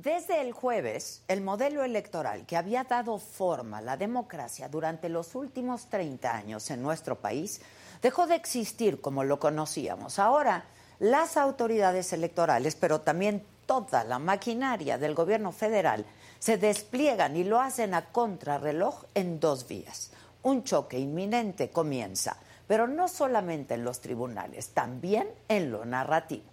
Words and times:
Desde 0.00 0.40
el 0.40 0.52
jueves, 0.52 1.24
el 1.26 1.40
modelo 1.40 1.82
electoral 1.82 2.46
que 2.46 2.56
había 2.56 2.84
dado 2.84 3.18
forma 3.18 3.78
a 3.78 3.82
la 3.82 3.96
democracia 3.96 4.68
durante 4.68 5.08
los 5.08 5.34
últimos 5.34 5.90
30 5.90 6.32
años 6.32 6.70
en 6.70 6.82
nuestro 6.82 7.16
país 7.16 7.60
dejó 8.00 8.28
de 8.28 8.36
existir 8.36 9.00
como 9.00 9.24
lo 9.24 9.40
conocíamos. 9.40 10.20
Ahora, 10.20 10.66
las 11.00 11.36
autoridades 11.36 12.12
electorales, 12.12 12.76
pero 12.76 13.00
también 13.00 13.44
toda 13.66 14.04
la 14.04 14.20
maquinaria 14.20 14.98
del 14.98 15.16
gobierno 15.16 15.50
federal, 15.50 16.06
se 16.38 16.58
despliegan 16.58 17.36
y 17.36 17.42
lo 17.42 17.60
hacen 17.60 17.92
a 17.92 18.12
contrarreloj 18.12 19.02
en 19.14 19.40
dos 19.40 19.66
vías. 19.66 20.12
Un 20.44 20.62
choque 20.62 20.96
inminente 20.96 21.70
comienza, 21.70 22.36
pero 22.68 22.86
no 22.86 23.08
solamente 23.08 23.74
en 23.74 23.82
los 23.82 24.00
tribunales, 24.00 24.68
también 24.68 25.28
en 25.48 25.72
lo 25.72 25.84
narrativo. 25.84 26.44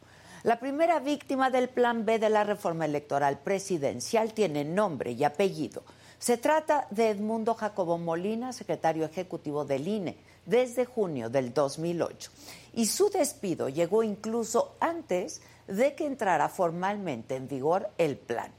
La 0.45 0.59
primera 0.59 0.99
víctima 0.99 1.49
del 1.49 1.69
Plan 1.69 2.05
B 2.05 2.19
de 2.19 2.29
la 2.29 2.43
reforma 2.43 2.85
electoral 2.85 3.39
presidencial 3.39 4.31
tiene 4.31 4.63
nombre 4.63 5.13
y 5.13 5.23
apellido. 5.23 5.81
Se 6.19 6.37
trata 6.37 6.85
de 6.91 7.09
Edmundo 7.09 7.55
Jacobo 7.55 7.97
Molina, 7.97 8.53
secretario 8.53 9.05
ejecutivo 9.05 9.65
del 9.65 9.87
INE, 9.87 10.15
desde 10.45 10.85
junio 10.85 11.31
del 11.31 11.51
2008. 11.51 12.29
Y 12.75 12.85
su 12.85 13.09
despido 13.09 13.69
llegó 13.69 14.03
incluso 14.03 14.75
antes 14.79 15.41
de 15.65 15.95
que 15.95 16.05
entrara 16.05 16.47
formalmente 16.47 17.35
en 17.35 17.47
vigor 17.47 17.89
el 17.97 18.15
plan. 18.15 18.51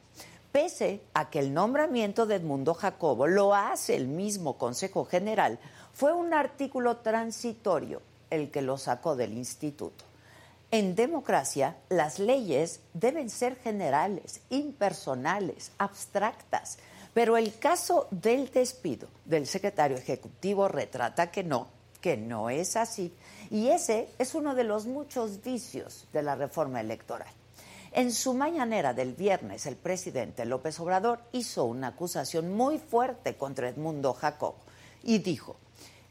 Pese 0.51 1.03
a 1.15 1.31
que 1.31 1.39
el 1.39 1.55
nombramiento 1.55 2.27
de 2.27 2.35
Edmundo 2.35 2.75
Jacobo 2.75 3.29
lo 3.29 3.55
hace 3.55 3.95
el 3.95 4.09
mismo 4.09 4.59
Consejo 4.59 5.05
General, 5.05 5.61
fue 5.93 6.13
un 6.13 6.35
artículo 6.35 6.97
transitorio 6.97 8.03
el 8.29 8.51
que 8.51 8.61
lo 8.61 8.77
sacó 8.77 9.15
del 9.15 9.35
instituto. 9.35 10.05
En 10.71 10.97
democracia, 10.97 11.77
las 11.89 12.19
leyes 12.19 12.81
deben 12.93 13.31
ser 13.31 13.57
generales, 13.57 14.41
impersonales, 14.51 15.71
abstractas, 15.79 16.79
pero 17.15 17.37
el 17.37 17.57
caso 17.59 18.09
del 18.11 18.51
despido 18.51 19.09
del 19.25 19.47
secretario 19.47 19.97
ejecutivo 19.97 20.67
retrata 20.67 21.31
que 21.31 21.45
no, 21.45 21.69
que 22.01 22.17
no 22.17 22.51
es 22.51 22.77
así. 22.77 23.15
Y 23.51 23.69
ese 23.69 24.09
es 24.19 24.35
uno 24.35 24.55
de 24.55 24.65
los 24.65 24.87
muchos 24.87 25.43
vicios 25.43 26.09
de 26.13 26.23
la 26.23 26.35
reforma 26.35 26.81
electoral. 26.81 27.33
En 27.93 28.13
su 28.13 28.35
mañanera 28.35 28.93
del 28.93 29.15
viernes, 29.15 29.65
el 29.67 29.77
presidente 29.77 30.45
López 30.45 30.79
Obrador 30.81 31.21
hizo 31.33 31.65
una 31.65 31.89
acusación 31.89 32.55
muy 32.55 32.79
fuerte 32.79 33.37
contra 33.37 33.69
Edmundo 33.69 34.13
Jacob 34.13 34.55
y 35.03 35.19
dijo, 35.19 35.57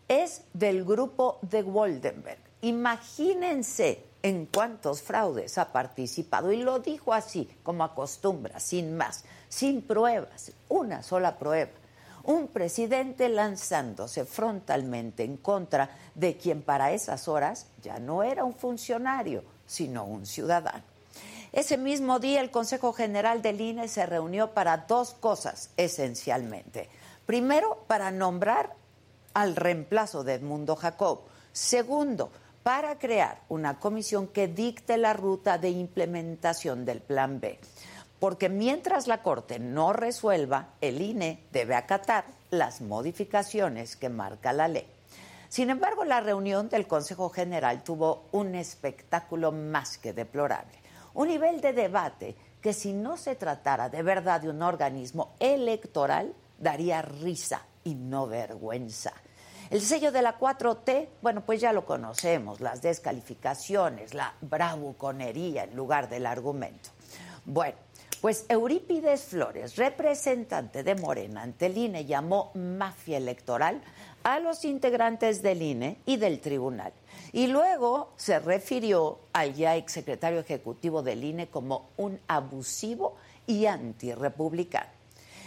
es 0.07 0.41
del 0.53 0.85
grupo 0.85 1.39
de 1.43 1.61
Woldenberg. 1.61 2.39
Imagínense 2.61 4.03
en 4.25 4.47
cuántos 4.47 5.03
fraudes 5.03 5.59
ha 5.59 5.71
participado. 5.71 6.51
Y 6.51 6.63
lo 6.63 6.79
dijo 6.79 7.13
así, 7.13 7.47
como 7.61 7.83
acostumbra, 7.83 8.59
sin 8.59 8.97
más, 8.97 9.23
sin 9.49 9.83
pruebas, 9.83 10.51
una 10.67 11.03
sola 11.03 11.37
prueba. 11.37 11.69
Un 12.23 12.47
presidente 12.47 13.29
lanzándose 13.29 14.25
frontalmente 14.25 15.23
en 15.23 15.37
contra 15.37 15.91
de 16.15 16.37
quien 16.37 16.63
para 16.63 16.91
esas 16.91 17.27
horas 17.27 17.67
ya 17.83 17.99
no 17.99 18.23
era 18.23 18.43
un 18.43 18.55
funcionario, 18.55 19.43
sino 19.67 20.05
un 20.05 20.25
ciudadano. 20.25 20.81
Ese 21.51 21.77
mismo 21.77 22.17
día 22.17 22.41
el 22.41 22.49
Consejo 22.49 22.93
General 22.93 23.43
del 23.43 23.61
INE 23.61 23.87
se 23.87 24.07
reunió 24.07 24.55
para 24.55 24.77
dos 24.87 25.13
cosas 25.13 25.69
esencialmente. 25.77 26.89
Primero, 27.27 27.83
para 27.85 28.09
nombrar 28.09 28.73
al 29.35 29.55
reemplazo 29.55 30.23
de 30.23 30.33
Edmundo 30.33 30.75
Jacob. 30.75 31.19
Segundo, 31.53 32.31
para 32.65 32.97
crear 32.97 33.43
una 33.47 33.77
comisión 33.77 34.25
que 34.25 34.47
dicte 34.47 34.97
la 34.97 35.13
ruta 35.13 35.59
de 35.59 35.69
implementación 35.69 36.83
del 36.83 36.99
Plan 36.99 37.39
B. 37.39 37.59
Porque 38.19 38.49
mientras 38.49 39.05
la 39.05 39.21
Corte 39.21 39.59
no 39.59 39.93
resuelva, 39.93 40.69
el 40.81 40.99
INE 40.99 41.43
debe 41.51 41.75
acatar 41.75 42.25
las 42.49 42.81
modificaciones 42.81 43.95
que 43.95 44.09
marca 44.09 44.51
la 44.51 44.67
ley. 44.67 44.87
Sin 45.47 45.69
embargo, 45.69 46.05
la 46.05 46.21
reunión 46.21 46.67
del 46.67 46.87
Consejo 46.87 47.29
General 47.29 47.83
tuvo 47.83 48.23
un 48.31 48.55
espectáculo 48.55 49.51
más 49.51 49.99
que 49.99 50.13
deplorable, 50.13 50.79
un 51.13 51.27
nivel 51.27 51.61
de 51.61 51.71
debate 51.71 52.35
que 52.61 52.73
si 52.73 52.93
no 52.93 53.15
se 53.15 53.35
tratara 53.35 53.89
de 53.89 54.01
verdad 54.01 54.41
de 54.41 54.49
un 54.49 54.63
organismo 54.63 55.35
electoral, 55.39 56.33
daría 56.57 57.03
risa 57.03 57.61
y 57.83 57.93
no 57.93 58.25
vergüenza. 58.25 59.13
El 59.71 59.81
sello 59.81 60.11
de 60.11 60.21
la 60.21 60.37
4T, 60.37 61.07
bueno, 61.21 61.41
pues 61.45 61.59
ya 61.59 61.73
lo 61.73 61.85
conocemos, 61.85 62.61
las 62.61 62.81
descalificaciones, 62.81 64.13
la 64.13 64.35
bravuconería 64.41 65.63
en 65.63 65.75
lugar 65.75 66.07
del 66.07 66.27
argumento. 66.27 66.91
Bueno, 67.45 67.77
pues 68.21 68.45
Eurípides 68.47 69.23
Flores, 69.23 69.75
representante 69.75 70.83
de 70.83 70.95
Morena 70.95 71.41
ante 71.41 71.65
el 71.65 71.77
INE, 71.77 72.05
llamó 72.05 72.51
mafia 72.53 73.17
electoral 73.17 73.81
a 74.23 74.39
los 74.39 74.65
integrantes 74.65 75.41
del 75.41 75.61
INE 75.61 75.97
y 76.05 76.17
del 76.17 76.39
tribunal. 76.39 76.93
Y 77.31 77.47
luego 77.47 78.13
se 78.17 78.39
refirió 78.39 79.19
al 79.33 79.53
ya 79.53 79.75
exsecretario 79.75 80.39
ejecutivo 80.39 81.03
del 81.03 81.23
INE 81.23 81.49
como 81.49 81.89
un 81.97 82.19
abusivo 82.27 83.15
y 83.45 83.65
antirrepublicano. 83.65 84.94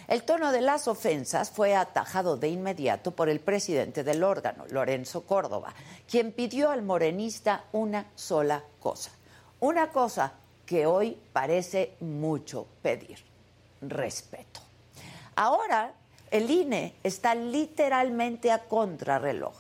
El 0.09 0.23
tono 0.23 0.53
de 0.53 0.63
las 0.63 0.89
ofensas 0.89 1.51
fue 1.51 1.77
atajado 1.77 2.39
de 2.39 2.49
inmediato 2.49 3.11
por 3.11 3.29
el 3.29 3.41
presidente 3.41 4.03
del 4.03 4.25
órgano, 4.25 4.65
Lorenzo 4.71 5.25
Córdoba, 5.25 5.75
quien 6.11 6.33
pidió 6.33 6.71
al 6.71 6.81
morenista 6.81 7.65
una 7.73 8.07
sola 8.15 8.65
cosa. 8.81 9.11
Una 9.61 9.91
cosa 9.93 10.33
que 10.65 10.87
hoy 10.87 11.19
parece 11.35 11.95
mucho 12.01 12.67
pedir, 12.81 13.19
respeto. 13.83 14.61
Ahora 15.37 15.93
el 16.31 16.51
INE 16.51 16.95
está 17.05 17.35
literalmente 17.35 18.51
a 18.51 18.65
contrarreloj, 18.65 19.53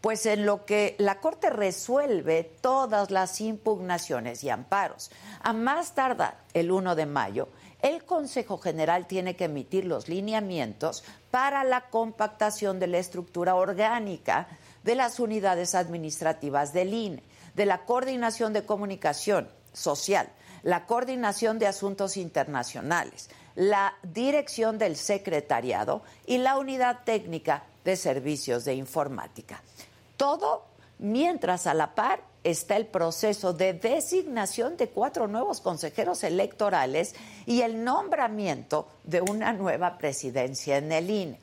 pues 0.00 0.24
en 0.26 0.46
lo 0.46 0.64
que 0.64 0.94
la 0.98 1.18
Corte 1.18 1.50
resuelve 1.50 2.44
todas 2.60 3.10
las 3.10 3.40
impugnaciones 3.40 4.44
y 4.44 4.50
amparos, 4.50 5.10
a 5.42 5.52
más 5.52 5.96
tardar 5.96 6.38
el 6.54 6.70
1 6.70 6.94
de 6.94 7.06
mayo, 7.06 7.48
el 7.82 8.04
Consejo 8.04 8.58
General 8.58 9.06
tiene 9.06 9.36
que 9.36 9.44
emitir 9.44 9.84
los 9.84 10.08
lineamientos 10.08 11.04
para 11.30 11.64
la 11.64 11.88
compactación 11.88 12.78
de 12.78 12.86
la 12.86 12.98
estructura 12.98 13.54
orgánica 13.54 14.48
de 14.82 14.94
las 14.94 15.20
unidades 15.20 15.74
administrativas 15.74 16.72
del 16.72 16.94
INE, 16.94 17.22
de 17.54 17.66
la 17.66 17.84
coordinación 17.84 18.52
de 18.52 18.64
comunicación 18.64 19.48
social, 19.72 20.28
la 20.62 20.86
coordinación 20.86 21.58
de 21.58 21.66
asuntos 21.66 22.16
internacionales, 22.16 23.30
la 23.54 23.94
dirección 24.02 24.78
del 24.78 24.96
secretariado 24.96 26.02
y 26.26 26.38
la 26.38 26.58
unidad 26.58 27.00
técnica 27.04 27.64
de 27.84 27.96
servicios 27.96 28.64
de 28.64 28.74
informática. 28.74 29.62
Todo 30.16 30.66
mientras 30.98 31.66
a 31.66 31.74
la 31.74 31.94
par 31.94 32.29
está 32.44 32.76
el 32.76 32.86
proceso 32.86 33.52
de 33.52 33.74
designación 33.74 34.76
de 34.76 34.88
cuatro 34.88 35.28
nuevos 35.28 35.60
consejeros 35.60 36.24
electorales 36.24 37.14
y 37.46 37.62
el 37.62 37.84
nombramiento 37.84 38.88
de 39.04 39.20
una 39.20 39.52
nueva 39.52 39.98
presidencia 39.98 40.78
en 40.78 40.92
el 40.92 41.10
INE. 41.10 41.40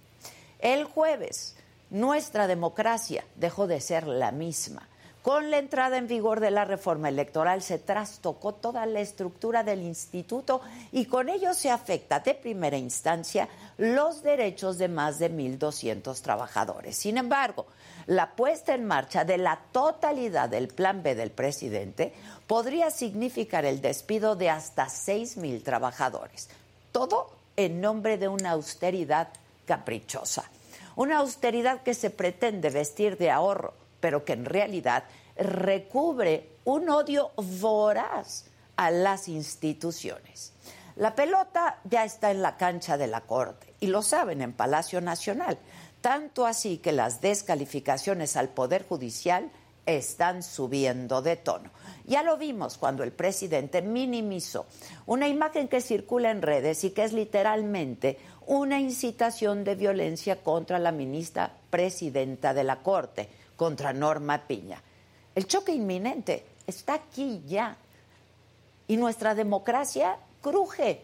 El 0.59 0.85
jueves, 0.85 1.55
nuestra 1.89 2.47
democracia 2.47 3.25
dejó 3.35 3.67
de 3.67 3.79
ser 3.79 4.07
la 4.07 4.31
misma. 4.31 4.87
Con 5.27 5.51
la 5.51 5.57
entrada 5.57 5.97
en 5.97 6.07
vigor 6.07 6.39
de 6.39 6.51
la 6.51 6.63
reforma 6.63 7.09
electoral 7.09 7.62
se 7.62 7.79
trastocó 7.79 8.53
toda 8.53 8.85
la 8.85 9.01
estructura 9.01 9.62
del 9.62 9.81
instituto 9.81 10.62
y 10.94 11.03
con 11.03 11.27
ello 11.27 11.53
se 11.53 11.69
afecta 11.69 12.21
de 12.21 12.33
primera 12.33 12.77
instancia 12.77 13.50
los 13.77 14.24
derechos 14.24 14.77
de 14.77 14.88
más 14.88 15.19
de 15.19 15.29
1.200 15.29 16.21
trabajadores. 16.21 16.95
Sin 16.95 17.18
embargo, 17.18 17.65
la 18.06 18.38
puesta 18.38 18.74
en 18.74 18.85
marcha 18.85 19.25
de 19.25 19.38
la 19.38 19.59
totalidad 19.74 20.47
del 20.47 20.69
plan 20.69 21.03
B 21.03 21.13
del 21.13 21.31
presidente 21.31 22.13
podría 22.47 22.89
significar 22.89 23.65
el 23.65 23.81
despido 23.81 24.38
de 24.38 24.50
hasta 24.50 24.85
6.000 24.85 25.62
trabajadores. 25.62 26.47
Todo 26.94 27.31
en 27.57 27.81
nombre 27.81 28.18
de 28.18 28.29
una 28.29 28.51
austeridad 28.51 29.27
caprichosa. 29.65 30.50
Una 30.95 31.18
austeridad 31.18 31.83
que 31.83 31.95
se 31.95 32.12
pretende 32.12 32.69
vestir 32.69 33.18
de 33.18 33.29
ahorro 33.29 33.74
pero 33.99 34.25
que 34.25 34.33
en 34.33 34.45
realidad 34.45 35.03
recubre 35.35 36.49
un 36.65 36.89
odio 36.89 37.31
voraz 37.35 38.45
a 38.75 38.91
las 38.91 39.27
instituciones. 39.27 40.53
La 40.95 41.15
pelota 41.15 41.79
ya 41.83 42.03
está 42.05 42.31
en 42.31 42.41
la 42.41 42.57
cancha 42.57 42.97
de 42.97 43.07
la 43.07 43.21
Corte 43.21 43.73
y 43.79 43.88
lo 43.88 44.01
saben 44.01 44.41
en 44.41 44.53
Palacio 44.53 44.99
Nacional, 44.99 45.59
tanto 46.01 46.45
así 46.45 46.77
que 46.77 46.91
las 46.91 47.21
descalificaciones 47.21 48.35
al 48.35 48.49
Poder 48.49 48.88
Judicial 48.88 49.51
están 49.85 50.43
subiendo 50.43 51.21
de 51.21 51.38
tono. 51.38 51.71
Ya 52.05 52.23
lo 52.23 52.38
vimos 52.38 52.77
cuando 52.77 53.03
el 53.03 53.11
presidente 53.11 53.81
minimizó 53.81 54.65
una 55.05 55.27
imagen 55.27 55.67
que 55.67 55.81
circula 55.81 56.31
en 56.31 56.41
redes 56.41 56.83
y 56.83 56.91
que 56.91 57.03
es 57.03 57.13
literalmente 57.13 58.17
una 58.45 58.79
incitación 58.79 59.63
de 59.63 59.75
violencia 59.75 60.41
contra 60.43 60.79
la 60.79 60.91
ministra 60.91 61.51
presidenta 61.69 62.53
de 62.53 62.63
la 62.63 62.81
Corte, 62.81 63.29
contra 63.57 63.92
Norma 63.92 64.48
Piña. 64.48 64.81
El 65.36 65.45
choque 65.45 65.74
inminente 65.74 66.45
está 66.65 66.94
aquí 66.94 67.44
ya. 67.45 67.75
Y 68.88 68.95
nuestra 68.95 69.36
democracia 69.36 70.18
cruje. 70.42 71.01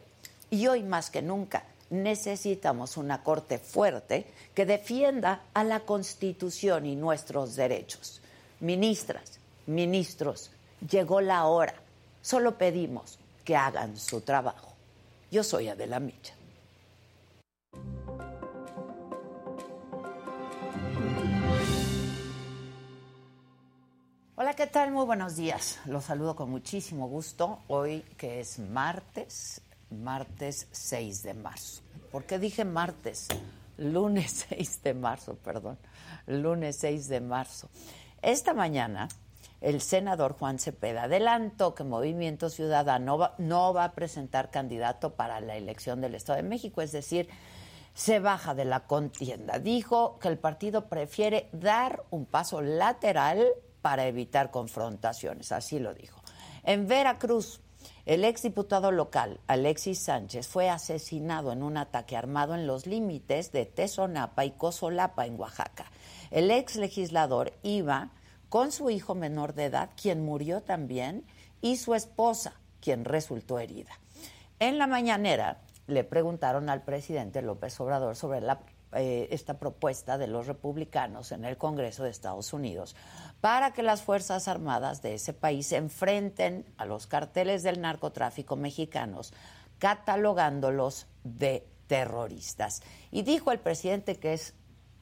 Y 0.50 0.68
hoy 0.68 0.84
más 0.84 1.10
que 1.10 1.22
nunca 1.22 1.66
necesitamos 1.90 2.96
una 2.96 3.22
Corte 3.24 3.58
fuerte 3.58 4.26
que 4.54 4.66
defienda 4.66 5.42
a 5.54 5.64
la 5.64 5.82
Constitución 5.82 6.86
y 6.86 6.96
nuestros 6.96 7.56
derechos. 7.56 8.22
Ministras, 8.62 9.40
ministros, 9.68 10.52
llegó 10.90 11.20
la 11.20 11.46
hora. 11.46 11.76
Solo 12.22 12.58
pedimos 12.58 13.20
que 13.44 13.56
hagan 13.56 13.98
su 13.98 14.22
trabajo. 14.22 14.74
Yo 15.30 15.44
soy 15.44 15.68
Adela 15.68 16.00
Micha. 16.00 16.34
Hola, 24.36 24.56
¿qué 24.56 24.66
tal? 24.66 24.92
Muy 24.92 25.06
buenos 25.06 25.36
días. 25.36 25.80
Los 25.86 26.06
saludo 26.06 26.36
con 26.36 26.50
muchísimo 26.50 27.08
gusto 27.08 27.60
hoy 27.68 28.02
que 28.18 28.40
es 28.40 28.58
martes, 28.58 29.62
martes 29.92 30.68
6 30.72 31.22
de 31.22 31.36
marzo. 31.36 31.84
¿Por 32.12 32.24
qué 32.24 32.40
dije 32.40 32.66
martes? 32.66 33.28
Lunes 33.78 34.48
6 34.50 34.82
de 34.82 34.96
marzo, 34.96 35.36
perdón. 35.36 35.78
Lunes 36.26 36.78
6 36.78 37.10
de 37.10 37.22
marzo. 37.22 37.70
Esta 38.24 38.56
mañana 38.56 39.08
el 39.62 39.82
senador 39.82 40.34
Juan 40.34 40.58
Cepeda 40.58 41.04
adelantó 41.04 41.76
que 41.76 41.84
Movimiento 41.84 42.50
Ciudadano 42.50 43.34
no 43.38 43.72
va 43.72 43.84
a 43.84 43.92
presentar 43.92 44.50
candidato 44.50 45.14
para 45.14 45.42
la 45.42 45.58
elección 45.58 46.02
del 46.02 46.16
Estado 46.16 46.38
de 46.38 46.50
México, 46.50 46.82
es 46.82 46.92
decir, 46.92 47.30
se 47.94 48.20
baja 48.20 48.56
de 48.56 48.66
la 48.66 48.80
contienda. 48.88 49.60
Dijo 49.60 50.18
que 50.18 50.28
el 50.28 50.40
partido 50.40 50.90
prefiere 50.90 51.50
dar 51.52 52.04
un 52.10 52.26
paso 52.26 52.64
lateral 52.64 53.46
para 53.84 54.08
evitar 54.08 54.50
confrontaciones, 54.50 55.52
así 55.52 55.78
lo 55.78 55.94
dijo. 55.94 56.24
En 56.64 56.88
Veracruz, 56.88 57.60
el 58.06 58.24
exdiputado 58.24 58.92
local, 58.92 59.40
Alexis 59.48 60.00
Sánchez, 60.00 60.48
fue 60.48 60.70
asesinado 60.70 61.52
en 61.52 61.62
un 61.62 61.78
ataque 61.78 62.18
armado 62.18 62.56
en 62.56 62.66
los 62.66 62.88
límites 62.88 63.52
de 63.52 63.66
Tezonapa 63.66 64.46
y 64.46 64.52
Cozolapa, 64.52 65.26
en 65.26 65.40
Oaxaca. 65.40 65.92
El 66.32 66.50
ex 66.50 66.78
legislador 66.78 67.54
iba 67.62 68.12
con 68.50 68.72
su 68.72 68.90
hijo 68.90 69.16
menor 69.16 69.54
de 69.54 69.66
edad, 69.66 69.90
quien 70.02 70.24
murió 70.24 70.62
también, 70.62 71.26
y 71.62 71.78
su 71.78 71.94
esposa, 71.94 72.54
quien 72.80 73.04
resultó 73.06 73.60
herida. 73.60 73.92
En 74.60 74.78
la 74.78 74.88
mañanera 74.88 75.60
le 75.88 76.06
preguntaron 76.06 76.70
al 76.70 76.84
presidente 76.84 77.42
López 77.42 77.78
Obrador 77.82 78.16
sobre 78.16 78.40
eh, 78.94 79.28
esta 79.32 79.58
propuesta 79.58 80.18
de 80.18 80.28
los 80.28 80.48
republicanos 80.48 81.32
en 81.32 81.46
el 81.46 81.58
Congreso 81.58 82.04
de 82.04 82.12
Estados 82.12 82.54
Unidos 82.54 82.96
para 83.44 83.74
que 83.74 83.84
las 83.84 84.04
Fuerzas 84.04 84.48
Armadas 84.48 85.02
de 85.02 85.16
ese 85.16 85.34
país 85.34 85.68
se 85.68 85.76
enfrenten 85.76 86.64
a 86.78 86.86
los 86.86 87.08
carteles 87.08 87.62
del 87.62 87.82
narcotráfico 87.82 88.56
mexicanos, 88.56 89.34
catalogándolos 89.80 91.08
de 91.26 91.68
terroristas. 91.88 92.82
Y 93.12 93.24
dijo 93.24 93.52
el 93.52 93.60
presidente 93.60 94.16
que 94.16 94.32
es 94.32 94.54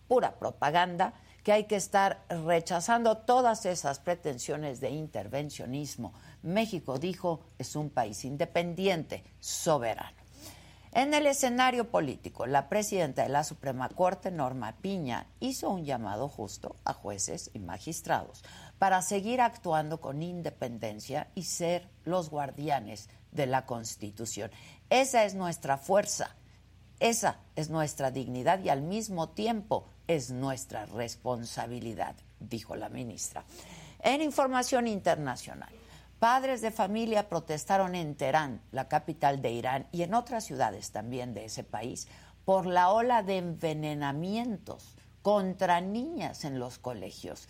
pura 0.07 0.39
propaganda 0.39 1.13
que 1.43 1.51
hay 1.51 1.65
que 1.65 1.75
estar 1.75 2.25
rechazando 2.29 3.19
todas 3.19 3.67
esas 3.67 3.99
pretensiones 3.99 4.79
de 4.81 4.89
intervencionismo. 4.89 6.11
México, 6.41 6.97
dijo, 6.97 7.41
es 7.59 7.75
un 7.75 7.91
país 7.91 8.25
independiente, 8.25 9.23
soberano. 9.39 10.20
En 10.93 11.13
el 11.13 11.25
escenario 11.25 11.89
político, 11.89 12.45
la 12.45 12.67
presidenta 12.67 13.23
de 13.23 13.29
la 13.29 13.45
Suprema 13.45 13.87
Corte, 13.87 14.29
Norma 14.29 14.75
Piña, 14.81 15.25
hizo 15.39 15.69
un 15.69 15.85
llamado 15.85 16.27
justo 16.27 16.75
a 16.83 16.91
jueces 16.91 17.49
y 17.53 17.59
magistrados 17.59 18.43
para 18.77 19.01
seguir 19.01 19.39
actuando 19.39 20.01
con 20.01 20.21
independencia 20.21 21.29
y 21.33 21.43
ser 21.43 21.87
los 22.03 22.29
guardianes 22.29 23.07
de 23.31 23.45
la 23.45 23.65
Constitución. 23.65 24.51
Esa 24.89 25.23
es 25.23 25.33
nuestra 25.33 25.77
fuerza, 25.77 26.35
esa 26.99 27.39
es 27.55 27.69
nuestra 27.69 28.11
dignidad 28.11 28.61
y 28.61 28.67
al 28.67 28.81
mismo 28.81 29.29
tiempo 29.29 29.85
es 30.07 30.29
nuestra 30.31 30.87
responsabilidad, 30.87 32.15
dijo 32.41 32.75
la 32.75 32.89
ministra. 32.89 33.45
En 33.99 34.21
información 34.21 34.87
internacional, 34.87 35.71
padres 36.21 36.61
de 36.61 36.69
familia 36.69 37.27
protestaron 37.29 37.95
en 37.95 38.13
Teherán, 38.13 38.61
la 38.71 38.87
capital 38.87 39.41
de 39.41 39.53
Irán, 39.53 39.87
y 39.91 40.03
en 40.03 40.13
otras 40.13 40.43
ciudades 40.43 40.91
también 40.91 41.33
de 41.33 41.45
ese 41.45 41.63
país, 41.63 42.07
por 42.45 42.67
la 42.67 42.91
ola 42.91 43.23
de 43.23 43.39
envenenamientos 43.39 44.93
contra 45.23 45.81
niñas 45.81 46.45
en 46.45 46.59
los 46.59 46.77
colegios. 46.77 47.47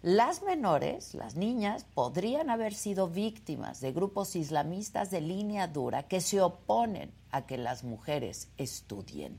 Las 0.00 0.40
menores, 0.40 1.12
las 1.12 1.36
niñas, 1.36 1.84
podrían 1.92 2.48
haber 2.48 2.72
sido 2.72 3.06
víctimas 3.06 3.82
de 3.82 3.92
grupos 3.92 4.34
islamistas 4.34 5.10
de 5.10 5.20
línea 5.20 5.68
dura 5.68 6.04
que 6.04 6.22
se 6.22 6.40
oponen 6.40 7.12
a 7.32 7.44
que 7.44 7.58
las 7.58 7.84
mujeres 7.84 8.48
estudien. 8.56 9.38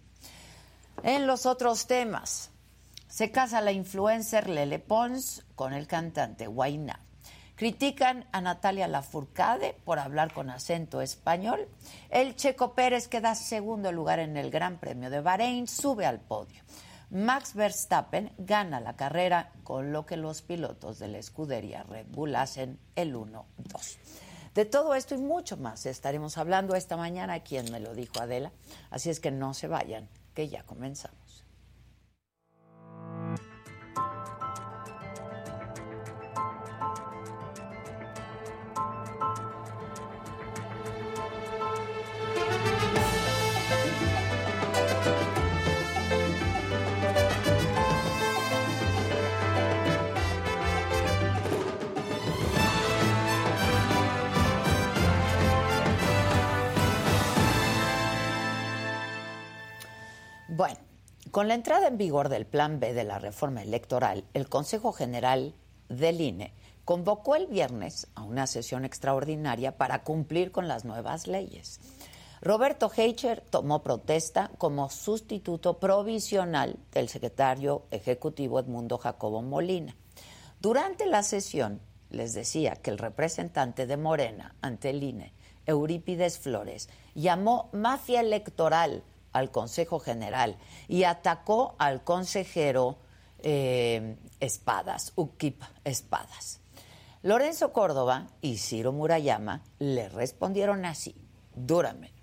En 1.02 1.26
los 1.26 1.48
otros 1.48 1.88
temas, 1.88 2.52
se 3.08 3.32
casa 3.32 3.60
la 3.60 3.72
influencer 3.72 4.48
Lele 4.48 4.78
Pons 4.78 5.48
con 5.56 5.74
el 5.74 5.88
cantante 5.88 6.46
Guainá. 6.46 7.07
Critican 7.58 8.28
a 8.32 8.40
Natalia 8.40 8.88
Lafourcade 8.88 9.76
por 9.84 9.98
hablar 9.98 10.32
con 10.32 10.52
acento 10.52 11.02
español. 11.02 11.68
El 12.12 12.36
Checo 12.36 12.76
Pérez, 12.76 13.08
que 13.08 13.20
da 13.20 13.34
segundo 13.34 13.92
lugar 13.92 14.20
en 14.20 14.38
el 14.38 14.52
Gran 14.52 14.78
Premio 14.78 15.10
de 15.10 15.22
Bahrein, 15.22 15.66
sube 15.68 16.06
al 16.06 16.20
podio. 16.20 16.62
Max 17.10 17.56
Verstappen 17.56 18.32
gana 18.38 18.80
la 18.80 18.96
carrera, 18.96 19.54
con 19.64 19.92
lo 19.92 20.06
que 20.06 20.18
los 20.18 20.44
pilotos 20.44 21.00
de 21.00 21.08
la 21.08 21.18
escudería 21.18 21.82
Red 21.82 22.06
el 22.96 23.16
1-2. 23.16 23.44
De 24.54 24.66
todo 24.66 24.94
esto 24.94 25.16
y 25.16 25.18
mucho 25.18 25.58
más 25.58 25.88
estaremos 25.88 26.38
hablando 26.38 26.76
esta 26.76 26.96
mañana, 26.96 27.40
quien 27.40 27.72
me 27.72 27.80
lo 27.80 27.96
dijo 27.96 28.20
Adela. 28.20 28.52
Así 28.92 29.10
es 29.10 29.20
que 29.20 29.32
no 29.32 29.56
se 29.56 29.68
vayan, 29.68 30.10
que 30.36 30.48
ya 30.48 30.62
comenzamos. 30.62 31.27
Con 61.32 61.48
la 61.48 61.56
entrada 61.56 61.88
en 61.88 61.98
vigor 61.98 62.30
del 62.30 62.46
Plan 62.46 62.80
B 62.80 62.94
de 62.94 63.04
la 63.04 63.20
reforma 63.20 63.64
electoral, 63.64 64.24
el 64.34 64.50
Consejo 64.50 64.92
General 64.92 65.54
del 65.90 66.22
INE 66.22 66.54
convocó 66.86 67.36
el 67.36 67.48
viernes 67.48 68.08
a 68.16 68.24
una 68.24 68.48
sesión 68.48 68.86
extraordinaria 68.86 69.78
para 69.78 70.04
cumplir 70.04 70.52
con 70.52 70.68
las 70.68 70.86
nuevas 70.86 71.28
leyes. 71.28 71.80
Roberto 72.42 72.92
Heicher 72.96 73.42
tomó 73.42 73.82
protesta 73.82 74.52
como 74.58 74.90
sustituto 74.90 75.80
provisional 75.80 76.78
del 76.92 77.10
secretario 77.10 77.84
ejecutivo 77.92 78.60
Edmundo 78.60 78.98
Jacobo 78.98 79.42
Molina. 79.42 79.96
Durante 80.62 81.08
la 81.08 81.24
sesión 81.24 81.82
les 82.10 82.34
decía 82.34 82.76
que 82.76 82.92
el 82.92 83.00
representante 83.00 83.86
de 83.86 83.98
Morena 83.98 84.56
ante 84.62 84.92
el 84.92 85.04
INE, 85.04 85.34
Eurípides 85.66 86.40
Flores, 86.40 86.90
llamó 87.16 87.70
mafia 87.74 88.22
electoral 88.22 89.04
al 89.32 89.52
Consejo 89.52 90.00
General 90.00 90.58
y 90.88 91.04
atacó 91.04 91.76
al 91.80 92.04
consejero 92.04 93.00
eh, 93.40 94.18
Espadas, 94.40 95.14
Ukip 95.16 95.62
Espadas. 95.84 96.62
Lorenzo 97.24 97.74
Córdoba 97.74 98.28
y 98.42 98.58
Ciro 98.58 98.92
Murayama 98.94 99.64
le 99.80 100.08
respondieron 100.10 100.86
así, 100.86 101.16
duramente. 101.56 102.16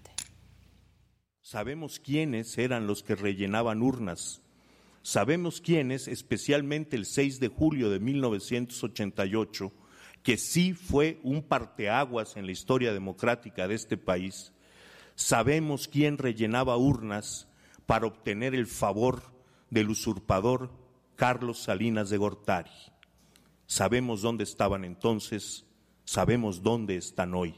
Sabemos 1.42 2.00
quiénes 2.00 2.56
eran 2.56 2.86
los 2.86 3.02
que 3.02 3.14
rellenaban 3.14 3.82
urnas. 3.82 4.40
Sabemos 5.02 5.60
quiénes, 5.60 6.08
especialmente 6.08 6.96
el 6.96 7.04
6 7.04 7.38
de 7.38 7.48
julio 7.48 7.90
de 7.90 8.00
1988, 8.00 9.70
que 10.22 10.38
sí 10.38 10.72
fue 10.72 11.20
un 11.22 11.42
parteaguas 11.42 12.38
en 12.38 12.46
la 12.46 12.52
historia 12.52 12.94
democrática 12.94 13.68
de 13.68 13.74
este 13.74 13.98
país. 13.98 14.53
Sabemos 15.14 15.88
quién 15.88 16.18
rellenaba 16.18 16.76
urnas 16.76 17.46
para 17.86 18.06
obtener 18.06 18.54
el 18.54 18.66
favor 18.66 19.22
del 19.70 19.90
usurpador 19.90 20.70
Carlos 21.16 21.62
Salinas 21.62 22.10
de 22.10 22.16
Gortari. 22.16 22.70
Sabemos 23.66 24.22
dónde 24.22 24.44
estaban 24.44 24.84
entonces, 24.84 25.64
sabemos 26.04 26.62
dónde 26.62 26.96
están 26.96 27.34
hoy 27.34 27.54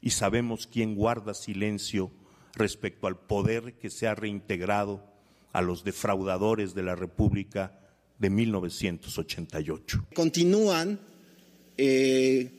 y 0.00 0.10
sabemos 0.10 0.66
quién 0.66 0.94
guarda 0.94 1.32
silencio 1.34 2.10
respecto 2.54 3.06
al 3.06 3.18
poder 3.18 3.74
que 3.74 3.90
se 3.90 4.06
ha 4.06 4.14
reintegrado 4.14 5.02
a 5.52 5.62
los 5.62 5.84
defraudadores 5.84 6.74
de 6.74 6.82
la 6.82 6.94
República 6.94 7.78
de 8.18 8.30
1988. 8.30 10.06
Continúan 10.14 11.00
eh, 11.76 12.50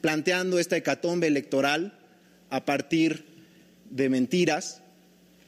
planteando 0.00 0.58
esta 0.58 0.76
hecatombe 0.76 1.26
electoral 1.26 1.98
a 2.50 2.64
partir 2.64 3.33
de 3.94 4.08
mentiras 4.08 4.82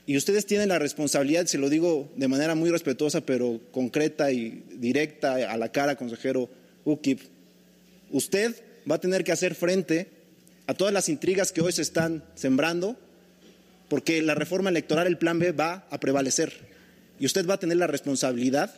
y 0.06 0.16
ustedes 0.16 0.46
tienen 0.46 0.68
la 0.68 0.78
responsabilidad, 0.78 1.46
se 1.46 1.58
lo 1.58 1.68
digo 1.68 2.08
de 2.14 2.28
manera 2.28 2.54
muy 2.54 2.70
respetuosa, 2.70 3.22
pero 3.22 3.60
concreta 3.72 4.30
y 4.30 4.62
directa 4.76 5.52
a 5.52 5.56
la 5.56 5.72
cara, 5.72 5.96
consejero 5.96 6.48
UKIP, 6.84 7.20
usted 8.12 8.54
va 8.88 8.94
a 8.94 9.00
tener 9.00 9.24
que 9.24 9.32
hacer 9.32 9.56
frente 9.56 10.06
a 10.68 10.74
todas 10.74 10.94
las 10.94 11.08
intrigas 11.08 11.50
que 11.50 11.60
hoy 11.60 11.72
se 11.72 11.82
están 11.82 12.22
sembrando, 12.36 12.96
porque 13.88 14.22
la 14.22 14.36
reforma 14.36 14.70
electoral, 14.70 15.08
el 15.08 15.18
plan 15.18 15.40
B, 15.40 15.50
va 15.50 15.88
a 15.90 15.98
prevalecer. 15.98 16.52
Y 17.18 17.26
usted 17.26 17.44
va 17.44 17.54
a 17.54 17.60
tener 17.60 17.76
la 17.76 17.88
responsabilidad 17.88 18.74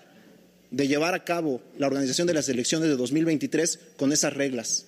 de 0.71 0.89
llevar 0.89 1.13
a 1.13 1.25
cabo 1.25 1.61
la 1.77 1.89
organización 1.89 2.27
de 2.27 2.35
las 2.35 2.49
elecciones 2.49 2.89
de 2.89 2.97
2023 2.97 3.81
con 3.99 4.13
esas 4.13 4.33
reglas. 4.33 4.87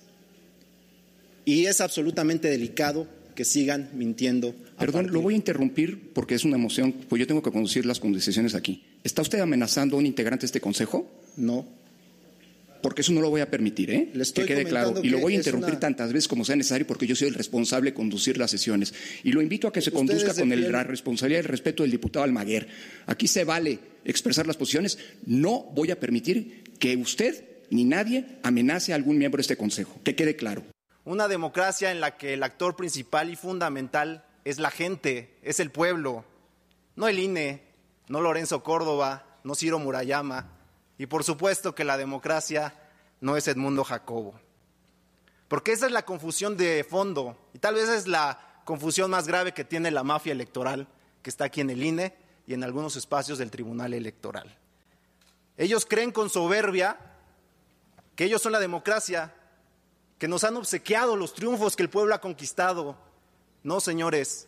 Y 1.45 1.65
es 1.67 1.81
absolutamente 1.81 2.49
delicado 2.49 3.07
que 3.35 3.45
sigan 3.45 3.89
mintiendo. 3.93 4.55
Perdón, 4.77 5.11
lo 5.11 5.21
voy 5.21 5.33
a 5.33 5.37
interrumpir 5.37 6.11
porque 6.13 6.35
es 6.35 6.43
una 6.43 6.57
emoción, 6.57 6.93
pues 7.09 7.19
yo 7.19 7.27
tengo 7.27 7.41
que 7.41 7.51
conducir 7.51 7.85
las 7.85 7.99
conversaciones 7.99 8.55
aquí. 8.55 8.83
¿Está 9.03 9.21
usted 9.21 9.39
amenazando 9.39 9.95
a 9.95 9.99
un 9.99 10.05
integrante 10.05 10.41
de 10.41 10.47
este 10.47 10.61
consejo? 10.61 11.09
No. 11.37 11.65
Porque 12.81 13.01
eso 13.01 13.13
no 13.13 13.21
lo 13.21 13.29
voy 13.29 13.41
a 13.41 13.49
permitir, 13.49 13.91
¿eh? 13.91 14.11
que 14.33 14.45
quede 14.45 14.65
claro. 14.65 14.95
Y 15.03 15.09
lo 15.09 15.19
voy 15.19 15.33
a 15.33 15.37
interrumpir 15.37 15.75
tantas 15.75 16.11
veces 16.11 16.27
como 16.27 16.43
sea 16.43 16.55
necesario 16.55 16.87
porque 16.87 17.05
yo 17.05 17.15
soy 17.15 17.27
el 17.27 17.35
responsable 17.35 17.91
de 17.91 17.93
conducir 17.93 18.37
las 18.37 18.49
sesiones. 18.49 18.93
Y 19.23 19.31
lo 19.31 19.41
invito 19.41 19.67
a 19.67 19.73
que 19.73 19.81
se 19.81 19.91
conduzca 19.91 20.33
con 20.33 20.49
la 20.49 20.83
responsabilidad 20.83 21.41
y 21.41 21.43
el 21.43 21.49
respeto 21.49 21.83
del 21.83 21.91
diputado 21.91 22.23
Almaguer. 22.23 22.67
Aquí 23.05 23.27
se 23.27 23.43
vale 23.43 23.77
expresar 24.03 24.47
las 24.47 24.57
posiciones. 24.57 24.97
No 25.25 25.71
voy 25.75 25.91
a 25.91 25.99
permitir 25.99 26.63
que 26.79 26.97
usted 26.97 27.45
ni 27.69 27.83
nadie 27.83 28.25
amenace 28.41 28.93
a 28.93 28.95
algún 28.95 29.17
miembro 29.17 29.37
de 29.37 29.43
este 29.43 29.57
consejo. 29.57 29.99
Que 30.03 30.15
quede 30.15 30.35
claro. 30.35 30.63
Una 31.03 31.27
democracia 31.27 31.91
en 31.91 31.99
la 31.99 32.17
que 32.17 32.33
el 32.33 32.43
actor 32.43 32.75
principal 32.75 33.29
y 33.29 33.35
fundamental 33.35 34.25
es 34.43 34.59
la 34.59 34.71
gente, 34.71 35.37
es 35.41 35.59
el 35.59 35.71
pueblo, 35.71 36.25
no 36.95 37.07
el 37.07 37.19
INE, 37.19 37.63
no 38.07 38.21
Lorenzo 38.21 38.63
Córdoba, 38.63 39.25
no 39.43 39.55
Ciro 39.55 39.79
Murayama, 39.79 40.49
y 40.97 41.07
por 41.07 41.23
supuesto 41.23 41.73
que 41.73 41.83
la 41.83 41.97
democracia 41.97 42.75
no 43.19 43.35
es 43.35 43.47
Edmundo 43.47 43.83
Jacobo. 43.83 44.39
Porque 45.47 45.71
esa 45.71 45.87
es 45.87 45.91
la 45.91 46.05
confusión 46.05 46.55
de 46.55 46.85
fondo, 46.87 47.37
y 47.53 47.59
tal 47.59 47.75
vez 47.75 47.89
es 47.89 48.07
la 48.07 48.61
confusión 48.63 49.09
más 49.09 49.27
grave 49.27 49.53
que 49.53 49.65
tiene 49.65 49.91
la 49.91 50.03
mafia 50.03 50.31
electoral 50.31 50.87
que 51.21 51.29
está 51.29 51.45
aquí 51.45 51.61
en 51.61 51.69
el 51.69 51.83
INE 51.83 52.15
y 52.47 52.53
en 52.53 52.63
algunos 52.63 52.95
espacios 52.95 53.37
del 53.37 53.51
Tribunal 53.51 53.93
Electoral. 53.93 54.57
Ellos 55.57 55.85
creen 55.85 56.11
con 56.11 56.29
soberbia 56.29 56.97
que 58.15 58.25
ellos 58.25 58.41
son 58.41 58.51
la 58.51 58.59
democracia, 58.59 59.33
que 60.21 60.27
nos 60.27 60.43
han 60.43 60.55
obsequiado 60.55 61.15
los 61.15 61.33
triunfos 61.33 61.75
que 61.75 61.81
el 61.81 61.89
pueblo 61.89 62.13
ha 62.13 62.21
conquistado. 62.21 62.95
No, 63.63 63.79
señores, 63.79 64.47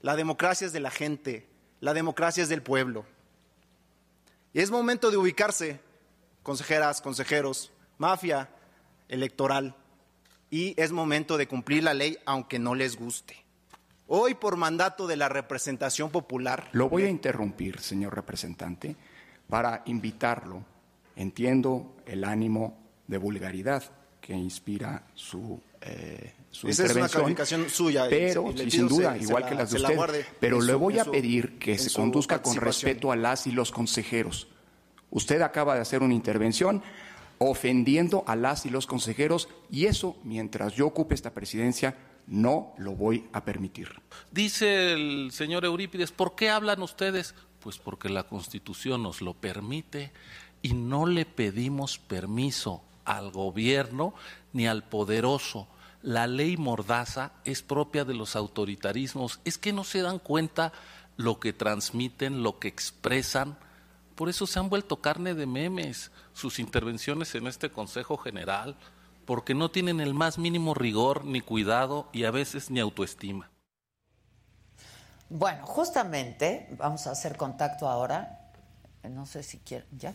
la 0.00 0.16
democracia 0.16 0.66
es 0.66 0.72
de 0.72 0.80
la 0.80 0.90
gente, 0.90 1.46
la 1.80 1.92
democracia 1.92 2.42
es 2.42 2.48
del 2.48 2.62
pueblo. 2.62 3.04
Y 4.54 4.60
es 4.60 4.70
momento 4.70 5.10
de 5.10 5.18
ubicarse, 5.18 5.78
consejeras, 6.42 7.02
consejeros, 7.02 7.70
mafia 7.98 8.48
electoral, 9.10 9.76
y 10.48 10.72
es 10.80 10.90
momento 10.90 11.36
de 11.36 11.46
cumplir 11.46 11.82
la 11.84 11.92
ley 11.92 12.16
aunque 12.24 12.58
no 12.58 12.74
les 12.74 12.96
guste. 12.96 13.36
Hoy, 14.06 14.32
por 14.32 14.56
mandato 14.56 15.06
de 15.06 15.18
la 15.18 15.28
representación 15.28 16.10
popular. 16.10 16.70
Lo 16.72 16.88
voy 16.88 17.02
a 17.02 17.10
interrumpir, 17.10 17.80
señor 17.80 18.14
representante, 18.14 18.96
para 19.50 19.82
invitarlo. 19.84 20.64
Entiendo 21.14 21.94
el 22.06 22.24
ánimo 22.24 22.78
de 23.06 23.18
vulgaridad 23.18 23.99
que 24.30 24.36
inspira 24.36 25.02
su, 25.12 25.60
eh, 25.80 26.34
su 26.52 26.68
Esa 26.68 26.82
intervención. 26.82 27.04
es 27.04 27.14
una 27.14 27.22
calificación 27.22 27.68
suya. 27.68 28.06
Pero, 28.08 28.52
y, 28.52 28.70
sin 28.70 28.86
duda, 28.86 29.18
igual 29.18 29.44
que 29.44 29.56
las 29.56 29.72
de 29.72 29.78
usted. 29.78 30.24
pero 30.38 30.60
le 30.60 30.72
voy 30.74 31.00
a 31.00 31.04
pedir 31.04 31.58
que 31.58 31.76
se 31.76 31.92
conduzca 31.92 32.40
con 32.40 32.54
respeto 32.54 33.10
a 33.10 33.16
las 33.16 33.48
y 33.48 33.50
los 33.50 33.72
consejeros. 33.72 34.46
Usted 35.10 35.42
acaba 35.42 35.74
de 35.74 35.80
hacer 35.80 36.04
una 36.04 36.14
intervención 36.14 36.80
ofendiendo 37.38 38.22
a 38.28 38.36
las 38.36 38.66
y 38.66 38.70
los 38.70 38.86
consejeros 38.86 39.48
y 39.68 39.86
eso, 39.86 40.16
mientras 40.22 40.74
yo 40.74 40.86
ocupe 40.86 41.16
esta 41.16 41.34
presidencia, 41.34 41.96
no 42.28 42.72
lo 42.78 42.92
voy 42.92 43.24
a 43.32 43.44
permitir. 43.44 43.88
Dice 44.30 44.92
el 44.92 45.32
señor 45.32 45.64
Eurípides, 45.64 46.12
¿por 46.12 46.36
qué 46.36 46.50
hablan 46.50 46.82
ustedes? 46.82 47.34
Pues 47.58 47.78
porque 47.78 48.08
la 48.08 48.28
Constitución 48.28 49.02
nos 49.02 49.22
lo 49.22 49.34
permite 49.34 50.12
y 50.62 50.74
no 50.74 51.06
le 51.06 51.26
pedimos 51.26 51.98
permiso 51.98 52.84
al 53.10 53.30
gobierno 53.30 54.14
ni 54.52 54.66
al 54.66 54.84
poderoso. 54.84 55.66
La 56.02 56.26
ley 56.26 56.56
mordaza 56.56 57.32
es 57.44 57.62
propia 57.62 58.04
de 58.04 58.14
los 58.14 58.36
autoritarismos. 58.36 59.40
Es 59.44 59.58
que 59.58 59.72
no 59.72 59.84
se 59.84 60.02
dan 60.02 60.18
cuenta 60.18 60.72
lo 61.16 61.40
que 61.40 61.52
transmiten, 61.52 62.42
lo 62.42 62.58
que 62.58 62.68
expresan. 62.68 63.58
Por 64.14 64.28
eso 64.28 64.46
se 64.46 64.58
han 64.58 64.70
vuelto 64.70 65.00
carne 65.00 65.34
de 65.34 65.46
memes 65.46 66.10
sus 66.32 66.58
intervenciones 66.58 67.34
en 67.34 67.46
este 67.46 67.70
Consejo 67.70 68.16
General, 68.16 68.76
porque 69.26 69.54
no 69.54 69.70
tienen 69.70 70.00
el 70.00 70.14
más 70.14 70.38
mínimo 70.38 70.74
rigor 70.74 71.24
ni 71.24 71.40
cuidado 71.40 72.08
y 72.12 72.24
a 72.24 72.30
veces 72.30 72.70
ni 72.70 72.80
autoestima. 72.80 73.50
Bueno, 75.28 75.66
justamente 75.66 76.68
vamos 76.78 77.06
a 77.06 77.12
hacer 77.12 77.36
contacto 77.36 77.88
ahora. 77.88 78.50
No 79.08 79.26
sé 79.26 79.42
si 79.42 79.58
quieren, 79.58 79.86
¿ya? 79.96 80.14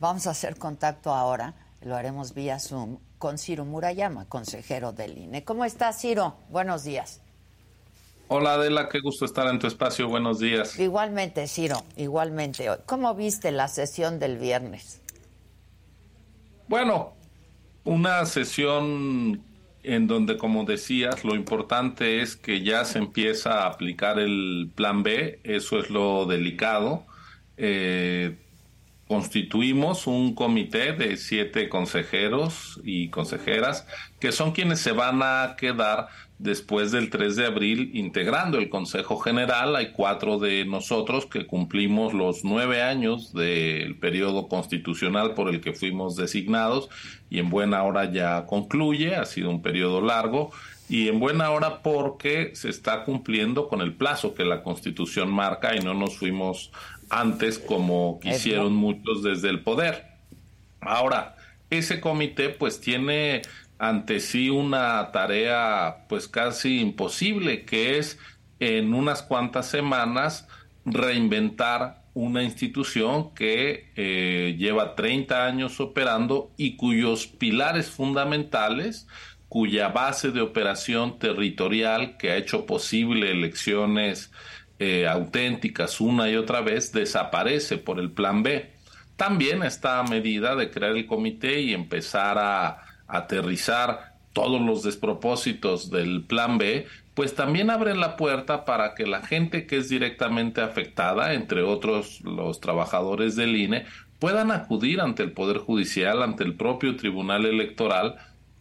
Vamos 0.00 0.26
a 0.26 0.30
hacer 0.30 0.58
contacto 0.58 1.14
ahora 1.14 1.54
lo 1.82 1.96
haremos 1.96 2.34
vía 2.34 2.58
Zoom 2.58 2.98
con 3.18 3.38
Ciro 3.38 3.64
Murayama, 3.64 4.26
consejero 4.26 4.92
del 4.92 5.18
INE. 5.18 5.44
¿Cómo 5.44 5.64
estás, 5.64 6.00
Ciro? 6.00 6.36
Buenos 6.50 6.84
días. 6.84 7.20
Hola 8.28 8.54
Adela, 8.54 8.88
qué 8.90 9.00
gusto 9.00 9.24
estar 9.24 9.46
en 9.46 9.58
tu 9.58 9.66
espacio. 9.66 10.08
Buenos 10.08 10.38
días. 10.38 10.78
Igualmente, 10.78 11.46
Ciro, 11.46 11.82
igualmente. 11.96 12.68
¿Cómo 12.84 13.14
viste 13.14 13.52
la 13.52 13.68
sesión 13.68 14.18
del 14.18 14.36
viernes? 14.36 15.00
Bueno, 16.68 17.14
una 17.84 18.26
sesión 18.26 19.42
en 19.82 20.06
donde, 20.06 20.36
como 20.36 20.64
decías, 20.64 21.24
lo 21.24 21.34
importante 21.34 22.20
es 22.20 22.36
que 22.36 22.62
ya 22.62 22.84
se 22.84 22.98
empieza 22.98 23.62
a 23.62 23.68
aplicar 23.68 24.18
el 24.18 24.70
plan 24.74 25.02
B, 25.02 25.40
eso 25.44 25.78
es 25.78 25.88
lo 25.88 26.26
delicado. 26.26 27.06
Eh, 27.56 28.36
constituimos 29.08 30.06
un 30.06 30.34
comité 30.34 30.92
de 30.92 31.16
siete 31.16 31.68
consejeros 31.68 32.80
y 32.84 33.08
consejeras 33.08 33.86
que 34.20 34.32
son 34.32 34.52
quienes 34.52 34.80
se 34.80 34.92
van 34.92 35.22
a 35.22 35.56
quedar 35.56 36.08
después 36.38 36.92
del 36.92 37.10
3 37.10 37.34
de 37.34 37.46
abril 37.46 37.90
integrando 37.94 38.58
el 38.58 38.68
Consejo 38.68 39.18
General. 39.18 39.74
Hay 39.74 39.92
cuatro 39.92 40.38
de 40.38 40.64
nosotros 40.66 41.26
que 41.26 41.46
cumplimos 41.46 42.12
los 42.12 42.44
nueve 42.44 42.82
años 42.82 43.32
del 43.32 43.96
periodo 43.96 44.46
constitucional 44.46 45.34
por 45.34 45.48
el 45.48 45.60
que 45.60 45.72
fuimos 45.72 46.14
designados 46.14 46.88
y 47.30 47.38
en 47.38 47.50
buena 47.50 47.82
hora 47.82 48.10
ya 48.12 48.46
concluye. 48.46 49.16
Ha 49.16 49.24
sido 49.24 49.50
un 49.50 49.62
periodo 49.62 50.00
largo 50.00 50.50
y 50.88 51.08
en 51.08 51.20
buena 51.20 51.50
hora 51.50 51.82
porque 51.82 52.52
se 52.54 52.70
está 52.70 53.04
cumpliendo 53.04 53.68
con 53.68 53.80
el 53.80 53.94
plazo 53.94 54.34
que 54.34 54.44
la 54.44 54.62
Constitución 54.62 55.30
marca 55.30 55.76
y 55.76 55.80
no 55.80 55.92
nos 55.92 56.16
fuimos 56.16 56.70
antes 57.10 57.58
como 57.58 58.20
quisieron 58.20 58.74
muchos 58.74 59.22
desde 59.22 59.50
el 59.50 59.60
poder. 59.62 60.06
Ahora, 60.80 61.36
ese 61.70 62.00
comité 62.00 62.48
pues 62.48 62.80
tiene 62.80 63.42
ante 63.78 64.20
sí 64.20 64.50
una 64.50 65.10
tarea 65.12 66.06
pues 66.08 66.28
casi 66.28 66.80
imposible 66.80 67.64
que 67.64 67.98
es 67.98 68.18
en 68.60 68.92
unas 68.94 69.22
cuantas 69.22 69.66
semanas 69.66 70.48
reinventar 70.84 72.02
una 72.14 72.42
institución 72.42 73.32
que 73.34 73.92
eh, 73.94 74.56
lleva 74.58 74.96
30 74.96 75.46
años 75.46 75.78
operando 75.78 76.50
y 76.56 76.76
cuyos 76.76 77.28
pilares 77.28 77.90
fundamentales, 77.90 79.06
cuya 79.48 79.88
base 79.88 80.32
de 80.32 80.40
operación 80.40 81.20
territorial 81.20 82.16
que 82.16 82.32
ha 82.32 82.36
hecho 82.36 82.66
posible 82.66 83.30
elecciones 83.30 84.32
eh, 84.78 85.06
auténticas 85.06 86.00
una 86.00 86.28
y 86.30 86.36
otra 86.36 86.60
vez, 86.60 86.92
desaparece 86.92 87.78
por 87.78 87.98
el 87.98 88.10
plan 88.10 88.42
B. 88.42 88.70
También 89.16 89.62
esta 89.62 90.02
medida 90.04 90.54
de 90.54 90.70
crear 90.70 90.96
el 90.96 91.06
comité 91.06 91.60
y 91.60 91.74
empezar 91.74 92.38
a 92.38 92.82
aterrizar 93.08 94.14
todos 94.32 94.60
los 94.60 94.84
despropósitos 94.84 95.90
del 95.90 96.22
plan 96.22 96.58
B, 96.58 96.86
pues 97.14 97.34
también 97.34 97.70
abre 97.70 97.96
la 97.96 98.16
puerta 98.16 98.64
para 98.64 98.94
que 98.94 99.04
la 99.04 99.22
gente 99.22 99.66
que 99.66 99.78
es 99.78 99.88
directamente 99.88 100.60
afectada, 100.60 101.34
entre 101.34 101.62
otros 101.62 102.20
los 102.20 102.60
trabajadores 102.60 103.34
del 103.34 103.56
INE, 103.56 103.86
puedan 104.20 104.52
acudir 104.52 105.00
ante 105.00 105.24
el 105.24 105.32
Poder 105.32 105.58
Judicial, 105.58 106.22
ante 106.22 106.44
el 106.44 106.54
propio 106.54 106.94
Tribunal 106.94 107.46
Electoral, 107.46 108.16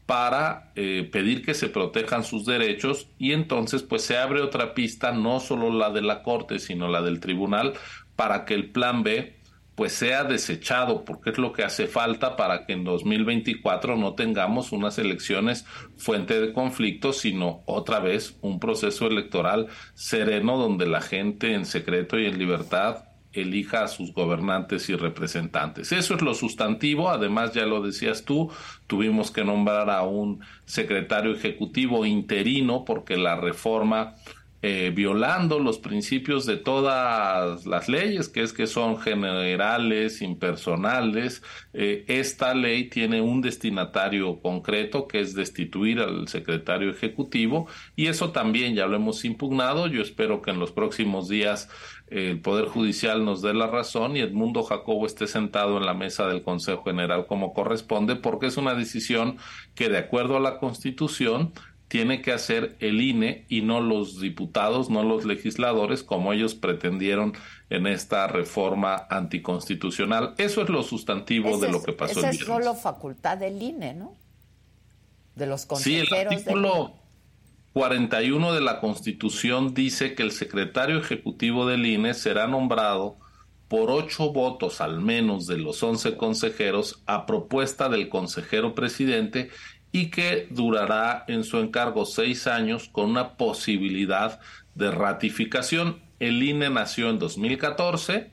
para 0.07 0.71
eh, 0.75 1.07
pedir 1.11 1.45
que 1.45 1.53
se 1.53 1.67
protejan 1.67 2.23
sus 2.23 2.45
derechos 2.45 3.09
y 3.19 3.33
entonces 3.33 3.83
pues 3.83 4.03
se 4.03 4.17
abre 4.17 4.41
otra 4.41 4.73
pista, 4.73 5.11
no 5.11 5.39
solo 5.41 5.69
la 5.69 5.91
de 5.91 6.01
la 6.01 6.23
Corte, 6.23 6.59
sino 6.59 6.87
la 6.87 7.01
del 7.01 7.19
Tribunal, 7.19 7.73
para 8.15 8.45
que 8.45 8.55
el 8.55 8.71
plan 8.71 9.03
B 9.03 9.35
pues 9.75 9.91
sea 9.91 10.23
desechado, 10.23 11.05
porque 11.05 11.29
es 11.29 11.37
lo 11.37 11.53
que 11.53 11.63
hace 11.63 11.85
falta 11.85 12.35
para 12.35 12.65
que 12.65 12.73
en 12.73 12.83
2024 12.83 13.95
no 13.95 14.15
tengamos 14.15 14.71
unas 14.71 14.97
elecciones 14.97 15.65
fuente 15.97 16.41
de 16.41 16.51
conflicto, 16.51 17.13
sino 17.13 17.61
otra 17.67 17.99
vez 17.99 18.37
un 18.41 18.59
proceso 18.59 19.05
electoral 19.05 19.67
sereno 19.93 20.57
donde 20.57 20.87
la 20.87 21.01
gente 21.01 21.53
en 21.53 21.65
secreto 21.65 22.17
y 22.17 22.25
en 22.25 22.39
libertad 22.39 23.06
elija 23.41 23.83
a 23.83 23.87
sus 23.87 24.13
gobernantes 24.13 24.89
y 24.89 24.95
representantes. 24.95 25.91
Eso 25.91 26.15
es 26.15 26.21
lo 26.21 26.33
sustantivo, 26.33 27.09
además 27.09 27.53
ya 27.53 27.65
lo 27.65 27.81
decías 27.81 28.25
tú, 28.25 28.51
tuvimos 28.87 29.31
que 29.31 29.43
nombrar 29.43 29.89
a 29.89 30.03
un 30.03 30.41
secretario 30.65 31.33
ejecutivo 31.33 32.05
interino 32.05 32.85
porque 32.85 33.17
la 33.17 33.35
reforma 33.35 34.15
eh, 34.63 34.91
violando 34.93 35.59
los 35.59 35.77
principios 35.77 36.47
de 36.47 36.57
todas 36.57 37.67
las 37.67 37.87
leyes, 37.87 38.27
que 38.27 38.41
es 38.41 38.53
que 38.53 38.65
son 38.65 38.99
generales, 38.99 40.23
impersonales. 40.23 41.43
Eh, 41.73 42.05
esta 42.07 42.55
ley 42.55 42.89
tiene 42.89 43.21
un 43.21 43.41
destinatario 43.41 44.41
concreto, 44.41 45.07
que 45.07 45.19
es 45.19 45.35
destituir 45.35 45.99
al 45.99 46.27
secretario 46.27 46.89
ejecutivo, 46.89 47.67
y 47.95 48.07
eso 48.07 48.31
también 48.31 48.73
ya 48.73 48.87
lo 48.87 48.95
hemos 48.95 49.25
impugnado. 49.25 49.85
Yo 49.85 50.01
espero 50.01 50.41
que 50.41 50.49
en 50.49 50.59
los 50.59 50.71
próximos 50.71 51.29
días 51.29 51.69
el 52.07 52.39
Poder 52.39 52.65
Judicial 52.65 53.25
nos 53.25 53.41
dé 53.41 53.53
la 53.53 53.67
razón 53.67 54.15
y 54.15 54.21
Edmundo 54.21 54.63
Jacobo 54.63 55.05
esté 55.05 55.27
sentado 55.27 55.77
en 55.77 55.85
la 55.85 55.93
mesa 55.93 56.27
del 56.27 56.41
Consejo 56.41 56.83
General 56.83 57.27
como 57.27 57.53
corresponde, 57.53 58.15
porque 58.15 58.47
es 58.47 58.57
una 58.57 58.75
decisión 58.75 59.37
que, 59.75 59.89
de 59.89 59.97
acuerdo 59.97 60.37
a 60.37 60.39
la 60.39 60.59
Constitución, 60.59 61.51
tiene 61.87 62.21
que 62.21 62.31
hacer 62.31 62.75
el 62.79 63.01
INE 63.01 63.45
y 63.49 63.61
no 63.61 63.81
los 63.81 64.19
diputados, 64.19 64.89
no 64.89 65.03
los 65.03 65.25
legisladores, 65.25 66.03
como 66.03 66.33
ellos 66.33 66.53
pretendieron 66.55 67.33
en 67.69 67.87
esta 67.87 68.27
reforma 68.27 69.07
anticonstitucional. 69.09 70.33
Eso 70.37 70.61
es 70.61 70.69
lo 70.69 70.83
sustantivo 70.83 71.57
de 71.57 71.71
lo 71.71 71.81
que 71.81 71.93
pasó. 71.93 72.19
Esa 72.19 72.29
es 72.29 72.39
solo 72.39 72.75
facultad 72.75 73.37
del 73.37 73.61
INE, 73.61 73.93
¿no? 73.93 74.15
De 75.35 75.45
los 75.45 75.65
consejeros. 75.65 76.09
Sí, 76.09 76.15
el 76.15 76.27
artículo 76.27 76.93
41 77.77 78.53
de 78.53 78.61
la 78.61 78.79
Constitución 78.79 79.75
dice 79.75 80.15
que 80.15 80.23
el 80.23 80.31
secretario 80.31 80.97
ejecutivo 80.97 81.67
del 81.67 81.85
INE 81.85 82.15
será 82.15 82.47
nombrado 82.47 83.17
por 83.67 83.91
ocho 83.91 84.33
votos 84.33 84.81
al 84.81 84.99
menos 84.99 85.45
de 85.45 85.59
los 85.59 85.83
once 85.83 86.17
consejeros 86.17 87.03
a 87.05 87.27
propuesta 87.27 87.87
del 87.87 88.09
consejero 88.09 88.73
presidente 88.73 89.51
y 89.91 90.09
que 90.09 90.47
durará 90.49 91.23
en 91.27 91.43
su 91.43 91.59
encargo 91.59 92.07
seis 92.07 92.47
años 92.47 92.89
con 92.91 93.11
una 93.11 93.37
posibilidad 93.37 94.39
de 94.73 94.89
ratificación. 94.89 95.99
El 96.19 96.41
INE 96.41 96.71
nació 96.71 97.11
en 97.11 97.19
2014. 97.19 98.31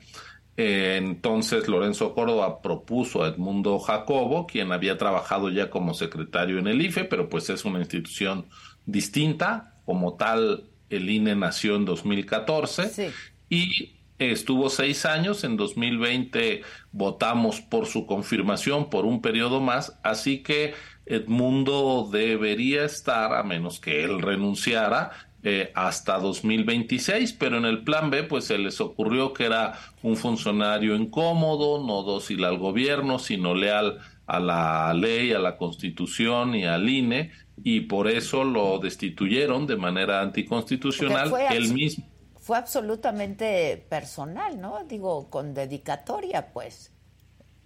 Eh, 0.57 0.95
entonces 0.97 1.67
Lorenzo 1.67 2.15
Córdoba 2.15 2.63
propuso 2.63 3.23
a 3.23 3.27
Edmundo 3.27 3.77
Jacobo, 3.77 4.47
quien 4.47 4.71
había 4.71 4.97
trabajado 4.97 5.51
ya 5.51 5.69
como 5.69 5.93
secretario 5.93 6.57
en 6.57 6.65
el 6.65 6.81
IFE, 6.81 7.03
pero 7.03 7.29
pues 7.29 7.51
es 7.51 7.63
una 7.63 7.77
institución 7.77 8.47
distinta. 8.85 9.73
Como 9.85 10.15
tal, 10.15 10.65
el 10.89 11.09
INE 11.09 11.35
nació 11.35 11.75
en 11.75 11.85
2014 11.85 13.11
y 13.49 13.93
estuvo 14.19 14.69
seis 14.69 15.05
años. 15.05 15.43
En 15.43 15.57
2020 15.57 16.61
votamos 16.91 17.61
por 17.61 17.85
su 17.85 18.05
confirmación 18.05 18.89
por 18.89 19.05
un 19.05 19.21
periodo 19.21 19.61
más, 19.61 19.99
así 20.03 20.43
que 20.43 20.73
Edmundo 21.05 22.09
debería 22.11 22.85
estar, 22.85 23.33
a 23.33 23.43
menos 23.43 23.79
que 23.79 24.03
él 24.03 24.21
renunciara, 24.21 25.11
eh, 25.47 25.71
hasta 25.75 26.17
2026, 26.17 27.33
pero 27.33 27.59
en 27.59 27.65
el 27.65 27.83
plan 27.83 28.09
B 28.09 28.23
pues 28.23 28.45
se 28.45 28.57
les 28.57 28.81
ocurrió 28.81 29.31
que 29.31 29.45
era 29.45 29.73
un 30.01 30.17
funcionario 30.17 30.95
incómodo, 30.95 31.85
no 31.85 32.01
dócil 32.01 32.43
al 32.45 32.57
gobierno, 32.57 33.19
sino 33.19 33.53
leal 33.53 33.99
a 34.25 34.39
la 34.39 34.91
ley, 34.95 35.33
a 35.33 35.39
la 35.39 35.57
constitución 35.57 36.55
y 36.55 36.65
al 36.65 36.89
INE, 36.89 37.31
y 37.63 37.81
por 37.81 38.07
eso 38.07 38.43
lo 38.43 38.79
destituyeron 38.79 39.67
de 39.67 39.75
manera 39.75 40.21
anticonstitucional 40.21 41.31
él 41.51 41.73
mismo. 41.73 42.05
Fue 42.39 42.57
absolutamente 42.57 43.85
personal, 43.89 44.61
¿no? 44.61 44.83
Digo, 44.87 45.29
con 45.29 45.53
dedicatoria, 45.53 46.53
pues. 46.53 46.91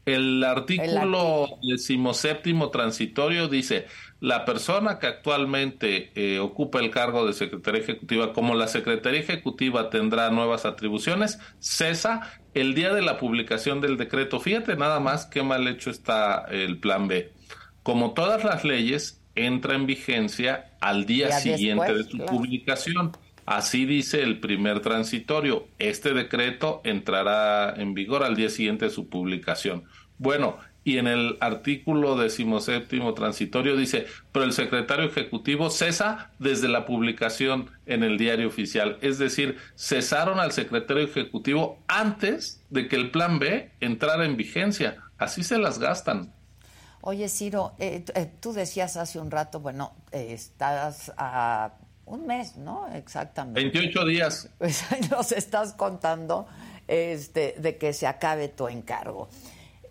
El 0.06 0.44
artículo 0.44 1.48
decimoséptimo 1.62 2.70
transitorio 2.72 3.48
dice, 3.48 3.86
la 4.22 4.46
persona 4.46 4.98
que 4.98 5.08
actualmente 5.08 6.12
eh, 6.16 6.40
ocupa 6.40 6.80
el 6.80 6.90
cargo 6.90 7.28
de 7.28 7.34
Secretaría 7.34 7.82
Ejecutiva, 7.82 8.34
como 8.34 8.56
la 8.56 8.68
Secretaría 8.68 9.20
Ejecutiva 9.20 9.90
tendrá 9.90 10.32
nuevas 10.32 10.66
atribuciones, 10.66 11.40
cesa 11.60 12.22
el 12.54 12.74
día 12.74 12.94
de 12.94 13.02
la 13.02 13.18
publicación 13.18 13.82
del 13.82 13.98
decreto. 13.98 14.40
Fíjate 14.40 14.76
nada 14.78 15.00
más 15.00 15.26
qué 15.26 15.44
mal 15.44 15.68
hecho 15.68 15.92
está 15.92 16.46
el 16.50 16.80
plan 16.80 17.08
B. 17.08 17.32
Como 17.84 18.14
todas 18.14 18.44
las 18.44 18.64
leyes, 18.64 19.19
entra 19.46 19.76
en 19.76 19.86
vigencia 19.86 20.72
al 20.82 21.06
día 21.06 21.32
siguiente 21.32 21.94
de 21.94 22.04
su 22.04 22.18
publicación. 22.20 23.12
Así 23.46 23.86
dice 23.86 24.22
el 24.22 24.40
primer 24.40 24.80
transitorio. 24.82 25.68
Este 25.80 26.14
decreto 26.14 26.82
entrará 26.84 27.74
en 27.76 27.94
vigor 27.94 28.24
al 28.24 28.36
día 28.36 28.50
siguiente 28.50 28.86
de 28.86 28.92
su 28.92 29.10
publicación. 29.10 29.86
Bueno, 30.20 30.58
y 30.84 30.98
en 30.98 31.08
el 31.08 31.38
artículo 31.40 32.16
decimoséptimo 32.16 33.14
transitorio 33.14 33.76
dice, 33.76 34.08
pero 34.32 34.46
el 34.46 34.54
secretario 34.54 35.06
ejecutivo 35.06 35.70
cesa 35.70 36.32
desde 36.40 36.68
la 36.68 36.86
publicación 36.86 37.70
en 37.86 38.04
el 38.04 38.18
diario 38.18 38.48
oficial. 38.48 38.98
Es 39.02 39.20
decir, 39.20 39.58
cesaron 39.76 40.40
al 40.40 40.52
secretario 40.52 41.04
ejecutivo 41.04 41.84
antes 41.88 42.66
de 42.70 42.88
que 42.88 42.96
el 42.96 43.12
plan 43.12 43.40
B 43.40 43.72
entrara 43.80 44.26
en 44.26 44.38
vigencia. 44.38 45.04
Así 45.18 45.44
se 45.44 45.58
las 45.58 45.80
gastan. 45.80 46.34
Oye, 47.02 47.30
Ciro, 47.30 47.74
eh, 47.80 48.04
eh, 48.14 48.32
tú 48.40 48.54
decías 48.54 48.98
hace 48.98 49.20
un 49.20 49.32
rato, 49.32 49.60
bueno, 49.60 49.94
estás 50.12 51.12
a 51.18 51.72
un 52.06 52.26
mes, 52.26 52.58
¿no? 52.58 52.88
Exactamente. 52.94 53.62
28 53.62 54.06
días. 54.06 54.50
Pues 54.58 54.84
nos 55.10 55.32
estás 55.32 55.74
contando 55.74 56.48
este, 56.88 57.56
de 57.60 57.78
que 57.78 57.94
se 57.94 58.08
acabe 58.08 58.50
tu 58.50 58.68
encargo. 58.68 59.30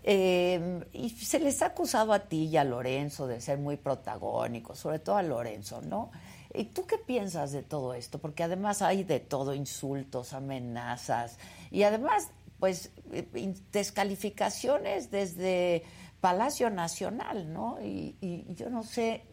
Eh, 0.03 0.81
y 0.93 1.11
se 1.11 1.39
les 1.39 1.63
ha 1.63 1.67
acusado 1.67 2.13
a 2.13 2.21
ti 2.21 2.45
y 2.45 2.57
a 2.57 2.65
Lorenzo 2.65 3.27
de 3.27 3.41
ser 3.41 3.59
muy 3.59 3.77
protagónicos, 3.77 4.79
sobre 4.79 4.99
todo 4.99 5.17
a 5.17 5.23
Lorenzo, 5.23 5.83
¿no? 5.83 6.11
¿Y 6.55 6.65
tú 6.65 6.87
qué 6.87 6.97
piensas 6.99 7.53
de 7.53 7.63
todo 7.63 7.95
esto? 7.95 8.19
Porque 8.19 8.43
además 8.43 8.81
hay 8.81 9.05
de 9.05 9.21
todo, 9.21 9.55
insultos, 9.55 10.33
amenazas, 10.33 11.39
y 11.71 11.83
además, 11.83 12.31
pues, 12.59 12.91
eh, 13.13 13.55
descalificaciones 13.71 15.11
desde 15.11 15.85
Palacio 16.21 16.71
Nacional, 16.71 17.53
¿no? 17.53 17.79
Y, 17.83 18.17
y 18.21 18.55
yo 18.55 18.71
no 18.71 18.83
sé, 18.83 19.25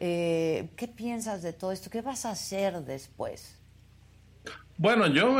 eh, 0.00 0.68
¿Qué 0.76 0.86
piensas 0.86 1.42
de 1.42 1.52
todo 1.52 1.72
esto? 1.72 1.90
¿Qué 1.90 2.02
vas 2.02 2.24
a 2.24 2.30
hacer 2.30 2.84
después? 2.84 3.60
Bueno, 4.76 5.08
yo 5.08 5.38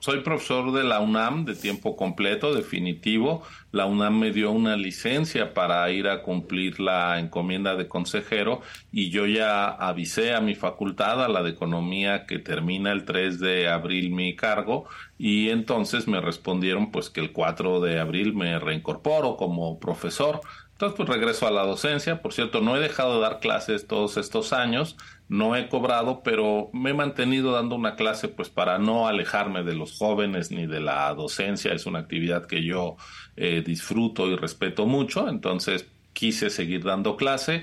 soy 0.00 0.20
profesor 0.22 0.72
de 0.72 0.82
la 0.82 0.98
UNAM 0.98 1.44
de 1.44 1.54
tiempo 1.54 1.94
completo, 1.94 2.52
definitivo. 2.52 3.44
La 3.70 3.86
UNAM 3.86 4.18
me 4.18 4.32
dio 4.32 4.50
una 4.50 4.76
licencia 4.76 5.54
para 5.54 5.88
ir 5.92 6.08
a 6.08 6.22
cumplir 6.22 6.80
la 6.80 7.20
encomienda 7.20 7.76
de 7.76 7.86
consejero 7.86 8.62
y 8.90 9.10
yo 9.10 9.26
ya 9.26 9.68
avisé 9.68 10.34
a 10.34 10.40
mi 10.40 10.56
facultad, 10.56 11.24
a 11.24 11.28
la 11.28 11.44
de 11.44 11.50
economía, 11.50 12.26
que 12.26 12.40
termina 12.40 12.90
el 12.90 13.04
3 13.04 13.38
de 13.38 13.68
abril 13.68 14.10
mi 14.10 14.34
cargo 14.34 14.88
y 15.26 15.48
entonces 15.48 16.06
me 16.06 16.20
respondieron 16.20 16.90
pues 16.90 17.08
que 17.08 17.22
el 17.22 17.32
4 17.32 17.80
de 17.80 17.98
abril 17.98 18.34
me 18.34 18.58
reincorporo 18.58 19.38
como 19.38 19.78
profesor 19.80 20.42
entonces, 20.74 20.96
pues 20.96 21.08
regreso 21.08 21.46
a 21.46 21.52
la 21.52 21.64
docencia. 21.64 22.20
Por 22.20 22.32
cierto, 22.32 22.60
no 22.60 22.76
he 22.76 22.80
dejado 22.80 23.14
de 23.14 23.20
dar 23.20 23.38
clases 23.38 23.86
todos 23.86 24.16
estos 24.16 24.52
años, 24.52 24.96
no 25.28 25.54
he 25.54 25.68
cobrado, 25.68 26.22
pero 26.24 26.68
me 26.72 26.90
he 26.90 26.94
mantenido 26.94 27.52
dando 27.52 27.76
una 27.76 27.94
clase 27.94 28.26
pues 28.26 28.50
para 28.50 28.78
no 28.78 29.06
alejarme 29.06 29.62
de 29.62 29.76
los 29.76 29.96
jóvenes 29.96 30.50
ni 30.50 30.66
de 30.66 30.80
la 30.80 31.14
docencia. 31.14 31.72
Es 31.72 31.86
una 31.86 32.00
actividad 32.00 32.46
que 32.46 32.64
yo 32.64 32.96
eh, 33.36 33.62
disfruto 33.64 34.26
y 34.26 34.34
respeto 34.36 34.84
mucho, 34.84 35.28
entonces 35.28 35.86
quise 36.12 36.50
seguir 36.50 36.82
dando 36.82 37.16
clase. 37.16 37.62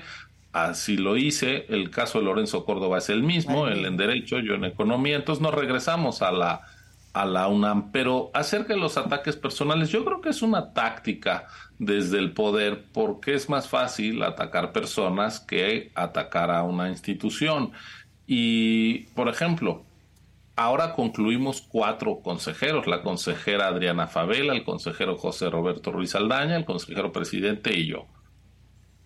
Así 0.52 0.96
lo 0.96 1.16
hice. 1.18 1.66
El 1.68 1.90
caso 1.90 2.18
de 2.18 2.24
Lorenzo 2.24 2.64
Córdoba 2.64 2.98
es 2.98 3.10
el 3.10 3.22
mismo, 3.22 3.68
él 3.68 3.84
en 3.84 3.98
Derecho, 3.98 4.38
yo 4.40 4.54
en 4.54 4.64
Economía. 4.64 5.16
Entonces 5.16 5.42
nos 5.42 5.54
regresamos 5.54 6.22
a 6.22 6.32
la, 6.32 6.62
a 7.12 7.26
la 7.26 7.48
UNAM. 7.48 7.92
Pero 7.92 8.30
acerca 8.34 8.74
de 8.74 8.80
los 8.80 8.96
ataques 8.96 9.36
personales, 9.36 9.90
yo 9.90 10.04
creo 10.04 10.20
que 10.20 10.30
es 10.30 10.42
una 10.42 10.72
táctica 10.72 11.46
desde 11.78 12.18
el 12.18 12.32
poder 12.32 12.84
porque 12.92 13.34
es 13.34 13.48
más 13.48 13.68
fácil 13.68 14.22
atacar 14.22 14.72
personas 14.72 15.40
que 15.40 15.90
atacar 15.94 16.50
a 16.50 16.62
una 16.62 16.88
institución. 16.88 17.72
Y, 18.26 19.06
por 19.14 19.28
ejemplo, 19.28 19.84
ahora 20.56 20.94
concluimos 20.94 21.60
cuatro 21.60 22.20
consejeros, 22.22 22.86
la 22.86 23.02
consejera 23.02 23.68
Adriana 23.68 24.06
Favela, 24.06 24.54
el 24.54 24.64
consejero 24.64 25.16
José 25.16 25.50
Roberto 25.50 25.90
Ruiz 25.90 26.14
Aldaña, 26.14 26.56
el 26.56 26.64
consejero 26.64 27.12
presidente 27.12 27.76
y 27.76 27.86
yo. 27.86 28.06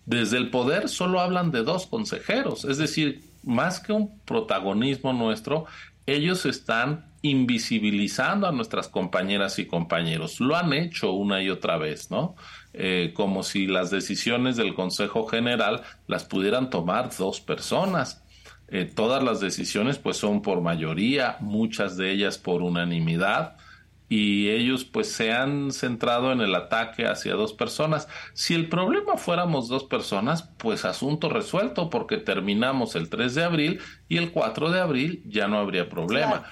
Desde 0.05 0.37
el 0.37 0.49
poder 0.49 0.87
solo 0.87 1.19
hablan 1.19 1.51
de 1.51 1.63
dos 1.63 1.87
consejeros, 1.87 2.63
es 2.63 2.77
decir, 2.77 3.21
más 3.43 3.79
que 3.79 3.91
un 3.91 4.19
protagonismo 4.19 5.11
nuestro, 5.11 5.65
ellos 6.05 6.45
están 6.45 7.06
invisibilizando 7.21 8.47
a 8.47 8.51
nuestras 8.51 8.87
compañeras 8.87 9.59
y 9.59 9.65
compañeros. 9.65 10.39
Lo 10.39 10.55
han 10.55 10.73
hecho 10.73 11.11
una 11.11 11.41
y 11.41 11.49
otra 11.49 11.77
vez, 11.77 12.11
¿no? 12.11 12.35
Eh, 12.73 13.11
como 13.15 13.43
si 13.43 13.65
las 13.67 13.89
decisiones 13.89 14.55
del 14.55 14.75
Consejo 14.75 15.25
General 15.27 15.81
las 16.07 16.25
pudieran 16.25 16.69
tomar 16.69 17.09
dos 17.17 17.41
personas. 17.41 18.23
Eh, 18.69 18.85
todas 18.85 19.23
las 19.23 19.39
decisiones 19.39 19.97
pues 19.97 20.17
son 20.17 20.41
por 20.41 20.61
mayoría, 20.61 21.37
muchas 21.39 21.97
de 21.97 22.11
ellas 22.11 22.37
por 22.37 22.61
unanimidad 22.61 23.55
y 24.09 24.49
ellos 24.49 24.85
pues 24.85 25.11
se 25.11 25.33
han 25.33 25.71
centrado 25.71 26.31
en 26.31 26.41
el 26.41 26.55
ataque 26.55 27.05
hacia 27.05 27.33
dos 27.33 27.53
personas. 27.53 28.07
Si 28.33 28.53
el 28.53 28.69
problema 28.69 29.17
fuéramos 29.17 29.67
dos 29.67 29.83
personas, 29.83 30.43
pues 30.57 30.85
asunto 30.85 31.29
resuelto 31.29 31.89
porque 31.89 32.17
terminamos 32.17 32.95
el 32.95 33.09
3 33.09 33.35
de 33.35 33.43
abril 33.43 33.79
y 34.07 34.17
el 34.17 34.31
4 34.31 34.71
de 34.71 34.79
abril 34.79 35.23
ya 35.25 35.47
no 35.47 35.57
habría 35.57 35.89
problema. 35.89 36.45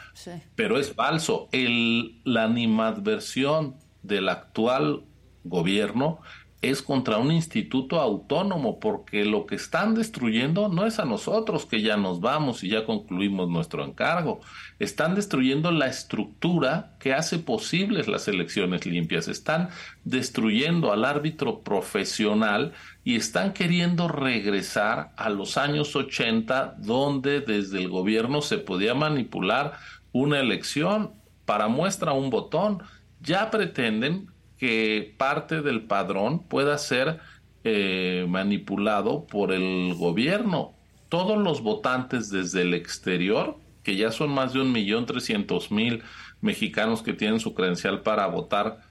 Pero 0.56 0.78
es 0.78 0.94
falso. 0.94 1.48
El, 1.52 2.22
la 2.26 2.44
animadversión 2.44 3.76
del 4.04 4.30
actual 4.30 5.04
gobierno 5.44 6.20
es 6.69 6.82
contra 6.82 7.17
un 7.17 7.32
instituto 7.32 7.99
autónomo, 7.99 8.80
porque 8.80 9.25
lo 9.25 9.45
que 9.45 9.56
están 9.56 9.95
destruyendo 9.95 10.69
no 10.69 10.86
es 10.86 10.99
a 10.99 11.06
nosotros 11.06 11.65
que 11.65 11.82
ya 11.82 11.97
nos 11.97 12.21
vamos 12.21 12.63
y 12.63 12.69
ya 12.69 12.86
concluimos 12.86 13.49
nuestro 13.49 13.84
encargo, 13.84 14.39
están 14.80 15.15
destruyendo 15.15 15.71
la 15.71 15.88
estructura 15.88 16.95
que 16.99 17.13
hace 17.13 17.39
posibles 17.39 18.08
las 18.08 18.28
elecciones 18.28 18.86
limpias, 18.86 19.28
están 19.28 19.69
destruyendo 20.04 20.91
al 20.91 21.06
árbitro 21.06 21.62
profesional 21.62 22.73
y 23.04 23.15
están 23.15 23.54
queriendo 23.54 24.08
regresar 24.08 25.12
a 25.17 25.30
los 25.30 25.58
años 25.58 25.95
80 25.95 26.75
donde 26.80 27.41
desde 27.41 27.80
el 27.80 27.89
gobierno 27.89 28.41
se 28.41 28.58
podía 28.58 28.93
manipular 28.93 29.73
una 30.12 30.39
elección 30.39 31.12
para 31.45 31.67
muestra 31.67 32.13
un 32.13 32.30
botón. 32.30 32.82
Ya 33.21 33.49
pretenden 33.51 34.28
que 34.58 35.13
parte 35.18 35.62
del 35.62 35.84
padrón 35.84 36.44
pueda 36.44 36.78
ser 36.78 37.20
eh, 37.63 38.26
manipulado 38.30 39.26
por 39.26 39.52
el 39.52 39.94
gobierno. 39.96 40.74
Todos 41.10 41.38
los 41.38 41.62
votantes 41.62 42.30
desde 42.30 42.62
el 42.62 42.74
exterior, 42.74 43.58
que 43.84 43.96
ya 43.96 44.12
son 44.12 44.32
más 44.32 44.54
de 44.54 44.62
un 44.62 44.72
millón 44.72 45.06
trescientos 45.06 45.72
mil 45.72 46.04
mexicanos 46.41 47.02
que 47.02 47.13
tienen 47.13 47.39
su 47.39 47.54
credencial 47.54 48.02
para 48.02 48.28
votar 48.28 48.82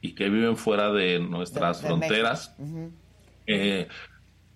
y 0.00 0.12
que 0.12 0.28
viven 0.30 0.56
fuera 0.56 0.92
de 0.92 1.18
nuestras 1.20 1.82
fronteras, 1.82 2.56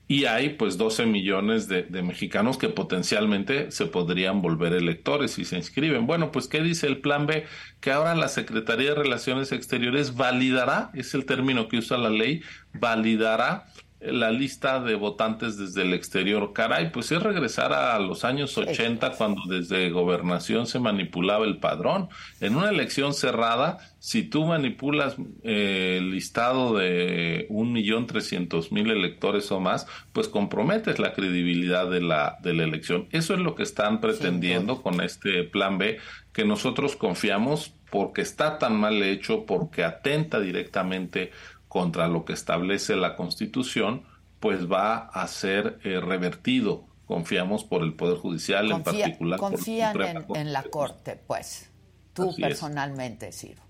y 0.07 0.27
hay 0.27 0.51
pues 0.51 0.77
12 0.77 1.07
millones 1.07 1.67
de, 1.69 1.85
mexicanos 2.03 2.59
que 2.59 2.69
potencialmente 2.69 3.71
se 3.71 3.87
podrían 3.87 4.43
volver 4.43 4.75
electores 4.75 5.33
si 5.33 5.45
se 5.45 5.57
inscriben. 5.57 6.07
Bueno, 6.07 6.31
pues 6.31 6.47
¿qué 6.47 6.63
dice 6.63 6.87
el 6.87 7.01
plan 7.01 7.27
B? 7.27 7.47
Que 7.81 7.91
ahora 7.91 8.15
la 8.15 8.29
Secretaría 8.29 8.91
de 8.91 9.03
Relaciones 9.03 9.53
Exteriores 9.53 10.15
validará, 10.15 10.91
es 10.95 11.15
el 11.15 11.25
término 11.25 11.69
que 11.69 11.79
usa 11.79 11.97
la 11.97 12.11
ley, 12.11 12.43
validará 12.75 13.67
la 14.07 14.31
lista 14.31 14.81
de 14.81 14.95
votantes 14.95 15.57
desde 15.57 15.83
el 15.83 15.95
exterior. 15.95 16.53
Caray, 16.53 16.93
pues 16.93 17.11
es 17.13 17.23
regresar 17.23 17.73
a 17.73 17.99
los 17.99 18.25
años 18.25 18.57
80 18.57 19.13
cuando 19.13 19.43
desde 19.49 19.91
gobernación 19.91 20.67
se 20.67 20.79
manipulaba 20.79 21.45
el 21.45 21.59
padrón. 21.59 22.09
En 22.41 22.57
una 22.57 22.71
elección 22.71 23.15
cerrada, 23.15 23.79
si 23.99 24.23
tú 24.23 24.45
manipulas 24.45 25.17
eh, 25.43 25.97
el 25.99 26.11
listado 26.11 26.77
de 26.77 27.47
un 27.49 27.73
millón 27.73 28.07
trescientos 28.07 28.73
mil 28.73 28.91
electores 28.91 29.51
o 29.51 29.61
más, 29.61 29.87
pues 30.13 30.29
comprometes 30.29 30.99
la 30.99 31.15
credibilidad 31.15 31.89
de 31.89 32.01
la, 32.01 32.37
de 32.43 32.55
la 32.55 32.65
elección. 32.65 33.09
Eso 33.11 33.35
es 33.35 33.41
lo 33.41 33.55
que 33.55 33.63
están 33.63 34.01
pretendiendo 34.01 34.83
con 34.83 35.01
este 35.01 35.45
plan 35.45 35.79
B, 35.79 35.99
que 36.33 36.45
nosotros 36.45 36.97
confiamos 36.97 37.73
porque 37.95 38.23
está 38.23 38.59
tan 38.59 38.77
mal 38.77 39.01
hecho, 39.05 39.47
porque 39.47 39.85
atenta 39.85 40.41
directamente 40.41 41.31
contra 41.75 42.07
lo 42.07 42.25
que 42.25 42.35
establece 42.35 42.95
la 42.95 43.17
Constitución, 43.17 44.05
pues 44.39 44.71
va 44.71 45.09
a 45.09 45.27
ser 45.27 45.81
eh, 45.83 45.99
revertido. 45.99 46.87
Confiamos 47.05 47.65
por 47.65 47.83
el 47.83 47.95
Poder 47.95 48.19
Judicial 48.19 48.71
en 48.71 48.85
particular. 48.85 49.41
Confían 49.41 49.97
en, 50.37 50.53
la 50.53 50.63
Corte, 50.63 51.21
pues. 51.27 51.73
Tú 52.13 52.33
personalmente, 52.41 53.33
Ciro. 53.33 53.61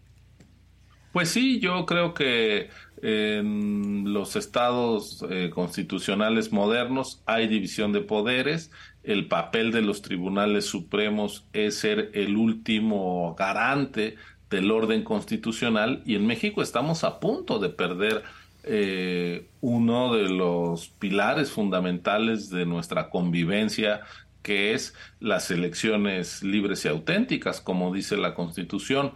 Pues 1.14 1.30
sí, 1.30 1.60
yo 1.60 1.86
creo 1.86 2.12
que 2.12 2.68
en 3.00 4.12
los 4.12 4.36
estados 4.36 5.24
eh, 5.30 5.48
constitucionales 5.48 6.52
modernos 6.52 7.22
hay 7.24 7.46
división 7.46 7.92
de 7.92 8.02
poderes. 8.02 8.70
El 9.02 9.28
papel 9.28 9.72
de 9.72 9.80
los 9.80 10.02
tribunales 10.02 10.66
supremos 10.66 11.46
es 11.54 11.78
ser 11.78 12.10
el 12.12 12.36
último 12.36 13.34
garante 13.34 14.16
del 14.54 14.70
orden 14.70 15.02
constitucional 15.02 16.02
y 16.06 16.14
en 16.14 16.26
México 16.26 16.62
estamos 16.62 17.02
a 17.02 17.18
punto 17.18 17.58
de 17.58 17.70
perder 17.70 18.22
eh, 18.62 19.48
uno 19.60 20.14
de 20.14 20.28
los 20.28 20.88
pilares 20.88 21.50
fundamentales 21.50 22.50
de 22.50 22.64
nuestra 22.64 23.10
convivencia 23.10 24.02
que 24.42 24.74
es 24.74 24.94
las 25.20 25.50
elecciones 25.50 26.42
libres 26.42 26.84
y 26.84 26.88
auténticas, 26.88 27.60
como 27.60 27.92
dice 27.92 28.16
la 28.16 28.34
Constitución. 28.34 29.12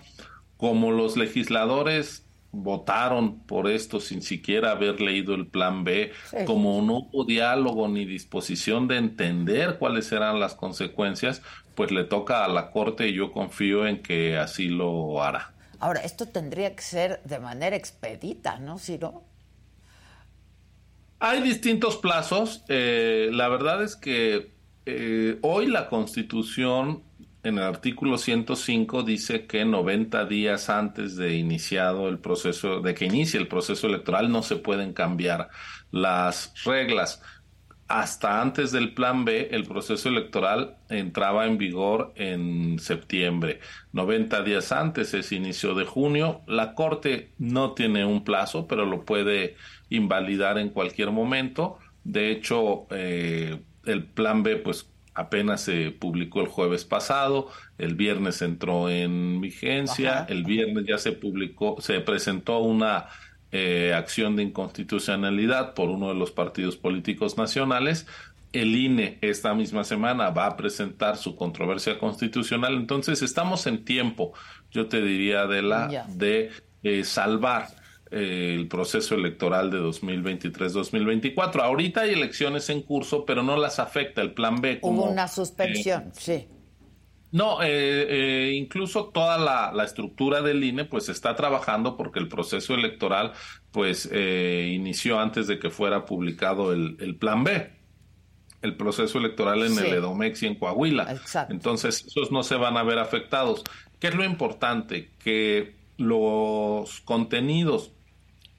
Como 0.56 0.90
los 0.90 1.16
legisladores 1.16 2.26
votaron 2.50 3.40
por 3.40 3.70
esto 3.70 4.00
sin 4.00 4.22
siquiera 4.22 4.70
haber 4.70 5.00
leído 5.00 5.34
el 5.34 5.46
plan 5.46 5.84
B, 5.84 6.12
como 6.46 6.80
no 6.82 6.98
hubo 6.98 7.24
diálogo 7.24 7.88
ni 7.88 8.04
disposición 8.04 8.88
de 8.88 8.96
entender 8.96 9.78
cuáles 9.78 10.10
eran 10.12 10.40
las 10.40 10.54
consecuencias, 10.54 11.42
pues 11.74 11.90
le 11.90 12.04
toca 12.04 12.44
a 12.44 12.48
la 12.48 12.70
Corte 12.70 13.08
y 13.08 13.14
yo 13.14 13.32
confío 13.32 13.86
en 13.86 14.02
que 14.02 14.36
así 14.36 14.68
lo 14.68 15.22
hará. 15.22 15.54
Ahora, 15.80 16.00
esto 16.00 16.26
tendría 16.26 16.74
que 16.74 16.82
ser 16.82 17.22
de 17.24 17.38
manera 17.38 17.76
expedita, 17.76 18.58
¿no, 18.58 18.78
Ciro? 18.78 19.22
Hay 21.20 21.40
distintos 21.42 21.96
plazos. 21.96 22.64
Eh, 22.68 23.28
la 23.32 23.48
verdad 23.48 23.82
es 23.82 23.94
que 23.94 24.52
eh, 24.86 25.38
hoy 25.42 25.66
la 25.66 25.88
Constitución, 25.88 27.02
en 27.42 27.58
el 27.58 27.64
artículo 27.64 28.18
105, 28.18 29.02
dice 29.02 29.46
que 29.46 29.64
90 29.64 30.24
días 30.26 30.68
antes 30.68 31.16
de 31.16 31.36
iniciado 31.36 32.08
el 32.08 32.18
proceso, 32.18 32.80
de 32.80 32.94
que 32.94 33.06
inicie 33.06 33.38
el 33.38 33.48
proceso 33.48 33.86
electoral, 33.86 34.30
no 34.30 34.42
se 34.42 34.56
pueden 34.56 34.92
cambiar 34.92 35.48
las 35.90 36.52
reglas 36.64 37.22
hasta 37.88 38.42
antes 38.42 38.70
del 38.70 38.92
plan 38.92 39.24
B, 39.24 39.48
el 39.50 39.64
proceso 39.64 40.10
electoral 40.10 40.76
entraba 40.90 41.46
en 41.46 41.56
vigor 41.56 42.12
en 42.16 42.78
septiembre. 42.78 43.60
90 43.92 44.42
días 44.42 44.72
antes 44.72 45.14
es 45.14 45.32
inicio 45.32 45.74
de 45.74 45.86
junio. 45.86 46.42
La 46.46 46.74
Corte 46.74 47.32
no 47.38 47.72
tiene 47.72 48.04
un 48.04 48.24
plazo, 48.24 48.66
pero 48.68 48.84
lo 48.84 49.06
puede 49.06 49.56
invalidar 49.88 50.58
en 50.58 50.68
cualquier 50.68 51.12
momento. 51.12 51.78
De 52.04 52.30
hecho, 52.30 52.86
eh, 52.90 53.58
el 53.86 54.04
plan 54.04 54.42
B, 54.42 54.56
pues 54.56 54.90
apenas 55.18 55.62
se 55.62 55.90
publicó 55.90 56.40
el 56.40 56.46
jueves 56.46 56.84
pasado, 56.84 57.48
el 57.76 57.96
viernes 57.96 58.40
entró 58.40 58.88
en 58.88 59.40
vigencia, 59.40 60.24
el 60.28 60.44
viernes 60.44 60.84
ya 60.86 60.96
se 60.96 61.10
publicó, 61.10 61.80
se 61.80 61.98
presentó 62.00 62.58
una 62.60 63.06
eh, 63.50 63.94
acción 63.96 64.36
de 64.36 64.44
inconstitucionalidad 64.44 65.74
por 65.74 65.90
uno 65.90 66.08
de 66.08 66.14
los 66.14 66.30
partidos 66.30 66.76
políticos 66.76 67.36
nacionales. 67.36 68.06
El 68.52 68.76
INE 68.76 69.18
esta 69.20 69.54
misma 69.54 69.82
semana 69.82 70.30
va 70.30 70.46
a 70.46 70.56
presentar 70.56 71.16
su 71.16 71.34
controversia 71.34 71.98
constitucional. 71.98 72.74
Entonces 72.74 73.20
estamos 73.20 73.66
en 73.66 73.84
tiempo, 73.84 74.34
yo 74.70 74.86
te 74.86 75.02
diría, 75.02 75.46
de 75.46 75.62
la 75.62 76.06
de 76.08 76.50
eh, 76.84 77.02
salvar 77.02 77.66
eh, 78.10 78.54
el 78.58 78.68
proceso 78.68 79.14
electoral 79.14 79.70
de 79.70 79.80
2023-2024. 79.80 81.62
Ahorita 81.62 82.02
hay 82.02 82.14
elecciones 82.14 82.68
en 82.70 82.82
curso, 82.82 83.24
pero 83.24 83.42
no 83.42 83.56
las 83.56 83.78
afecta 83.78 84.22
el 84.22 84.32
plan 84.32 84.60
B. 84.60 84.78
Hubo 84.82 85.04
una 85.04 85.28
suspensión, 85.28 86.12
sí. 86.12 86.46
No, 87.30 87.62
eh, 87.62 87.68
eh, 87.68 88.52
incluso 88.54 89.08
toda 89.08 89.36
la, 89.38 89.84
estructura 89.84 90.40
del 90.40 90.64
INE 90.64 90.86
pues 90.86 91.08
está 91.08 91.36
trabajando 91.36 91.96
porque 91.96 92.18
el 92.18 92.28
proceso 92.28 92.74
electoral 92.74 93.32
pues 93.70 94.08
eh, 94.10 94.70
inició 94.72 95.20
antes 95.20 95.46
de 95.46 95.58
que 95.58 95.68
fuera 95.68 96.06
publicado 96.06 96.72
el, 96.72 97.16
plan 97.18 97.44
B. 97.44 97.70
el 98.62 98.76
proceso 98.76 99.18
electoral 99.18 99.62
en 99.62 99.78
el 99.78 99.92
Edomex 99.92 100.42
y 100.42 100.46
en 100.46 100.54
Coahuila. 100.54 101.20
Entonces, 101.50 102.04
esos 102.06 102.32
no 102.32 102.42
se 102.42 102.56
van 102.56 102.78
a 102.78 102.82
ver 102.82 102.98
afectados. 102.98 103.62
¿Qué 103.98 104.08
es 104.08 104.14
lo 104.14 104.24
importante? 104.24 105.10
Que 105.18 105.76
los 105.98 107.00
contenidos 107.02 107.92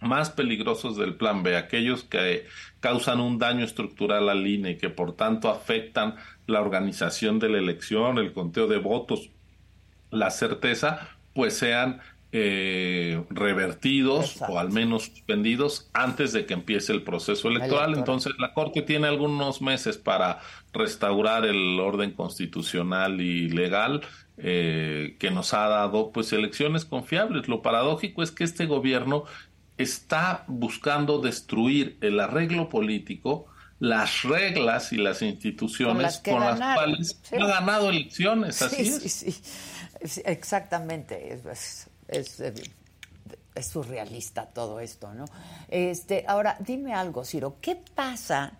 más 0.01 0.29
peligrosos 0.29 0.97
del 0.97 1.15
plan 1.15 1.43
B, 1.43 1.57
aquellos 1.57 2.03
que 2.03 2.45
causan 2.79 3.19
un 3.19 3.37
daño 3.37 3.65
estructural 3.65 4.29
al 4.29 4.47
INE 4.47 4.71
y 4.71 4.77
que 4.77 4.89
por 4.89 5.15
tanto 5.15 5.49
afectan 5.49 6.15
la 6.47 6.61
organización 6.61 7.39
de 7.39 7.49
la 7.49 7.57
elección, 7.57 8.17
el 8.17 8.33
conteo 8.33 8.67
de 8.67 8.77
votos, 8.77 9.29
la 10.11 10.31
certeza, 10.31 11.09
pues 11.33 11.57
sean 11.57 12.01
eh, 12.31 13.23
revertidos 13.31 14.39
o 14.47 14.59
al 14.59 14.71
menos 14.71 15.05
suspendidos 15.05 15.89
antes 15.93 16.31
de 16.31 16.45
que 16.45 16.53
empiece 16.53 16.93
el 16.93 17.01
proceso 17.01 17.49
electoral. 17.49 17.95
Entonces 17.97 18.33
la 18.37 18.53
Corte 18.53 18.83
tiene 18.83 19.07
algunos 19.07 19.63
meses 19.63 19.97
para 19.97 20.39
restaurar 20.71 21.45
el 21.45 21.79
orden 21.79 22.11
constitucional 22.11 23.19
y 23.19 23.49
legal 23.49 24.01
eh, 24.37 25.17
que 25.19 25.31
nos 25.31 25.55
ha 25.55 25.67
dado 25.67 26.11
pues 26.11 26.31
elecciones 26.31 26.85
confiables. 26.85 27.47
Lo 27.47 27.63
paradójico 27.63 28.21
es 28.21 28.31
que 28.31 28.43
este 28.43 28.67
gobierno 28.67 29.23
está 29.79 30.43
buscando 30.47 31.19
destruir 31.19 31.97
el 32.01 32.19
arreglo 32.19 32.67
político, 32.67 33.47
las 33.79 34.23
reglas 34.23 34.91
y 34.91 34.97
las 34.97 35.21
instituciones 35.21 36.19
con 36.19 36.41
las, 36.41 36.75
cuales 36.75 37.21
ha 37.31 37.45
ganado 37.45 37.89
elecciones. 37.89 38.61
Así 38.61 38.81
es. 38.81 40.21
exactamente. 40.25 41.33
Es, 41.33 41.87
es, 42.09 42.39
es, 43.55 43.67
surrealista 43.67 44.47
todo 44.47 44.81
esto, 44.81 45.13
¿no? 45.13 45.25
Este, 45.69 46.25
ahora, 46.27 46.57
dime 46.59 46.93
algo, 46.93 47.23
Ciro, 47.23 47.57
¿qué 47.61 47.75
pasa? 47.75 48.53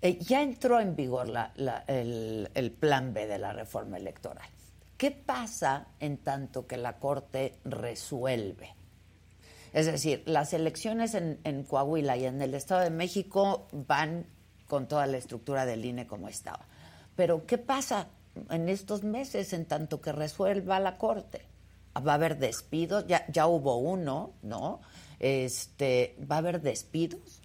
Eh, 0.00 0.18
ya 0.20 0.42
entró 0.42 0.80
en 0.80 0.96
vigor 0.96 1.28
la, 1.28 1.52
el, 1.86 2.50
el 2.54 2.70
plan 2.70 3.12
B 3.14 3.26
de 3.26 3.38
la 3.38 3.52
reforma 3.52 3.96
electoral. 3.96 4.48
¿Qué 4.96 5.10
pasa 5.10 5.88
en 6.00 6.18
tanto 6.18 6.66
que 6.66 6.76
la 6.76 6.98
Corte 6.98 7.58
resuelve? 7.64 8.73
Es 9.74 9.86
decir, 9.86 10.22
las 10.24 10.54
elecciones 10.54 11.14
en, 11.14 11.40
en, 11.44 11.64
Coahuila 11.64 12.16
y 12.16 12.24
en 12.24 12.40
el 12.40 12.54
Estado 12.54 12.80
de 12.80 12.90
México 12.90 13.68
van 13.72 14.24
con 14.66 14.86
toda 14.88 15.06
la 15.06 15.16
estructura 15.16 15.66
del 15.66 15.84
INE 15.84 16.06
como 16.06 16.28
estaba. 16.28 16.66
Pero 17.16 17.44
¿qué 17.44 17.58
pasa 17.58 18.08
en 18.50 18.68
estos 18.68 19.02
meses 19.02 19.52
en 19.52 19.66
tanto 19.66 20.00
que 20.00 20.12
resuelva 20.12 20.78
la 20.78 20.96
Corte? 20.96 21.42
¿Va 21.96 22.12
a 22.12 22.14
haber 22.14 22.38
despidos? 22.38 23.04
Ya, 23.08 23.26
ya 23.28 23.46
hubo 23.46 23.76
uno, 23.76 24.34
¿no? 24.42 24.80
Este, 25.18 26.16
¿Va 26.30 26.36
a 26.36 26.38
haber 26.38 26.60
despidos? 26.60 27.40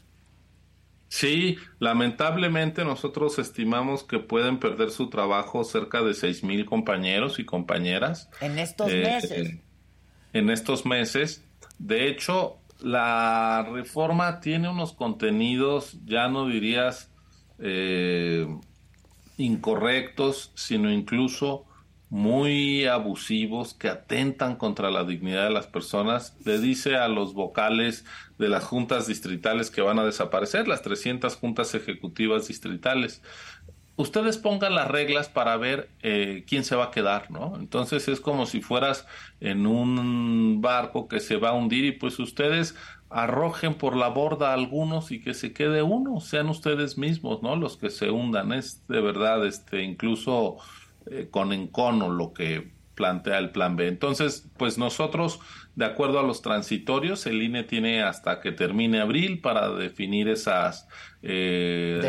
Sí, 1.07 1.57
lamentablemente 1.79 2.85
nosotros 2.85 3.39
estimamos 3.39 4.03
que 4.03 4.19
pueden 4.19 4.59
perder 4.59 4.91
su 4.91 5.09
trabajo 5.09 5.63
cerca 5.63 6.03
de 6.03 6.13
seis 6.13 6.43
mil 6.43 6.65
compañeros 6.65 7.39
y 7.39 7.45
compañeras. 7.45 8.29
En 8.39 8.59
estos 8.59 8.91
eh, 8.91 9.01
meses. 9.01 9.55
En 10.33 10.49
estos 10.51 10.85
meses. 10.85 11.43
De 11.79 12.07
hecho, 12.07 12.59
la 12.79 13.67
reforma 13.71 14.39
tiene 14.39 14.69
unos 14.69 14.93
contenidos, 14.93 15.97
ya 16.05 16.27
no 16.27 16.47
dirías 16.47 17.11
eh, 17.57 18.47
incorrectos, 19.37 20.51
sino 20.55 20.91
incluso 20.91 21.65
muy 22.09 22.85
abusivos 22.85 23.75
que 23.75 23.87
atentan 23.87 24.55
contra 24.55 24.89
la 24.89 25.03
dignidad 25.03 25.43
de 25.45 25.51
las 25.51 25.67
personas. 25.67 26.35
Le 26.43 26.59
dice 26.59 26.95
a 26.95 27.07
los 27.07 27.33
vocales 27.33 28.03
de 28.39 28.49
las 28.49 28.63
juntas 28.63 29.07
distritales 29.07 29.69
que 29.69 29.81
van 29.81 29.99
a 29.99 30.05
desaparecer, 30.05 30.67
las 30.67 30.81
300 30.81 31.35
juntas 31.35 31.75
ejecutivas 31.75 32.47
distritales. 32.47 33.21
Ustedes 33.99 34.37
pongan 34.37 34.75
las 34.75 34.87
reglas 34.87 35.27
para 35.27 35.57
ver 35.57 35.89
eh, 36.03 36.45
quién 36.47 36.63
se 36.63 36.77
va 36.77 36.85
a 36.85 36.91
quedar, 36.91 37.29
¿no? 37.29 37.57
Entonces 37.57 38.07
es 38.07 38.21
como 38.21 38.45
si 38.45 38.61
fueras 38.61 39.05
en 39.41 39.67
un 39.67 40.61
barco 40.61 41.09
que 41.09 41.19
se 41.19 41.35
va 41.35 41.49
a 41.49 41.53
hundir 41.53 41.83
y 41.83 41.91
pues 41.91 42.17
ustedes 42.17 42.77
arrojen 43.09 43.73
por 43.73 43.97
la 43.97 44.07
borda 44.07 44.51
a 44.51 44.53
algunos 44.53 45.11
y 45.11 45.19
que 45.19 45.33
se 45.33 45.51
quede 45.51 45.83
uno, 45.83 46.21
sean 46.21 46.47
ustedes 46.47 46.97
mismos, 46.97 47.43
¿no? 47.43 47.57
Los 47.57 47.75
que 47.75 47.89
se 47.89 48.09
hundan. 48.09 48.53
Es 48.53 48.87
de 48.87 49.01
verdad, 49.01 49.45
este, 49.45 49.83
incluso 49.83 50.55
eh, 51.07 51.27
con 51.29 51.51
encono 51.51 52.07
lo 52.09 52.31
que 52.31 52.71
plantea 52.99 53.37
el 53.37 53.51
plan 53.51 53.77
B. 53.77 53.87
Entonces, 53.87 54.51
pues 54.57 54.77
nosotros, 54.77 55.39
de 55.75 55.85
acuerdo 55.85 56.19
a 56.19 56.23
los 56.23 56.41
transitorios, 56.41 57.25
el 57.27 57.41
INE 57.41 57.63
tiene 57.63 58.03
hasta 58.03 58.41
que 58.41 58.51
termine 58.51 58.99
abril 58.99 59.39
para 59.39 59.69
definir 59.69 60.27
esas 60.27 60.85
eh, 61.21 62.01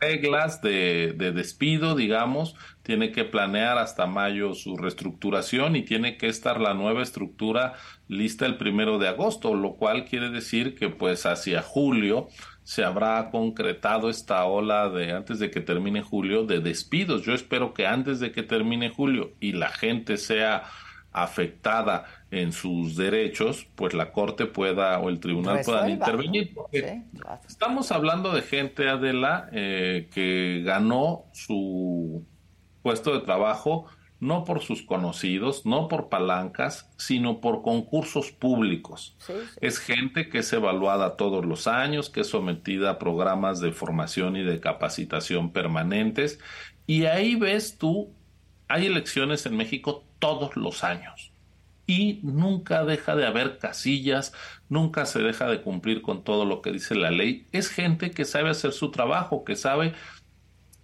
reglas 0.00 0.62
de, 0.62 1.14
de, 1.14 1.32
despido, 1.32 1.94
digamos. 1.94 2.56
Tiene 2.82 3.12
que 3.12 3.24
planear 3.24 3.76
hasta 3.76 4.06
mayo 4.06 4.54
su 4.54 4.78
reestructuración 4.78 5.76
y 5.76 5.82
tiene 5.82 6.16
que 6.16 6.28
estar 6.28 6.58
la 6.58 6.72
nueva 6.72 7.02
estructura 7.02 7.74
lista 8.08 8.46
el 8.46 8.56
primero 8.56 8.98
de 8.98 9.08
agosto, 9.08 9.54
lo 9.54 9.74
cual 9.74 10.06
quiere 10.06 10.30
decir 10.30 10.74
que 10.74 10.88
pues 10.88 11.26
hacia 11.26 11.60
julio 11.60 12.28
se 12.64 12.84
habrá 12.84 13.30
concretado 13.30 14.08
esta 14.08 14.44
ola 14.44 14.88
de 14.88 15.12
antes 15.12 15.38
de 15.38 15.50
que 15.50 15.60
termine 15.60 16.02
julio 16.02 16.44
de 16.44 16.60
despidos. 16.60 17.22
Yo 17.22 17.34
espero 17.34 17.74
que 17.74 17.86
antes 17.86 18.20
de 18.20 18.32
que 18.32 18.42
termine 18.42 18.90
julio 18.90 19.32
y 19.40 19.52
la 19.52 19.68
gente 19.68 20.16
sea 20.16 20.64
afectada 21.12 22.04
en 22.30 22.52
sus 22.52 22.96
derechos, 22.96 23.66
pues 23.74 23.92
la 23.94 24.12
Corte 24.12 24.46
pueda 24.46 24.98
o 24.98 25.10
el 25.10 25.20
tribunal 25.20 25.60
puedan 25.64 25.90
intervenir. 25.90 26.54
Estamos 27.46 27.92
hablando 27.92 28.32
de 28.32 28.42
gente, 28.42 28.88
Adela, 28.88 29.48
eh, 29.52 30.08
que 30.12 30.62
ganó 30.64 31.24
su 31.32 32.24
puesto 32.82 33.12
de 33.12 33.20
trabajo 33.20 33.86
no 34.22 34.44
por 34.44 34.62
sus 34.62 34.82
conocidos, 34.82 35.66
no 35.66 35.88
por 35.88 36.08
palancas, 36.08 36.88
sino 36.96 37.40
por 37.40 37.60
concursos 37.62 38.30
públicos. 38.30 39.16
Es 39.60 39.80
gente 39.80 40.28
que 40.28 40.38
es 40.38 40.52
evaluada 40.52 41.16
todos 41.16 41.44
los 41.44 41.66
años, 41.66 42.08
que 42.08 42.20
es 42.20 42.28
sometida 42.28 42.90
a 42.90 42.98
programas 43.00 43.58
de 43.58 43.72
formación 43.72 44.36
y 44.36 44.44
de 44.44 44.60
capacitación 44.60 45.52
permanentes. 45.52 46.38
Y 46.86 47.06
ahí 47.06 47.34
ves 47.34 47.78
tú, 47.78 48.14
hay 48.68 48.86
elecciones 48.86 49.44
en 49.44 49.56
México 49.56 50.04
todos 50.20 50.54
los 50.54 50.84
años. 50.84 51.32
Y 51.84 52.20
nunca 52.22 52.84
deja 52.84 53.16
de 53.16 53.26
haber 53.26 53.58
casillas, 53.58 54.32
nunca 54.68 55.04
se 55.04 55.18
deja 55.18 55.48
de 55.48 55.62
cumplir 55.62 56.00
con 56.00 56.22
todo 56.22 56.44
lo 56.44 56.62
que 56.62 56.70
dice 56.70 56.94
la 56.94 57.10
ley. 57.10 57.48
Es 57.50 57.70
gente 57.70 58.12
que 58.12 58.24
sabe 58.24 58.50
hacer 58.50 58.70
su 58.70 58.92
trabajo, 58.92 59.42
que 59.42 59.56
sabe 59.56 59.94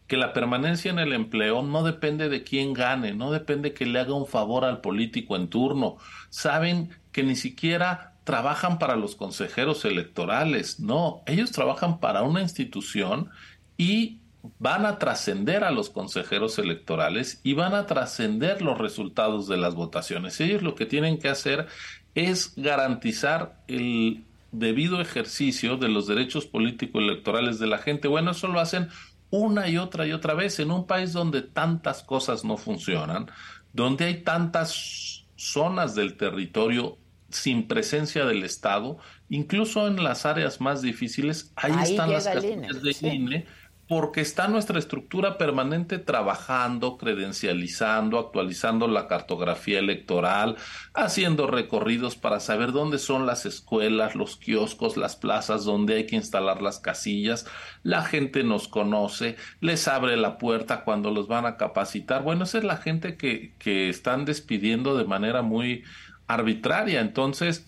que 0.08 0.16
la 0.16 0.32
permanencia 0.32 0.90
en 0.90 0.98
el 0.98 1.12
empleo 1.12 1.62
no 1.62 1.84
depende 1.84 2.28
de 2.28 2.42
quién 2.42 2.72
gane, 2.72 3.14
no 3.14 3.30
depende 3.30 3.74
que 3.74 3.86
le 3.86 4.00
haga 4.00 4.14
un 4.14 4.26
favor 4.26 4.64
al 4.64 4.80
político 4.80 5.36
en 5.36 5.48
turno. 5.48 5.98
Saben 6.30 6.90
que 7.12 7.22
ni 7.22 7.36
siquiera 7.36 8.14
trabajan 8.24 8.78
para 8.78 8.96
los 8.96 9.14
consejeros 9.14 9.84
electorales, 9.84 10.80
no, 10.80 11.22
ellos 11.26 11.52
trabajan 11.52 12.00
para 12.00 12.22
una 12.22 12.42
institución 12.42 13.30
y 13.76 14.18
van 14.58 14.86
a 14.86 14.98
trascender 14.98 15.62
a 15.62 15.70
los 15.70 15.90
consejeros 15.90 16.58
electorales 16.58 17.40
y 17.42 17.52
van 17.52 17.74
a 17.74 17.86
trascender 17.86 18.62
los 18.62 18.78
resultados 18.78 19.46
de 19.46 19.58
las 19.58 19.74
votaciones. 19.74 20.40
Ellos 20.40 20.62
lo 20.62 20.74
que 20.74 20.86
tienen 20.86 21.18
que 21.18 21.28
hacer 21.28 21.66
es 22.14 22.54
garantizar 22.56 23.60
el 23.68 24.24
debido 24.52 25.00
ejercicio 25.00 25.76
de 25.76 25.88
los 25.88 26.06
derechos 26.06 26.46
políticos 26.46 27.02
electorales 27.02 27.58
de 27.58 27.66
la 27.66 27.78
gente. 27.78 28.08
Bueno, 28.08 28.30
eso 28.30 28.48
lo 28.48 28.60
hacen 28.60 28.88
una 29.30 29.68
y 29.68 29.78
otra 29.78 30.06
y 30.06 30.12
otra 30.12 30.34
vez. 30.34 30.58
En 30.60 30.70
un 30.70 30.86
país 30.86 31.12
donde 31.12 31.42
tantas 31.42 32.02
cosas 32.02 32.44
no 32.44 32.56
funcionan, 32.56 33.30
donde 33.72 34.06
hay 34.06 34.22
tantas 34.22 35.26
zonas 35.36 35.94
del 35.94 36.16
territorio 36.16 36.98
sin 37.30 37.68
presencia 37.68 38.24
del 38.24 38.42
Estado, 38.42 38.98
incluso 39.28 39.86
en 39.86 40.02
las 40.02 40.24
áreas 40.24 40.60
más 40.60 40.80
difíciles, 40.82 41.52
ahí, 41.56 41.72
están 41.82 42.10
las 42.10 42.26
casillas 42.26 42.82
de 42.82 43.08
INE 43.08 43.46
porque 43.88 44.20
está 44.20 44.48
nuestra 44.48 44.78
estructura 44.78 45.38
permanente 45.38 45.98
trabajando, 45.98 46.98
credencializando, 46.98 48.18
actualizando 48.18 48.86
la 48.86 49.08
cartografía 49.08 49.78
electoral, 49.78 50.56
haciendo 50.92 51.46
recorridos 51.46 52.14
para 52.14 52.38
saber 52.38 52.72
dónde 52.72 52.98
son 52.98 53.24
las 53.24 53.46
escuelas, 53.46 54.14
los 54.14 54.36
kioscos, 54.36 54.98
las 54.98 55.16
plazas 55.16 55.64
donde 55.64 55.94
hay 55.94 56.06
que 56.06 56.16
instalar 56.16 56.60
las 56.60 56.80
casillas. 56.80 57.46
La 57.82 58.02
gente 58.02 58.44
nos 58.44 58.68
conoce, 58.68 59.36
les 59.60 59.88
abre 59.88 60.18
la 60.18 60.36
puerta 60.36 60.84
cuando 60.84 61.10
los 61.10 61.26
van 61.26 61.46
a 61.46 61.56
capacitar. 61.56 62.22
Bueno, 62.22 62.44
esa 62.44 62.58
es 62.58 62.64
la 62.64 62.76
gente 62.76 63.16
que, 63.16 63.54
que 63.58 63.88
están 63.88 64.26
despidiendo 64.26 64.98
de 64.98 65.04
manera 65.04 65.40
muy 65.40 65.82
arbitraria. 66.26 67.00
Entonces, 67.00 67.64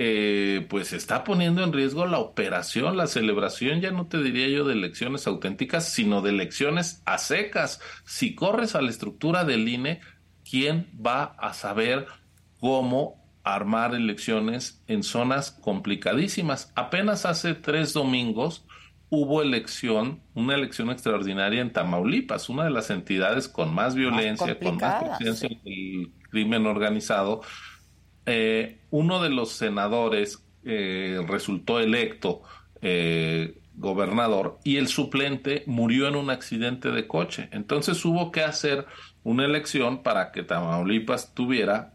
eh, 0.00 0.64
pues 0.70 0.92
está 0.92 1.24
poniendo 1.24 1.64
en 1.64 1.72
riesgo 1.72 2.06
la 2.06 2.20
operación, 2.20 2.96
la 2.96 3.08
celebración, 3.08 3.80
ya 3.80 3.90
no 3.90 4.06
te 4.06 4.22
diría 4.22 4.46
yo 4.46 4.64
de 4.64 4.74
elecciones 4.74 5.26
auténticas, 5.26 5.92
sino 5.92 6.22
de 6.22 6.30
elecciones 6.30 7.02
a 7.04 7.18
secas. 7.18 7.80
Si 8.04 8.36
corres 8.36 8.76
a 8.76 8.80
la 8.80 8.90
estructura 8.90 9.44
del 9.44 9.68
INE, 9.68 10.00
¿quién 10.48 10.88
va 11.04 11.34
a 11.36 11.52
saber 11.52 12.06
cómo 12.60 13.28
armar 13.42 13.92
elecciones 13.96 14.84
en 14.86 15.02
zonas 15.02 15.50
complicadísimas? 15.50 16.72
Apenas 16.76 17.26
hace 17.26 17.54
tres 17.54 17.92
domingos 17.92 18.64
hubo 19.10 19.42
elección, 19.42 20.20
una 20.34 20.54
elección 20.54 20.90
extraordinaria 20.90 21.60
en 21.60 21.72
Tamaulipas, 21.72 22.48
una 22.48 22.62
de 22.62 22.70
las 22.70 22.90
entidades 22.90 23.48
con 23.48 23.74
más 23.74 23.96
violencia, 23.96 24.56
con 24.60 24.76
más 24.76 25.18
presencia 25.18 25.48
del 25.64 26.12
crimen 26.30 26.66
organizado. 26.66 27.40
Eh, 28.30 28.80
uno 28.90 29.22
de 29.22 29.30
los 29.30 29.52
senadores 29.52 30.44
eh, 30.62 31.24
resultó 31.26 31.80
electo 31.80 32.42
eh, 32.82 33.58
gobernador 33.74 34.58
y 34.64 34.76
el 34.76 34.88
suplente 34.88 35.62
murió 35.64 36.08
en 36.08 36.14
un 36.14 36.28
accidente 36.28 36.90
de 36.90 37.06
coche. 37.06 37.48
Entonces 37.52 38.04
hubo 38.04 38.30
que 38.30 38.42
hacer 38.42 38.84
una 39.24 39.46
elección 39.46 40.02
para 40.02 40.30
que 40.30 40.42
Tamaulipas 40.42 41.32
tuviera 41.34 41.94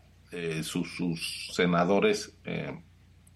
sus, 0.63 0.96
sus, 0.96 1.52
senadores 1.54 2.36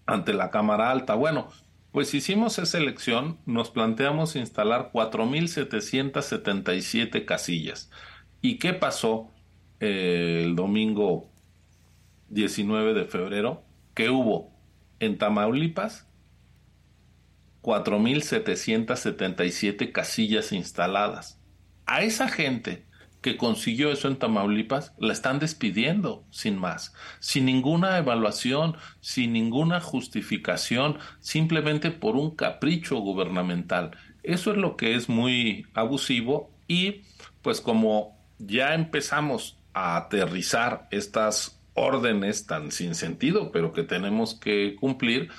ante 0.04 0.32
la 0.32 0.50
Cámara 0.50 0.90
Alta. 0.90 1.14
Bueno, 1.14 1.46
pues 1.92 2.12
hicimos 2.12 2.58
esa 2.58 2.78
elección, 2.78 3.38
nos 3.46 3.70
planteamos 3.70 4.34
instalar 4.34 4.90
4.777 4.92 7.24
casillas. 7.24 7.88
¿Y 8.42 8.58
qué 8.58 8.72
pasó 8.72 9.30
el 9.78 10.56
domingo 10.56 11.30
19 12.28 12.94
de 12.94 13.04
febrero? 13.04 13.64
Que 13.94 14.10
hubo 14.10 14.52
en 15.00 15.18
Tamaulipas 15.18 16.08
4.777 17.62 19.92
casillas 19.92 20.52
instaladas. 20.52 21.40
A 21.86 22.02
esa 22.02 22.28
gente 22.28 22.86
que 23.20 23.36
consiguió 23.36 23.90
eso 23.90 24.08
en 24.08 24.16
Tamaulipas, 24.16 24.94
la 24.98 25.12
están 25.12 25.38
despidiendo 25.38 26.24
sin 26.30 26.56
más, 26.56 26.94
sin 27.18 27.46
ninguna 27.46 27.98
evaluación, 27.98 28.76
sin 29.00 29.32
ninguna 29.32 29.80
justificación, 29.80 30.98
simplemente 31.20 31.90
por 31.90 32.16
un 32.16 32.36
capricho 32.36 32.98
gubernamental. 32.98 33.96
Eso 34.22 34.52
es 34.52 34.56
lo 34.56 34.76
que 34.76 34.94
es 34.94 35.08
muy 35.08 35.66
abusivo 35.74 36.50
y 36.68 37.02
pues 37.42 37.60
como 37.60 38.16
ya 38.38 38.74
empezamos 38.74 39.58
a 39.72 39.96
aterrizar 39.96 40.86
estas 40.90 41.57
órdenes 41.78 42.46
tan 42.46 42.72
sin 42.72 42.94
sentido, 42.94 43.52
pero 43.52 43.72
que 43.72 43.82
tenemos 43.82 44.34
que 44.34 44.76
cumplir, 44.76 45.30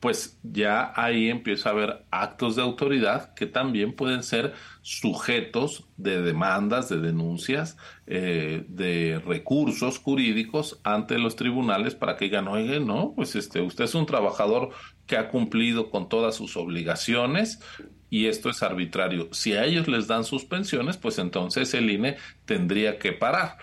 pues 0.00 0.38
ya 0.42 0.92
ahí 0.94 1.30
empieza 1.30 1.68
a 1.68 1.72
haber 1.72 2.04
actos 2.10 2.54
de 2.54 2.62
autoridad 2.62 3.34
que 3.34 3.46
también 3.46 3.94
pueden 3.94 4.22
ser 4.22 4.52
sujetos 4.82 5.88
de 5.96 6.20
demandas, 6.22 6.88
de 6.88 6.98
denuncias, 6.98 7.76
eh, 8.06 8.64
de 8.68 9.20
recursos 9.26 9.98
jurídicos 9.98 10.80
ante 10.84 11.18
los 11.18 11.34
tribunales 11.34 11.94
para 11.94 12.16
que 12.16 12.26
digan, 12.26 12.46
oye, 12.46 12.78
no, 12.78 13.14
pues 13.16 13.34
este, 13.36 13.60
usted 13.62 13.84
es 13.84 13.94
un 13.94 14.06
trabajador 14.06 14.70
que 15.06 15.16
ha 15.16 15.28
cumplido 15.28 15.90
con 15.90 16.08
todas 16.08 16.34
sus 16.34 16.56
obligaciones 16.56 17.60
y 18.10 18.26
esto 18.26 18.50
es 18.50 18.62
arbitrario. 18.62 19.28
Si 19.32 19.54
a 19.54 19.64
ellos 19.64 19.88
les 19.88 20.06
dan 20.06 20.24
suspensiones, 20.24 20.96
pues 20.98 21.18
entonces 21.18 21.72
el 21.74 21.90
INE 21.90 22.16
tendría 22.44 22.98
que 22.98 23.12
parar 23.12 23.58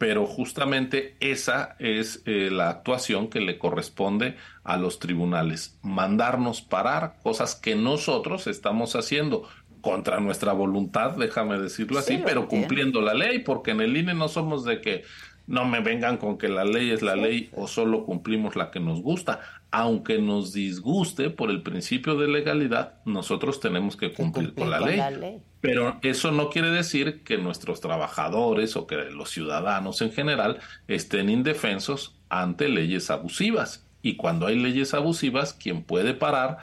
pero 0.00 0.24
justamente 0.24 1.14
esa 1.20 1.76
es 1.78 2.22
eh, 2.24 2.48
la 2.50 2.70
actuación 2.70 3.28
que 3.28 3.38
le 3.38 3.58
corresponde 3.58 4.34
a 4.64 4.78
los 4.78 4.98
tribunales, 4.98 5.78
mandarnos 5.82 6.62
parar 6.62 7.16
cosas 7.22 7.54
que 7.54 7.74
nosotros 7.74 8.46
estamos 8.46 8.96
haciendo 8.96 9.46
contra 9.82 10.18
nuestra 10.18 10.54
voluntad, 10.54 11.18
déjame 11.18 11.58
decirlo 11.58 11.98
así, 11.98 12.18
pero 12.24 12.48
cumpliendo 12.48 13.02
la 13.02 13.12
ley, 13.12 13.40
porque 13.40 13.72
en 13.72 13.82
el 13.82 13.94
INE 13.94 14.14
no 14.14 14.28
somos 14.28 14.64
de 14.64 14.80
que 14.80 15.02
no 15.46 15.66
me 15.66 15.80
vengan 15.80 16.16
con 16.16 16.38
que 16.38 16.48
la 16.48 16.64
ley 16.64 16.92
es 16.92 17.02
la 17.02 17.14
ley 17.14 17.50
o 17.52 17.66
solo 17.66 18.06
cumplimos 18.06 18.56
la 18.56 18.70
que 18.70 18.80
nos 18.80 19.02
gusta. 19.02 19.40
Aunque 19.70 20.18
nos 20.18 20.54
disguste 20.54 21.28
por 21.28 21.50
el 21.50 21.62
principio 21.62 22.16
de 22.16 22.26
legalidad, 22.26 22.94
nosotros 23.04 23.60
tenemos 23.60 23.98
que 23.98 24.14
cumplir, 24.14 24.54
con, 24.54 24.70
la 24.70 24.80
ley. 24.80 25.42
Pero 25.60 25.98
eso 26.02 26.30
no 26.32 26.48
quiere 26.48 26.70
decir 26.70 27.22
que 27.22 27.36
nuestros 27.36 27.80
trabajadores 27.80 28.76
o 28.76 28.86
que 28.86 28.96
los 28.96 29.30
ciudadanos 29.30 30.00
en 30.00 30.12
general 30.12 30.58
estén 30.88 31.28
indefensos 31.28 32.16
ante 32.28 32.68
leyes 32.68 33.10
abusivas. 33.10 33.84
Y 34.02 34.16
cuando 34.16 34.46
hay 34.46 34.58
leyes 34.58 34.94
abusivas, 34.94 35.52
quien 35.52 35.82
puede 35.82 36.14
parar 36.14 36.58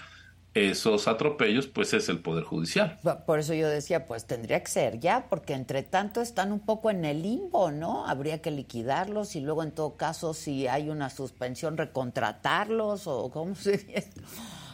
esos 0.55 1.07
atropellos, 1.07 1.67
pues 1.67 1.93
es 1.93 2.09
el 2.09 2.19
Poder 2.19 2.43
Judicial. 2.43 2.99
Por 3.25 3.37
eso 3.39 3.53
yo 3.53 3.69
decía, 3.69 4.07
pues 4.07 4.25
tendría 4.25 4.63
que 4.63 4.71
ser 4.71 4.99
ya, 4.99 5.27
porque 5.29 5.53
entre 5.53 5.83
tanto 5.83 6.19
están 6.21 6.51
un 6.51 6.59
poco 6.59 6.89
en 6.89 7.05
el 7.05 7.21
limbo, 7.21 7.69
¿no? 7.69 8.07
Habría 8.07 8.41
que 8.41 8.49
liquidarlos 8.49 9.35
y 9.35 9.41
luego 9.41 9.61
en 9.61 9.71
todo 9.71 9.97
caso, 9.97 10.33
si 10.33 10.67
hay 10.67 10.89
una 10.89 11.11
suspensión, 11.11 11.77
recontratarlos 11.77 13.05
o 13.05 13.29
cómo 13.29 13.53
se 13.53 13.77
dice. 13.77 14.09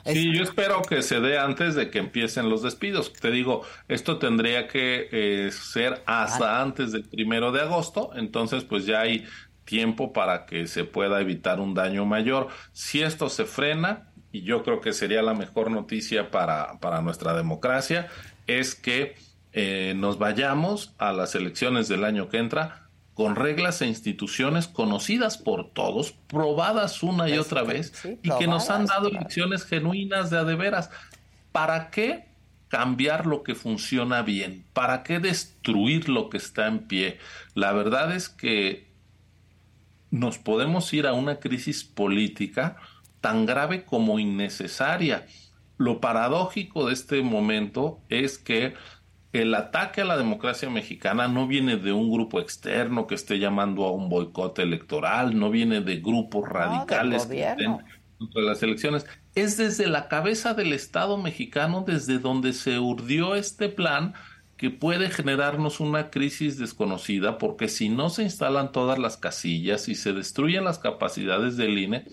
Sí, 0.06 0.36
yo 0.36 0.44
espero 0.44 0.82
que 0.82 1.02
se 1.02 1.22
dé 1.22 1.38
antes 1.38 1.76
de 1.76 1.90
que 1.90 2.00
empiecen 2.00 2.50
los 2.50 2.62
despidos. 2.62 3.14
Te 3.14 3.32
digo, 3.32 3.64
esto 3.88 4.18
tendría 4.18 4.68
que 4.68 5.08
eh, 5.12 5.52
ser 5.52 6.04
hasta 6.06 6.62
antes 6.62 6.92
del 6.92 7.04
primero 7.06 7.52
de 7.52 7.62
agosto, 7.62 8.12
entonces 8.16 8.64
pues 8.66 8.86
ya 8.86 9.02
hay 9.02 9.26
tiempo 9.64 10.12
para 10.12 10.46
que 10.46 10.68
se 10.68 10.84
pueda 10.84 11.22
evitar 11.22 11.60
un 11.60 11.74
daño 11.74 12.06
mayor. 12.06 12.50
Si 12.74 13.02
esto 13.02 13.30
se 13.30 13.46
frena, 13.46 14.10
y 14.32 14.42
yo 14.42 14.64
creo 14.64 14.82
que 14.82 14.94
sería 14.94 15.22
la 15.22 15.34
mejor 15.34 15.72
noticia 15.72 16.32
para, 16.32 16.80
para 16.80 17.02
nuestra 17.02 17.34
democracia, 17.34 18.10
es 18.48 18.76
que 18.76 19.16
eh, 19.54 19.94
nos 19.96 20.18
vayamos 20.18 20.94
a 20.98 21.14
las 21.14 21.36
elecciones 21.36 21.88
del 21.88 22.04
año 22.04 22.28
que 22.28 22.40
entra 22.40 22.83
con 23.14 23.36
reglas 23.36 23.82
e 23.82 23.88
instituciones 23.88 24.68
conocidas 24.68 25.38
por 25.38 25.70
todos, 25.70 26.14
probadas 26.28 27.04
una 27.04 27.30
y 27.30 27.38
otra 27.38 27.64
vez, 27.64 27.94
y 28.24 28.30
que 28.38 28.48
nos 28.48 28.70
han 28.70 28.86
dado 28.86 29.10
elecciones 29.10 29.66
genuinas 29.66 30.30
de 30.30 30.40
a 30.40 30.44
de 30.44 30.56
veras. 30.56 30.90
¿Para 31.52 31.92
qué 31.92 32.26
cambiar 32.70 33.28
lo 33.28 33.44
que 33.44 33.54
funciona 33.54 34.24
bien? 34.24 34.66
¿Para 34.74 35.04
qué 35.04 35.20
destruir 35.20 36.10
lo 36.10 36.30
que 36.30 36.38
está 36.38 36.68
en 36.68 36.88
pie? 36.88 37.20
La 37.54 37.72
verdad 37.72 38.16
es 38.16 38.30
que 38.30 38.88
nos 40.10 40.40
podemos 40.40 40.92
ir 40.94 41.06
a 41.06 41.14
una 41.14 41.40
crisis 41.40 41.84
política 41.84 42.78
tan 43.22 43.46
grave 43.46 43.86
como 43.86 44.18
innecesaria. 44.18 45.28
Lo 45.78 46.02
paradójico 46.02 46.88
de 46.88 46.94
este 46.94 47.22
momento 47.22 48.00
es 48.10 48.38
que 48.38 48.74
el 49.34 49.56
ataque 49.56 50.02
a 50.02 50.06
la 50.06 50.16
democracia 50.16 50.70
mexicana 50.70 51.28
no 51.28 51.48
viene 51.48 51.78
de 51.78 51.92
un 51.92 52.12
grupo 52.12 52.40
externo 52.40 53.08
que 53.08 53.16
esté 53.16 53.40
llamando 53.40 53.84
a 53.86 53.92
un 53.92 54.08
boicot 54.08 54.60
electoral, 54.60 55.38
no 55.38 55.50
viene 55.50 55.82
de 55.82 55.98
grupos 55.98 56.48
radicales 56.48 57.26
que 57.26 57.44
estén 57.44 57.80
contra 58.20 58.42
las 58.44 58.62
elecciones, 58.62 59.08
es 59.34 59.58
desde 59.58 59.88
la 59.88 60.08
cabeza 60.08 60.54
del 60.54 60.72
Estado 60.72 61.18
mexicano 61.18 61.84
desde 61.86 62.20
donde 62.20 62.54
se 62.54 62.78
urdió 62.78 63.34
este 63.34 63.70
plan 63.70 64.14
que 64.56 64.70
puede 64.70 65.10
generarnos 65.10 65.80
una 65.80 66.12
crisis 66.12 66.60
desconocida, 66.60 67.40
porque 67.40 67.68
si 67.68 67.90
no 67.90 68.12
se 68.12 68.24
instalan 68.24 68.72
todas 68.72 69.00
las 69.00 69.18
casillas 69.18 69.90
y 69.90 69.96
se 69.96 70.14
destruyen 70.14 70.64
las 70.64 70.78
capacidades 70.78 71.58
del 71.58 71.80
INE, 71.80 72.06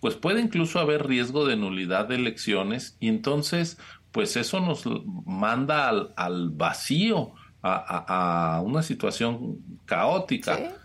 pues 0.00 0.16
puede 0.16 0.40
incluso 0.40 0.80
haber 0.80 1.06
riesgo 1.06 1.46
de 1.46 1.56
nulidad 1.56 2.08
de 2.08 2.16
elecciones 2.16 2.96
y 2.98 3.08
entonces 3.08 3.78
pues 4.14 4.36
eso 4.36 4.60
nos 4.60 4.84
manda 5.26 5.88
al, 5.88 6.50
vacío, 6.50 7.32
a, 7.64 8.62
una 8.64 8.84
situación 8.84 9.58
caótica. 9.86 10.76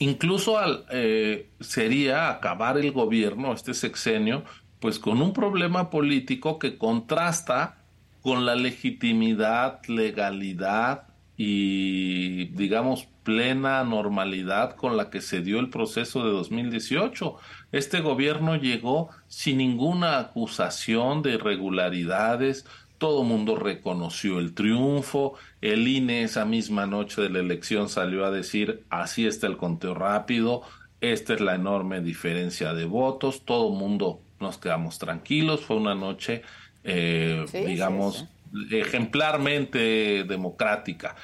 Incluso 0.00 0.58
al, 0.58 0.84
eh, 0.90 1.48
sería 1.60 2.30
acabar 2.30 2.76
el 2.76 2.90
gobierno, 2.90 3.52
este 3.52 3.72
sexenio, 3.72 4.42
pues 4.80 4.98
con 4.98 5.22
un 5.22 5.32
problema 5.32 5.90
político 5.90 6.58
que 6.58 6.76
contrasta 6.76 7.84
con 8.20 8.44
la 8.44 8.56
legitimidad, 8.56 9.80
legalidad 9.86 11.04
y, 11.36 12.46
digamos, 12.46 13.06
plena 13.22 13.84
normalidad 13.84 14.74
con 14.74 14.96
la 14.96 15.08
que 15.08 15.20
se 15.20 15.40
dio 15.40 15.60
el 15.60 15.70
proceso 15.70 16.24
de 16.24 16.32
2018. 16.32 17.36
Este 17.72 18.00
gobierno 18.00 18.56
llegó 18.56 19.10
sin 19.26 19.58
ninguna 19.58 20.18
acusación 20.18 21.22
de 21.22 21.34
irregularidades, 21.34 22.64
todo 22.98 23.22
mundo 23.22 23.56
reconoció 23.56 24.38
el 24.38 24.54
triunfo, 24.54 25.34
el 25.60 25.86
INE 25.86 26.22
esa 26.22 26.44
misma 26.44 26.86
noche 26.86 27.22
de 27.22 27.30
la 27.30 27.38
elección 27.38 27.88
salió 27.88 28.24
a 28.24 28.30
decir 28.30 28.84
así 28.90 29.26
está 29.26 29.46
el 29.46 29.56
conteo 29.56 29.94
rápido, 29.94 30.62
esta 31.00 31.34
es 31.34 31.40
la 31.40 31.54
enorme 31.54 32.00
diferencia 32.00 32.74
de 32.74 32.84
votos, 32.86 33.42
todo 33.44 33.70
mundo 33.70 34.20
nos 34.40 34.58
quedamos 34.58 34.98
tranquilos, 34.98 35.60
fue 35.60 35.76
una 35.76 35.94
noche, 35.94 36.42
eh, 36.84 37.44
digamos, 37.52 38.26
ejemplarmente 38.70 40.24
democrática. 40.24 41.14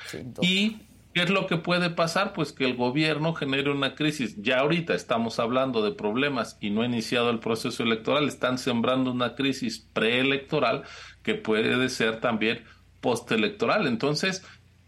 y 0.40 0.76
¿Qué 1.14 1.22
es 1.22 1.30
lo 1.30 1.46
que 1.46 1.56
puede 1.56 1.90
pasar? 1.90 2.32
Pues 2.32 2.52
que 2.52 2.64
el 2.64 2.74
gobierno 2.74 3.34
genere 3.34 3.70
una 3.70 3.94
crisis. 3.94 4.34
Ya 4.42 4.58
ahorita 4.58 4.94
estamos 4.94 5.38
hablando 5.38 5.80
de 5.84 5.92
problemas 5.92 6.58
y 6.60 6.70
no 6.70 6.82
ha 6.82 6.86
iniciado 6.86 7.30
el 7.30 7.38
proceso 7.38 7.84
electoral. 7.84 8.26
Están 8.26 8.58
sembrando 8.58 9.12
una 9.12 9.36
crisis 9.36 9.78
preelectoral 9.92 10.82
que 11.22 11.36
puede 11.36 11.88
ser 11.88 12.18
también 12.18 12.64
postelectoral. 13.00 13.86
Entonces, 13.86 14.44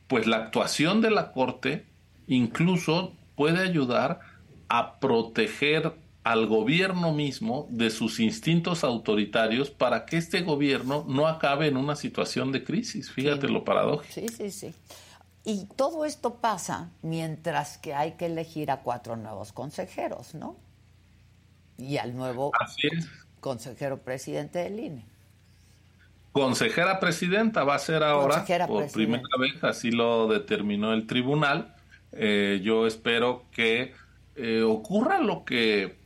pues 0.08 0.26
la 0.26 0.38
actuación 0.38 1.00
de 1.00 1.12
la 1.12 1.30
Corte 1.30 1.86
incluso 2.26 3.14
puede 3.36 3.60
ayudar 3.60 4.18
a 4.68 4.98
proteger 4.98 5.92
al 6.24 6.48
gobierno 6.48 7.12
mismo 7.12 7.68
de 7.70 7.90
sus 7.90 8.18
instintos 8.18 8.82
autoritarios 8.82 9.70
para 9.70 10.06
que 10.06 10.16
este 10.16 10.40
gobierno 10.40 11.04
no 11.08 11.28
acabe 11.28 11.68
en 11.68 11.76
una 11.76 11.94
situación 11.94 12.50
de 12.50 12.64
crisis. 12.64 13.12
Fíjate 13.12 13.46
lo 13.46 13.62
paradójico. 13.62 14.12
Sí, 14.12 14.26
sí, 14.26 14.50
sí. 14.50 14.74
Y 15.48 15.66
todo 15.76 16.04
esto 16.04 16.34
pasa 16.40 16.90
mientras 17.02 17.78
que 17.78 17.94
hay 17.94 18.14
que 18.14 18.26
elegir 18.26 18.68
a 18.72 18.78
cuatro 18.78 19.14
nuevos 19.16 19.52
consejeros, 19.52 20.34
¿no? 20.34 20.56
Y 21.78 21.98
al 21.98 22.16
nuevo 22.16 22.50
consejero 23.38 23.98
presidente 23.98 24.58
del 24.58 24.80
INE. 24.80 25.04
Consejera 26.32 26.98
presidenta 26.98 27.62
va 27.62 27.76
a 27.76 27.78
ser 27.78 28.02
ahora 28.02 28.44
por 28.66 28.90
primera 28.90 29.22
vez, 29.38 29.62
así 29.62 29.92
lo 29.92 30.26
determinó 30.26 30.92
el 30.92 31.06
tribunal. 31.06 31.76
Eh, 32.10 32.60
yo 32.64 32.88
espero 32.88 33.44
que 33.52 33.94
eh, 34.34 34.62
ocurra 34.62 35.20
lo 35.20 35.44
que 35.44 35.96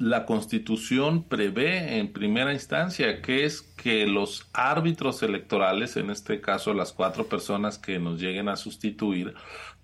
la 0.00 0.24
Constitución 0.24 1.24
prevé 1.24 1.98
en 1.98 2.10
primera 2.10 2.54
instancia, 2.54 3.20
que 3.20 3.44
es 3.44 3.60
que 3.60 4.06
los 4.06 4.48
árbitros 4.54 5.22
electorales, 5.22 5.98
en 5.98 6.08
este 6.08 6.40
caso 6.40 6.72
las 6.72 6.94
cuatro 6.94 7.26
personas 7.26 7.76
que 7.76 7.98
nos 7.98 8.18
lleguen 8.18 8.48
a 8.48 8.56
sustituir, 8.56 9.34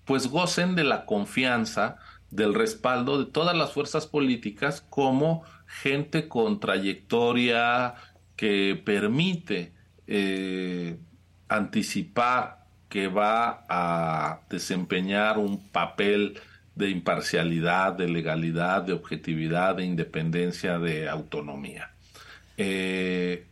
pues 0.05 0.25
gocen 0.27 0.73
de 0.73 0.85
la 0.85 1.05
confianza, 1.05 1.97
del 2.31 2.55
respaldo 2.55 3.23
de 3.23 3.31
todas 3.31 3.55
las 3.55 3.73
fuerzas 3.73 4.07
políticas 4.07 4.81
como 4.81 5.43
gente 5.67 6.27
con 6.27 6.59
trayectoria 6.59 7.93
que 8.35 8.81
permite 8.83 9.71
eh, 10.07 10.97
anticipar 11.47 12.65
que 12.89 13.07
va 13.07 13.65
a 13.69 14.41
desempeñar 14.49 15.37
un 15.37 15.69
papel 15.69 16.39
de 16.77 16.89
imparcialidad, 16.89 17.93
de 17.93 18.07
legalidad, 18.07 18.83
de 18.83 18.93
objetividad, 18.93 19.75
de 19.75 19.85
independencia, 19.85 20.77
de 20.77 21.09
autonomía. 21.09 21.91
Eh, 22.55 23.45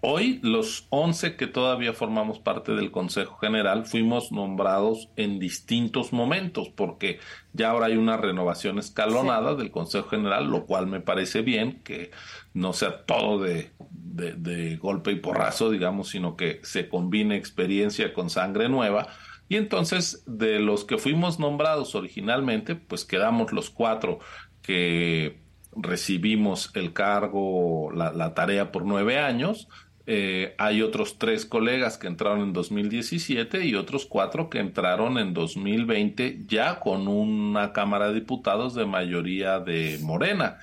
hoy 0.00 0.38
los 0.42 0.86
11 0.90 1.34
que 1.36 1.48
todavía 1.48 1.92
formamos 1.92 2.38
parte 2.38 2.72
del 2.72 2.92
Consejo 2.92 3.36
General 3.38 3.86
fuimos 3.86 4.30
nombrados 4.30 5.08
en 5.16 5.40
distintos 5.40 6.12
momentos 6.12 6.68
porque 6.68 7.18
ya 7.52 7.70
ahora 7.70 7.86
hay 7.86 7.96
una 7.96 8.16
renovación 8.16 8.78
escalonada 8.78 9.56
del 9.56 9.72
Consejo 9.72 10.08
General, 10.08 10.48
lo 10.48 10.64
cual 10.64 10.86
me 10.86 11.00
parece 11.00 11.42
bien, 11.42 11.80
que 11.82 12.12
no 12.54 12.72
sea 12.72 13.04
todo 13.04 13.40
de, 13.40 13.72
de 13.90 14.76
golpe 14.76 15.10
y 15.10 15.16
porrazo, 15.16 15.70
digamos, 15.70 16.10
sino 16.10 16.36
que 16.36 16.60
se 16.62 16.88
combine 16.88 17.36
experiencia 17.36 18.14
con 18.14 18.30
sangre 18.30 18.68
nueva 18.68 19.08
y 19.48 19.56
entonces, 19.56 20.22
de 20.26 20.60
los 20.60 20.84
que 20.84 20.98
fuimos 20.98 21.38
nombrados 21.38 21.94
originalmente, 21.94 22.74
pues 22.74 23.04
quedamos 23.04 23.52
los 23.52 23.70
cuatro 23.70 24.18
que 24.62 25.38
recibimos 25.74 26.70
el 26.74 26.92
cargo, 26.92 27.90
la, 27.92 28.34
tarea 28.34 28.70
por 28.72 28.84
nueve 28.84 29.18
años. 29.18 29.68
Eh, 30.06 30.54
hay 30.58 30.82
otros 30.82 31.18
tres 31.18 31.46
colegas 31.46 31.98
que 31.98 32.06
entraron 32.06 32.40
en 32.40 32.52
2017 32.52 33.64
y 33.66 33.74
otros 33.74 34.06
cuatro 34.06 34.48
que 34.48 34.58
entraron 34.58 35.18
en 35.18 35.34
2020 35.34 36.44
ya 36.46 36.80
con 36.80 37.08
una 37.08 37.72
Cámara 37.72 38.08
de 38.08 38.14
Diputados 38.14 38.74
de 38.74 38.86
mayoría 38.86 39.60
de 39.60 39.98
Morena. 40.02 40.58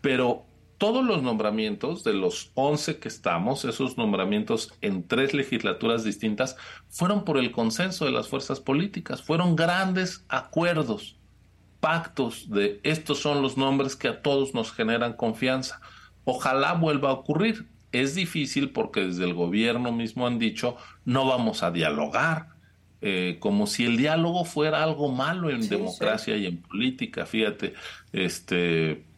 Pero 0.00 0.44
todos 0.82 1.04
los 1.04 1.22
nombramientos 1.22 2.02
de 2.02 2.12
los 2.12 2.50
11 2.54 2.98
que 2.98 3.06
estamos, 3.06 3.64
esos 3.64 3.96
nombramientos 3.96 4.74
en 4.80 5.06
tres 5.06 5.32
legislaturas 5.32 6.02
distintas, 6.02 6.56
fueron 6.88 7.24
por 7.24 7.38
el 7.38 7.52
consenso 7.52 8.04
de 8.04 8.10
las 8.10 8.26
fuerzas 8.26 8.58
políticas, 8.58 9.22
fueron 9.22 9.54
grandes 9.54 10.24
acuerdos, 10.28 11.20
pactos 11.78 12.50
de 12.50 12.80
estos 12.82 13.20
son 13.20 13.42
los 13.42 13.56
nombres 13.56 13.94
que 13.94 14.08
a 14.08 14.22
todos 14.22 14.54
nos 14.54 14.72
generan 14.72 15.12
confianza. 15.12 15.80
Ojalá 16.24 16.72
vuelva 16.72 17.10
a 17.10 17.12
ocurrir. 17.12 17.68
Es 17.92 18.16
difícil 18.16 18.70
porque 18.70 19.02
desde 19.02 19.22
el 19.22 19.34
gobierno 19.34 19.92
mismo 19.92 20.26
han 20.26 20.40
dicho 20.40 20.76
no 21.04 21.28
vamos 21.28 21.62
a 21.62 21.70
dialogar, 21.70 22.48
eh, 23.00 23.36
como 23.38 23.68
si 23.68 23.84
el 23.84 23.96
diálogo 23.96 24.44
fuera 24.44 24.82
algo 24.82 25.12
malo 25.12 25.48
en 25.48 25.68
democracia 25.68 26.36
y 26.36 26.46
en 26.46 26.60
política. 26.60 27.24
Fíjate, 27.24 27.74
este 28.12 29.11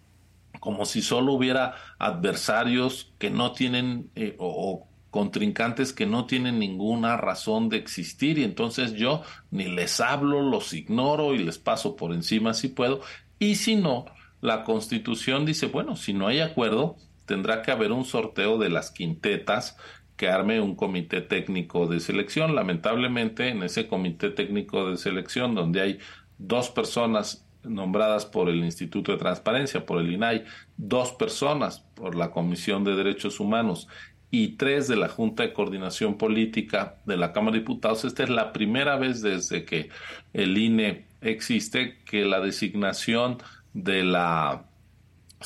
como 0.64 0.86
si 0.86 1.02
solo 1.02 1.34
hubiera 1.34 1.74
adversarios 1.98 3.12
que 3.18 3.28
no 3.28 3.52
tienen 3.52 4.10
eh, 4.14 4.34
o, 4.38 4.88
contrincantes 5.10 5.92
que 5.92 6.06
no 6.06 6.24
tienen 6.24 6.58
ninguna 6.58 7.18
razón 7.18 7.68
de 7.68 7.76
existir 7.76 8.38
y 8.38 8.44
entonces 8.44 8.94
yo 8.94 9.22
ni 9.50 9.66
les 9.66 10.00
hablo, 10.00 10.40
los 10.40 10.72
ignoro 10.72 11.34
y 11.34 11.38
les 11.38 11.58
paso 11.58 11.96
por 11.96 12.14
encima 12.14 12.54
si 12.54 12.68
puedo 12.68 13.02
y 13.38 13.56
si 13.56 13.76
no, 13.76 14.06
la 14.40 14.64
constitución 14.64 15.44
dice, 15.44 15.66
bueno, 15.66 15.96
si 15.96 16.14
no 16.14 16.28
hay 16.28 16.40
acuerdo, 16.40 16.96
tendrá 17.26 17.60
que 17.60 17.70
haber 17.70 17.92
un 17.92 18.06
sorteo 18.06 18.56
de 18.56 18.70
las 18.70 18.90
quintetas 18.90 19.76
que 20.16 20.30
arme 20.30 20.62
un 20.62 20.74
comité 20.74 21.20
técnico 21.20 21.86
de 21.86 22.00
selección. 22.00 22.54
Lamentablemente, 22.54 23.48
en 23.48 23.62
ese 23.62 23.86
comité 23.86 24.30
técnico 24.30 24.90
de 24.90 24.96
selección, 24.96 25.54
donde 25.54 25.80
hay 25.82 25.98
dos 26.38 26.70
personas 26.70 27.43
nombradas 27.64 28.26
por 28.26 28.48
el 28.48 28.64
Instituto 28.64 29.12
de 29.12 29.18
Transparencia, 29.18 29.86
por 29.86 30.00
el 30.00 30.12
INAI, 30.12 30.44
dos 30.76 31.12
personas 31.12 31.80
por 31.94 32.14
la 32.14 32.30
Comisión 32.30 32.84
de 32.84 32.94
Derechos 32.94 33.40
Humanos 33.40 33.88
y 34.30 34.56
tres 34.56 34.88
de 34.88 34.96
la 34.96 35.08
Junta 35.08 35.44
de 35.44 35.52
Coordinación 35.52 36.18
Política 36.18 36.96
de 37.06 37.16
la 37.16 37.32
Cámara 37.32 37.52
de 37.52 37.60
Diputados. 37.60 38.04
Esta 38.04 38.24
es 38.24 38.30
la 38.30 38.52
primera 38.52 38.96
vez 38.96 39.22
desde 39.22 39.64
que 39.64 39.90
el 40.32 40.58
INE 40.58 41.06
existe 41.20 41.98
que 42.04 42.24
la 42.24 42.40
designación 42.40 43.38
de 43.74 44.02
las 44.04 44.60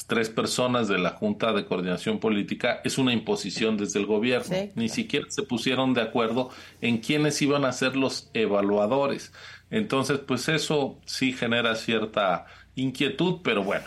tres 0.06 0.30
personas 0.30 0.88
de 0.88 0.98
la 0.98 1.10
Junta 1.10 1.52
de 1.52 1.64
Coordinación 1.64 2.18
Política 2.18 2.80
es 2.84 2.98
una 2.98 3.12
imposición 3.12 3.76
desde 3.76 3.98
el 3.98 4.06
gobierno. 4.06 4.56
Ni 4.74 4.88
siquiera 4.88 5.26
se 5.28 5.42
pusieron 5.42 5.92
de 5.92 6.02
acuerdo 6.02 6.50
en 6.80 6.98
quiénes 6.98 7.42
iban 7.42 7.64
a 7.64 7.72
ser 7.72 7.96
los 7.96 8.30
evaluadores. 8.32 9.32
Entonces, 9.70 10.18
pues 10.18 10.48
eso 10.48 10.98
sí 11.04 11.32
genera 11.32 11.74
cierta 11.74 12.46
inquietud, 12.74 13.40
pero 13.42 13.62
bueno, 13.64 13.84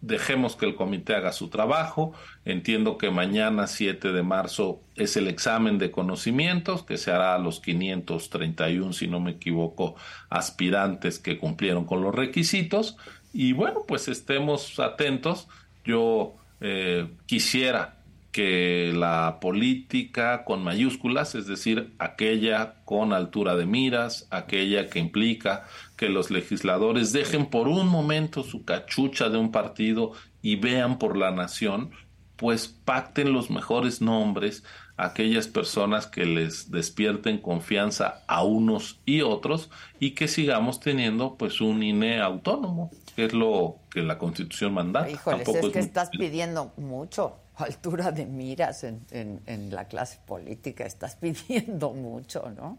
dejemos 0.00 0.56
que 0.56 0.66
el 0.66 0.74
comité 0.74 1.14
haga 1.14 1.32
su 1.32 1.48
trabajo. 1.48 2.12
Entiendo 2.44 2.98
que 2.98 3.10
mañana, 3.10 3.66
7 3.66 4.12
de 4.12 4.22
marzo, 4.22 4.80
es 4.96 5.16
el 5.16 5.28
examen 5.28 5.78
de 5.78 5.90
conocimientos 5.90 6.82
que 6.82 6.96
se 6.96 7.10
hará 7.10 7.34
a 7.34 7.38
los 7.38 7.60
531, 7.60 8.92
si 8.92 9.08
no 9.08 9.20
me 9.20 9.32
equivoco, 9.32 9.96
aspirantes 10.30 11.18
que 11.18 11.38
cumplieron 11.38 11.84
con 11.84 12.02
los 12.02 12.14
requisitos. 12.14 12.96
Y 13.32 13.52
bueno, 13.52 13.84
pues 13.86 14.08
estemos 14.08 14.78
atentos. 14.78 15.48
Yo 15.84 16.34
eh, 16.60 17.08
quisiera 17.26 17.96
que 18.34 18.92
la 18.92 19.38
política 19.40 20.42
con 20.44 20.64
mayúsculas, 20.64 21.36
es 21.36 21.46
decir, 21.46 21.94
aquella 22.00 22.82
con 22.84 23.12
altura 23.12 23.54
de 23.54 23.64
miras, 23.64 24.26
aquella 24.28 24.90
que 24.90 24.98
implica 24.98 25.66
que 25.96 26.08
los 26.08 26.32
legisladores 26.32 27.12
dejen 27.12 27.46
por 27.46 27.68
un 27.68 27.86
momento 27.86 28.42
su 28.42 28.64
cachucha 28.64 29.28
de 29.28 29.38
un 29.38 29.52
partido 29.52 30.14
y 30.42 30.56
vean 30.56 30.98
por 30.98 31.16
la 31.16 31.30
nación, 31.30 31.92
pues 32.34 32.66
pacten 32.66 33.32
los 33.32 33.50
mejores 33.50 34.00
nombres, 34.00 34.64
aquellas 34.96 35.46
personas 35.46 36.08
que 36.08 36.26
les 36.26 36.72
despierten 36.72 37.38
confianza 37.38 38.24
a 38.26 38.42
unos 38.42 38.98
y 39.06 39.20
otros 39.20 39.70
y 40.00 40.10
que 40.10 40.26
sigamos 40.26 40.80
teniendo 40.80 41.36
pues 41.36 41.60
un 41.60 41.84
INE 41.84 42.20
autónomo, 42.20 42.90
que 43.14 43.26
es 43.26 43.32
lo 43.32 43.76
que 43.92 44.02
la 44.02 44.18
Constitución 44.18 44.74
manda. 44.74 45.08
Híjole, 45.08 45.44
es 45.44 45.72
que 45.72 45.78
estás 45.78 46.10
pidiendo 46.10 46.72
mucho 46.76 47.43
altura 47.56 48.10
de 48.10 48.26
miras 48.26 48.84
en, 48.84 49.04
en, 49.10 49.74
la 49.74 49.86
clase 49.86 50.18
política. 50.26 50.84
Estás 50.84 51.16
pidiendo 51.20 51.90
mucho, 51.92 52.50
¿no? 52.50 52.78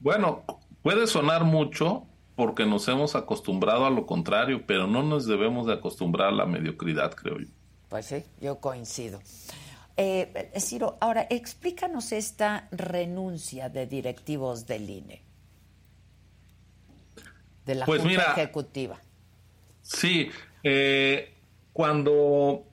Bueno, 0.00 0.42
puede 0.82 1.06
sonar 1.06 1.44
mucho 1.44 2.06
porque 2.34 2.66
nos 2.66 2.88
hemos 2.88 3.14
acostumbrado 3.14 3.86
a 3.86 3.90
lo 3.90 4.06
contrario, 4.06 4.64
pero 4.66 4.86
no 4.86 5.02
nos 5.02 5.26
debemos 5.26 5.66
de 5.66 5.74
acostumbrar 5.74 6.28
a 6.28 6.32
la 6.32 6.46
mediocridad, 6.46 7.12
creo 7.14 7.38
yo. 7.38 7.48
Pues 7.88 8.06
sí, 8.06 8.24
yo 8.40 8.58
coincido. 8.58 9.20
Eh, 9.96 10.50
Ciro, 10.58 10.96
ahora 11.00 11.26
explícanos 11.28 12.12
esta 12.12 12.68
renuncia 12.70 13.68
de 13.68 13.86
directivos 13.86 14.66
del 14.66 14.88
INE, 14.88 15.22
de 17.66 17.74
la 17.74 17.84
pues 17.84 18.00
Junta 18.00 18.32
Ejecutiva. 18.32 18.98
Sí, 19.82 20.30
eh, 20.62 21.34
cuando 21.74 22.64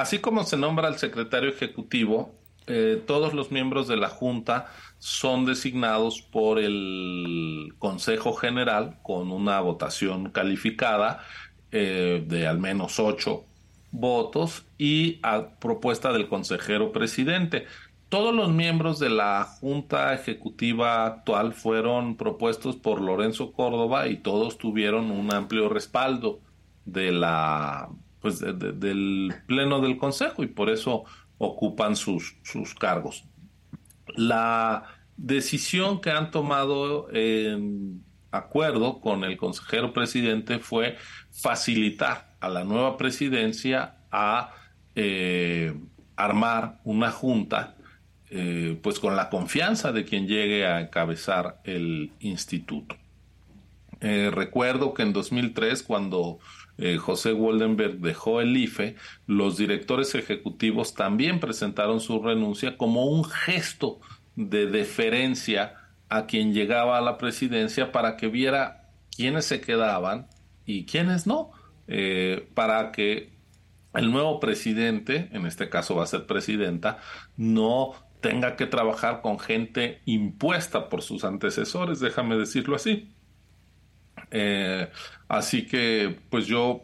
Así 0.00 0.18
como 0.18 0.44
se 0.44 0.56
nombra 0.56 0.88
al 0.88 0.96
secretario 0.96 1.50
ejecutivo, 1.50 2.34
eh, 2.66 3.02
todos 3.06 3.34
los 3.34 3.50
miembros 3.50 3.86
de 3.86 3.98
la 3.98 4.08
Junta 4.08 4.72
son 4.98 5.44
designados 5.44 6.22
por 6.22 6.58
el 6.58 7.74
Consejo 7.78 8.32
General 8.32 8.98
con 9.02 9.30
una 9.30 9.60
votación 9.60 10.30
calificada 10.30 11.22
eh, 11.70 12.24
de 12.26 12.46
al 12.46 12.58
menos 12.58 12.98
ocho 12.98 13.44
votos 13.92 14.64
y 14.78 15.18
a 15.22 15.58
propuesta 15.58 16.14
del 16.14 16.28
consejero 16.28 16.92
presidente. 16.92 17.66
todos 18.08 18.34
los 18.34 18.50
miembros 18.50 18.98
de 19.00 19.10
la 19.10 19.44
Junta 19.44 20.14
Ejecutiva 20.14 21.04
actual 21.04 21.52
fueron 21.52 22.16
propuestos 22.16 22.76
por 22.76 23.02
Lorenzo 23.02 23.52
Córdoba 23.52 24.08
y 24.08 24.16
todos 24.16 24.56
tuvieron 24.56 25.10
un 25.10 25.32
amplio 25.34 25.68
respaldo 25.68 26.40
de 26.86 27.12
la 27.12 27.90
pues 28.20 28.40
del 28.40 29.34
pleno 29.46 29.80
del 29.80 29.96
Consejo 29.96 30.42
y 30.42 30.46
por 30.46 30.70
eso 30.70 31.04
ocupan 31.38 31.96
sus, 31.96 32.36
sus 32.42 32.74
cargos. 32.74 33.24
La 34.14 34.84
decisión 35.16 36.00
que 36.00 36.10
han 36.10 36.30
tomado 36.30 37.08
en 37.12 38.02
acuerdo 38.30 39.00
con 39.00 39.24
el 39.24 39.36
consejero 39.36 39.92
presidente 39.92 40.58
fue 40.58 40.96
facilitar 41.30 42.36
a 42.40 42.48
la 42.48 42.64
nueva 42.64 42.96
presidencia 42.96 43.96
a 44.10 44.54
eh, 44.94 45.74
armar 46.16 46.80
una 46.84 47.10
junta 47.10 47.76
eh, 48.30 48.78
pues 48.82 49.00
con 49.00 49.16
la 49.16 49.28
confianza 49.28 49.92
de 49.92 50.04
quien 50.04 50.26
llegue 50.28 50.66
a 50.66 50.80
encabezar 50.80 51.60
el 51.64 52.12
instituto. 52.20 52.96
Eh, 54.00 54.30
recuerdo 54.32 54.94
que 54.94 55.02
en 55.02 55.12
2003, 55.12 55.82
cuando 55.82 56.38
eh, 56.80 56.96
José 56.96 57.32
Woldenberg 57.32 57.98
dejó 57.98 58.40
el 58.40 58.56
IFE, 58.56 58.96
los 59.26 59.56
directores 59.56 60.14
ejecutivos 60.14 60.94
también 60.94 61.38
presentaron 61.38 62.00
su 62.00 62.20
renuncia 62.22 62.76
como 62.76 63.06
un 63.06 63.24
gesto 63.24 64.00
de 64.34 64.66
deferencia 64.66 65.74
a 66.08 66.26
quien 66.26 66.52
llegaba 66.52 66.98
a 66.98 67.00
la 67.00 67.18
presidencia 67.18 67.92
para 67.92 68.16
que 68.16 68.28
viera 68.28 68.88
quiénes 69.14 69.44
se 69.44 69.60
quedaban 69.60 70.26
y 70.66 70.86
quiénes 70.86 71.26
no, 71.26 71.52
para 72.54 72.92
que 72.92 73.32
el 73.94 74.10
nuevo 74.10 74.40
presidente, 74.40 75.28
en 75.32 75.46
este 75.46 75.68
caso 75.68 75.96
va 75.96 76.04
a 76.04 76.06
ser 76.06 76.26
presidenta, 76.26 76.98
no 77.36 77.92
tenga 78.20 78.56
que 78.56 78.66
trabajar 78.66 79.22
con 79.22 79.38
gente 79.38 80.00
impuesta 80.04 80.88
por 80.88 81.02
sus 81.02 81.24
antecesores, 81.24 82.00
déjame 82.00 82.36
decirlo 82.36 82.76
así. 82.76 83.08
Eh, 84.30 84.88
así 85.28 85.66
que, 85.66 86.16
pues 86.28 86.46
yo 86.46 86.82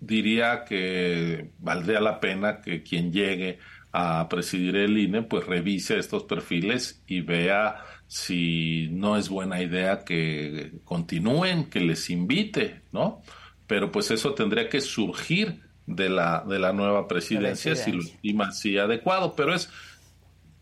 diría 0.00 0.64
que 0.64 1.50
valdría 1.58 2.00
la 2.00 2.20
pena 2.20 2.60
que 2.60 2.82
quien 2.82 3.12
llegue 3.12 3.58
a 3.92 4.28
presidir 4.28 4.76
el 4.76 4.96
INE, 4.96 5.22
pues 5.22 5.46
revise 5.46 5.98
estos 5.98 6.24
perfiles 6.24 7.02
y 7.06 7.20
vea 7.20 7.84
si 8.06 8.88
no 8.92 9.16
es 9.16 9.28
buena 9.28 9.62
idea 9.62 10.04
que 10.04 10.72
continúen, 10.84 11.68
que 11.70 11.80
les 11.80 12.08
invite, 12.10 12.82
¿no? 12.92 13.22
Pero 13.66 13.92
pues 13.92 14.10
eso 14.10 14.34
tendría 14.34 14.68
que 14.68 14.80
surgir 14.80 15.60
de 15.86 16.08
la, 16.08 16.44
de 16.46 16.58
la 16.58 16.72
nueva 16.72 17.08
presidencia, 17.08 17.74
si 17.74 17.92
lo 17.92 18.02
estima 18.02 18.48
así 18.48 18.78
adecuado, 18.78 19.34
pero 19.34 19.54
es 19.54 19.70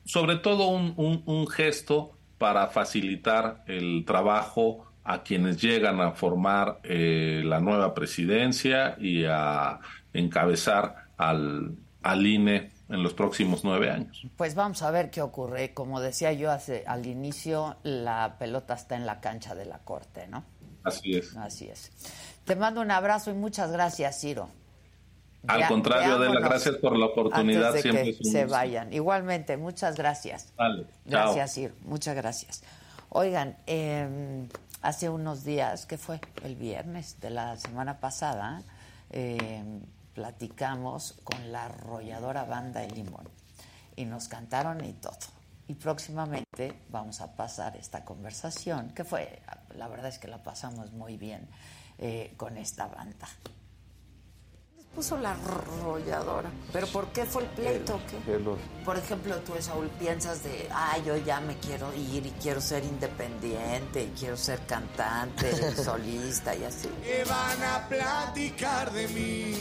sobre 0.04 0.36
todo 0.36 0.68
un, 0.68 1.46
gesto 1.48 2.12
para 2.38 2.68
facilitar 2.68 3.62
el 3.66 4.04
trabajo 4.06 4.87
a 5.08 5.22
quienes 5.22 5.58
llegan 5.58 6.02
a 6.02 6.12
formar 6.12 6.80
eh, 6.82 7.40
la 7.42 7.60
nueva 7.60 7.94
presidencia 7.94 8.94
y 9.00 9.24
a 9.24 9.80
encabezar 10.12 11.06
al, 11.16 11.76
al 12.02 12.26
INE 12.26 12.72
en 12.90 13.02
los 13.02 13.14
próximos 13.14 13.64
nueve 13.64 13.90
años. 13.90 14.26
Pues 14.36 14.54
vamos 14.54 14.82
a 14.82 14.90
ver 14.90 15.10
qué 15.10 15.22
ocurre. 15.22 15.72
Como 15.72 16.02
decía 16.02 16.34
yo 16.34 16.50
hace, 16.50 16.84
al 16.86 17.06
inicio, 17.06 17.78
la 17.84 18.36
pelota 18.38 18.74
está 18.74 18.96
en 18.96 19.06
la 19.06 19.18
cancha 19.20 19.54
de 19.54 19.64
la 19.64 19.78
Corte, 19.78 20.28
¿no? 20.28 20.44
Así 20.84 21.16
es. 21.16 21.34
Así 21.38 21.68
es. 21.68 21.90
Te 22.44 22.54
mando 22.54 22.82
un 22.82 22.90
abrazo 22.90 23.30
y 23.30 23.34
muchas 23.34 23.72
gracias, 23.72 24.20
Ciro. 24.20 24.50
Al 25.46 25.68
contrario, 25.68 26.18
de 26.18 26.28
las 26.28 26.42
gracias 26.42 26.76
por 26.76 26.98
la 26.98 27.06
oportunidad. 27.06 27.72
de 27.72 27.80
siempre 27.80 28.14
que 28.14 28.24
se 28.24 28.44
vayan. 28.44 28.92
Igualmente, 28.92 29.56
muchas 29.56 29.96
gracias. 29.96 30.52
Vale, 30.54 30.84
gracias, 31.06 31.56
Ir. 31.56 31.74
Muchas 31.86 32.14
gracias. 32.14 32.62
Oigan, 33.08 33.56
em, 33.66 34.48
hace 34.82 35.08
unos 35.08 35.44
días, 35.44 35.86
que 35.86 35.98
fue 35.98 36.20
el 36.42 36.56
viernes 36.56 37.20
de 37.20 37.30
la 37.30 37.56
semana 37.56 38.00
pasada, 38.00 38.62
em, 39.10 39.80
platicamos 40.14 41.14
con 41.24 41.52
la 41.52 41.66
arrolladora 41.66 42.44
banda 42.44 42.80
de 42.80 42.90
Limón 42.90 43.28
y 43.96 44.04
nos 44.04 44.28
cantaron 44.28 44.84
y 44.84 44.92
todo. 44.94 45.18
Y 45.68 45.74
próximamente 45.74 46.80
vamos 46.90 47.20
a 47.20 47.34
pasar 47.36 47.76
esta 47.76 48.04
conversación, 48.04 48.90
que 48.90 49.04
fue, 49.04 49.42
la 49.76 49.88
verdad 49.88 50.08
es 50.08 50.18
que 50.18 50.28
la 50.28 50.42
pasamos 50.42 50.92
muy 50.92 51.16
bien 51.16 51.48
eh, 51.98 52.34
con 52.36 52.56
esta 52.56 52.86
banda 52.86 53.28
puso 54.98 55.16
la 55.16 55.30
arrolladora. 55.30 56.50
¿Pero 56.72 56.88
por 56.88 57.06
qué 57.12 57.24
fue 57.24 57.44
el 57.44 57.48
pleito? 57.50 58.00
¿qué? 58.10 58.36
Por 58.84 58.98
ejemplo, 58.98 59.36
tú, 59.42 59.52
Saúl, 59.60 59.86
piensas 59.90 60.42
de, 60.42 60.68
ah, 60.72 60.98
yo 61.06 61.16
ya 61.18 61.40
me 61.40 61.56
quiero 61.58 61.94
ir 61.94 62.26
y 62.26 62.32
quiero 62.42 62.60
ser 62.60 62.82
independiente 62.82 64.02
y 64.02 64.08
quiero 64.18 64.36
ser 64.36 64.58
cantante, 64.66 65.76
solista 65.84 66.52
y 66.56 66.64
así. 66.64 66.88
Que 67.04 67.22
van 67.22 67.62
a 67.62 67.88
platicar 67.88 68.90
de 68.90 69.06
mí 69.06 69.54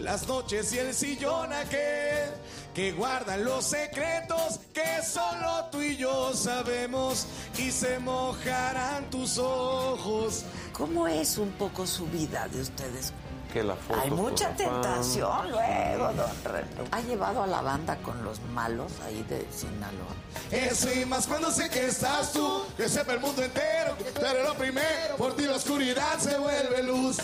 las 0.00 0.28
noches 0.28 0.74
y 0.74 0.78
el 0.80 0.92
sillón 0.92 1.50
aquel 1.54 2.28
que 2.74 2.92
guardan 2.92 3.42
los 3.42 3.64
secretos 3.64 4.60
que 4.74 5.02
solo 5.02 5.64
tú 5.72 5.80
y 5.80 5.96
yo 5.96 6.34
sabemos 6.34 7.26
y 7.56 7.70
se 7.70 7.98
mojarán 8.00 9.08
tus 9.08 9.38
ojos. 9.38 10.44
¿Cómo 10.74 11.08
es 11.08 11.38
un 11.38 11.52
poco 11.52 11.86
su 11.86 12.04
vida 12.06 12.48
de 12.48 12.60
ustedes? 12.60 13.14
La 13.62 13.76
Hay 14.02 14.10
mucha 14.10 14.50
tentación 14.56 15.50
luego, 15.50 16.12
don 16.12 16.44
René. 16.44 16.66
¿Ha 16.90 17.00
llevado 17.02 17.42
a 17.42 17.46
la 17.46 17.62
banda 17.62 17.96
con 17.98 18.24
los 18.24 18.40
malos 18.52 18.92
ahí 19.06 19.22
de 19.28 19.46
Sinaloa? 19.50 20.14
Eso 20.50 20.92
y 20.92 21.04
más 21.04 21.26
cuando 21.26 21.50
sé 21.50 21.70
que 21.70 21.86
estás 21.86 22.32
tú, 22.32 22.64
que 22.76 22.88
sepa 22.88 23.12
el 23.12 23.20
mundo 23.20 23.42
entero, 23.42 23.96
pero 24.14 24.42
lo 24.42 24.54
primero, 24.54 25.16
por 25.16 25.36
ti 25.36 25.44
la 25.44 25.56
oscuridad 25.56 26.18
se 26.18 26.36
vuelve 26.38 26.82
luz. 26.82 27.18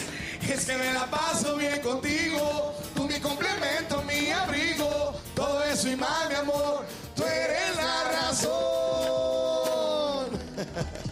Es 0.48 0.66
que 0.66 0.76
me 0.76 0.92
la 0.92 1.06
paso 1.06 1.56
bien 1.56 1.80
contigo, 1.80 2.74
tú 2.94 3.04
mi 3.04 3.18
complemento, 3.20 4.02
mi 4.02 4.30
abrigo, 4.30 5.14
todo 5.34 5.62
eso 5.64 5.88
y 5.88 5.96
más, 5.96 6.28
mi 6.28 6.34
amor, 6.36 6.84
tú 7.14 7.24
eres 7.24 7.76
la 7.76 8.04
razón. 8.20 8.50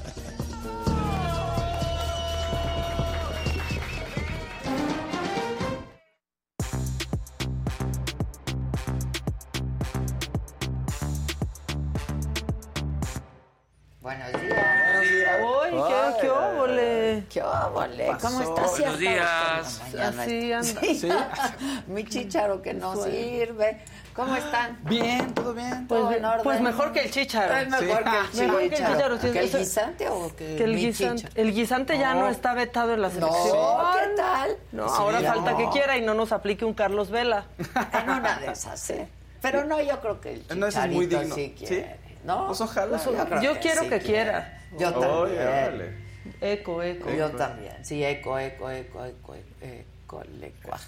Buenos 14.09 14.33
días. 14.41 15.41
Uy, 15.43 15.83
qué, 15.87 16.21
qué 16.23 16.31
óvole. 16.31 17.25
Qué 17.29 17.43
óvole. 17.43 18.07
¿Cómo 18.23 18.41
estás? 18.41 18.71
Buenos 18.71 18.99
días. 18.99 19.83
Así 20.01 20.51
anda. 20.51 20.81
Sí. 20.83 21.09
Mi 21.89 22.05
chicharo 22.07 22.63
que 22.63 22.73
no 22.73 22.97
sirve. 23.05 23.85
¿Cómo 24.15 24.35
están? 24.35 24.79
Bien, 24.85 25.35
todo 25.35 25.53
bien. 25.53 25.87
Pues, 25.87 26.01
¿Todo 26.01 26.13
en 26.13 26.25
orden? 26.25 26.43
pues 26.43 26.61
mejor 26.63 26.93
que 26.95 27.01
el 27.01 27.11
chícharo. 27.11 27.55
Es 27.55 27.69
mejor 27.69 28.03
que 28.03 28.41
el 28.41 28.47
Mejor 28.47 28.59
que 28.61 28.65
el 28.65 28.73
chícharo. 28.73 29.19
sí. 29.21 29.31
¿Que 29.31 29.39
el 29.41 29.45
Eso- 29.45 29.59
guisante 29.59 30.09
o 30.09 30.35
que, 30.35 30.57
Que 30.57 30.65
el 30.65 30.77
guisante, 30.77 31.15
chícharo? 31.25 31.35
el 31.43 31.53
guisante 31.55 31.99
ya 31.99 32.15
no 32.15 32.29
está 32.31 32.55
vetado 32.55 32.95
en 32.95 33.03
la 33.03 33.11
selección. 33.11 33.47
No, 33.59 33.91
¿qué 33.93 34.17
tal? 34.17 34.57
No, 34.73 34.85
ahora 34.87 35.19
Sí, 35.21 35.27
falta 35.27 35.51
no. 35.51 35.57
que 35.59 35.69
quiera 35.69 35.99
y 35.99 36.01
no 36.01 36.15
nos 36.15 36.33
aplique 36.33 36.65
un 36.65 36.73
Carlos 36.73 37.11
Vela. 37.11 37.45
En 37.93 38.09
una 38.09 38.39
de 38.39 38.53
esas, 38.53 38.89
¿eh? 38.89 39.07
Pero 39.43 39.65
no, 39.67 39.79
yo 39.83 40.01
creo 40.01 40.19
que 40.19 40.33
el 40.49 40.59
No, 40.59 40.67
ese 40.67 40.81
es 40.81 40.87
muy 40.93 41.05
chicharito 41.07 41.21
digno. 41.21 41.35
sí 41.35 41.55
¿Sí? 41.59 41.67
quiere. 41.67 42.08
¿No? 42.25 42.47
Pues 42.47 42.61
ojalá. 42.61 42.99
Yo, 43.03 43.13
creo 43.27 43.43
Yo 43.43 43.55
que 43.55 43.61
quiero 43.61 43.83
sí 43.83 43.89
que 43.89 43.99
quiere. 44.01 44.23
quiera. 44.31 44.63
Yo 44.79 44.93
también. 44.93 45.13
Oye, 45.13 45.41
órale. 45.41 46.09
Eco, 46.41 46.83
eco. 46.83 47.11
Yo 47.11 47.31
también. 47.31 47.85
Sí, 47.85 48.05
eco, 48.05 48.39
eco, 48.39 48.71
eco, 48.71 49.05
eco, 49.05 49.35
eco, 49.61 50.23
lecua. 50.39 50.79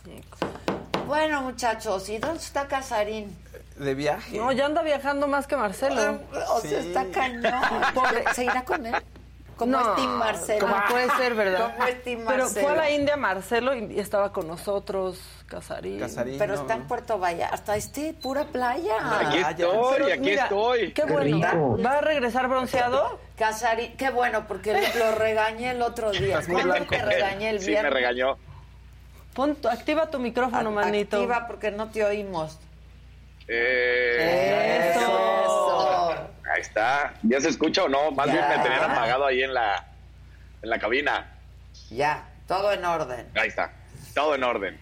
Bueno, 1.07 1.43
muchachos, 1.43 2.09
¿y 2.09 2.19
dónde 2.19 2.39
está 2.39 2.67
Casarín? 2.69 3.37
De 3.77 3.95
viaje. 3.95 4.37
No, 4.37 4.53
ya 4.53 4.67
anda 4.67 4.83
viajando 4.83 5.27
más 5.27 5.47
que 5.47 5.57
Marcelo. 5.57 6.21
O 6.51 6.61
sea, 6.61 6.79
está 6.81 7.07
cañón. 7.11 7.53
Pobre. 7.95 8.25
¿Se 8.35 8.45
irá 8.45 8.65
con 8.65 8.85
él? 8.87 8.95
Como 9.61 9.73
No, 9.79 9.91
es 9.91 9.97
Tim 9.97 10.11
Marcelo. 10.13 10.61
¿Cómo 10.67 10.77
puede 10.89 11.11
ser, 11.19 11.35
verdad? 11.35 11.75
Como 11.77 11.87
es 11.87 12.03
Tim 12.03 12.21
Pero 12.27 12.45
Marcelo. 12.45 12.67
fue 12.67 12.73
a 12.73 12.77
la 12.77 12.91
India 12.91 13.17
Marcelo 13.19 13.75
y 13.77 14.01
estaba 14.01 14.33
con 14.33 14.47
nosotros, 14.49 15.21
Casarín. 15.47 16.01
Casarín. 16.01 16.39
Pero 16.39 16.55
no, 16.55 16.61
está 16.63 16.75
en. 16.77 16.89
Puerto 16.89 17.19
Vallarta, 17.19 17.77
este 17.77 18.15
pura 18.15 18.45
playa. 18.45 18.95
Aquí 19.21 19.39
Ah, 19.45 19.51
estoy, 19.51 19.93
Pero 19.93 20.07
aquí 20.07 20.19
mira, 20.21 20.45
estoy. 20.45 20.93
Qué 20.95 21.05
bueno. 21.05 21.77
¿Va 21.85 21.99
a 21.99 22.01
regresar 22.01 22.49
bronceado? 22.49 23.19
Casarín, 23.37 23.95
qué 23.99 24.09
bueno, 24.09 24.47
porque 24.49 24.73
lo 24.99 25.13
regañé 25.17 25.73
el 25.73 25.83
otro 25.83 26.11
día. 26.11 26.41
¿Cuándo 26.51 26.75
te 26.89 27.05
regañé 27.05 27.51
el 27.51 27.61
Sí, 27.61 27.67
viernes? 27.67 27.93
me 27.93 28.01
regañó. 28.01 28.39
Pon 29.35 29.59
activa 29.71 30.11
tu 30.11 30.19
micrófono, 30.19 30.71
manito. 30.71 31.19
Activa 31.19 31.47
porque 31.47 31.71
no 31.71 31.91
te 31.91 32.03
oímos. 32.03 32.59
Eh, 33.47 34.93
Eso. 34.97 36.00
Ahí 36.53 36.61
está. 36.63 37.15
¿Ya 37.23 37.41
se 37.41 37.49
escucha 37.49 37.85
o 37.85 37.89
no? 37.89 38.11
Más 38.11 38.27
Ya. 38.27 38.33
bien 38.33 38.49
me 38.49 38.59
tenían 38.65 38.91
apagado 38.91 39.27
ahí 39.27 39.43
en 39.43 39.55
la, 39.55 39.87
en 40.63 40.71
la 40.71 40.79
cabina. 40.79 41.33
Ya, 41.91 42.29
todo 42.49 42.73
en 42.73 42.85
orden. 42.85 43.29
Ahí 43.35 43.49
está. 43.49 43.73
Todo 44.15 44.35
en 44.35 44.43
orden. 44.45 44.81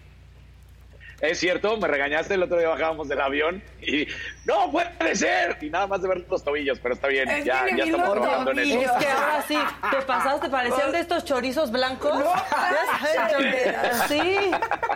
Es 1.21 1.37
cierto, 1.39 1.75
me 1.75 1.85
regañaste 1.85 2.35
el 2.35 2.43
otro 2.43 2.57
día 2.57 2.69
bajábamos 2.69 3.09
del 3.09 3.19
avión 3.19 3.61
y 3.81 4.07
no 4.45 4.71
puede 4.71 5.15
ser. 5.17 5.57
Y 5.59 5.69
nada 5.69 5.85
más 5.85 6.01
de 6.01 6.07
ver 6.07 6.25
los 6.29 6.41
tobillos, 6.43 6.79
pero 6.79 6.95
está 6.95 7.09
bien, 7.09 7.27
ya, 7.43 7.65
ya 7.75 7.83
estamos 7.83 8.13
trabajando 8.13 8.51
en 8.51 8.59
eso. 8.59 8.79
Es 8.79 8.91
que 8.93 9.07
ahora 9.11 9.43
sí, 9.45 9.57
te 9.91 10.01
pasaste, 10.03 10.49
parecían 10.49 10.91
de 10.93 10.99
estos 11.01 11.25
chorizos 11.25 11.71
blancos. 11.71 12.23
sí. 14.07 14.51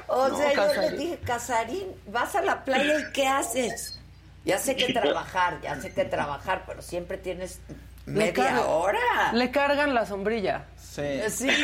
O 0.07 0.36
sea, 0.38 0.53
yo 0.53 0.82
le 0.82 0.91
dije, 0.91 1.19
Casarín, 1.26 1.88
vas 2.07 2.36
a 2.36 2.41
la 2.41 2.63
playa 2.63 2.99
y 2.99 3.11
¿qué 3.11 3.28
haces? 3.28 3.99
Ya 4.45 4.57
sé 4.57 4.75
que 4.75 4.91
trabajar, 4.93 5.59
ya 5.61 5.79
sé 5.79 5.93
que 5.93 6.03
trabajar, 6.05 6.63
pero 6.67 6.81
siempre 6.81 7.17
tienes 7.17 7.61
media 8.05 8.61
hora. 8.65 9.31
Le 9.33 9.51
cargan 9.51 9.93
la 9.93 10.05
sombrilla. 10.05 10.65
Sí. 10.77 11.21
Sí. 11.29 11.47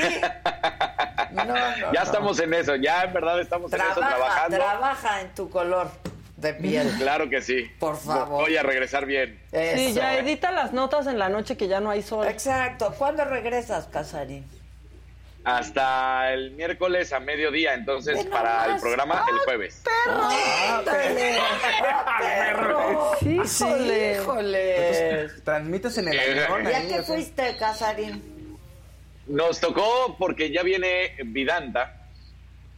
No, 1.32 1.46
no, 1.46 1.56
ya 1.56 1.92
no. 1.94 2.02
estamos 2.02 2.40
en 2.40 2.52
eso, 2.56 2.76
ya 2.76 3.04
en 3.04 3.14
verdad 3.14 3.40
estamos 3.40 3.72
en 3.72 3.80
eso 3.80 3.94
Trabaja, 3.94 4.16
trabajando. 4.16 4.58
trabaja 4.58 5.22
en 5.22 5.36
tu 5.36 5.48
color 5.48 5.92
de 6.38 6.54
piel. 6.56 6.92
Claro 6.98 7.30
que 7.30 7.40
sí. 7.44 7.70
Por 7.80 7.98
favor. 8.00 8.42
Voy 8.42 8.58
a 8.58 8.64
regresar 8.64 9.06
bien. 9.06 9.40
Sí, 9.76 9.94
ya 9.94 10.18
edita 10.18 10.52
las 10.52 10.74
notas 10.74 11.06
en 11.06 11.20
la 11.20 11.30
noche 11.30 11.56
que 11.56 11.68
ya 11.68 11.80
no 11.82 11.92
hay 11.92 12.02
sol. 12.02 12.28
Exacto. 12.28 12.96
¿Cuándo 12.98 13.26
regresas, 13.26 13.86
Casarín? 13.86 14.44
Hasta 15.44 16.34
el 16.34 16.52
miércoles 16.52 17.14
a 17.14 17.20
mediodía, 17.20 17.74
entonces 17.76 18.26
para 18.26 18.66
el 18.74 18.82
programa 18.82 19.24
el 19.32 19.38
jueves. 19.40 19.84
¡Ándale! 20.08 20.89
¡Perro! 22.20 23.12
Híjole. 23.22 24.14
¡Híjole! 24.14 25.30
Transmites 25.44 25.98
en 25.98 26.08
el 26.10 26.20
avión 26.20 26.64
¿Ya 26.64 26.88
que 26.88 27.04
fuiste, 27.04 27.56
Casarín? 27.58 28.58
Nos 29.28 29.60
tocó 29.60 30.16
porque 30.18 30.52
ya 30.52 30.64
viene 30.64 31.16
Vidanta, 31.24 32.08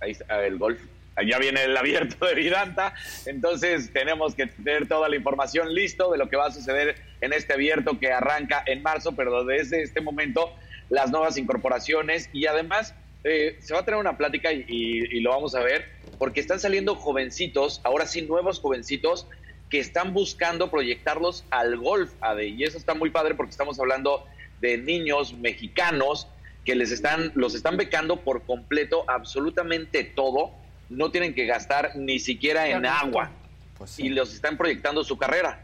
ahí 0.02 0.12
está 0.12 0.46
el 0.46 0.58
golf, 0.58 0.82
ya 1.26 1.40
viene 1.40 1.64
el 1.64 1.78
abierto 1.78 2.26
de 2.26 2.36
Vidanta, 2.36 2.94
entonces 3.26 3.94
tenemos 3.94 4.36
que 4.36 4.48
tener 4.48 4.86
toda 4.86 5.08
la 5.08 5.16
información 5.16 5.74
listo 5.74 6.12
de 6.12 6.18
lo 6.18 6.30
que 6.30 6.36
va 6.36 6.48
a 6.48 6.52
suceder 6.52 6.96
en 7.22 7.32
este 7.32 7.54
abierto 7.54 8.00
que 8.00 8.12
arranca 8.12 8.64
en 8.66 8.82
marzo, 8.84 9.14
pero 9.16 9.46
desde 9.46 9.82
este 9.82 10.02
momento 10.02 10.54
las 10.90 11.10
nuevas 11.10 11.38
incorporaciones 11.38 12.30
y 12.34 12.48
además 12.48 12.94
eh, 13.24 13.58
se 13.62 13.74
va 13.74 13.82
a 13.82 13.86
tener 13.86 14.00
una 14.00 14.18
plática 14.18 14.52
y, 14.52 14.66
y- 14.68 15.18
y 15.18 15.20
lo 15.22 15.30
vamos 15.32 15.54
a 15.56 15.60
ver 15.62 15.86
porque 16.18 16.40
están 16.40 16.60
saliendo 16.60 16.96
jovencitos, 16.96 17.82
ahora 17.84 18.06
sí 18.08 18.22
nuevos 18.24 18.60
jovencitos 18.60 19.28
que 19.70 19.80
están 19.80 20.14
buscando 20.14 20.70
proyectarlos 20.70 21.46
al 21.50 21.78
golf, 21.78 22.12
Ade, 22.22 22.48
y 22.48 22.64
eso 22.64 22.78
está 22.78 22.94
muy 22.94 23.10
padre 23.10 23.36
porque 23.36 23.52
estamos 23.52 23.80
hablando 23.80 24.26
de 24.60 24.78
niños 24.78 25.34
mexicanos 25.34 26.28
que 26.66 26.76
les 26.76 26.92
están, 26.92 27.32
los 27.36 27.56
están 27.56 27.78
becando 27.78 28.18
por 28.22 28.44
completo 28.44 29.06
absolutamente 29.10 30.04
todo, 30.04 30.52
no 30.90 31.10
tienen 31.10 31.34
que 31.34 31.46
gastar 31.46 31.96
ni 31.96 32.20
siquiera 32.20 32.68
en 32.70 32.86
agua. 32.86 33.32
Pues 33.78 33.98
y 34.00 34.10
los 34.10 34.34
están 34.34 34.58
proyectando 34.58 35.04
su 35.04 35.18
carrera. 35.18 35.60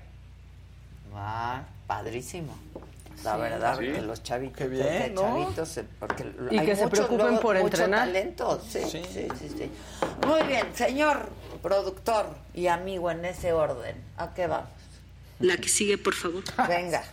Ah, 1.14 1.64
padrísimo. 1.86 2.58
La 3.28 3.36
verdad, 3.38 3.78
Sí. 3.78 3.91
que 3.91 4.01
los 4.01 4.23
chavitos, 4.23 4.57
Qué 4.57 4.67
bien, 4.69 5.13
¿no? 5.15 5.21
chavitos, 5.21 5.78
eh, 5.78 5.86
porque 5.99 6.32
Y 6.51 6.57
hay 6.59 6.65
que 6.65 6.75
se 6.75 6.84
mucho, 6.84 6.91
preocupen 6.95 7.25
luego, 7.28 7.41
por 7.41 7.55
mucho 7.55 7.65
entrenar. 7.67 7.99
talento. 8.07 8.61
Sí, 8.65 8.80
sí, 8.89 9.01
Sí. 9.11 9.28
sí, 9.38 9.49
sí. 9.49 9.71
Muy 10.25 10.43
bien, 10.43 10.67
señor 10.73 11.30
productor 11.61 12.28
y 12.53 12.67
amigo 12.67 13.11
en 13.11 13.25
ese 13.25 13.51
orden. 13.51 14.01
¿A 14.17 14.34
qué 14.34 14.47
vamos? 14.47 14.69
La 15.39 15.57
que 15.57 15.67
sigue, 15.67 15.97
por 15.97 16.13
favor. 16.13 16.43
Venga. 16.67 17.03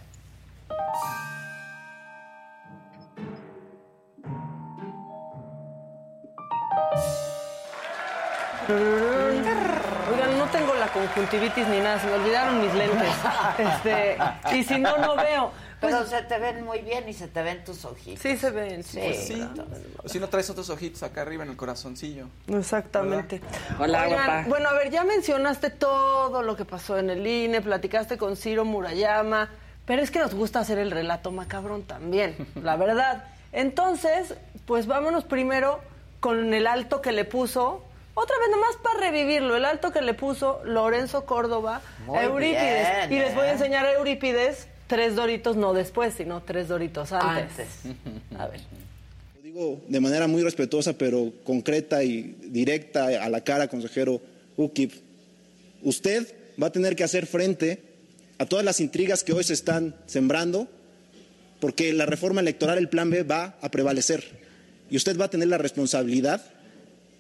Oigan, 10.11 10.39
no 10.39 10.45
tengo 10.47 10.75
la 10.75 10.87
conjuntivitis 10.89 11.67
ni 11.69 11.79
nada, 11.81 11.99
se 12.01 12.07
me 12.07 12.15
olvidaron 12.15 12.61
mis 12.61 12.73
lentes. 12.75 13.09
Este, 13.59 14.19
y 14.57 14.65
si 14.65 14.79
no, 14.79 14.97
no 14.99 15.17
veo. 15.17 15.51
Pues, 15.85 15.95
Pero 15.95 16.07
se 16.07 16.23
te 16.23 16.39
ven 16.39 16.65
muy 16.65 16.81
bien 16.81 17.09
y 17.09 17.13
se 17.13 17.29
te 17.29 17.43
ven 17.43 17.65
tus 17.65 17.85
ojitos. 17.85 18.21
sí 18.21 18.37
se 18.37 18.51
ven. 18.51 18.83
Sí. 18.83 18.99
Pues 19.03 19.27
sí. 19.27 19.49
O 20.03 20.09
si 20.09 20.19
no 20.19 20.29
traes 20.29 20.51
otros 20.51 20.69
ojitos 20.71 21.03
acá 21.03 21.23
arriba 21.23 21.45
en 21.45 21.51
el 21.51 21.57
corazoncillo. 21.57 22.27
Exactamente. 22.49 23.41
Hola, 23.79 24.05
Oigan, 24.05 24.13
guapa. 24.25 24.45
Bueno, 24.49 24.69
a 24.69 24.73
ver, 24.75 24.91
ya 24.91 25.05
mencionaste 25.05 25.71
todo 25.71 26.43
lo 26.43 26.57
que 26.57 26.65
pasó 26.65 26.99
en 26.99 27.11
el 27.11 27.27
INE, 27.27 27.61
platicaste 27.61 28.19
con 28.19 28.37
Ciro 28.37 28.65
Murayama, 28.65 29.51
pero 29.87 30.03
es 30.03 30.11
que 30.11 30.19
nos 30.19 30.35
gusta 30.35 30.61
hacer 30.61 30.79
el 30.79 30.91
relato 30.91 31.31
macabrón 31.31 31.83
también, 31.85 32.35
la 32.63 32.77
verdad. 32.79 33.25
Entonces, 33.53 34.35
pues 34.67 34.87
vámonos 34.87 35.25
primero 35.25 35.81
con 36.21 36.53
el 36.55 36.67
alto 36.67 37.01
que 37.03 37.13
le 37.13 37.25
puso, 37.25 37.85
otra 38.15 38.37
vez 38.39 38.49
nomás 38.51 38.77
para 38.83 38.99
revivirlo, 39.01 39.57
el 39.57 39.65
alto 39.65 39.93
que 39.93 40.01
le 40.03 40.15
puso 40.15 40.61
Lorenzo 40.65 41.25
Córdoba 41.27 41.81
Muy 42.07 42.19
a 42.19 42.23
Eurípides. 42.25 43.09
bien, 43.09 43.13
y 43.13 43.19
les 43.25 43.35
voy 43.35 43.45
a 43.45 43.51
¿eh? 43.51 43.53
enseñar 43.53 43.85
a 43.87 43.93
Eurípides 43.93 44.69
tres 44.87 45.15
doritos, 45.15 45.57
no 45.57 45.73
después, 45.73 46.15
sino 46.17 46.43
tres 46.43 46.69
doritos 46.69 47.13
antes. 47.13 47.59
Antes. 47.85 47.99
A 48.39 48.49
ver. 48.49 48.61
Lo 49.37 49.43
digo 49.43 49.81
de 49.89 50.01
manera 50.01 50.27
muy 50.27 50.43
respetuosa, 50.43 50.93
pero 50.95 51.33
concreta 51.45 52.03
y 52.03 52.37
directa 52.45 53.07
a 53.23 53.29
la 53.29 53.43
cara, 53.43 53.69
consejero 53.69 54.21
UKIP. 54.57 54.93
Usted 55.83 56.35
va 56.61 56.69
a 56.69 56.73
tener 56.73 56.97
que 56.97 57.05
hacer 57.05 57.27
frente 57.27 57.83
a 58.39 58.47
todas 58.47 58.65
las 58.65 58.81
intrigas 58.81 59.23
que 59.23 59.33
hoy 59.33 59.45
se 59.45 59.53
están 59.53 59.95
sembrando, 60.07 60.69
porque 61.61 61.93
la 61.93 62.07
reforma 62.07 62.41
electoral, 62.41 62.79
el 62.79 62.89
plan 62.89 63.11
B, 63.11 63.23
va 63.23 63.57
a 63.61 63.71
prevalecer. 63.71 64.25
Y 64.91 64.97
usted 64.97 65.19
va 65.19 65.27
a 65.27 65.31
tener 65.31 65.49
la 65.49 65.59
responsabilidad 65.59 66.45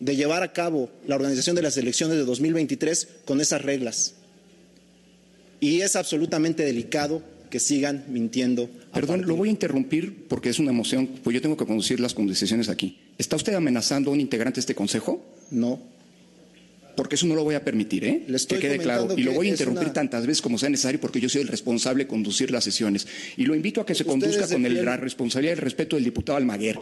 de 0.00 0.16
llevar 0.16 0.42
a 0.42 0.52
cabo 0.52 0.90
la 1.06 1.14
organización 1.14 1.56
de 1.56 1.62
las 1.62 1.76
elecciones 1.76 2.16
de 2.16 2.24
2023 2.24 3.08
con 3.24 3.40
esas 3.40 3.62
reglas. 3.62 4.14
Y 5.60 5.80
es 5.80 5.96
absolutamente 5.96 6.64
delicado 6.64 7.22
que 7.54 7.60
sigan 7.60 8.02
mintiendo. 8.08 8.68
Perdón, 8.92 9.18
partir- 9.20 9.26
lo 9.28 9.36
voy 9.36 9.48
a 9.48 9.52
interrumpir 9.52 10.26
porque 10.26 10.48
es 10.48 10.58
una 10.58 10.72
emoción, 10.72 11.06
pues 11.22 11.34
yo 11.34 11.40
tengo 11.40 11.56
que 11.56 11.64
conducir 11.64 12.00
las 12.00 12.12
conversaciones 12.12 12.68
aquí. 12.68 12.98
¿Está 13.16 13.36
usted 13.36 13.54
amenazando 13.54 14.10
a 14.10 14.12
un 14.12 14.18
integrante 14.18 14.56
de 14.56 14.60
este 14.62 14.74
consejo? 14.74 15.24
No. 15.52 15.78
Porque 16.96 17.14
eso 17.14 17.26
no 17.26 17.36
lo 17.36 17.44
voy 17.44 17.54
a 17.54 17.64
permitir, 17.64 18.04
¿eh? 18.06 18.24
Le 18.26 18.36
estoy 18.36 18.58
que 18.58 18.66
quede 18.66 18.78
claro. 18.78 19.06
Y 19.16 19.22
lo 19.22 19.32
voy 19.34 19.46
a 19.46 19.50
interrumpir 19.50 19.84
una- 19.84 19.92
tantas 19.92 20.26
veces 20.26 20.42
como 20.42 20.58
sea 20.58 20.68
necesario 20.68 21.00
porque 21.00 21.20
yo 21.20 21.28
soy 21.28 21.42
el 21.42 21.48
responsable 21.48 22.04
de 22.04 22.08
conducir 22.08 22.50
las 22.50 22.64
sesiones. 22.64 23.06
Y 23.36 23.44
lo 23.46 23.54
invito 23.54 23.80
a 23.80 23.86
que 23.86 23.94
se 23.94 24.04
conduzca 24.04 24.48
con 24.48 24.66
el- 24.66 24.84
la 24.84 24.96
responsabilidad 24.96 25.52
y 25.52 25.58
el 25.58 25.62
respeto 25.62 25.94
del 25.94 26.04
diputado 26.04 26.36
Almaguer. 26.38 26.76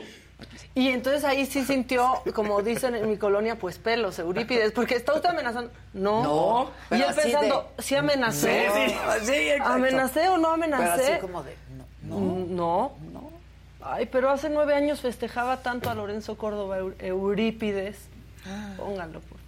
Y 0.75 0.89
entonces 0.89 1.25
ahí 1.25 1.47
sí 1.47 1.65
sintió, 1.65 2.23
como 2.35 2.63
dicen 2.63 2.95
en 2.95 3.09
mi 3.09 3.17
colonia, 3.17 3.57
pues 3.59 3.79
pelos, 3.79 4.19
Eurípides, 4.19 4.73
porque 4.73 4.95
está 4.97 5.15
usted 5.15 5.31
amenazando. 5.31 5.71
No. 5.93 6.23
No, 6.23 6.71
Y 6.97 7.01
él 7.03 7.15
pensando, 7.15 7.71
de- 7.77 7.83
¿sí 7.83 7.95
amenacé? 7.97 8.67
No, 8.67 8.75
sí, 9.25 9.33
exacto. 9.33 9.65
¿Amenacé 9.73 10.29
o 10.29 10.39
no 10.39 10.43
Pero 10.43 10.55
amenacé? 10.55 11.13
así 11.13 11.21
como 11.21 11.43
de, 11.43 11.57
no, 12.03 12.17
Mm, 12.19 12.57
no. 12.57 12.93
Ay, 13.85 14.07
pero 14.07 14.31
hace 14.31 14.49
nueve 14.49 14.75
años 14.75 15.01
festejaba 15.01 15.57
tanto 15.63 15.91
a 15.91 15.95
Lorenzo 15.95 16.37
Córdoba 16.37 16.79
Eur- 16.79 16.95
Eurípides. 17.01 17.97
Pónganlo, 18.77 19.21
por 19.21 19.39
favor. 19.39 19.42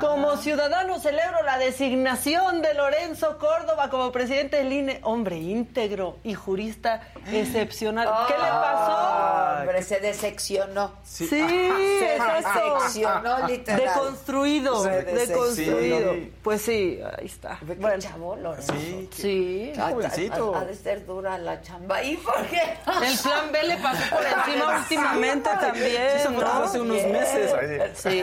Como 0.00 0.36
ciudadano 0.38 0.98
celebro 0.98 1.42
la 1.44 1.58
designación 1.58 2.62
de 2.62 2.72
Lorenzo 2.74 3.36
Córdoba 3.38 3.90
como 3.90 4.10
presidente 4.10 4.56
del 4.56 4.72
INE, 4.72 5.00
hombre 5.02 5.36
íntegro 5.36 6.16
y 6.24 6.32
jurista 6.34 7.02
excepcional. 7.32 8.08
¿Qué 8.26 8.32
le 8.34 8.40
pasó? 8.48 9.60
Hombre, 9.60 9.82
se 9.82 10.00
decepcionó. 10.00 10.92
Sí, 11.04 11.26
Se 11.26 11.36
decepcionó, 11.44 13.46
literal. 13.46 13.80
Deconstruido, 13.80 14.82
Se 14.82 15.02
deconstruido. 15.02 16.12
Sí. 16.14 16.32
Pues 16.42 16.62
sí, 16.62 16.98
ahí 17.18 17.26
está. 17.26 17.58
Qué 17.66 17.74
Bueno, 17.74 18.00
chavo, 18.02 18.36
Lorenzo. 18.36 18.72
Sí. 18.74 19.08
sí. 19.12 19.72
Ha- 19.78 19.88
ha- 19.88 19.90
jovencito. 19.90 20.54
Ha, 20.54 20.60
ha 20.60 20.64
de 20.64 20.74
ser 20.74 21.04
dura 21.06 21.36
la 21.38 21.60
chamba. 21.60 22.02
¿Y 22.02 22.16
por 22.16 22.46
qué? 22.46 22.62
El 23.06 23.18
plan 23.18 23.52
B 23.52 23.62
le 23.62 23.76
pasó 23.76 24.16
por 24.16 24.24
encima 24.46 24.78
últimamente 24.78 25.50
también. 25.60 26.02
Sí, 26.16 26.22
se 26.22 26.30
¿no? 26.30 26.46
hace 26.64 26.80
unos 26.80 27.04
meses. 27.06 27.52
Sí. 27.94 28.22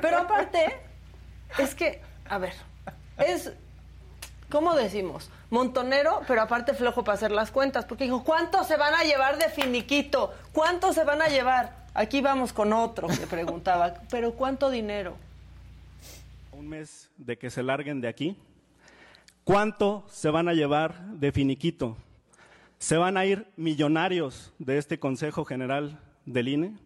Pero 0.00 0.18
aparte, 0.18 0.51
es 1.58 1.74
que, 1.74 2.00
a 2.28 2.38
ver, 2.38 2.54
es, 3.18 3.52
¿cómo 4.50 4.74
decimos? 4.74 5.30
Montonero, 5.50 6.22
pero 6.26 6.42
aparte 6.42 6.74
flojo 6.74 7.04
para 7.04 7.16
hacer 7.16 7.30
las 7.30 7.50
cuentas. 7.50 7.84
Porque 7.84 8.04
dijo, 8.04 8.24
¿cuánto 8.24 8.64
se 8.64 8.76
van 8.76 8.94
a 8.94 9.04
llevar 9.04 9.38
de 9.38 9.48
finiquito? 9.48 10.32
¿Cuánto 10.52 10.92
se 10.92 11.04
van 11.04 11.22
a 11.22 11.28
llevar? 11.28 11.82
Aquí 11.94 12.20
vamos 12.20 12.52
con 12.52 12.72
otro 12.72 13.08
que 13.08 13.26
preguntaba, 13.26 13.94
¿pero 14.10 14.32
cuánto 14.32 14.70
dinero? 14.70 15.16
un 16.62 16.68
mes 16.68 17.10
de 17.16 17.36
que 17.36 17.50
se 17.50 17.62
larguen 17.62 18.00
de 18.00 18.08
aquí, 18.08 18.36
¿cuánto 19.42 20.04
se 20.08 20.30
van 20.30 20.48
a 20.48 20.54
llevar 20.54 21.00
de 21.06 21.32
finiquito? 21.32 21.96
¿Se 22.78 22.96
van 22.96 23.16
a 23.16 23.24
ir 23.24 23.46
millonarios 23.56 24.52
de 24.58 24.78
este 24.78 24.98
Consejo 24.98 25.44
General 25.44 25.98
del 26.24 26.48
INE? 26.48 26.76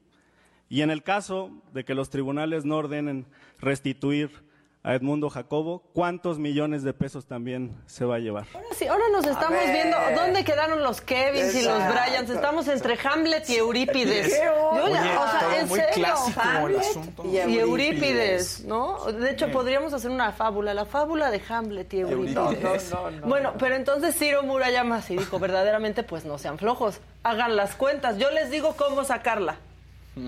Y 0.69 0.81
en 0.81 0.91
el 0.91 1.03
caso 1.03 1.51
de 1.73 1.85
que 1.85 1.95
los 1.95 2.09
tribunales 2.11 2.65
no 2.65 2.77
ordenen 2.77 3.27
restituir 3.59 4.47
a 4.87 4.95
Edmundo 4.95 5.29
Jacobo, 5.31 5.83
¿cuántos 5.93 6.39
millones 6.39 6.85
de 6.85 6.93
pesos 6.93 7.27
también 7.27 7.77
se 7.87 8.05
va 8.05 8.15
a 8.15 8.19
llevar? 8.21 8.47
Ahora 8.55 8.69
sí, 8.73 8.87
ahora 8.87 9.05
nos 9.11 9.27
estamos 9.27 9.59
viendo 9.73 9.97
dónde 10.15 10.45
quedaron 10.45 10.81
los 10.85 11.01
Kevins 11.01 11.57
y 11.57 11.65
los 11.65 11.83
Bryans. 11.89 12.31
Estamos 12.31 12.69
entre 12.69 12.97
Hamlet 13.03 13.51
y 13.51 13.57
Eurípides. 13.57 14.29
Yo 14.29 14.89
ya, 14.89 15.21
o 15.21 15.41
sea, 15.41 15.59
en 15.61 15.69
serio, 15.69 16.15
Hamlet 16.37 16.85
y 17.25 17.59
Eurípides, 17.59 18.65
¿no? 18.65 19.11
De 19.11 19.33
hecho, 19.33 19.51
podríamos 19.51 19.93
hacer 19.93 20.09
una 20.09 20.31
fábula, 20.31 20.73
la 20.73 20.85
fábula 20.85 21.33
de 21.33 21.43
Hamlet 21.49 21.93
y 21.93 22.01
Eurípides. 22.03 22.95
bueno, 23.25 23.55
pero 23.59 23.75
entonces 23.75 24.17
Ciro 24.17 24.45
Murayama 24.45 25.03
sí 25.03 25.17
dijo, 25.17 25.41
verdaderamente, 25.41 26.05
pues 26.05 26.25
no 26.25 26.39
sean 26.39 26.59
flojos, 26.59 27.01
hagan 27.25 27.57
las 27.57 27.75
cuentas. 27.75 28.19
Yo 28.19 28.31
les 28.31 28.53
digo 28.53 28.77
cómo 28.77 29.03
sacarla, 29.03 29.57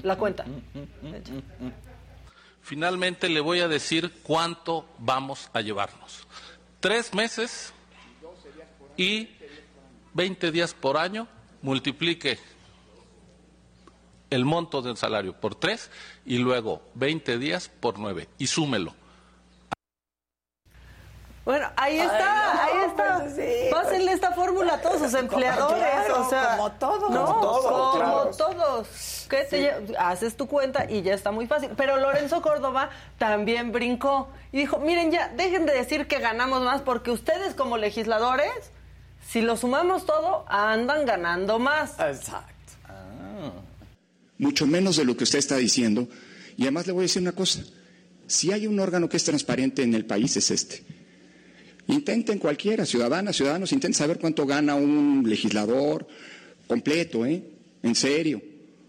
la 0.02 0.16
cuenta. 0.16 0.44
Finalmente 2.68 3.30
le 3.30 3.40
voy 3.40 3.60
a 3.60 3.66
decir 3.66 4.20
cuánto 4.22 4.86
vamos 4.98 5.48
a 5.54 5.62
llevarnos. 5.62 6.26
Tres 6.80 7.14
meses 7.14 7.72
y 8.94 9.30
20 10.12 10.52
días 10.52 10.74
por 10.74 10.98
año, 10.98 11.26
multiplique 11.62 12.38
el 14.28 14.44
monto 14.44 14.82
del 14.82 14.98
salario 14.98 15.32
por 15.32 15.54
tres 15.54 15.90
y 16.26 16.36
luego 16.36 16.82
20 16.96 17.38
días 17.38 17.70
por 17.70 17.98
nueve 17.98 18.28
y 18.36 18.48
súmelo. 18.48 18.94
Bueno, 21.48 21.72
ahí 21.76 21.98
está, 21.98 22.62
ahí 22.62 22.90
está. 22.90 23.20
Pues 23.20 23.70
Pásenle 23.70 24.12
esta 24.12 24.32
fórmula 24.32 24.74
a 24.74 24.82
todos 24.82 25.00
sus 25.00 25.14
empleadores, 25.14 26.10
o 26.14 26.28
sea, 26.28 26.58
como 26.58 26.72
todos, 26.72 27.10
no, 27.10 27.24
como 27.24 27.40
todos, 27.40 27.64
como 27.64 27.92
claro. 27.92 28.30
todos. 28.36 29.26
¿Qué 29.30 29.44
te 29.44 29.96
haces 29.96 30.36
tu 30.36 30.46
cuenta 30.46 30.84
y 30.90 31.00
ya 31.00 31.14
está 31.14 31.32
muy 31.32 31.46
fácil. 31.46 31.70
Pero 31.74 31.96
Lorenzo 31.96 32.42
Córdoba 32.42 32.90
también 33.16 33.72
brincó 33.72 34.28
y 34.52 34.58
dijo, 34.58 34.78
miren 34.78 35.10
ya, 35.10 35.32
dejen 35.38 35.64
de 35.64 35.72
decir 35.72 36.06
que 36.06 36.18
ganamos 36.18 36.60
más 36.60 36.82
porque 36.82 37.10
ustedes 37.10 37.54
como 37.54 37.78
legisladores, 37.78 38.52
si 39.26 39.40
lo 39.40 39.56
sumamos 39.56 40.04
todo, 40.04 40.44
andan 40.50 41.06
ganando 41.06 41.58
más. 41.58 41.92
Exacto. 41.92 42.74
mucho 44.36 44.66
menos 44.66 44.98
de 44.98 45.06
lo 45.06 45.16
que 45.16 45.24
usted 45.24 45.38
está 45.38 45.56
diciendo. 45.56 46.08
Y 46.58 46.64
además 46.64 46.86
le 46.86 46.92
voy 46.92 47.00
a 47.00 47.04
decir 47.04 47.22
una 47.22 47.32
cosa, 47.32 47.62
si 48.26 48.52
hay 48.52 48.66
un 48.66 48.78
órgano 48.78 49.08
que 49.08 49.16
es 49.16 49.24
transparente 49.24 49.82
en 49.82 49.94
el 49.94 50.04
país 50.04 50.36
es 50.36 50.50
este. 50.50 50.97
Intenten 51.88 52.38
cualquiera, 52.38 52.84
ciudadanas, 52.84 53.36
ciudadanos, 53.36 53.72
intenten 53.72 53.98
saber 53.98 54.18
cuánto 54.18 54.46
gana 54.46 54.74
un 54.74 55.24
legislador 55.26 56.06
completo, 56.66 57.24
¿eh? 57.24 57.42
En 57.82 57.94
serio. 57.94 58.42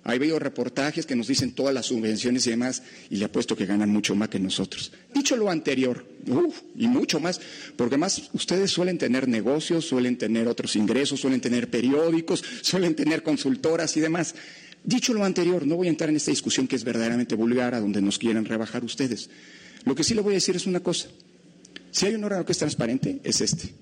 Hay 0.03 0.17
veo 0.17 0.39
reportajes 0.39 1.05
que 1.05 1.15
nos 1.15 1.27
dicen 1.27 1.51
todas 1.51 1.73
las 1.73 1.87
subvenciones 1.87 2.47
y 2.47 2.51
demás, 2.51 2.81
y 3.09 3.17
le 3.17 3.25
apuesto 3.25 3.55
que 3.55 3.65
ganan 3.65 3.89
mucho 3.89 4.15
más 4.15 4.29
que 4.29 4.39
nosotros. 4.39 4.91
Dicho 5.13 5.35
lo 5.35 5.49
anterior, 5.49 6.05
uf, 6.27 6.61
y 6.75 6.87
mucho 6.87 7.19
más, 7.19 7.39
porque 7.75 7.97
más 7.97 8.29
ustedes 8.33 8.71
suelen 8.71 8.97
tener 8.97 9.27
negocios, 9.27 9.85
suelen 9.85 10.17
tener 10.17 10.47
otros 10.47 10.75
ingresos, 10.75 11.19
suelen 11.19 11.41
tener 11.41 11.69
periódicos, 11.69 12.43
suelen 12.61 12.95
tener 12.95 13.23
consultoras 13.23 13.95
y 13.97 13.99
demás. 13.99 14.35
Dicho 14.83 15.13
lo 15.13 15.23
anterior, 15.23 15.67
no 15.67 15.75
voy 15.75 15.87
a 15.87 15.91
entrar 15.91 16.09
en 16.09 16.15
esta 16.15 16.31
discusión 16.31 16.67
que 16.67 16.77
es 16.77 16.83
verdaderamente 16.83 17.35
vulgar, 17.35 17.75
a 17.75 17.79
donde 17.79 18.01
nos 18.01 18.17
quieren 18.17 18.45
rebajar 18.45 18.83
ustedes. 18.83 19.29
Lo 19.85 19.95
que 19.95 20.03
sí 20.03 20.15
le 20.15 20.21
voy 20.21 20.33
a 20.33 20.35
decir 20.35 20.55
es 20.55 20.65
una 20.65 20.79
cosa. 20.79 21.09
Si 21.91 22.05
hay 22.05 22.15
un 22.15 22.23
órgano 22.23 22.45
que 22.45 22.51
es 22.51 22.57
transparente, 22.57 23.19
es 23.23 23.41
este. 23.41 23.73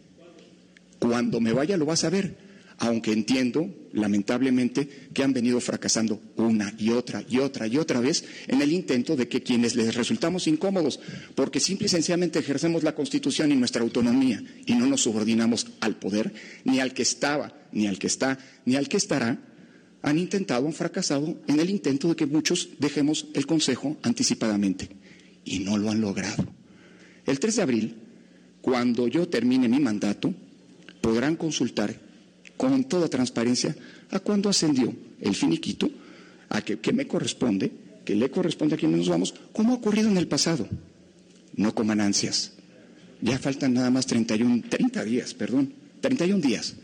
Cuando 0.99 1.39
me 1.39 1.53
vaya 1.53 1.77
lo 1.77 1.85
vas 1.85 2.03
a 2.03 2.09
ver, 2.09 2.37
aunque 2.79 3.11
entiendo, 3.11 3.73
lamentablemente, 3.93 5.09
que 5.13 5.23
han 5.23 5.33
venido 5.33 5.59
fracasando 5.59 6.21
una 6.35 6.73
y 6.77 6.91
otra 6.91 7.23
y 7.27 7.39
otra 7.39 7.67
y 7.67 7.77
otra 7.77 7.99
vez 7.99 8.23
en 8.47 8.61
el 8.61 8.71
intento 8.71 9.15
de 9.15 9.27
que 9.27 9.41
quienes 9.41 9.75
les 9.75 9.95
resultamos 9.95 10.47
incómodos, 10.47 10.99
porque 11.35 11.59
simple 11.59 11.87
y 11.87 11.89
sencillamente 11.89 12.39
ejercemos 12.39 12.83
la 12.83 12.93
Constitución 12.95 13.51
y 13.51 13.55
nuestra 13.55 13.81
autonomía 13.81 14.43
y 14.65 14.75
no 14.75 14.85
nos 14.85 15.01
subordinamos 15.01 15.67
al 15.79 15.95
poder, 15.95 16.33
ni 16.65 16.79
al 16.79 16.93
que 16.93 17.01
estaba, 17.01 17.53
ni 17.71 17.87
al 17.87 17.97
que 17.97 18.07
está, 18.07 18.37
ni 18.65 18.75
al 18.75 18.87
que 18.87 18.97
estará, 18.97 19.39
han 20.03 20.19
intentado, 20.19 20.67
han 20.67 20.73
fracasado 20.73 21.39
en 21.47 21.59
el 21.59 21.69
intento 21.69 22.09
de 22.09 22.15
que 22.15 22.27
muchos 22.27 22.69
dejemos 22.79 23.27
el 23.33 23.47
Consejo 23.47 23.97
anticipadamente 24.03 24.89
y 25.43 25.59
no 25.59 25.77
lo 25.77 25.89
han 25.89 26.01
logrado. 26.01 26.56
El 27.27 27.39
3 27.39 27.55
de 27.57 27.61
abril, 27.61 27.95
cuando 28.61 29.07
yo 29.07 29.27
termine 29.27 29.67
mi 29.67 29.79
mandato, 29.79 30.33
podrán 31.01 31.35
consultar 31.35 31.93
con 32.55 32.85
toda 32.85 33.09
transparencia 33.09 33.75
a 34.09 34.19
cuándo 34.19 34.49
ascendió 34.49 34.93
el 35.21 35.35
finiquito, 35.35 35.89
a 36.49 36.61
que, 36.61 36.93
me 36.93 37.05
corresponde, 37.05 37.71
que 38.05 38.15
le 38.15 38.31
corresponde 38.31 38.75
a 38.75 38.77
quienes 38.77 38.99
nos 38.99 39.09
vamos, 39.09 39.33
como 39.51 39.73
ha 39.73 39.75
ocurrido 39.75 40.09
en 40.09 40.17
el 40.17 40.27
pasado. 40.27 40.67
No 41.55 41.75
coman 41.75 42.01
ansias. 42.01 42.53
Ya 43.21 43.37
faltan 43.39 43.73
nada 43.73 43.89
más 43.89 44.05
31, 44.05 44.63
30 44.69 45.03
días, 45.03 45.33
perdón, 45.33 45.73
31 46.01 46.41
días. 46.41 46.75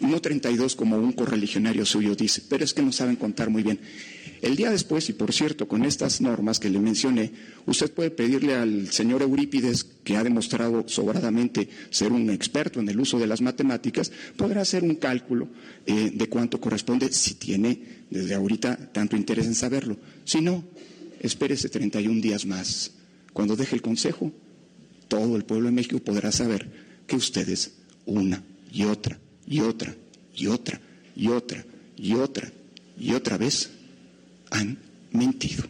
No 0.00 0.20
32 0.20 0.76
como 0.76 0.96
un 0.96 1.12
correligionario 1.12 1.84
suyo 1.84 2.14
dice, 2.14 2.42
pero 2.48 2.64
es 2.64 2.72
que 2.72 2.82
no 2.82 2.92
saben 2.92 3.16
contar 3.16 3.50
muy 3.50 3.62
bien. 3.62 3.80
El 4.40 4.56
día 4.56 4.70
después, 4.70 5.08
y 5.08 5.12
por 5.12 5.32
cierto, 5.32 5.66
con 5.66 5.84
estas 5.84 6.20
normas 6.20 6.60
que 6.60 6.70
le 6.70 6.78
mencioné, 6.78 7.32
usted 7.66 7.90
puede 7.90 8.10
pedirle 8.10 8.54
al 8.54 8.92
señor 8.92 9.22
Eurípides, 9.22 9.84
que 10.04 10.16
ha 10.16 10.22
demostrado 10.22 10.84
sobradamente 10.88 11.68
ser 11.90 12.12
un 12.12 12.30
experto 12.30 12.80
en 12.80 12.88
el 12.88 13.00
uso 13.00 13.18
de 13.18 13.26
las 13.26 13.40
matemáticas, 13.40 14.12
podrá 14.36 14.62
hacer 14.62 14.84
un 14.84 14.94
cálculo 14.96 15.48
eh, 15.86 16.10
de 16.14 16.28
cuánto 16.28 16.60
corresponde, 16.60 17.12
si 17.12 17.34
tiene 17.34 18.04
desde 18.10 18.34
ahorita 18.34 18.92
tanto 18.92 19.16
interés 19.16 19.46
en 19.46 19.54
saberlo. 19.54 19.96
Si 20.24 20.40
no, 20.40 20.64
espérese 21.20 21.68
31 21.68 22.20
días 22.20 22.46
más. 22.46 22.92
Cuando 23.32 23.56
deje 23.56 23.74
el 23.74 23.82
Consejo, 23.82 24.32
todo 25.08 25.36
el 25.36 25.44
pueblo 25.44 25.66
de 25.66 25.72
México 25.72 25.98
podrá 25.98 26.30
saber 26.32 26.68
que 27.06 27.16
ustedes, 27.16 27.72
una 28.06 28.42
y 28.72 28.84
otra 28.84 29.18
y 29.46 29.60
otra 29.60 29.94
y 30.34 30.46
otra 30.46 30.80
y 31.16 31.28
otra 31.28 31.64
y 31.96 32.14
otra 32.14 32.52
y 32.98 33.12
otra 33.12 33.38
vez, 33.38 33.70
han 34.50 34.78
mentido. 35.12 35.64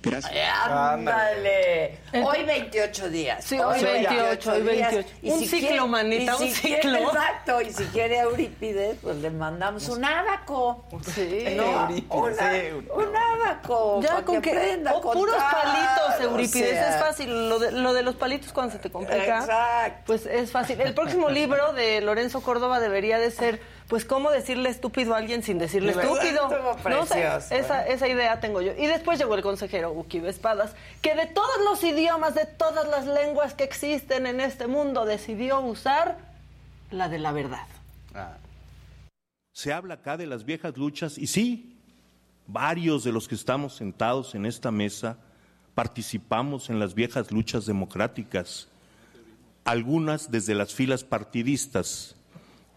Gracias. 0.00 0.32
Ándale. 0.66 1.98
Hoy 2.24 2.44
28 2.44 3.08
días. 3.10 3.44
Sí, 3.44 3.58
hoy 3.58 3.82
28, 3.82 4.52
hoy 4.52 4.62
28. 4.62 5.08
Un 5.22 5.40
ciclo, 5.44 5.88
manita, 5.88 6.36
un 6.36 6.48
si 6.48 6.60
quiere- 6.62 6.82
ciclo. 6.82 6.98
exacto. 6.98 7.60
Y 7.60 7.72
si 7.72 7.84
quiere 7.86 8.20
Eurípides, 8.20 8.96
pues 9.02 9.16
le 9.16 9.30
mandamos 9.30 9.88
un 9.88 10.04
abaco. 10.04 10.86
Sí. 11.14 11.44
No, 11.56 11.82
Eurípides, 11.82 12.72
una- 12.74 12.94
un 12.94 13.16
abaco. 13.16 14.00
Ya 14.00 14.22
con 14.24 14.40
que, 14.40 14.50
aprenda 14.50 14.94
o 14.94 15.00
puros 15.00 15.34
palitos, 15.36 16.20
o 16.20 16.22
Eurípides, 16.22 16.70
sea. 16.70 16.94
es 16.94 17.02
fácil. 17.02 17.48
Lo 17.48 17.58
de, 17.58 17.72
lo 17.72 17.92
de 17.92 18.02
los 18.02 18.14
palitos 18.14 18.52
cuando 18.52 18.72
se 18.72 18.78
te 18.78 18.90
complica, 18.90 19.40
Exacto. 19.40 20.02
pues 20.06 20.26
es 20.26 20.50
fácil. 20.50 20.80
El 20.80 20.94
próximo 20.94 21.28
libro 21.28 21.72
de 21.72 22.00
Lorenzo 22.00 22.40
Córdoba 22.40 22.78
debería 22.80 23.18
de 23.18 23.30
ser, 23.32 23.60
pues, 23.88 24.04
cómo 24.04 24.30
decirle 24.30 24.68
estúpido 24.68 25.14
a 25.14 25.18
alguien 25.18 25.42
sin 25.42 25.58
decirle 25.58 25.94
¿Verdad? 25.94 26.12
estúpido. 26.12 26.48
No 26.88 27.06
sé, 27.06 27.26
esa, 27.50 27.86
¿eh? 27.86 27.94
esa 27.94 28.08
idea 28.08 28.38
tengo 28.40 28.60
yo. 28.60 28.72
Y 28.76 28.86
después 28.86 29.18
llegó 29.18 29.34
el 29.34 29.42
consejero 29.42 29.92
Uki 29.92 30.18
Espadas, 30.18 30.74
que 31.02 31.14
de 31.14 31.26
todos 31.26 31.58
los 31.64 31.82
idiomas, 31.82 32.34
de 32.34 32.46
todas 32.46 32.86
las 32.88 33.06
lenguas 33.06 33.54
que 33.54 33.64
existen 33.64 34.26
en 34.26 34.40
este 34.40 34.66
mundo, 34.66 35.04
decidió 35.04 35.60
usar 35.60 36.18
la 36.90 37.08
de 37.08 37.18
la 37.18 37.32
verdad. 37.32 37.66
Se 39.52 39.72
habla 39.72 39.94
acá 39.94 40.16
de 40.16 40.26
las 40.26 40.44
viejas 40.44 40.76
luchas 40.76 41.18
y 41.18 41.26
sí, 41.26 41.76
varios 42.46 43.04
de 43.04 43.12
los 43.12 43.26
que 43.26 43.34
estamos 43.34 43.74
sentados 43.74 44.34
en 44.34 44.46
esta 44.46 44.70
mesa 44.70 45.18
participamos 45.74 46.70
en 46.70 46.78
las 46.80 46.94
viejas 46.94 47.30
luchas 47.30 47.64
democráticas, 47.64 48.68
algunas 49.64 50.30
desde 50.30 50.54
las 50.54 50.74
filas 50.74 51.04
partidistas, 51.04 52.16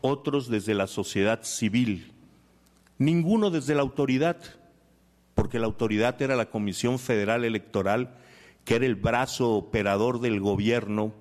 otros 0.02 0.50
desde 0.50 0.74
la 0.74 0.88
sociedad 0.88 1.44
civil, 1.44 2.12
ninguno 2.98 3.50
desde 3.50 3.76
la 3.76 3.82
autoridad, 3.82 4.38
porque 5.34 5.60
la 5.60 5.66
autoridad 5.66 6.22
era 6.22 6.36
la 6.36 6.50
Comisión 6.50 7.00
Federal 7.00 7.46
Electoral, 7.46 8.18
que 8.66 8.76
era 8.76 8.86
el 8.86 8.96
brazo 8.96 9.52
operador 9.52 10.20
del 10.20 10.40
gobierno 10.40 11.14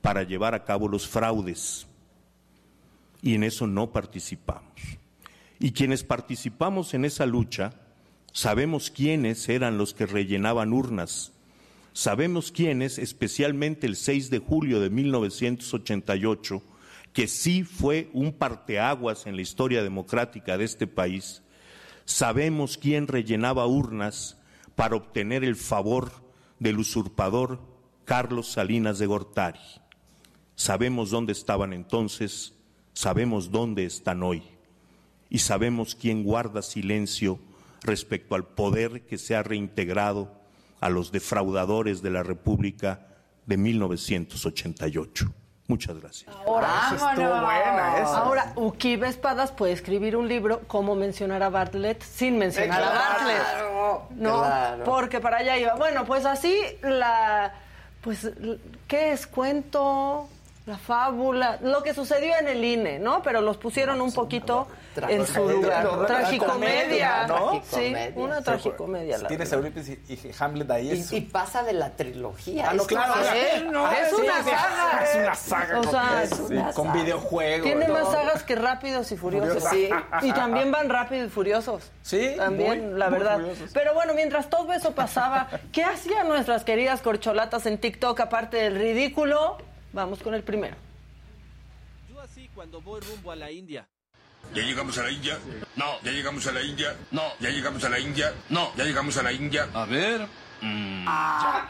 para 0.00 0.22
llevar 0.22 0.54
a 0.54 0.64
cabo 0.64 0.88
los 0.88 1.08
fraudes. 1.08 1.86
Y 3.22 3.34
en 3.34 3.44
eso 3.44 3.66
no 3.66 3.90
participamos. 3.90 4.72
Y 5.58 5.72
quienes 5.72 6.04
participamos 6.04 6.92
en 6.94 7.04
esa 7.04 7.26
lucha, 7.26 7.72
sabemos 8.32 8.90
quiénes 8.90 9.48
eran 9.48 9.78
los 9.78 9.94
que 9.94 10.06
rellenaban 10.06 10.72
urnas, 10.72 11.32
sabemos 11.94 12.52
quiénes, 12.52 12.98
especialmente 12.98 13.86
el 13.86 13.96
6 13.96 14.28
de 14.28 14.40
julio 14.40 14.80
de 14.80 14.90
1988, 14.90 16.62
que 17.14 17.28
sí 17.28 17.62
fue 17.62 18.10
un 18.12 18.32
parteaguas 18.32 19.26
en 19.26 19.36
la 19.36 19.42
historia 19.42 19.84
democrática 19.84 20.58
de 20.58 20.64
este 20.64 20.88
país, 20.88 21.42
sabemos 22.04 22.76
quién 22.76 23.06
rellenaba 23.06 23.66
urnas 23.66 24.36
para 24.74 24.96
obtener 24.96 25.44
el 25.44 25.54
favor 25.54 26.10
del 26.58 26.80
usurpador 26.80 27.60
Carlos 28.04 28.48
Salinas 28.48 28.98
de 28.98 29.06
Gortari. 29.06 29.60
Sabemos 30.56 31.10
dónde 31.10 31.32
estaban 31.32 31.72
entonces, 31.72 32.52
sabemos 32.94 33.52
dónde 33.52 33.84
están 33.84 34.24
hoy 34.24 34.42
y 35.30 35.38
sabemos 35.38 35.94
quién 35.94 36.24
guarda 36.24 36.62
silencio 36.62 37.38
respecto 37.82 38.34
al 38.34 38.44
poder 38.44 39.06
que 39.06 39.18
se 39.18 39.36
ha 39.36 39.44
reintegrado 39.44 40.32
a 40.80 40.90
los 40.90 41.12
defraudadores 41.12 42.02
de 42.02 42.10
la 42.10 42.24
República 42.24 43.06
de 43.46 43.56
1988. 43.56 45.32
Muchas 45.66 45.98
gracias. 45.98 46.30
Ahora, 46.46 46.90
Ahora, 48.04 48.52
Ukibe 48.54 49.08
Espadas 49.08 49.50
puede 49.50 49.72
escribir 49.72 50.14
un 50.16 50.28
libro 50.28 50.60
como 50.66 50.94
mencionar 50.94 51.42
a 51.42 51.48
Bartlett 51.48 52.02
sin 52.02 52.38
mencionar 52.38 52.82
a 52.82 52.88
Bartlett. 52.90 54.10
No, 54.16 54.44
porque 54.84 55.20
para 55.20 55.38
allá 55.38 55.56
iba. 55.56 55.74
Bueno, 55.76 56.04
pues 56.04 56.26
así 56.26 56.54
la 56.82 57.54
pues 58.02 58.30
¿qué 58.86 59.12
es 59.12 59.26
cuento? 59.26 60.28
La 60.66 60.78
fábula, 60.78 61.58
lo 61.60 61.82
que 61.82 61.92
sucedió 61.92 62.38
en 62.38 62.48
el 62.48 62.64
INE, 62.64 62.98
¿no? 62.98 63.22
Pero 63.22 63.42
los 63.42 63.58
pusieron 63.58 64.00
un 64.00 64.10
poquito 64.14 64.66
en 64.96 65.26
su 65.26 65.46
lugar. 65.46 66.06
Tragicomedia, 66.06 67.26
¿no? 67.26 67.62
Sí, 67.70 67.94
una 68.14 68.40
tragicomedia. 68.40 69.18
Si 69.18 69.26
tienes 69.26 69.52
Eurípides 69.52 69.88
y, 70.08 70.30
Hamlet 70.38 70.70
ahí. 70.70 71.04
Y, 71.10 71.20
pasa 71.20 71.64
de 71.64 71.74
la 71.74 71.90
trilogía. 71.90 72.70
Ah, 72.70 72.72
no, 72.72 72.84
claro. 72.86 73.12
es, 73.14 74.12
una 74.14 74.42
saga. 74.42 75.04
Es 75.04 75.16
una 75.16 75.34
saga. 75.34 75.80
O 75.80 75.84
sea, 75.84 76.72
con 76.72 76.94
videojuegos. 76.94 77.66
Tiene 77.66 77.86
más 77.88 78.10
sagas 78.10 78.42
que 78.42 78.54
Rápidos 78.54 79.12
y 79.12 79.18
Furiosos. 79.18 79.64
Sí. 79.64 79.90
Y 80.22 80.32
también 80.32 80.72
van 80.72 80.88
Rápidos 80.88 81.26
y 81.26 81.30
Furiosos. 81.30 81.90
Sí. 82.00 82.36
También, 82.38 82.98
la 82.98 83.10
verdad. 83.10 83.38
Pero 83.74 83.92
bueno, 83.92 84.14
mientras 84.14 84.48
todo 84.48 84.72
eso 84.72 84.92
pasaba, 84.92 85.46
¿qué 85.72 85.84
hacían 85.84 86.26
nuestras 86.26 86.64
queridas 86.64 87.02
corcholatas 87.02 87.66
en 87.66 87.76
TikTok 87.76 88.18
aparte 88.20 88.56
del 88.56 88.76
ridículo? 88.76 89.58
Vamos 89.94 90.20
con 90.20 90.34
el 90.34 90.42
primero. 90.42 90.74
Yo 92.12 92.20
así 92.20 92.50
cuando 92.52 92.80
voy 92.80 93.00
rumbo 93.00 93.30
a 93.30 93.36
la 93.36 93.50
India. 93.52 93.86
¿Ya 94.52 94.62
llegamos 94.62 94.98
a 94.98 95.04
la 95.04 95.10
India? 95.12 95.38
No. 95.76 96.00
¿Ya 96.02 96.10
llegamos 96.10 96.46
a 96.48 96.52
la 96.52 96.62
India? 96.62 96.96
No. 97.12 97.22
¿Ya 97.38 97.50
llegamos 97.50 97.84
a 97.84 97.88
la 97.88 98.00
India? 98.00 98.32
No. 98.50 98.74
¿Ya 98.76 98.84
llegamos 98.84 99.16
a 99.16 99.22
la 99.22 99.32
India? 99.32 99.68
A 99.72 99.84
ver. 99.86 100.26
Mm. 100.60 101.04
Ah. 101.08 101.68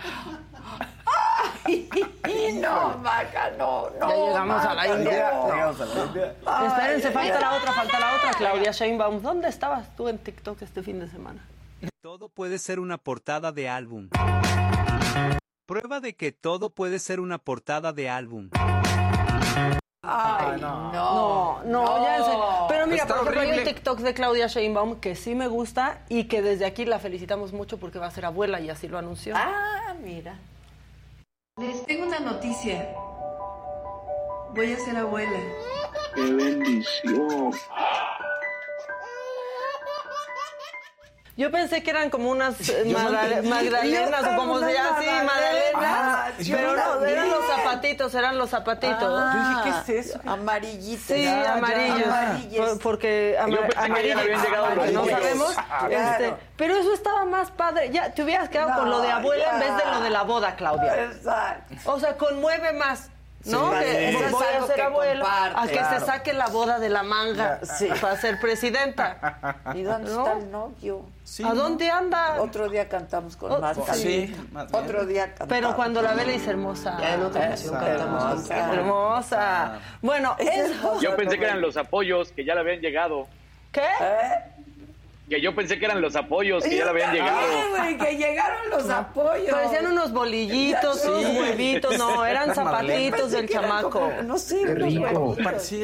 no, 2.54 2.98
Maca, 2.98 3.50
no, 3.58 3.90
no. 4.00 4.08
Ya 4.08 4.16
llegamos 4.16 4.64
a 4.64 4.74
la 4.74 4.86
India. 4.88 5.30
No. 5.30 5.50
Llegamos 5.52 5.80
a 5.80 5.84
la 5.84 6.04
India. 6.06 6.34
Espérense, 6.66 7.10
falta 7.10 7.40
la 7.40 7.56
otra, 7.56 7.72
falta 7.74 8.00
la 8.00 8.16
otra. 8.16 8.30
Claudia 8.38 8.70
Sheinbaum, 8.72 9.20
¿dónde 9.20 9.48
estabas 9.48 9.94
tú 9.96 10.08
en 10.08 10.16
TikTok 10.16 10.62
este 10.62 10.82
fin 10.82 10.98
de 10.98 11.08
semana? 11.08 11.46
Todo 12.00 12.30
puede 12.30 12.58
ser 12.58 12.80
una 12.80 12.96
portada 12.96 13.52
de 13.52 13.68
álbum. 13.68 14.08
Prueba 15.66 16.00
de 16.00 16.14
que 16.14 16.30
todo 16.30 16.68
puede 16.68 16.98
ser 16.98 17.20
una 17.20 17.38
portada 17.38 17.94
de 17.94 18.10
álbum. 18.10 18.50
Ay, 20.02 20.60
no. 20.60 20.92
No, 20.92 21.62
no, 21.64 22.04
ya 22.04 22.22
sé. 22.22 22.32
Pero 22.68 22.86
mira, 22.86 23.06
por 23.06 23.16
ejemplo, 23.16 23.40
hay 23.40 23.58
un 23.58 23.64
TikTok 23.64 24.00
de 24.00 24.12
Claudia 24.12 24.46
Sheinbaum 24.48 25.00
que 25.00 25.14
sí 25.14 25.34
me 25.34 25.46
gusta 25.46 26.04
y 26.10 26.24
que 26.24 26.42
desde 26.42 26.66
aquí 26.66 26.84
la 26.84 26.98
felicitamos 26.98 27.54
mucho 27.54 27.78
porque 27.78 27.98
va 27.98 28.08
a 28.08 28.10
ser 28.10 28.26
abuela 28.26 28.60
y 28.60 28.68
así 28.68 28.88
lo 28.88 28.98
anunció. 28.98 29.34
Ah, 29.34 29.94
mira. 30.02 30.38
Les 31.58 31.86
tengo 31.86 32.06
una 32.06 32.20
noticia. 32.20 32.94
Voy 34.54 34.70
a 34.70 34.76
ser 34.76 34.98
abuela. 34.98 35.38
¡Qué 36.14 36.30
bendición! 36.30 37.52
Yo 41.36 41.50
pensé 41.50 41.82
que 41.82 41.90
eran 41.90 42.10
como 42.10 42.30
unas 42.30 42.54
magdalenas 42.86 44.24
o 44.24 44.36
como 44.36 44.60
se 44.60 44.72
llama 44.72 44.98
así, 44.98 45.06
magdalenas. 45.26 46.32
pero 46.48 46.76
no, 46.76 47.04
eran 47.04 47.30
los 47.30 47.46
zapatitos, 47.46 48.14
eran 48.14 48.38
los 48.38 48.50
zapatitos. 48.50 49.02
Ah, 49.02 49.32
yo 49.34 49.70
dije, 49.72 49.82
¿qué 49.86 49.98
es 49.98 50.06
eso? 50.06 50.20
Amarillitos. 50.24 51.04
Sí, 51.06 51.26
amarillos. 51.26 52.78
Porque 52.80 53.36
amarillos. 53.38 54.22
no 54.92 55.06
sabemos. 55.06 55.56
Este, 55.90 56.34
pero 56.56 56.76
eso 56.76 56.94
estaba 56.94 57.24
más 57.24 57.50
padre. 57.50 57.90
Ya 57.90 58.14
te 58.14 58.22
hubieras 58.22 58.48
quedado 58.48 58.80
con 58.80 58.90
lo 58.90 59.00
de 59.00 59.10
abuela 59.10 59.54
en 59.54 59.60
vez 59.60 59.76
de 59.76 59.90
lo 59.90 60.00
de 60.02 60.10
la 60.10 60.22
boda, 60.22 60.54
Claudia. 60.54 61.04
Exacto. 61.04 61.74
O 61.90 61.98
sea, 61.98 62.16
conmueve 62.16 62.72
más. 62.74 63.10
¿No? 63.46 63.70
que 63.72 64.16
voy 64.30 64.44
a 64.44 64.66
ser 64.66 64.80
abuela, 64.80 65.52
a 65.56 65.66
que 65.66 65.78
se 65.78 66.00
saque 66.04 66.32
la 66.32 66.48
boda 66.48 66.78
de 66.78 66.88
la 66.88 67.02
manga 67.02 67.60
para 68.00 68.16
ser 68.16 68.40
presidenta. 68.40 69.60
¿Y 69.74 69.82
dónde 69.82 70.10
está 70.10 70.38
el 70.38 70.50
novio? 70.50 71.04
¿A 71.44 71.54
dónde 71.54 71.90
anda? 71.90 72.40
Otro 72.40 72.68
día 72.68 72.88
cantamos 72.88 73.36
con 73.36 73.60
más 73.60 73.78
sí, 73.94 74.34
Otro 74.72 75.06
día 75.06 75.28
cantamos. 75.28 75.48
Pero 75.48 75.74
cuando 75.74 76.02
la 76.02 76.14
ve 76.14 76.26
le 76.26 76.32
dice 76.32 76.50
hermosa. 76.50 76.98
Ya 77.00 77.14
en 77.14 77.22
otra 77.22 77.46
ocasión 77.46 77.74
cantamos 77.74 78.50
hermosa. 78.50 78.74
hermosa. 78.74 79.78
Bueno, 80.02 80.36
eso. 80.38 81.00
Yo 81.00 81.16
pensé 81.16 81.38
que 81.38 81.44
eran 81.44 81.60
los 81.60 81.76
apoyos 81.76 82.32
que 82.32 82.44
ya 82.44 82.54
le 82.54 82.60
habían 82.60 82.80
llegado. 82.80 83.26
¿Qué? 83.72 83.80
¿Eh? 83.80 84.53
Que 85.28 85.40
yo 85.40 85.54
pensé 85.54 85.78
que 85.78 85.86
eran 85.86 86.02
los 86.02 86.16
apoyos 86.16 86.62
que 86.64 86.76
ya 86.76 86.84
le 86.84 86.90
habían 86.90 87.14
llegado. 87.14 87.40
güey, 87.70 87.96
que 87.96 88.16
llegaron 88.16 88.68
los 88.70 88.90
apoyos. 88.90 89.48
Parecían 89.50 89.86
unos 89.86 90.12
bolillitos, 90.12 91.02
unos 91.06 91.24
huevitos, 91.36 91.96
no, 91.96 92.26
eran 92.26 92.54
zapatitos 92.54 93.30
del 93.32 93.48
chamaco. 93.48 94.12
no 94.24 94.36
sé, 94.36 94.66
rico. 94.66 95.34
Sí, 95.58 95.82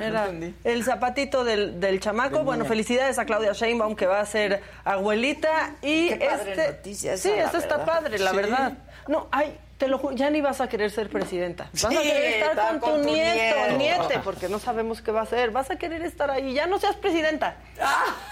Era 0.00 0.30
el 0.64 0.84
zapatito 0.84 1.44
del, 1.44 1.78
del 1.78 2.00
chamaco. 2.00 2.42
Bueno, 2.42 2.64
felicidades 2.64 3.18
a 3.18 3.24
Claudia 3.26 3.52
Sheinbaum 3.52 3.94
que 3.96 4.06
va 4.06 4.20
a 4.20 4.26
ser 4.26 4.62
abuelita 4.84 5.74
y 5.82 6.08
Qué 6.08 6.16
padre 6.16 6.50
este 6.52 6.66
noticia 6.68 7.16
Sí, 7.18 7.30
esa, 7.30 7.44
esto 7.44 7.58
la 7.58 7.62
está 7.62 7.76
verdad. 7.76 7.92
padre, 7.92 8.18
la 8.18 8.30
Sí. 8.30 8.36
verdad. 8.36 8.72
No, 9.08 9.28
ay, 9.30 9.58
te 9.82 9.88
lo 9.88 10.12
ya 10.12 10.30
ni 10.30 10.40
vas 10.40 10.60
a 10.60 10.68
querer 10.68 10.92
ser 10.92 11.08
presidenta. 11.10 11.64
Vas 11.72 11.80
Sí, 11.92 11.96
a 11.96 12.02
querer 12.02 12.34
estar 12.44 12.78
con, 12.78 12.78
con 12.78 12.90
tu 13.02 13.08
tu 13.08 13.12
nieto, 13.12 13.76
nieto. 13.76 13.78
niete, 14.06 14.20
porque 14.22 14.48
no 14.48 14.60
sabemos 14.60 15.02
qué 15.02 15.10
va 15.10 15.20
a 15.20 15.22
hacer. 15.24 15.50
Vas 15.50 15.72
a 15.72 15.76
querer 15.76 16.02
estar 16.02 16.30
ahí. 16.30 16.54
Ya 16.54 16.68
no 16.68 16.78
seas 16.78 16.94
presidenta. 16.94 17.56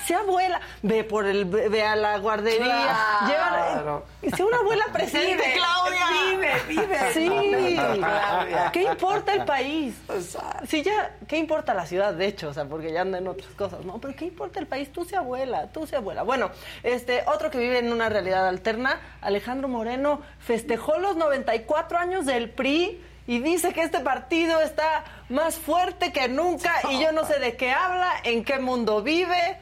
Sea 0.07 0.21
abuela. 0.21 0.61
Ve 0.83 1.03
por 1.03 1.27
el 1.27 1.45
ve 1.47 1.83
a 1.83 1.97
la 1.97 2.19
guardería. 2.19 2.97
Claro. 3.27 4.05
Lleva, 4.23 4.37
sea 4.37 4.47
una 4.47 4.59
abuela 4.59 4.85
presente, 4.93 5.35
Vive, 5.35 5.55
Claudia. 5.57 6.07
vive, 6.31 6.53
vive 6.69 6.99
Sí. 7.15 7.75
Claudia. 7.97 8.71
¿Qué 8.73 8.83
importa 8.85 9.33
el 9.35 9.45
país? 9.45 9.97
Exacto. 10.09 10.67
Sí, 10.69 10.83
ya, 10.85 11.17
¿qué 11.27 11.37
importa 11.37 11.75
la 11.75 11.85
ciudad, 11.85 12.15
de 12.15 12.27
hecho? 12.27 12.51
O 12.51 12.55
sea, 12.55 12.65
porque 12.65 12.93
ya 12.93 13.01
anda 13.01 13.19
en 13.19 13.27
otras 13.27 13.51
cosas, 13.55 13.85
¿no? 13.85 14.01
Pero 14.01 14.15
¿qué 14.15 14.27
importa 14.27 14.61
el 14.61 14.69
país? 14.69 14.93
Tú 14.93 15.05
sea 15.05 15.19
abuela, 15.19 15.67
tú 15.73 15.85
sea 15.87 15.99
abuela. 15.99 16.23
Bueno, 16.23 16.51
este, 16.85 17.25
otro 17.27 17.51
que 17.51 17.59
vive 17.59 17.79
en 17.79 17.93
una 17.93 18.09
realidad 18.09 18.47
alterna, 18.47 19.01
Alejandro 19.21 19.67
Moreno, 19.67 20.21
festejó 20.39 20.99
los 20.99 21.17
94 21.41 21.99
años 21.99 22.27
del 22.27 22.51
PRI 22.51 23.01
y 23.27 23.41
dice 23.41 23.73
que 23.73 23.83
este 23.83 24.01
partido 24.01 24.61
está 24.61 25.05
más 25.29 25.57
fuerte 25.57 26.13
que 26.13 26.29
nunca 26.29 26.73
y 26.91 27.01
yo 27.01 27.13
no 27.13 27.27
sé 27.27 27.39
de 27.39 27.57
qué 27.57 27.71
habla, 27.71 28.13
en 28.25 28.45
qué 28.45 28.59
mundo 28.59 29.03
vive 29.03 29.59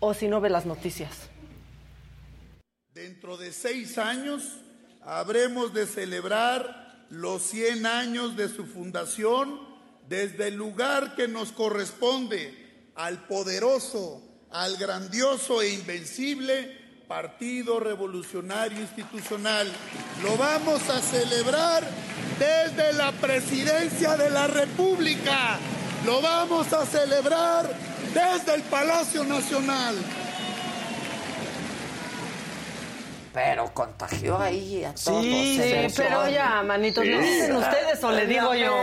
o 0.00 0.14
si 0.14 0.28
no 0.28 0.40
ve 0.40 0.50
las 0.50 0.66
noticias. 0.66 1.28
Dentro 2.92 3.36
de 3.36 3.52
seis 3.52 3.98
años 3.98 4.60
habremos 5.04 5.74
de 5.74 5.86
celebrar 5.86 7.06
los 7.10 7.42
100 7.42 7.86
años 7.86 8.36
de 8.36 8.48
su 8.48 8.66
fundación 8.66 9.60
desde 10.08 10.48
el 10.48 10.54
lugar 10.54 11.14
que 11.16 11.28
nos 11.28 11.52
corresponde 11.52 12.90
al 12.94 13.26
poderoso, 13.26 14.22
al 14.50 14.76
grandioso 14.76 15.60
e 15.60 15.70
invencible 15.70 16.83
Partido 17.14 17.78
Revolucionario 17.78 18.80
Institucional. 18.80 19.70
Lo 20.20 20.36
vamos 20.36 20.90
a 20.90 21.00
celebrar 21.00 21.84
desde 22.40 22.92
la 22.94 23.12
presidencia 23.12 24.16
de 24.16 24.30
la 24.30 24.48
República. 24.48 25.56
Lo 26.04 26.20
vamos 26.20 26.72
a 26.72 26.84
celebrar 26.84 27.72
desde 28.12 28.56
el 28.56 28.62
Palacio 28.62 29.22
Nacional. 29.22 29.94
Pero 33.32 33.72
contagió 33.72 34.36
ahí 34.36 34.82
a 34.82 34.92
todos. 34.92 35.22
Sí, 35.22 35.86
pero 35.96 36.28
ya, 36.28 36.64
manitos, 36.64 37.06
¿lo 37.06 37.18
dicen 37.20 37.54
ustedes 37.54 38.02
o 38.02 38.10
le 38.10 38.26
digo 38.26 38.56
yo? 38.56 38.74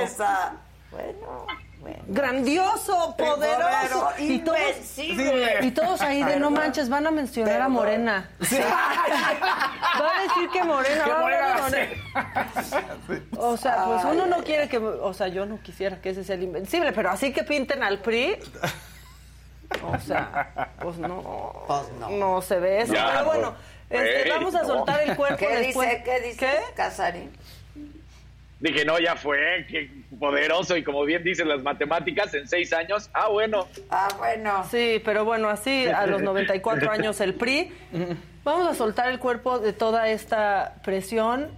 Bueno, 0.90 1.48
bueno. 1.82 1.98
grandioso, 2.08 3.16
poderoso. 3.18 4.10
Y 4.20 4.40
todos, 4.40 4.60
invencible. 4.98 5.58
y 5.62 5.72
todos 5.72 6.02
ahí 6.02 6.24
de 6.24 6.40
no 6.40 6.52
manches, 6.52 6.88
van 6.90 7.08
a 7.08 7.12
mencionar 7.12 7.62
a 7.62 7.68
Morena. 7.68 8.30
Va 8.52 10.18
a 10.18 10.22
decir 10.24 10.50
que 10.54 10.64
Morena, 10.64 11.06
va 11.08 11.18
a 11.18 11.22
Morena. 11.22 11.90
O 13.38 13.58
sea, 13.58 13.86
pues 13.86 14.06
uno 14.06 14.26
no 14.26 14.44
quiere 14.44 14.70
que, 14.70 14.78
o 14.78 15.14
sea, 15.14 15.28
yo 15.28 15.46
no 15.46 15.60
quisiera 15.62 16.00
que 16.02 16.12
ese 16.12 16.24
sea 16.24 16.36
el 16.36 16.44
invencible, 16.44 16.92
pero 16.94 17.10
así 17.10 17.34
que 17.34 17.44
pinten 17.44 17.84
al 17.84 18.00
PRI. 18.00 18.38
O 19.84 20.00
sea, 20.00 20.74
pues 20.82 20.98
no, 20.98 21.66
no. 22.10 22.42
se 22.42 22.60
ve 22.60 22.82
eso. 22.82 22.94
Ya, 22.94 23.06
pero 23.12 23.26
pues, 23.26 23.38
bueno, 23.38 23.56
este, 23.90 24.30
güey, 24.30 24.30
vamos 24.30 24.56
a 24.56 24.62
no. 24.62 24.68
soltar 24.68 25.02
el 25.02 25.16
cuerpo 25.16 25.38
¿Qué 25.38 25.58
después. 25.58 25.90
dice? 25.90 26.04
¿Qué 26.04 26.20
dice 26.28 26.60
Casarín? 26.76 27.32
Dije, 28.62 28.86
no, 28.86 28.99
ya 28.99 29.16
fue, 29.16 29.66
qué 29.68 29.89
poderoso. 30.20 30.78
Y 30.78 30.84
como 30.84 31.03
bien 31.03 31.24
dicen 31.24 31.49
las 31.49 31.64
matemáticas, 31.64 32.32
en 32.36 32.47
seis 32.47 32.72
años, 32.74 33.09
ah, 33.14 33.28
bueno. 33.28 33.68
Ah, 33.89 34.07
bueno. 34.20 34.66
Sí, 34.70 35.01
pero 35.03 35.26
bueno, 35.26 35.49
así 35.49 35.88
a 35.88 36.05
los 36.05 36.22
94 36.24 36.91
años 36.91 37.20
el 37.22 37.34
PRI. 37.34 37.72
Vamos 38.43 38.68
a 38.68 38.76
soltar 38.76 39.09
el 39.12 39.18
cuerpo 39.18 39.57
de 39.57 39.74
toda 39.74 40.09
esta 40.09 40.76
presión. 40.84 41.49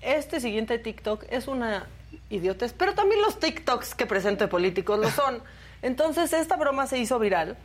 Este 0.00 0.40
siguiente 0.40 0.78
TikTok 0.78 1.24
es 1.30 1.46
una 1.46 1.86
idiotez, 2.28 2.72
pero 2.72 2.92
también 2.94 3.22
los 3.22 3.38
TikToks 3.38 3.94
que 3.94 4.06
presento 4.06 4.44
de 4.44 4.48
políticos 4.48 4.98
lo 4.98 5.10
son. 5.10 5.40
Entonces, 5.80 6.32
esta 6.32 6.56
broma 6.56 6.88
se 6.88 6.98
hizo 6.98 7.20
viral 7.20 7.56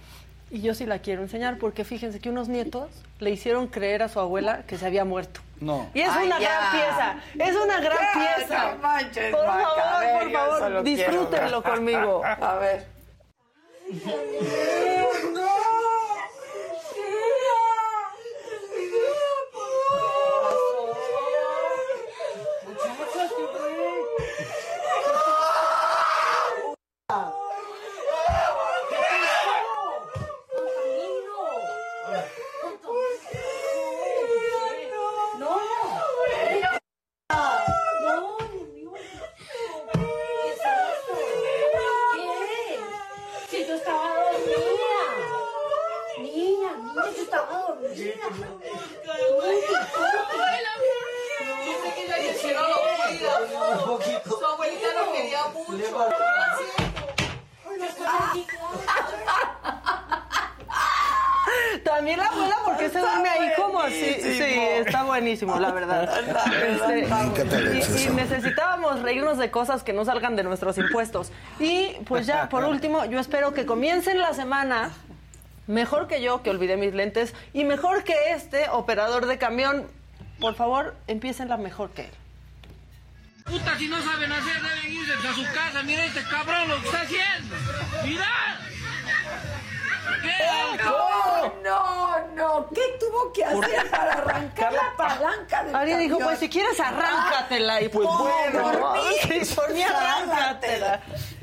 Y 0.54 0.62
yo 0.62 0.76
sí 0.76 0.86
la 0.86 1.00
quiero 1.00 1.24
enseñar 1.24 1.58
porque 1.58 1.84
fíjense 1.84 2.20
que 2.20 2.30
unos 2.30 2.48
nietos 2.48 2.88
le 3.18 3.32
hicieron 3.32 3.66
creer 3.66 4.04
a 4.04 4.08
su 4.08 4.20
abuela 4.20 4.62
que 4.68 4.78
se 4.78 4.86
había 4.86 5.04
muerto. 5.04 5.42
No. 5.60 5.90
Y 5.96 6.02
es 6.02 6.10
Ay, 6.12 6.28
una 6.28 6.40
ya. 6.40 6.48
gran 6.48 6.72
pieza, 6.72 7.50
es 7.50 7.56
una 7.56 7.80
gran 7.80 7.98
Ya, 7.98 8.36
pieza. 8.38 8.72
no 8.74 8.78
manches, 8.78 9.36
por 9.36 9.48
Maca, 9.48 9.66
favor, 9.66 10.00
ver, 10.02 10.22
por 10.22 10.32
favor, 10.32 10.60
quiero 10.60 10.84
disfrútenlo 10.84 11.64
conmigo. 11.64 12.22
A 12.24 12.54
ver. 12.60 12.86
Si 43.50 43.66
yo 43.68 43.76
estaba 43.76 44.08
dormida. 44.16 44.58
Niña, 46.18 46.72
niña, 46.78 47.04
yo 47.16 47.22
estaba 47.22 47.58
dormida. 47.68 47.94
Dice 51.66 51.94
que 51.96 52.06
ella 52.06 52.18
quisiera 52.34 52.62
dormida. 52.62 54.22
Su 54.26 54.46
abuelita 54.46 54.88
lo 55.00 55.12
quería 55.12 55.44
mucho. 55.54 56.08
También 61.84 62.18
la 62.20 62.26
abuela, 62.28 62.56
porque 62.66 62.90
se 62.90 63.00
duerme 63.00 63.30
ahí 63.30 63.52
como 63.56 63.80
así. 63.82 64.16
Sí, 64.22 64.44
está 64.78 65.04
buenísimo, 65.04 65.60
la 65.60 65.72
verdad. 65.72 66.10
Este, 66.64 67.00
y, 68.02 68.04
y 68.06 68.10
necesitábamos 68.10 69.02
reírnos 69.02 69.38
de 69.38 69.52
cosas 69.64 69.84
que 69.84 69.94
no 69.94 70.04
salgan 70.04 70.36
de 70.36 70.44
nuestros 70.44 70.78
impuestos. 70.78 71.32
Y 71.58 71.96
pues 72.06 72.28
ya, 72.28 72.50
por 72.50 72.66
último, 72.66 73.06
yo 73.06 73.18
espero 73.18 73.54
que 73.54 73.66
comiencen 73.66 74.20
la 74.20 74.34
semana 74.34 74.92
mejor 75.68 76.10
que 76.10 76.22
yo, 76.22 76.44
que 76.44 76.50
olvidé 76.50 76.76
mis 76.76 76.94
lentes, 76.94 77.34
y 77.54 77.64
mejor 77.64 78.04
que 78.04 78.14
este 78.32 78.68
operador 78.70 79.26
de 79.26 79.38
camión. 79.38 79.88
Por 80.42 80.56
favor, 80.56 80.96
empiecen 81.08 81.48
la 81.48 81.56
mejor 81.56 81.92
que 81.92 82.02
él. 82.02 82.12
Puta, 83.46 83.78
si 83.78 83.88
no 83.88 84.02
saben 84.02 84.32
hacer, 84.34 84.62
deben 84.62 84.92
irse 84.92 85.14
a 85.14 85.34
su 85.34 85.44
casa. 85.54 85.84
Mira 85.84 86.06
este 86.06 86.24
cabrón 86.24 86.68
lo 86.68 86.82
que 86.82 86.86
está 86.88 87.02
haciendo. 87.02 87.56
Mira. 88.04 88.63
¿Qué? 90.22 90.84
No, 90.84 91.54
no, 91.64 92.28
no. 92.36 92.68
¿Qué 92.74 92.82
tuvo 93.00 93.32
que 93.34 93.44
hacer 93.46 93.90
para 93.90 94.14
arrancar 94.14 94.74
la 94.74 94.94
palanca 94.98 95.64
del 95.64 95.76
Alguien 95.76 96.00
dijo, 96.00 96.18
camión? 96.18 96.30
pues 96.30 96.40
si 96.40 96.50
quieres 96.50 96.80
arráncatela. 96.80 97.82
Y 97.82 97.90
pues 97.90 98.08
Por 98.08 98.18
bueno, 98.20 98.94
mí, 98.94 99.44
sí, 99.46 99.56
por 99.56 99.74
mí 99.74 99.82
arráncatela. 99.84 101.02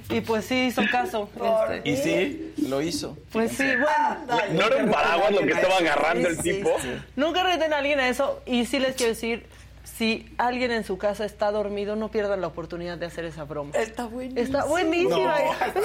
Y 0.08 0.20
pues 0.22 0.44
sí, 0.44 0.66
hizo 0.66 0.82
caso. 0.90 1.28
este. 1.68 1.88
Y 1.88 1.96
sí, 1.96 2.54
lo 2.68 2.82
hizo. 2.82 3.16
Pues 3.32 3.52
sí, 3.56 3.64
bueno. 3.64 4.42
¿No 4.52 4.66
era 4.66 4.76
un 4.84 4.90
paraguas 4.90 5.30
lo 5.32 5.40
que 5.42 5.52
estaba 5.52 5.76
agarrando 5.78 6.28
el 6.28 6.38
tipo? 6.38 6.70
Nunca 7.16 7.44
reten 7.44 7.72
a 7.72 7.78
alguien 7.78 8.00
a 8.00 8.08
eso. 8.08 8.40
Y 8.44 8.66
sí 8.66 8.80
les 8.80 8.96
quiero 8.96 9.10
decir, 9.12 9.46
si 9.84 10.28
alguien 10.36 10.72
en 10.72 10.82
su 10.82 10.98
casa 10.98 11.24
está 11.24 11.52
dormido, 11.52 11.94
no 11.94 12.10
pierdan 12.10 12.40
la 12.40 12.48
oportunidad 12.48 12.98
de 12.98 13.06
hacer 13.06 13.24
esa 13.24 13.44
broma. 13.44 13.70
Está 13.74 14.06
buenísima. 14.06 14.40
Está 14.42 14.64
buenísima. 14.64 15.16
No. 15.16 15.26
¡No, 15.74 15.80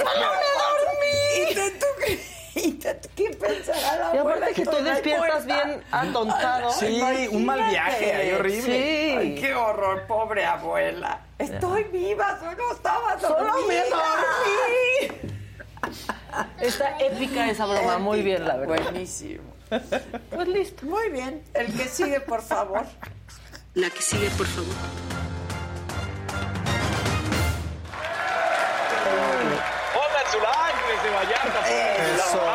¿Y 1.50 1.54
tú, 1.54 1.60
qué- 2.04 2.12
y 2.14 2.18
qué 3.14 3.30
pensará 3.38 3.96
la 3.96 4.14
Y 4.14 4.18
abuela? 4.18 4.36
aparte 4.46 4.54
que 4.54 4.64
tú 4.66 4.76
despiertas 4.82 5.46
bien 5.46 5.82
atontado. 5.90 6.70
Sí, 6.72 7.02
un 7.30 7.44
mal 7.44 7.68
viaje 7.70 8.14
ahí 8.14 8.32
horrible. 8.32 8.62
Sí. 8.62 9.14
Ay, 9.18 9.34
qué 9.40 9.54
horror, 9.54 10.06
pobre 10.06 10.44
abuela. 10.44 11.20
Estoy 11.38 11.84
viva, 11.84 12.38
solo 12.40 12.72
estaba 12.72 13.20
Solo 13.20 13.44
me 13.66 13.76
dormida. 13.76 13.84
dormí. 15.10 15.32
Está 16.60 16.98
épica 16.98 17.50
esa 17.50 17.66
broma, 17.66 17.98
muy 17.98 18.22
bien, 18.22 18.46
la 18.46 18.56
verdad. 18.56 18.82
Buenísimo. 18.82 19.42
Pues 20.30 20.48
listo. 20.48 20.86
Muy 20.86 21.08
bien. 21.10 21.42
El 21.54 21.66
que 21.72 21.84
sigue, 21.84 22.20
por 22.20 22.40
favor. 22.42 22.84
La 23.74 23.90
que 23.90 24.00
sigue, 24.00 24.30
por 24.30 24.46
favor. 24.46 24.74
Like 30.42 30.78
desde 30.92 31.10
Vallarta. 31.14 32.14
Eso. 32.14 32.46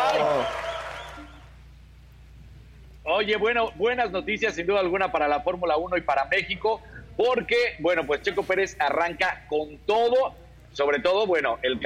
Oye, 3.04 3.36
bueno, 3.38 3.72
buenas 3.76 4.12
noticias 4.12 4.54
sin 4.56 4.68
duda 4.68 4.80
alguna 4.80 5.12
para 5.12 5.28
la 5.28 5.42
Fórmula 5.42 5.76
1 5.76 5.98
y 5.98 6.02
para 6.02 6.26
México, 6.26 6.82
porque, 7.18 7.76
bueno, 7.80 8.06
pues 8.06 8.22
Checo 8.22 8.44
Pérez 8.44 8.78
arranca 8.80 9.46
con 9.50 9.78
todo, 9.80 10.36
sobre 10.72 11.00
todo, 11.00 11.26
bueno, 11.26 11.58
el, 11.64 11.80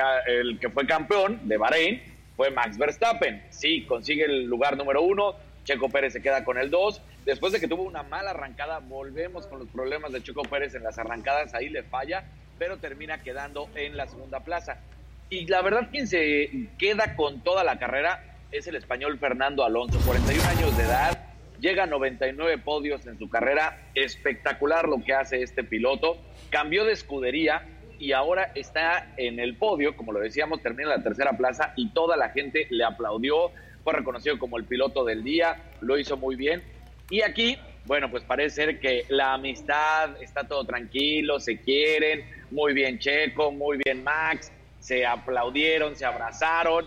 que 0.59 0.69
fue 0.69 0.85
campeón 0.85 1.39
de 1.47 1.57
Bahrein 1.57 2.03
fue 2.35 2.51
Max 2.51 2.77
Verstappen. 2.77 3.43
Sí, 3.49 3.85
consigue 3.85 4.25
el 4.25 4.43
lugar 4.43 4.75
número 4.75 5.01
uno, 5.01 5.35
Checo 5.63 5.89
Pérez 5.89 6.13
se 6.13 6.21
queda 6.21 6.43
con 6.43 6.57
el 6.57 6.69
dos. 6.69 7.01
Después 7.23 7.53
de 7.53 7.59
que 7.59 7.67
tuvo 7.67 7.83
una 7.83 8.03
mala 8.03 8.31
arrancada, 8.31 8.79
volvemos 8.79 9.47
con 9.47 9.59
los 9.59 9.69
problemas 9.69 10.11
de 10.11 10.21
Checo 10.21 10.43
Pérez 10.43 10.75
en 10.75 10.83
las 10.83 10.99
arrancadas, 10.99 11.53
ahí 11.53 11.69
le 11.69 11.83
falla, 11.83 12.25
pero 12.59 12.77
termina 12.77 13.23
quedando 13.23 13.69
en 13.75 13.95
la 13.95 14.07
segunda 14.07 14.41
plaza. 14.41 14.79
Y 15.29 15.47
la 15.47 15.61
verdad, 15.61 15.89
quien 15.91 16.07
se 16.07 16.69
queda 16.77 17.15
con 17.15 17.41
toda 17.43 17.63
la 17.63 17.79
carrera 17.79 18.23
es 18.51 18.67
el 18.67 18.75
español 18.75 19.17
Fernando 19.17 19.65
Alonso, 19.65 19.99
41 20.05 20.47
años 20.47 20.77
de 20.77 20.83
edad, 20.83 21.25
llega 21.59 21.83
a 21.83 21.87
99 21.87 22.59
podios 22.59 23.05
en 23.07 23.17
su 23.17 23.27
carrera, 23.29 23.89
espectacular 23.95 24.87
lo 24.87 25.03
que 25.03 25.13
hace 25.13 25.41
este 25.41 25.63
piloto, 25.63 26.17
cambió 26.49 26.85
de 26.85 26.93
escudería 26.93 27.65
y 27.97 28.11
ahora 28.11 28.51
está 28.55 29.13
en 29.17 29.39
el 29.39 29.55
podio, 29.55 29.95
como 29.95 30.11
lo 30.11 30.19
decíamos, 30.19 30.61
termina 30.61 30.89
la 30.89 31.03
tercera 31.03 31.35
plaza 31.35 31.73
y 31.75 31.89
toda 31.89 32.17
la 32.17 32.29
gente 32.29 32.67
le 32.69 32.83
aplaudió, 32.83 33.51
fue 33.83 33.93
reconocido 33.93 34.37
como 34.37 34.57
el 34.57 34.65
piloto 34.65 35.03
del 35.03 35.23
día, 35.23 35.71
lo 35.81 35.97
hizo 35.97 36.17
muy 36.17 36.35
bien. 36.35 36.63
Y 37.09 37.21
aquí, 37.21 37.57
bueno, 37.85 38.11
pues 38.11 38.23
parece 38.23 38.55
ser 38.55 38.79
que 38.79 39.05
la 39.09 39.33
amistad 39.33 40.21
está 40.21 40.47
todo 40.47 40.65
tranquilo, 40.65 41.39
se 41.39 41.59
quieren, 41.59 42.25
muy 42.51 42.73
bien 42.73 42.99
Checo, 42.99 43.51
muy 43.51 43.79
bien 43.83 44.03
Max, 44.03 44.51
se 44.85 45.03
aplaudieron, 45.03 45.95
se 45.95 46.05
abrazaron. 46.05 46.85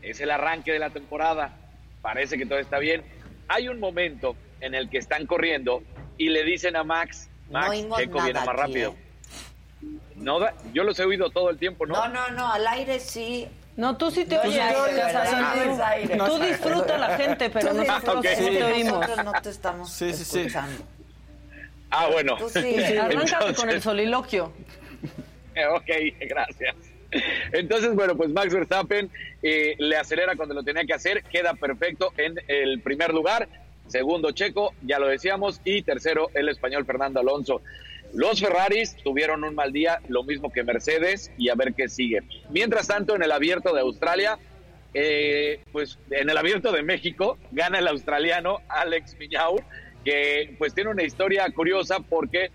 Es 0.00 0.20
el 0.20 0.30
arranque 0.30 0.70
de 0.72 0.78
la 0.78 0.90
temporada. 0.90 1.56
Parece 2.02 2.38
que 2.38 2.46
todo 2.46 2.60
está 2.60 2.78
bien. 2.78 3.02
Hay 3.48 3.68
un 3.68 3.80
momento 3.80 4.36
en 4.60 4.76
el 4.76 4.88
que 4.88 4.98
están 4.98 5.26
corriendo 5.26 5.82
y 6.18 6.28
le 6.28 6.44
dicen 6.44 6.76
a 6.76 6.84
Max, 6.84 7.28
No 7.48 7.58
Max, 7.58 7.70
oímos 7.70 7.98
Checo 7.98 8.22
viene 8.22 8.38
más 8.38 8.48
aquí, 8.48 8.56
rápido. 8.58 8.90
¿eh? 8.92 9.86
No, 10.14 10.38
yo 10.72 10.84
los 10.84 10.96
he 11.00 11.04
oído 11.04 11.30
todo 11.30 11.50
el 11.50 11.58
tiempo, 11.58 11.84
¿no? 11.84 11.94
No, 11.96 12.08
no, 12.08 12.28
no, 12.30 12.52
al 12.52 12.64
aire 12.68 13.00
sí. 13.00 13.48
No, 13.76 13.96
tú 13.96 14.10
sí 14.12 14.24
te 14.24 14.36
No, 14.36 14.42
oyes. 14.42 14.72
tú- 14.72 15.82
aire. 15.82 16.16
Tú 16.16 16.38
disfruta 16.38 16.96
la 16.96 17.16
gente, 17.16 17.50
pero 17.50 17.72
nosotros 17.72 18.22
disfruta, 18.22 18.34
sí 18.36 18.56
te 18.56 18.62
oímos. 18.64 19.00
Nosotros 19.00 19.24
no 19.24 19.32
te 19.42 19.50
estamos 19.50 19.90
Sí, 19.92 20.12
sí, 20.12 20.24
sí. 20.24 20.38
escuchando. 20.40 20.84
Ah, 21.90 22.06
bueno. 22.12 22.36
Tú 22.36 22.48
sí. 22.50 22.76
Arráncate 22.96 23.54
con 23.54 23.68
el 23.68 23.82
soliloquio. 23.82 24.52
Eh, 25.56 25.66
Ok, 25.74 25.88
gracias. 26.28 26.76
Entonces, 27.52 27.94
bueno, 27.94 28.16
pues 28.16 28.30
Max 28.30 28.52
Verstappen 28.52 29.10
eh, 29.42 29.74
le 29.78 29.96
acelera 29.96 30.36
cuando 30.36 30.54
lo 30.54 30.62
tenía 30.62 30.84
que 30.84 30.94
hacer, 30.94 31.22
queda 31.24 31.54
perfecto 31.54 32.12
en 32.16 32.34
el 32.48 32.80
primer 32.80 33.12
lugar. 33.12 33.48
Segundo, 33.86 34.30
Checo, 34.30 34.72
ya 34.82 34.98
lo 34.98 35.08
decíamos. 35.08 35.60
Y 35.64 35.82
tercero, 35.82 36.30
el 36.34 36.48
español 36.48 36.84
Fernando 36.84 37.20
Alonso. 37.20 37.62
Los 38.12 38.40
Ferraris 38.40 38.96
tuvieron 39.02 39.44
un 39.44 39.54
mal 39.54 39.72
día, 39.72 40.00
lo 40.08 40.24
mismo 40.24 40.50
que 40.50 40.64
Mercedes, 40.64 41.30
y 41.38 41.48
a 41.48 41.54
ver 41.54 41.74
qué 41.74 41.88
sigue. 41.88 42.22
Mientras 42.50 42.88
tanto, 42.88 43.14
en 43.14 43.22
el 43.22 43.30
abierto 43.30 43.72
de 43.72 43.80
Australia, 43.80 44.38
eh, 44.94 45.60
pues 45.70 45.98
en 46.10 46.28
el 46.28 46.36
abierto 46.36 46.72
de 46.72 46.82
México, 46.82 47.38
gana 47.52 47.78
el 47.78 47.86
australiano 47.86 48.60
Alex 48.68 49.16
Miñaur, 49.18 49.62
que 50.04 50.54
pues 50.58 50.74
tiene 50.74 50.90
una 50.90 51.04
historia 51.04 51.48
curiosa 51.50 52.00
porque 52.00 52.50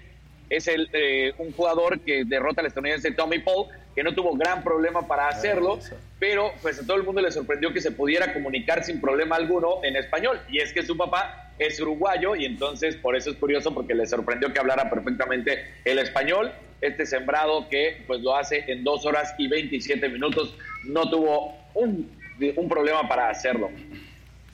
es 0.50 0.68
el, 0.68 0.90
eh, 0.94 1.34
un 1.38 1.52
jugador 1.54 2.00
que 2.02 2.26
derrota 2.26 2.62
al 2.62 2.68
estadounidense 2.68 3.12
Tommy 3.12 3.40
Paul, 3.40 3.68
que 3.96 4.04
no 4.04 4.14
tuvo 4.14 4.36
gran 4.36 4.62
problema 4.64 5.08
para 5.08 5.30
hacerlo, 5.30 5.80
pero 6.20 6.52
pues 6.62 6.80
a 6.80 6.86
todo 6.86 6.98
el 6.98 7.04
mundo 7.04 7.22
le 7.22 7.32
sorprendió 7.32 7.72
que 7.72 7.80
se 7.80 7.92
pudiera 7.92 8.34
comunicar 8.34 8.84
sin 8.84 9.00
problema 9.00 9.38
alguno 9.38 9.80
en 9.84 9.96
español. 9.96 10.42
Y 10.50 10.60
es 10.60 10.74
que 10.74 10.84
su 10.84 10.98
papá 10.98 11.54
es 11.58 11.80
uruguayo 11.80 12.36
y 12.36 12.44
entonces 12.44 12.98
por 12.98 13.16
eso 13.16 13.32
es 13.32 13.38
curioso 13.38 13.74
porque 13.74 13.96
le 13.96 14.06
sorprendió 14.06 14.52
que 14.52 14.60
hablara 14.60 14.90
perfectamente 14.90 15.74
el 15.86 16.00
español. 16.00 16.52
Este 16.82 17.06
sembrado 17.06 17.70
que 17.70 18.04
pues 18.06 18.20
lo 18.22 18.36
hace 18.36 18.66
en 18.68 18.84
dos 18.84 19.06
horas 19.06 19.34
y 19.38 19.48
27 19.48 20.10
minutos, 20.10 20.54
no 20.84 21.10
tuvo 21.10 21.58
un, 21.74 22.12
un 22.58 22.70
problema 22.70 23.08
para 23.08 23.30
hacerlo. 23.30 23.72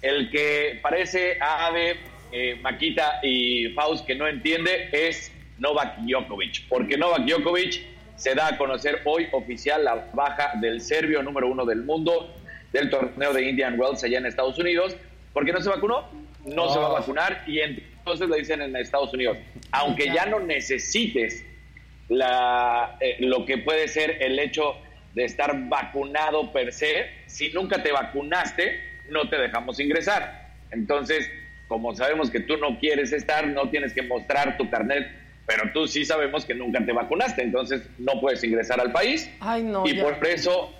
El 0.03 0.29
que 0.29 0.79
parece 0.83 1.37
a 1.41 1.65
Ave, 1.65 1.97
eh, 2.31 2.59
Maquita 2.61 3.19
y 3.23 3.69
Faust 3.69 4.05
que 4.05 4.13
no 4.13 4.27
entiende 4.27 4.89
es 4.91 5.31
Novak 5.57 5.97
Djokovic, 6.01 6.67
porque 6.69 6.95
Novak 6.95 7.25
Djokovic 7.25 7.91
se 8.21 8.35
da 8.35 8.49
a 8.49 8.57
conocer 8.57 9.01
hoy 9.05 9.27
oficial 9.31 9.83
la 9.83 9.95
baja 10.13 10.51
del 10.61 10.79
serbio 10.79 11.23
número 11.23 11.47
uno 11.49 11.65
del 11.65 11.81
mundo. 11.83 12.35
del 12.71 12.89
torneo 12.89 13.33
de 13.33 13.49
Indian 13.49 13.77
Wells 13.77 14.01
allá 14.03 14.19
en 14.19 14.25
Estados 14.27 14.57
Unidos, 14.57 14.95
porque 15.33 15.51
no 15.51 15.59
se 15.59 15.67
vacunó, 15.67 16.07
no 16.45 16.69
se 16.71 16.79
va 16.79 16.85
a 16.85 16.89
Oh. 16.91 16.93
vacunar 16.93 17.43
y 17.45 17.59
entonces 17.59 18.29
le 18.29 18.37
dicen 18.37 18.61
en 18.61 18.73
Estados 18.77 19.13
Unidos, 19.13 19.37
aunque 19.73 20.05
ya 20.05 20.25
no 20.27 20.39
necesites 20.39 21.43
la, 22.07 22.95
eh, 23.01 23.17
lo 23.19 23.45
que 23.45 23.57
puede 23.57 23.89
ser 23.89 24.21
el 24.21 24.39
hecho 24.39 24.75
de 25.13 25.25
estar 25.25 25.51
vacunado 25.67 26.53
per 26.53 26.71
se, 26.71 27.07
si 27.25 27.49
nunca 27.51 27.83
te 27.83 27.91
vacunaste, 27.91 28.79
no 29.09 29.27
te 29.27 29.37
dejamos 29.37 29.77
ingresar. 29.81 30.47
Entonces, 30.71 31.29
como 31.67 31.93
sabemos 31.93 32.31
que 32.31 32.39
tú 32.39 32.55
no 32.55 32.79
quieres 32.79 33.11
estar, 33.11 33.47
no 33.47 33.69
tienes 33.69 33.93
que 33.93 34.03
mostrar 34.03 34.57
tu 34.57 34.69
carnet, 34.69 35.09
pero 35.55 35.71
tú 35.73 35.87
sí 35.87 36.05
sabemos 36.05 36.45
que 36.45 36.53
nunca 36.55 36.83
te 36.85 36.93
vacunaste, 36.93 37.41
entonces 37.43 37.81
no 37.97 38.19
puedes 38.21 38.41
ingresar 38.43 38.79
al 38.79 38.91
país. 38.91 39.29
Ay, 39.41 39.63
no, 39.63 39.85
y 39.85 39.95
ya. 39.97 40.03
por 40.03 40.25
eso 40.25 40.71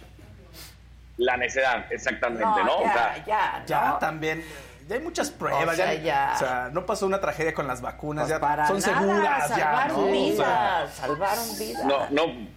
la 1.18 1.36
necedad, 1.38 1.86
exactamente, 1.92 2.46
¿no? 2.46 2.66
No, 2.66 2.78
O 2.78 2.84
ya, 2.84 2.94
sea, 2.94 3.26
ya, 3.26 3.64
Ya, 3.66 3.86
¿no? 3.90 3.98
también. 3.98 4.44
Ya 4.88 4.96
hay 4.96 5.02
muchas 5.02 5.30
pruebas. 5.30 5.68
O 5.68 5.74
sea, 5.74 5.94
ya. 5.96 6.32
o 6.36 6.40
sea, 6.40 6.70
no 6.72 6.86
pasó 6.86 7.06
una 7.06 7.20
tragedia 7.20 7.54
con 7.54 7.68
las 7.68 7.82
vacunas. 7.82 8.24
Pues 8.24 8.34
ya 8.36 8.40
para 8.40 8.68
son 8.68 8.80
nada, 8.80 9.00
seguras. 9.00 9.50
ya, 9.50 9.58
salvaron 9.58 9.96
¿no? 9.98 10.04
O 10.04 10.12
vidas, 10.12 10.38
sea, 10.38 10.88
salvaron 11.08 11.58
vidas. 11.60 11.86
no, 11.86 12.10
no, 12.10 12.48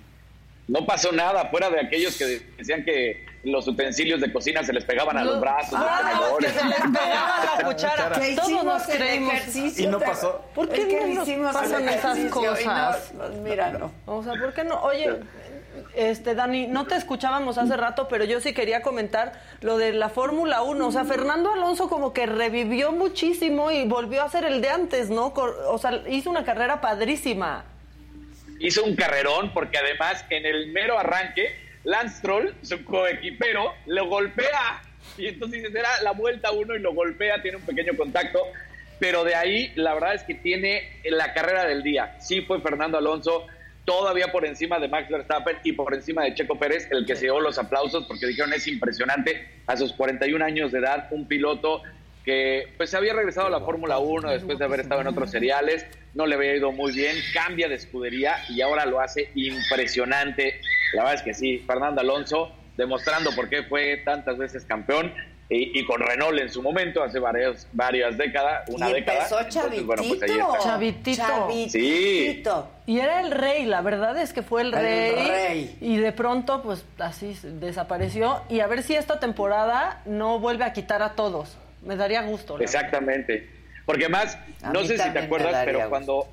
no 0.69 0.87
pasó 0.87 1.13
nada, 1.13 1.47
fuera 1.51 1.69
de 1.71 1.81
aquellos 1.81 2.17
que 2.17 2.25
decían 2.57 2.85
que 2.85 3.27
los 3.45 3.67
utensilios 3.69 4.21
de 4.21 4.33
cocina 4.33 4.63
se 4.65 4.73
les 4.73 4.85
pegaban 4.85 5.17
a 5.17 5.25
los 5.25 5.41
brazos, 5.41 5.73
los 5.79 5.83
Ah, 5.89 6.01
que 6.03 6.09
tenedores. 6.19 6.53
se 6.53 6.65
les 6.65 6.79
pegaba 6.99 7.45
la 7.59 7.65
cuchara. 7.67 8.11
Que 8.21 8.35
Todos 8.35 8.49
hicimos 8.49 8.65
nos 8.65 8.83
creímos. 8.85 9.35
ejercicio, 9.35 9.85
Y 9.85 9.87
no 9.89 9.99
¿te- 9.99 10.07
pasó. 10.07 10.45
¿Por 10.55 10.69
qué 10.69 10.89
que 10.89 11.07
no 11.07 11.23
hicimos 11.23 11.53
pasan 11.55 11.89
esas 11.89 12.19
no, 12.19 12.31
cosas? 12.31 13.13
mira, 13.43 13.71
no. 13.73 13.93
O 14.07 14.23
sea, 14.23 14.33
¿por 14.35 14.53
qué 14.55 14.65
no? 14.65 14.81
Oye, 14.83 15.11
este 15.95 16.35
Dani, 16.35 16.67
no 16.69 16.87
te 16.87 16.95
escuchábamos 16.97 17.59
hace 17.59 17.77
rato, 17.77 18.09
pero 18.09 18.25
yo 18.25 18.41
sí 18.41 18.53
quería 18.55 18.81
comentar 18.83 19.33
lo 19.61 19.77
de 19.77 19.93
la 19.93 20.09
Fórmula 20.09 20.63
1. 20.63 20.87
O 20.87 20.93
sea, 20.93 21.05
Fernando 21.05 21.53
Alonso 21.53 21.89
como 21.89 22.13
que 22.13 22.27
revivió 22.27 22.93
muchísimo 22.93 23.71
y 23.71 23.85
volvió 23.85 24.23
a 24.23 24.29
ser 24.31 24.45
el 24.45 24.61
de 24.61 24.71
antes, 24.71 25.11
¿no? 25.11 25.33
O 25.69 25.79
sea, 25.79 26.03
hizo 26.09 26.31
una 26.31 26.45
carrera 26.45 26.81
padrísima. 26.81 27.65
hizo 28.61 28.85
un 28.85 28.95
carrerón 28.97 29.53
porque 29.53 29.77
además 29.79 30.25
en 30.31 30.47
el 30.47 30.69
mero 30.73 30.99
arranque 30.99 31.63
Lance 31.85 32.23
su 32.63 32.85
coequipero, 32.85 33.75
lo 33.87 34.07
golpea. 34.07 34.83
Y 35.19 35.27
entonces 35.27 35.63
dices, 35.63 35.75
era 35.75 35.89
la 36.03 36.13
vuelta 36.13 36.51
uno 36.51 36.75
y 36.75 36.81
lo 36.81 36.95
golpea, 36.95 37.43
tiene 37.43 37.59
un 37.59 37.63
pequeño 37.63 37.97
contacto, 37.97 38.41
pero 38.99 39.23
de 39.23 39.35
ahí 39.35 39.73
la 39.77 39.95
verdad 39.95 40.15
es 40.15 40.23
que 40.23 40.35
tiene 40.35 41.01
la 41.05 41.33
carrera 41.35 41.67
del 41.67 41.83
día. 41.83 42.17
Sí 42.21 42.41
fue 42.41 42.61
Fernando 42.61 42.99
Alonso 42.99 43.47
todavía 43.85 44.33
por 44.33 44.47
encima 44.47 44.79
de 44.79 44.89
Max 44.89 45.11
Verstappen 45.11 45.59
y 45.63 45.73
por 45.73 45.93
encima 45.95 46.25
de 46.25 46.35
Checo 46.35 46.59
Pérez, 46.59 46.89
el 46.91 47.05
que 47.05 47.17
se 47.17 47.27
llevó 47.27 47.41
los 47.41 47.59
aplausos 47.59 48.07
porque 48.07 48.27
dijeron 48.27 48.53
es 48.53 48.67
impresionante 48.67 49.47
a 49.67 49.77
sus 49.77 49.93
41 49.93 50.43
años 50.45 50.73
de 50.73 50.79
edad, 50.79 51.09
un 51.11 51.29
piloto 51.29 51.83
que 52.25 52.69
pues 52.77 52.95
había 52.95 53.13
regresado 53.13 53.49
a 53.49 53.51
la 53.51 53.61
Fórmula 53.61 53.99
1 53.99 54.31
después 54.31 54.59
de 54.59 54.65
haber 54.65 54.81
estado 54.81 55.01
en 55.03 55.09
otros 55.09 55.31
seriales, 55.31 55.87
no 56.15 56.27
le 56.27 56.37
había 56.37 56.57
ido 56.57 56.73
muy 56.73 56.93
bien, 56.93 57.17
cambia 57.35 57.69
de 57.69 57.75
escudería 57.75 58.37
y 58.49 58.63
ahora 58.63 58.87
lo 58.87 59.01
hace 59.01 59.31
impresionante. 59.35 60.61
La 60.95 61.03
verdad 61.03 61.15
es 61.17 61.23
que 61.23 61.35
sí, 61.35 61.59
Fernando 61.67 62.01
Alonso 62.01 62.53
demostrando 62.77 63.31
por 63.35 63.49
qué 63.49 63.63
fue 63.63 63.99
tantas 63.99 64.37
veces 64.39 64.65
campeón 64.65 65.13
y, 65.49 65.79
y 65.79 65.85
con 65.85 66.01
Renault 66.01 66.41
en 66.41 66.51
su 66.51 66.63
momento, 66.63 67.03
hace 67.03 67.19
varias, 67.19 67.69
varias 67.73 68.17
décadas, 68.17 68.69
una 68.71 68.91
y 68.91 68.95
década. 68.95 69.19
empezó 69.19 69.41
Entonces, 69.41 69.85
bueno, 69.85 70.03
pues 70.09 70.23
ahí 70.23 70.29
chavitito. 70.29 70.53
está. 70.55 70.59
Chavitito. 70.65 71.23
Chavitito. 71.23 72.71
Y 72.87 72.99
era 72.99 73.21
el 73.21 73.31
rey, 73.31 73.67
la 73.67 73.83
verdad 73.83 74.17
es 74.17 74.33
que 74.33 74.43
fue 74.43 74.63
el 74.63 74.69
El 74.69 74.81
rey, 74.81 75.29
rey. 75.29 75.79
Y 75.83 75.99
de 75.99 76.13
pronto, 76.13 76.63
pues 76.63 76.85
así 76.99 77.35
se 77.35 77.51
desapareció. 77.51 78.41
Y 78.49 78.61
a 78.61 78.67
ver 78.67 78.83
si 78.83 78.95
esta 78.97 79.21
temporada 79.21 80.01
no 80.07 80.39
vuelve 80.41 80.65
a 80.65 80.73
quitar 80.73 81.03
a 81.03 81.11
todos. 81.15 81.59
Me 81.85 81.97
daría 81.97 82.23
gusto. 82.23 82.59
Exactamente. 82.61 83.49
Porque 83.87 84.09
más, 84.09 84.39
A 84.63 84.73
no 84.73 84.85
sé 84.85 84.99
si 84.99 85.11
te 85.11 85.19
acuerdas, 85.19 85.63
pero 85.65 85.79
gusto. 85.79 85.91
cuando, 85.91 86.29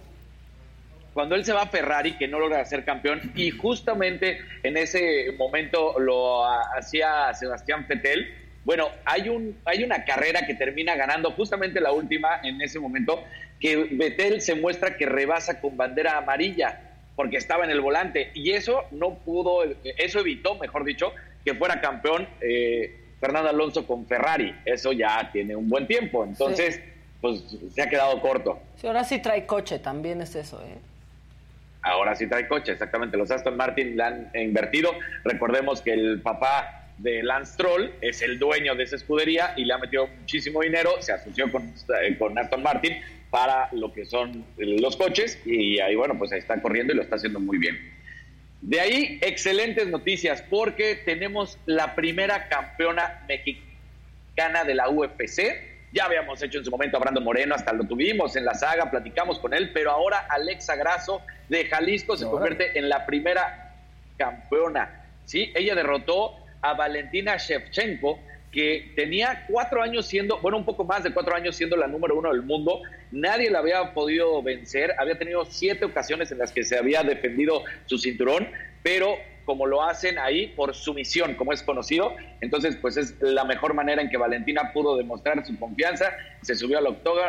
cuando 1.14 1.36
él 1.36 1.44
se 1.44 1.54
va 1.54 1.64
a 1.64 1.68
Ferrari, 1.68 2.14
que 2.14 2.28
no 2.28 2.40
logra 2.40 2.64
ser 2.66 2.86
campeón, 2.86 3.32
y 3.36 3.52
justamente 3.52 4.40
en 4.64 4.78
ese 4.78 5.34
momento 5.38 6.00
lo 6.00 6.46
hacía 6.46 7.34
Sebastián 7.34 7.86
Vettel, 7.88 8.34
bueno, 8.64 8.90
hay, 9.06 9.28
un, 9.28 9.58
hay 9.66 9.84
una 9.84 10.06
carrera 10.06 10.46
que 10.46 10.54
termina 10.54 10.96
ganando 10.96 11.32
justamente 11.32 11.82
la 11.82 11.92
última 11.92 12.40
en 12.44 12.62
ese 12.62 12.80
momento, 12.80 13.24
que 13.60 13.76
Vettel 13.92 14.42
se 14.42 14.56
muestra 14.56 14.96
que 14.96 15.06
rebasa 15.06 15.60
con 15.60 15.76
bandera 15.76 16.18
amarilla, 16.18 16.80
porque 17.16 17.38
estaba 17.38 17.66
en 17.66 17.72
el 17.72 17.82
volante, 17.82 18.32
y 18.34 18.52
eso 18.52 18.86
no 18.92 19.16
pudo, 19.16 19.64
eso 19.84 20.20
evitó, 20.20 20.56
mejor 20.56 20.86
dicho, 20.86 21.12
que 21.44 21.56
fuera 21.56 21.82
campeón 21.82 22.28
eh, 22.40 23.01
Fernando 23.22 23.50
Alonso 23.50 23.86
con 23.88 24.06
Ferrari. 24.06 24.54
Eso 24.66 24.92
ya 24.92 25.30
tiene 25.32 25.56
un 25.56 25.70
buen 25.70 25.88
tiempo, 25.88 26.26
entonces, 26.26 26.82
pues 27.22 27.44
se 27.74 27.82
ha 27.82 27.88
quedado 27.88 28.20
corto. 28.20 28.60
Sí, 28.76 28.88
ahora 28.88 29.04
sí 29.06 29.20
trae 29.20 29.46
coche, 29.46 29.80
también 29.80 30.22
es 30.22 30.36
eso, 30.36 30.62
¿eh? 30.64 30.78
Ahora 31.84 32.16
sí 32.16 32.28
trae 32.28 32.48
coche, 32.48 32.74
exactamente. 32.74 33.18
Los 33.18 33.32
Aston 33.32 33.56
Martin 33.56 33.96
la 33.96 34.08
han 34.08 34.32
invertido. 34.34 34.92
Recordemos 35.24 35.82
que 35.82 35.94
el 35.94 36.22
papá 36.22 36.90
de 36.98 37.24
Lance 37.24 37.54
Stroll 37.54 37.92
es 38.02 38.22
el 38.22 38.38
dueño 38.38 38.76
de 38.76 38.84
esa 38.84 38.96
escudería 38.96 39.54
y 39.58 39.66
le 39.66 39.74
ha 39.74 39.78
metido 39.78 40.08
muchísimo 40.08 40.62
dinero. 40.62 40.92
Se 41.00 41.12
asoció 41.12 41.52
con, 41.52 41.74
eh, 42.04 42.18
con 42.20 42.38
Aston 42.38 42.62
Martin 42.62 42.98
para 43.32 43.70
lo 43.72 43.92
que 43.94 44.06
son 44.06 44.46
los 44.58 44.98
coches 44.98 45.40
y 45.46 45.80
ahí, 45.80 45.96
bueno, 45.96 46.18
pues 46.18 46.32
ahí 46.34 46.40
está 46.40 46.62
corriendo 46.62 46.94
y 46.94 46.98
lo 46.98 47.02
está 47.02 47.16
haciendo 47.16 47.40
muy 47.40 47.58
bien. 47.58 47.78
De 48.62 48.80
ahí, 48.80 49.18
excelentes 49.22 49.88
noticias 49.88 50.44
porque 50.44 50.96
tenemos 50.96 51.58
la 51.66 51.96
primera 51.96 52.48
campeona 52.48 53.24
mexicana 53.28 54.64
de 54.64 54.76
la 54.76 54.88
UFC. 54.90 55.70
Ya 55.92 56.06
habíamos 56.06 56.42
hecho 56.42 56.60
en 56.60 56.66
su 56.66 56.72
momento 56.72 56.98
a 56.98 57.00
Brandon 57.00 57.24
Moreno, 57.24 57.56
hasta 57.56 57.74
lo 57.74 57.86
tuvimos 57.86 58.36
en 58.36 58.46
la 58.46 58.54
saga, 58.54 58.90
platicamos 58.92 59.40
con 59.40 59.54
él, 59.54 59.72
pero 59.74 59.92
ahora 59.92 60.28
Alexa 60.30 60.76
Grasso 60.76 61.22
de 61.50 61.66
Jalisco 61.66 62.16
se 62.16 62.26
convierte 62.26 62.78
en 62.78 62.88
la 62.88 63.06
primera 63.06 63.74
campeona. 64.18 65.06
¿sí? 65.26 65.52
Ella 65.56 65.76
derrotó 65.76 66.38
a 66.62 66.74
Valentina 66.76 67.38
Shevchenko, 67.38 68.20
que 68.52 68.92
tenía 68.96 69.46
cuatro 69.50 69.82
años 69.82 70.06
siendo, 70.06 70.38
bueno, 70.40 70.58
un 70.58 70.66
poco 70.66 70.84
más 70.84 71.04
de 71.04 71.14
cuatro 71.14 71.36
años 71.36 71.56
siendo 71.56 71.78
la 71.78 71.88
número 71.88 72.18
uno 72.18 72.32
del 72.32 72.42
mundo. 72.42 72.82
Nadie 73.12 73.50
la 73.50 73.60
había 73.60 73.94
podido 73.94 74.44
vencer. 74.44 74.94
Había 75.00 75.18
tenido 75.18 75.46
siete 75.46 75.86
ocasiones 75.86 76.32
en 76.32 76.40
las 76.40 76.52
que 76.52 76.64
se 76.64 76.78
había 76.78 77.04
defendido 77.04 77.64
su 77.86 77.98
cinturón, 77.98 78.48
pero 78.84 79.16
como 79.46 79.66
lo 79.66 79.84
hacen 79.84 80.20
ahí 80.20 80.48
por 80.48 80.76
sumisión, 80.76 81.36
como 81.36 81.52
es 81.52 81.64
conocido, 81.64 82.16
entonces 82.42 82.76
pues 82.76 82.96
es 82.98 83.16
la 83.22 83.44
mejor 83.44 83.74
manera 83.74 84.02
en 84.02 84.10
que 84.10 84.18
Valentina 84.18 84.72
pudo 84.72 84.96
demostrar 84.98 85.46
su 85.46 85.58
confianza, 85.58 86.14
se 86.42 86.56
subió 86.56 86.78
al, 86.78 86.86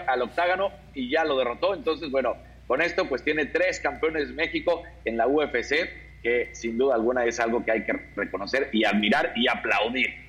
al 0.06 0.22
octágono 0.22 0.70
y 0.94 1.10
ya 1.10 1.24
lo 1.24 1.38
derrotó, 1.38 1.74
entonces 1.74 2.10
bueno, 2.10 2.36
con 2.66 2.82
esto 2.82 3.08
pues 3.08 3.24
tiene 3.24 3.46
tres 3.46 3.80
campeones 3.80 4.28
México 4.30 4.82
en 5.04 5.16
la 5.16 5.26
UFC, 5.26 5.88
que 6.22 6.50
sin 6.52 6.78
duda 6.78 6.94
alguna 6.94 7.24
es 7.24 7.40
algo 7.40 7.64
que 7.64 7.72
hay 7.72 7.84
que 7.84 7.92
reconocer 8.14 8.68
y 8.72 8.84
admirar 8.84 9.32
y 9.34 9.48
aplaudir. 9.48 10.21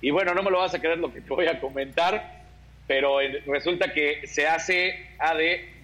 Y 0.00 0.10
bueno, 0.10 0.34
no 0.34 0.42
me 0.42 0.50
lo 0.50 0.58
vas 0.58 0.74
a 0.74 0.78
creer 0.78 0.98
lo 0.98 1.12
que 1.12 1.20
te 1.20 1.28
voy 1.28 1.46
a 1.46 1.58
comentar, 1.60 2.42
pero 2.86 3.18
resulta 3.46 3.92
que 3.92 4.26
se 4.26 4.46
hace 4.46 5.06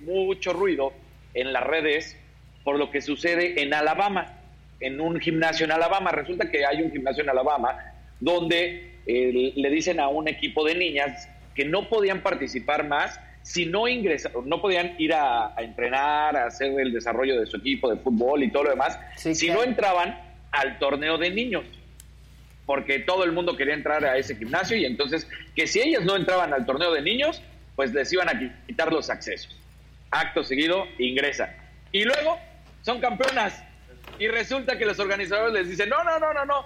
mucho 0.00 0.52
ruido 0.52 0.92
en 1.34 1.52
las 1.52 1.64
redes 1.64 2.16
por 2.64 2.78
lo 2.78 2.90
que 2.90 3.00
sucede 3.00 3.62
en 3.62 3.74
Alabama, 3.74 4.38
en 4.80 5.00
un 5.00 5.18
gimnasio 5.18 5.64
en 5.64 5.72
Alabama. 5.72 6.12
Resulta 6.12 6.50
que 6.50 6.64
hay 6.64 6.82
un 6.82 6.92
gimnasio 6.92 7.22
en 7.22 7.30
Alabama 7.30 7.78
donde 8.20 8.92
eh, 9.06 9.52
le 9.54 9.70
dicen 9.70 9.98
a 9.98 10.08
un 10.08 10.28
equipo 10.28 10.64
de 10.64 10.74
niñas 10.74 11.28
que 11.54 11.64
no 11.64 11.88
podían 11.88 12.20
participar 12.20 12.86
más 12.86 13.18
si 13.42 13.66
no 13.66 13.88
ingresaron, 13.88 14.48
no 14.48 14.60
podían 14.62 14.94
ir 14.98 15.12
a, 15.14 15.48
a 15.48 15.62
entrenar, 15.62 16.36
a 16.36 16.46
hacer 16.46 16.78
el 16.78 16.92
desarrollo 16.92 17.40
de 17.40 17.46
su 17.46 17.56
equipo 17.56 17.90
de 17.90 17.96
fútbol 17.96 18.44
y 18.44 18.52
todo 18.52 18.64
lo 18.64 18.70
demás, 18.70 18.96
si 19.16 19.50
no 19.50 19.64
entraban 19.64 20.16
al 20.52 20.78
torneo 20.78 21.18
de 21.18 21.30
niños 21.30 21.64
porque 22.72 23.00
todo 23.00 23.24
el 23.24 23.32
mundo 23.32 23.54
quería 23.54 23.74
entrar 23.74 24.02
a 24.02 24.16
ese 24.16 24.34
gimnasio 24.34 24.78
y 24.78 24.86
entonces 24.86 25.28
que 25.54 25.66
si 25.66 25.78
ellas 25.82 26.04
no 26.06 26.16
entraban 26.16 26.54
al 26.54 26.64
torneo 26.64 26.90
de 26.90 27.02
niños, 27.02 27.42
pues 27.76 27.92
les 27.92 28.10
iban 28.14 28.30
a 28.30 28.64
quitar 28.66 28.90
los 28.90 29.10
accesos. 29.10 29.54
Acto 30.10 30.42
seguido, 30.42 30.86
ingresan. 30.98 31.54
Y 31.92 32.04
luego 32.04 32.38
son 32.80 32.98
campeonas. 32.98 33.62
Y 34.18 34.26
resulta 34.26 34.78
que 34.78 34.86
los 34.86 34.98
organizadores 34.98 35.52
les 35.52 35.68
dicen, 35.68 35.90
no, 35.90 36.02
no, 36.02 36.18
no, 36.18 36.32
no, 36.32 36.46
no, 36.46 36.64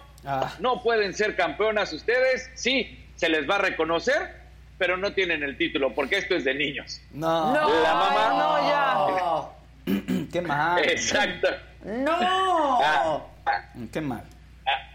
no 0.61 0.81
pueden 0.81 1.13
ser 1.13 1.35
campeonas 1.35 1.93
ustedes, 1.93 2.53
sí, 2.55 3.05
se 3.17 3.29
les 3.29 3.51
va 3.51 3.57
a 3.57 3.63
reconocer, 3.63 4.31
pero 4.79 4.97
no 4.97 5.13
tienen 5.13 5.43
el 5.43 5.59
título, 5.59 5.93
porque 5.93 6.19
esto 6.19 6.37
es 6.37 6.45
de 6.45 6.55
niños. 6.55 7.01
No. 7.15 7.53
La 7.83 7.95
mamá... 7.95 8.29
no, 8.39 9.49
ya. 9.89 10.27
Qué 10.33 10.41
mal. 10.41 10.85
Exacto. 10.85 11.49
No. 11.85 12.13
Ah, 12.81 13.27
Qué 13.93 14.01
mal. 14.01 14.23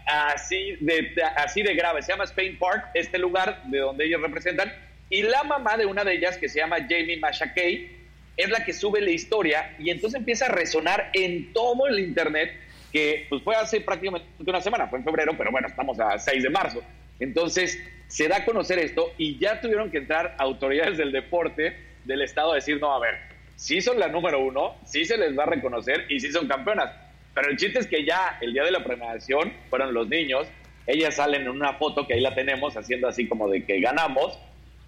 Así 0.06 0.76
de, 0.80 1.14
así 1.36 1.62
de 1.62 1.74
grave. 1.74 2.02
Se 2.02 2.12
llama 2.12 2.24
Spain 2.24 2.58
Park, 2.58 2.90
este 2.94 3.18
lugar 3.18 3.62
de 3.64 3.78
donde 3.78 4.04
ellos 4.04 4.20
representan. 4.20 4.72
Y 5.10 5.22
la 5.22 5.42
mamá 5.44 5.76
de 5.76 5.86
una 5.86 6.04
de 6.04 6.14
ellas, 6.14 6.38
que 6.38 6.48
se 6.48 6.60
llama 6.60 6.76
Jamie 6.88 7.18
Mashakey, 7.18 8.02
es 8.36 8.50
la 8.50 8.64
que 8.64 8.72
sube 8.72 9.00
la 9.00 9.10
historia 9.10 9.74
y 9.78 9.90
entonces 9.90 10.18
empieza 10.18 10.46
a 10.46 10.48
resonar 10.48 11.10
en 11.12 11.52
todo 11.52 11.86
el 11.86 11.98
internet 11.98 12.52
que 12.92 13.26
pues 13.28 13.42
fue 13.42 13.54
hace 13.56 13.80
prácticamente 13.80 14.26
una 14.38 14.60
semana, 14.60 14.86
fue 14.86 14.98
en 14.98 15.04
febrero, 15.04 15.34
pero 15.36 15.50
bueno, 15.50 15.68
estamos 15.68 15.98
a 15.98 16.18
6 16.18 16.42
de 16.42 16.50
marzo. 16.50 16.82
Entonces, 17.20 17.78
se 18.08 18.28
da 18.28 18.38
a 18.38 18.44
conocer 18.44 18.78
esto 18.78 19.12
y 19.16 19.38
ya 19.38 19.60
tuvieron 19.60 19.90
que 19.90 19.98
entrar 19.98 20.34
autoridades 20.38 20.98
del 20.98 21.12
deporte 21.12 21.76
del 22.04 22.22
Estado 22.22 22.52
a 22.52 22.56
decir, 22.56 22.78
no, 22.80 22.92
a 22.92 22.98
ver, 22.98 23.14
sí 23.56 23.80
son 23.80 23.98
la 23.98 24.08
número 24.08 24.40
uno, 24.40 24.76
sí 24.84 25.04
se 25.04 25.16
les 25.16 25.38
va 25.38 25.44
a 25.44 25.46
reconocer 25.46 26.06
y 26.10 26.20
sí 26.20 26.30
son 26.30 26.46
campeonas. 26.46 26.90
Pero 27.34 27.48
el 27.50 27.56
chiste 27.56 27.78
es 27.78 27.86
que 27.86 28.04
ya 28.04 28.38
el 28.40 28.52
día 28.52 28.64
de 28.64 28.70
la 28.70 28.84
premiación 28.84 29.52
fueron 29.70 29.94
los 29.94 30.08
niños, 30.08 30.46
ellas 30.86 31.16
salen 31.16 31.42
en 31.42 31.48
una 31.48 31.74
foto 31.74 32.06
que 32.06 32.14
ahí 32.14 32.20
la 32.20 32.34
tenemos 32.34 32.76
haciendo 32.76 33.08
así 33.08 33.26
como 33.28 33.48
de 33.48 33.64
que 33.64 33.80
ganamos, 33.80 34.38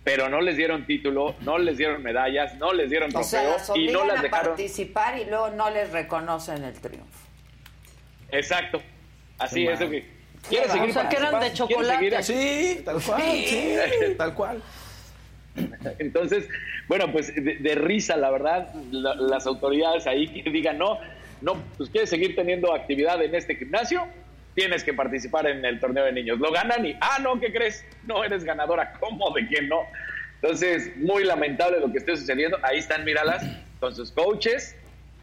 pero 0.02 0.28
no 0.28 0.40
les 0.42 0.56
dieron 0.56 0.84
título, 0.86 1.34
no 1.40 1.56
les 1.56 1.78
dieron 1.78 2.02
medallas, 2.02 2.54
no 2.56 2.72
les 2.74 2.90
dieron 2.90 3.14
O 3.16 3.22
sea, 3.22 3.40
trofeo 3.42 3.56
las 3.58 3.68
y 3.78 3.86
no 3.92 4.00
obligan 4.00 4.08
las 4.08 4.18
a 4.18 4.22
dejaron. 4.22 4.46
participar 4.48 5.18
y 5.18 5.24
luego 5.24 5.50
no 5.50 5.70
les 5.70 5.90
reconocen 5.92 6.62
el 6.64 6.74
triunfo. 6.74 7.18
Exacto. 8.30 8.82
Así 9.38 9.64
Qué 9.66 9.72
es. 9.72 9.78
que 9.78 10.14
¿Quieres 10.48 10.72
seguir 10.72 10.90
O 10.90 10.92
sea, 10.92 11.08
que 11.08 11.16
eran 11.16 11.30
de 11.32 11.38
participando? 11.38 11.98
¿Quieres 11.98 12.26
seguir? 12.26 12.44
chocolate. 12.50 12.76
Sí, 12.76 12.82
tal 12.84 13.02
cual, 13.02 13.22
sí, 13.22 13.76
tal 14.18 14.34
cual. 14.34 14.62
Entonces, 15.98 16.48
bueno, 16.88 17.10
pues 17.12 17.34
de, 17.34 17.56
de 17.56 17.74
risa, 17.76 18.16
la 18.16 18.30
verdad, 18.30 18.74
la- 18.90 19.14
las 19.14 19.46
autoridades 19.46 20.06
ahí 20.06 20.26
que 20.42 20.50
digan, 20.50 20.76
no, 20.78 20.98
no, 21.44 21.62
pues 21.76 21.90
quieres 21.90 22.08
seguir 22.08 22.34
teniendo 22.34 22.74
actividad 22.74 23.22
en 23.22 23.34
este 23.34 23.54
gimnasio, 23.54 24.06
tienes 24.54 24.82
que 24.82 24.94
participar 24.94 25.46
en 25.46 25.62
el 25.62 25.78
torneo 25.78 26.06
de 26.06 26.12
niños. 26.12 26.38
Lo 26.38 26.50
ganan 26.50 26.86
y, 26.86 26.96
ah, 27.02 27.18
no, 27.20 27.38
¿qué 27.38 27.52
crees? 27.52 27.84
No 28.06 28.24
eres 28.24 28.44
ganadora, 28.44 28.94
¿cómo 28.98 29.30
de 29.34 29.46
que 29.46 29.60
no? 29.60 29.82
Entonces, 30.40 30.96
muy 30.96 31.22
lamentable 31.22 31.80
lo 31.80 31.92
que 31.92 31.98
esté 31.98 32.16
sucediendo. 32.16 32.58
Ahí 32.62 32.78
están, 32.78 33.04
míralas, 33.04 33.44
con 33.78 33.94
sus 33.94 34.10
coaches. 34.10 34.74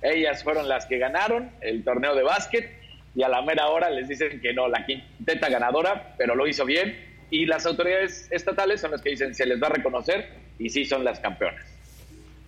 Ellas 0.03 0.43
fueron 0.43 0.69
las 0.69 0.85
que 0.85 0.99
ganaron 0.99 1.49
el 1.61 1.83
torneo 1.83 2.13
de 2.13 2.21
básquet 2.21 2.71
y 3.15 3.23
a 3.23 3.29
la 3.29 3.41
mera 3.41 3.67
hora 3.69 3.89
les 3.89 4.07
dicen 4.07 4.39
que 4.41 4.53
no, 4.53 4.67
la 4.67 4.85
quinteta 4.85 5.49
ganadora, 5.49 6.13
pero 6.19 6.35
lo 6.35 6.45
hizo 6.45 6.65
bien. 6.65 6.95
Y 7.31 7.47
las 7.47 7.65
autoridades 7.65 8.27
estatales 8.31 8.81
son 8.81 8.91
las 8.91 9.01
que 9.01 9.09
dicen 9.09 9.33
se 9.33 9.47
les 9.47 9.61
va 9.61 9.67
a 9.67 9.71
reconocer 9.71 10.29
y 10.59 10.69
sí 10.69 10.85
son 10.85 11.03
las 11.03 11.19
campeonas. 11.19 11.65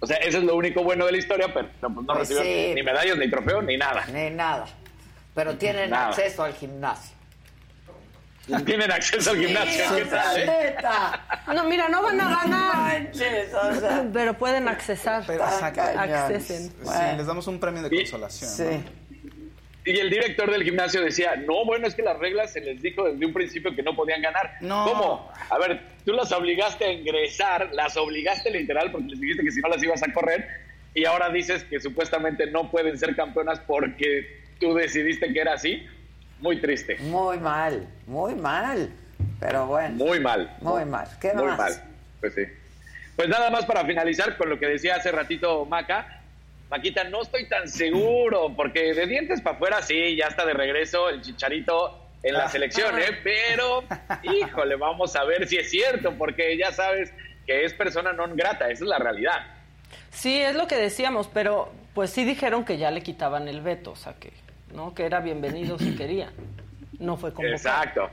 O 0.03 0.05
sea, 0.05 0.17
eso 0.17 0.39
es 0.39 0.43
lo 0.43 0.57
único 0.57 0.83
bueno 0.83 1.05
de 1.05 1.13
la 1.13 1.17
historia, 1.17 1.47
pero 1.53 1.69
pues, 1.79 1.93
no 1.93 2.03
Pues 2.05 2.17
recibieron 2.19 2.45
sí. 2.51 2.73
ni 2.75 2.83
medallas, 2.83 3.17
ni 3.17 3.29
trofeo, 3.29 3.61
ni 3.61 3.77
nada. 3.77 4.05
Ni 4.11 4.29
nada. 4.31 4.65
Pero 5.33 5.55
tienen 5.57 5.89
Nada. 5.91 6.09
acceso 6.09 6.43
al 6.43 6.53
gimnasio. 6.53 7.15
Tienen 8.65 8.91
acceso 8.91 9.31
al 9.31 9.37
gimnasio. 9.37 9.71
Sí, 9.87 9.95
¿qué 9.95 10.05
tal, 10.05 10.37
eh? 10.41 10.75
No, 11.55 11.63
mira, 11.63 11.87
no 11.87 12.03
van 12.03 12.19
a 12.19 12.29
ganar. 12.41 12.75
manches, 12.75 13.53
o 13.53 13.79
sea. 13.79 14.05
Pero 14.11 14.33
pueden 14.37 14.67
accesar. 14.67 15.23
Pero. 15.25 15.45
Accesen. 15.45 16.67
Sí, 16.69 17.15
les 17.15 17.25
damos 17.25 17.47
un 17.47 17.57
premio 17.57 17.81
de 17.81 17.89
consolación. 17.89 18.49
Sí. 18.51 18.83
Y 19.85 19.97
el 19.99 20.09
director 20.09 20.49
del 20.49 20.63
gimnasio 20.63 21.01
decía, 21.01 21.35
no, 21.35 21.65
bueno, 21.65 21.87
es 21.87 21.95
que 21.95 22.03
las 22.03 22.17
reglas 22.17 22.53
se 22.53 22.61
les 22.61 22.81
dijo 22.81 23.03
desde 23.03 23.25
un 23.25 23.33
principio 23.33 23.75
que 23.75 23.83
no 23.83 23.95
podían 23.95 24.21
ganar. 24.21 24.55
No. 24.61 24.85
¿Cómo? 24.85 25.31
A 25.49 25.57
ver, 25.57 25.81
tú 26.05 26.13
las 26.13 26.31
obligaste 26.31 26.85
a 26.85 26.91
ingresar, 26.91 27.69
las 27.73 27.97
obligaste 27.97 28.49
literal 28.49 28.91
porque 28.91 29.07
les 29.07 29.19
dijiste 29.19 29.43
que 29.43 29.51
si 29.51 29.59
no 29.59 29.67
las 29.67 29.83
ibas 29.83 30.01
a 30.01 30.13
correr 30.13 30.47
y 30.93 31.03
ahora 31.05 31.29
dices 31.29 31.65
que 31.65 31.81
supuestamente 31.81 32.47
no 32.49 32.71
pueden 32.71 32.97
ser 32.97 33.15
campeonas 33.15 33.59
porque 33.59 34.41
tú 34.59 34.73
decidiste 34.73 35.33
que 35.33 35.39
era 35.41 35.53
así. 35.55 35.85
Muy 36.39 36.61
triste. 36.61 36.97
Muy 36.99 37.37
mal, 37.39 37.87
muy 38.07 38.35
mal. 38.35 38.89
Pero 39.39 39.65
bueno. 39.67 39.95
Muy 39.95 40.19
mal. 40.19 40.55
Muy 40.61 40.85
mal. 40.85 41.07
¿Qué 41.19 41.33
Muy 41.33 41.45
más? 41.47 41.57
mal. 41.57 41.83
Pues 42.21 42.33
sí. 42.35 42.43
Pues 43.15 43.27
nada 43.29 43.49
más 43.49 43.65
para 43.65 43.85
finalizar 43.85 44.37
con 44.37 44.49
lo 44.49 44.57
que 44.59 44.67
decía 44.67 44.95
hace 44.95 45.11
ratito 45.11 45.65
Maca. 45.65 46.12
Maquita, 46.73 47.03
no 47.03 47.21
estoy 47.21 47.47
tan 47.47 47.67
seguro, 47.69 48.51
porque 48.55 48.95
de 48.95 49.05
dientes 49.05 49.41
para 49.41 49.55
afuera 49.57 49.81
sí, 49.83 50.15
ya 50.15 50.25
está 50.25 50.43
de 50.43 50.53
regreso 50.53 51.07
el 51.07 51.21
chicharito 51.21 51.99
en 52.23 52.33
la 52.33 52.45
Ah. 52.45 52.49
selección, 52.49 52.97
¿eh? 52.97 53.19
Pero, 53.23 53.83
híjole, 54.23 54.75
vamos 54.75 55.15
a 55.15 55.23
ver 55.23 55.47
si 55.47 55.57
es 55.57 55.69
cierto, 55.69 56.13
porque 56.17 56.57
ya 56.57 56.71
sabes 56.71 57.13
que 57.45 57.63
es 57.63 57.75
persona 57.75 58.11
non 58.11 58.35
grata, 58.35 58.71
esa 58.71 58.85
es 58.85 58.89
la 58.89 58.97
realidad. 58.97 59.45
Sí, 60.09 60.41
es 60.41 60.55
lo 60.55 60.65
que 60.67 60.75
decíamos, 60.77 61.29
pero 61.31 61.71
pues 61.93 62.09
sí 62.09 62.25
dijeron 62.25 62.65
que 62.65 62.79
ya 62.79 62.89
le 62.89 63.01
quitaban 63.03 63.47
el 63.47 63.61
veto, 63.61 63.91
o 63.91 63.95
sea 63.95 64.13
que, 64.19 64.33
¿no? 64.73 64.95
Que 64.95 65.05
era 65.05 65.19
bienvenido 65.19 65.77
si 65.77 65.95
quería. 65.95 66.31
No 66.97 67.17
fue 67.17 67.33
convocado. 67.35 67.53
Exacto. 67.55 68.09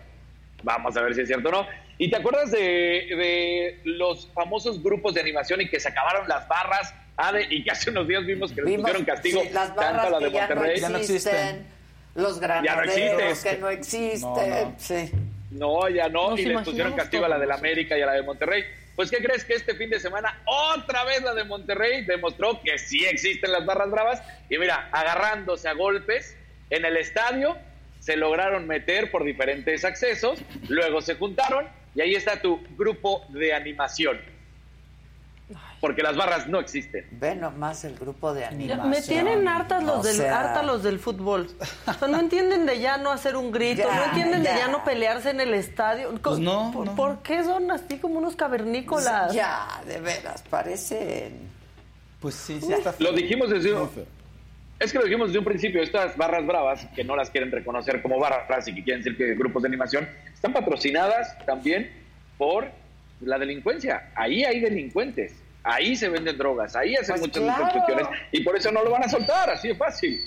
Vamos 0.62 0.94
a 0.98 1.00
ver 1.00 1.14
si 1.14 1.22
es 1.22 1.28
cierto 1.28 1.48
o 1.48 1.52
no. 1.52 1.66
¿Y 1.96 2.10
te 2.10 2.16
acuerdas 2.18 2.50
de, 2.50 2.58
de 2.60 3.80
los 3.84 4.28
famosos 4.34 4.82
grupos 4.82 5.14
de 5.14 5.22
animación 5.22 5.62
y 5.62 5.68
que 5.70 5.80
se 5.80 5.88
acabaron 5.88 6.28
las 6.28 6.46
barras? 6.46 6.94
Ade, 7.28 7.46
y 7.50 7.62
que 7.64 7.70
hace 7.70 7.90
unos 7.90 8.06
días 8.08 8.24
vimos 8.26 8.50
que 8.52 8.56
les 8.62 8.66
Vimos, 8.66 8.82
pusieron 8.82 9.04
castigo 9.04 9.42
sí, 9.42 9.48
las 9.52 9.74
tanto 9.74 9.80
a 9.80 9.92
barras 9.92 10.10
la 10.12 10.18
de 10.18 10.24
que 10.26 10.32
ya 10.32 10.48
no 10.48 10.54
Monterrey. 10.56 11.00
existen, 11.00 11.66
los 12.14 12.40
granaderos 12.40 13.42
que 13.42 13.56
no 13.58 13.70
existen, 13.70 14.20
No, 14.50 14.64
no. 14.64 14.74
sí. 14.78 15.10
No, 15.50 15.88
ya 15.88 16.08
no, 16.08 16.30
Nos 16.30 16.40
y 16.40 16.44
les 16.46 16.62
pusieron 16.62 16.92
castigo 16.94 17.24
a 17.24 17.28
la 17.28 17.38
de 17.38 17.46
la 17.46 17.56
América 17.56 17.98
y 17.98 18.02
a 18.02 18.06
la 18.06 18.12
de 18.12 18.22
Monterrey. 18.22 18.64
Pues, 18.94 19.10
¿qué 19.10 19.18
crees 19.18 19.44
que 19.44 19.54
este 19.54 19.74
fin 19.74 19.90
de 19.90 19.98
semana 19.98 20.40
otra 20.44 21.04
vez 21.04 21.22
la 21.22 21.34
de 21.34 21.44
Monterrey 21.44 22.04
demostró 22.04 22.60
que 22.62 22.78
sí 22.78 23.04
existen 23.06 23.50
las 23.50 23.64
barras 23.66 23.90
bravas? 23.90 24.22
Y 24.48 24.58
mira, 24.58 24.88
agarrándose 24.92 25.68
a 25.68 25.72
golpes 25.72 26.36
en 26.70 26.84
el 26.84 26.96
estadio, 26.96 27.56
se 27.98 28.16
lograron 28.16 28.66
meter 28.66 29.10
por 29.10 29.24
diferentes 29.24 29.84
accesos, 29.84 30.38
luego 30.68 31.00
se 31.00 31.16
juntaron 31.16 31.66
y 31.94 32.00
ahí 32.00 32.14
está 32.14 32.40
tu 32.40 32.60
grupo 32.76 33.24
de 33.30 33.52
animación. 33.52 34.20
Porque 35.80 36.02
las 36.02 36.14
barras 36.16 36.46
no 36.46 36.60
existen. 36.60 37.06
Ve 37.12 37.34
nomás 37.34 37.84
el 37.84 37.96
grupo 37.96 38.34
de 38.34 38.44
animación. 38.44 38.90
me 38.90 39.00
tienen 39.00 39.48
hartas 39.48 39.82
los 39.82 40.00
O 40.00 40.02
del 40.02 40.16
sea, 40.16 40.40
harta 40.40 40.62
los 40.62 40.82
del 40.82 40.98
fútbol. 40.98 41.48
O 41.86 41.92
sea, 41.94 42.06
no 42.08 42.20
entienden 42.20 42.66
de 42.66 42.80
ya 42.80 42.98
no 42.98 43.10
hacer 43.10 43.34
un 43.36 43.50
grito, 43.50 43.84
Ya, 43.88 43.96
no 43.96 44.04
entienden 44.04 44.42
ya. 44.42 44.52
de 44.52 44.58
ya 44.58 44.68
no 44.68 44.84
pelearse 44.84 45.30
en 45.30 45.40
el 45.40 45.54
estadio. 45.54 46.14
Pues 46.22 46.38
no, 46.38 46.70
¿Por, 46.72 46.86
no. 46.86 46.94
por 46.94 47.22
qué 47.22 47.42
son 47.44 47.70
así 47.70 47.96
como 47.98 48.18
unos 48.18 48.36
cavernícolas? 48.36 49.32
Ya, 49.32 49.80
de 49.86 50.00
veras, 50.00 50.42
parecen. 50.50 51.48
Pues 52.20 52.34
sí, 52.34 52.60
sí 52.60 52.72
está 52.72 52.94
Lo 52.98 53.12
dijimos 53.12 53.48
desde 53.48 53.72
un, 53.72 53.88
es 54.78 54.92
que 54.92 54.98
lo 54.98 55.04
dijimos 55.04 55.28
desde 55.28 55.38
un 55.38 55.44
principio, 55.44 55.82
estas 55.82 56.16
barras 56.16 56.46
bravas, 56.46 56.86
que 56.94 57.04
no 57.04 57.14
las 57.14 57.30
quieren 57.30 57.50
reconocer 57.50 58.00
como 58.02 58.18
barras 58.18 58.66
y 58.68 58.74
que 58.74 58.82
quieren 58.82 59.02
decir 59.02 59.16
que 59.16 59.34
grupos 59.34 59.62
de 59.62 59.68
animación, 59.68 60.08
están 60.32 60.52
patrocinadas 60.52 61.36
también 61.46 61.90
por 62.38 62.70
la 63.20 63.38
delincuencia. 63.38 64.10
Ahí 64.14 64.42
hay 64.44 64.60
delincuentes, 64.60 65.34
ahí 65.62 65.96
se 65.96 66.08
venden 66.08 66.36
drogas, 66.38 66.76
ahí 66.76 66.94
hacen 66.94 67.16
Pues 67.18 67.20
muchas 67.22 67.42
claro. 67.42 67.72
cuestiones 67.72 68.06
y 68.32 68.42
por 68.42 68.56
eso 68.56 68.70
no 68.72 68.82
lo 68.82 68.90
van 68.90 69.04
a 69.04 69.08
soltar, 69.08 69.50
así 69.50 69.68
de 69.68 69.74
fácil. 69.74 70.20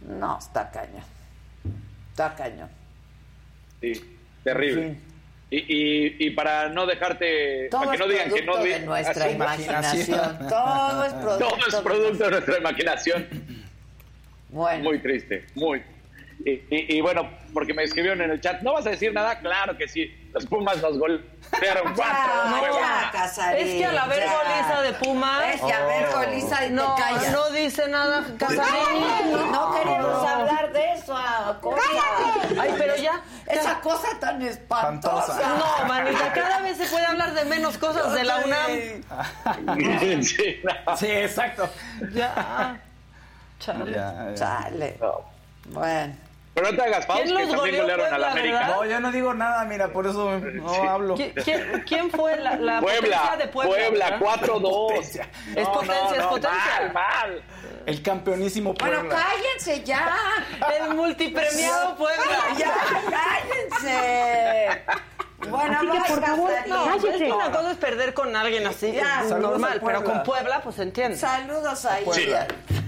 No, 0.00 0.38
está 0.38 0.70
cañón. 0.70 1.04
Está 2.10 2.34
cañón. 2.34 2.68
Sí, 3.80 3.92
terrible. 4.44 4.96
Y, 5.50 5.56
y, 5.58 6.16
y 6.18 6.30
para 6.30 6.68
no 6.70 6.86
dejarte, 6.86 7.68
Todo 7.70 7.82
para 7.82 7.92
que 7.92 7.98
no 7.98 8.04
es 8.06 8.10
digan 8.10 8.32
que 8.32 8.42
no 8.42 8.56
de 8.56 8.80
nuestra 8.80 9.30
imaginación. 9.30 10.38
Todo 10.48 11.04
es 11.04 11.12
producto. 11.12 11.48
Todo 11.48 11.68
es 11.68 11.74
producto 11.76 12.24
de 12.24 12.30
nuestra 12.30 12.58
imaginación. 12.58 13.28
Bueno. 14.48 14.84
Muy 14.84 14.98
triste, 14.98 15.46
muy. 15.54 15.82
Y, 16.44 16.50
y- 16.70 16.96
y 16.96 17.00
bueno, 17.00 17.28
porque 17.54 17.72
me 17.74 17.84
escribieron 17.84 18.20
en 18.22 18.30
el 18.30 18.40
chat, 18.40 18.62
¿no 18.62 18.72
vas 18.72 18.86
a 18.86 18.90
decir 18.90 19.12
nada? 19.12 19.38
Claro 19.38 19.76
que 19.76 19.86
sí. 19.88 20.18
Los 20.32 20.46
Pumas 20.46 20.78
nos 20.82 20.98
golpearon 20.98 21.92
cuatro. 21.96 22.14
Ya, 22.50 22.58
buena. 22.70 23.10
Casarín, 23.12 23.66
Es 23.66 23.74
que 23.74 23.84
al 23.86 23.98
haber 23.98 24.18
ya. 24.24 24.32
goliza 24.32 24.80
de 24.82 24.92
Pumas. 24.94 25.54
Es 25.54 25.60
que 25.60 25.72
a 25.72 25.84
ver, 25.86 26.06
goliza 26.12 26.64
y 26.64 26.68
te 26.68 26.74
no, 26.74 26.94
callas. 26.96 27.32
no 27.32 27.50
dice 27.50 27.88
nada, 27.88 28.24
Casarín. 28.38 29.32
No 29.52 29.74
queremos 29.74 30.26
hablar 30.28 30.72
de 30.72 30.92
eso, 30.94 31.14
ah, 31.16 31.58
cosa. 31.60 31.82
Ay, 32.60 32.74
pero 32.78 32.96
ya. 32.96 33.20
Esa 33.46 33.80
cosa 33.80 34.08
tan 34.18 34.40
espantosa. 34.42 35.38
No, 35.58 35.86
manita, 35.86 36.32
cada 36.32 36.60
vez 36.62 36.78
se 36.78 36.86
puede 36.86 37.04
hablar 37.04 37.34
de 37.34 37.44
menos 37.44 37.76
cosas 37.78 38.12
de 38.14 38.24
la 38.24 38.38
UNAM. 38.38 38.70
Sí, 40.22 40.60
no. 40.64 40.96
Sí, 40.96 41.06
exacto. 41.06 41.68
Ya. 42.12 42.80
Chale. 43.58 43.92
Ya, 43.92 44.26
ya. 44.30 44.34
Chale. 44.34 44.98
Bueno. 45.66 46.16
Pero 46.54 46.70
no 46.70 46.76
te 46.76 46.82
hagas 46.82 47.06
pausa, 47.06 47.22
¿Quién 47.24 47.36
que 47.36 47.42
también 47.44 47.58
goleó, 47.58 47.80
golearon 47.82 48.14
a 48.14 48.18
la 48.18 48.30
América. 48.32 48.58
verdad? 48.58 48.74
No, 48.76 48.84
yo 48.84 49.00
no 49.00 49.10
digo 49.12 49.32
nada, 49.34 49.64
mira, 49.64 49.88
por 49.90 50.06
eso 50.06 50.38
no 50.38 50.74
Sí. 50.74 50.80
hablo. 50.86 51.16
¿Qui- 51.16 51.32
¿Quién, 51.44 51.84
quién 51.86 52.10
fue 52.10 52.36
la, 52.36 52.56
la 52.56 52.80
Puebla, 52.80 53.00
potencia 53.22 53.36
de 53.38 53.48
Puebla? 53.48 53.74
Puebla, 53.74 54.10
verdad? 54.10 54.20
4-2. 54.20 54.92
Es 55.56 55.68
potencia, 55.68 56.16
es 56.18 56.22
potencia. 56.26 56.80
Mal, 56.80 56.92
mal. 56.92 57.42
El 57.86 58.02
campeonísimo 58.02 58.74
Puebla. 58.74 58.98
Bueno, 59.00 59.14
cállense 59.14 59.82
ya. 59.82 60.14
El 60.82 60.94
multipremiado 60.94 61.96
Puebla. 61.96 62.38
Ya, 62.58 62.74
cállense. 63.10 64.84
Bueno, 65.48 65.76
Así 65.78 65.86
que, 65.90 65.98
no, 65.98 66.04
por 66.06 66.20
favor, 66.24 66.50
no, 66.68 66.94
es 66.94 67.02
que 67.16 67.32
una 67.32 67.50
cosa 67.50 67.70
es 67.72 67.76
perder 67.76 68.14
con 68.14 68.34
alguien 68.36 68.66
así, 68.66 68.92
Ya. 68.92 69.22
normal, 69.24 69.80
pero 69.84 70.04
con 70.04 70.22
Puebla, 70.22 70.60
pues 70.62 70.76
se 70.76 70.82
entiende. 70.82 71.16
Saludos 71.16 71.84
ahí 71.84 72.04
Sí. 72.12 72.32
a, 72.32 72.46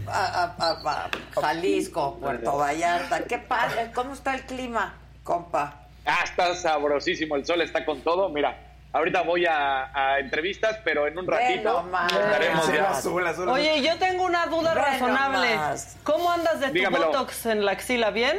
a- 0.09 0.55
a- 0.59 1.05
a 1.37 1.41
Jalisco, 1.41 2.19
Puerto 2.21 2.57
Vallarta. 2.57 3.25
Qué 3.25 3.39
padre. 3.39 3.91
¿Cómo 3.95 4.13
está 4.15 4.35
el 4.35 4.43
clima, 4.43 4.95
compa? 5.23 5.81
Ah, 6.07 6.21
está 6.25 6.55
sabrosísimo, 6.55 7.37
el 7.37 7.45
sol 7.47 7.61
está 7.63 7.85
con 7.85 8.01
todo. 8.03 8.29
Mira, 8.29 8.59
Ahorita 8.93 9.23
voy 9.23 9.45
a, 9.45 9.91
a 9.93 10.21
entrevistas, 10.21 10.79
pero 10.85 11.09
en 11.09 11.19
un 11.19 11.27
ratito 11.27 11.83
nomás. 11.83 12.13
estaremos 12.13 12.73
ya. 12.73 12.91
azul, 12.91 13.27
azul. 13.27 13.49
Oye, 13.49 13.83
yo 13.83 13.99
tengo 13.99 14.23
una 14.23 14.47
duda 14.47 14.73
razonable. 14.73 15.51
nomás. 15.57 15.97
¿Cómo 16.05 16.31
andas 16.31 16.61
de 16.61 16.69
tu 16.69 16.75
Dígamelo. 16.75 17.07
botox 17.09 17.47
en 17.47 17.65
la 17.65 17.73
axila? 17.73 18.11
¿Bien? 18.11 18.39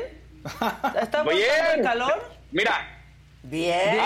¿Está 1.01 1.23
Bien. 1.23 1.41
el 1.75 1.81
calor? 1.83 2.31
Mira, 2.53 2.94
Bien. 3.47 3.99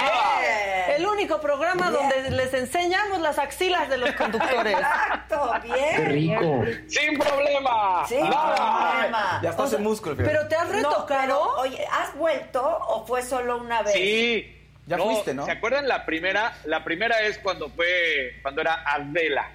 El 0.97 1.05
único 1.05 1.39
programa 1.39 1.89
Bien. 1.89 2.09
donde 2.09 2.31
les 2.31 2.53
enseñamos 2.53 3.19
las 3.21 3.39
axilas 3.39 3.87
de 3.89 3.97
los 3.97 4.11
conductores. 4.13 4.73
Exacto, 4.73 5.53
bien. 5.63 6.85
sin 6.89 7.17
problema. 7.17 8.05
Sin 8.07 8.19
problema. 8.19 9.39
Ya 9.41 9.49
está 9.51 9.65
ese 9.65 9.77
músculo. 9.77 10.15
fíjate. 10.15 10.35
¿Pero 10.35 10.47
te 10.49 10.55
has 10.55 10.67
No, 10.67 10.73
retocado? 10.73 11.07
pero, 11.21 11.41
oye, 11.57 11.85
¿has 11.91 12.13
vuelto 12.15 12.61
o 12.87 13.05
fue 13.05 13.21
solo 13.21 13.57
una 13.57 13.81
vez? 13.81 13.93
Sí. 13.93 14.55
Ya 14.87 14.97
fuiste, 14.97 15.33
¿no? 15.33 15.45
¿Se 15.45 15.51
acuerdan 15.51 15.87
la 15.87 16.05
primera? 16.05 16.53
La 16.65 16.83
primera 16.83 17.19
es 17.21 17.37
cuando 17.37 17.69
fue, 17.69 18.39
cuando 18.41 18.61
era 18.61 18.83
Adela. 18.85 19.51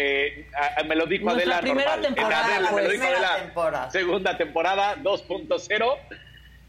Eh, 0.00 0.48
a- 0.56 0.80
a- 0.80 0.84
me 0.84 0.94
lo 0.96 1.06
dijo 1.06 1.28
Adela 1.28 1.60
primera 1.60 1.90
normal. 1.96 2.06
En 2.06 2.14
temporada, 2.14 2.44
Adela, 2.46 2.60
me 2.68 2.72
pues. 2.72 2.84
lo 2.84 2.90
dijo 2.90 3.02
Primera 3.04 3.28
Adela. 3.28 3.44
temporada. 3.44 3.90
Segunda 3.90 4.36
temporada 4.38 4.96
2.0. 4.96 5.98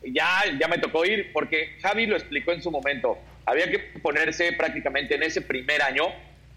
Ya, 0.03 0.27
ya 0.59 0.67
me 0.67 0.77
tocó 0.77 1.05
ir 1.05 1.31
porque 1.33 1.77
Javi 1.81 2.05
lo 2.05 2.15
explicó 2.15 2.51
en 2.51 2.61
su 2.61 2.71
momento. 2.71 3.17
Había 3.45 3.69
que 3.69 3.79
ponerse 4.01 4.53
prácticamente 4.53 5.15
en 5.15 5.23
ese 5.23 5.41
primer 5.41 5.81
año 5.81 6.05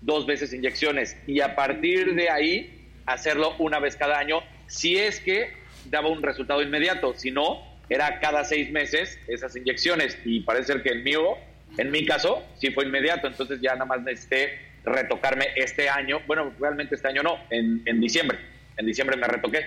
dos 0.01 0.27
veces 0.27 0.53
inyecciones 0.53 1.17
y 1.27 1.41
a 1.41 1.55
partir 1.55 2.15
de 2.15 2.29
ahí 2.29 2.89
hacerlo 3.07 3.55
una 3.59 3.79
vez 3.79 3.97
cada 3.97 4.19
año 4.19 4.43
si 4.67 4.97
es 4.97 5.21
que 5.21 5.51
daba 5.87 6.09
un 6.09 6.23
resultado 6.23 6.63
inmediato. 6.63 7.15
Si 7.17 7.31
no, 7.31 7.63
era 7.89 8.21
cada 8.21 8.45
seis 8.45 8.71
meses 8.71 9.19
esas 9.29 9.57
inyecciones 9.57 10.19
y 10.25 10.41
parece 10.41 10.73
ser 10.73 10.83
que 10.83 10.91
el 10.91 11.03
mío, 11.03 11.37
en 11.79 11.91
mi 11.91 12.05
caso, 12.07 12.43
sí 12.59 12.71
fue 12.71 12.85
inmediato. 12.85 13.27
Entonces 13.27 13.61
ya 13.61 13.73
nada 13.73 13.87
más 13.87 14.03
necesité 14.03 14.59
retocarme 14.85 15.49
este 15.57 15.89
año. 15.89 16.21
Bueno, 16.27 16.53
realmente 16.61 16.95
este 16.95 17.09
año 17.09 17.23
no, 17.23 17.39
en, 17.51 17.83
en 17.87 18.01
diciembre. 18.01 18.39
En 18.77 18.87
diciembre 18.87 19.17
me 19.17 19.27
retoqué. 19.27 19.67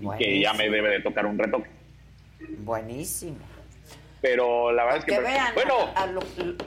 Y 0.00 0.18
que 0.18 0.40
ya 0.40 0.52
me 0.52 0.68
debe 0.68 0.90
de 0.90 1.00
tocar 1.00 1.26
un 1.26 1.38
retoque. 1.38 1.77
Buenísimo. 2.58 3.38
Pero 4.20 4.72
la 4.72 4.84
verdad 4.84 5.04
Que 5.04 5.12
es 5.12 5.18
que... 5.18 5.24
vean 5.24 5.54
bueno, 5.54 5.74
a, 5.94 6.02
a 6.02 6.06
lo, 6.06 6.20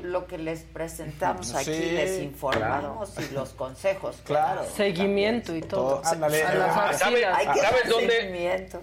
lo 0.04 0.26
que 0.26 0.38
les 0.38 0.62
presentamos 0.64 1.54
aquí, 1.54 1.74
Sí, 1.74 1.92
les 1.92 2.22
informamos 2.22 3.14
y 3.20 3.34
los 3.34 3.50
consejos. 3.50 4.22
Claro. 4.26 4.64
Seguimiento 4.64 5.54
y 5.56 5.62
todo. 5.62 6.00
Todo, 6.00 6.06
ándale. 6.12 6.44
A 6.44 6.54
las 6.56 6.78
Ah. 6.78 6.94
¿sabes? 6.94 7.26
Hay 7.26 7.48
que 7.48 7.60
¿Sabes 7.60 7.90
dónde? 7.90 8.10
seguimiento. 8.22 8.82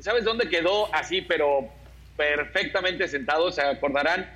¿Sabes 0.00 0.24
dónde 0.24 0.48
quedó 0.50 0.94
así, 0.94 1.22
pero 1.22 1.66
perfectamente 2.16 3.08
sentado? 3.08 3.50
Se 3.50 3.62
acordarán 3.62 4.30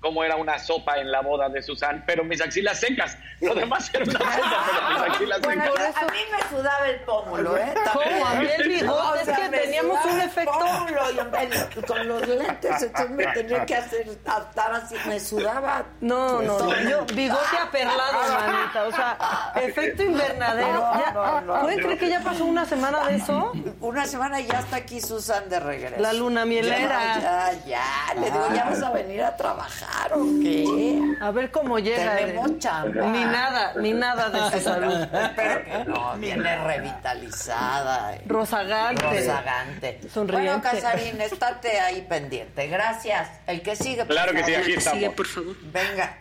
cómo 0.00 0.22
era 0.24 0.36
una 0.36 0.58
sopa 0.58 0.98
en 0.98 1.10
la 1.10 1.20
boda 1.22 1.48
de 1.48 1.62
Susan, 1.62 2.04
pero 2.06 2.22
mis 2.24 2.40
axilas 2.40 2.78
secas. 2.80 3.16
Lo 3.40 3.54
demás 3.54 3.90
era 3.92 4.04
una 4.04 4.12
sopa, 4.12 4.64
pero 4.66 4.88
mis 4.90 5.12
axilas 5.12 5.40
Bueno, 5.42 5.64
secas. 5.72 5.96
a 5.96 6.04
mí 6.06 6.18
me 6.30 6.56
sudaba 6.56 6.88
el 6.88 7.00
pómulo, 7.00 7.56
¿eh? 7.56 7.74
¿Cómo? 7.92 8.26
A 8.26 8.34
mí 8.34 8.46
el 8.58 8.68
bigote, 8.68 8.86
No, 8.86 9.10
o 9.10 9.14
es 9.16 9.24
sea, 9.24 9.36
que 9.36 9.48
teníamos 9.58 10.04
un 10.04 10.20
efecto. 10.20 10.52
pómulo 10.58 11.00
y 11.12 11.18
el- 11.18 11.84
con 11.86 12.08
los 12.08 12.28
lentes, 12.28 12.82
entonces 12.82 13.10
me 13.10 13.26
tenía 13.28 13.66
que 13.66 13.74
hacer, 13.76 14.08
estar 14.08 14.72
así, 14.72 14.94
me 15.06 15.18
sudaba. 15.20 15.84
No, 16.00 16.42
no, 16.42 16.58
no. 16.58 16.80
Yo, 16.88 17.04
bigote 17.14 17.56
aperlado, 17.60 18.18
manita. 18.40 18.84
O 18.84 18.92
sea, 18.92 19.52
efecto 19.56 20.02
invernadero. 20.04 20.72
No, 20.74 20.92
Ya- 21.00 21.10
no, 21.12 21.40
no, 21.40 21.60
¿Pueden 21.62 21.78
no. 21.78 21.84
creer 21.84 21.98
que 21.98 22.08
ya 22.08 22.20
pasó 22.20 22.44
una 22.44 22.64
semana 22.64 23.04
de 23.06 23.16
eso? 23.16 23.52
Una 23.80 24.04
semana 24.06 24.40
y 24.40 24.46
ya 24.46 24.60
está 24.60 24.76
aquí 24.76 25.00
Susan 25.00 25.48
de 25.48 25.58
regreso. 25.60 26.00
La 26.00 26.12
luna 26.12 26.44
mielera. 26.44 27.18
Ya, 27.20 27.52
ya, 27.52 27.64
ya. 27.66 28.14
Le 28.20 28.30
digo, 28.30 28.48
¿ya 28.54 28.64
vas 28.64 28.82
a 28.82 28.90
venir 28.90 29.22
a 29.22 29.36
trabajar 29.36 29.87
o 30.12 30.24
qué? 30.42 30.98
A 31.20 31.30
ver 31.30 31.50
cómo 31.50 31.78
llega. 31.78 32.16
Tenemos 32.16 32.58
chamba. 32.58 33.06
Ni 33.06 33.24
nada, 33.24 33.72
ni 33.80 33.92
nada 33.92 34.30
de 34.30 34.50
su 34.58 34.64
salud. 34.64 35.02
Espero 35.02 35.64
que 35.64 35.84
no, 35.90 36.16
viene 36.16 36.56
revitalizada. 36.64 38.14
eh. 38.14 38.22
Rozagante. 38.26 39.02
Rozagante. 39.02 40.00
Sonriente. 40.12 40.48
Bueno, 40.48 40.62
Casarín, 40.62 41.20
estate 41.20 41.80
ahí 41.80 42.02
pendiente. 42.08 42.66
Gracias. 42.68 43.28
El 43.46 43.62
que 43.62 43.76
sigue, 43.76 44.04
por 44.04 44.08
Claro 44.14 44.32
que 44.32 44.44
sí, 44.44 44.54
aquí 44.54 44.74
que 44.74 44.80
sigue, 44.80 45.06
estamos. 45.06 45.14
por 45.14 45.26
favor. 45.26 45.56
Venga. 45.72 46.16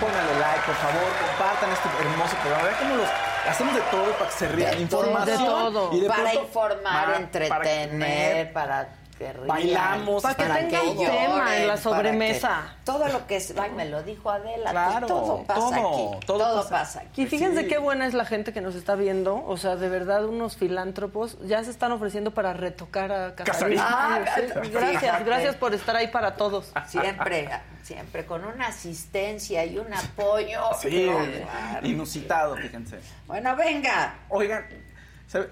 Pónganle 0.00 0.34
like, 0.40 0.62
por 0.66 0.74
favor, 0.76 1.08
compartan 1.22 1.70
este 1.72 1.88
hermoso 2.02 2.36
programa. 2.42 2.64
Vean 2.64 2.76
cómo 2.80 2.96
los 2.96 3.10
hacemos 3.48 3.74
de 3.74 3.80
todo 3.82 4.04
para 4.12 4.30
que 4.30 4.36
se 4.36 4.48
rían. 4.48 4.70
De 4.76 4.82
Información. 4.82 5.38
de 5.38 5.44
todo. 5.44 5.90
Y 5.92 6.00
de 6.00 6.08
para 6.08 6.22
pronto- 6.22 6.40
informar, 6.42 7.04
para- 7.06 7.16
entretener, 7.18 8.52
para 8.52 8.88
que 9.22 9.32
rían, 9.32 9.46
Bailamos, 9.46 10.22
Para 10.22 10.34
que 10.34 10.44
tenga 10.44 10.82
un 10.82 10.96
tema 10.96 11.56
en 11.56 11.66
la 11.66 11.74
para 11.74 11.76
sobremesa. 11.82 12.62
que- 12.78 12.84
todo 12.84 13.08
lo 13.08 13.26
que 13.26 13.36
es, 13.36 13.54
ay, 13.56 13.70
me 13.70 13.84
lo 13.88 14.02
dijo 14.02 14.30
Adela, 14.30 14.70
Claro, 14.70 15.06
todo 15.06 15.44
pasa 15.44 15.60
todo, 15.60 15.74
aquí. 16.14 16.26
todo 16.26 16.38
Todo, 16.38 16.56
pasa. 16.56 16.70
pasa. 16.70 17.00
aquí. 17.00 17.22
Y 17.22 17.26
fíjense 17.26 17.66
qué 17.66 17.78
buena 17.78 18.06
es 18.06 18.14
la 18.14 18.24
gente 18.24 18.52
que 18.52 18.60
nos 18.60 18.74
está 18.74 18.94
viendo. 18.94 19.44
O 19.46 19.56
sea, 19.56 19.76
de 19.76 19.88
verdad, 19.88 20.24
unos 20.24 20.56
filántropos 20.56 21.38
ya 21.46 21.62
se 21.64 21.70
están 21.70 21.92
ofreciendo 21.92 22.32
para 22.32 22.52
retocar 22.52 23.12
a 23.12 23.34
Casarín. 23.34 23.78
Ah, 23.80 24.20
Sí, 24.34 24.70
Gracias, 24.70 25.24
gracias 25.24 25.56
por 25.56 25.74
estar 25.74 25.94
ahí 25.96 26.08
para 26.08 26.34
todos. 26.36 26.72
Siempre, 26.88 27.48
siempre 27.82 28.26
con 28.26 28.44
una 28.44 28.66
asistencia 28.68 29.64
y 29.64 29.78
un 29.78 29.92
apoyo. 29.92 30.60
Sí, 30.80 31.08
claro. 31.42 31.86
inusitado, 31.86 32.56
fíjense. 32.56 32.98
Bueno, 33.26 33.54
venga. 33.56 34.14
Oigan, 34.28 34.66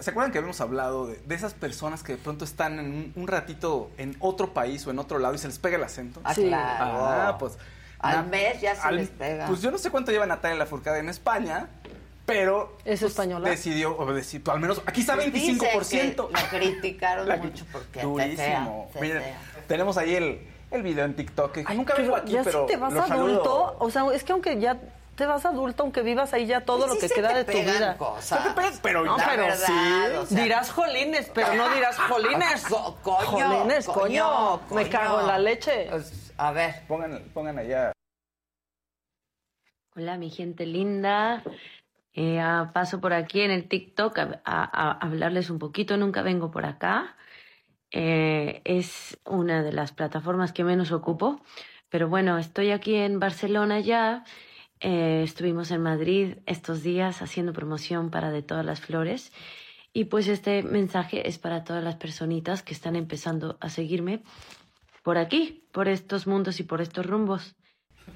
¿se, 0.00 0.10
acuerdan 0.10 0.30
que 0.32 0.38
habíamos 0.38 0.60
hablado 0.60 1.06
de, 1.06 1.16
de 1.24 1.34
esas 1.34 1.54
personas 1.54 2.02
que 2.02 2.12
de 2.12 2.18
pronto 2.18 2.44
están 2.44 2.78
en 2.78 2.86
un, 2.86 3.12
un 3.16 3.26
ratito 3.28 3.90
en 3.98 4.16
otro 4.20 4.52
país 4.52 4.86
o 4.86 4.90
en 4.90 4.98
otro 4.98 5.18
lado 5.18 5.34
y 5.34 5.38
se 5.38 5.48
les 5.48 5.58
pega 5.58 5.76
el 5.76 5.84
acento? 5.84 6.20
Ah, 6.24 6.34
Sí. 6.34 6.46
claro. 6.48 7.06
Ah, 7.06 7.36
pues. 7.38 7.56
Al 7.98 8.16
na- 8.16 8.22
mes 8.24 8.60
ya 8.60 8.74
se 8.74 8.82
al- 8.86 8.96
les 8.96 9.08
pega. 9.10 9.46
Pues 9.46 9.60
yo 9.62 9.70
no 9.70 9.78
sé 9.78 9.90
cuánto 9.90 10.10
lleva 10.12 10.26
Natalia 10.26 10.56
Lafourcade 10.56 11.00
en 11.00 11.08
España, 11.08 11.68
pero. 12.26 12.76
¿Es 12.84 13.00
pues, 13.00 13.12
española? 13.12 13.48
Decidió, 13.48 13.96
o 13.98 14.12
decir, 14.12 14.42
al 14.46 14.60
menos. 14.60 14.80
Aquí 14.86 15.00
está 15.00 15.14
Pues 15.16 15.32
dicen 15.32 15.58
25%. 15.58 16.28
que 16.28 16.32
La 16.32 16.48
criticaron 16.48 17.28
La- 17.28 17.36
mucho 17.36 17.64
porque 17.72 18.02
Durísimo. 18.02 18.90
Miren, 19.00 19.18
tetea. 19.18 19.38
tenemos 19.66 19.96
ahí 19.98 20.14
el, 20.14 20.40
el 20.70 20.82
video 20.82 21.04
en 21.04 21.14
TikTok. 21.16 21.52
que 21.52 21.74
nunca 21.74 21.94
Pero 21.94 22.04
vengo 22.08 22.16
aquí, 22.16 22.32
ya 22.32 22.42
pero. 22.42 22.66
si 22.66 22.72
te 22.74 22.76
vas 22.78 22.92
los 22.92 23.10
adulto, 23.10 23.42
saludo. 23.44 23.76
o 23.80 23.90
sea, 23.90 24.06
es 24.14 24.24
que 24.24 24.32
aunque 24.32 24.58
ya 24.60 24.78
te 25.20 25.26
vas 25.26 25.44
adulto, 25.46 25.84
aunque 25.84 26.02
vivas 26.02 26.32
ahí 26.34 26.46
ya 26.46 26.62
todo 26.62 26.78
Pues 26.78 26.88
lo 26.88 26.94
sí 26.94 27.00
que 27.02 27.08
se 27.08 27.14
queda 27.14 27.28
te 27.28 27.34
de 27.34 27.44
tu 27.44 27.52
pegan 27.52 27.76
vida. 27.76 27.96
cosas. 27.96 28.48
¿Qué 28.54 28.60
te? 28.60 28.78
Pero 28.82 29.04
No, 29.04 29.16
La 29.16 29.26
pero 29.28 29.42
verdad, 29.44 29.56
sí. 29.66 30.16
o 30.16 30.26
sea, 30.26 30.42
dirás 30.42 30.70
jolines, 30.72 31.30
pero 31.34 31.54
no 31.54 31.68
dirás 31.74 31.96
jolines. 32.08 32.66
Co- 32.66 32.96
coño, 33.02 33.48
jolines, 33.48 33.86
coño, 33.86 34.60
coño, 34.68 34.74
Me 34.74 34.88
cago 34.88 35.20
en 35.20 35.26
la 35.28 35.38
leche. 35.38 35.86
pues, 35.90 36.32
a 36.36 36.50
ver. 36.52 36.86
Pongan, 36.88 37.22
pongan 37.32 37.58
allá. 37.58 37.92
Hola, 39.96 40.16
mi 40.18 40.30
gente 40.30 40.66
linda. 40.66 41.42
Eh, 42.14 42.40
ah, 42.40 42.70
paso 42.72 43.00
por 43.00 43.12
aquí 43.12 43.40
en 43.42 43.50
el 43.50 43.68
TikTok 43.68 44.18
a, 44.18 44.40
a- 44.44 44.64
a 44.64 44.90
hablarles 45.06 45.50
un 45.50 45.58
poquito. 45.58 45.96
Nunca 45.96 46.22
vengo 46.22 46.50
por 46.50 46.64
acá. 46.64 47.16
Eh, 47.92 48.62
es 48.64 49.18
una 49.26 49.62
de 49.62 49.72
las 49.72 49.92
plataformas 49.92 50.52
que 50.52 50.64
menos 50.64 50.92
ocupo. 50.92 51.40
Pero 51.88 52.08
bueno, 52.08 52.38
estoy 52.38 52.70
aquí 52.70 52.94
en 52.94 53.18
Barcelona 53.18 53.80
ya. 53.80 54.24
Eh, 54.80 55.22
estuvimos 55.22 55.70
en 55.70 55.82
Madrid 55.82 56.36
estos 56.46 56.82
días 56.82 57.20
haciendo 57.20 57.52
promoción 57.52 58.10
para 58.10 58.30
De 58.30 58.42
Todas 58.42 58.64
las 58.64 58.80
Flores. 58.80 59.32
Y 59.92 60.04
pues 60.04 60.28
este 60.28 60.62
mensaje 60.62 61.28
es 61.28 61.38
para 61.38 61.64
todas 61.64 61.84
las 61.84 61.96
personitas 61.96 62.62
que 62.62 62.72
están 62.72 62.96
empezando 62.96 63.58
a 63.60 63.68
seguirme 63.68 64.22
por 65.02 65.18
aquí, 65.18 65.64
por 65.72 65.88
estos 65.88 66.26
mundos 66.26 66.60
y 66.60 66.62
por 66.62 66.80
estos 66.80 67.06
rumbos. 67.06 67.54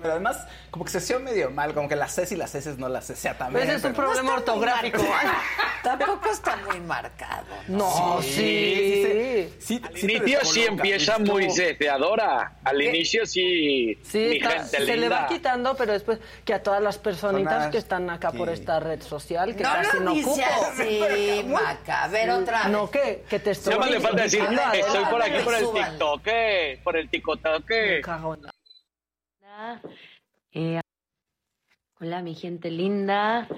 Pero 0.00 0.12
además, 0.12 0.46
como 0.70 0.84
que 0.84 0.90
se 0.90 0.98
hacía 0.98 1.18
medio 1.18 1.50
mal, 1.50 1.72
como 1.74 1.88
que 1.88 1.96
las 1.96 2.12
C 2.14 2.26
y 2.30 2.36
las 2.36 2.54
S 2.54 2.74
no 2.78 2.88
las 2.88 3.06
sea 3.06 3.36
también. 3.38 3.64
Pues 3.66 3.76
es 3.78 3.84
un 3.84 3.92
pero- 3.92 4.04
problema 4.08 4.34
ortográfico. 4.34 5.02
Tampoco 5.82 6.30
está 6.30 6.56
muy 6.56 6.80
marcado. 6.80 7.44
No, 7.68 8.20
sí. 8.22 8.30
sí, 8.30 9.54
sí, 9.58 9.82
sí 9.94 10.06
te 10.06 10.14
inicio 10.14 10.44
sí 10.44 10.64
empieza 10.64 11.14
como- 11.14 11.32
muy 11.32 11.46
deseadora. 11.46 12.54
Al 12.64 12.80
inicio 12.80 13.26
sí, 13.26 13.98
Sí, 14.02 14.18
mi 14.18 14.36
está- 14.36 14.50
gente 14.50 14.84
se 14.86 14.96
le 14.96 15.08
va 15.08 15.26
quitando, 15.26 15.76
pero 15.76 15.92
después 15.92 16.18
que 16.44 16.54
a 16.54 16.62
todas 16.62 16.82
las 16.82 16.96
personitas 16.98 17.70
que 17.70 17.78
están 17.78 18.08
acá 18.10 18.32
por 18.32 18.48
que- 18.48 18.54
esta 18.54 18.80
red 18.80 19.02
social 19.02 19.54
que 19.54 19.62
No 19.62 19.72
casi 19.72 19.96
lo 19.98 20.02
no 20.04 20.12
ocupo. 20.12 20.42
así, 20.70 21.44
Maca. 21.48 22.04
A 22.04 22.08
ver, 22.08 22.30
otra 22.30 22.62
vez. 22.64 22.68
No, 22.72 22.90
¿qué? 22.90 23.24
Que 23.28 23.38
te 23.38 23.50
estoy 23.50 23.78
más 23.78 23.90
le 23.90 24.00
falta 24.00 24.22
decir, 24.22 24.42
estoy 24.74 25.04
por 25.04 25.22
aquí 25.22 25.42
por 25.44 25.54
el. 25.54 25.64
TikTok, 25.72 26.22
por 26.82 26.96
el 26.96 27.10
TikTok. 27.10 27.70
Eh". 30.52 30.80
Hola, 32.00 32.22
mi 32.22 32.34
gente 32.34 32.70
linda. 32.70 33.48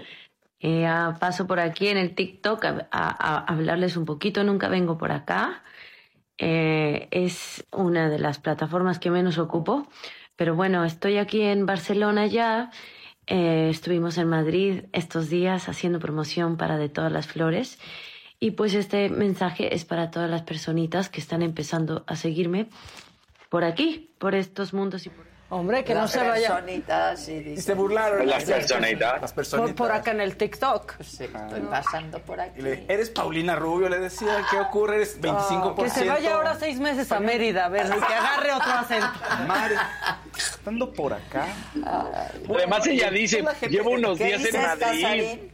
Eh, 0.61 0.87
paso 1.21 1.47
por 1.47 1.61
aquí 1.61 1.89
en 1.89 1.97
el 1.97 2.15
TikTok 2.15 2.65
a, 2.91 3.45
hablarles 3.53 3.97
un 3.97 4.05
poquito. 4.05 4.45
Nunca 4.45 4.69
vengo 4.69 4.99
por 4.99 5.13
acá. 5.13 5.63
Eh, 6.39 7.09
es 7.11 7.67
una 7.73 8.09
de 8.09 8.19
las 8.19 8.39
plataformas 8.39 8.99
que 8.99 9.11
menos 9.11 9.39
ocupo. 9.39 9.89
Pero 10.37 10.55
bueno, 10.55 10.85
estoy 10.85 11.19
aquí 11.19 11.43
en 11.43 11.67
Barcelona 11.67 12.27
ya. 12.27 12.71
Estuvimos 13.27 14.19
en 14.19 14.29
Madrid 14.29 14.85
estos 14.93 15.29
días 15.29 15.69
haciendo 15.69 15.99
promoción 15.99 16.57
para 16.57 16.79
De 16.79 16.89
Todas 16.89 17.11
las 17.11 17.27
Flores. 17.27 17.79
Y 18.39 18.53
pues 18.53 18.75
este 18.75 19.09
mensaje 19.09 19.75
es 19.75 19.85
para 19.85 20.11
todas 20.11 20.31
las 20.31 20.43
personitas 20.43 21.09
que 21.09 21.21
están 21.21 21.43
empezando 21.43 22.05
a 22.07 22.17
seguirme 22.17 22.69
por 23.49 23.65
aquí, 23.65 24.11
por 24.19 24.35
estos 24.35 24.75
mundos 24.75 25.07
y 25.07 25.11
por... 25.11 25.26
Hombre, 25.49 25.85
que 25.85 25.95
no 25.95 26.09
se 26.09 26.19
vaya. 26.19 26.55
personitas 26.57 27.29
y 27.29 27.57
se 27.61 27.75
burlaron. 27.75 28.27
Las 28.27 28.45
personitas. 28.45 29.21
Las 29.21 29.33
Por, 29.33 29.35
personitas. 29.37 29.75
por 29.77 29.93
acá 29.93 30.11
en 30.11 30.21
el 30.21 30.37
TikTok. 30.37 30.95
Sí, 31.03 31.25
estoy 31.25 31.61
pasando 31.71 32.19
por 32.19 32.41
aquí. 32.41 32.61
le- 32.61 32.85
eres 32.89 33.11
Paulina 33.11 33.55
Rubio, 33.55 33.89
le 33.89 34.01
decía, 34.01 34.45
¿qué 34.51 34.59
ocurre? 34.59 34.97
Eres 34.97 35.21
25%. 35.21 35.83
Que 35.85 35.91
se 35.91 36.05
vaya 36.09 36.35
ahora 36.35 36.57
seis 36.59 36.81
meses 36.81 37.13
a 37.13 37.21
Mérida, 37.21 37.67
a 37.67 37.69
ver, 37.69 37.87
que 37.89 37.93
agarre 38.15 38.53
otro 38.55 38.73
acento. 38.73 39.07
Madre, 39.47 39.77
estando 40.37 40.93
por 40.93 41.13
acá. 41.15 41.47
Además 41.85 42.85
ella 42.89 43.11
dice, 43.11 43.45
llevo 43.71 43.91
unos 43.91 44.19
¿Qué 44.19 44.25
días 44.25 44.45
en 44.47 44.61
Madrid. 44.63 44.81
Casarín? 44.81 45.53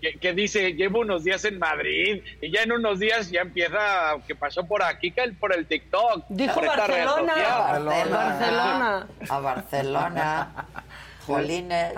Que, 0.00 0.14
que 0.18 0.32
dice, 0.32 0.72
llevo 0.72 1.00
unos 1.00 1.24
días 1.24 1.44
en 1.44 1.58
Madrid. 1.58 2.22
Y 2.40 2.50
ya 2.50 2.62
en 2.62 2.72
unos 2.72 2.98
días 2.98 3.30
ya 3.30 3.42
empieza, 3.42 4.14
que 4.26 4.34
pasó 4.34 4.64
por 4.66 4.82
aquí, 4.82 5.10
que 5.12 5.22
el- 5.22 5.34
por 5.36 5.54
el 5.54 5.66
TikTok. 5.66 6.24
Dijo 6.28 6.54
por 6.54 6.66
Barcelona. 6.66 7.32
social. 7.34 7.84
Barcelona. 7.84 9.06
A 9.28 9.38
Barcelona. 9.40 10.66
Jolines. 11.26 11.92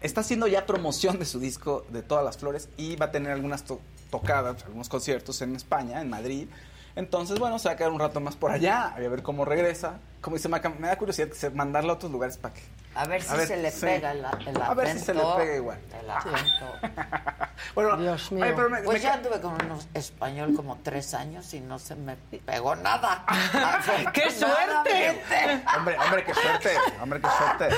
Está 0.00 0.20
haciendo 0.20 0.46
ya 0.46 0.64
promoción 0.64 1.18
de 1.18 1.24
su 1.26 1.40
disco 1.40 1.84
de 1.90 2.02
Todas 2.02 2.24
las 2.24 2.38
Flores 2.38 2.68
y 2.76 2.96
va 2.96 3.06
a 3.06 3.10
tener 3.10 3.32
algunas 3.32 3.64
to- 3.64 3.80
tocadas, 4.10 4.62
algunos 4.64 4.88
conciertos 4.88 5.42
en 5.42 5.56
España, 5.56 6.00
en 6.00 6.08
Madrid. 6.08 6.48
Entonces, 6.96 7.38
bueno, 7.38 7.58
se 7.58 7.68
va 7.68 7.74
a 7.74 7.76
quedar 7.76 7.90
un 7.92 8.00
rato 8.00 8.20
más 8.20 8.36
por 8.36 8.50
allá, 8.50 8.86
a 8.94 8.98
ver 8.98 9.22
cómo 9.22 9.44
regresa. 9.44 9.98
Como 10.20 10.36
dice 10.36 10.48
Maca, 10.48 10.68
me 10.70 10.86
da 10.88 10.96
curiosidad 10.96 11.28
que 11.28 11.34
se- 11.34 11.50
mandarla 11.50 11.92
a 11.92 11.96
otros 11.96 12.10
lugares 12.12 12.36
para 12.36 12.54
que... 12.54 12.60
A 12.94 13.06
ver 13.06 13.22
si 13.22 13.32
A 13.32 13.36
ver, 13.36 13.46
se 13.46 13.56
le 13.56 13.70
sí. 13.70 13.80
pega 13.86 14.10
el, 14.12 14.26
el 14.46 14.60
A 14.62 14.74
ver 14.74 14.88
si 14.92 14.98
se 14.98 15.14
le 15.14 15.22
pega 15.36 15.56
igual. 15.56 15.78
El 16.00 16.10
acento. 16.10 16.72
Bueno, 17.74 17.96
Dios 17.98 18.32
mío. 18.32 18.42
oye, 18.44 18.54
pero 18.54 18.70
me- 18.70 18.82
Pues 18.82 18.98
me 18.98 19.02
ya 19.02 19.10
ca- 19.10 19.14
anduve 19.16 19.40
con 19.40 19.52
un 19.52 19.78
español 19.94 20.54
como 20.56 20.78
tres 20.82 21.12
años 21.14 21.52
y 21.54 21.60
no 21.60 21.78
se 21.78 21.94
me 21.94 22.16
pegó 22.16 22.74
nada. 22.74 23.24
¡Qué 24.14 24.30
suerte! 24.30 25.22
Hombre, 25.76 25.98
hombre, 25.98 26.24
qué 26.24 26.34
suerte. 26.34 26.70
Hombre, 27.00 27.20
qué 27.20 27.28
suerte. 27.28 27.76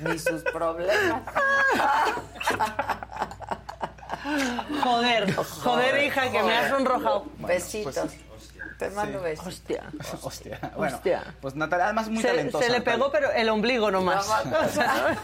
Ni 0.00 0.18
sus 0.18 0.42
problemas. 0.42 1.22
Joder, 4.82 5.34
joder, 5.36 6.04
hija, 6.04 6.30
que 6.30 6.42
me 6.42 6.56
has 6.56 6.70
sonrojado. 6.70 7.24
Besitos. 7.38 8.10
Te 8.88 8.90
mando 8.90 9.18
sí. 9.18 9.24
besos. 9.24 9.46
Hostia. 9.46 9.84
Hostia. 10.22 10.72
Bueno, 10.76 10.96
Hostia. 10.96 11.34
pues 11.40 11.54
Natalia, 11.54 11.84
además 11.86 12.08
muy 12.08 12.20
Se, 12.22 12.28
talentosa. 12.28 12.64
se 12.64 12.70
le 12.70 12.78
Natalia. 12.78 12.98
pegó, 12.98 13.12
pero 13.12 13.30
el 13.32 13.48
ombligo 13.48 13.90
nomás. 13.90 14.26
Nomás. 14.26 14.66
O 14.70 14.72
sea, 14.72 15.16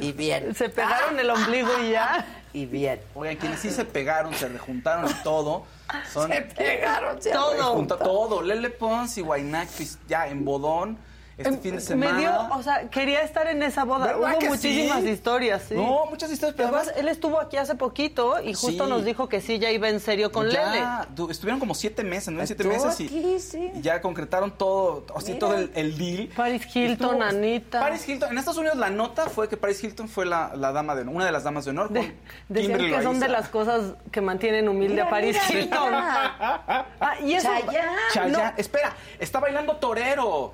Y 0.00 0.12
bien. 0.12 0.54
se 0.54 0.68
pegaron 0.68 1.18
el 1.20 1.30
ombligo 1.30 1.70
y 1.84 1.90
ya. 1.92 2.26
Y 2.52 2.66
bien. 2.66 3.00
Oigan, 3.14 3.36
quienes 3.36 3.60
sí 3.60 3.70
se 3.70 3.84
pegaron, 3.84 4.34
se 4.34 4.48
rejuntaron 4.48 5.08
y 5.10 5.14
todo, 5.22 5.64
son... 6.12 6.30
Se 6.32 6.40
pegaron. 6.42 7.20
se 7.22 7.30
Todo. 7.30 7.74
Junta 7.74 7.98
todo. 7.98 8.42
Lele 8.42 8.70
Pons 8.70 9.18
y 9.18 9.20
Guainactis 9.20 9.98
ya 10.08 10.26
en 10.26 10.44
Bodón 10.44 10.98
este 11.38 11.56
fin 11.58 11.74
de 11.76 11.80
semana. 11.80 12.10
Em, 12.10 12.16
Me 12.16 12.20
dio, 12.22 12.56
o 12.56 12.62
sea, 12.62 12.88
quería 12.90 13.22
estar 13.22 13.46
en 13.46 13.62
esa 13.62 13.84
boda. 13.84 14.06
¿Verdad 14.06 14.36
Hubo 14.40 14.46
muchísimas 14.48 15.02
sí? 15.02 15.08
historias, 15.10 15.62
sí. 15.68 15.74
No, 15.74 16.06
muchas 16.10 16.30
historias, 16.30 16.54
pero 16.56 16.68
Además, 16.68 16.88
además... 16.88 17.00
él 17.00 17.08
estuvo 17.08 17.40
aquí 17.40 17.56
hace 17.56 17.74
poquito 17.76 18.40
y 18.42 18.54
justo 18.54 18.84
Sí. 18.84 18.90
nos 18.90 19.04
dijo 19.04 19.28
que 19.28 19.40
sí, 19.40 19.58
ya 19.58 19.70
iba 19.70 19.88
en 19.88 20.00
serio 20.00 20.32
con 20.32 20.48
ya, 20.50 20.72
Lele. 20.72 21.30
estuvieron 21.32 21.60
como 21.60 21.74
siete 21.74 22.02
meses, 22.04 22.34
¿no? 22.34 22.44
Siete 22.46 22.64
meses 22.64 23.00
y, 23.00 23.38
sí. 23.40 23.70
y 23.74 23.80
ya 23.80 24.00
concretaron 24.00 24.50
todo, 24.50 25.04
o 25.14 25.20
sea, 25.20 25.34
Mira. 25.34 25.38
todo 25.46 25.56
el, 25.56 25.70
el 25.74 25.96
deal. 25.96 26.28
Paris 26.36 26.62
Hilton, 26.74 27.08
Estuvo- 27.16 27.22
Anita. 27.22 27.80
Paris 27.80 28.08
Hilton, 28.08 28.30
en 28.32 28.38
Estados 28.38 28.58
Unidos 28.58 28.76
la 28.76 28.90
nota 28.90 29.26
fue 29.28 29.48
que 29.48 29.56
Paris 29.56 29.82
Hilton 29.82 30.08
fue 30.08 30.26
la, 30.26 30.52
la 30.56 30.72
dama 30.72 30.94
de 30.94 31.02
honor, 31.02 31.14
una 31.14 31.24
de 31.26 31.32
las 31.32 31.44
damas 31.44 31.64
de 31.64 31.70
honor. 31.70 31.90
De- 31.90 32.00
con 32.00 32.12
decían 32.48 32.72
Kimberly 32.78 32.96
que 32.96 33.02
son 33.02 33.20
de 33.20 33.28
Loaiza. 33.28 33.40
las 33.40 33.48
cosas 33.48 33.92
que 34.10 34.20
mantienen 34.20 34.68
humilde 34.68 34.94
Mira, 34.94 35.06
a 35.06 35.10
Paris 35.10 35.36
mira, 35.48 35.60
Hilton. 35.60 35.86
mira. 35.90 36.86
Ah, 37.00 37.14
y 37.22 37.32
eso. 37.34 37.48
Chayanne. 37.48 37.96
Chayanne, 38.12 38.52
espera, 38.56 38.92
está 39.18 39.40
bailando 39.40 39.76
torero. 39.76 40.52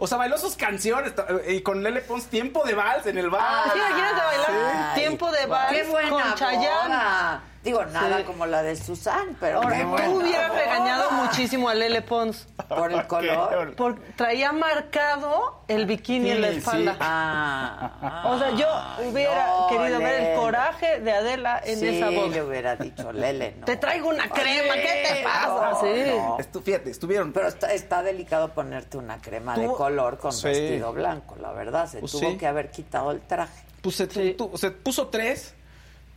O 0.00 0.06
sea, 0.06 0.16
bailó 0.16 0.38
sus 0.38 0.54
canciones 0.56 1.14
ta- 1.14 1.26
y 1.48 1.60
con 1.60 1.82
Lele 1.82 2.00
Pons 2.02 2.26
tiempo 2.26 2.64
de 2.64 2.74
vals 2.74 3.04
en 3.06 3.18
el 3.18 3.30
bar. 3.30 3.64
Sí, 3.72 3.78
imagínate 3.78 4.14
bailar 4.24 4.92
Ay, 4.94 5.00
tiempo 5.00 5.30
de 5.32 5.46
vals 5.46 5.72
Qué 5.76 5.82
buena 5.84 6.10
con 6.10 6.34
Chayanne. 6.34 7.40
Digo, 7.68 7.84
nada 7.86 8.18
Sí. 8.18 8.24
como 8.24 8.46
la 8.46 8.62
de 8.62 8.76
Susan, 8.76 9.36
pero 9.38 9.62
Ahora, 9.62 9.82
tú 10.06 10.16
hubieras 10.20 10.54
regañado 10.54 11.10
muchísimo 11.10 11.68
a 11.68 11.74
Lele 11.74 12.00
Pons. 12.00 12.46
Por 12.68 12.92
el 12.92 13.06
color. 13.06 13.74
Por, 13.76 14.00
traía 14.16 14.52
marcado 14.52 15.62
el 15.68 15.84
bikini 15.84 16.30
en 16.30 16.40
la 16.40 16.48
espalda. 16.48 16.92
sí. 16.92 16.98
Ah, 17.00 18.22
O 18.26 18.38
sea, 18.38 18.50
yo 18.52 18.66
hubiera 19.10 19.46
no, 19.48 19.66
querido 19.68 19.98
ver 19.98 20.20
el 20.22 20.36
coraje 20.38 21.00
de 21.00 21.12
Adela 21.12 21.60
en 21.64 21.78
sí, 21.78 21.88
esa 21.88 22.10
le 22.10 22.16
boda. 22.16 22.44
hubiera 22.44 22.76
dicho 22.76 23.12
Lele, 23.12 23.56
no. 23.58 23.66
Te 23.66 23.76
traigo 23.76 24.08
una 24.08 24.28
crema, 24.30 24.74
¿qué 24.74 25.04
te 25.08 25.22
pasa? 25.24 25.70
no, 25.72 25.80
sí. 25.80 26.02
no. 26.16 26.38
Estu- 26.38 26.62
fíjate, 26.62 26.90
estuvieron. 26.90 27.32
Pero 27.32 27.48
está, 27.48 27.72
está 27.74 28.02
delicado 28.02 28.54
ponerte 28.54 28.96
una 28.96 29.20
crema 29.20 29.56
de 29.58 29.66
color 29.66 30.16
con 30.18 30.32
Sí. 30.32 30.46
vestido 30.48 30.92
blanco, 30.94 31.36
la 31.40 31.52
verdad. 31.52 31.86
Se 31.86 31.98
Pues 32.00 32.12
tuvo 32.12 32.30
sí. 32.30 32.36
que 32.38 32.46
haber 32.46 32.70
quitado 32.70 33.10
el 33.10 33.20
traje. 33.20 33.64
Pues 33.82 33.94
se, 33.96 34.08
se 34.10 34.70
puso 34.72 35.08
tres, 35.08 35.54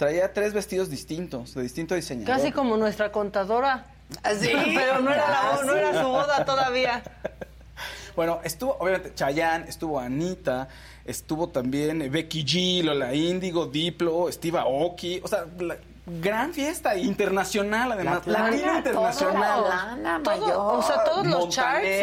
traía 0.01 0.33
tres 0.33 0.51
vestidos 0.51 0.89
distintos, 0.89 1.53
de 1.53 1.61
distinto 1.61 1.93
diseñador. 1.93 2.35
Casi 2.35 2.51
como 2.51 2.75
nuestra 2.75 3.11
contadora. 3.11 3.85
¿Sí? 4.39 4.49
Pero 4.75 4.99
no 4.99 5.11
era, 5.13 5.29
la, 5.29 5.39
Ah, 5.53 5.59
no 5.63 5.75
era 5.75 6.01
su 6.01 6.07
boda 6.07 6.43
todavía. 6.43 7.03
Bueno, 8.15 8.41
estuvo, 8.43 8.75
obviamente, 8.79 9.13
Chayanne, 9.15 9.69
estuvo 9.69 9.97
Anita, 9.99 10.67
estuvo 11.05 11.47
también 11.49 12.11
Becky 12.11 12.43
G, 12.43 12.83
Lola 12.83 13.13
Índigo, 13.13 13.67
Diplo, 13.67 14.29
Steve 14.31 14.59
Aoki, 14.59 15.21
o 15.23 15.27
sea, 15.29 15.45
la- 15.59 15.77
gran 16.05 16.51
fiesta 16.53 16.95
internacional, 16.97 17.93
además, 17.93 18.27
La 18.27 18.49
latina 18.49 18.77
internacional. 18.79 19.33
toda 19.63 19.69
la 19.69 19.85
lana 19.85 20.21
Todo- 20.23 20.41
mayor. 20.41 20.57
o 20.57 20.81
sea, 20.83 21.03
todos 21.05 21.25
los 21.25 21.39
Montaner, 21.39 21.51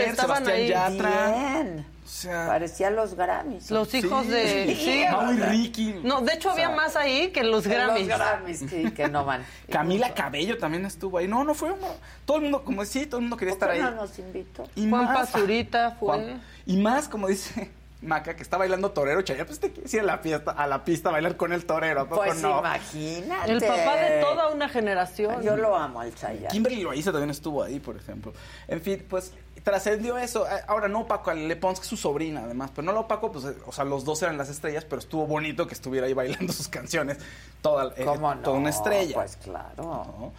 charts 0.07 0.11
estaban 0.13 0.45
Sebastián 0.47 0.57
ahí. 0.57 0.97
Yatra. 0.97 1.33
Bien. 1.37 1.87
O 2.09 2.11
sea, 2.11 2.47
Parecía 2.47 2.89
los 2.89 3.15
Grammys. 3.15 3.71
Los 3.71 3.93
hijos 3.93 4.27
de. 4.29 4.75
Sí. 4.75 5.05
Mau 5.13 5.31
y 5.31 5.37
Ricky. 5.41 6.01
No, 6.03 6.23
de 6.23 6.33
hecho 6.33 6.51
O 6.51 6.55
sea, 6.55 6.65
había 6.65 6.75
más 6.77 6.97
ahí 6.97 7.29
que 7.33 7.43
los 7.45 7.67
Grammys. 7.67 8.09
Los 8.09 8.19
Grammys, 8.19 8.59
sí, 8.69 8.91
que 8.93 9.09
no 9.09 9.27
van. 9.27 9.45
Camila 9.71 10.15
Cabello 10.15 10.57
también 10.57 10.87
estuvo 10.87 11.19
ahí. 11.19 11.29
No, 11.29 11.45
no 11.45 11.53
fue. 11.55 11.71
uno- 11.71 11.87
todo 12.25 12.39
el 12.39 12.45
mundo, 12.45 12.65
como 12.65 12.81
decía, 12.81 13.05
todo 13.07 13.17
el 13.19 13.23
mundo 13.25 13.37
quería 13.37 13.53
¿Por 13.53 13.69
estar 13.71 13.71
ahí. 13.73 13.81
no 13.83 13.91
nos 14.03 14.19
invitó? 14.19 14.65
Y 14.75 14.89
Juan 14.89 15.05
más- 15.05 15.31
Pazurita 15.31 15.91
fue. 16.01 16.09
Juan- 16.09 16.43
y 16.65 16.77
más, 16.79 17.09
como 17.11 17.29
dice 17.29 17.71
Maca, 18.01 18.35
que 18.37 18.43
está 18.43 18.57
bailando 18.57 18.91
torero, 18.93 19.21
Chayanne, 19.23 19.45
pues 19.47 19.59
te 19.61 19.71
quieres 19.73 19.93
ir 19.93 20.01
a 20.01 20.05
la 20.05 20.19
fiesta, 20.19 20.53
a 20.53 20.67
la 20.67 20.85
pista 20.85 21.09
a 21.09 21.13
bailar 21.13 21.37
con 21.37 21.53
el 21.53 21.67
torero, 21.67 22.03
¿a 22.03 22.09
poco 22.09 22.23
Pues 22.25 22.41
no? 22.41 22.61
imagínate. 22.61 23.51
El 23.53 23.61
papá 23.61 23.97
de 23.97 24.21
toda 24.23 24.49
una 24.51 24.69
generación. 24.69 25.43
Yo 25.43 25.57
lo 25.57 25.75
amo 25.77 26.01
al 26.01 26.15
Chayanne. 26.15 26.49
Kimberly 26.49 26.83
Loaiza 26.83 27.11
también 27.13 27.31
estuvo 27.31 27.63
ahí, 27.63 27.81
por 27.81 27.97
ejemplo. 27.97 28.33
En 28.69 28.81
fin, 28.81 29.05
pues 29.11 29.33
trascendió 29.69 30.17
eso. 30.19 30.47
Eh, 30.47 30.61
Ahora 30.67 30.89
no 30.89 31.01
opaco 31.01 31.31
a 31.31 31.35
Le 31.35 31.57
Pons, 31.57 31.79
que 31.79 31.85
es 31.85 31.89
su 31.89 31.97
sobrina, 31.97 32.43
además. 32.45 32.71
Pero 32.75 32.85
no 32.87 32.93
lo 32.93 33.01
opaco, 33.01 33.31
pues, 33.33 33.45
eh, 33.45 33.55
o 33.67 33.73
sea, 33.73 33.85
los 33.85 34.05
dos 34.05 34.23
eran 34.23 34.37
las 34.39 34.49
estrellas, 34.49 34.85
pero 34.85 35.01
estuvo 35.01 35.27
bonito 35.27 35.67
que 35.67 35.75
estuviera 35.75 36.07
ahí 36.07 36.13
bailando 36.15 36.53
sus 36.53 36.69
canciones. 36.69 37.19
Toda, 37.63 37.93
eh, 37.97 38.05
¿Cómo 38.05 38.35
no? 38.35 38.41
toda 38.43 38.57
una 38.59 38.71
estrella. 38.71 39.15
Pues 39.15 39.37
claro. 39.37 39.75
¿no? 39.83 40.33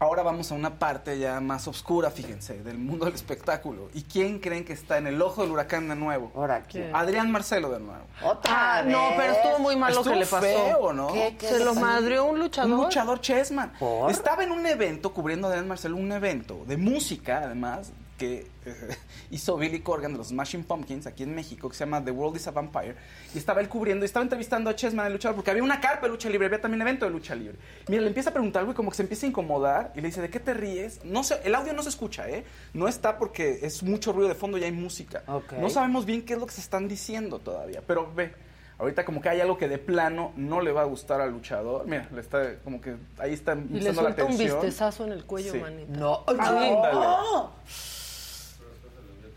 Ahora 0.00 0.22
vamos 0.22 0.52
a 0.52 0.54
una 0.54 0.78
parte 0.78 1.18
ya 1.18 1.40
más 1.40 1.66
oscura, 1.66 2.12
fíjense, 2.12 2.62
del 2.62 2.78
mundo 2.78 3.06
del 3.06 3.16
espectáculo. 3.16 3.88
¿Y 3.94 4.02
quién 4.02 4.38
creen 4.38 4.64
que 4.64 4.72
está 4.72 4.96
en 4.96 5.08
el 5.08 5.20
ojo 5.20 5.42
del 5.42 5.50
huracán 5.50 5.88
de 5.88 5.96
nuevo? 5.96 6.30
Ahora 6.36 6.62
quién. 6.62 6.94
Adrián 6.94 7.32
Marcelo 7.32 7.68
de 7.70 7.80
nuevo. 7.80 8.04
Otra 8.22 8.78
Ah, 8.78 8.82
no, 8.84 9.08
pero 9.16 9.32
estuvo 9.32 9.58
muy 9.58 9.74
mal 9.74 9.92
lo 9.92 9.98
Estuvo 10.02 10.14
que 10.14 10.20
le 10.20 10.26
pasó. 10.26 10.40
feo, 10.42 10.92
¿no? 10.92 11.12
¿Qué- 11.12 11.36
qué 11.36 11.48
Se 11.48 11.64
lo 11.64 11.74
madrió 11.74 12.26
un 12.26 12.38
luchador. 12.38 12.70
Un 12.78 12.84
luchador 12.84 13.20
Chessman. 13.20 13.72
¿Por? 13.76 14.08
Estaba 14.12 14.44
en 14.44 14.52
un 14.52 14.64
evento 14.66 15.12
cubriendo 15.12 15.48
a 15.48 15.50
Adrián 15.50 15.66
Marcelo, 15.66 15.96
un 15.96 16.12
evento 16.12 16.62
de 16.68 16.76
música, 16.76 17.38
además, 17.38 17.90
que 18.18 18.46
eh, 18.66 18.96
hizo 19.30 19.56
Billy 19.56 19.80
Corgan 19.80 20.12
de 20.12 20.18
los 20.18 20.28
Smashing 20.28 20.64
Pumpkins 20.64 21.06
aquí 21.06 21.22
en 21.22 21.34
México, 21.34 21.68
que 21.70 21.74
se 21.76 21.84
llama 21.84 22.04
The 22.04 22.10
World 22.10 22.36
is 22.36 22.46
a 22.48 22.50
Vampire. 22.50 22.94
Y 23.34 23.38
estaba 23.38 23.60
él 23.62 23.68
cubriendo, 23.68 24.04
y 24.04 24.06
estaba 24.06 24.22
entrevistando 24.24 24.68
a 24.68 24.76
Chessman, 24.76 25.06
el 25.06 25.12
luchador, 25.14 25.36
porque 25.36 25.50
había 25.50 25.62
una 25.62 25.80
carpa 25.80 26.02
de 26.06 26.12
lucha 26.12 26.28
libre, 26.28 26.46
había 26.46 26.60
también 26.60 26.82
evento 26.82 27.06
de 27.06 27.10
lucha 27.10 27.34
libre. 27.34 27.56
Mira, 27.88 28.02
le 28.02 28.08
empieza 28.08 28.30
a 28.30 28.32
preguntar 28.34 28.60
algo 28.60 28.72
y 28.72 28.74
como 28.74 28.90
que 28.90 28.96
se 28.96 29.02
empieza 29.02 29.24
a 29.24 29.28
incomodar 29.30 29.92
y 29.94 30.00
le 30.02 30.08
dice, 30.08 30.20
¿de 30.20 30.28
qué 30.28 30.40
te 30.40 30.52
ríes? 30.52 31.02
No 31.04 31.22
sé, 31.24 31.40
el 31.44 31.54
audio 31.54 31.72
no 31.72 31.82
se 31.82 31.88
escucha, 31.88 32.28
¿eh? 32.28 32.44
No 32.74 32.88
está 32.88 33.16
porque 33.16 33.60
es 33.62 33.82
mucho 33.82 34.12
ruido 34.12 34.28
de 34.28 34.34
fondo 34.34 34.58
y 34.58 34.64
hay 34.64 34.72
música. 34.72 35.22
No 35.58 35.70
sabemos 35.70 36.04
bien 36.04 36.22
qué 36.22 36.34
es 36.34 36.38
lo 36.38 36.46
que 36.46 36.52
se 36.52 36.60
están 36.60 36.88
diciendo 36.88 37.38
todavía, 37.38 37.82
pero 37.86 38.12
ve. 38.14 38.32
Ahorita 38.80 39.04
como 39.04 39.20
que 39.20 39.28
hay 39.28 39.40
algo 39.40 39.58
que 39.58 39.66
de 39.66 39.78
plano 39.78 40.32
no 40.36 40.60
le 40.60 40.70
va 40.70 40.82
a 40.82 40.84
gustar 40.84 41.20
al 41.20 41.32
luchador. 41.32 41.84
Mira, 41.86 42.08
le 42.14 42.20
está 42.20 42.58
como 42.62 42.80
que 42.80 42.94
ahí 43.18 43.32
está 43.32 43.54
Y 43.54 43.56
le 43.56 43.62
empezando 43.88 44.02
la 44.02 44.14
suelta 44.14 44.24
un 44.24 44.38
vistezazo 44.38 45.04
en 45.04 45.12
el 45.12 45.24
cuello, 45.24 45.50
Sí. 45.52 45.58
manita. 45.58 45.98
No, 45.98 46.24
no. 46.28 47.52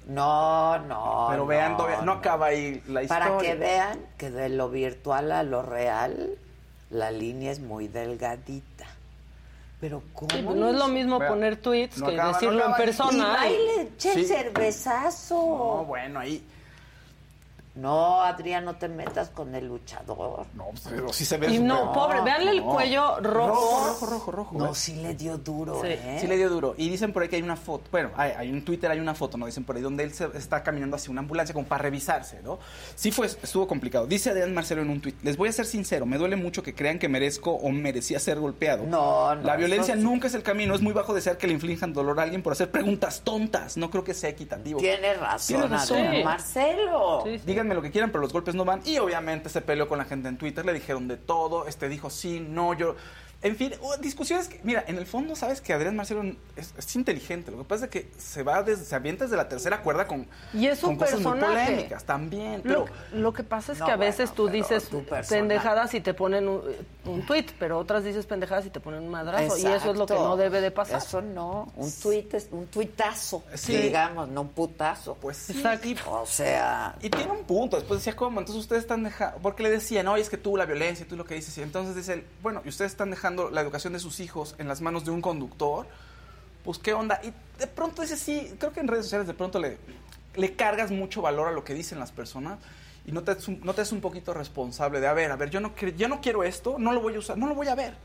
No, 0.08 0.78
no. 0.80 1.28
Pero 1.30 1.44
no, 1.44 1.46
vean, 1.48 1.78
todavía 1.78 2.02
no 2.02 2.14
acaba 2.14 2.48
ahí 2.48 2.82
la 2.88 3.04
historia. 3.04 3.26
Para 3.26 3.38
que 3.38 3.56
vean 3.56 4.00
que 4.18 4.30
de 4.32 4.50
lo 4.50 4.70
virtual 4.70 5.32
a 5.32 5.44
lo 5.44 5.62
real, 5.62 6.38
la 6.90 7.12
línea 7.12 7.52
es 7.52 7.60
muy 7.60 7.88
delgadita. 7.88 8.86
Pero 9.80 10.04
¿cómo? 10.14 10.30
Sí, 10.32 10.42
pues 10.44 10.56
no 10.58 10.70
es 10.70 10.76
lo 10.76 10.88
mismo 10.88 11.18
Vea, 11.20 11.30
poner 11.30 11.56
tweets 11.58 11.98
no 11.98 12.08
que 12.08 12.14
acaba- 12.16 12.34
decirlo 12.34 12.66
en 12.66 12.72
Y 12.72 12.74
persona. 12.76 13.28
baile, 13.34 13.90
che, 13.98 14.14
Sí. 14.14 14.26
cervezazo. 14.26 15.36
No, 15.36 15.86
bueno, 15.86 16.20
ahí. 16.20 16.44
No, 17.74 18.22
Adrián, 18.22 18.66
no 18.66 18.76
te 18.76 18.90
metas 18.90 19.30
con 19.30 19.56
el 19.56 19.68
luchador. 19.68 20.46
No, 20.56 20.66
pero 20.90 21.14
sí 21.14 21.24
se 21.24 21.38
ve 21.38 21.48
Y 21.54 21.60
no, 21.60 21.94
pobre, 21.94 22.20
véanle 22.20 22.52
el 22.52 22.58
No. 22.66 22.74
cuello 22.74 23.20
rojo. 23.22 23.48
Rojo, 23.48 23.88
rojo, 23.88 24.06
rojo, 24.08 24.32
rojo. 24.32 24.58
No, 24.58 24.76
sí 24.76 24.96
le 24.96 25.16
dio 25.16 25.38
duro, 25.38 25.80
Sí, 25.82 25.88
¿eh? 25.88 26.18
sí 26.20 26.28
le 26.28 26.36
dio 26.36 26.50
duro. 26.50 26.76
Y 26.78 26.90
dicen 26.90 27.14
por 27.14 27.24
ahí 27.24 27.30
que 27.30 27.38
hay 27.38 27.42
una 27.42 27.56
foto, 27.56 27.86
bueno, 27.90 28.10
hay, 28.18 28.32
hay 28.32 28.52
un 28.52 28.66
Twitter, 28.66 28.92
hay 28.92 29.00
una 29.00 29.16
foto, 29.16 29.38
¿no? 29.38 29.46
Dicen 29.46 29.64
por 29.64 29.78
ahí 29.78 29.82
donde 29.82 30.04
él 30.04 30.14
se 30.14 30.26
está 30.36 30.64
caminando 30.64 30.98
hacia 30.98 31.12
una 31.12 31.22
ambulancia 31.22 31.54
como 31.54 31.66
para 31.66 31.84
revisarse, 31.84 32.42
¿no? 32.44 32.60
Sí 32.96 33.10
fue, 33.12 33.28
estuvo 33.28 33.66
complicado. 33.68 34.06
Dice 34.06 34.32
Adrián 34.32 34.54
Marcelo 34.54 34.82
en 34.82 34.90
un 34.90 35.00
tweet, 35.00 35.16
les 35.24 35.38
voy 35.38 35.48
a 35.48 35.54
ser 35.54 35.66
sincero, 35.66 36.06
me 36.06 36.18
duele 36.18 36.36
mucho 36.36 36.64
que 36.64 36.76
crean 36.76 37.00
que 37.00 37.08
merezco 37.08 37.52
o 37.52 37.70
merecía 37.70 38.20
ser 38.20 38.38
golpeado. 38.38 38.84
No, 38.86 39.34
no, 39.34 39.44
La 39.44 39.56
violencia 39.56 39.96
sí. 39.96 40.02
nunca 40.02 40.28
es 40.28 40.34
el 40.34 40.44
camino, 40.44 40.76
es 40.76 40.82
muy 40.82 40.92
bajo 40.92 41.14
desear 41.14 41.38
que 41.38 41.48
le 41.48 41.54
inflijan 41.54 41.94
dolor 41.94 42.20
a 42.20 42.24
alguien 42.24 42.44
por 42.44 42.52
hacer 42.52 42.70
preguntas 42.70 43.22
tontas. 43.24 43.78
No 43.78 43.90
creo 43.90 44.04
que 44.04 44.14
sea 44.14 44.30
equitativo. 44.30 44.78
Tiene 44.82 45.14
razón, 45.14 45.48
Tiene 45.62 45.68
razón. 45.74 45.98
Adrián 46.06 46.24
Marcelo. 46.26 47.24
Díganme 47.62 47.76
lo 47.76 47.84
que 47.84 47.92
quieran, 47.92 48.10
pero 48.10 48.24
los 48.24 48.34
golpes 48.34 48.56
no 48.56 48.66
van. 48.66 48.82
Y 48.86 48.98
obviamente 48.98 49.48
se 49.48 49.62
peleó 49.62 49.88
con 49.88 50.00
la 50.00 50.06
gente 50.06 50.28
en 50.28 50.36
Twitter, 50.40 50.66
le 50.66 50.74
dijeron 50.74 51.08
de 51.08 51.18
todo, 51.18 51.68
este 51.68 51.90
dijo 51.90 52.10
sí, 52.10 52.40
no, 52.40 52.74
yo. 52.74 52.96
En 53.44 53.56
fin, 53.56 53.74
uh, 53.82 54.00
discusiones 54.00 54.48
que, 54.48 54.60
mira, 54.64 54.84
en 54.88 54.98
el 54.98 55.08
fondo 55.08 55.36
sabes 55.36 55.62
que 55.62 55.74
Adrián 55.74 55.96
Marcelo 55.96 56.24
es, 56.56 56.74
es 56.78 56.96
inteligente. 56.96 57.50
Lo 57.50 57.58
que 57.58 57.64
pasa 57.64 57.86
es 57.86 57.92
que 57.92 58.12
se 58.18 58.44
va 58.44 58.62
desde, 58.62 58.86
se 58.86 58.94
avienta 58.96 59.24
desde 59.26 59.36
la 59.38 59.50
tercera 59.50 59.82
cuerda 59.82 60.06
con, 60.06 60.28
Y 60.54 60.68
es 60.68 60.80
con 60.80 60.92
un 60.92 60.98
cosas 60.98 61.20
muy 61.22 61.40
polémicas 61.40 62.04
también. 62.04 62.62
Pero 62.62 62.86
Lo, 63.12 63.20
lo 63.20 63.34
que 63.34 63.44
pasa 63.44 63.72
es 63.74 63.80
No, 63.80 63.86
que 63.88 63.92
a 63.94 63.96
bueno, 63.98 64.12
veces 64.12 64.32
tú 64.34 64.48
dices 64.48 64.90
pendejadas 65.28 65.94
y 65.96 66.02
te 66.02 66.14
ponen 66.14 66.48
un, 66.48 66.62
un 67.06 67.26
tweet, 67.26 67.48
pero 67.58 67.80
otras 67.80 68.04
dices 68.04 68.28
pendejadas 68.28 68.68
y 68.68 68.70
te 68.70 68.80
ponen 68.80 69.02
un 69.04 69.10
madrazo. 69.10 69.58
Y 69.58 69.66
eso 69.66 69.92
es 69.92 69.98
lo 69.98 70.06
que 70.06 70.14
Exacto. 70.14 70.28
no 70.30 70.38
debe 70.38 70.62
de 70.62 70.70
pasar. 70.70 71.00
Eso 71.00 71.22
no, 71.22 71.72
un 71.76 71.92
tuit 71.92 72.32
es 72.36 72.48
un 72.52 72.68
tuitazo, 72.68 73.44
Sí. 73.56 73.76
digamos, 73.76 74.28
no 74.30 74.42
un 74.42 74.50
putazo. 74.50 75.16
Pues 75.16 75.38
sí. 75.38 75.64
O 76.08 76.26
sea, 76.28 76.96
Y 77.02 77.10
tiene 77.10 77.32
un 77.32 77.44
punto. 77.46 77.78
Después 77.78 78.02
decía, 78.02 78.16
¿cómo? 78.16 78.40
Entonces 78.40 78.62
ustedes 78.62 78.84
están 78.84 79.04
dejando. 79.04 79.40
Porque 79.42 79.64
le 79.64 79.72
decían, 79.72 80.08
oye, 80.08 80.22
es 80.22 80.30
que 80.30 80.38
tú 80.38 80.56
la 80.58 80.66
violencia, 80.66 81.08
tú 81.10 81.16
lo 81.16 81.26
que 81.26 81.34
dices. 81.34 81.58
Y 81.58 81.64
entonces 81.64 81.96
dice 81.96 82.14
él, 82.14 82.26
bueno, 82.44 82.62
y 82.64 82.70
ustedes 82.70 82.92
están 82.92 83.10
dejando 83.10 83.31
la 83.36 83.62
educación 83.62 83.94
de 83.94 84.00
sus 84.00 84.20
hijos 84.20 84.56
en 84.58 84.68
las 84.68 84.82
manos 84.82 85.06
de 85.06 85.12
un 85.12 85.22
conductor. 85.22 85.88
Pues, 86.64 86.78
¿qué 86.78 86.94
onda? 86.94 87.20
Y 87.24 87.34
de 87.60 87.68
pronto 87.68 88.02
dice, 88.02 88.18
sí, 88.18 88.54
creo 88.60 88.72
que 88.72 88.80
en 88.80 88.88
redes 88.88 89.06
sociales 89.06 89.28
de 89.28 89.34
pronto 89.34 89.60
le, 89.60 89.78
le 90.36 90.56
cargas 90.56 90.92
mucho 90.92 91.22
valor 91.22 91.48
a 91.48 91.52
lo 91.52 91.64
que 91.64 91.74
dicen 91.74 92.00
las 92.00 92.12
personas. 92.12 92.60
Y 93.06 93.12
no 93.12 93.24
te, 93.24 93.36
no 93.64 93.74
te 93.74 93.82
es 93.82 93.92
un 93.92 94.02
poquito 94.02 94.34
responsable 94.34 95.00
de, 95.00 95.08
a 95.08 95.14
ver, 95.14 95.32
a 95.32 95.36
ver, 95.36 95.50
yo 95.50 95.60
no, 95.60 95.74
yo 95.76 96.08
no 96.08 96.22
quiero 96.22 96.44
esto, 96.44 96.76
no 96.78 96.94
lo 96.94 97.02
voy 97.02 97.16
a 97.16 97.20
usar, 97.20 97.38
no 97.38 97.48
lo 97.48 97.56
voy 97.56 97.68
a 97.68 97.76
ver. 97.76 97.96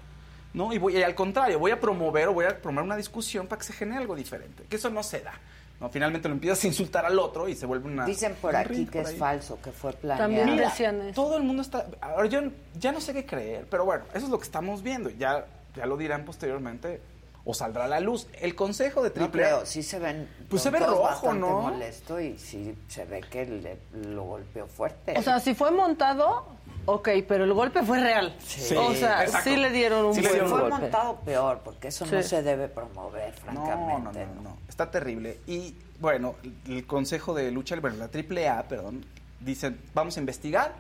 ¿no? 0.55 0.73
Y, 0.73 0.79
voy, 0.79 0.97
y 0.97 1.03
al 1.03 1.15
contrario, 1.15 1.59
voy 1.59 1.71
a 1.71 1.79
promover 1.79 2.29
o 2.29 2.33
voy 2.33 2.47
a 2.47 2.61
promover 2.61 2.85
una 2.85 2.97
discusión 2.97 3.47
para 3.47 3.59
que 3.59 3.67
se 3.67 3.75
genere 3.75 4.01
algo 4.01 4.17
diferente. 4.17 4.65
Que 4.71 4.77
eso 4.77 4.89
no 4.89 5.03
se 5.03 5.21
da. 5.21 5.35
¿No? 5.81 5.89
Finalmente 5.89 6.29
lo 6.29 6.35
empiezas 6.35 6.63
a 6.65 6.67
insultar 6.67 7.05
al 7.05 7.19
otro 7.19 7.49
y 7.49 7.55
se 7.55 7.67
vuelve 7.67 7.89
una... 7.89 8.05
dicen 8.05 8.35
por 8.41 8.51
un 8.51 8.57
aquí 8.57 8.87
que 8.87 9.03
por 9.03 9.11
es 9.11 9.19
falso, 9.19 9.59
que 9.63 9.73
fue 9.73 9.93
planeado. 9.93 10.29
También 10.29 10.57
Mira, 10.57 10.71
decían 10.71 11.01
eso. 11.03 11.15
Todo 11.23 11.37
el 11.37 11.43
mundo 11.43 11.63
está. 11.63 11.87
Ahora 12.01 12.27
yo 12.27 12.41
ya 12.79 12.93
no 12.93 13.01
sé 13.01 13.13
qué 13.13 13.27
creer, 13.27 13.67
pero 13.71 13.85
bueno, 13.85 14.05
eso 14.15 14.27
es 14.27 14.31
lo 14.31 14.39
que 14.39 14.45
estamos 14.45 14.83
viendo. 14.83 15.11
Ya, 15.11 15.47
ya 15.75 15.87
lo 15.87 15.97
dirán 15.97 16.25
posteriormente 16.25 17.01
o 17.47 17.55
saldrá 17.55 17.85
a 17.85 17.89
la 17.89 18.01
luz. 18.01 18.27
El 18.41 18.55
consejo 18.55 19.03
de 19.03 19.11
No 19.11 19.15
Triple 19.15 19.43
creo, 19.43 19.65
sí 19.65 19.83
se 19.83 19.99
ven. 20.01 20.29
Pues 20.49 20.63
se 20.63 20.71
ve 20.71 20.81
rojo, 20.81 21.33
¿no? 21.33 21.63
molesto 21.63 22.21
y 22.21 22.37
sí 22.39 22.77
se 22.89 23.05
ve 23.05 23.21
que 23.21 23.47
le, 23.47 23.79
lo 24.11 24.25
golpeó 24.25 24.67
fuerte. 24.67 25.15
O 25.17 25.23
sea, 25.23 25.39
si 25.39 25.55
fue 25.55 25.71
montado, 25.71 26.56
ok, 26.87 27.09
pero 27.29 27.45
el 27.45 27.53
golpe 27.53 27.83
fue 27.83 28.01
real. 28.01 28.35
Sí. 28.45 28.75
o 28.77 28.95
sea, 28.95 29.25
Exacto. 29.25 29.51
sí 29.51 29.57
le 29.57 29.71
dieron 29.71 30.07
un 30.07 30.15
si 30.15 30.21
buen 30.23 30.33
fue 30.47 30.49
golpe. 30.49 30.71
montado 30.71 31.17
peor, 31.21 31.61
porque 31.65 31.89
eso 31.89 32.07
no 32.07 32.23
Sí. 32.23 32.29
se 32.29 32.43
debe 32.43 32.69
promover, 32.69 33.35
No, 33.53 33.65
francamente. 33.67 34.27
no, 34.27 34.35
no, 34.35 34.43
no. 34.43 34.57
Está 34.69 34.91
terrible. 34.91 35.41
Y 35.47 35.75
bueno, 36.01 36.35
el 36.69 36.87
consejo 36.87 37.35
de 37.35 37.51
lucha, 37.51 37.77
bueno, 37.81 37.97
la 37.97 38.09
AAA, 38.09 38.63
perdón, 38.69 39.05
dicen, 39.41 39.79
vamos 39.95 40.17
a 40.17 40.21
investigar, 40.21 40.73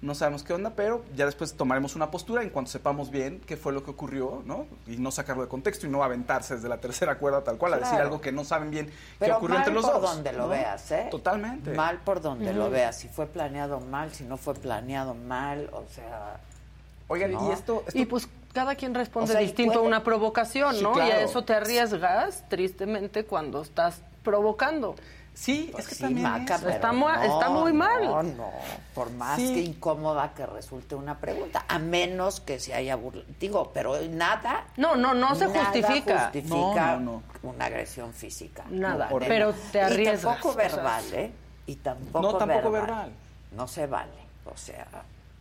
no 0.00 0.14
sabemos 0.14 0.42
qué 0.42 0.52
onda, 0.52 0.70
pero 0.76 1.02
ya 1.16 1.24
después 1.24 1.54
tomaremos 1.54 1.96
una 1.96 2.10
postura 2.10 2.42
en 2.42 2.50
cuanto 2.50 2.70
sepamos 2.70 3.10
bien 3.10 3.40
qué 3.46 3.56
fue 3.56 3.72
lo 3.72 3.82
que 3.82 3.90
ocurrió, 3.92 4.42
¿no? 4.44 4.66
Y 4.86 4.96
no 4.98 5.10
sacarlo 5.10 5.42
de 5.42 5.48
contexto 5.48 5.86
y 5.86 5.90
no 5.90 6.02
aventarse 6.04 6.56
desde 6.56 6.68
la 6.68 6.76
tercera 6.80 7.16
cuerda 7.18 7.42
tal 7.42 7.56
cual 7.56 7.74
a 7.74 7.78
decir 7.78 7.98
algo 7.98 8.20
que 8.20 8.30
no 8.30 8.44
saben 8.44 8.70
bien 8.70 8.90
qué 9.18 9.32
ocurrió 9.32 9.56
mal 9.56 9.58
entre 9.66 9.74
los 9.74 9.84
por 9.86 10.00
dos. 10.02 10.14
donde 10.14 10.32
lo 10.32 10.38
¿no? 10.44 10.48
veas, 10.48 10.90
¿eh? 10.90 11.08
Totalmente. 11.10 11.70
Mal 11.72 11.98
por 12.04 12.20
donde 12.20 12.52
lo 12.52 12.68
veas. 12.68 12.96
Si 12.98 13.08
fue 13.08 13.26
planeado 13.26 13.80
mal, 13.80 14.12
si 14.12 14.24
no 14.24 14.36
fue 14.36 14.54
planeado 14.54 15.14
mal, 15.14 15.70
o 15.72 15.84
sea... 15.94 16.38
Oigan, 17.08 17.32
¿no? 17.32 17.48
y 17.48 17.52
esto, 17.52 17.84
Y 17.94 18.06
pues 18.06 18.28
cada 18.52 18.74
quien 18.76 18.94
responde 18.94 19.30
O 19.30 19.32
sea, 19.32 19.42
y 19.42 19.46
distinto 19.46 19.74
puede- 19.74 19.84
a 19.86 19.88
una 19.88 20.02
provocación, 20.04 20.74
Sí, 20.74 20.82
¿no? 20.82 20.96
Y 20.96 21.00
a 21.00 21.20
eso 21.22 21.44
te 21.44 21.54
arriesgas, 21.54 22.44
tristemente, 22.48 23.24
cuando 23.24 23.60
estás 23.62 24.00
provocando. 24.22 24.94
Sí, 25.34 25.68
Pues 25.72 25.84
es 25.84 25.88
que 25.88 25.94
sí, 25.96 26.02
también 26.02 26.30
Maca, 26.30 26.58
pero 26.58 26.70
Está 26.70 26.92
mu- 26.92 27.08
está 27.08 27.48
muy 27.50 27.72
mal. 27.72 28.04
No, 28.04 28.22
no, 28.22 28.50
por 28.94 29.10
más 29.10 29.36
Sí. 29.36 29.52
que 29.52 29.60
incómoda 29.62 30.32
que 30.32 30.46
resulte 30.46 30.94
una 30.94 31.18
pregunta, 31.18 31.64
a 31.66 31.78
menos 31.80 32.38
que 32.40 32.60
se 32.60 32.72
haya 32.72 32.94
burlado. 32.94 33.26
Digo, 33.40 33.72
pero 33.74 34.00
nada. 34.02 34.64
No, 34.76 34.94
no, 34.94 35.12
no 35.12 35.34
se 35.34 35.48
nada 35.48 35.64
justifica. 35.64 36.20
justifica 36.24 36.96
No, 36.96 37.00
no, 37.00 37.22
una 37.42 37.64
agresión 37.64 38.12
física. 38.12 38.64
Nada, 38.70 39.08
No, 39.10 39.18
pero 39.18 39.52
te 39.72 39.80
arriesgas, 39.82 40.20
Y 40.20 40.24
tampoco 40.24 40.48
o 40.50 40.52
sea. 40.54 40.62
verbal, 40.68 41.04
¿eh? 41.14 41.32
Y 41.66 41.76
tampoco, 41.76 42.22
No, 42.32 42.38
tampoco 42.38 42.70
verbal. 42.70 43.10
No 43.56 43.66
se 43.66 43.86
vale, 43.88 44.12
o 44.44 44.56
sea, 44.56 44.86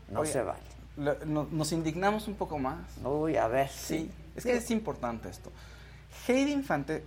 no 0.09 0.21
Oye, 0.21 0.31
se 0.31 0.41
vale. 0.41 0.59
no- 1.25 1.47
nos 1.51 1.71
indignamos 1.71 2.27
un 2.27 2.33
poco 2.35 2.57
más. 2.57 2.77
Uy, 3.03 3.37
a 3.37 3.47
ver. 3.47 3.69
Sí, 3.69 4.11
es 4.35 4.43
que 4.43 4.57
es 4.57 4.71
importante 4.71 5.29
esto. 5.29 5.51
Heidi 6.27 6.51
Infante, 6.51 7.03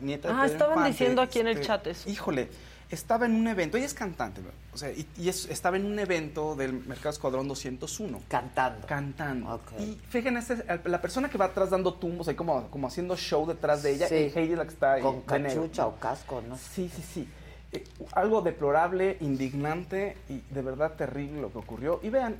nieta 0.00 0.28
de 0.28 0.34
Ah, 0.34 0.40
Pedro 0.42 0.52
estaban 0.52 0.74
Infante, 0.78 0.90
diciendo 0.90 1.22
aquí 1.22 1.38
en 1.40 1.46
el 1.48 1.54
este, 1.54 1.66
chat 1.66 1.86
eso. 1.86 2.08
Híjole, 2.10 2.48
estaba 2.90 3.26
en 3.26 3.34
un 3.34 3.46
evento, 3.48 3.76
ella 3.76 3.86
es 3.86 3.94
cantante, 3.94 4.40
¿verdad? 4.40 4.56
o 4.72 4.76
sea, 4.78 4.90
y, 4.92 5.06
y 5.16 5.28
es- 5.28 5.46
estaba 5.46 5.76
en 5.76 5.84
un 5.84 5.98
evento 5.98 6.54
del 6.56 6.72
Mercado 6.72 7.10
Escuadrón 7.10 7.48
201. 7.48 8.20
Cantando. 8.28 8.86
Cantando. 8.86 9.54
Ok. 9.54 9.72
Y 9.80 9.98
fíjense, 10.08 10.64
la 10.84 11.00
persona 11.00 11.28
que 11.28 11.38
va 11.38 11.46
atrás 11.46 11.70
dando 11.70 11.94
tumbos, 11.94 12.28
ahí 12.28 12.34
como, 12.34 12.68
como 12.68 12.86
haciendo 12.88 13.16
show 13.16 13.46
detrás 13.46 13.82
de 13.82 13.92
ella, 13.92 14.08
Sí. 14.08 14.14
y 14.14 14.38
Heidi 14.38 14.52
es 14.52 14.58
la 14.58 14.64
que 14.64 14.70
está 14.72 14.92
ahí. 14.94 15.02
Con 15.02 15.22
cachucha 15.22 15.86
o 15.86 15.96
casco, 15.96 16.42
¿no? 16.48 16.56
Sí, 16.56 16.90
sí, 16.94 17.02
sí. 17.02 17.28
Eh, 17.72 17.84
algo 18.12 18.42
deplorable, 18.42 19.16
indignante 19.20 20.16
y 20.28 20.40
de 20.52 20.62
verdad 20.62 20.92
terrible 20.94 21.40
lo 21.40 21.52
que 21.52 21.58
ocurrió. 21.58 22.00
Y 22.02 22.10
vean, 22.10 22.36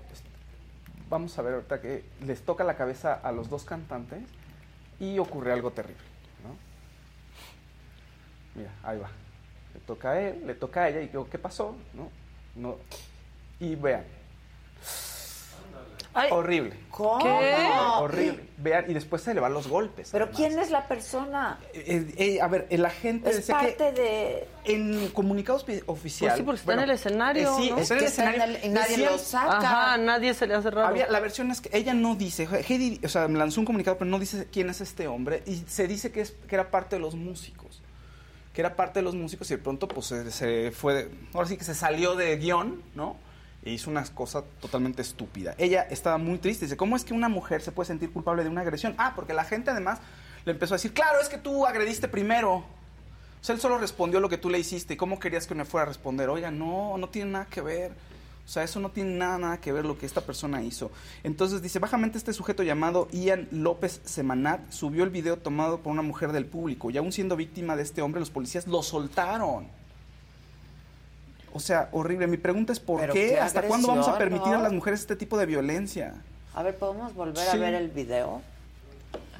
vamos 1.08 1.36
a 1.38 1.42
ver 1.42 1.54
ahorita 1.54 1.80
que 1.80 2.04
les 2.26 2.42
toca 2.42 2.64
la 2.64 2.76
cabeza 2.76 3.14
a 3.14 3.32
los 3.32 3.48
dos 3.48 3.64
cantantes 3.64 4.20
y 5.00 5.18
ocurre 5.18 5.52
algo 5.52 5.70
terrible. 5.72 6.02
¿no? 6.44 6.54
Mira, 8.60 8.72
ahí 8.84 8.98
va. 8.98 9.10
Le 9.74 9.80
toca 9.80 10.10
a 10.12 10.20
él, 10.20 10.46
le 10.46 10.54
toca 10.54 10.82
a 10.82 10.88
ella 10.90 11.00
y 11.00 11.08
digo, 11.08 11.28
¿qué 11.28 11.38
pasó? 11.38 11.76
¿No? 11.94 12.10
No. 12.54 12.76
Y 13.58 13.74
vean. 13.74 14.04
Horrible. 16.30 16.74
¿Cómo? 16.90 17.18
¿Qué? 17.22 17.56
Horrible. 17.98 18.44
Vean, 18.58 18.90
y 18.90 18.94
después 18.94 19.22
se 19.22 19.32
le 19.32 19.40
van 19.40 19.54
los 19.54 19.68
golpes. 19.68 20.10
¿Pero 20.12 20.24
además. 20.24 20.36
quién 20.38 20.58
es 20.58 20.70
la 20.70 20.86
persona? 20.86 21.58
Eh, 21.72 22.12
eh, 22.16 22.40
a 22.42 22.48
ver, 22.48 22.66
el 22.70 22.84
agente 22.84 23.30
Es 23.30 23.46
que 23.46 23.52
parte 23.52 23.92
de... 23.92 24.48
en 24.64 25.08
comunicados 25.10 25.66
ofi- 25.66 25.82
oficial. 25.86 26.30
Pues 26.30 26.38
sí, 26.38 26.42
porque 26.44 26.60
está 26.60 26.72
en 26.74 26.80
el 26.80 26.90
escenario, 26.90 27.56
sí, 27.56 27.70
¿no? 27.70 27.78
está 27.78 27.96
en 28.34 28.40
el 28.42 28.56
en 28.56 28.64
el- 28.64 28.72
nadie 28.74 28.98
lo 28.98 29.16
saca. 29.18 29.58
Ajá, 29.58 29.96
nadie 29.98 30.34
se 30.34 30.46
le 30.46 30.54
hace 30.54 30.70
raro. 30.70 30.88
Había, 30.88 31.08
la 31.08 31.20
versión 31.20 31.50
es 31.50 31.60
que 31.60 31.70
ella 31.76 31.94
no 31.94 32.16
dice, 32.16 32.46
Heidi, 32.68 33.00
o 33.04 33.08
sea, 33.08 33.26
me 33.28 33.38
lanzó 33.38 33.60
un 33.60 33.66
comunicado, 33.66 33.96
pero 33.96 34.10
no 34.10 34.18
dice 34.18 34.48
quién 34.52 34.68
es 34.68 34.80
este 34.80 35.06
hombre, 35.08 35.42
y 35.46 35.64
se 35.68 35.86
dice 35.86 36.12
que, 36.12 36.20
es, 36.20 36.32
que 36.48 36.54
era 36.54 36.70
parte 36.70 36.96
de 36.96 37.00
los 37.00 37.14
músicos, 37.14 37.80
que 38.52 38.60
era 38.60 38.76
parte 38.76 38.98
de 38.98 39.04
los 39.04 39.14
músicos, 39.14 39.50
y 39.50 39.54
de 39.54 39.62
pronto, 39.62 39.88
pues, 39.88 40.06
se, 40.06 40.30
se 40.30 40.70
fue, 40.72 41.08
ahora 41.32 41.48
sí 41.48 41.56
que 41.56 41.64
se 41.64 41.74
salió 41.74 42.14
de 42.16 42.36
guion, 42.36 42.82
¿no? 42.94 43.16
E 43.62 43.72
hizo 43.72 43.90
una 43.90 44.04
cosa 44.04 44.42
totalmente 44.60 45.02
estúpida. 45.02 45.54
Ella 45.58 45.82
estaba 45.82 46.16
muy 46.18 46.38
triste, 46.38 46.64
dice, 46.64 46.76
¿cómo 46.76 46.96
es 46.96 47.04
que 47.04 47.12
una 47.12 47.28
mujer 47.28 47.60
se 47.60 47.72
puede 47.72 47.88
sentir 47.88 48.10
culpable 48.10 48.42
de 48.42 48.48
una 48.48 48.62
agresión? 48.62 48.94
Ah, 48.96 49.12
porque 49.14 49.34
la 49.34 49.44
gente 49.44 49.70
además 49.70 49.98
le 50.44 50.52
empezó 50.52 50.74
a 50.74 50.76
decir, 50.76 50.94
claro, 50.94 51.20
es 51.20 51.28
que 51.28 51.38
tú 51.38 51.66
agrediste 51.66 52.08
primero. 52.08 52.56
O 52.56 53.44
sea, 53.44 53.54
él 53.54 53.60
solo 53.60 53.78
respondió 53.78 54.20
lo 54.20 54.28
que 54.28 54.38
tú 54.38 54.50
le 54.50 54.58
hiciste. 54.58 54.94
¿Y 54.94 54.96
cómo 54.96 55.18
querías 55.18 55.46
que 55.46 55.54
me 55.54 55.64
fuera 55.64 55.84
a 55.84 55.88
responder? 55.88 56.28
Oiga, 56.28 56.50
no, 56.50 56.96
no 56.98 57.08
tiene 57.08 57.32
nada 57.32 57.46
que 57.46 57.60
ver. 57.60 57.92
O 58.44 58.52
sea, 58.52 58.64
eso 58.64 58.80
no 58.80 58.90
tiene 58.90 59.16
nada, 59.16 59.38
nada 59.38 59.60
que 59.60 59.72
ver 59.72 59.84
lo 59.84 59.96
que 59.96 60.06
esta 60.06 60.22
persona 60.22 60.62
hizo. 60.62 60.90
Entonces 61.22 61.62
dice, 61.62 61.78
bajamente 61.78 62.18
este 62.18 62.32
sujeto 62.32 62.62
llamado 62.62 63.08
Ian 63.12 63.46
López 63.52 64.00
Semanat 64.04 64.72
subió 64.72 65.04
el 65.04 65.10
video 65.10 65.36
tomado 65.36 65.80
por 65.80 65.92
una 65.92 66.02
mujer 66.02 66.32
del 66.32 66.46
público 66.46 66.90
y 66.90 66.96
aún 66.96 67.12
siendo 67.12 67.36
víctima 67.36 67.76
de 67.76 67.82
este 67.82 68.02
hombre, 68.02 68.20
los 68.20 68.30
policías 68.30 68.66
lo 68.66 68.82
soltaron. 68.82 69.68
O 71.52 71.60
sea, 71.60 71.88
horrible. 71.92 72.26
Mi 72.26 72.36
pregunta 72.36 72.72
es 72.72 72.80
¿por 72.80 73.00
qué? 73.08 73.30
qué 73.30 73.40
¿Hasta 73.40 73.62
cuándo 73.62 73.88
vamos 73.88 74.08
a 74.08 74.16
permitir 74.18 74.52
a 74.54 74.58
las 74.58 74.72
mujeres 74.72 75.00
este 75.00 75.16
tipo 75.16 75.36
de 75.38 75.46
violencia? 75.46 76.14
A 76.54 76.62
ver, 76.62 76.76
¿podemos 76.76 77.14
volver 77.14 77.44
Sí. 77.44 77.56
a 77.56 77.60
ver 77.60 77.74
el 77.74 77.88
video? 77.88 78.40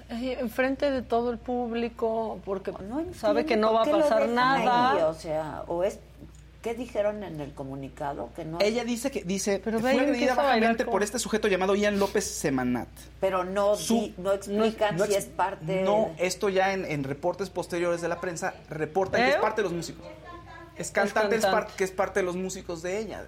Eh, 0.08 0.38
Enfrente 0.40 0.90
de 0.90 1.02
todo 1.02 1.30
el 1.30 1.38
público, 1.38 2.40
porque 2.44 2.72
sabe 3.14 3.40
entiendo 3.42 3.44
que 3.46 3.56
no 3.56 3.72
va 3.72 3.82
a 3.82 3.86
pasar 3.86 4.28
nada. 4.28 4.90
ahí, 4.92 5.02
o 5.02 5.14
sea, 5.14 5.62
o 5.68 5.84
es 5.84 6.00
¿qué 6.62 6.74
dijeron 6.74 7.22
en 7.22 7.40
el 7.40 7.52
comunicado? 7.54 8.28
Que 8.34 8.44
no 8.44 8.58
Ella 8.60 8.84
dice 8.84 9.10
que 9.12 9.22
dice 9.22 9.60
Pero 9.64 9.78
fue 9.78 9.92
agredida 9.92 10.34
bajamente 10.34 10.84
por 10.84 11.02
este 11.04 11.18
sujeto 11.20 11.46
llamado 11.48 11.74
Ian 11.76 11.98
López 12.00 12.24
Semanat. 12.24 12.88
pero 13.20 13.44
no 13.44 13.76
Su- 13.76 13.94
di- 13.94 14.14
no 14.18 14.32
explican 14.32 14.96
No 14.96 15.06
si 15.06 15.14
ex- 15.14 15.24
es 15.24 15.30
parte 15.30 15.82
No, 15.84 16.10
esto 16.18 16.48
ya 16.48 16.72
en, 16.72 16.84
en 16.84 17.04
reportes 17.04 17.48
posteriores 17.48 18.00
de 18.00 18.08
la 18.08 18.20
prensa 18.20 18.52
reportan 18.68 19.22
que 19.22 19.28
¿Eh? 19.28 19.30
es 19.30 19.36
parte 19.36 19.62
de 19.62 19.68
los 19.68 19.72
músicos. 19.72 20.04
Es 20.80 20.90
cantante, 20.90 21.36
es, 21.36 21.42
cantante. 21.44 21.72
que 21.76 21.84
es 21.84 21.90
parte 21.90 22.20
de 22.20 22.26
los 22.26 22.36
músicos 22.36 22.82
de 22.82 22.98
ella. 22.98 23.22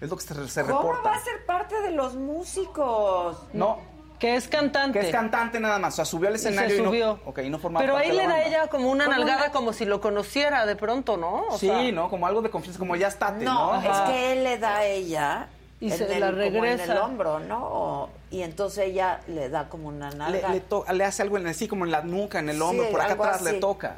Es 0.00 0.10
lo 0.10 0.16
que 0.16 0.22
se, 0.24 0.48
se 0.48 0.62
¿Cómo 0.64 0.78
reporta. 0.80 1.10
va 1.10 1.16
a 1.16 1.20
ser 1.22 1.46
parte 1.46 1.80
de 1.80 1.92
los 1.92 2.14
músicos? 2.16 3.38
No. 3.52 3.78
Que 4.18 4.36
es 4.36 4.46
cantante. 4.46 5.00
Que 5.00 5.06
es 5.06 5.12
cantante 5.12 5.58
nada 5.58 5.78
más. 5.78 5.94
O 5.94 5.96
sea, 5.96 6.04
subió 6.04 6.28
al 6.28 6.36
Y 6.36 6.38
se 6.38 6.48
escenario 6.50 6.76
y, 6.76 6.84
subió. 6.84 7.20
no, 7.24 7.30
ok, 7.30 7.38
y 7.44 7.50
no 7.50 7.58
formaba 7.58 7.82
Pero 7.82 7.94
parte 7.94 8.08
ahí 8.10 8.16
de 8.16 8.22
le 8.22 8.28
da 8.28 8.34
banda. 8.34 8.46
ella 8.48 8.66
como 8.68 8.90
una 8.90 9.04
Como 9.06 9.16
nalgada, 9.16 9.42
una- 9.44 9.52
como 9.52 9.72
si 9.72 9.84
lo 9.84 10.00
conociera 10.00 10.64
de 10.66 10.76
pronto, 10.76 11.16
¿no? 11.16 11.46
O 11.48 11.58
sí, 11.58 11.66
sea, 11.66 11.90
¿no? 11.92 12.08
Como 12.08 12.26
algo 12.26 12.40
de 12.42 12.50
confianza, 12.50 12.78
como 12.78 12.94
ya 12.96 13.08
estate, 13.08 13.44
¿no? 13.44 13.80
No, 13.80 13.82
es 13.92 13.98
que 14.10 14.32
él 14.32 14.44
le 14.44 14.58
da 14.58 14.76
a 14.76 14.84
ella 14.86 15.48
Y 15.80 15.90
en 15.90 15.98
se 15.98 16.04
el, 16.14 16.20
la 16.20 16.30
como 16.30 16.42
en 16.42 16.52
regresa. 16.52 16.92
el 16.92 16.98
hombro, 16.98 17.40
¿no? 17.40 18.10
Y 18.30 18.42
entonces 18.42 18.84
ella 18.86 19.20
le 19.26 19.48
da 19.48 19.68
como 19.68 19.88
una 19.88 20.10
Le, 20.10 20.16
nalga. 20.16 20.48
le, 20.50 20.60
to- 20.60 20.84
le 20.92 21.04
hace 21.04 21.22
algo 21.22 21.36
en 21.38 21.46
así, 21.48 21.66
como 21.66 21.84
en 21.84 21.90
la 21.90 22.02
nuca, 22.02 22.38
en 22.38 22.48
el 22.50 22.56
Sí, 22.56 22.62
hombro, 22.62 22.90
por 22.90 23.00
acá 23.00 23.14
atrás 23.14 23.36
así. 23.42 23.44
le 23.44 23.52
toca. 23.54 23.96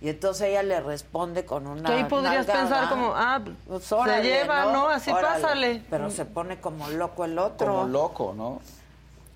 Y 0.00 0.10
entonces 0.10 0.48
ella 0.48 0.62
le 0.62 0.80
responde 0.80 1.46
con 1.46 1.66
una 1.66 1.88
Que 1.88 1.94
ahí 1.96 2.04
podrías 2.04 2.46
nalgada. 2.46 2.60
pensar 2.60 2.88
como, 2.90 3.12
ah, 3.16 3.40
Pues, 3.66 3.84
se 3.84 4.22
lleva, 4.22 4.72
¿no? 4.72 4.88
Así 4.88 5.10
Órale. 5.10 5.26
pásale. 5.42 5.82
Pero 5.88 6.10
se 6.10 6.24
pone 6.26 6.60
como 6.60 6.88
loco 6.90 7.24
el 7.24 7.38
otro. 7.38 7.66
Como 7.66 7.88
loco, 7.88 8.34
¿no? 8.36 8.60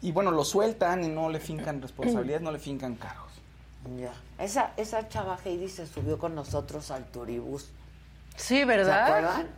Y 0.03 0.13
bueno, 0.13 0.31
lo 0.31 0.45
sueltan 0.45 1.03
y 1.05 1.09
no 1.09 1.29
le 1.31 1.41
fincan 1.41 1.81
responsabilidades, 1.81 2.43
no 2.43 2.53
le 2.53 2.59
fincan 2.59 2.95
cargos. 2.97 3.31
Ya. 3.99 4.13
Esa, 4.39 4.73
esa 4.77 5.09
chava 5.09 5.39
Heidi 5.45 5.69
se 5.69 5.87
subió 5.87 6.19
con 6.19 6.35
nosotros 6.35 6.91
al 6.91 7.05
turibús. 7.07 7.69
Sí, 8.37 8.59
¿Se 8.59 8.65
¿verdad? 8.67 9.07
acuerdan? 9.07 9.49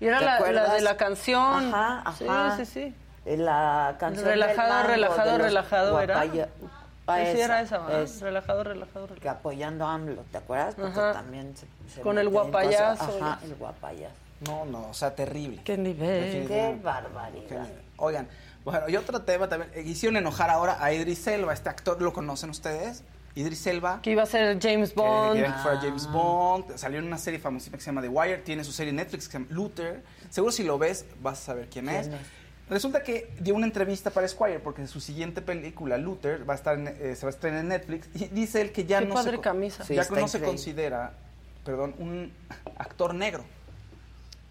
Y 0.00 0.06
era 0.06 0.18
¿Te 0.18 0.24
la, 0.26 0.52
la 0.52 0.74
de 0.74 0.80
la 0.82 0.96
canción. 0.98 1.74
Ajá, 1.74 2.02
ajá. 2.04 2.56
Sí, 2.58 2.64
sí, 2.66 2.94
sí. 3.24 3.36
La 3.36 3.96
canción 3.98 4.24
Relajado, 4.26 4.68
del 4.68 4.76
mango, 4.76 4.88
relajado, 4.88 5.30
de 5.32 5.38
los 5.38 5.46
relajado, 5.46 6.00
¿era? 6.00 6.14
Ah, 7.08 7.18
sí, 7.32 7.40
era 7.40 7.60
esa, 7.60 7.78
¿verdad? 7.78 8.02
es, 8.02 8.20
Relajado, 8.20 8.64
relajado, 8.64 9.06
que 9.20 9.28
apoyando 9.28 9.86
a 9.86 9.94
AMLO, 9.94 10.24
¿te 10.32 10.38
acuerdas? 10.38 10.74
Porque 10.74 10.90
Ajá. 10.98 11.12
también 11.12 11.56
se, 11.56 11.66
se 11.94 12.00
Con 12.00 12.18
el 12.18 12.30
cosas- 12.30 12.42
guapayazo. 12.50 13.18
Ajá, 13.22 13.38
el 13.44 13.54
guapayazo. 13.54 14.14
No, 14.46 14.64
no, 14.64 14.88
o 14.90 14.94
sea, 14.94 15.14
terrible. 15.14 15.62
Qué 15.64 15.78
nivel. 15.78 16.46
Qué 16.46 16.78
barbaridad. 16.82 17.66
Oigan, 17.96 18.28
bueno, 18.64 18.88
y 18.88 18.96
otro 18.96 19.22
tema 19.22 19.48
también. 19.48 19.70
eh, 19.74 19.82
Hicieron 19.82 20.16
enojar 20.16 20.50
ahora 20.50 20.76
a 20.84 20.92
Idris 20.92 21.26
Elba, 21.28 21.52
este 21.52 21.68
actor, 21.68 22.00
¿lo 22.02 22.12
conocen 22.12 22.50
ustedes? 22.50 23.02
Idris 23.34 23.66
Elba. 23.66 24.00
Que 24.02 24.10
iba 24.12 24.22
a 24.22 24.26
ser 24.26 24.58
James 24.60 24.90
Que 24.90 24.96
Bond. 25.00 25.32
querían 25.34 25.52
que 25.52 25.58
Ah. 25.58 25.62
fuera 25.62 25.80
James 25.80 26.10
Bond. 26.10 26.76
Salió 26.76 26.98
en 26.98 27.04
una 27.06 27.18
serie 27.18 27.38
famosísima 27.38 27.76
que 27.76 27.82
se 27.84 27.90
llama 27.90 28.00
The 28.02 28.08
Wire. 28.08 28.38
Tiene 28.38 28.64
su 28.64 28.72
serie 28.72 28.90
en 28.90 28.96
Netflix 28.96 29.26
que 29.28 29.32
se 29.32 29.38
llama 29.38 29.50
Luther. 29.54 30.02
Seguro 30.30 30.50
si 30.52 30.64
lo 30.64 30.78
ves 30.78 31.04
vas 31.22 31.38
a 31.40 31.42
saber 31.44 31.68
quién, 31.68 31.84
¿Quién 31.86 32.00
es. 32.00 32.06
es? 32.08 32.14
Resulta 32.68 33.02
que 33.02 33.30
dio 33.40 33.54
una 33.54 33.66
entrevista 33.66 34.10
para 34.10 34.26
Squire 34.26 34.58
porque 34.58 34.86
su 34.88 35.00
siguiente 35.00 35.40
película, 35.40 35.98
Luther, 35.98 36.48
va 36.48 36.54
a 36.54 36.56
estar 36.56 36.76
en- 36.78 36.88
eh, 36.88 37.14
se 37.14 37.24
va 37.24 37.28
a 37.30 37.34
estrenar 37.34 37.60
en 37.60 37.68
Netflix. 37.68 38.08
Y 38.14 38.26
dice 38.28 38.60
él 38.60 38.72
que 38.72 38.84
ya 38.84 38.98
Qué 39.00 39.06
no, 39.06 39.14
padre 39.14 39.36
se, 39.36 39.40
camisa. 39.42 39.84
Sí, 39.84 39.94
ya 39.94 40.04
no 40.10 40.26
se 40.28 40.40
considera 40.40 41.12
perdón, 41.64 41.94
un 41.98 42.32
actor 42.76 43.14
negro. 43.14 43.44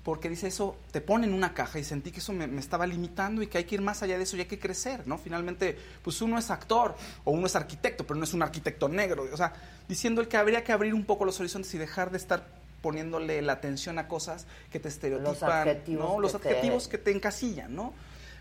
Porque 0.03 0.29
dice 0.29 0.47
eso, 0.47 0.77
te 0.91 1.01
pone 1.01 1.25
en 1.25 1.33
una 1.33 1.53
caja 1.53 1.79
y 1.79 1.83
sentí 1.83 2.11
que 2.11 2.19
eso 2.19 2.31
me, 2.31 2.45
me 2.45 2.59
estaba 2.59 2.85
limitando 2.85 3.41
y 3.41 3.47
que 3.47 3.57
hay 3.57 3.63
que 3.63 3.75
ir 3.75 3.81
más 3.81 4.03
allá 4.03 4.17
de 4.17 4.23
eso 4.23 4.37
y 4.37 4.41
hay 4.41 4.45
que 4.45 4.59
crecer, 4.59 5.07
¿no? 5.07 5.17
Finalmente, 5.17 5.77
pues 6.03 6.21
uno 6.21 6.37
es 6.37 6.51
actor 6.51 6.95
o 7.23 7.31
uno 7.31 7.47
es 7.47 7.55
arquitecto, 7.55 8.05
pero 8.05 8.17
no 8.19 8.23
es 8.23 8.33
un 8.33 8.43
arquitecto 8.43 8.87
negro. 8.87 9.25
O 9.33 9.37
sea, 9.37 9.53
diciendo 9.89 10.21
el 10.21 10.27
que 10.27 10.37
habría 10.37 10.63
que 10.63 10.71
abrir 10.73 10.93
un 10.93 11.05
poco 11.05 11.25
los 11.25 11.39
horizontes 11.39 11.73
y 11.73 11.79
dejar 11.79 12.11
de 12.11 12.17
estar 12.17 12.45
poniéndole 12.89 13.41
la 13.41 13.53
atención 13.53 13.97
a 13.97 14.07
cosas 14.07 14.45
que 14.71 14.79
te 14.79 14.89
estereotipan, 14.89 15.67
adjetivos 15.67 16.07
¿no? 16.07 16.19
Los 16.19 16.33
que 16.33 16.37
te- 16.37 16.49
adjetivos 16.49 16.87
que 16.87 16.99
te 16.99 17.09
encasillan, 17.09 17.75
¿no? 17.75 17.93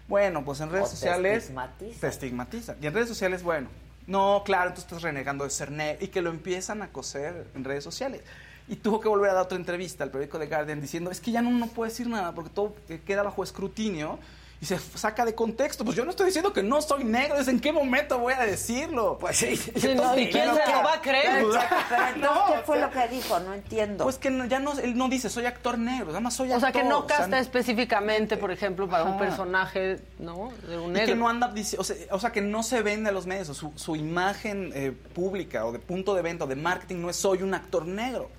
Bueno, 0.07 0.45
pues 0.45 0.61
en 0.61 0.69
redes 0.69 0.85
O 0.89 0.91
te 0.91 0.97
sociales 0.97 1.39
estigmatizan. 1.45 2.01
te 2.01 2.07
estigmatizan. 2.09 2.77
Y 2.83 2.87
en 2.87 2.93
redes 2.93 3.09
sociales, 3.09 3.43
bueno, 3.43 3.69
no, 4.07 4.43
claro, 4.45 4.75
tú 4.75 4.83
estás 4.83 5.01
renegando 5.01 5.45
de 5.45 5.51
ser 5.51 5.71
negro 5.71 6.05
y 6.05 6.09
que 6.09 6.21
lo 6.21 6.29
empiezan 6.29 6.83
a 6.83 6.89
coser 6.93 7.47
en 7.55 7.65
redes 7.65 7.83
sociales. 7.85 8.21
Y 8.69 8.77
tuvo 8.77 9.01
que 9.01 9.09
volver 9.09 9.31
a 9.31 9.33
dar 9.35 9.45
otra 9.45 9.57
entrevista 9.57 10.05
al 10.05 10.11
periódico 10.11 10.39
The 10.39 10.47
Guardian 10.47 10.83
diciendo, 10.83 11.11
es 11.11 11.21
que 11.21 11.31
ya 11.31 11.41
no, 11.41 11.51
no 11.51 11.69
puede 11.69 11.91
decir 11.91 12.07
nada 12.07 12.33
porque 12.35 12.51
todo 12.51 12.75
eh, 12.91 13.01
queda 13.07 13.23
bajo 13.23 13.43
escrutinio 13.43 14.19
y 14.65 14.67
se 14.67 14.79
saca 14.79 15.27
de 15.27 15.35
contexto. 15.35 15.85
Pues 15.85 15.95
yo 15.95 16.07
no 16.07 16.11
estoy 16.11 16.25
diciendo 16.25 16.51
que 16.55 16.63
no 16.63 16.81
soy 16.81 17.05
negro, 17.05 17.37
es 17.39 17.49
en 17.49 17.61
qué 17.61 17.71
momento 17.71 18.19
voy 18.19 18.33
a 18.33 18.41
decirlo. 18.47 19.19
Pues 19.21 19.37
sí. 19.37 19.57
Sí, 19.57 19.95
no, 19.95 20.19
¿y 20.19 20.31
quién 20.31 20.45
se 20.55 20.73
lo 20.73 20.83
va 20.83 20.95
a 20.95 21.01
creer? 21.03 21.45
Pero 21.91 22.07
entonces, 22.15 22.55
¿qué 22.55 22.59
fue 22.65 22.81
lo 22.81 22.91
que 22.91 23.09
dijo? 23.09 23.39
No 23.41 23.53
entiendo. 23.53 24.05
Pues 24.05 24.17
que 24.17 24.31
no- 24.31 24.47
ya 24.47 24.61
no, 24.61 24.73
él 24.79 24.97
no 24.97 25.11
dice 25.11 25.29
soy 25.29 25.45
actor 25.45 25.77
negro, 25.79 26.07
nada 26.07 26.21
más 26.21 26.33
soy 26.33 26.51
O 26.51 26.55
actor. 26.55 26.73
sea, 26.73 26.83
que 26.83 26.89
no 26.89 27.07
casta 27.07 27.27
no- 27.29 27.37
específicamente, 27.37 28.39
por 28.39 28.51
ejemplo, 28.51 28.89
para 28.89 29.05
un 29.05 29.19
personaje, 29.19 30.01
¿no? 30.19 30.51
De 30.67 30.79
un 30.79 30.91
Y 30.91 30.95
negro. 30.95 31.07
que 31.09 31.15
no 31.15 31.29
anda, 31.29 31.53
o 31.79 31.85
sea, 31.85 31.97
o 32.11 32.19
sea, 32.19 32.33
que 32.33 32.41
no 32.41 32.63
se 32.63 32.81
vende 32.81 33.11
a 33.11 33.13
los 33.13 33.27
medios, 33.27 33.51
o 33.51 33.55
su, 33.55 33.71
su 33.77 33.97
imagen 33.97 34.73
eh, 34.75 34.93
pública 34.93 35.67
o 35.67 35.73
de 35.73 35.79
punto 35.79 36.15
de 36.15 36.23
venta 36.23 36.45
o 36.45 36.47
de 36.47 36.57
marketing 36.57 37.03
no 37.03 37.11
es 37.11 37.17
soy 37.17 37.43
un 37.43 37.53
actor 37.53 37.85
negro, 37.85 38.31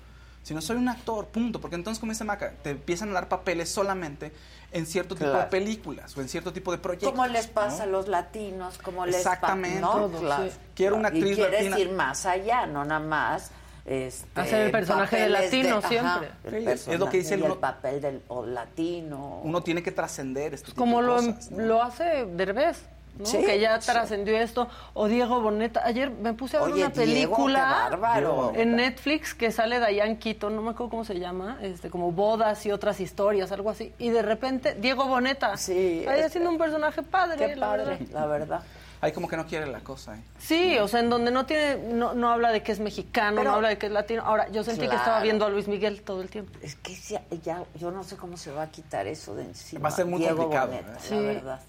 sino 0.42 0.60
soy 0.60 0.76
un 0.76 0.88
actor, 0.88 1.26
punto. 1.28 1.60
Porque 1.60 1.76
entonces, 1.76 2.00
como 2.00 2.10
dice 2.10 2.24
Maca, 2.24 2.52
te 2.62 2.70
empiezan 2.70 3.10
a 3.10 3.12
dar 3.12 3.28
papeles 3.28 3.68
solamente 3.68 4.32
en 4.72 4.86
cierto 4.86 5.14
tipo 5.14 5.26
de 5.26 5.32
Claro. 5.34 5.50
películas 5.50 6.16
o 6.16 6.20
en 6.20 6.28
cierto 6.28 6.52
tipo 6.52 6.72
de 6.72 6.78
proyectos. 6.78 7.10
¿Cómo 7.10 7.26
les 7.26 7.46
pasa 7.46 7.78
¿no? 7.78 7.82
a 7.84 7.86
los 7.86 8.08
latinos? 8.08 8.78
¿Cómo 8.78 9.06
les 9.06 9.16
Exactamente. 9.16 9.80
pa- 9.80 9.86
¿no? 9.96 10.08
Claro. 10.10 10.44
sí. 10.44 10.50
Quiero 10.74 10.96
una 10.96 11.08
Y 11.08 11.18
actriz 11.18 11.36
quieres 11.36 11.60
latina. 11.70 11.78
ir 11.78 11.90
más 11.92 12.26
allá, 12.26 12.66
no 12.66 12.84
nada 12.84 13.00
más. 13.00 13.50
Este, 13.86 14.40
Hacer 14.40 14.62
el 14.62 14.70
personaje 14.72 15.16
de 15.16 15.22
papeles 15.30 15.44
latino 15.44 15.76
ajá, 15.78 15.88
siempre. 15.88 16.30
el 16.44 16.78
Sí, 16.78 16.90
es- 16.92 16.98
lo 16.98 17.08
que 17.08 17.18
dice 17.18 17.34
el 17.34 17.40
y 17.40 17.44
el 17.44 17.50
uno- 17.52 17.60
papel 17.60 18.00
del 18.00 18.22
o 18.26 18.44
latino. 18.44 19.40
Uno 19.44 19.62
tiene 19.62 19.80
que 19.82 19.92
trascender 19.92 20.54
esto. 20.54 20.72
Como 20.74 21.00
lo, 21.00 21.18
lo 21.56 21.82
hace 21.82 22.26
Derbez, 22.26 22.78
¿no? 23.18 23.26
Sí, 23.26 23.38
que 23.44 23.58
ya 23.58 23.80
sí. 23.80 23.90
trascendió 23.90 24.36
esto. 24.38 24.68
O 24.94 25.06
Diego 25.08 25.40
Boneta. 25.40 25.82
Ayer 25.84 26.10
me 26.10 26.32
puse 26.34 26.56
a 26.56 26.60
ver 26.60 26.72
Oye, 26.72 26.84
una 26.84 26.90
Diego, 26.92 27.12
película 27.36 27.88
bárbaro. 27.90 28.52
en 28.54 28.76
Netflix 28.76 29.34
que 29.34 29.50
sale 29.52 29.78
Diane 29.84 30.18
Keaton, 30.18 30.54
no 30.54 30.62
me 30.62 30.70
acuerdo 30.70 30.90
cómo 30.90 31.04
se 31.04 31.18
llama, 31.18 31.58
este, 31.62 31.90
como 31.90 32.12
bodas 32.12 32.64
y 32.66 32.72
otras 32.72 33.00
historias, 33.00 33.52
algo 33.52 33.70
así. 33.70 33.92
Y 33.98 34.10
de 34.10 34.22
repente, 34.22 34.74
Diego 34.74 35.06
Boneta. 35.06 35.56
Sí, 35.56 36.04
Ahí 36.08 36.20
es- 36.20 36.26
haciendo 36.26 36.50
un 36.50 36.58
personaje 36.58 37.02
padre. 37.02 37.36
Qué 37.36 37.56
la 37.56 37.66
padre, 37.66 37.84
verdad. 37.84 38.06
la 38.12 38.26
verdad. 38.26 38.62
Ahí 39.02 39.12
como 39.12 39.28
que 39.28 39.36
no 39.36 39.46
quiere 39.46 39.66
la 39.66 39.80
cosa. 39.80 40.16
¿eh? 40.16 40.20
Sí, 40.38 40.78
o 40.78 40.88
sea, 40.88 41.00
en 41.00 41.10
donde 41.10 41.30
no 41.30 41.44
tiene, 41.44 41.76
no, 41.92 42.14
no 42.14 42.30
habla 42.30 42.50
de 42.50 42.62
que 42.62 42.72
es 42.72 42.80
mexicano, 42.80 43.36
Pero- 43.36 43.50
no 43.50 43.56
habla 43.56 43.68
de 43.68 43.76
que 43.78 43.86
es 43.86 43.92
latino. 43.92 44.22
Ahora, 44.24 44.48
yo 44.48 44.64
sentí 44.64 44.80
que 44.80 44.86
Claro. 44.86 45.00
estaba 45.02 45.20
viendo 45.20 45.44
a 45.44 45.50
Luis 45.50 45.68
Miguel 45.68 46.00
todo 46.02 46.22
el 46.22 46.30
tiempo. 46.30 46.50
Es 46.62 46.76
que 46.76 46.94
ya, 46.94 47.20
ya- 47.44 47.62
yo 47.74 47.90
no 47.90 48.04
sé 48.04 48.16
cómo 48.16 48.38
se 48.38 48.50
va 48.52 48.62
a 48.62 48.70
quitar 48.70 49.06
eso 49.06 49.34
de 49.34 49.44
encima. 49.44 49.82
Va 49.82 49.88
a 49.90 49.92
ser 49.92 50.06
muy 50.06 50.18
Diego 50.20 50.36
complicado, 50.38 50.68
Boneta, 50.68 50.92
¿eh? 50.94 51.00
Sí. 51.00 51.14
la 51.14 51.20
verdad. 51.20 51.60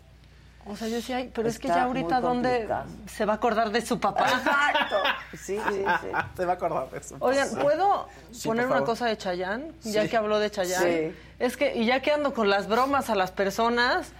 O 0.70 0.76
sea, 0.76 0.88
yo 0.88 0.96
decía, 0.96 1.18
ay, 1.18 1.32
pero 1.34 1.48
es 1.48 1.60
que 1.60 1.68
ya 1.68 1.84
ahorita, 1.84 2.20
¿dónde 2.22 2.68
se 3.08 3.26
va 3.26 3.34
a 3.34 3.36
acordar 3.38 3.72
de 3.72 3.82
su 3.86 4.00
papá? 4.00 4.28
Exacto. 4.30 4.96
Sí, 5.32 5.58
sí, 5.70 5.84
sí. 6.02 6.08
Te 6.36 6.46
va 6.46 6.54
a 6.54 6.56
acordar 6.56 6.90
de 6.90 6.98
eso. 7.00 7.16
Oigan, 7.20 7.50
¿puedo 7.62 8.08
Sí, 8.32 8.48
poner 8.48 8.68
una 8.68 8.82
cosa 8.82 9.06
de 9.08 9.18
Chayán? 9.18 9.74
Ya 9.84 10.04
Sí. 10.04 10.10
que 10.10 10.18
habló 10.18 10.40
de 10.40 10.52
Chayán. 10.52 10.84
Sí. 10.84 11.16
Es 11.40 11.58
que, 11.58 11.76
y 11.76 11.86
ya 11.86 12.02
que 12.02 12.12
ando 12.12 12.34
con 12.34 12.50
las 12.50 12.68
bromas 12.68 13.10
a 13.10 13.16
las 13.16 13.32
personas, 13.32 14.12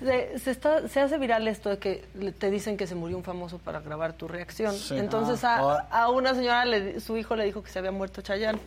se, 0.00 0.38
se 0.38 0.50
está, 0.50 0.88
se 0.88 1.00
hace 1.00 1.16
viral 1.18 1.46
esto 1.46 1.68
de 1.70 1.78
que 1.78 2.04
le- 2.14 2.32
te 2.32 2.50
dicen 2.50 2.76
que 2.76 2.86
se 2.88 2.94
murió 2.96 3.16
un 3.16 3.22
famoso 3.24 3.58
para 3.58 3.80
grabar 3.80 4.14
tu 4.14 4.26
reacción. 4.26 4.74
Sí. 4.74 4.98
Entonces 4.98 5.44
Ah. 5.44 5.86
a, 5.90 6.02
a 6.02 6.10
una 6.10 6.34
señora, 6.34 6.64
le- 6.64 6.98
su 7.00 7.16
hijo 7.16 7.36
le 7.36 7.44
dijo 7.44 7.62
que 7.62 7.70
se 7.70 7.78
había 7.78 7.92
muerto 7.92 8.20
Chayán. 8.22 8.58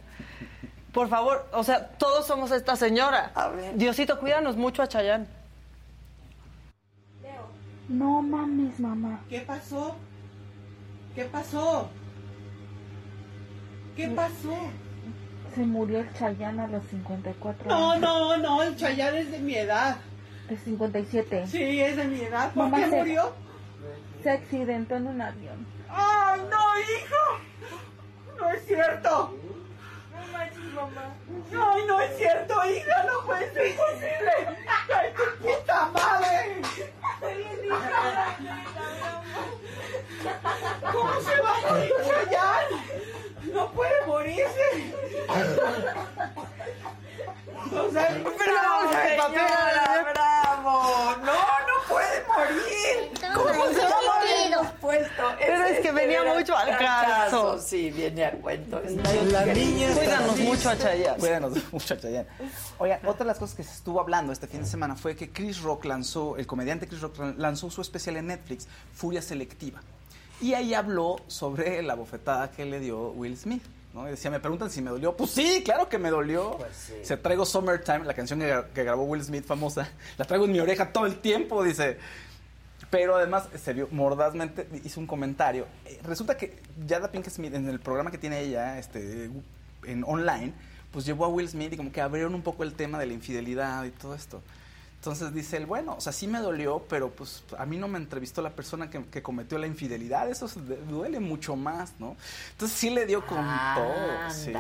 Por 0.94 1.10
favor, 1.10 1.46
o 1.52 1.62
sea, 1.66 1.90
todos 1.90 2.26
somos 2.26 2.52
esta 2.52 2.78
señora. 2.78 3.32
A 3.36 3.50
ver. 3.50 3.76
Diosito, 3.76 4.18
cuídanos 4.18 4.56
mucho 4.56 4.82
a 4.82 4.88
Chayán. 4.88 5.28
No 7.90 8.22
mames, 8.22 8.80
mamá. 8.80 9.22
¿Qué 9.30 9.42
pasó? 9.42 9.96
¿Qué 11.14 11.26
pasó? 11.26 11.90
¿Qué 13.96 14.08
pasó? 14.10 14.56
Se 15.54 15.66
murió 15.66 16.00
el 16.00 16.12
Chayán 16.14 16.60
a 16.60 16.68
los 16.68 16.84
54 16.86 17.70
No, 17.70 17.92
años. 17.92 18.02
no, 18.02 18.38
no, 18.38 18.64
el 18.64 18.76
Chayán 18.76 19.16
es 19.16 19.32
de 19.32 19.40
mi 19.40 19.56
edad. 19.56 19.98
De 20.50 20.58
57. 20.58 21.48
Sí, 21.48 21.80
es 21.82 21.96
de 21.96 22.06
mi 22.06 22.20
edad. 22.22 22.52
¿Por 22.54 22.66
Mamá 22.66 22.78
qué 22.84 22.90
se- 22.90 22.98
murió? 22.98 23.34
Se 24.22 24.30
accidentó 24.32 24.96
en 24.96 25.08
un 25.08 25.22
avión. 25.22 25.66
¡Ay, 25.90 26.42
no, 26.42 26.58
hijo! 26.82 28.40
No 28.40 28.50
es 28.52 28.66
cierto. 28.66 29.38
Mamá. 30.76 31.16
¡Ay, 31.52 31.84
no 31.88 32.02
es 32.02 32.18
cierto, 32.18 32.54
hija! 32.66 33.04
¡No 33.04 33.26
puede 33.26 33.54
ser 33.54 33.76
posible! 33.78 34.32
¡Ay, 34.94 35.14
tu 35.14 35.24
puta 35.42 35.86
madre! 35.94 36.62
¿Cómo 40.92 41.22
se 41.22 41.42
va 41.42 41.58
a 41.58 41.62
morir 41.62 41.94
Chayán? 42.06 42.66
¡No 43.54 43.72
puede 43.72 44.06
morirse! 44.06 44.94
O 47.72 47.92
sea, 47.92 48.22
¡Bravo, 48.24 48.92
señora! 48.92 50.14
¡Bravo! 50.14 51.16
¡No, 51.18 51.34
no 51.34 51.88
puede 51.88 52.26
morir! 52.28 53.12
¿Cómo 53.34 53.66
se 53.68 53.82
va 53.82 53.90
a 53.90 54.16
puesto. 54.86 55.24
Pero 55.40 55.66
es 55.66 55.80
que 55.80 55.92
venía 55.92 56.22
era 56.22 56.34
mucho 56.34 56.56
al 56.56 56.78
caso. 56.78 57.60
Sí, 57.60 57.92
viene 57.92 58.26
al 58.26 58.38
cuento. 58.38 58.82
La 59.32 59.46
niña 59.46 59.94
Cuídanos 59.94 60.40
mucho 60.40 60.70
a 60.70 60.78
Chayanne. 60.78 61.20
Cuídanos 61.20 61.54
mucho 61.72 61.94
a 61.94 61.98
Chayanne. 61.98 62.28
Oigan, 62.78 63.00
otra 63.06 63.20
de 63.20 63.26
las 63.26 63.40
cosas 63.40 63.56
que 63.56 63.64
se 63.64 63.74
estuvo 63.74 64.00
hablando 64.00 64.32
este 64.32 64.48
fin 64.48 64.62
de 64.62 64.68
semana 64.68 64.96
fue 64.96 65.16
que 65.16 65.32
Chris 65.32 65.62
Rock 65.62 65.86
lanzó, 65.86 66.38
el 66.38 66.48
comediante 66.48 66.88
Chris 66.88 67.02
Rock 67.02 67.18
lanzó 67.38 67.70
su 67.70 67.82
especial 67.82 68.18
en 68.18 68.28
Netflix, 68.28 68.68
Furia 68.94 69.22
Selectiva. 69.22 69.82
Y 70.42 70.54
ahí 70.54 70.74
habló 70.74 71.18
sobre 71.28 71.82
la 71.82 71.96
bofetada 71.96 72.52
que 72.52 72.66
le 72.66 72.80
dio 72.80 73.12
Will 73.12 73.38
Smith. 73.38 73.64
¿No? 73.96 74.08
Y 74.08 74.12
decía, 74.12 74.30
me 74.30 74.40
preguntan 74.40 74.70
si 74.70 74.82
me 74.82 74.92
dolió. 74.92 75.16
Pues 75.16 75.32
sí, 75.32 75.64
claro 75.64 75.90
que 75.90 75.98
me 75.98 76.10
dolió. 76.10 76.60
Se 77.02 77.18
traigo 77.18 77.46
Summertime, 77.46 78.04
la 78.04 78.14
canción 78.14 78.40
que, 78.40 78.64
que 78.74 78.84
grabó 78.84 79.04
Will 79.06 79.24
Smith 79.24 79.46
famosa. 79.46 79.90
La 80.18 80.26
traigo 80.26 80.46
en 80.46 80.52
mi 80.52 80.60
oreja 80.60 80.92
todo 80.92 81.06
el 81.06 81.18
tiempo, 81.18 81.64
dice. 81.64 81.98
Pero 82.92 83.16
además 83.16 83.48
se 83.56 83.74
vio 83.74 83.88
mordazmente, 83.92 84.68
hizo 84.84 85.00
un 85.00 85.08
comentario. 85.08 85.66
Eh, 85.86 86.00
Resulta 86.04 86.38
que 86.38 86.62
Jada 86.88 87.10
Pinkett 87.10 87.34
Smith, 87.34 87.54
en 87.56 87.68
el 87.68 87.80
programa 87.80 88.12
que 88.12 88.18
tiene 88.18 88.42
ella 88.42 88.78
este, 88.78 89.32
en 89.86 90.04
online, 90.04 90.54
pues 90.92 91.06
llevó 91.06 91.26
a 91.26 91.30
Will 91.30 91.50
Smith 91.50 91.74
y 91.74 91.78
como 91.78 91.92
que 91.92 92.02
abrieron 92.02 92.36
un 92.36 92.42
poco 92.42 92.64
el 92.64 92.74
tema 92.74 93.00
de 93.00 93.06
la 93.06 93.14
infidelidad 93.14 93.86
y 93.86 93.92
todo 93.92 94.14
esto. 94.14 94.44
Entonces 95.06 95.36
dice 95.36 95.58
él, 95.58 95.68
bueno, 95.68 95.94
o 95.96 96.02
sea, 96.02 96.12
sí 96.12 96.26
me 96.26 96.40
dolió, 96.40 96.84
pero 96.90 97.12
pues 97.12 97.44
a 97.60 97.66
mí 97.68 97.78
no 97.78 97.88
me 97.88 98.00
entrevistó 98.00 98.42
la 98.42 98.50
persona 98.50 98.90
que, 98.90 99.06
que 99.06 99.22
cometió 99.22 99.60
la 99.60 99.68
infidelidad, 99.68 100.28
eso 100.32 100.50
duele 100.90 101.20
mucho 101.20 101.56
más, 101.56 101.94
¿no? 102.00 102.16
Entonces 102.54 102.76
sí 102.76 102.90
le 102.90 103.06
dio 103.06 103.24
con 103.24 103.38
todo. 103.76 103.94
sí. 104.32 104.52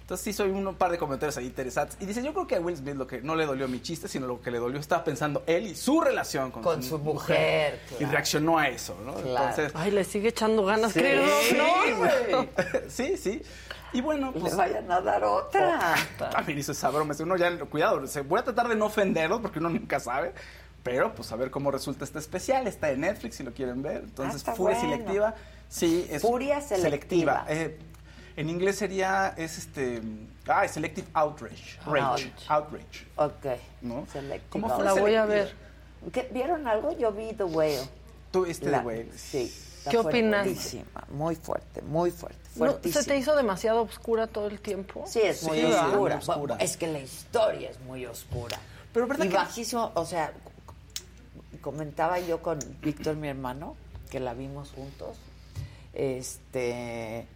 Entonces 0.00 0.24
sí 0.24 0.32
soy 0.32 0.50
un 0.50 0.74
par 0.74 0.90
de 0.90 0.98
comentarios 0.98 1.36
ahí 1.38 1.46
interesantes. 1.46 1.96
Y 2.00 2.06
dice, 2.06 2.22
yo 2.24 2.34
creo 2.34 2.46
que 2.46 2.56
a 2.56 2.60
Will 2.60 2.76
Smith 2.76 2.96
lo 2.96 3.06
que 3.06 3.22
no 3.22 3.36
le 3.36 3.46
dolió 3.46 3.68
mi 3.68 3.80
chiste, 3.80 4.08
sino 4.08 4.26
lo 4.26 4.42
que 4.42 4.50
le 4.50 4.58
dolió 4.58 4.78
estaba 4.80 5.02
pensando 5.04 5.44
él 5.46 5.68
y 5.68 5.76
su 5.76 6.00
relación 6.00 6.50
con, 6.50 6.62
Con 6.62 6.82
su 6.82 6.98
mujer, 6.98 7.80
Y 7.92 7.94
claro. 7.94 8.12
reaccionó 8.12 8.58
a 8.58 8.68
eso, 8.68 8.98
¿no? 9.06 9.14
Claro. 9.14 9.48
Entonces, 9.48 9.72
Ay, 9.76 9.92
le 9.92 10.02
sigue 10.04 10.28
echando 10.30 10.64
ganas, 10.64 10.92
Sí. 10.92 10.98
creo. 10.98 11.24
Sí, 11.48 11.56
No, 11.56 11.96
güey. 11.98 12.50
sí, 12.88 13.16
sí. 13.16 13.40
Y 13.94 14.00
bueno, 14.02 14.30
Le 14.34 14.40
pues. 14.40 14.56
vayan 14.56 14.90
a 14.90 15.00
dar 15.00 15.24
otra. 15.24 15.94
Oh, 16.20 16.24
también 16.30 16.58
hizo 16.58 16.72
esa 16.72 16.90
broma. 16.90 17.14
Uno 17.20 17.36
ya, 17.36 17.58
cuidado, 17.60 18.06
se- 18.06 18.20
voy 18.22 18.40
a 18.40 18.44
tratar 18.44 18.68
de 18.68 18.74
no 18.74 18.86
ofenderlos 18.86 19.40
porque 19.40 19.58
uno 19.60 19.70
nunca 19.70 19.98
sabe. 20.00 20.34
Pero 20.82 21.14
pues 21.14 21.32
a 21.32 21.36
ver 21.36 21.50
cómo 21.50 21.70
resulta 21.70 22.04
este 22.04 22.18
especial. 22.18 22.66
Está 22.66 22.90
en 22.90 23.00
Netflix 23.00 23.36
si 23.36 23.42
lo 23.42 23.52
quieren 23.54 23.82
ver. 23.82 23.98
Entonces, 24.04 24.46
Ah, 24.46 24.54
Furia 24.54 24.76
bueno. 24.78 24.92
Selectiva. 24.96 25.34
Sí, 25.70 26.06
es. 26.10 26.20
Furia 26.20 26.60
Selectiva. 26.60 27.46
Eh, 27.48 27.78
en 28.36 28.50
inglés 28.50 28.76
sería, 28.76 29.32
es 29.38 29.56
este. 29.56 30.02
Ah, 30.46 30.64
es 30.66 30.72
Selective 30.72 31.06
Outrage. 31.14 31.78
Rage. 31.86 32.32
Outrage. 32.48 33.06
Ok. 33.16 33.46
¿No? 33.80 34.06
Selective 34.12 34.42
¿Cómo 34.50 34.66
outrage. 34.66 34.76
fue 34.76 34.84
La 34.84 35.00
voy 35.00 35.14
a 35.14 35.26
selectiva? 35.26 35.56
ver. 36.02 36.12
¿Qué- 36.12 36.28
¿Vieron 36.34 36.66
algo? 36.68 36.92
Yo 36.98 37.12
vi 37.12 37.32
The 37.32 37.44
Whale. 37.44 37.88
Tú 38.30 38.44
viste 38.44 38.68
La- 38.68 38.80
The 38.80 38.86
Whale. 38.86 39.08
Sí. 39.16 39.54
¿Qué 39.90 39.98
fuertísima, 40.02 41.04
Muy 41.10 41.36
fuerte, 41.36 41.82
muy 41.82 42.10
fuerte. 42.10 42.38
¿No, 42.56 42.78
¿Se 42.90 43.02
te 43.04 43.16
hizo 43.18 43.34
demasiado 43.36 43.82
oscura 43.82 44.26
todo 44.26 44.46
el 44.46 44.60
tiempo? 44.60 45.04
Sí, 45.06 45.20
es 45.22 45.42
muy 45.42 45.58
Sí, 45.60 45.64
oscura. 45.66 45.96
muy 45.98 46.12
oscura. 46.12 46.56
Es 46.60 46.76
que 46.76 46.86
la 46.86 47.00
historia 47.00 47.70
es 47.70 47.80
muy 47.80 48.06
oscura. 48.06 48.58
Pero 48.92 49.06
¿verdad 49.06 49.24
y 49.24 49.28
que- 49.28 49.34
bajísimo, 49.36 49.90
o 49.94 50.06
sea, 50.06 50.32
comentaba 51.60 52.18
yo 52.20 52.40
con 52.42 52.58
Víctor, 52.80 53.16
mi 53.16 53.28
hermano, 53.28 53.76
que 54.10 54.20
la 54.20 54.34
vimos 54.34 54.70
juntos, 54.70 55.16
este 55.92 57.26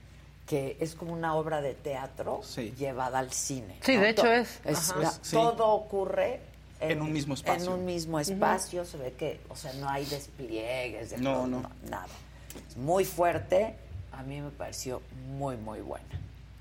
que 0.46 0.78
es 0.80 0.94
como 0.94 1.12
una 1.12 1.34
obra 1.34 1.60
de 1.60 1.74
teatro 1.74 2.40
Sí. 2.42 2.72
llevada 2.78 3.18
al 3.18 3.30
cine. 3.32 3.76
Sí, 3.82 3.96
¿no? 3.96 4.00
de 4.02 4.08
hecho 4.10 4.26
es. 4.32 4.60
es- 4.64 4.90
Ajá. 4.90 5.00
la- 5.00 5.10
Sí. 5.10 5.32
Todo 5.32 5.66
ocurre 5.68 6.40
En 6.80 7.02
un 7.02 7.12
mismo 7.12 7.34
espacio. 7.34 7.64
En 7.64 7.72
un 7.80 7.84
mismo 7.84 8.18
espacio, 8.20 8.84
se 8.84 8.96
ve 8.96 9.12
que, 9.12 9.40
o 9.48 9.56
sea, 9.56 9.72
no 9.74 9.88
hay 9.90 10.06
despliegues, 10.06 11.10
de 11.10 11.18
No, 11.18 11.32
todo, 11.34 11.46
no. 11.48 11.70
nada. 11.90 12.06
Es 12.66 12.76
muy 12.76 13.04
fuerte, 13.04 13.74
a 14.12 14.22
mí 14.22 14.40
me 14.40 14.50
pareció 14.50 15.02
muy, 15.30 15.56
muy 15.56 15.80
buena, 15.80 16.06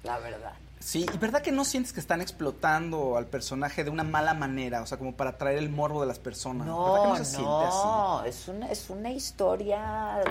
la 0.04 0.20
verdad. 0.20 0.54
Sí, 0.80 1.06
y 1.12 1.18
verdad 1.18 1.42
que 1.42 1.52
no 1.52 1.66
sientes 1.66 1.92
que 1.92 2.00
están 2.00 2.22
explotando 2.22 3.18
al 3.18 3.26
personaje 3.26 3.84
de 3.84 3.90
una 3.90 4.04
mala 4.04 4.34
manera, 4.34 4.82
o 4.82 4.86
sea, 4.86 4.98
como 4.98 5.14
para 5.14 5.38
traer 5.38 5.58
el 5.58 5.70
morbo 5.70 6.02
de 6.02 6.08
las 6.08 6.20
personas. 6.20 6.68
¿Verdad 6.68 6.78
que 6.78 7.08
No, 7.08 7.08
no 7.10 7.16
se 7.18 7.26
siente 7.26 7.44
no, 7.44 8.24
es 8.24 8.48
una, 8.48 8.72
es 8.72 8.90
una 8.90 9.12
historia 9.12 10.22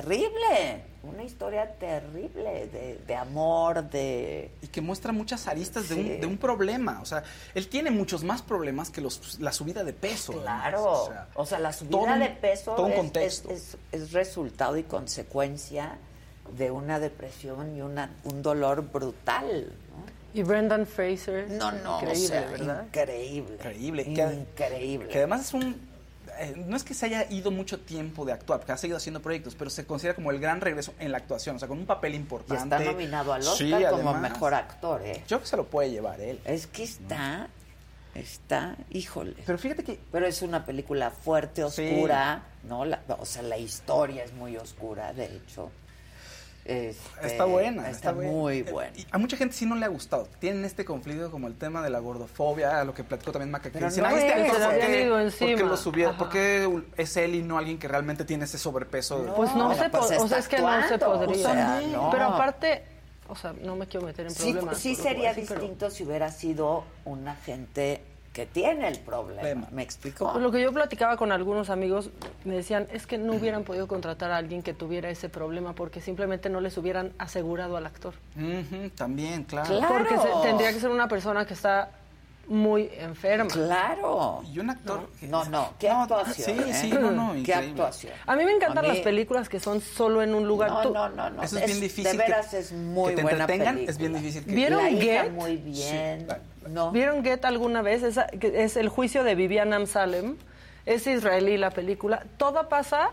terrible, 0.00 0.84
una 1.02 1.24
historia 1.24 1.68
terrible 1.74 2.68
de, 2.68 3.00
de 3.04 3.14
amor, 3.16 3.90
de... 3.90 4.52
y 4.62 4.68
que 4.68 4.80
muestra 4.80 5.10
muchas 5.12 5.48
aristas 5.48 5.88
de, 5.88 5.96
un, 5.96 6.20
de 6.20 6.26
un 6.28 6.38
problema. 6.38 7.00
O 7.02 7.04
sea, 7.04 7.24
él 7.56 7.66
tiene 7.68 7.90
muchos 7.90 8.22
más 8.22 8.40
problemas 8.40 8.90
que 8.90 9.00
los, 9.00 9.40
la 9.40 9.50
subida 9.52 9.82
de 9.82 9.92
peso. 9.92 10.32
Claro, 10.42 10.78
además, 10.78 11.00
o 11.00 11.06
sea, 11.06 11.28
o 11.34 11.46
sea, 11.46 11.58
la 11.58 11.72
subida 11.72 11.98
todo 11.98 12.18
de 12.20 12.28
peso 12.28 12.74
todo 12.76 12.86
un 12.86 13.10
es-. 13.16 13.16
Es, 13.16 13.44
es- 13.50 13.76
es 13.90 14.12
resultado 14.12 14.76
y 14.76 14.84
consecuencia 14.84 15.98
de 16.56 16.70
una 16.70 17.00
depresión 17.00 17.76
y 17.76 17.80
una, 17.82 18.14
un 18.24 18.42
dolor 18.42 18.92
brutal. 18.92 19.72
Y 20.32 20.44
Brendan 20.44 20.86
Fraser. 20.86 21.50
No, 21.50 21.72
no, 21.72 21.96
Increíble, 22.00 22.24
o 22.24 22.28
sea, 22.28 22.50
¿verdad? 22.52 22.84
increíble. 22.86 23.54
Increíble. 23.56 24.04
Que- 24.04 24.22
Increíble. 24.34 25.08
Que 25.08 25.18
además 25.18 25.46
es 25.46 25.54
un... 25.54 25.89
eh, 26.40 26.54
no 26.56 26.76
es 26.76 26.82
que 26.84 26.94
se 26.94 27.06
haya 27.06 27.30
ido 27.30 27.50
mucho 27.50 27.78
tiempo 27.80 28.24
de 28.24 28.32
actuar, 28.32 28.60
porque 28.60 28.72
ha 28.72 28.76
seguido 28.76 28.96
haciendo 28.96 29.20
proyectos, 29.20 29.54
pero 29.54 29.70
se 29.70 29.86
considera 29.86 30.14
como 30.14 30.30
el 30.30 30.40
gran 30.40 30.60
regreso 30.60 30.94
en 30.98 31.12
la 31.12 31.18
actuación, 31.18 31.56
o 31.56 31.58
sea, 31.58 31.68
con 31.68 31.78
un 31.78 31.86
papel 31.86 32.14
y 32.14 32.16
importante. 32.16 32.76
está 32.76 32.90
nominado 32.92 33.32
al 33.32 33.42
Oscar 33.42 33.56
Sí, 33.58 33.70
como 33.90 34.10
además. 34.10 34.32
mejor 34.32 34.54
actor, 34.54 35.02
¿eh? 35.04 35.18
Yo 35.20 35.26
creo 35.26 35.40
que 35.40 35.46
se 35.46 35.56
lo 35.56 35.66
puede 35.66 35.90
llevar 35.90 36.20
él. 36.20 36.40
Es 36.44 36.66
que 36.66 36.82
está, 36.84 37.48
está, 38.14 38.76
híjole. 38.90 39.36
Pero 39.46 39.58
fíjate 39.58 39.84
que 39.84 39.98
Pero 40.10 40.26
es 40.26 40.42
una 40.42 40.64
película 40.64 41.10
fuerte, 41.10 41.68
Sí. 41.70 41.88
oscura, 41.92 42.42
¿no? 42.64 42.84
La- 42.84 43.00
o 43.18 43.24
sea, 43.24 43.42
la 43.42 43.56
historia 43.58 44.24
es 44.24 44.32
muy 44.32 44.56
oscura, 44.56 45.12
de 45.12 45.26
hecho. 45.26 45.70
Este, 46.64 47.26
Está 47.26 47.46
buena, 47.46 47.82
Está, 47.82 47.90
está 47.90 48.12
buena. 48.12 48.30
muy 48.30 48.62
buena. 48.62 48.92
Y 48.96 49.06
a 49.10 49.18
mucha 49.18 49.36
gente 49.36 49.54
sí 49.56 49.66
no 49.66 49.74
le 49.76 49.86
ha 49.86 49.88
gustado. 49.88 50.28
Tienen 50.38 50.64
este 50.64 50.84
conflicto 50.84 51.30
como 51.30 51.48
el 51.48 51.54
tema 51.56 51.82
de 51.82 51.90
la 51.90 51.98
gordofobia, 51.98 52.84
lo 52.84 52.94
que 52.94 53.02
platicó 53.02 53.32
también 53.32 53.50
Maca. 53.50 53.70
que 53.70 53.80
dicen, 53.80 54.02
no 54.02 54.08
"Ay, 54.08 54.16
este 54.18 54.28
es, 54.28 54.32
actor, 54.52 54.60
¿por 54.60 54.78
qué- 54.78 54.84
habían 54.84 55.00
ido 55.00 55.10
por 55.14 55.18
qué 55.38 55.44
encima". 55.52 55.68
lo 55.70 55.76
subieron? 55.76 56.16
¿Por 56.16 56.28
qué 56.28 56.82
es 56.96 57.16
él 57.16 57.34
y 57.34 57.42
no 57.42 57.58
alguien 57.58 57.78
que 57.78 57.88
realmente 57.88 58.24
tiene 58.24 58.44
ese 58.44 58.58
sobrepeso? 58.58 59.32
Pues 59.36 59.54
no 59.54 59.74
se 59.74 59.88
pues 59.90 60.04
o 60.20 60.28
sea, 60.28 60.38
es 60.38 60.48
que 60.48 60.58
no 60.60 60.88
se 60.88 60.98
podría. 60.98 61.48
o 61.48 61.52
sea, 61.52 61.80
no. 61.90 62.10
Pero 62.10 62.24
aparte, 62.26 62.84
o 63.28 63.34
sea, 63.34 63.52
no 63.62 63.74
me 63.74 63.86
quiero 63.86 64.06
meter 64.06 64.26
en 64.26 64.32
Sí, 64.34 64.52
problemas. 64.52 64.78
sí 64.78 64.94
sería 64.94 65.32
pero- 65.34 65.40
distinto 65.60 65.90
si 65.90 66.04
hubiera 66.04 66.30
sido 66.30 66.84
una 67.04 67.34
gente 67.36 68.02
que 68.32 68.46
tiene 68.46 68.86
el 68.88 68.98
problema. 69.00 69.66
¿Me 69.72 69.82
explico? 69.82 70.38
Lo 70.38 70.52
que 70.52 70.60
yo 70.60 70.72
platicaba 70.72 71.16
con 71.16 71.32
algunos 71.32 71.68
amigos, 71.68 72.10
me 72.44 72.54
decían, 72.54 72.86
es 72.92 73.06
que 73.06 73.18
no 73.18 73.32
hubieran 73.34 73.64
podido 73.64 73.88
contratar 73.88 74.30
a 74.30 74.36
alguien 74.36 74.62
que 74.62 74.72
tuviera 74.72 75.10
ese 75.10 75.28
problema 75.28 75.74
porque 75.74 76.00
simplemente 76.00 76.48
no 76.48 76.60
les 76.60 76.78
hubieran 76.78 77.12
asegurado 77.18 77.76
al 77.76 77.86
actor. 77.86 78.14
Ujú, 78.36 78.90
también, 78.90 79.42
claro. 79.44 79.76
Claro. 79.76 79.94
Porque 79.98 80.16
se- 80.16 80.42
tendría 80.48 80.72
que 80.72 80.78
ser 80.80 80.90
una 80.90 81.08
persona 81.08 81.44
que 81.44 81.54
está 81.54 81.90
muy 82.46 82.90
enferma. 82.98 83.48
Claro. 83.48 84.42
Y 84.52 84.58
un 84.60 84.70
actor... 84.70 85.08
No, 85.22 85.44
no, 85.46 85.70
qué 85.78 85.88
No, 85.88 86.02
actuación. 86.02 86.56
sí, 86.58 86.64
¿eh? 86.70 86.74
sí, 86.74 86.90
no, 86.90 87.10
no, 87.12 87.32
Qué 87.32 87.38
increíble. 87.40 87.70
actuación. 87.70 88.12
A 88.26 88.36
mí 88.36 88.44
me 88.44 88.52
encantan 88.52 88.82
mí- 88.82 88.88
las 88.88 88.98
películas 88.98 89.48
que 89.48 89.60
son 89.60 89.80
solo 89.80 90.22
en 90.22 90.34
un 90.34 90.46
lugar. 90.48 90.70
No, 90.70 90.84
no, 90.84 91.08
no, 91.10 91.30
no. 91.30 91.42
Eso 91.42 91.58
es 91.58 91.66
bien 91.66 91.80
difícil 91.80 92.04
De 92.04 92.10
que- 92.12 92.16
veras 92.18 92.54
es 92.54 92.72
muy 92.72 93.10
que 93.10 93.16
te 93.16 93.22
buena 93.22 93.38
entretengan, 93.40 93.74
película. 93.74 93.90
es 93.92 93.98
bien 93.98 94.12
difícil 94.14 94.44
que- 94.44 94.52
¿Vieron 94.52 94.82
La 94.82 94.90
hija 94.90 95.22
Get? 95.24 95.32
muy 95.32 95.56
bien. 95.56 96.26
Sí. 96.28 96.36
No. 96.68 96.90
¿Vieron 96.92 97.24
Get 97.24 97.44
alguna 97.44 97.82
vez? 97.82 98.02
Esa- 98.02 98.26
que 98.26 98.62
es 98.64 98.76
el 98.76 98.88
juicio 98.88 99.24
de 99.24 99.34
Vivian 99.34 99.72
Amsalem. 99.72 100.36
Es 100.86 101.06
israelí 101.06 101.56
la 101.56 101.70
película. 101.70 102.24
Todo 102.36 102.68
pasa 102.68 103.10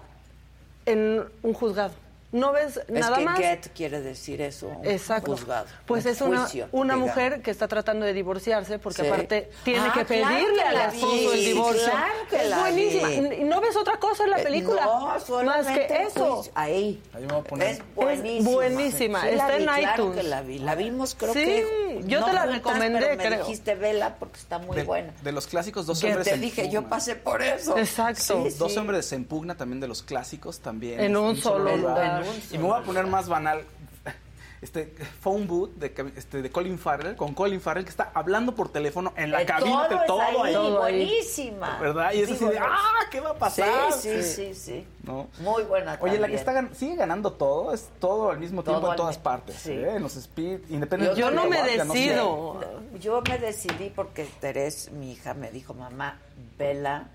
en 0.86 1.24
un 1.44 1.54
juzgado. 1.54 1.94
No 2.30 2.52
ves 2.52 2.76
Es 2.76 2.90
nada 2.90 3.18
que 3.20 3.24
más. 3.26 3.40
get 3.40 3.70
quiere 3.74 4.02
decir 4.02 4.42
eso, 4.42 4.70
Exacto. 4.84 5.32
juzgado. 5.32 5.66
Pues 5.86 6.04
un 6.06 6.12
es 6.12 6.20
una, 6.22 6.40
juicio, 6.42 6.68
una 6.74 6.96
digamos. 6.96 7.16
mujer 7.16 7.42
que 7.42 7.52
está 7.52 7.70
tratando 7.70 8.06
de 8.06 8.12
divorciarse 8.12 8.80
porque 8.80 9.04
Sí. 9.04 9.08
aparte 9.08 9.50
tiene 9.64 9.80
Ah, 9.88 9.94
que 9.94 10.04
claro 10.06 10.36
pedirle 10.36 10.56
que 10.62 10.68
al 10.68 10.76
la 10.76 10.86
esposo 10.88 11.34
el 11.34 11.46
divorcio. 11.46 11.90
claro 11.90 12.14
que 12.30 12.36
es 12.36 12.60
buenísima. 12.60 13.08
vi. 13.08 13.36
Y 13.38 13.44
no 13.46 13.62
ves 13.62 13.78
otra 13.78 13.98
cosa 13.98 14.26
en 14.26 14.32
la 14.32 14.40
Eh, 14.42 14.44
película. 14.44 14.84
No, 14.86 15.44
más 15.46 15.68
que 15.68 15.88
eso. 16.06 16.44
Ahí. 16.54 17.02
Ahí 17.14 17.22
me 17.22 17.28
voy 17.32 17.40
a 17.40 17.44
poner- 17.46 17.68
Es 17.70 17.82
buenísima. 17.96 18.52
buenísima. 18.52 19.22
Sí, 19.22 19.28
Está 19.30 19.48
vi, 19.48 19.54
en 19.56 19.64
claro 19.70 19.94
iTunes. 19.94 20.16
que 20.18 20.24
la 20.24 20.42
vi. 20.42 20.60
La 20.60 20.76
vimos, 20.76 21.16
creo 21.16 21.32
Sí, 21.34 21.40
que. 21.46 22.02
yo 22.08 22.26
te 22.26 22.34
la 22.34 22.42
juntas, 22.42 22.50
recomendé, 22.58 23.00
pero 23.00 23.16
me 23.18 23.26
creo. 23.26 23.40
dijiste 23.46 23.76
vela 23.76 24.16
porque 24.20 24.38
está 24.38 24.60
muy 24.60 24.76
de, 24.76 24.84
buena. 24.84 25.14
de 25.24 25.32
los 25.32 25.48
clásicos, 25.48 25.86
dos 25.86 26.02
Que 26.02 26.08
hombres 26.08 26.28
te 26.28 26.34
en 26.34 26.42
dije, 26.42 26.64
pugna. 26.64 26.74
yo 26.74 26.90
pasé 26.90 27.16
por 27.16 27.42
eso. 27.42 27.78
Exacto. 27.78 28.44
Sí, 28.50 28.56
Dos 28.58 28.76
hombres 28.76 29.06
se 29.06 29.16
impugna 29.16 29.56
también 29.56 29.80
de 29.80 29.88
los 29.88 30.04
clásicos 30.04 30.60
también. 30.60 31.00
En 31.00 31.16
un 31.16 31.38
solo 31.38 31.74
lugar. 31.78 32.17
Y 32.52 32.58
me 32.58 32.64
voy 32.66 32.80
a 32.80 32.84
poner 32.84 33.06
más 33.08 33.28
banal. 33.30 33.64
Este 34.60 34.92
phone 35.22 35.46
booth 35.46 35.76
de, 35.76 35.94
este, 36.16 36.42
de 36.42 36.50
Colin 36.52 36.80
Farrell, 36.80 37.16
con 37.16 37.36
Colin 37.36 37.62
Farrell 37.62 37.84
que 37.84 37.92
está 37.92 38.10
hablando 38.16 38.56
por 38.56 38.70
teléfono 38.70 39.14
en 39.16 39.30
la 39.30 39.46
cabina 39.46 39.88
todo 39.88 40.00
de 40.00 40.06
todo 40.08 40.20
ahí, 40.20 40.36
ahí. 40.48 40.54
Todo 40.56 40.80
buenísima. 40.80 41.78
¿Verdad? 41.80 42.12
Y 42.14 42.22
es 42.22 42.32
así 42.32 42.44
de, 42.44 42.60
no, 42.60 42.66
¡ah! 42.68 43.06
¿Qué 43.12 43.20
va 43.20 43.30
a 43.30 43.34
Sí, 43.34 43.40
pasar? 43.62 43.94
sí, 43.94 44.24
sí, 44.24 44.56
sí. 44.56 44.88
¿No? 45.04 45.28
Muy 45.42 45.62
buena 45.62 46.00
Oye, 46.02 46.18
la 46.18 46.28
que 46.28 46.34
está 46.34 46.54
gan- 46.54 46.74
sigue 46.74 46.96
ganando 46.96 47.34
todo, 47.34 47.72
es 47.72 47.88
todo 48.00 48.32
al 48.32 48.40
mismo 48.40 48.64
Todo 48.64 48.74
tiempo 48.78 48.92
en 48.94 48.98
todas 48.98 49.20
partes. 49.20 49.56
sí. 49.58 49.74
¿eh? 49.74 49.96
En 49.98 50.02
los 50.02 50.16
speed, 50.16 50.62
independientemente 50.72 51.22
Yo 51.22 51.30
no 51.30 51.44
de 51.44 51.50
me 51.50 51.58
Guardia, 51.58 51.86
sé. 51.86 51.90
decido. 51.94 52.60
Yo 53.00 53.22
me 53.30 53.38
decidí 53.38 53.92
porque 53.96 54.26
Terés, 54.42 54.92
mi 54.92 55.12
hija, 55.12 55.36
me 55.36 55.52
dijo, 55.52 55.76
mamá, 55.76 56.18
Vela 56.58 57.10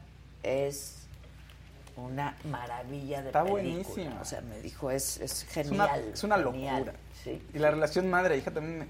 es 0.45 1.02
una 1.97 2.37
maravilla 2.45 3.21
de 3.23 3.29
Está 3.29 3.43
película. 3.45 3.63
buenísima. 3.63 4.21
O 4.21 4.25
sea, 4.25 4.41
me 4.41 4.61
dijo, 4.61 4.91
es, 4.91 5.19
es 5.21 5.43
Es 5.57 5.71
una, 5.71 5.87
genial. 5.89 6.11
es 6.15 6.25
una 6.25 6.37
genial. 6.39 6.75
locura. 6.85 6.93
Sí. 7.25 7.43
Y 7.55 7.59
la 7.59 7.71
relación 7.71 8.09
madre-hija 8.11 8.51
también 8.51 8.79
me- 8.81 8.89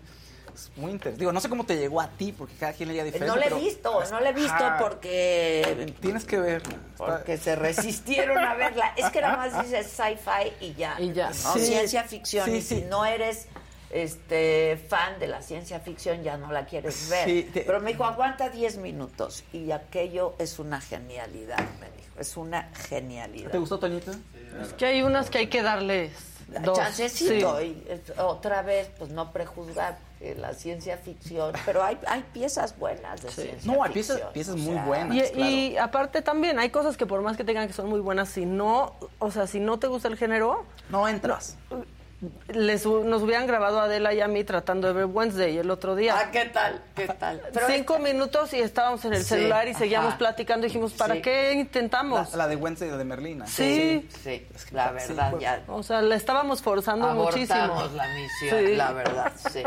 es 0.54 0.70
muy 0.76 0.90
interesante. 0.92 1.20
Digo, 1.20 1.32
no 1.32 1.40
sé 1.40 1.48
cómo 1.48 1.64
te 1.64 1.76
llegó 1.76 2.00
a 2.00 2.08
ti, 2.08 2.32
porque 2.32 2.54
cada 2.56 2.72
quien 2.74 2.88
leía 2.90 3.04
diferente. 3.04 3.28
No 3.28 3.36
la 3.36 3.46
he 3.46 3.48
pero- 3.48 3.58
visto, 3.60 4.04
no 4.10 4.20
la 4.20 4.28
he 4.30 4.32
visto 4.34 4.64
porque 4.80 5.94
Tienes 6.00 6.24
que 6.24 6.38
verla. 6.38 6.74
Está- 6.74 6.96
porque 7.06 7.36
se 7.38 7.56
resistieron 7.56 8.38
a 8.38 8.54
verla. 8.54 8.92
Es 8.96 9.10
que 9.10 9.20
nada 9.22 9.36
más 9.50 9.62
dices 9.64 9.86
sci-fi 9.86 10.52
y 10.64 10.74
ya. 10.74 10.96
Y 11.00 11.12
ya. 11.12 11.28
¿no? 11.28 11.34
Sí. 11.54 11.60
Ciencia 11.66 12.04
ficción. 12.04 12.44
Sí, 12.46 12.56
y 12.56 12.62
si 12.62 12.80
no 12.82 13.04
eres 13.06 13.46
este 13.90 14.78
fan 14.88 15.18
de 15.20 15.26
la 15.28 15.42
ciencia 15.42 15.78
ficción, 15.80 16.22
ya 16.22 16.36
no 16.36 16.50
la 16.52 16.64
quieres 16.66 17.08
ver. 17.10 17.24
Sí, 17.26 17.50
te- 17.52 17.60
Pero 17.62 17.80
me 17.80 17.92
dijo, 17.92 18.04
aguanta 18.04 18.48
10 18.48 18.78
minutos. 18.78 19.44
Y 19.52 19.70
aquello 19.70 20.34
es 20.38 20.58
una 20.58 20.80
genialidad, 20.80 21.58
me 21.80 21.86
dijo. 21.90 22.01
Es 22.22 22.36
una 22.36 22.70
genialidad. 22.88 23.50
¿Te 23.50 23.58
gustó, 23.58 23.80
Toñito? 23.80 24.12
Es 24.62 24.72
que 24.74 24.86
hay 24.86 25.02
unas 25.02 25.28
que 25.28 25.38
hay 25.38 25.46
que 25.48 25.60
darles 25.60 26.12
dos. 26.62 26.78
Chancecito. 26.78 27.58
Sí. 27.58 27.84
Y 27.84 28.20
otra 28.20 28.62
vez, 28.62 28.90
pues 28.96 29.10
no 29.10 29.32
prejuzgar 29.32 29.98
eh, 30.20 30.36
la 30.38 30.54
ciencia 30.54 30.96
ficción. 30.98 31.52
Pero 31.66 31.82
hay, 31.82 31.98
hay 32.06 32.22
piezas 32.32 32.78
buenas 32.78 33.22
de 33.22 33.30
ciencia 33.30 33.72
No, 33.72 33.82
hay 33.82 33.90
piezas, 33.92 34.16
ficción. 34.18 34.32
piezas 34.34 34.54
O 34.54 34.58
muy 34.58 34.74
sea, 34.74 34.84
buenas. 34.84 35.16
Y, 35.16 35.20
claro. 35.32 35.50
y 35.50 35.76
aparte 35.78 36.22
también 36.22 36.60
hay 36.60 36.70
cosas 36.70 36.96
que 36.96 37.06
por 37.06 37.22
más 37.22 37.36
que 37.36 37.42
tengan 37.42 37.66
que 37.66 37.72
son 37.72 37.88
muy 37.88 37.98
buenas, 37.98 38.28
si 38.28 38.46
no, 38.46 38.94
o 39.18 39.30
sea, 39.32 39.48
si 39.48 39.58
no 39.58 39.80
te 39.80 39.88
gusta 39.88 40.06
el 40.06 40.16
género, 40.16 40.64
no 40.90 41.08
entras. 41.08 41.56
Les, 42.48 42.86
hu- 42.86 43.04
nos 43.04 43.22
hubieran 43.22 43.46
grabado 43.46 43.80
a 43.80 43.84
Adela 43.84 44.14
y 44.14 44.20
a 44.20 44.28
mí 44.28 44.44
tratando 44.44 44.86
de 44.88 44.94
ver 44.94 45.06
Wednesday 45.06 45.58
el 45.58 45.70
otro 45.70 45.96
día. 45.96 46.14
Ah, 46.16 46.30
¿qué 46.30 46.44
tal? 46.46 46.80
¿Qué 46.94 47.08
tal? 47.08 47.40
Pero 47.52 47.66
Cinco 47.68 47.98
minutos 47.98 48.52
y 48.52 48.60
estábamos 48.60 49.04
en 49.04 49.14
el 49.14 49.22
Sí, 49.22 49.30
celular 49.30 49.66
y 49.66 49.74
seguíamos 49.74 50.10
ajá. 50.10 50.18
platicando. 50.18 50.64
Dijimos, 50.66 50.92
¿para 50.92 51.14
Sí. 51.16 51.22
qué 51.22 51.52
intentamos? 51.54 52.30
La, 52.32 52.36
la 52.38 52.48
de 52.48 52.56
Wednesday 52.56 52.90
de 52.90 53.04
Merlina. 53.04 53.46
Sí. 53.46 54.08
Sí, 54.22 54.46
la 54.70 54.92
verdad, 54.92 55.30
pues, 55.32 55.42
ya 55.42 55.62
O 55.66 55.82
sea, 55.82 56.00
la 56.00 56.14
estábamos 56.14 56.62
forzando 56.62 57.08
muchísimo. 57.14 57.54
abortamos 57.60 57.92
la 57.94 58.06
misión, 58.14 58.58
Sí. 58.66 58.74
la 58.76 58.92
verdad, 58.92 59.32
sí. 59.52 59.62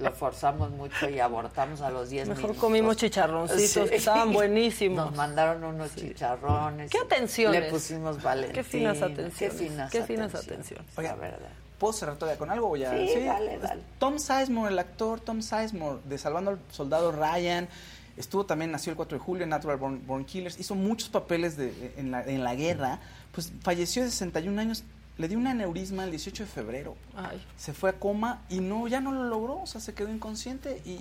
Lo 0.00 0.10
forzamos 0.10 0.70
mucho 0.72 1.08
y 1.08 1.20
abortamos 1.20 1.80
a 1.82 1.90
los 1.90 2.10
10 2.10 2.26
Mejor 2.26 2.42
minutos. 2.42 2.60
comimos 2.60 2.96
chicharroncitos, 2.96 3.88
que 3.88 3.96
estaban 3.96 4.32
buenísimos. 4.32 5.06
Nos 5.06 5.14
mandaron 5.14 5.62
unos 5.62 5.94
chicharrones. 5.94 6.90
¿Qué 6.90 6.98
atenciones? 6.98 7.60
Le 7.62 7.70
pusimos 7.70 8.20
Valentín. 8.20 8.52
Qué 8.54 8.64
finas 8.64 8.96
atenciones. 9.00 9.34
Qué 9.38 9.50
finas 9.50 9.90
Qué 9.92 10.02
finas 10.02 10.34
atenciones. 10.34 10.66
atenciones. 10.80 10.96
La 10.96 11.14
verdad. 11.14 11.48
¿Puedo 11.82 11.94
cerrar 11.94 12.16
todavía 12.16 12.38
con 12.38 12.48
algo 12.48 12.76
ya? 12.76 12.92
Sí, 12.92 13.24
dale, 13.24 13.58
dale. 13.58 13.82
Tom 13.98 14.20
Sizemore, 14.20 14.70
el 14.70 14.78
actor 14.78 15.18
Tom 15.18 15.42
Sizemore 15.42 15.98
de 16.04 16.16
Salvando 16.16 16.52
al 16.52 16.60
Soldado 16.70 17.10
Ryan, 17.10 17.68
estuvo 18.16 18.46
también, 18.46 18.70
nació 18.70 18.90
el 18.90 18.96
4 18.96 19.18
de 19.18 19.24
julio 19.24 19.42
en 19.42 19.50
Natural 19.50 19.78
Born, 19.78 20.06
Born 20.06 20.24
Killers, 20.24 20.60
hizo 20.60 20.76
muchos 20.76 21.08
papeles 21.08 21.56
de, 21.56 21.92
en, 21.96 22.12
la, 22.12 22.22
en 22.22 22.44
la 22.44 22.54
guerra, 22.54 23.00
pues 23.32 23.52
falleció 23.62 24.04
de 24.04 24.10
61 24.10 24.60
años, 24.60 24.84
le 25.18 25.26
dio 25.26 25.36
un 25.36 25.48
aneurisma 25.48 26.04
el 26.04 26.12
18 26.12 26.44
de 26.44 26.48
febrero. 26.48 26.94
Ay. 27.16 27.44
Se 27.56 27.72
fue 27.72 27.90
a 27.90 27.94
coma 27.94 28.44
y 28.48 28.60
no, 28.60 28.86
ya 28.86 29.00
no 29.00 29.10
lo 29.10 29.24
logró, 29.24 29.60
o 29.60 29.66
sea, 29.66 29.80
se 29.80 29.92
quedó 29.92 30.08
inconsciente 30.08 30.80
y 30.84 31.00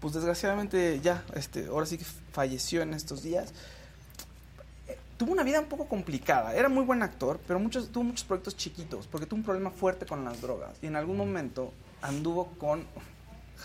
pues 0.00 0.12
desgraciadamente 0.12 1.00
ya, 1.00 1.24
este, 1.34 1.68
ahora 1.68 1.86
sí 1.86 1.96
que 1.96 2.04
falleció 2.32 2.82
en 2.82 2.92
estos 2.92 3.22
días. 3.22 3.54
Tuvo 5.16 5.32
una 5.32 5.42
vida 5.44 5.60
un 5.60 5.66
poco 5.66 5.86
complicada, 5.86 6.54
era 6.54 6.68
muy 6.68 6.84
buen 6.84 7.02
actor, 7.02 7.40
pero 7.46 7.58
muchos, 7.58 7.90
tuvo 7.90 8.04
muchos 8.04 8.24
proyectos 8.24 8.56
chiquitos, 8.56 9.06
porque 9.06 9.26
tuvo 9.26 9.38
un 9.38 9.44
problema 9.44 9.70
fuerte 9.70 10.04
con 10.04 10.24
las 10.24 10.40
drogas. 10.42 10.76
Y 10.82 10.86
en 10.88 10.96
algún 10.96 11.16
momento 11.16 11.72
anduvo 12.02 12.48
con 12.58 12.84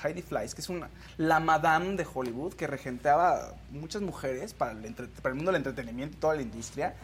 Heidi 0.03 0.21
Fleiss, 0.21 0.55
que 0.55 0.61
es 0.61 0.69
una, 0.69 0.89
la 1.17 1.41
madame 1.41 1.97
de 1.97 2.07
Hollywood, 2.11 2.53
que 2.53 2.67
regenteaba 2.67 3.53
muchas 3.71 4.01
mujeres 4.01 4.53
para 4.53 4.71
el, 4.71 4.85
entre- 4.85 5.07
para 5.07 5.29
el 5.29 5.35
mundo 5.35 5.51
del 5.51 5.57
entretenimiento 5.59 6.15
y 6.15 6.19
toda 6.21 6.35
la 6.35 6.41
industria. 6.41 6.95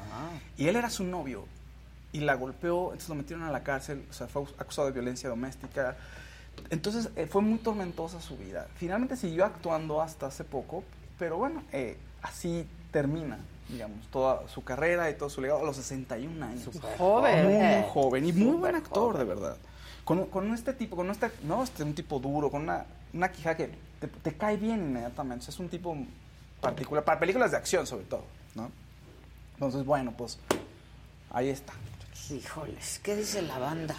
Y 0.57 0.67
él 0.69 0.77
era 0.77 0.89
su 0.89 1.03
novio. 1.03 1.45
Y 2.13 2.21
la 2.21 2.35
golpeó, 2.35 2.85
entonces 2.93 3.09
lo 3.09 3.15
metieron 3.15 3.43
a 3.43 3.51
la 3.51 3.63
cárcel, 3.63 4.05
o 4.09 4.13
sea, 4.13 4.27
fue 4.27 4.43
acusado 4.57 4.87
de 4.87 4.93
violencia 4.93 5.27
doméstica. 5.27 5.97
Entonces 6.69 7.09
eh, 7.17 7.27
fue 7.27 7.41
muy 7.41 7.59
tormentosa 7.59 8.21
su 8.21 8.37
vida. 8.37 8.67
Finalmente 8.77 9.17
siguió 9.17 9.43
actuando 9.43 10.01
hasta 10.01 10.27
hace 10.27 10.45
poco, 10.45 10.85
pero 11.19 11.35
bueno, 11.37 11.63
eh, 11.73 11.97
así 12.21 12.65
termina, 12.91 13.37
digamos, 13.69 14.07
toda 14.11 14.48
su 14.48 14.64
carrera 14.64 15.10
y 15.10 15.15
todo 15.15 15.30
su 15.30 15.41
legado 15.41 15.61
a 15.61 15.64
los 15.64 15.76
61 15.76 16.45
años. 16.45 16.69
joven. 16.98 17.45
Muy, 17.45 17.53
muy 17.53 17.84
joven 17.89 18.26
y 18.26 18.34
muy 18.34 18.57
buen 18.57 18.76
actor, 18.76 19.14
joven. 19.14 19.27
de 19.27 19.34
verdad. 19.35 19.57
Con, 20.03 20.26
con 20.27 20.53
este 20.53 20.73
tipo, 20.73 20.95
con 20.95 21.10
este, 21.10 21.30
no, 21.44 21.64
este 21.64 21.84
un 21.84 21.94
tipo 21.94 22.19
duro, 22.19 22.49
con 22.49 22.64
una, 22.64 22.85
una 23.14 23.31
quijada 23.31 23.57
que 23.57 23.72
te, 23.99 24.07
te 24.07 24.34
cae 24.38 24.57
bien 24.57 24.80
inmediatamente. 24.80 25.44
O 25.44 25.45
sea, 25.45 25.53
es 25.53 25.60
un 25.60 25.69
tipo 25.69 25.98
particular, 26.61 27.03
para 27.03 27.19
películas 27.19 27.52
de 27.52 27.57
acción 27.57 27.85
sobre 27.85 28.06
todo, 28.06 28.23
¿no? 28.56 28.72
Entonces, 29.56 29.85
bueno, 29.85 30.14
pues 30.18 30.39
ahí 31.31 31.49
está. 31.49 31.73
Híjoles, 32.30 32.99
¿qué 33.03 33.15
dice 33.15 33.41
la 33.41 33.57
banda? 33.57 33.95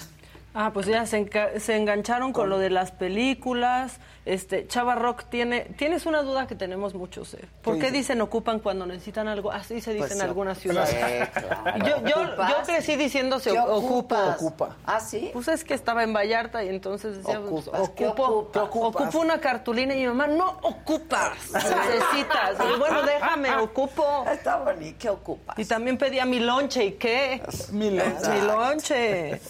Ah, 0.54 0.70
pues 0.72 0.86
ya 0.86 1.06
se, 1.06 1.18
enca- 1.24 1.58
se 1.60 1.76
engancharon 1.76 2.32
con 2.32 2.48
lo 2.48 2.58
de 2.58 2.70
las 2.70 2.90
películas. 2.90 3.98
Este, 4.24 4.66
Chava 4.66 4.94
Rock 4.94 5.24
tiene, 5.30 5.60
tienes 5.78 6.04
una 6.04 6.22
duda 6.22 6.46
que 6.46 6.54
tenemos 6.54 6.94
muchos, 6.94 7.32
¿eh? 7.34 7.44
¿Por 7.62 7.74
¿Qué 7.74 7.80
qué 7.80 7.86
dice? 7.86 7.98
dicen 7.98 8.20
ocupan 8.20 8.58
cuando 8.58 8.84
necesitan 8.84 9.26
algo? 9.28 9.50
Así 9.52 9.80
se 9.80 9.92
dice 9.92 10.00
Pues 10.00 10.12
en 10.12 10.18
sí, 10.18 10.24
algunas 10.24 10.58
sí, 10.58 10.62
ciudades. 10.68 11.28
claro. 11.30 11.78
Yo, 11.86 12.06
yo, 12.06 12.36
yo 12.48 12.56
crecí 12.66 12.96
diciendo 12.96 13.38
se 13.38 13.52
¿Qué 13.52 13.58
ocupo. 13.58 13.76
ocupas? 13.76 14.36
Ocupa. 14.36 14.76
¿Ah, 14.84 15.00
sí? 15.00 15.30
Pues 15.32 15.48
es 15.48 15.64
que 15.64 15.72
estaba 15.74 16.02
en 16.02 16.12
Vallarta 16.12 16.62
y 16.64 16.68
entonces 16.68 17.18
decía, 17.18 17.40
pues, 17.40 17.68
Ocupas, 17.68 17.90
¿qué 17.90 18.06
ocupo, 18.06 18.50
ocupo 18.60 19.18
una 19.20 19.38
cartulina 19.40 19.94
y 19.94 19.98
mi 20.00 20.06
mamá, 20.08 20.26
no 20.26 20.58
ocupas, 20.62 21.32
necesitas. 21.52 22.56
Y 22.74 22.78
bueno, 22.78 23.02
déjame, 23.02 23.54
ocupo. 23.56 24.24
Está 24.30 24.56
bonito, 24.56 24.96
¿qué 24.98 25.08
ocupas? 25.10 25.58
Y 25.58 25.64
también 25.64 25.96
pedía 25.96 26.24
mi 26.26 26.40
lonche, 26.40 26.84
¿y 26.84 26.92
qué? 26.92 27.40
Mi 27.72 27.90
lonche. 27.90 28.30
Mi 28.30 28.40
lonche. 28.46 29.40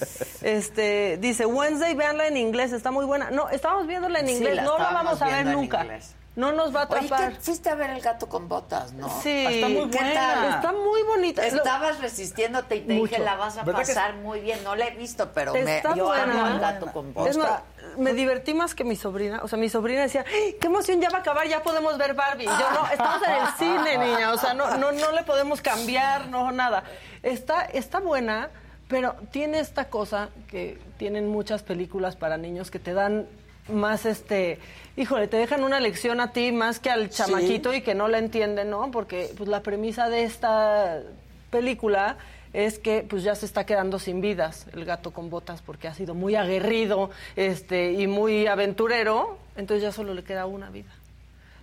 Este, 0.88 1.16
dice, 1.18 1.46
Wednesday, 1.46 1.94
véanla 1.94 2.26
en 2.26 2.36
inglés, 2.36 2.72
está 2.72 2.90
muy 2.90 3.04
buena. 3.04 3.30
No, 3.30 3.48
estamos 3.50 3.86
viéndola 3.86 4.20
en 4.20 4.26
Sí, 4.28 4.34
inglés, 4.34 4.56
la 4.56 4.62
no 4.62 4.78
la 4.78 4.84
estábamos 4.84 5.18
vamos 5.20 5.22
a 5.22 5.36
ver 5.36 5.46
nunca. 5.46 5.82
inglés. 5.82 6.14
No 6.36 6.52
nos 6.52 6.74
va 6.74 6.82
a 6.82 6.86
Oye, 6.90 6.98
atrapar. 7.06 7.32
¿qué? 7.32 7.40
fuiste 7.40 7.68
a 7.68 7.74
ver 7.74 7.90
el 7.90 8.00
gato 8.00 8.28
con 8.28 8.48
botas, 8.48 8.92
¿no? 8.92 9.08
Sí, 9.22 9.44
Está 9.48 9.68
muy 9.68 9.90
¿qué 9.90 9.98
buena. 9.98 10.14
tal? 10.14 10.48
Está 10.50 10.72
muy 10.72 11.02
bonita. 11.02 11.42
Lo- 11.42 11.48
Estabas 11.56 12.00
resistiéndote 12.00 12.76
y 12.76 12.80
te 12.82 12.94
Mucho. 12.94 13.10
dije, 13.10 13.22
la 13.24 13.34
vas 13.34 13.58
a 13.58 13.64
¿Verdad 13.64 13.80
que 13.80 13.86
pasar 13.88 14.14
muy 14.14 14.38
bien. 14.38 14.62
No 14.62 14.76
la 14.76 14.86
he 14.86 14.90
visto, 14.92 15.32
pero 15.34 15.52
me, 15.52 15.82
yo 15.96 16.04
buena. 16.06 16.22
amo 16.22 16.46
al 16.46 16.60
gato 16.60 16.86
con 16.92 17.12
botas. 17.12 17.32
Es 17.32 17.38
más, 17.38 17.60
me 17.96 18.12
divertí 18.12 18.54
más 18.54 18.76
que 18.76 18.84
mi 18.84 18.94
sobrina. 18.94 19.40
O 19.42 19.48
sea, 19.48 19.58
mi 19.58 19.68
sobrina 19.68 20.02
decía, 20.02 20.24
¡Ay, 20.32 20.56
qué 20.60 20.68
emoción, 20.68 21.00
ya 21.00 21.10
va 21.10 21.18
a 21.18 21.20
acabar, 21.22 21.48
ya 21.48 21.60
podemos 21.64 21.98
ver 21.98 22.14
Barbie. 22.14 22.44
Y 22.44 22.46
yo, 22.46 22.70
no, 22.72 22.86
estamos 22.88 23.20
en 23.26 23.32
el 23.34 23.48
cine, 23.58 23.98
niña. 23.98 24.32
O 24.32 24.38
sea, 24.38 24.54
no, 24.54 24.76
no, 24.76 24.92
no 24.92 25.10
le 25.10 25.24
podemos 25.24 25.60
cambiar, 25.60 26.28
no, 26.28 26.52
nada. 26.52 26.84
Está, 27.24 27.62
está 27.64 27.98
buena, 27.98 28.48
pero 28.88 29.14
tiene 29.30 29.60
esta 29.60 29.90
cosa 29.90 30.30
que 30.48 30.78
tienen 30.96 31.28
muchas 31.28 31.62
películas 31.62 32.16
para 32.16 32.36
niños 32.36 32.70
que 32.70 32.78
te 32.78 32.94
dan 32.94 33.26
más 33.68 34.06
este 34.06 34.58
híjole 34.96 35.28
te 35.28 35.36
dejan 35.36 35.62
una 35.62 35.78
lección 35.78 36.20
a 36.20 36.32
ti 36.32 36.52
más 36.52 36.80
que 36.80 36.90
al 36.90 37.10
chamaquito 37.10 37.74
y 37.74 37.82
que 37.82 37.94
no 37.94 38.08
la 38.08 38.18
entiende 38.18 38.64
no 38.64 38.90
porque 38.90 39.30
pues 39.36 39.48
la 39.48 39.62
premisa 39.62 40.08
de 40.08 40.24
esta 40.24 41.02
película 41.50 42.16
es 42.52 42.78
que 42.78 43.04
pues 43.08 43.22
ya 43.22 43.34
se 43.34 43.46
está 43.46 43.66
quedando 43.66 43.98
sin 43.98 44.20
vidas 44.20 44.66
el 44.72 44.84
gato 44.84 45.12
con 45.12 45.30
botas 45.30 45.62
porque 45.62 45.88
ha 45.88 45.94
sido 45.94 46.14
muy 46.14 46.34
aguerrido 46.34 47.10
este 47.36 47.92
y 47.92 48.06
muy 48.06 48.46
aventurero. 48.46 49.38
Entonces 49.56 49.82
ya 49.82 49.92
solo 49.92 50.14
le 50.14 50.24
queda 50.24 50.46
una 50.46 50.70
vida 50.70 50.90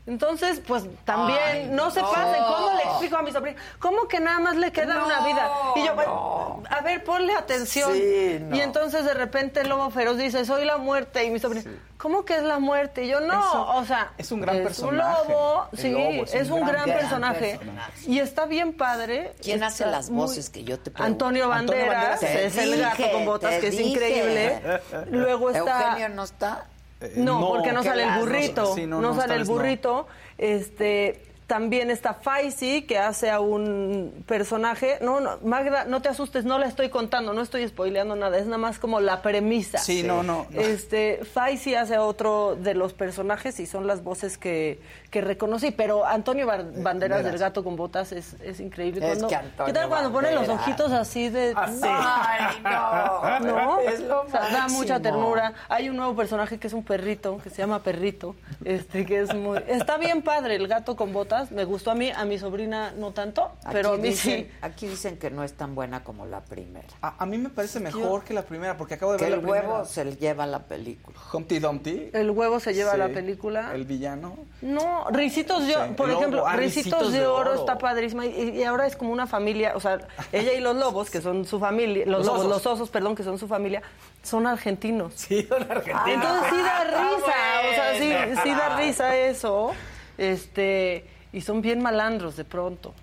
entonces, 0.07 0.61
pues 0.67 0.83
también, 1.03 1.39
Ay, 1.43 1.67
no 1.71 1.89
se 1.89 2.01
no. 2.01 2.11
pasen. 2.11 2.43
¿Cómo 2.43 2.71
le 2.77 2.83
explico 2.83 3.17
a 3.17 3.21
mi 3.23 3.31
sobrina? 3.31 3.57
¿Cómo 3.79 4.07
que 4.07 4.19
nada 4.19 4.39
más 4.39 4.55
le 4.55 4.71
queda 4.71 4.93
No, 4.95 5.05
una 5.05 5.21
vida? 5.25 5.49
Y 5.75 5.85
yo, 5.85 5.95
no. 5.95 6.63
a 6.69 6.81
ver, 6.81 7.03
ponle 7.03 7.33
atención. 7.35 7.91
Sí, 7.93 8.37
no. 8.41 8.55
Y 8.55 8.61
entonces 8.61 9.03
de 9.03 9.13
repente 9.15 9.61
el 9.61 9.69
lobo 9.69 9.89
feroz 9.89 10.17
dice, 10.17 10.45
soy 10.45 10.63
la 10.65 10.77
muerte. 10.77 11.23
Y 11.25 11.31
mi 11.31 11.39
sobrina, 11.39 11.71
¿cómo 11.97 12.23
que 12.23 12.35
es 12.37 12.43
la 12.43 12.59
muerte? 12.59 13.03
Y 13.05 13.07
yo, 13.07 13.19
no, 13.19 13.39
Eso- 13.39 13.67
o 13.77 13.83
sea, 13.85 14.11
es 14.17 14.31
un 14.31 14.41
gran 14.41 14.57
un 14.57 14.63
personaje. 14.63 15.23
lobo, 15.27 15.67
El 15.71 15.77
sí, 15.79 15.89
lobo 15.91 16.23
es, 16.25 16.49
un 16.51 16.59
gran, 16.67 16.85
gran 16.85 16.99
personaje. 16.99 17.57
personaje. 17.57 17.93
Y 18.05 18.19
está 18.19 18.45
bien 18.45 18.73
padre. 18.73 19.33
¿Quién 19.41 19.63
hace 19.63 19.87
las 19.87 20.11
muy- 20.11 20.21
voces 20.27 20.51
que 20.51 20.63
yo 20.63 20.77
te 20.79 20.91
pregunto? 20.91 21.25
Antonio 21.25 21.51
Antonio 21.51 21.85
Banderas, 21.87 22.21
es 22.21 22.55
el 22.57 22.79
gato 22.79 23.11
con 23.11 23.25
botas, 23.25 23.55
que 23.59 23.67
es 23.69 23.79
increíble. 23.79 24.61
Luego 25.09 25.49
está... 25.49 25.87
Eugenio 25.89 26.09
no 26.09 26.23
está. 26.25 26.65
Eh, 27.05 27.13
No, 27.17 27.47
porque 27.47 27.71
no 27.71 27.83
sale 27.83 28.03
el 28.03 28.19
burrito. 28.19 28.75
Sí, 28.75 28.85
no, 28.85 29.15
sale 29.15 29.35
el 29.35 29.45
burrito. 29.45 30.07
Este. 30.37 31.21
También 31.47 31.91
está 31.91 32.15
Faisy, 32.15 32.81
que 32.87 32.97
hace 32.97 33.29
a 33.29 33.39
un 33.39 34.23
personaje. 34.25 34.97
No, 35.01 35.19
no, 35.19 35.37
Magda, 35.43 35.85
no 35.85 36.01
te 36.01 36.09
asustes, 36.09 36.43
no 36.43 36.57
la 36.57 36.65
estoy 36.65 36.89
contando, 36.89 37.33
no 37.33 37.41
estoy 37.43 37.67
spoileando 37.67 38.15
nada, 38.15 38.39
es 38.39 38.45
nada 38.45 38.57
más 38.57 38.79
como 38.79 38.99
la 38.99 39.21
premisa. 39.21 39.77
Sí, 39.77 40.01
no, 40.01 40.23
no, 40.23 40.47
no. 40.49 40.59
Este, 40.59 41.19
Faisy 41.23 41.75
hace 41.75 41.93
a 41.93 42.01
otro 42.01 42.55
de 42.55 42.73
los 42.73 42.93
personajes 42.93 43.59
y 43.59 43.67
son 43.67 43.85
las 43.85 44.03
voces 44.03 44.39
que, 44.39 44.79
que 45.15 45.21
reconocí. 45.21 45.71
Pero 45.71 46.05
Antonio 46.05 46.45
Bar- 46.45 46.65
Banderas 46.83 47.23
del 47.23 47.37
Gato 47.37 47.63
con 47.63 47.77
Botas 47.77 48.11
es, 48.11 48.35
es 48.41 48.59
increíble. 48.59 48.99
Es 48.99 49.11
Cuando- 49.19 49.27
que 49.29 49.35
Antonio 49.35 49.65
¿Qué 49.65 49.79
tal 49.79 49.87
cuando 49.87 50.11
pone 50.11 50.33
los 50.33 50.49
ojitos 50.49 50.91
así 50.91 51.29
de. 51.29 51.53
Ay, 51.55 52.57
no. 52.61 53.39
¿No? 53.55 53.79
Es 53.79 54.01
lo 54.01 54.23
O 54.23 54.29
sea, 54.29 54.49
da 54.49 54.67
mucha 54.67 54.99
ternura. 54.99 55.53
Hay 55.69 55.87
un 55.89 55.95
nuevo 55.95 56.15
personaje 56.17 56.57
que 56.59 56.67
es 56.67 56.73
un 56.73 56.83
perrito, 56.83 57.37
que 57.41 57.49
se 57.49 57.57
llama 57.57 57.81
Perrito, 57.81 58.35
este 58.65 59.05
que 59.05 59.21
es 59.21 59.33
muy 59.33 59.59
está 59.67 59.97
bien 59.97 60.21
padre, 60.21 60.55
el 60.55 60.67
gato 60.67 60.97
con 60.97 61.13
botas. 61.13 61.51
Me 61.51 61.63
gustó 61.63 61.91
a 61.91 61.95
mí, 61.95 62.11
a 62.11 62.25
mi 62.25 62.37
sobrina 62.37 62.91
no 62.97 63.11
tanto, 63.11 63.51
pero 63.71 63.93
a 63.93 63.97
mí 63.97 64.09
dicen, 64.09 64.45
sí. 64.45 64.51
Aquí 64.61 64.87
dicen 64.87 65.17
que 65.17 65.29
no 65.31 65.43
es 65.43 65.53
tan 65.53 65.75
buena 65.75 66.03
como 66.03 66.25
la 66.25 66.41
primera. 66.41 66.87
A, 67.01 67.23
a 67.23 67.25
mí 67.25 67.37
me 67.37 67.49
parece 67.49 67.79
mejor 67.79 68.23
que 68.25 68.33
la 68.33 68.41
primera, 68.43 68.75
porque 68.75 68.95
acabo 68.95 69.13
de 69.13 69.17
Que 69.19 69.25
ver 69.25 69.33
el 69.35 69.39
la 69.39 69.43
primera. 69.43 69.69
huevo 69.69 69.85
se 69.85 70.03
le 70.03 70.15
lleva 70.17 70.45
la 70.45 70.59
película. 70.59 71.17
Humpty 71.31 71.59
Dumpty. 71.59 72.09
El 72.13 72.31
huevo 72.31 72.59
se 72.59 72.73
lleva 72.73 72.91
Sí. 72.93 72.97
la 72.97 73.07
película. 73.09 73.71
El 73.73 73.85
villano. 73.85 74.35
No, 74.61 75.04
Ricitos 75.11 75.65
de 75.67 75.75
Oro, 75.75 75.87
Sí, 75.87 75.93
por 75.95 76.07
Lobo, 76.07 76.19
ejemplo, 76.19 76.47
ah, 76.47 76.55
Ricitos, 76.55 76.85
Ricitos 76.85 77.11
de, 77.13 77.19
de 77.19 77.27
oro, 77.27 77.51
Oro. 77.51 77.59
está 77.59 77.77
padrísima 77.77 78.25
y, 78.25 78.49
y 78.57 78.63
ahora 78.63 78.87
es 78.87 78.95
como 78.95 79.11
una 79.11 79.27
familia, 79.27 79.73
o 79.75 79.79
sea, 79.79 79.99
ella 80.31 80.53
y 80.53 80.59
los 80.61 80.75
lobos, 80.75 81.09
que 81.09 81.21
son 81.21 81.45
su 81.45 81.59
familia, 81.59 82.05
los, 82.05 82.19
Los 82.19 82.25
lobos, 82.27 82.39
osos. 82.41 82.51
los 82.51 82.65
osos, 82.65 82.89
perdón, 82.89 83.15
que 83.15 83.23
son 83.23 83.37
su 83.37 83.47
familia, 83.47 83.81
son 84.23 84.47
argentinos. 84.47 85.13
Sí, 85.15 85.43
son 85.43 85.61
argentinos. 85.63 86.01
Ah, 86.05 86.11
entonces 86.11 86.49
sí 86.49 86.57
da 86.57 86.83
Está 86.83 87.01
risa, 87.01 87.33
o 87.71 87.75
sea, 87.75 88.33
sí, 88.33 88.39
sí 88.43 88.49
da 88.51 88.77
risa 88.77 89.17
eso. 89.17 89.71
Este, 90.17 91.05
y 91.33 91.41
son 91.41 91.61
bien 91.61 91.81
malandros 91.81 92.35
de 92.37 92.45
pronto. 92.45 92.93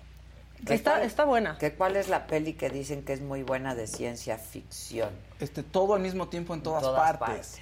¿Qué 0.65 0.75
Está, 0.75 0.91
cuál- 0.93 1.03
está 1.03 1.25
buena. 1.25 1.57
¿Que 1.57 1.73
¿Cuál 1.73 1.97
es 1.97 2.07
la 2.07 2.25
peli 2.25 2.53
que 2.53 2.69
dicen 2.69 3.03
que 3.03 3.13
es 3.13 3.21
muy 3.21 3.43
buena 3.43 3.75
de 3.75 3.85
ciencia 3.85 4.37
ficción? 4.37 5.09
Este, 5.39 5.61
todo 5.61 5.93
al 5.95 5.99
mismo 6.01 6.29
tiempo 6.29 6.53
en 6.53 6.61
todas, 6.63 6.81
todas 6.83 7.17
partes. 7.17 7.59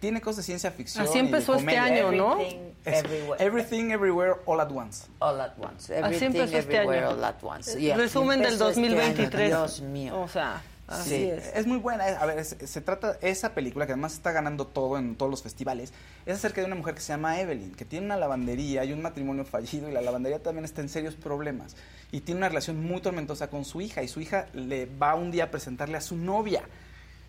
Tiene 0.00 0.20
cosas 0.20 0.38
de 0.38 0.42
ciencia 0.44 0.70
ficción. 0.70 1.04
Así 1.06 1.16
y 1.16 1.20
empezó 1.20 1.52
este 1.54 1.64
comedia. 1.64 1.84
año, 1.84 2.12
¿no? 2.12 2.32
Everything, 2.34 2.58
Es 2.84 3.04
everywhere. 3.04 3.44
Everything, 3.44 3.90
Everywhere, 3.90 4.32
All 4.44 4.60
at 4.60 4.70
Once. 4.70 5.06
All 5.18 5.40
at 5.40 5.52
once. 5.58 5.92
Así 5.92 5.92
Everything, 5.94 6.26
empezó 6.26 6.44
este 6.44 6.58
everywhere, 6.76 6.98
año. 7.06 7.10
all 7.10 7.24
at 7.24 7.42
once. 7.42 7.70
Eh, 7.72 7.92
así 7.92 8.00
Resumen 8.00 8.38
del 8.40 8.52
empezó 8.52 8.68
este 8.68 8.80
año, 8.80 8.94
2023. 8.94 9.48
Dios 9.48 9.80
mío. 9.80 10.20
O 10.20 10.28
sea, 10.28 10.62
así 10.86 11.10
Sí, 11.10 11.30
es. 11.54 11.66
muy 11.66 11.78
buena. 11.78 12.04
A 12.04 12.26
ver, 12.26 12.38
es- 12.38 12.56
se 12.64 12.80
trata, 12.80 13.16
esa 13.22 13.54
película 13.54 13.86
que 13.86 13.92
además 13.92 14.12
está 14.12 14.30
ganando 14.30 14.66
todo 14.66 14.98
en 14.98 15.16
todos 15.16 15.30
los 15.30 15.42
festivales, 15.42 15.92
es 16.26 16.34
acerca 16.36 16.60
de 16.60 16.66
una 16.66 16.76
mujer 16.76 16.94
que 16.94 17.00
se 17.00 17.08
llama 17.12 17.40
Evelyn, 17.40 17.74
que 17.74 17.84
tiene 17.84 18.06
una 18.06 18.16
lavandería 18.16 18.84
y 18.84 18.92
un 18.92 19.02
matrimonio 19.02 19.44
fallido 19.44 19.88
y 19.88 19.92
la 19.92 20.00
lavandería 20.02 20.40
también 20.42 20.64
está 20.64 20.80
en 20.82 20.90
serios 20.90 21.14
problemas 21.16 21.74
y 22.12 22.20
tiene 22.20 22.38
una 22.38 22.48
relación 22.48 22.80
muy 22.84 23.00
tormentosa 23.00 23.48
con 23.48 23.64
su 23.64 23.80
hija 23.80 24.02
y 24.02 24.08
su 24.08 24.20
hija 24.20 24.46
le 24.52 24.86
va 24.86 25.14
un 25.14 25.30
día 25.30 25.44
a 25.44 25.50
presentarle 25.50 25.96
a 25.96 26.00
su 26.02 26.14
novia. 26.16 26.62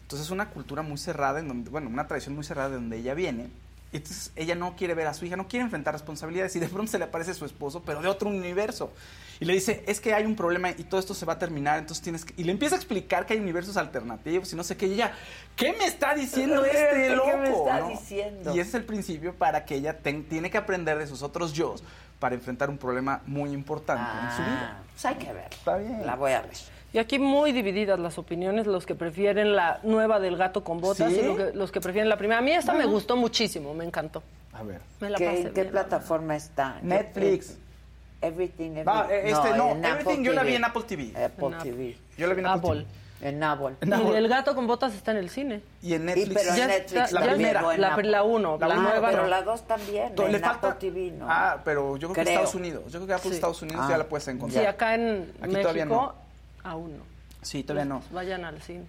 Entonces 0.10 0.26
es 0.26 0.32
una 0.32 0.50
cultura 0.50 0.82
muy 0.82 0.98
cerrada, 0.98 1.40
en 1.40 1.48
donde, 1.48 1.70
bueno, 1.70 1.88
una 1.88 2.08
tradición 2.08 2.34
muy 2.34 2.44
cerrada 2.44 2.70
de 2.70 2.76
donde 2.78 2.98
ella 2.98 3.14
viene. 3.14 3.52
Y 3.92 3.98
entonces 3.98 4.32
ella 4.36 4.56
no 4.56 4.76
quiere 4.76 4.96
ver 4.96 5.06
a 5.06 5.14
su 5.14 5.24
hija, 5.24 5.36
no 5.36 5.48
quiere 5.48 5.64
enfrentar 5.64 5.94
responsabilidades 5.94 6.56
y 6.56 6.60
de 6.60 6.68
pronto 6.68 6.92
se 6.92 6.98
le 6.98 7.06
aparece 7.06 7.36
su 7.36 7.46
esposo, 7.46 7.84
pero 7.86 8.02
de 8.02 8.08
otro 8.08 8.28
universo. 8.28 8.92
Y 9.40 9.46
le 9.46 9.54
dice, 9.54 9.84
es 9.86 10.00
que 10.00 10.16
hay 10.16 10.26
un 10.26 10.36
problema 10.36 10.72
y 10.72 10.84
todo 10.84 11.00
esto 11.00 11.14
se 11.14 11.28
va 11.28 11.34
a 11.34 11.38
terminar, 11.38 11.78
entonces 11.78 12.02
tienes 12.04 12.26
que... 12.26 12.34
Y 12.42 12.44
le 12.44 12.52
empieza 12.52 12.74
a 12.74 12.80
explicar 12.80 13.28
que 13.28 13.34
hay 13.34 13.40
universos 13.40 13.78
alternativos 13.78 14.52
y 14.52 14.56
no 14.56 14.64
sé 14.64 14.76
qué. 14.78 14.88
Y 14.88 14.94
ella, 14.94 15.14
¿qué 15.56 15.74
me 15.74 15.86
está 15.86 16.16
diciendo 16.16 16.64
¿Qué 16.72 16.72
este 16.72 17.16
loco? 17.16 17.38
me 17.38 17.50
está 17.52 17.80
¿no? 17.82 17.90
diciendo? 17.90 18.56
Y 18.56 18.60
ese 18.62 18.70
es 18.70 18.76
el 18.76 18.86
principio 18.86 19.36
para 19.36 19.64
que 19.64 19.76
ella 19.76 20.00
tiene 20.00 20.50
que 20.50 20.58
aprender 20.58 20.98
de 20.98 21.06
sus 21.06 21.22
otros 21.22 21.54
yo 21.54 21.76
para 22.18 22.34
enfrentar 22.34 22.72
un 22.72 22.80
problema 22.80 23.22
muy 23.28 23.52
importante 23.52 24.10
en 24.10 24.36
su 24.36 24.42
vida. 24.42 24.74
Ah, 24.74 24.84
pues 24.92 25.06
hay 25.06 25.16
que 25.18 25.34
ver. 25.34 25.50
Está 25.52 25.78
bien. 25.78 26.04
La 26.04 26.16
voy 26.16 26.32
a 26.32 26.42
ver. 26.42 26.79
Y 26.92 26.98
aquí 26.98 27.20
muy 27.20 27.52
divididas 27.52 28.00
las 28.00 28.18
opiniones, 28.18 28.66
los 28.66 28.86
que 28.86 28.96
prefieren 28.96 29.56
la 29.56 29.80
nueva 29.84 30.20
del 30.20 30.38
gato 30.38 30.64
con 30.64 30.82
botas 30.82 31.12
¿Sí? 31.14 31.20
y 31.20 31.24
lo 31.24 31.38
que- 31.38 31.52
los 31.54 31.72
que 31.72 31.82
prefieren 31.82 32.10
la 32.10 32.18
primera. 32.18 32.40
A 32.40 32.42
mí 32.42 32.52
esta 32.52 32.74
me 32.74 32.86
gustó 32.86 33.16
muchísimo, 33.16 33.74
me 33.76 33.86
encantó. 33.86 34.24
A 34.54 34.64
ver. 34.64 34.82
Me 35.00 35.10
la 35.12 35.18
¿Qué- 35.18 35.26
pasé 35.26 35.42
¿En 35.42 35.48
qué 35.54 35.62
bien. 35.62 35.72
plataforma 35.72 36.36
está? 36.36 36.78
Netflix. 36.82 37.58
Everything, 38.22 38.72
everything. 38.76 39.10
eh, 39.12 39.22
este, 39.32 39.54
no, 39.56 39.72
en 39.72 39.86
Apple 39.86 40.02
Everything 40.02 40.24
yo 40.24 40.34
la 40.34 40.44
vi 40.44 40.56
en 40.56 40.66
Apple 40.66 40.84
TV. 40.88 41.14
Apple 41.26 41.48
En. 41.48 41.58
TV. 41.60 41.98
Yo 42.18 42.28
la 42.28 42.34
vi 42.34 42.40
en 42.42 42.46
Apple. 42.48 42.70
Apple. 42.72 42.86
En 43.22 43.44
Apple. 43.44 43.76
Y 44.12 44.16
el 44.16 44.28
gato 44.28 44.56
con 44.56 44.66
botas 44.68 44.94
está 44.94 45.12
en 45.12 45.18
el 45.18 45.30
cine. 45.30 45.62
Y 45.82 45.94
en 45.94 46.02
Y 46.02 46.06
Netflix. 46.06 46.34
pero 46.34 46.50
en 46.52 46.56
Ya 46.58 46.68
Netflix 46.68 47.02
está- 47.04 47.20
la 47.20 47.26
primera. 47.34 47.62
La, 47.78 47.98
la 47.98 48.24
uno, 48.24 48.58
la, 48.60 48.68
La 48.68 48.74
uno, 48.76 48.90
nueva 48.90 49.10
pero 49.10 49.22
no. 49.24 49.28
la 49.30 49.42
dos 49.44 49.68
también. 49.68 50.16
To- 50.16 50.26
en 50.26 50.32
le 50.34 50.40
falta- 50.40 50.70
Apple 50.72 50.90
TV, 50.92 51.12
¿no? 51.12 51.28
Ah, 51.30 51.62
pero 51.64 51.96
yo 51.98 52.08
creo, 52.10 52.16
que 52.16 52.22
Creo. 52.22 52.34
Estados 52.34 52.56
Unidos. 52.56 52.84
Yo 52.86 53.00
creo 53.00 53.08
que 53.08 53.14
Apple 53.14 53.30
Sí. 53.30 53.36
Estados 53.36 53.62
Unidos 53.62 53.82
Ah, 53.86 53.90
ya 53.90 53.98
la 53.98 54.04
puedes 54.06 54.24
Sí, 54.26 54.32
encontrar. 54.32 54.66
acá 54.68 54.96
en 54.96 55.32
Aquí 55.42 55.54
todavía 55.56 55.86
México 55.86 56.16
aún 56.64 56.98
no. 56.98 57.04
Sí, 57.42 57.64
todavía 57.64 57.86
no. 57.86 58.02
Vayan 58.12 58.46
al 58.46 58.62
cine. 58.62 58.86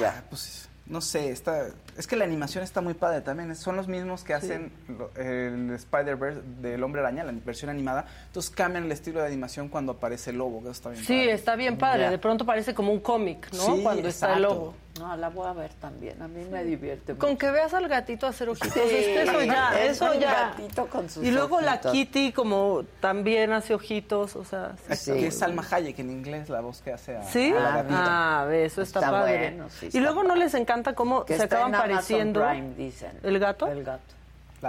Ya. 0.00 0.24
Pues 0.30 0.68
no 0.86 1.00
sé, 1.00 1.30
está, 1.30 1.66
es 1.96 2.06
que 2.06 2.14
la 2.16 2.24
animación 2.24 2.62
está 2.62 2.80
muy 2.80 2.94
padre 2.94 3.20
también. 3.20 3.54
Son 3.56 3.76
los 3.76 3.88
mismos 3.88 4.22
que 4.24 4.34
hacen 4.34 4.72
lo- 4.88 5.10
el 5.16 5.70
Spider-Verse 5.74 6.40
del 6.60 6.82
Hombre 6.84 7.00
Araña, 7.00 7.24
la 7.24 7.32
versión 7.32 7.70
animada. 7.70 8.06
Entonces 8.26 8.50
cambian 8.50 8.84
el 8.84 8.92
estilo 8.92 9.20
de 9.20 9.26
animación 9.26 9.68
cuando 9.68 9.92
aparece 9.92 10.30
el 10.30 10.38
lobo, 10.38 10.58
que 10.62 10.66
eso 10.66 10.70
está 10.72 10.90
bien 10.90 11.04
Sí, 11.04 11.12
padre. 11.14 11.32
está 11.32 11.56
bien 11.56 11.78
padre. 11.78 12.02
Ya. 12.02 12.10
De 12.10 12.18
pronto 12.18 12.46
parece 12.46 12.74
como 12.74 12.92
un 12.92 13.00
cómic, 13.00 13.48
¿no? 13.52 13.76
Sí, 13.76 13.80
Cuando 13.82 14.08
está 14.08 14.34
el 14.36 14.42
lobo. 14.42 14.74
No, 14.98 15.16
la 15.16 15.28
voy 15.28 15.46
a 15.46 15.52
ver 15.52 15.72
también. 15.74 16.20
A 16.22 16.28
mí 16.28 16.44
me 16.50 16.64
divierte 16.64 17.12
mucho. 17.14 17.26
Con 17.26 17.36
que 17.36 17.50
veas 17.50 17.74
al 17.74 17.88
gatito 17.88 18.26
hacer 18.26 18.48
ojitos, 18.48 18.72
Sí, 18.72 18.80
es 18.80 18.88
que 18.88 19.22
eso 19.22 19.42
ya, 19.42 19.80
es 19.80 19.90
eso 19.92 20.14
ya. 20.14 20.50
gatito 20.50 20.86
con 20.86 21.08
sus 21.10 21.24
y 21.24 21.30
luego 21.30 21.60
la. 21.60 21.80
Kitty 21.80 22.32
como 22.32 22.82
también 23.00 23.52
hace 23.52 23.74
ojitos, 23.74 24.36
o 24.36 24.44
sea, 24.44 24.72
sí. 24.86 24.92
Es- 24.92 25.00
Sí. 25.00 25.12
Que 25.12 25.26
es 25.28 25.38
Salma 25.38 25.64
Hayek 25.70 25.98
en 25.98 26.10
inglés, 26.10 26.48
la 26.48 26.60
voz 26.60 26.80
que 26.80 26.92
hace 26.92 27.16
a, 27.16 27.22
¿Sí? 27.22 27.50
a 27.52 27.60
la 27.60 27.68
Ah, 27.74 27.76
gatita. 27.76 28.40
Ah, 28.40 28.44
ve, 28.46 28.64
eso 28.64 28.82
está, 28.82 29.00
Está 29.00 29.10
padre. 29.10 29.38
bueno, 29.50 29.70
sí, 29.70 29.84
y 29.84 29.88
está 29.88 30.00
luego 30.00 30.22
no 30.24 30.34
les 30.34 30.54
encanta 30.54 30.94
cómo 30.94 31.24
Que 31.24 31.36
se 31.36 31.44
acaban 31.44 31.72
pareciendo. 31.72 32.46
Prime, 32.46 32.74
dicen. 32.76 33.12
¿El 33.22 33.38
gato? 33.38 33.66
El 33.68 33.84
gato. 33.84 34.14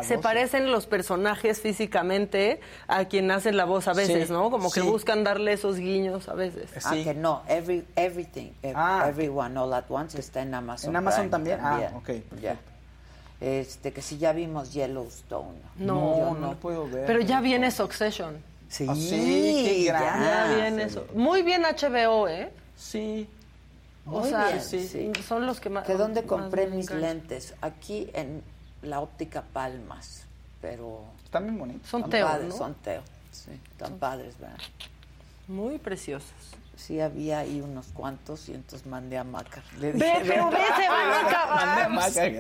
Se 0.04 0.16
voz. 0.16 0.24
parecen 0.24 0.72
los 0.72 0.86
personajes 0.86 1.62
físicamente 1.62 2.60
a 2.88 3.06
quien 3.06 3.32
hacen 3.32 3.56
la 3.58 3.66
voz 3.66 3.88
a 3.88 3.94
veces, 3.94 4.28
Sí, 4.28 4.34
¿no? 4.34 4.50
Como 4.52 4.70
que 4.72 4.82
sí. 4.82 4.88
buscan 4.88 5.24
darle 5.24 5.54
esos 5.54 5.78
guiños 5.78 6.28
a 6.30 6.34
veces. 6.34 6.70
Sí. 6.72 6.80
Ah, 6.84 6.96
que 7.04 7.14
no. 7.14 7.42
Every, 7.48 7.86
everything. 7.96 8.52
ev- 8.64 8.74
Ah. 8.76 9.06
Everyone 9.08 9.58
All 9.58 9.74
At 9.74 9.86
Once 9.90 10.20
está 10.20 10.42
en 10.42 10.54
Amazon 10.54 10.90
¿En 10.90 10.96
Amazon 10.98 11.20
Prime 11.22 11.30
también? 11.32 11.60
Ah, 11.62 11.92
ok, 11.96 12.10
Ya. 12.42 12.58
Este, 13.40 13.94
que 13.94 14.02
si 14.02 14.18
ya 14.18 14.34
vimos 14.34 14.74
Yellowstone. 14.74 15.60
No, 15.78 15.94
No, 15.96 16.34
no. 16.34 16.40
no 16.40 16.56
puedo 16.56 16.88
ver. 16.90 17.06
Pero 17.06 17.20
ya 17.22 17.40
viene 17.40 17.70
Succession. 17.72 18.36
Sí, 18.68 18.86
Ah, 18.90 18.96
sí, 18.96 19.64
qué 19.66 19.84
ya. 19.86 19.94
Ya 20.50 20.56
viene 20.56 20.84
eso. 20.84 21.06
Muy 21.14 21.44
bien 21.44 21.64
HBO, 21.64 22.28
¿eh? 22.28 22.52
Sí. 22.76 23.30
O 24.06 24.20
Muy 24.22 24.30
sea, 24.30 24.48
bien, 24.48 24.62
sí. 24.62 25.12
son 25.28 25.46
los 25.46 25.60
que 25.60 25.70
más. 25.70 25.86
¿Que 25.86 25.94
dónde 25.94 26.22
más 26.22 26.30
compré 26.30 26.68
mis 26.68 26.90
lentes? 26.92 27.54
Aquí 27.62 28.10
en 28.14 28.42
la 28.82 29.00
óptica 29.02 29.44
Palmas. 29.54 30.24
Pero 30.62 31.04
Están 31.24 31.44
bien 31.44 31.60
bonitos. 31.60 31.88
Son 31.88 32.02
tan 32.02 32.10
Teo, 32.10 32.28
padres, 32.28 32.50
¿no? 32.50 32.56
son 32.58 32.74
Teo. 32.76 33.02
Sí, 33.32 33.52
tan 33.78 33.98
padres, 33.98 34.38
¿verdad? 34.40 34.58
Muy 35.48 35.78
preciosos. 35.78 36.32
Sí, 36.76 37.02
había 37.02 37.40
ahí 37.40 37.60
unos 37.60 37.88
cuantos 37.88 38.50
y 38.50 38.54
entonces 38.54 38.86
mandé 38.88 39.18
a 39.18 39.24
Maca. 39.24 39.64
Le 39.80 39.94
Ve, 39.94 40.22
pero 40.28 40.52
ve, 40.52 40.58
se 40.58 40.88
van 40.90 41.12
a 41.12 41.28
acabar. 41.28 41.66
Mandé 41.66 41.82
a 41.82 41.90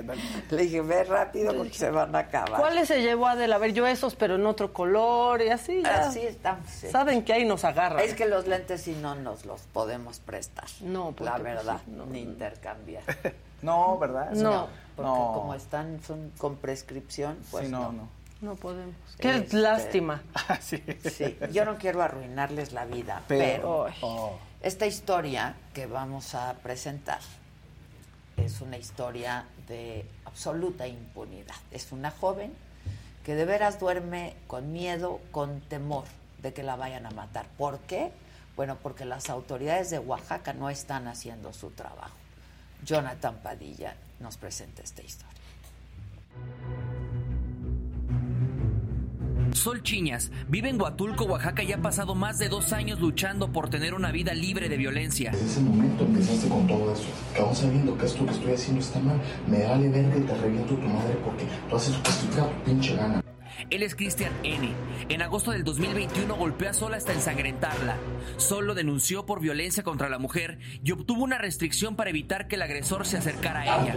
Maca. 0.03 0.15
Le 0.51 0.61
dije, 0.61 0.81
ve 0.81 1.03
rápido 1.05 1.55
porque 1.55 1.73
se 1.73 1.89
van 1.89 2.15
a 2.15 2.19
acabar. 2.19 2.59
¿Cuáles 2.59 2.87
se 2.87 3.01
llevó 3.01 3.27
Adela? 3.27 3.55
A 3.55 3.57
ver, 3.59 3.73
yo 3.73 3.87
esos, 3.87 4.15
pero 4.15 4.35
en 4.35 4.45
otro 4.45 4.73
color 4.73 5.41
y 5.41 5.49
así. 5.49 5.81
Ya. 5.81 6.07
Así 6.07 6.19
estamos. 6.19 6.67
hechos. 6.77 6.91
Saben 6.91 7.23
que 7.25 7.33
ahí 7.33 7.45
nos 7.45 7.63
agarran. 7.65 7.99
Es 7.99 8.13
que 8.13 8.27
los 8.27 8.45
lentes 8.45 8.81
sí 8.81 8.95
no 9.01 9.15
nos 9.15 9.45
los 9.45 9.61
podemos 9.61 10.19
prestar. 10.19 10.65
No, 10.81 11.07
porque, 11.13 11.23
La 11.23 11.31
pues, 11.33 11.43
verdad, 11.43 11.81
sí, 11.83 11.91
no, 11.91 12.05
ni 12.05 12.23
no. 12.23 12.31
intercambiar. 12.31 13.03
No, 13.63 13.97
¿verdad? 13.97 14.31
No. 14.33 14.67
Porque 14.97 15.09
No. 15.11 15.31
como 15.33 15.53
están 15.53 16.03
son 16.03 16.31
con 16.37 16.57
prescripción, 16.57 17.37
pues 17.51 17.65
sí, 17.67 17.71
no, 17.71 17.83
no. 17.83 17.91
no. 17.93 18.17
No 18.41 18.55
podemos. 18.55 18.95
Qué 19.19 19.35
Este- 19.37 19.57
lástima. 19.57 20.21
sí. 20.61 20.83
Sí, 21.09 21.37
yo 21.51 21.63
no 21.65 21.77
quiero 21.77 22.01
arruinarles 22.03 22.71
la 22.73 22.85
vida, 22.85 23.23
Pero-. 23.27 23.87
Oh. 24.01 24.37
esta 24.61 24.85
historia 24.85 25.55
que 25.73 25.85
vamos 25.87 26.35
a 26.35 26.53
presentar 26.61 27.19
es 28.37 28.61
una 28.61 28.77
historia 28.77 29.45
de 29.67 30.05
absoluta 30.25 30.87
impunidad. 30.87 31.55
Es 31.71 31.91
una 31.91 32.11
joven 32.11 32.53
que 33.23 33.33
de 33.33 33.45
veras 33.45 33.79
duerme 33.79 34.35
con 34.45 34.71
miedo, 34.71 35.19
con 35.31 35.61
temor 35.61 36.03
de 36.41 36.53
que 36.53 36.61
la 36.61 36.75
vayan 36.75 37.05
a 37.07 37.11
matar. 37.11 37.47
¿Por 37.57 37.79
qué? 37.79 38.11
Bueno, 38.55 38.77
porque 38.81 39.05
las 39.05 39.29
autoridades 39.31 39.89
de 39.89 39.97
Oaxaca 39.99 40.53
no 40.53 40.69
están 40.69 41.07
haciendo 41.07 41.53
su 41.53 41.71
trabajo. 41.71 42.15
Jonathan 42.85 43.35
Padilla 43.41 43.95
nos 44.19 44.37
presenta 44.37 44.81
esta 44.81 45.01
historia. 45.01 45.33
Sol 49.53 49.81
Chiñas 49.81 50.31
vive 50.47 50.69
en 50.69 50.79
Huatulco, 50.79 51.25
Oaxaca 51.25 51.63
y 51.63 51.71
ha 51.71 51.81
pasado 51.81 52.15
más 52.15 52.37
de 52.37 52.49
dos 52.49 52.73
años 52.73 52.99
luchando 52.99 53.51
por 53.51 53.69
tener 53.69 53.93
una 53.93 54.11
vida 54.11 54.33
libre 54.33 54.69
de 54.69 54.77
violencia. 54.77 55.31
Desde 55.31 55.45
ese 55.45 55.61
momento 55.61 56.03
empezaste 56.03 56.47
con 56.47 56.67
todo 56.67 56.93
eso, 56.93 57.07
que 57.33 57.41
aún 57.41 57.55
sabiendo 57.55 57.97
que 57.97 58.05
esto 58.05 58.25
que 58.25 58.31
estoy 58.31 58.53
haciendo 58.53 58.81
está 58.81 58.99
mal, 58.99 59.19
me 59.47 59.63
vale 59.63 59.89
verga 59.89 60.17
y 60.17 60.21
te 60.21 60.37
reviento 60.37 60.75
tu 60.75 60.87
madre 60.87 61.17
porque 61.23 61.45
tú 61.69 61.75
haces 61.75 61.95
lo 61.95 62.03
que 62.03 62.09
tu 62.09 62.63
pinche 62.65 62.95
gana. 62.95 63.23
Él 63.69 63.83
es 63.83 63.95
Cristian 63.95 64.31
N. 64.43 64.69
En 65.09 65.21
agosto 65.21 65.51
del 65.51 65.63
2021 65.63 66.35
golpeó 66.35 66.69
a 66.69 66.73
Sol 66.73 66.93
hasta 66.93 67.13
ensangrentarla. 67.13 67.97
Sol 68.37 68.67
lo 68.67 68.75
denunció 68.75 69.25
por 69.25 69.39
violencia 69.39 69.83
contra 69.83 70.09
la 70.09 70.19
mujer 70.19 70.59
y 70.83 70.91
obtuvo 70.91 71.23
una 71.23 71.37
restricción 71.37 71.95
para 71.95 72.09
evitar 72.09 72.47
que 72.47 72.55
el 72.55 72.61
agresor 72.61 73.05
se 73.05 73.17
acercara 73.17 73.61
a 73.61 73.83
ella. 73.83 73.95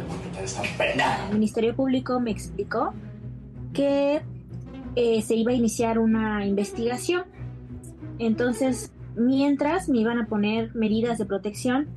Ah, 1.03 1.27
El 1.29 1.35
Ministerio 1.35 1.75
Público 1.75 2.21
me 2.21 2.31
explicó 2.31 2.95
que 3.73 4.23
eh, 4.97 5.23
se 5.23 5.35
iba 5.35 5.53
a 5.53 5.55
iniciar 5.55 5.99
una 5.99 6.45
investigación. 6.47 7.25
Entonces, 8.19 8.93
mientras 9.17 9.89
me 9.89 9.99
iban 9.99 10.19
a 10.19 10.27
poner 10.27 10.75
medidas 10.75 11.19
de 11.19 11.27
protección 11.27 11.89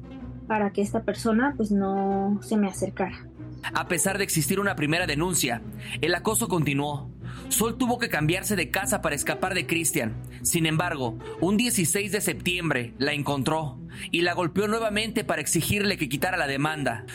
para 0.48 0.72
que 0.72 0.82
esta 0.82 1.04
persona 1.04 1.54
pues 1.56 1.72
no 1.72 2.40
se 2.42 2.58
me 2.58 2.68
acercara. 2.68 3.28
A 3.74 3.88
pesar 3.88 4.18
de 4.18 4.24
existir 4.24 4.60
una 4.60 4.76
primera 4.76 5.08
denuncia, 5.08 5.62
el 6.02 6.14
acoso 6.16 6.48
continuó. 6.48 7.10
Sol 7.50 7.78
tuvo 7.78 7.98
que 7.98 8.10
cambiarse 8.10 8.56
de 8.56 8.70
casa 8.70 9.02
para 9.02 9.16
escapar 9.16 9.54
de 9.54 9.66
Cristian. 9.66 10.16
Sin 10.42 10.66
embargo, 10.66 11.18
un 11.40 11.58
16 11.58 12.12
de 12.12 12.22
septiembre 12.22 12.94
la 12.98 13.14
encontró 13.14 13.80
y 14.12 14.22
la 14.22 14.34
golpeó 14.34 14.68
nuevamente 14.68 15.24
para 15.24 15.42
exigirle 15.42 15.98
que 15.98 16.10
quitara 16.10 16.38
la 16.38 16.48
demanda. 16.48 17.06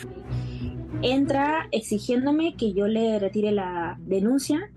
Entra 1.01 1.67
exigiéndome 1.71 2.55
que 2.55 2.73
yo 2.73 2.87
le 2.87 3.19
retire 3.19 3.51
la 3.51 3.97
denuncia. 4.01 4.71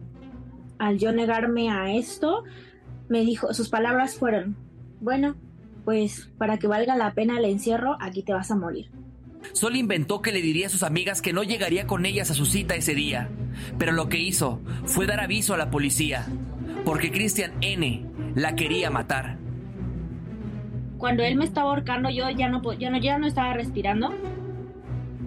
Al 0.79 0.99
yo 0.99 1.13
negarme 1.13 1.71
a 1.71 1.95
esto, 1.95 2.45
me 3.09 3.25
dijo, 3.25 3.55
sus 3.55 3.69
palabras 3.69 4.17
fueron, 4.17 4.57
bueno, 5.01 5.37
pues 5.85 6.31
para 6.39 6.59
que 6.59 6.67
valga 6.67 6.97
la 6.97 7.15
pena 7.15 7.39
el 7.39 7.45
encierro, 7.45 7.97
aquí 8.01 8.23
te 8.23 8.33
vas 8.33 8.51
a 8.51 8.57
morir. 8.57 8.91
Sol 9.53 9.77
inventó 9.77 10.23
que 10.23 10.33
le 10.33 10.41
diría 10.41 10.69
a 10.69 10.71
sus 10.71 10.83
amigas 10.83 11.23
que 11.23 11.33
no 11.33 11.43
llegaría 11.43 11.87
con 11.87 12.07
ellas 12.07 12.31
a 12.31 12.35
su 12.35 12.47
cita 12.47 12.75
ese 12.75 12.95
día, 12.95 13.29
pero 13.79 13.93
lo 13.93 14.09
que 14.09 14.19
hizo 14.19 14.61
fue 14.85 15.07
dar 15.07 15.21
aviso 15.21 15.55
a 15.55 15.59
la 15.59 15.71
policía, 15.71 16.27
porque 16.85 17.11
Christian 17.11 17.53
N. 17.61 18.07
la 18.35 18.55
quería 18.55 18.91
matar. 18.91 19.39
Cuando 20.99 21.25
él 21.25 21.37
me 21.37 21.45
estaba 21.45 21.71
ahorcando, 21.71 22.11
yo 22.11 22.31
ya 22.31 22.49
no, 22.49 22.63
yo 22.75 22.91
no, 22.91 22.99
ya 22.99 23.19
no 23.19 23.27
estaba 23.27 23.55
respirando. 23.55 24.15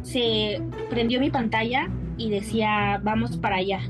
Se 0.04 0.62
prendió 0.90 1.20
mi 1.20 1.30
pantalla 1.30 1.90
y 2.18 2.30
decía, 2.30 3.00
vamos 3.04 3.38
para 3.38 3.58
allá. 3.58 3.82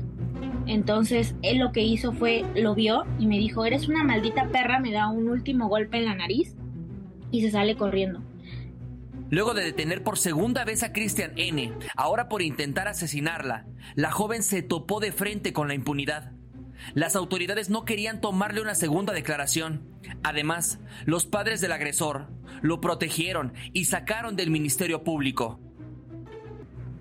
Entonces 0.66 1.36
él 1.42 1.58
lo 1.58 1.70
que 1.70 1.82
hizo 1.82 2.12
fue, 2.12 2.44
lo 2.56 2.74
vio 2.74 3.04
y 3.18 3.26
me 3.26 3.38
dijo, 3.38 3.64
eres 3.64 3.88
una 3.88 4.02
maldita 4.02 4.48
perra, 4.48 4.80
me 4.80 4.90
da 4.90 5.08
un 5.08 5.28
último 5.28 5.68
golpe 5.68 5.98
en 5.98 6.06
la 6.06 6.14
nariz 6.14 6.56
y 7.30 7.42
se 7.42 7.50
sale 7.50 7.76
corriendo. 7.76 8.20
Luego 9.30 9.54
de 9.54 9.64
detener 9.64 10.02
por 10.02 10.18
segunda 10.18 10.64
vez 10.64 10.82
a 10.82 10.92
Christian 10.92 11.32
N., 11.36 11.72
ahora 11.96 12.28
por 12.28 12.42
intentar 12.42 12.88
asesinarla, 12.88 13.66
la 13.94 14.10
joven 14.10 14.42
se 14.42 14.62
topó 14.62 15.00
de 15.00 15.12
frente 15.12 15.52
con 15.52 15.68
la 15.68 15.74
impunidad. 15.74 16.32
Las 16.94 17.16
autoridades 17.16 17.70
no 17.70 17.84
querían 17.84 18.20
tomarle 18.20 18.60
una 18.60 18.74
segunda 18.74 19.12
declaración. 19.12 19.88
Además, 20.22 20.78
los 21.04 21.26
padres 21.26 21.60
del 21.60 21.72
agresor 21.72 22.28
lo 22.62 22.80
protegieron 22.80 23.54
y 23.72 23.86
sacaron 23.86 24.36
del 24.36 24.50
Ministerio 24.50 25.02
Público. 25.02 25.60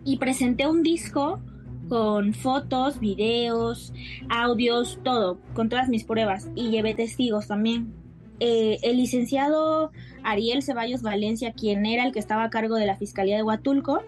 y 0.06 0.18
presenté 0.18 0.68
un 0.68 0.84
disco 0.84 1.42
con 1.90 2.34
fotos, 2.34 3.00
videos, 3.00 3.92
audios, 4.30 5.00
todo, 5.04 5.40
con 5.54 5.68
todas 5.68 5.90
mis 5.90 6.04
pruebas 6.04 6.48
y 6.56 6.70
llevé 6.70 6.94
testigos 6.94 7.48
también. 7.48 8.05
Eh, 8.40 8.80
el 8.84 8.98
licenciado 8.98 9.92
Ariel 10.24 10.64
Ceballos 10.64 11.02
Valencia, 11.02 11.54
quien 11.54 11.86
era 11.86 12.06
el 12.06 12.12
que 12.12 12.20
estaba 12.20 12.44
a 12.44 12.50
cargo 12.50 12.76
de 12.76 12.86
la 12.86 12.98
Fiscalía 12.98 13.36
de 13.38 13.44
Huatulco, 13.44 14.04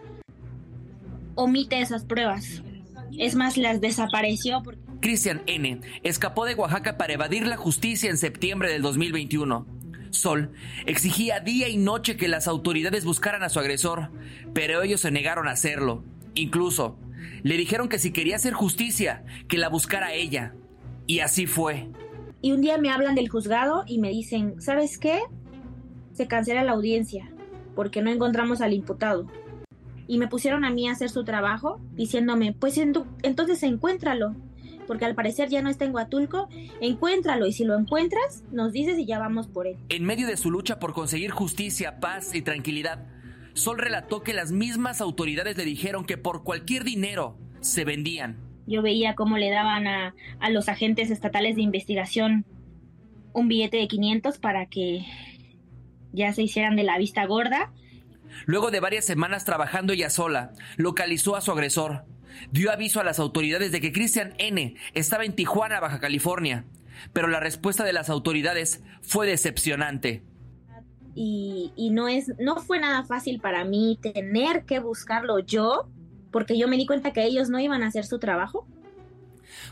omite 1.35 1.79
esas 1.79 2.03
pruebas. 2.05 2.63
Es 3.17 3.35
más, 3.35 3.57
las 3.57 3.79
desapareció 3.79 4.61
porque 4.63 4.81
Christian 4.99 5.41
N. 5.45 5.81
escapó 6.03 6.45
de 6.45 6.55
Oaxaca 6.55 6.97
para 6.97 7.13
evadir 7.13 7.47
la 7.47 7.57
justicia 7.57 8.09
en 8.09 8.17
septiembre 8.17 8.71
del 8.71 8.81
2021. 8.81 9.65
Sol 10.09 10.51
exigía 10.85 11.39
día 11.39 11.69
y 11.69 11.77
noche 11.77 12.17
que 12.17 12.27
las 12.27 12.47
autoridades 12.47 13.05
buscaran 13.05 13.43
a 13.43 13.49
su 13.49 13.59
agresor, 13.59 14.09
pero 14.53 14.81
ellos 14.81 15.01
se 15.01 15.11
negaron 15.11 15.47
a 15.47 15.51
hacerlo. 15.51 16.03
Incluso 16.33 16.97
le 17.43 17.57
dijeron 17.57 17.89
que 17.89 17.99
si 17.99 18.11
quería 18.11 18.37
hacer 18.37 18.53
justicia, 18.53 19.23
que 19.47 19.57
la 19.57 19.69
buscara 19.69 20.13
ella. 20.13 20.53
Y 21.05 21.19
así 21.19 21.45
fue. 21.45 21.87
Y 22.41 22.51
un 22.51 22.61
día 22.61 22.77
me 22.77 22.89
hablan 22.91 23.15
del 23.15 23.29
juzgado 23.29 23.83
y 23.87 23.99
me 23.99 24.09
dicen, 24.09 24.61
¿sabes 24.61 24.97
qué? 24.97 25.19
Se 26.13 26.27
cancela 26.27 26.63
la 26.63 26.71
audiencia 26.73 27.29
porque 27.75 28.01
no 28.01 28.09
encontramos 28.11 28.61
al 28.61 28.73
imputado. 28.73 29.27
Y 30.07 30.17
me 30.17 30.27
pusieron 30.27 30.63
a 30.65 30.69
mí 30.71 30.87
a 30.87 30.93
hacer 30.93 31.09
su 31.09 31.23
trabajo 31.23 31.79
diciéndome, 31.95 32.53
pues 32.53 32.77
ento- 32.77 33.05
entonces 33.23 33.61
encuéntralo, 33.63 34.35
porque 34.87 35.05
al 35.05 35.15
parecer 35.15 35.49
ya 35.49 35.61
no 35.61 35.69
está 35.69 35.83
en 35.85 35.93
Huatulco, 35.93 36.47
encuéntralo 36.79 37.45
y 37.45 37.53
si 37.53 37.65
lo 37.65 37.77
encuentras, 37.77 38.43
nos 38.51 38.71
dices 38.71 38.97
y 38.97 39.05
ya 39.05 39.19
vamos 39.19 39.47
por 39.47 39.67
él. 39.67 39.75
En 39.89 40.05
medio 40.05 40.27
de 40.27 40.37
su 40.37 40.49
lucha 40.49 40.79
por 40.79 40.93
conseguir 40.93 41.31
justicia, 41.31 41.99
paz 41.99 42.33
y 42.33 42.41
tranquilidad, 42.41 43.05
Sol 43.53 43.77
relató 43.79 44.21
que 44.21 44.33
las 44.33 44.51
mismas 44.51 45.01
autoridades 45.01 45.57
le 45.57 45.65
dijeron 45.65 46.05
que 46.05 46.17
por 46.17 46.43
cualquier 46.43 46.83
dinero 46.83 47.35
se 47.59 47.83
vendían. 47.85 48.37
Yo 48.67 48.81
veía 48.81 49.15
cómo 49.15 49.37
le 49.37 49.49
daban 49.49 49.87
a, 49.87 50.13
a 50.39 50.49
los 50.49 50.69
agentes 50.69 51.09
estatales 51.09 51.55
de 51.55 51.61
investigación 51.61 52.45
un 53.33 53.47
billete 53.47 53.77
de 53.77 53.87
500 53.87 54.37
para 54.37 54.65
que 54.65 55.05
ya 56.11 56.33
se 56.33 56.43
hicieran 56.43 56.75
de 56.75 56.83
la 56.83 56.97
vista 56.97 57.25
gorda 57.25 57.71
Luego 58.45 58.71
de 58.71 58.79
varias 58.79 59.05
semanas 59.05 59.45
trabajando 59.45 59.93
ella 59.93 60.09
sola, 60.09 60.53
localizó 60.75 61.35
a 61.35 61.41
su 61.41 61.51
agresor. 61.51 62.05
Dio 62.51 62.71
aviso 62.71 62.99
a 62.99 63.03
las 63.03 63.19
autoridades 63.19 63.71
de 63.71 63.81
que 63.81 63.91
Christian 63.91 64.33
N. 64.37 64.75
estaba 64.93 65.25
en 65.25 65.33
Tijuana, 65.33 65.79
Baja 65.79 65.99
California. 65.99 66.65
Pero 67.13 67.27
la 67.27 67.39
respuesta 67.39 67.83
de 67.83 67.93
las 67.93 68.09
autoridades 68.09 68.83
fue 69.01 69.27
decepcionante. 69.27 70.23
y, 71.15 71.71
y 71.75 71.89
no 71.89 72.07
es 72.07 72.31
no 72.39 72.57
fue 72.57 72.79
nada 72.79 73.03
fácil 73.03 73.39
para 73.39 73.65
mí 73.65 73.97
tener 74.01 74.65
que 74.65 74.79
buscarlo 74.79 75.39
yo 75.39 75.89
porque 76.31 76.57
yo 76.57 76.67
me 76.67 76.77
di 76.77 76.85
cuenta 76.85 77.13
que 77.13 77.23
ellos 77.23 77.49
no 77.49 77.59
iban 77.59 77.83
a 77.83 77.87
hacer 77.87 78.05
su 78.05 78.19
trabajo 78.19 78.67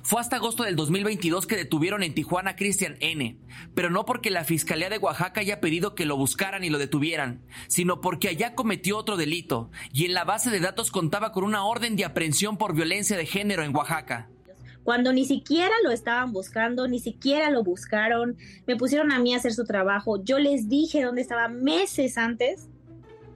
Fue 0.03 0.21
hasta 0.21 0.37
agosto 0.37 0.63
del 0.63 0.75
2022 0.75 1.47
que 1.47 1.55
detuvieron 1.55 2.03
en 2.03 2.13
Tijuana 2.13 2.51
a 2.51 2.55
Christian 2.55 2.95
N., 2.99 3.37
pero 3.73 3.89
no 3.89 4.05
porque 4.05 4.29
la 4.29 4.43
Fiscalía 4.43 4.89
de 4.89 4.97
Oaxaca 4.97 5.41
haya 5.41 5.59
pedido 5.59 5.95
que 5.95 6.05
lo 6.05 6.17
buscaran 6.17 6.63
y 6.63 6.69
lo 6.69 6.77
detuvieran, 6.77 7.41
sino 7.67 8.01
porque 8.01 8.29
allá 8.29 8.55
cometió 8.55 8.97
otro 8.97 9.17
delito 9.17 9.69
y 9.91 10.05
en 10.05 10.13
la 10.13 10.23
base 10.23 10.49
de 10.51 10.59
datos 10.59 10.91
contaba 10.91 11.31
con 11.31 11.43
una 11.43 11.65
orden 11.65 11.95
de 11.95 12.05
aprehensión 12.05 12.57
por 12.57 12.75
violencia 12.75 13.17
de 13.17 13.25
género 13.25 13.63
en 13.63 13.75
Oaxaca. 13.75 14.29
cuando 14.83 15.11
ni 15.11 15.25
siquiera 15.25 15.73
lo 15.83 15.89
estaban 15.89 16.31
buscando 16.31 16.87
ni 16.87 16.99
siquiera 16.99 17.49
lo 17.49 17.63
buscaron 17.63 18.37
me 18.67 18.75
pusieron 18.75 19.11
a 19.11 19.17
mí 19.17 19.33
a 19.33 19.37
hacer 19.37 19.53
su 19.53 19.65
trabajo 19.65 20.23
yo 20.23 20.37
les 20.37 20.69
dije 20.69 21.01
dónde 21.01 21.21
estaba 21.21 21.47
meses 21.47 22.19
antes 22.19 22.69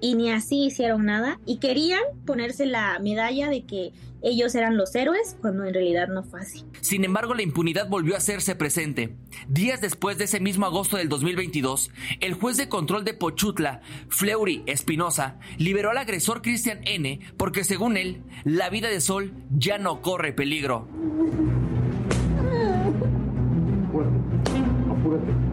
y 0.01 0.15
ni 0.15 0.31
así 0.31 0.65
hicieron 0.65 1.05
nada 1.05 1.39
y 1.45 1.57
querían 1.57 2.01
ponerse 2.25 2.65
la 2.65 2.99
medalla 2.99 3.49
de 3.49 3.65
que 3.65 3.91
ellos 4.21 4.53
eran 4.55 4.75
los 4.75 4.93
héroes 4.95 5.37
cuando 5.39 5.63
en 5.65 5.73
realidad 5.73 6.09
no 6.09 6.23
fue 6.23 6.41
así 6.41 6.65
Sin 6.81 7.05
embargo, 7.05 7.33
la 7.33 7.41
impunidad 7.41 7.87
volvió 7.87 8.15
a 8.15 8.17
hacerse 8.17 8.55
presente. 8.55 9.15
Días 9.47 9.79
después 9.79 10.17
de 10.17 10.25
ese 10.25 10.39
mismo 10.39 10.65
agosto 10.65 10.97
del 10.97 11.07
2022, 11.07 11.91
el 12.19 12.33
juez 12.33 12.57
de 12.57 12.67
control 12.67 13.05
de 13.05 13.13
Pochutla, 13.13 13.81
Fleury 14.09 14.63
Espinosa, 14.65 15.39
liberó 15.57 15.91
al 15.91 15.97
agresor 15.97 16.41
Christian 16.41 16.79
N. 16.83 17.19
porque 17.37 17.63
según 17.63 17.97
él, 17.97 18.23
la 18.43 18.69
vida 18.69 18.89
de 18.89 18.99
Sol 19.01 19.33
ya 19.51 19.77
no 19.77 20.01
corre 20.01 20.33
peligro. 20.33 20.87
Apúrate. 24.89 25.49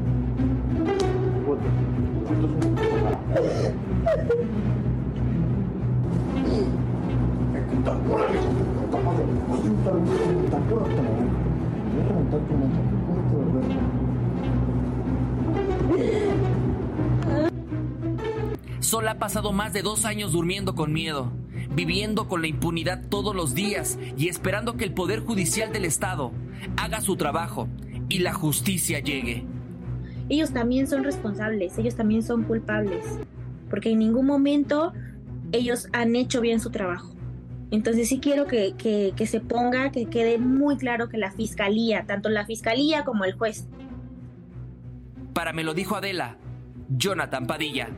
Sol 18.81 19.09
ha 19.09 19.19
pasado 19.19 19.53
más 19.53 19.73
de 19.73 19.83
dos 19.83 20.05
años 20.05 20.33
durmiendo 20.33 20.75
con 20.75 20.93
miedo, 20.93 21.33
viviendo 21.75 22.29
con 22.29 22.41
la 22.41 22.47
impunidad 22.47 23.09
todos 23.09 23.35
los 23.35 23.55
días 23.55 23.99
y 24.17 24.29
esperando 24.29 24.77
que 24.77 24.85
el 24.85 24.95
Poder 24.95 25.21
Judicial 25.21 25.73
del 25.73 25.85
Estado 25.85 26.33
haga 26.77 27.01
su 27.01 27.17
trabajo 27.17 27.69
y 28.09 28.21
la 28.21 28.33
justicia 28.33 29.01
llegue. 29.01 29.45
ellos 30.29 30.53
también 30.53 30.87
son 30.87 31.05
responsables, 31.05 31.77
ellos 31.79 31.97
también 31.97 32.23
son 32.23 32.45
culpables, 32.45 33.05
porque 33.71 33.91
en 33.91 33.99
ningún 33.99 34.27
momento 34.27 34.93
ellos 35.53 35.89
han 35.93 36.17
hecho 36.17 36.41
bien 36.41 36.61
su 36.61 36.71
trabajo. 36.71 37.13
Entonces 37.71 38.09
sí 38.09 38.21
quiero 38.21 38.47
que, 38.47 38.75
que- 38.79 39.13
que 39.17 39.27
se 39.27 39.41
ponga, 39.41 39.91
que 39.91 40.07
quede 40.07 40.39
muy 40.39 40.77
claro 40.77 41.09
que 41.09 41.19
la 41.19 41.33
fiscalía, 41.33 42.05
tanto 42.07 42.29
la 42.29 42.47
fiscalía 42.47 43.05
como 43.05 43.25
el 43.25 43.33
juez, 43.35 43.67
Para 45.33 45.53
me 45.53 45.65
lo 45.65 45.75
dijo 45.75 45.97
Adela, 45.97 46.37
Jonathan 46.89 47.47
Padilla. 47.47 47.89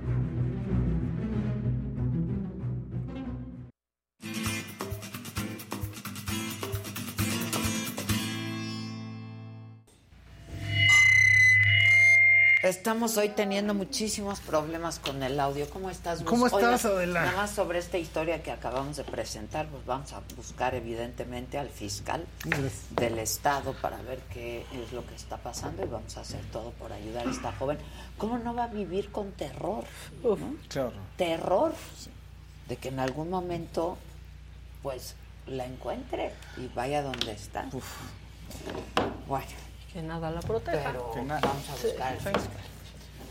Estamos 12.69 13.17
hoy 13.17 13.31
teniendo 13.31 13.73
muchísimos 13.73 14.41
problemas 14.41 14.99
con 14.99 15.23
el 15.23 15.41
audio. 15.41 15.71
¿Cómo 15.71 15.89
estás? 15.89 16.23
¿Cómo 16.23 16.49
estás, 16.49 16.85
Oiga, 16.85 16.97
Adela? 16.99 17.23
Nada 17.23 17.37
más 17.39 17.51
sobre 17.51 17.79
esta 17.79 17.97
historia 17.97 18.43
que 18.43 18.53
acabamos 18.53 18.99
de 18.99 19.05
presentar, 19.05 19.69
pues 19.69 19.87
vamos 19.87 20.13
a 20.13 20.21
buscar 20.37 20.75
evidentemente 20.75 21.57
al 21.57 21.71
fiscal 21.71 22.27
del 22.91 23.19
Estado 23.21 23.73
para 23.81 23.97
ver 24.03 24.19
qué 24.35 24.67
es 24.75 24.93
lo 24.93 25.07
que 25.07 25.15
está 25.15 25.39
pasando 25.39 25.83
y 25.83 25.89
vamos 25.89 26.15
a 26.19 26.21
hacer 26.21 26.43
todo 26.53 26.73
por 26.73 26.93
ayudar 26.93 27.27
a 27.27 27.31
esta 27.31 27.53
joven. 27.53 27.79
¿Cómo 28.19 28.37
no 28.37 28.55
va 28.55 28.65
a 28.65 28.69
vivir 28.69 29.11
con 29.11 29.33
terror? 29.33 29.85
¿no? 30.23 30.57
Claro. 30.69 30.93
Terror 31.17 31.73
de 32.69 32.77
que 32.77 32.89
en 32.89 33.01
algún 33.01 33.31
momento, 33.31 33.97
pues, 34.83 35.15
la 35.47 35.65
encuentre 35.65 36.35
y 36.59 36.69
vaya 36.75 37.03
donde 37.03 37.33
está. 37.33 37.67
Bueno, 39.27 39.47
Que 39.99 40.05
nada 40.07 40.31
la 40.31 40.41
proteja. 40.41 40.93
pero 40.93 41.11
vamos 41.13 41.43
a 41.43 41.73
buscar 41.83 42.13
el. 42.15 42.41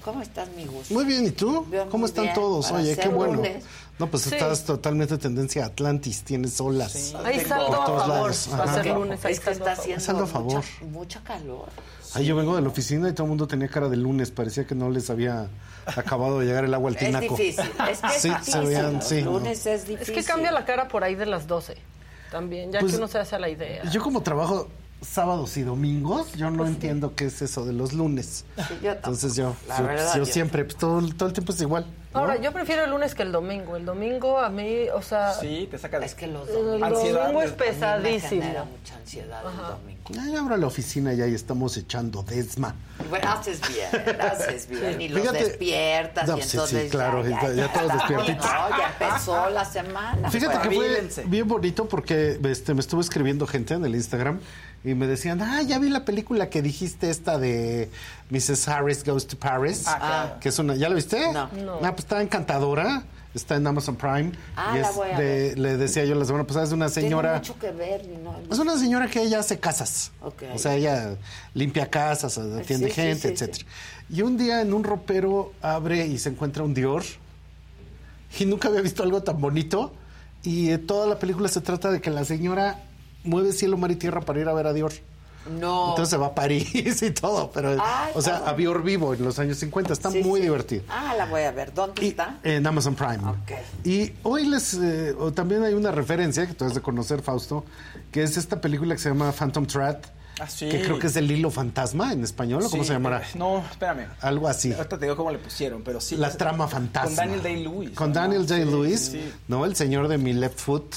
¿Cómo 0.03 0.21
estás, 0.21 0.49
mi 0.49 0.65
gusto? 0.65 0.93
Muy 0.93 1.05
bien, 1.05 1.25
¿y 1.25 1.31
tú? 1.31 1.65
Yo 1.71 1.89
¿Cómo 1.89 2.05
están 2.05 2.25
bien, 2.25 2.35
todos? 2.35 2.67
para 2.67 2.81
Oye, 2.83 2.97
qué 2.97 3.07
bueno. 3.07 3.35
lunes. 3.35 3.63
No, 3.99 4.07
pues 4.07 4.23
Sí. 4.23 4.35
estás 4.35 4.65
totalmente 4.65 5.17
tendencia 5.17 5.63
a 5.63 5.67
Atlantis, 5.67 6.23
tienes 6.23 6.59
olas. 6.59 7.15
Hay 7.23 7.39
saldo 7.39 7.67
Por 7.67 7.75
a 7.81 7.85
todos 7.85 8.01
favor. 8.01 8.07
lados. 8.09 8.49
Va 8.51 8.63
a 8.65 8.73
ser 8.83 8.85
lunes. 8.87 9.23
hay 9.25 9.31
Es 9.33 9.39
que 9.39 9.45
saldo 9.45 9.59
está 9.65 9.81
haciendo 9.81 10.03
Saldo 10.03 10.23
a 10.23 10.27
favor. 10.27 10.55
Mucha, 10.55 10.85
mucha 10.91 11.23
calor. 11.23 11.69
Ahí 12.15 12.25
yo 12.25 12.35
vengo 12.35 12.55
de 12.57 12.61
la 12.61 12.67
oficina 12.67 13.07
y 13.07 13.13
todo 13.13 13.23
el 13.23 13.29
mundo 13.29 13.47
tenía 13.47 13.69
cara 13.69 13.87
de 13.87 13.95
lunes, 13.95 14.29
parecía 14.31 14.67
que 14.67 14.75
no 14.75 14.89
les 14.89 15.09
había 15.09 15.47
acabado 15.85 16.39
de 16.39 16.47
llegar 16.47 16.65
el 16.65 16.73
agua 16.73 16.89
al 16.89 16.95
Es 16.97 17.05
tinaco. 17.05 17.35
difícil, 17.37 17.65
es 17.89 17.99
que 18.01 18.07
es 18.07 18.21
sí, 18.21 18.29
difícil. 18.29 19.01
se 19.01 19.15
sí. 19.19 19.21
no. 19.23 19.31
lunes 19.31 19.65
es 19.65 19.87
difícil. 19.87 20.15
Es 20.15 20.19
que 20.25 20.29
cambia 20.29 20.51
la 20.51 20.65
cara 20.65 20.89
por 20.89 21.05
ahí 21.05 21.15
de 21.15 21.25
las 21.27 21.47
12. 21.47 21.75
También, 22.29 22.73
ya 22.73 22.79
Pues, 22.81 22.91
que 22.91 22.97
uno 22.97 23.07
se 23.07 23.19
hace 23.19 23.35
a 23.37 23.39
la 23.39 23.47
idea. 23.49 23.83
Yo 23.89 24.01
como 24.03 24.21
trabajo 24.21 24.67
sábados 25.01 25.55
y 25.57 25.61
domingos, 25.63 26.33
yo 26.33 26.49
no 26.49 26.65
entiendo 26.65 27.15
qué 27.15 27.25
es 27.25 27.41
eso 27.41 27.65
de 27.65 27.73
los 27.73 27.93
lunes. 27.93 28.45
yo 28.81 28.91
Entonces 28.91 29.35
yo, 29.35 29.55
La 29.67 29.77
yo, 29.79 29.83
verdad, 29.85 30.13
yo 30.15 30.23
yo 30.23 30.25
siempre, 30.25 30.65
pues, 30.65 30.77
todo, 30.77 31.01
todo 31.15 31.27
el 31.29 31.33
tiempo 31.33 31.51
es 31.53 31.61
igual. 31.61 31.85
¿no? 32.13 32.19
Ahora, 32.21 32.37
yo 32.41 32.51
prefiero 32.51 32.83
el 32.85 32.89
lunes 32.89 33.13
que 33.13 33.21
el 33.21 33.31
domingo. 33.31 33.75
El 33.75 33.85
domingo 33.85 34.39
a 34.39 34.49
mí, 34.49 34.89
o 34.93 35.01
sea... 35.03 35.33
Sí, 35.33 35.67
te 35.69 35.77
saca 35.77 35.99
de... 35.99 36.07
Es 36.07 36.15
que 36.15 36.25
los 36.25 36.49
El 36.49 36.81
Ansiedad, 36.83 37.21
domingo 37.25 37.41
es 37.43 37.51
me 37.51 37.57
pesadísimo. 37.57 38.41
genera 38.41 38.63
mucha 38.63 38.95
ansiedad 38.95 39.41
el 39.51 39.57
domingo. 39.57 40.01
Ya, 40.09 40.39
abro 40.39 40.57
la 40.57 40.65
oficina 40.67 41.13
ya 41.13 41.27
y 41.27 41.35
estamos 41.35 41.77
echando 41.77 42.23
desma. 42.23 42.73
Bueno, 43.09 43.29
haces 43.33 43.59
bien, 43.67 44.19
haces 44.21 44.67
bien. 44.67 44.99
Y 45.01 45.09
los 45.09 45.21
Fíjate- 45.21 45.43
despiertas 45.43 46.27
No, 46.27 46.37
y 46.37 46.41
sí, 46.41 46.47
sí, 46.47 46.55
entonces 46.57 46.91
claro, 46.91 47.27
ya, 47.27 47.39
ya- 47.41 47.53
ya 47.53 47.73
todos 47.73 47.93
despiertitos. 47.93 48.45
No, 48.45 48.69
ya 48.69 48.95
empezó 48.99 49.49
la 49.51 49.65
semana. 49.65 50.31
Fíjate 50.31 50.69
que 50.69 50.75
fue 50.75 51.09
bien 51.25 51.47
bonito 51.47 51.87
porque 51.87 52.39
este, 52.45 52.73
me 52.73 52.79
estuvo 52.79 53.01
escribiendo 53.01 53.45
gente 53.45 53.75
en 53.75 53.85
el 53.85 53.93
Instagram 53.93 54.39
y 54.83 54.93
me 54.93 55.07
decían, 55.07 55.41
ah, 55.41 55.61
ya 55.63 55.79
vi 55.79 55.89
la 55.89 56.05
película 56.05 56.49
que 56.49 56.61
dijiste 56.61 57.09
esta 57.09 57.37
de 57.37 57.89
Mrs. 58.29 58.67
Harris 58.67 59.03
Goes 59.03 59.27
to 59.27 59.37
Paris. 59.37 59.83
Ah, 59.87 59.97
claro. 59.99 60.39
Que 60.39 60.49
es 60.49 60.59
una, 60.59 60.75
¿ya 60.75 60.87
la 60.89 60.95
viste? 60.95 61.19
No. 61.33 61.49
No. 61.53 61.75
Ah, 61.83 61.91
pues 61.91 61.99
está 61.99 62.21
encantadora. 62.21 63.03
Está 63.33 63.55
en 63.55 63.67
Amazon 63.67 63.95
Prime. 63.97 64.31
Ah, 64.55 64.73
y 64.75 64.79
la 64.81 64.89
es 64.89 64.95
voy 64.95 65.09
a 65.11 65.19
de, 65.19 65.55
le 65.57 65.77
decía 65.77 66.03
yo 66.05 66.15
la 66.15 66.25
semana 66.25 66.47
pasada, 66.47 66.63
es 66.63 66.69
de 66.69 66.75
una 66.75 66.89
Tiene 66.89 67.07
señora. 67.09 67.35
mucho 67.35 67.59
que 67.59 67.71
ver. 67.71 68.01
y 68.03 68.17
no- 68.23 68.35
Es 68.51 68.57
una 68.57 68.77
señora 68.79 69.07
que 69.07 69.21
ella 69.21 69.39
hace 69.39 69.59
casas. 69.59 70.11
Ok. 70.21 70.43
O 70.55 70.57
sea, 70.57 70.73
ella 70.75 71.15
limpia 71.53 71.87
casas, 71.87 72.37
atiende 72.39 72.87
Sí, 72.87 72.93
sí, 72.95 73.01
gente, 73.01 73.27
sí, 73.27 73.33
etcétera. 73.33 73.65
Y 74.09 74.21
un 74.23 74.37
día 74.37 74.61
en 74.61 74.73
un 74.73 74.83
ropero 74.83 75.53
abre 75.61 76.07
y 76.07 76.17
se 76.17 76.29
encuentra 76.29 76.63
un 76.63 76.73
Dior. 76.73 77.03
Y 78.39 78.45
nunca 78.45 78.69
había 78.69 78.81
visto 78.81 79.03
algo 79.03 79.21
tan 79.21 79.39
bonito. 79.39 79.93
Y 80.43 80.75
toda 80.79 81.05
la 81.05 81.19
película 81.19 81.47
se 81.49 81.61
trata 81.61 81.91
de 81.91 82.01
que 82.01 82.09
la 82.09 82.25
señora 82.25 82.79
mueve 83.27 83.51
cielo, 83.53 83.77
mar 83.77 83.91
y 83.91 83.95
tierra 83.95 84.21
para 84.21 84.39
ir 84.39 84.47
a 84.49 84.53
ver 84.53 84.65
a 84.67 84.73
Dior. 84.73 84.91
No. 85.59 85.91
Entonces 85.91 86.09
se 86.09 86.17
va 86.17 86.27
a 86.27 86.35
París 86.35 87.01
y 87.01 87.11
todo, 87.11 87.49
pero, 87.53 87.69
Ay, 87.81 88.11
o 88.15 88.21
sea, 88.21 88.43
a 88.45 88.53
Dior 88.53 88.83
vivo 88.83 89.13
en 89.13 89.23
los 89.23 89.39
años 89.39 89.57
50. 89.57 89.93
Está 89.93 90.11
Sí, 90.11 90.21
muy 90.21 90.41
sí. 90.41 90.45
divertido. 90.47 90.83
Ah, 90.89 91.13
la 91.17 91.25
voy 91.25 91.43
a 91.43 91.51
ver. 91.51 91.73
¿Dónde 91.73 92.05
está? 92.05 92.37
En 92.43 92.67
Amazon 92.67 92.95
Prime. 92.95 93.19
Y 93.85 94.11
hoy 94.23 94.45
les. 94.45 94.73
eh, 94.73 95.15
también 95.33 95.63
hay 95.63 95.73
una 95.73 95.91
referencia 95.91 96.45
que 96.45 96.53
tú 96.53 96.65
has 96.65 96.73
de 96.73 96.81
conocer, 96.81 97.21
Fausto, 97.21 97.63
que 98.11 98.23
es 98.23 98.35
esta 98.35 98.59
película 98.59 98.93
que 98.95 98.99
se 99.01 99.07
llama 99.09 99.31
Phantom 99.31 99.65
Thread. 99.65 99.97
Ah, 100.39 100.47
sí. 100.47 100.67
Que 100.69 100.81
creo 100.83 100.99
que 100.99 101.07
es 101.07 101.15
el 101.15 101.31
hilo 101.31 101.49
fantasma 101.49 102.11
en 102.13 102.23
español, 102.25 102.61
¿o 102.63 102.69
cómo 102.69 102.83
se 102.83 102.91
llamará? 102.93 103.21
eh, 103.21 103.25
No, 103.35 103.59
espérame. 103.71 104.05
Algo 104.21 104.47
así. 104.49 104.71
Ahorita 104.73 104.99
te 104.99 105.05
digo 105.05 105.15
cómo 105.15 105.31
le 105.31 105.39
pusieron, 105.39 105.81
pero 105.81 105.99
sí. 106.01 106.15
La 106.17 106.29
trama 106.29 106.67
fantasma. 106.67 107.07
Con 107.07 107.15
Daniel 107.15 107.41
Day-Lewis. 107.41 107.89
Con 107.91 108.09
¿no? 108.09 108.15
Daniel 108.15 108.45
Day-Lewis, 108.45 108.99
sí, 108.99 109.11
sí. 109.13 109.33
¿no? 109.47 109.65
El 109.65 109.75
señor 109.77 110.09
de 110.09 110.17
mi 110.17 110.33
left 110.33 110.59
foot. 110.59 110.93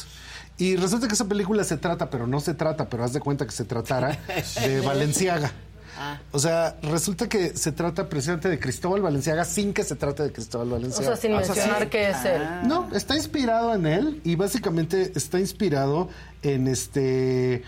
Y 0.61 0.77
resulta 0.77 1.09
que 1.09 1.15
esa 1.15 1.25
película 1.27 1.65
se 1.65 1.79
trata, 1.79 2.11
pero 2.11 2.27
no 2.27 2.39
se 2.39 2.55
trata, 2.55 2.89
pero 2.89 3.03
haz 3.03 3.13
de 3.15 3.21
cuenta 3.21 3.47
que 3.47 3.53
se 3.53 3.65
tratara 3.65 4.19
de 4.63 4.81
Valenciaga. 4.83 5.51
Ah. 5.99 6.19
O 6.33 6.39
sea, 6.39 6.77
resulta 6.83 7.29
que 7.29 7.57
se 7.57 7.73
trata 7.73 8.09
precisamente 8.09 8.49
de 8.49 8.59
Cristóbal 8.59 9.03
Valenciaga 9.03 9.45
sin 9.45 9.73
que 9.73 9.85
se 9.85 9.97
trate 9.97 10.23
de 10.23 10.33
Cristóbal 10.33 10.69
O 10.69 10.73
Valenciaga. 10.73 11.07
sea, 11.07 11.17
sin 11.17 11.37
mencionar 11.37 11.89
que 11.91 12.11
es 12.11 12.25
él. 12.25 12.43
No, 12.65 12.89
está 12.95 13.17
inspirado 13.17 13.75
en 13.75 13.87
él 13.87 14.21
y 14.25 14.37
básicamente 14.37 15.13
está 15.15 15.41
inspirado 15.41 16.09
en 16.43 16.69
este 16.69 17.63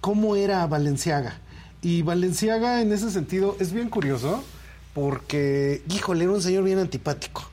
cómo 0.00 0.36
era 0.36 0.66
Valenciaga. 0.66 1.38
Y 1.82 2.02
Valenciaga 2.02 2.80
en 2.80 2.92
ese 2.92 3.10
sentido 3.10 3.56
es 3.58 3.72
bien 3.72 3.88
curioso 3.90 4.42
porque, 4.94 5.82
híjole, 5.90 6.24
era 6.24 6.32
un 6.32 6.42
señor 6.42 6.64
bien 6.64 6.78
antipático. 6.78 7.50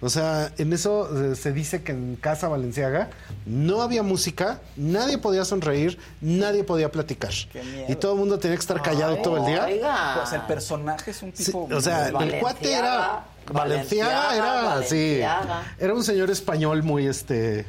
O 0.00 0.10
sea, 0.10 0.52
en 0.58 0.72
eso 0.74 1.32
eh, 1.32 1.36
se 1.36 1.52
dice 1.52 1.82
que 1.82 1.92
en 1.92 2.16
casa 2.16 2.48
Valenciaga 2.48 3.08
no 3.46 3.80
había 3.80 4.02
música, 4.02 4.60
nadie 4.76 5.16
podía 5.16 5.44
sonreír, 5.46 5.98
nadie 6.20 6.64
podía 6.64 6.90
platicar. 6.90 7.32
Qué 7.50 7.62
miedo. 7.62 7.86
Y 7.88 7.96
todo 7.96 8.12
el 8.12 8.18
mundo 8.18 8.38
tenía 8.38 8.56
que 8.56 8.60
estar 8.60 8.82
callado 8.82 9.16
todo 9.22 9.38
el 9.38 9.46
día. 9.46 9.64
Oiga. 9.64 10.14
Pues 10.18 10.32
el 10.34 10.42
personaje 10.42 11.10
es 11.12 11.22
un 11.22 11.32
Sí, 11.34 11.46
tipo. 11.46 11.66
o 11.72 11.80
sea, 11.80 12.08
el 12.08 12.38
cuate 12.40 12.72
era 12.74 13.24
Valenciaga, 13.50 14.36
era 14.36 14.74
así. 14.74 15.20
Valenciaga. 15.20 15.74
Era 15.78 15.94
un 15.94 16.04
señor 16.04 16.30
español 16.30 16.82
muy 16.82 17.06
este 17.06 17.64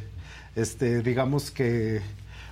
este 0.56 1.02
digamos 1.02 1.50
que 1.52 2.02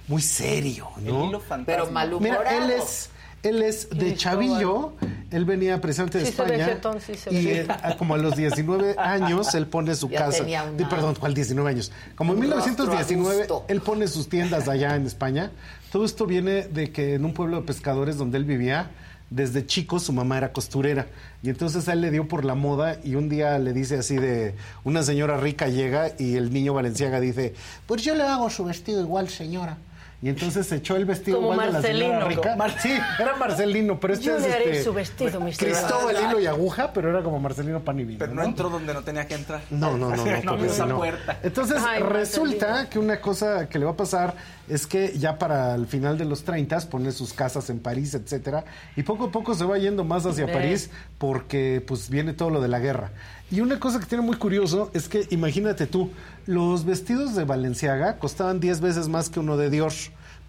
muy 0.08 0.22
serio, 0.22 0.88
¿no? 0.98 1.24
El 1.24 1.30
hilo 1.30 1.40
fantasma. 1.42 1.66
Pero 1.66 1.92
malhumorado. 1.92 2.44
Mira, 2.44 2.58
él 2.66 2.72
es 2.72 3.10
él 3.50 3.62
es 3.62 3.90
de 3.90 3.98
Cristóbal. 3.98 4.18
Chavillo, 4.18 4.94
él 5.32 5.46
venía 5.46 5.80
precisamente 5.82 6.20
de 6.20 6.26
Sí 6.26 6.32
España 6.32 6.66
jetón, 6.66 7.00
sí 7.02 7.16
se 7.16 7.34
y 7.34 7.48
él, 7.50 7.68
a- 7.72 7.98
como 7.98 8.16
a 8.16 8.18
los 8.18 8.36
19 8.36 8.96
años 8.98 9.54
él 9.56 9.68
pone 9.68 9.96
su 9.96 10.10
Ya 10.10 10.20
casa. 10.26 10.44
una- 10.44 10.90
Perdón, 10.90 11.16
¿cuál 11.20 11.34
19 11.34 11.70
años? 11.70 11.92
Como 12.16 12.34
en 12.34 12.40
Un 12.40 12.44
rostro 12.52 12.66
1919 12.72 13.36
adusto. 13.36 13.66
él 13.68 13.82
pone 13.82 14.08
sus 14.08 14.30
tiendas 14.30 14.68
allá 14.68 14.96
en 14.96 15.06
España. 15.06 15.52
Todo 15.92 16.06
esto 16.06 16.26
viene 16.26 16.64
de 16.68 16.92
que 16.92 17.16
en 17.16 17.26
un 17.26 17.34
pueblo 17.34 17.58
de 17.58 17.64
pescadores 17.64 18.18
donde 18.18 18.38
él 18.38 18.46
vivía, 18.46 18.92
desde 19.30 19.66
chico 19.66 20.00
su 20.00 20.14
mamá 20.14 20.38
era 20.38 20.52
costurera. 20.54 21.08
Y 21.42 21.50
entonces 21.50 21.88
a 21.88 21.94
él 21.94 22.02
le 22.02 22.12
dio 22.12 22.28
por 22.28 22.46
la 22.46 22.54
moda 22.56 22.98
y 23.04 23.16
un 23.16 23.28
día 23.30 23.58
le 23.60 23.74
dice 23.74 23.98
así 23.98 24.16
de, 24.18 24.56
una 24.84 25.02
señora 25.04 25.38
rica 25.38 25.68
llega 25.68 26.12
y 26.20 26.36
el 26.36 26.54
niño 26.54 26.74
Valenciaga 26.74 27.20
dice, 27.20 27.54
pues 27.88 28.04
yo 28.04 28.14
le 28.16 28.24
hago 28.24 28.50
su 28.50 28.66
vestido 28.66 29.02
igual, 29.02 29.30
señora. 29.30 29.78
Y 30.22 30.30
entonces 30.30 30.66
se 30.66 30.78
echó 30.78 30.96
el 30.96 31.06
vestido 31.06 31.38
Como 31.38 31.54
igual 31.54 31.68
de 31.68 31.74
la 31.74 31.82
señora 31.82 32.20
Marcelino. 32.20 32.42
rica. 32.42 32.56
Mar- 32.56 32.76
Sí, 32.82 32.92
era 33.20 33.36
Marcelino, 33.36 34.00
pero 34.00 34.14
este 34.14 34.26
Yo 34.26 34.38
es 34.38 34.46
este, 34.46 34.84
su 34.84 34.94
vestido. 34.94 35.40
Cristóbal 35.58 36.16
hilo 36.28 36.40
y 36.40 36.48
aguja, 36.48 36.92
pero 36.94 37.10
era 37.10 37.22
como 37.22 37.40
Marcelino 37.40 37.82
pan 37.82 38.00
y 38.00 38.06
vino. 38.06 38.20
Pero 38.20 38.34
no 38.34 38.44
entró 38.44 38.70
donde 38.70 38.94
no 38.94 39.04
tenía 39.04 39.28
que 39.28 39.36
entrar. 39.36 39.62
No, 39.70 39.98
no, 39.98 40.10
no, 40.10 40.16
no, 40.26 40.26
no 40.44 40.52
porque 40.54 40.68
esa 40.68 40.86
no. 40.86 40.98
puerta. 40.98 41.38
Entonces 41.44 41.78
Ay, 41.86 42.02
resulta 42.02 42.68
Marcelino. 42.68 42.90
que 42.90 43.00
una 43.00 43.22
cosa 43.22 43.70
que 43.70 43.78
le 43.78 43.86
va 43.86 43.92
a 43.92 43.98
pasar 43.98 44.34
es 44.68 44.88
que 44.88 45.16
ya 45.20 45.38
para 45.38 45.76
el 45.76 45.86
final 45.86 46.18
de 46.18 46.26
los 46.26 46.44
30 46.44 46.80
pone 46.90 47.12
sus 47.12 47.34
casas 47.34 47.70
en 47.70 47.80
París, 47.80 48.14
etcétera, 48.16 48.66
y 48.96 49.04
poco 49.04 49.26
a 49.26 49.32
poco 49.32 49.54
se 49.54 49.64
va 49.66 49.78
yendo 49.78 50.04
más 50.04 50.26
hacia. 50.26 50.46
París 50.52 50.90
porque 51.20 51.84
pues 51.86 52.10
viene 52.10 52.34
todo 52.34 52.50
lo 52.50 52.62
de 52.62 52.68
la 52.68 52.80
guerra. 52.80 53.12
Y 53.52 53.62
una 53.62 53.80
cosa 53.80 54.00
que 54.00 54.06
tiene 54.06 54.24
muy 54.24 54.38
curioso 54.38 54.90
es 54.94 55.08
que 55.08 55.28
imagínate 55.30 55.86
tú, 55.86 56.12
los 56.48 56.86
vestidos 56.86 57.36
de 57.36 57.44
Valenciaga 57.44 58.18
costaban 58.18 58.60
10 58.60 58.82
veces 58.82 59.08
más 59.08 59.30
que 59.30 59.40
uno 59.40 59.58
de 59.58 59.70
Dior. 59.70 59.94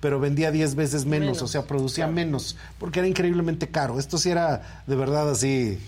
Pero 0.01 0.21
vendía 0.21 0.51
10 0.51 0.75
veces 0.75 1.07
menos, 1.07 1.27
Menos, 1.27 1.43
o 1.43 1.49
sea, 1.49 1.67
producía 1.67 2.07
menos, 2.07 2.57
porque 2.79 2.99
era 2.99 3.09
increíblemente 3.09 3.69
caro. 3.69 3.99
Esto 3.99 4.19
sí 4.19 4.31
era 4.31 4.83
de 4.87 4.95
verdad 4.95 5.31
así, 5.31 5.79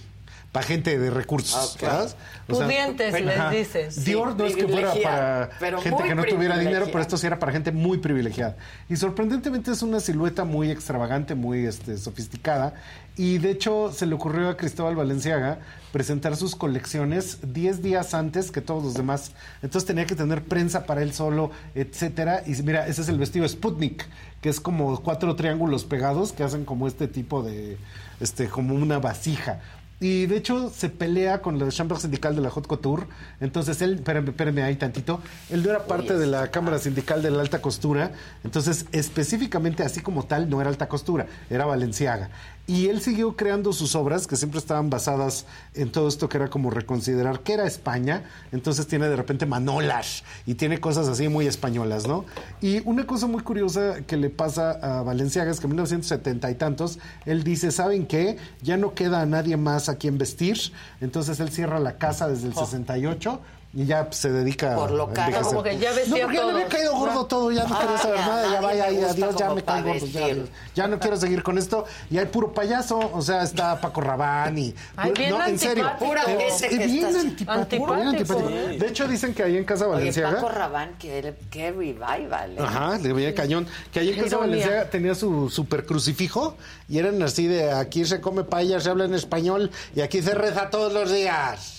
para 0.53 0.67
gente 0.67 0.99
de 0.99 1.11
recursos. 1.11 1.77
¿verdad? 1.81 2.11
O 2.49 2.55
sea, 2.55 2.67
Pudientes, 2.67 3.13
les 3.13 3.39
Ajá. 3.39 3.51
dices. 3.51 4.05
Dior 4.05 4.35
no 4.35 4.47
es 4.47 4.57
que 4.57 4.67
fuera 4.67 4.95
para 5.03 5.51
gente 5.83 6.05
que 6.05 6.15
no 6.15 6.25
tuviera 6.25 6.59
dinero, 6.59 6.87
pero 6.87 7.01
esto 7.01 7.19
sí 7.19 7.27
era 7.27 7.39
para 7.39 7.53
gente 7.53 7.71
muy 7.71 7.99
privilegiada. 7.99 8.57
Y 8.89 8.97
sorprendentemente 8.97 9.71
es 9.71 9.83
una 9.83 10.01
silueta 10.01 10.45
muy 10.45 10.71
extravagante, 10.71 11.35
muy 11.35 11.67
este, 11.67 11.99
sofisticada. 11.99 12.75
Y 13.19 13.39
de 13.39 13.51
hecho 13.51 13.91
se 13.93 14.07
le 14.07 14.15
ocurrió 14.15 14.49
a 14.49 14.57
Cristóbal 14.57 14.95
Valenciaga 14.95 15.59
presentar 15.93 16.37
sus 16.37 16.55
colecciones 16.55 17.39
10 17.53 17.83
días 17.83 18.15
antes 18.15 18.53
que 18.53 18.61
todos 18.61 18.85
los 18.85 18.95
demás. 18.95 19.33
Entonces 19.61 19.89
tenía 19.89 20.07
que 20.07 20.15
tener 20.15 20.45
prensa 20.45 20.87
para 20.87 21.03
él 21.03 21.13
solo, 21.13 21.51
etcétera. 21.75 22.45
Y 22.47 22.63
mira, 22.63 22.87
ese 22.87 23.03
es 23.03 23.09
el 23.09 23.19
vestido 23.19 23.49
Sputnik, 23.49 24.07
que 24.41 24.49
es 24.49 24.61
como 24.61 25.03
cuatro 25.03 25.35
triángulos 25.35 25.85
pegados 25.85 26.31
que 26.33 26.45
hacen 26.45 26.65
como 26.65 26.87
este 26.87 27.09
tipo 27.09 27.43
de, 27.43 27.77
este, 28.21 28.49
como 28.49 28.77
una 28.77 29.01
vasija. 29.01 29.63
Y 30.01 30.27
de 30.27 30.37
hecho 30.37 30.71
se 30.71 30.89
pelea 30.89 31.43
con 31.43 31.59
la 31.59 31.69
Chambre 31.71 31.99
Sindical 31.99 32.37
de 32.37 32.43
la 32.43 32.51
Haute 32.51 32.69
Couture. 32.69 33.09
Entonces 33.41 33.83
él, 33.83 33.95
espérame, 33.95 34.29
espérame 34.29 34.59
ahí 34.61 34.77
tantito, 34.77 35.21
él 35.51 35.65
no 35.65 35.71
era 35.71 35.87
parte 35.87 36.17
de 36.17 36.27
la 36.27 36.53
Cámara 36.53 36.79
Sindical 36.79 37.21
de 37.21 37.33
la 37.33 37.41
Alta 37.41 37.61
Costura. 37.61 38.13
Entonces 38.45 38.87
específicamente 38.93 39.83
así 39.83 40.01
como 40.01 40.25
tal 40.25 40.49
no 40.49 40.61
era 40.61 40.71
alta 40.71 40.89
costura, 40.89 41.27
era 41.51 41.67
Valenciaga. 41.67 42.31
Y 42.69 42.89
él 42.89 43.01
siguió 43.01 43.35
creando 43.35 43.73
sus 43.73 43.95
obras 43.95 44.27
que 44.27 44.37
siempre 44.37 44.59
estaban 44.59 44.91
basadas 44.91 45.47
en 45.73 45.91
todo 45.91 46.07
esto 46.07 46.29
que 46.29 46.37
era 46.37 46.51
como 46.51 46.69
reconsiderar 46.69 47.41
que 47.41 47.55
era 47.55 47.67
España. 47.67 48.25
Entonces 48.53 48.87
tiene 48.87 49.09
de 49.09 49.17
repente 49.17 49.47
Manolas 49.47 50.23
y 50.45 50.55
tiene 50.55 50.79
cosas 50.79 51.09
así 51.09 51.29
muy 51.29 51.47
españolas, 51.47 52.07
¿no? 52.07 52.27
Y 52.61 52.87
una 52.87 53.07
cosa 53.07 53.27
muy 53.27 53.43
curiosa 53.43 54.03
que 54.07 54.19
le 54.19 54.29
pasa 54.29 54.73
a 54.73 55.03
Valenciaga 55.03 55.51
es 55.51 55.61
que 55.61 55.65
en 55.65 55.71
1970 55.71 56.51
y 56.51 56.55
tantos 56.57 56.99
él 57.25 57.43
dice, 57.43 57.73
¿saben 57.73 58.07
qué? 58.07 58.37
Ya 58.61 58.77
no 58.77 58.93
queda 58.93 59.23
a 59.23 59.27
nadie 59.27 59.57
más 59.57 59.89
a 59.89 59.97
quien 59.97 60.19
vestir. 60.19 60.59
Entonces 61.01 61.41
él 61.41 61.49
cierra 61.49 61.81
la 61.81 61.97
casa 61.97 62.29
desde 62.29 62.49
el 62.49 62.55
68 62.55 63.41
Y 63.75 63.85
ya 63.85 64.07
pues, 64.07 64.17
se 64.17 64.31
dedica 64.33 64.75
Por 64.75 64.91
lo 64.91 65.05
a 65.05 65.09
envejecer. 65.09 65.43
Como 65.43 65.63
que 65.63 65.79
ya 65.79 65.91
No, 65.91 65.97
porque 65.97 66.17
ya 66.17 66.27
me 66.47 66.53
había 66.53 66.69
caído 66.69 66.97
gordo 66.97 67.27
todo, 67.27 67.53
ya 67.53 67.65
no 67.65 67.75
Ay, 67.77 67.83
quería 67.83 67.99
saber 67.99 68.19
a 68.19 68.27
nada, 68.27 68.53
ya 68.53 68.61
vaya 68.63 68.85
ahí, 68.85 68.97
adiós, 69.05 69.37
ya 69.37 69.51
me 69.55 69.63
caí 69.63 69.83
gordo, 69.83 70.07
ya, 70.07 70.37
ya 70.75 70.89
no 70.89 70.99
quiero 70.99 71.17
seguir 71.19 71.43
con 71.43 71.59
esto. 71.59 71.85
Y 72.11 72.17
hay 72.17 72.25
puro 72.27 72.55
payaso, 72.55 72.99
o 73.13 73.21
sea, 73.21 73.43
está 73.43 73.79
Paco 73.79 74.01
Rabanne 74.01 74.61
y... 74.61 74.75
Ay, 74.97 75.13
bien 75.13 75.31
no, 75.31 75.47
en 75.47 75.59
serio. 75.59 75.85
antipático. 75.87 76.09
Pura 76.09 76.25
que 76.25 76.37
bien 76.37 76.49
está- 76.49 76.67
antipático, 76.67 76.87
bien 76.89 77.49
Antipático, 77.59 77.95
antipático. 77.95 78.49
¿eh? 78.51 78.79
De 78.79 78.87
hecho, 78.89 79.07
dicen 79.07 79.35
que 79.35 79.43
ahí 79.43 79.57
en 79.59 79.65
Casa 79.65 79.85
Oye, 79.87 79.95
Valenciaga... 79.97 80.35
Paco 80.37 80.49
Rabán, 80.49 80.95
qué, 80.99 81.35
qué 81.51 81.71
revival. 81.71 82.53
¿eh? 82.53 82.61
Ajá, 82.61 82.97
le 82.99 83.13
veía 83.13 83.35
cañón. 83.35 83.67
Que 83.93 84.01
ahí 84.01 84.09
en 84.09 84.15
Casa 84.17 84.27
ironía. 84.37 84.47
Valenciaga 84.47 84.91
tenía 84.91 85.15
su 85.15 85.51
super 85.51 85.85
crucifijo 85.85 86.57
y 86.89 86.99
eran 86.99 87.23
así 87.23 87.47
de 87.47 87.71
aquí 87.71 88.07
se 88.07 88.23
come 88.23 88.45
paella, 88.45 88.81
se 88.81 88.89
habla 88.89 89.05
en 89.05 89.13
español 89.15 89.71
y 89.95 90.01
aquí 90.01 90.23
se 90.23 90.35
reza 90.35 90.71
todos 90.71 90.91
los 90.93 91.13
días. 91.13 91.78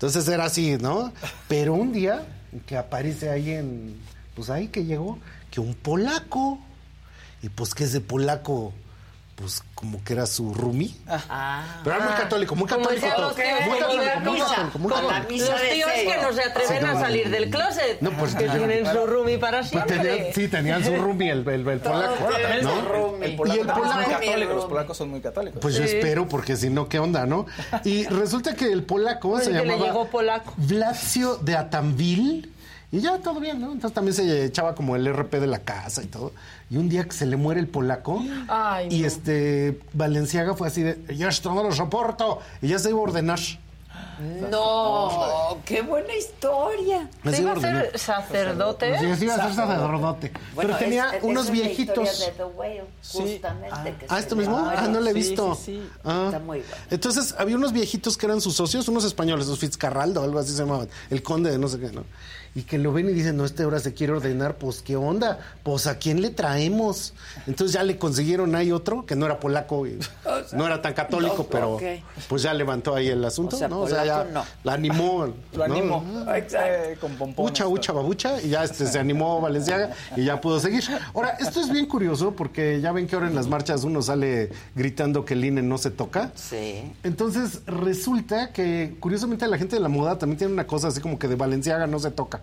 Entonces 0.00 0.26
era 0.28 0.46
así, 0.46 0.78
¿no? 0.78 1.12
Pero 1.46 1.74
un 1.74 1.92
día 1.92 2.22
que 2.66 2.78
aparece 2.78 3.28
ahí 3.28 3.50
en, 3.50 4.00
pues 4.34 4.48
ahí 4.48 4.68
que 4.68 4.86
llegó, 4.86 5.18
que 5.50 5.60
un 5.60 5.74
polaco. 5.74 6.58
Y 7.42 7.50
pues 7.50 7.74
que 7.74 7.84
ese 7.84 8.00
polaco, 8.00 8.72
pues 9.40 9.62
como 9.74 10.04
que 10.04 10.12
era 10.12 10.26
su 10.26 10.52
roomie. 10.52 10.94
Ah. 11.08 11.80
Pero 11.82 11.96
era 11.96 12.04
muy 12.04 12.14
católico, 12.14 12.54
muy 12.54 12.68
católico 12.68 13.06
todo. 13.16 13.26
los 13.28 13.34
tíos, 13.36 13.48
Muy 13.66 13.78
católico, 13.78 14.04
muy 14.20 14.38
católico, 14.40 14.78
muy 14.78 14.92
como 14.92 15.08
católico. 15.08 15.44
Los 15.50 15.62
tíos 15.70 15.90
que 15.90 16.18
no 16.22 16.32
se 16.34 16.42
atreven 16.42 16.78
Sí, 16.78 16.84
no, 16.84 16.90
a 16.92 17.00
salir 17.00 17.30
del 17.30 17.50
closet. 17.50 18.00
No, 18.00 18.10
pues, 18.12 18.34
que 18.34 18.48
tienen 18.48 18.86
su 18.86 19.06
roomie 19.06 19.38
para 19.38 19.58
Pues 19.60 19.70
siempre. 19.70 20.32
sí, 20.34 20.48
tenían 20.48 20.84
su 20.84 20.94
roomie, 20.96 21.30
el, 21.30 21.48
el, 21.48 21.66
el 21.68 21.80
polaco. 21.80 22.28
Y 23.20 23.24
el 23.24 23.36
polaco- 23.36 24.08
católico, 24.10 24.52
los 24.54 24.64
polacos 24.66 24.96
son 24.96 25.10
muy 25.10 25.20
católicos. 25.20 25.58
Pues 25.60 25.74
yo 25.74 25.84
espero, 25.84 26.28
porque 26.28 26.56
si 26.56 26.68
no, 26.70 26.88
¿qué 26.88 26.98
onda, 26.98 27.26
no? 27.26 27.46
Y 27.84 28.04
resulta 28.08 28.54
que 28.54 28.70
el 28.70 28.82
polaco 28.84 29.30
Pues 29.30 29.44
se 29.44 29.50
que 29.52 29.58
le 29.58 29.64
llamaba 29.66 29.86
llegó 29.86 30.06
polaco. 30.08 30.52
Vlacio 30.56 31.36
de 31.36 31.56
Atamvil. 31.56 32.52
Y 32.92 33.00
ya 33.00 33.18
todo 33.18 33.38
bien, 33.38 33.60
¿no? 33.60 33.70
Entonces 33.72 33.94
también 33.94 34.14
se 34.14 34.44
echaba 34.44 34.74
como 34.74 34.96
el 34.96 35.06
RP 35.12 35.34
de 35.38 35.46
la 35.46 35.60
casa 35.60 36.02
y 36.02 36.06
todo. 36.06 36.32
Y 36.70 36.76
un 36.76 36.88
día 36.88 37.04
que 37.04 37.12
se 37.12 37.26
le 37.26 37.36
muere 37.36 37.58
el 37.60 37.66
polaco, 37.66 38.22
Ay, 38.48 38.86
y 38.90 39.00
no. 39.00 39.06
este 39.08 39.80
Valenciaga 39.92 40.54
fue 40.54 40.68
así 40.68 40.82
de, 40.82 41.04
ya 41.16 41.28
esto 41.28 41.52
no 41.52 41.64
lo 41.64 41.72
soporto. 41.72 42.38
Y 42.62 42.68
ya 42.68 42.78
se 42.78 42.90
iba 42.90 43.00
a 43.00 43.02
ordenar. 43.02 43.40
No, 44.50 45.58
qué 45.64 45.82
buena 45.82 46.14
historia. 46.14 47.08
¿Se 47.24 47.40
iba 47.42 47.52
a 47.52 47.60
ser 47.60 47.98
sacerdote? 47.98 48.98
Sí, 48.98 49.06
sí, 49.16 49.24
iba 49.24 49.34
a 49.34 49.46
ser 49.46 49.54
sacerdote. 49.54 50.32
Bueno, 50.54 50.74
Pero 50.74 50.76
tenía 50.78 51.10
es- 51.16 51.24
unos 51.24 51.46
es 51.46 51.50
viejitos. 51.52 52.08
historia 52.12 52.26
de 52.26 52.36
The 52.36 52.44
Whale, 52.44 52.84
justamente. 53.12 53.96
que 53.98 54.06
Ah, 54.08 54.14
se 54.16 54.20
¿esto 54.20 54.36
mismo? 54.36 54.56
Ah, 54.58 54.86
no 54.88 55.00
lo 55.00 55.06
he 55.08 55.12
Sí, 55.12 55.18
visto. 55.18 55.54
sí, 55.54 55.62
sí. 55.82 55.88
Ah. 56.04 56.24
Está 56.26 56.38
muy 56.38 56.58
bueno. 56.60 56.74
Entonces, 56.90 57.34
había 57.38 57.56
unos 57.56 57.72
viejitos 57.72 58.16
que 58.16 58.26
eran 58.26 58.40
sus 58.40 58.54
socios, 58.54 58.86
unos 58.88 59.04
españoles, 59.04 59.46
los 59.46 59.58
Fitzcarraldo, 59.58 60.22
algo 60.22 60.38
así 60.38 60.52
se 60.52 60.58
llamaban, 60.58 60.88
el 61.10 61.22
conde 61.22 61.50
de 61.50 61.58
no 61.58 61.68
sé 61.68 61.78
qué, 61.80 61.90
¿no? 61.90 62.04
Y 62.54 62.62
que 62.62 62.78
lo 62.78 62.92
ven 62.92 63.08
y 63.08 63.12
dicen, 63.12 63.36
no, 63.36 63.44
este 63.44 63.62
ahora 63.62 63.78
se 63.78 63.94
quiere 63.94 64.12
ordenar, 64.12 64.56
pues, 64.56 64.82
¿qué 64.82 64.96
onda? 64.96 65.38
Pues, 65.62 65.86
¿a 65.86 65.98
quién 65.98 66.20
le 66.20 66.30
traemos? 66.30 67.14
Entonces 67.46 67.74
ya 67.74 67.84
le 67.84 67.96
consiguieron 67.96 68.54
ahí 68.54 68.72
otro, 68.72 69.06
que 69.06 69.14
no 69.14 69.26
era 69.26 69.38
polaco, 69.38 69.86
y 69.86 69.98
no 70.52 70.66
era 70.66 70.82
tan 70.82 70.94
católico, 70.94 71.36
no, 71.38 71.46
pero 71.46 71.78
pues 72.28 72.42
ya 72.42 72.52
levantó 72.52 72.94
ahí 72.94 73.08
el 73.08 73.24
asunto, 73.24 73.56
O 73.56 73.58
sea, 73.58 73.68
¿no? 73.68 73.82
O 73.82 73.88
sea, 73.88 74.04
ya 74.04 74.24
no. 74.24 74.44
la 74.64 74.74
animó. 74.74 75.26
Lo. 75.52 76.34
Exacto. 76.34 76.90
Eh, 76.90 76.96
con 77.00 77.14
pompones. 77.14 77.52
Ucha, 77.52 77.68
ucha, 77.68 77.92
babucha, 77.92 78.42
y 78.42 78.48
ya 78.50 78.64
este, 78.64 78.86
se 78.86 78.98
animó 78.98 79.40
Valenciaga 79.40 79.90
y 80.16 80.24
ya 80.24 80.40
pudo 80.40 80.58
seguir. 80.60 80.82
Ahora, 81.14 81.36
esto 81.38 81.60
es 81.60 81.70
bien 81.70 81.86
curioso 81.86 82.32
porque 82.32 82.80
ya 82.80 82.92
ven 82.92 83.06
que 83.06 83.14
ahora 83.14 83.28
en 83.28 83.34
las 83.34 83.46
marchas 83.46 83.84
uno 83.84 84.02
sale 84.02 84.50
gritando 84.74 85.24
que 85.24 85.34
el 85.34 85.44
INE 85.44 85.62
no 85.62 85.78
se 85.78 85.90
toca. 85.90 86.32
Sí. 86.34 86.92
Entonces 87.02 87.62
resulta 87.66 88.52
que 88.52 88.96
curiosamente 89.00 89.46
la 89.46 89.58
gente 89.58 89.76
de 89.76 89.82
la 89.82 89.88
moda 89.88 90.18
también 90.18 90.38
tiene 90.38 90.52
una 90.52 90.66
cosa 90.66 90.88
así 90.88 91.00
como 91.00 91.18
que 91.18 91.28
de 91.28 91.36
Valenciaga 91.36 91.86
no 91.86 91.98
se 91.98 92.10
toca. 92.10 92.39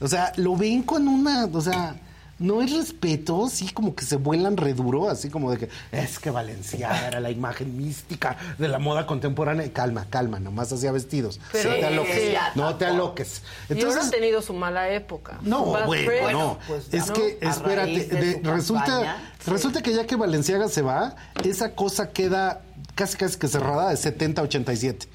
O 0.00 0.08
sea, 0.08 0.32
lo 0.36 0.56
ven 0.56 0.82
con 0.82 1.08
una, 1.08 1.46
o 1.46 1.60
sea, 1.60 1.96
no 2.38 2.60
es 2.60 2.70
respeto, 2.70 3.48
sí 3.48 3.70
como 3.72 3.94
que 3.94 4.04
se 4.04 4.16
vuelan 4.16 4.58
re 4.58 4.74
duro, 4.74 5.08
así 5.08 5.30
como 5.30 5.50
de 5.50 5.56
que 5.56 5.68
es 5.90 6.18
que 6.18 6.30
Valenciaga 6.30 7.08
era 7.08 7.18
la 7.18 7.30
imagen 7.30 7.76
mística 7.78 8.36
de 8.58 8.68
la 8.68 8.78
moda 8.78 9.06
contemporánea. 9.06 9.72
Calma, 9.72 10.06
calma, 10.10 10.38
nomás 10.38 10.70
hacía 10.70 10.92
vestidos. 10.92 11.40
Pero- 11.50 11.70
no 11.70 11.76
te 11.76 11.86
aloques, 11.86 12.38
no 12.54 12.74
te 12.74 12.84
aloques. 12.84 13.42
Entonces, 13.70 14.04
han 14.04 14.10
tenido 14.10 14.42
su 14.42 14.52
mala 14.52 14.90
época. 14.90 15.38
no, 15.40 15.64
bueno, 15.86 16.30
no. 16.32 16.58
pues, 16.68 16.88
es 16.92 17.08
¿no? 17.08 17.14
que, 17.14 17.38
espérate, 17.40 18.04
de 18.04 18.34
de- 18.34 18.40
resulta, 18.42 18.84
campaña, 18.84 19.32
resulta 19.46 19.80
que 19.82 19.94
ya 19.94 20.06
que 20.06 20.16
Valenciaga 20.16 20.68
se 20.68 20.82
va, 20.82 21.16
esa 21.42 21.74
cosa 21.74 22.10
queda 22.10 22.60
casi 22.94 23.16
casi 23.16 23.38
que 23.38 23.48
cerrada 23.48 23.88
de 23.88 23.96
70 23.96 24.42
a 24.42 24.44
87. 24.44 25.08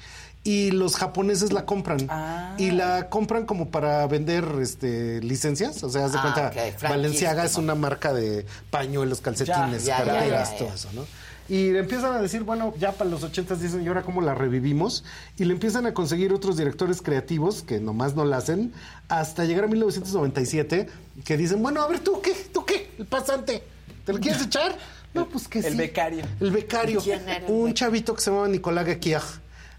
Y 0.44 0.72
los 0.72 0.96
japoneses 0.96 1.52
la 1.52 1.64
compran. 1.66 2.06
Ah. 2.08 2.54
Y 2.58 2.72
la 2.72 3.08
compran 3.08 3.46
como 3.46 3.70
para 3.70 4.04
vender 4.08 4.44
este, 4.60 5.20
licencias. 5.22 5.82
O 5.84 5.88
sea, 5.90 6.06
haz 6.06 6.12
de 6.12 6.18
Ah, 6.18 6.22
cuenta, 6.22 6.48
ok, 6.76 6.82
Valenciaga 6.82 7.44
es 7.44 7.56
una 7.56 7.74
marca 7.76 8.12
de 8.12 8.44
pañuelos, 8.70 9.20
calcetines, 9.20 9.84
Ya, 9.84 9.98
ya, 9.98 10.04
carteras, 10.04 10.50
ya, 10.52 10.58
todo 10.58 10.74
eso, 10.74 10.88
¿no? 10.94 11.04
Y 11.48 11.70
le 11.70 11.80
empiezan 11.80 12.12
a 12.14 12.22
decir, 12.22 12.42
bueno, 12.44 12.72
ya 12.78 12.92
para 12.92 13.10
los 13.10 13.22
80 13.22 13.56
dicen, 13.56 13.82
¿y 13.84 13.88
ahora 13.88 14.02
cómo 14.02 14.20
la 14.20 14.34
revivimos? 14.34 15.04
Y 15.36 15.44
le 15.44 15.52
empiezan 15.52 15.86
a 15.86 15.92
conseguir 15.94 16.32
otros 16.32 16.56
directores 16.56 17.02
creativos 17.02 17.62
que 17.62 17.78
nomás 17.78 18.14
no 18.14 18.24
la 18.24 18.38
hacen, 18.38 18.72
hasta 19.08 19.44
llegar 19.44 19.64
a 19.64 19.68
1997, 19.68 20.88
que 21.24 21.36
dicen, 21.36 21.62
bueno, 21.62 21.82
a 21.82 21.88
ver, 21.88 22.00
¿tú 22.00 22.20
qué? 22.22 22.32
¿Tú 22.52 22.64
qué? 22.64 22.90
El 22.98 23.06
pasante. 23.06 23.62
¿Te 24.04 24.12
lo 24.12 24.18
quieres 24.20 24.42
echar? 24.42 24.76
No, 25.14 25.28
pues 25.28 25.46
que 25.46 25.58
El 25.58 25.72
sí. 25.72 25.76
becario. 25.76 26.24
El 26.40 26.50
becario. 26.52 26.98
¿Quién 27.02 27.20
era 27.28 27.36
el 27.36 27.42
Un 27.42 27.48
becario? 27.64 27.74
chavito 27.74 28.14
que 28.14 28.22
se 28.22 28.30
llamaba 28.30 28.48
Nicolás 28.48 28.86
Gekiaj. 28.86 29.22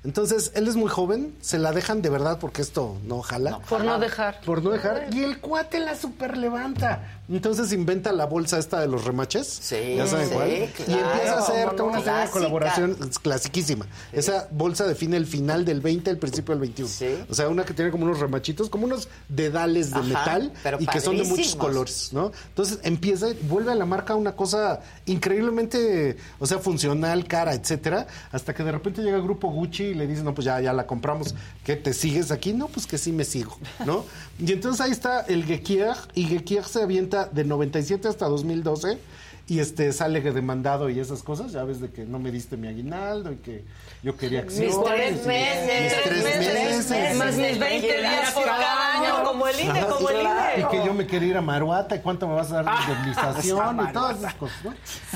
Entonces, 0.04 0.52
él 0.56 0.68
es 0.68 0.76
muy 0.76 0.90
joven, 0.90 1.34
se 1.40 1.58
la 1.58 1.72
dejan 1.72 2.02
de 2.02 2.10
verdad 2.10 2.38
porque 2.40 2.62
esto 2.62 2.98
no 3.06 3.22
jala. 3.22 3.60
Por 3.70 3.86
no 3.86 4.00
dejar. 4.00 4.42
Por 4.42 4.62
no 4.62 4.72
dejar. 4.72 5.08
Y 5.14 5.24
el 5.24 5.40
cuate 5.40 5.80
la 5.80 5.96
super 5.96 6.38
levanta. 6.38 7.22
Entonces 7.30 7.72
inventa 7.72 8.12
la 8.12 8.26
bolsa 8.26 8.58
esta 8.58 8.82
de 8.82 8.88
los 8.88 9.06
remaches. 9.06 9.48
Sí, 9.48 9.96
Ya 9.96 10.06
saben 10.08 10.28
sí, 10.28 10.34
cuál. 10.36 10.50
claro. 10.50 10.92
Y 10.92 10.94
empieza 11.04 11.34
a 11.34 11.40
hacer 11.40 11.66
¿Cómo 11.68 11.76
toda 11.78 11.90
una 11.90 11.98
no? 12.00 12.04
serie 12.04 12.14
de 12.14 12.20
Clásica. 12.20 12.32
colaboración 12.34 12.98
clasiquísima. 13.22 13.86
Esa 14.12 14.48
bolsa 14.52 14.86
define 14.86 15.16
el 15.18 15.26
final 15.26 15.64
del 15.64 15.80
20, 15.82 16.10
el 16.10 16.18
principio 16.18 16.54
del 16.54 16.60
21. 16.62 16.90
Sí. 16.90 17.08
O 17.30 17.34
sea, 17.34 17.48
una 17.50 17.64
que 17.64 17.74
tiene 17.74 17.92
como 17.92 18.04
unos 18.04 18.20
remachitos, 18.20 18.70
como 18.70 18.86
unos 18.86 19.08
dedales 19.30 19.92
de 19.92 20.00
Ajá, 20.00 20.08
metal 20.08 20.52
pero 20.64 20.78
y 20.82 20.86
que 20.86 21.00
son 21.00 21.16
de 21.18 21.24
muchos 21.24 21.56
colores, 21.56 22.10
¿no? 22.12 22.32
Entonces 22.50 22.80
empieza, 22.84 23.28
vuelve 23.44 23.72
a 23.72 23.76
la 23.76 23.86
marca 23.86 24.16
una 24.16 24.36
cosa 24.36 24.82
increíblemente, 25.06 26.18
o 26.40 26.46
sea, 26.46 26.60
funcional, 26.60 27.26
cara, 27.28 27.54
etcétera, 27.54 28.06
hasta 28.32 28.54
que 28.54 28.64
de 28.64 28.72
repente 28.72 29.02
llega 29.02 29.16
el 29.18 29.24
grupo 29.24 29.50
Gucci 29.50 29.84
y 29.86 29.94
le 29.94 30.08
dice, 30.08 30.24
no, 30.24 30.34
pues 30.36 30.46
ya, 30.46 30.60
ya 30.62 30.74
la 30.74 30.86
compramos. 30.86 31.34
¿Qué, 31.64 31.76
te 31.76 31.94
sigues 31.94 32.32
aquí? 32.32 32.54
No, 32.54 32.68
pues 32.68 32.86
que 32.86 32.98
sí 32.98 33.12
me 33.12 33.24
sigo, 33.24 33.58
¿no? 33.86 34.06
y 34.40 34.52
entonces 34.52 34.82
ahí 34.82 34.92
está 34.92 35.22
el 35.22 35.46
Gekier, 35.46 35.96
y 36.14 36.26
Gekier 36.26 36.66
se 36.66 36.82
avienta 36.84 37.23
de 37.26 37.44
97 37.44 38.08
hasta 38.08 38.28
2012 38.28 38.98
y 39.46 39.60
este 39.60 39.92
sale 39.92 40.22
demandado 40.22 40.90
y 40.90 41.00
esas 41.02 41.22
cosas, 41.22 41.52
ya 41.52 41.66
ves 41.66 41.82
de 41.82 41.92
que 41.92 42.06
no 42.06 42.18
me 42.18 42.32
diste 42.32 42.56
mi 42.56 42.70
aguinaldo 42.70 43.34
y 43.34 43.36
que 43.38 43.66
yo 44.02 44.16
quería 44.16 44.40
acciones. 44.40 44.78
Mis 44.78 44.86
tres 44.86 45.22
y- 45.24 45.28
meses, 45.28 45.82
mis 45.84 46.04
tres 46.04 46.24
meses, 46.24 46.90
meses, 46.90 47.18
Más 47.18 47.36
mis 47.36 47.46
el 47.48 47.60
20 47.60 47.98
días 48.00 48.32
por 48.32 48.46
cada 48.46 48.94
año, 49.18 49.24
como 49.26 49.46
el 49.48 49.60
INE, 49.60 49.86
como 49.86 50.10
el 50.10 50.16
y 50.16 50.60
INE. 50.62 50.70
que 50.72 50.86
yo 50.86 50.94
me 50.94 51.06
quería 51.08 51.28
ir 51.30 51.38
a 51.38 51.42
Maruata 51.42 51.98
y 51.98 52.00
cuánto 52.00 52.26
me 52.26 52.36
vas 52.36 52.52
a 52.54 52.64
dar 52.64 52.66
Ah, 52.70 52.86
de 52.88 52.94
indemnización 52.94 53.90
y 53.90 53.92
todas 53.92 54.18
esas 54.20 54.34
cosas, 54.36 54.64
¿no? 54.64 54.74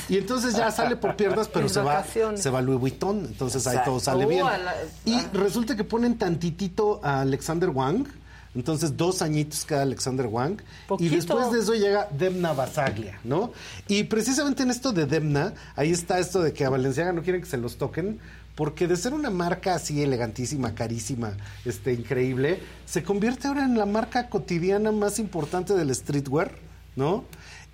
Y 0.09 0.17
entonces 0.17 0.55
ya 0.55 0.71
sale 0.71 0.97
por 0.97 1.15
piernas, 1.15 1.47
pero 1.47 1.69
se 1.69 1.79
va, 1.79 2.03
se 2.35 2.49
va 2.49 2.61
Louis 2.61 2.79
Vuitton, 2.81 3.19
entonces 3.27 3.65
ahí 3.65 3.77
todo 3.85 4.01
sale 4.01 4.25
Uh, 4.25 4.29
bien. 4.29 4.45
la- 4.45 4.75
Y 5.05 5.21
resulta 5.31 5.77
que 5.77 5.85
ponen 5.85 6.17
tantitito 6.17 6.99
a 7.01 7.21
Alexander 7.21 7.69
Wang, 7.69 8.05
entonces 8.57 8.97
dos 8.97 9.21
añitos 9.21 9.63
cada 9.65 9.83
Alexander 9.83 10.25
Wang, 10.25 10.57
y 10.99 11.09
después 11.09 11.51
de 11.51 11.59
eso 11.59 11.73
llega 11.75 12.07
Demna 12.11 12.53
Basaglia, 12.53 13.19
¿no? 13.23 13.53
Y 13.87 14.03
precisamente 14.03 14.63
en 14.63 14.71
esto 14.71 14.91
de 14.91 15.05
Demna, 15.05 15.53
ahí 15.75 15.91
está 15.91 16.19
esto 16.19 16.41
de 16.41 16.51
que 16.53 16.65
a 16.65 16.69
Valenciaga 16.69 17.13
no 17.13 17.21
quieren 17.23 17.41
que 17.41 17.47
se 17.47 17.57
los 17.57 17.77
toquen, 17.77 18.19
porque 18.55 18.87
de 18.87 18.97
ser 18.97 19.13
una 19.13 19.29
marca 19.29 19.75
así 19.75 20.01
elegantísima, 20.01 20.73
carísima, 20.73 21.33
este, 21.63 21.93
increíble, 21.93 22.59
se 22.85 23.03
convierte 23.03 23.47
ahora 23.47 23.63
en 23.63 23.77
la 23.77 23.85
marca 23.85 24.29
cotidiana 24.29 24.91
más 24.91 25.19
importante 25.19 25.75
del 25.75 25.93
streetwear, 25.93 26.51
¿no? 26.95 27.23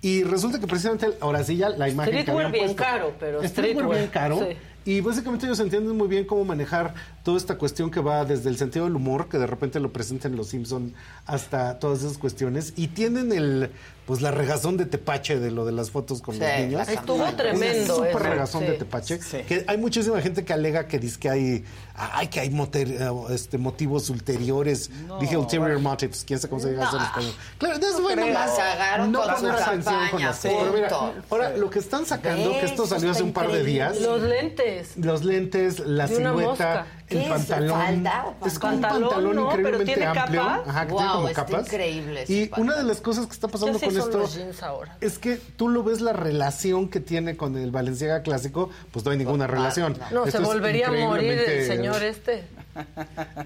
Y 0.02 0.22
resulta 0.24 0.60
que 0.60 0.66
precisamente, 0.66 1.06
ahora 1.20 1.42
sí 1.42 1.56
ya 1.56 1.70
la 1.70 1.88
imagen 1.88 2.12
que 2.12 2.20
Streetwear 2.20 2.46
habían 2.48 2.52
bien 2.52 2.76
puesto- 2.76 2.82
caro, 2.82 3.14
pero 3.18 3.38
streetwear 3.42 3.48
streetwear, 3.86 3.98
bien 4.00 4.10
caro. 4.10 4.38
sí. 4.40 4.56
Y 4.86 5.00
básicamente 5.00 5.46
ellos 5.46 5.60
entienden 5.60 5.96
muy 5.96 6.08
bien 6.08 6.26
cómo 6.26 6.44
manejar 6.44 6.94
toda 7.22 7.38
esta 7.38 7.56
cuestión 7.56 7.90
que 7.90 8.00
va 8.00 8.24
desde 8.24 8.50
el 8.50 8.58
sentido 8.58 8.84
del 8.84 8.96
humor, 8.96 9.28
que 9.28 9.38
de 9.38 9.46
repente 9.46 9.80
lo 9.80 9.92
presentan 9.92 10.36
los 10.36 10.48
Simpson 10.48 10.92
hasta 11.24 11.78
todas 11.78 12.02
esas 12.02 12.18
cuestiones, 12.18 12.74
y 12.76 12.88
tienen 12.88 13.32
el 13.32 13.70
pues 14.06 14.20
la 14.20 14.30
regazón 14.30 14.76
de 14.76 14.84
tepache 14.86 15.38
de 15.40 15.50
lo 15.50 15.64
de 15.64 15.72
las 15.72 15.90
fotos 15.90 16.20
con 16.20 16.34
Sí, 16.34 16.40
los 16.42 16.50
niños. 16.58 16.88
Estuvo 16.88 17.16
Una 17.22 17.36
tremendo 17.36 17.94
super 17.96 18.10
eso, 18.10 18.18
regazón 18.18 18.60
sí. 18.62 18.66
de 18.66 18.72
tepache. 18.74 19.18
Que 19.46 19.64
hay 19.66 19.78
muchísima 19.78 20.20
gente 20.20 20.44
que 20.44 20.52
alega 20.52 20.86
que 20.86 20.98
dice 20.98 21.18
que 21.18 21.30
hay, 21.30 21.64
ay, 21.94 22.28
que 22.28 22.40
hay 22.40 22.50
moter- 22.50 22.90
eh, 23.00 23.34
este, 23.34 23.56
motivos 23.56 24.10
ulteriores. 24.10 24.90
Dije 25.20 25.36
ulterior 25.38 25.78
motives, 25.78 26.24
quién 26.26 26.38
sabe 26.38 26.50
cómo 26.50 26.60
se 26.62 26.70
diga 26.72 26.84
eso 26.84 26.96
en 26.96 27.02
No. 27.02 27.08
español. 27.08 27.32
Claro, 27.58 27.76
es 27.76 28.00
bueno. 28.02 28.26
No- 28.26 29.06
no 29.06 29.22
con 29.22 29.34
poner 29.36 29.56
su 29.56 29.62
atención 29.62 30.08
con 30.10 30.20
las 30.22 30.36
cosas. 30.38 30.74
Mira, 30.74 30.88
ahora 31.30 31.56
lo 31.56 31.70
que 31.70 31.78
están 31.78 32.04
sacando, 32.04 32.50
que 32.52 32.64
esto 32.66 32.86
salió 32.86 33.10
hace 33.10 33.22
un 33.22 33.32
par 33.32 33.50
de 33.50 33.64
días. 33.64 34.00
Los 34.00 34.20
lentes. 34.22 34.96
Los 34.98 35.24
lentes, 35.24 35.78
la 35.80 36.04
una 36.04 36.14
silueta, 36.14 36.46
mosca. 36.48 36.86
El 37.14 37.20
¿Qué 37.20 37.24
es? 37.24 37.28
pantalón. 37.30 37.70
¿Falda 37.80 38.26
o 38.40 38.46
Es 38.46 38.58
como 38.58 38.74
un 38.74 38.80
pantalón? 38.80 39.08
pantalón 39.10 39.36
No, 39.36 39.48
pero 39.48 39.58
increíblemente 39.68 39.94
¿tiene 39.94 40.06
amplio. 40.20 40.42
capas? 40.42 40.68
Ajá, 40.68 40.80
que 40.82 40.86
tiene 40.92 41.02
Wow, 41.04 41.14
como 41.14 41.28
está 41.28 41.44
capas. 41.46 41.66
increíble 41.66 42.24
Y 42.28 42.46
pantalón. 42.46 42.66
una 42.68 42.76
de 42.78 42.82
las 42.84 43.00
cosas 43.00 43.26
que 43.26 43.32
está 43.32 43.48
pasando 43.48 43.78
¿Qué 43.78 43.86
con 43.86 43.96
esto 43.96 44.66
ahora? 44.66 44.96
es 45.00 45.18
que 45.18 45.36
tú 45.36 45.68
lo 45.68 45.82
ves 45.82 46.00
la 46.00 46.12
relación 46.12 46.88
que 46.88 47.00
tiene 47.00 47.36
con 47.36 47.56
el 47.56 47.70
Balenciaga 47.70 48.22
clásico, 48.22 48.70
pues 48.92 49.04
no 49.04 49.10
hay 49.10 49.18
ninguna 49.18 49.46
relación. 49.46 49.96
No, 50.12 50.24
Esto 50.26 50.38
se 50.38 50.44
volvería 50.44 50.88
a 50.88 50.90
morir 50.90 51.30
el 51.32 51.38
increíblemente- 51.40 51.66
señor 51.66 52.02
este. 52.02 52.44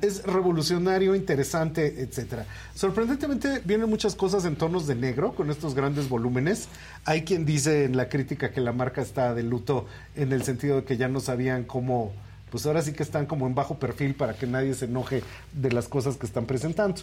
es 0.00 0.22
revolucionario, 0.24 1.14
interesante, 1.14 2.00
etcétera. 2.00 2.46
Sorprendentemente 2.74 3.60
vienen 3.64 3.90
muchas 3.90 4.14
cosas 4.14 4.44
en 4.44 4.56
tonos 4.56 4.86
de 4.86 4.94
negro 4.94 5.34
con 5.34 5.50
estos 5.50 5.74
grandes 5.74 6.08
volúmenes. 6.08 6.68
Hay 7.04 7.24
quien 7.24 7.44
dice 7.44 7.84
en 7.84 7.96
la 7.96 8.08
crítica 8.08 8.50
que 8.50 8.60
la 8.60 8.72
marca 8.72 9.02
está 9.02 9.34
de 9.34 9.42
luto 9.42 9.86
en 10.16 10.32
el 10.32 10.44
sentido 10.44 10.76
de 10.76 10.84
que 10.84 10.96
ya 10.96 11.08
no 11.08 11.20
sabían 11.20 11.64
cómo, 11.64 12.12
pues 12.50 12.66
ahora 12.66 12.82
sí 12.82 12.92
que 12.92 13.02
están 13.02 13.26
como 13.26 13.46
en 13.46 13.54
bajo 13.54 13.78
perfil 13.78 14.14
para 14.14 14.34
que 14.34 14.46
nadie 14.46 14.74
se 14.74 14.86
enoje 14.86 15.22
de 15.52 15.72
las 15.72 15.88
cosas 15.88 16.16
que 16.16 16.26
están 16.26 16.46
presentando. 16.46 17.02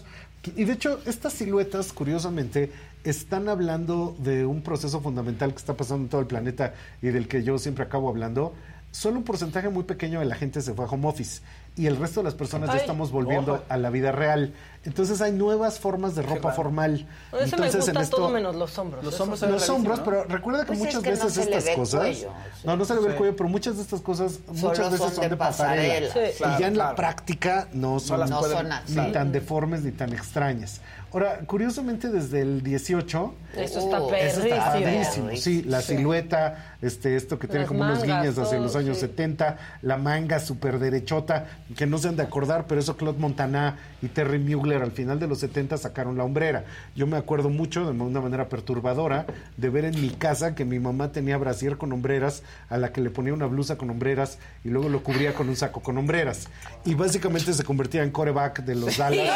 Y 0.56 0.66
de 0.66 0.74
hecho, 0.74 1.00
estas 1.06 1.34
siluetas, 1.34 1.94
curiosamente, 1.94 2.72
están 3.04 3.50
hablando 3.50 4.16
de 4.20 4.46
un 4.46 4.62
proceso 4.62 5.02
fundamental 5.02 5.52
que 5.52 5.58
está 5.58 5.76
pasando 5.76 6.04
en 6.04 6.10
todo 6.10 6.22
el 6.22 6.28
planeta 6.28 6.74
y 7.02 7.08
del 7.08 7.28
que 7.28 7.44
yo 7.44 7.58
siempre 7.58 7.84
acabo 7.84 8.10
hablando. 8.10 8.54
Solo 8.96 9.18
un 9.18 9.24
porcentaje 9.26 9.68
muy 9.68 9.84
pequeño 9.84 10.20
de 10.22 10.26
la 10.26 10.36
gente 10.36 10.62
se 10.62 10.74
fue 10.74 10.86
a 10.86 10.88
home 10.88 11.06
office 11.10 11.42
y 11.76 11.86
el 11.88 11.98
resto 11.98 12.22
de 12.22 12.24
las 12.24 12.34
personas 12.34 12.70
ya 12.72 12.78
estamos 12.78 13.12
volviendo 13.12 13.56
ojo. 13.56 13.64
a 13.68 13.76
la 13.76 13.90
vida 13.90 14.14
real. 14.14 14.54
Entonces 14.86 15.20
hay 15.20 15.34
nuevas 15.34 15.80
formas 15.82 16.16
de 16.16 16.22
ropa 16.22 16.54
formal. 16.54 17.06
Eso 17.34 17.58
me 17.58 17.66
Entonces 17.68 17.94
gusta 17.94 18.10
todo 18.10 18.30
menos 18.30 18.56
los 18.56 18.78
hombros. 18.78 19.04
Los 19.04 19.20
hombros 19.20 19.40
sí. 19.40 19.42
se 19.42 19.52
ven 19.52 19.56
los 19.60 19.70
hombros, 19.70 20.00
pero 20.00 20.24
recuerda 20.24 20.62
que 20.62 20.68
Pues 20.68 20.80
es 20.80 20.86
muchas 20.86 21.04
que 21.04 21.12
no 21.12 21.26
veces 21.26 21.46
le 21.50 21.58
estas 21.58 21.76
cosas. 21.76 22.00
cuello, 22.00 22.30
sí. 22.56 22.62
No, 22.68 22.78
no 22.78 22.86
se 22.86 22.94
le 22.96 23.02
ve 23.02 23.08
el 23.10 23.16
cuello, 23.16 23.36
pero 23.36 23.50
muchas 23.50 23.76
de 23.76 23.82
estas 23.82 24.00
cosas, 24.00 24.32
Solo 24.46 24.70
muchas 24.70 24.86
veces 24.92 25.00
son 25.08 25.16
son 25.16 25.30
de 25.30 25.36
pasarela. 25.36 26.08
pasarela. 26.08 26.30
Y 26.30 26.34
Claro, 26.38 26.60
ya 26.62 26.68
en 26.68 26.78
la 26.78 26.96
práctica 26.96 27.68
no 27.74 28.00
son, 28.00 28.22
las 28.22 28.30
No 28.30 28.40
pueden- 28.40 28.58
son 28.60 28.72
así. 28.72 28.98
ni 28.98 29.12
tan 29.12 29.34
deformes 29.34 29.84
ni 29.84 29.92
tan 29.92 30.14
extrañas. 30.14 30.80
Ahora, 31.12 31.40
curiosamente, 31.46 32.10
desde 32.10 32.42
el 32.42 32.62
18. 32.62 33.34
Eso 33.56 33.80
está 33.80 34.02
Oh, 34.02 34.14
Eso 34.14 34.42
perrísimo. 34.42 34.44
está 34.46 34.66
padrísimo, 34.66 35.26
Perrísimo. 35.28 35.32
sí, 35.38 35.64
la 35.64 35.82
silueta, 35.82 36.75
este, 36.86 37.16
esto 37.16 37.40
que 37.40 37.48
tiene 37.48 37.62
Las 37.62 37.68
como 37.68 37.84
unos 37.84 38.04
guiños 38.04 38.38
hacia 38.38 38.58
todo, 38.58 38.62
los 38.62 38.76
años 38.76 38.98
sí. 38.98 39.08
70, 39.08 39.58
la 39.82 39.98
manga 39.98 40.40
súper 40.40 40.80
derechota, 40.80 41.48
que 41.76 41.86
no 41.86 41.98
se 41.98 42.10
han 42.10 42.16
de 42.16 42.24
acordar, 42.24 42.66
pero 42.68 42.80
eso 42.80 42.96
Claude 42.98 43.20
Montana 43.20 43.78
y 44.02 44.08
Terry 44.08 44.40
Mugler 44.40 44.82
al 44.82 44.92
final 44.92 45.20
de 45.20 45.28
los 45.28 45.40
70 45.40 45.78
sacaron 45.78 46.18
la 46.18 46.24
hombrera. 46.24 46.66
Yo 46.96 47.08
me 47.08 47.18
acuerdo 47.18 47.50
mucho, 47.50 47.86
de 47.86 47.92
una 47.92 48.22
manera 48.22 48.50
perturbadora, 48.50 49.26
de 49.58 49.70
ver 49.70 49.86
en 49.86 50.00
mi 50.02 50.10
casa 50.10 50.56
que 50.56 50.66
mi 50.66 50.80
mamá 50.80 51.12
tenía 51.12 51.38
brasier 51.38 51.78
con 51.78 51.92
hombreras, 51.92 52.44
a 52.70 52.78
la 52.78 52.92
que 52.92 53.02
le 53.02 53.10
ponía 53.10 53.34
una 53.34 53.46
blusa 53.48 53.78
con 53.78 53.90
hombreras 53.90 54.38
y 54.64 54.70
luego 54.70 54.90
lo 54.90 55.04
cubría 55.04 55.34
con 55.34 55.50
un 55.50 55.56
saco 55.56 55.82
con 55.82 55.98
hombreras. 55.98 56.48
Y 56.84 56.94
básicamente 56.94 57.54
se 57.54 57.64
convertía 57.64 58.04
en 58.04 58.12
coreback 58.12 58.60
de 58.64 58.76
los 58.76 58.98
Dallas, 59.00 59.30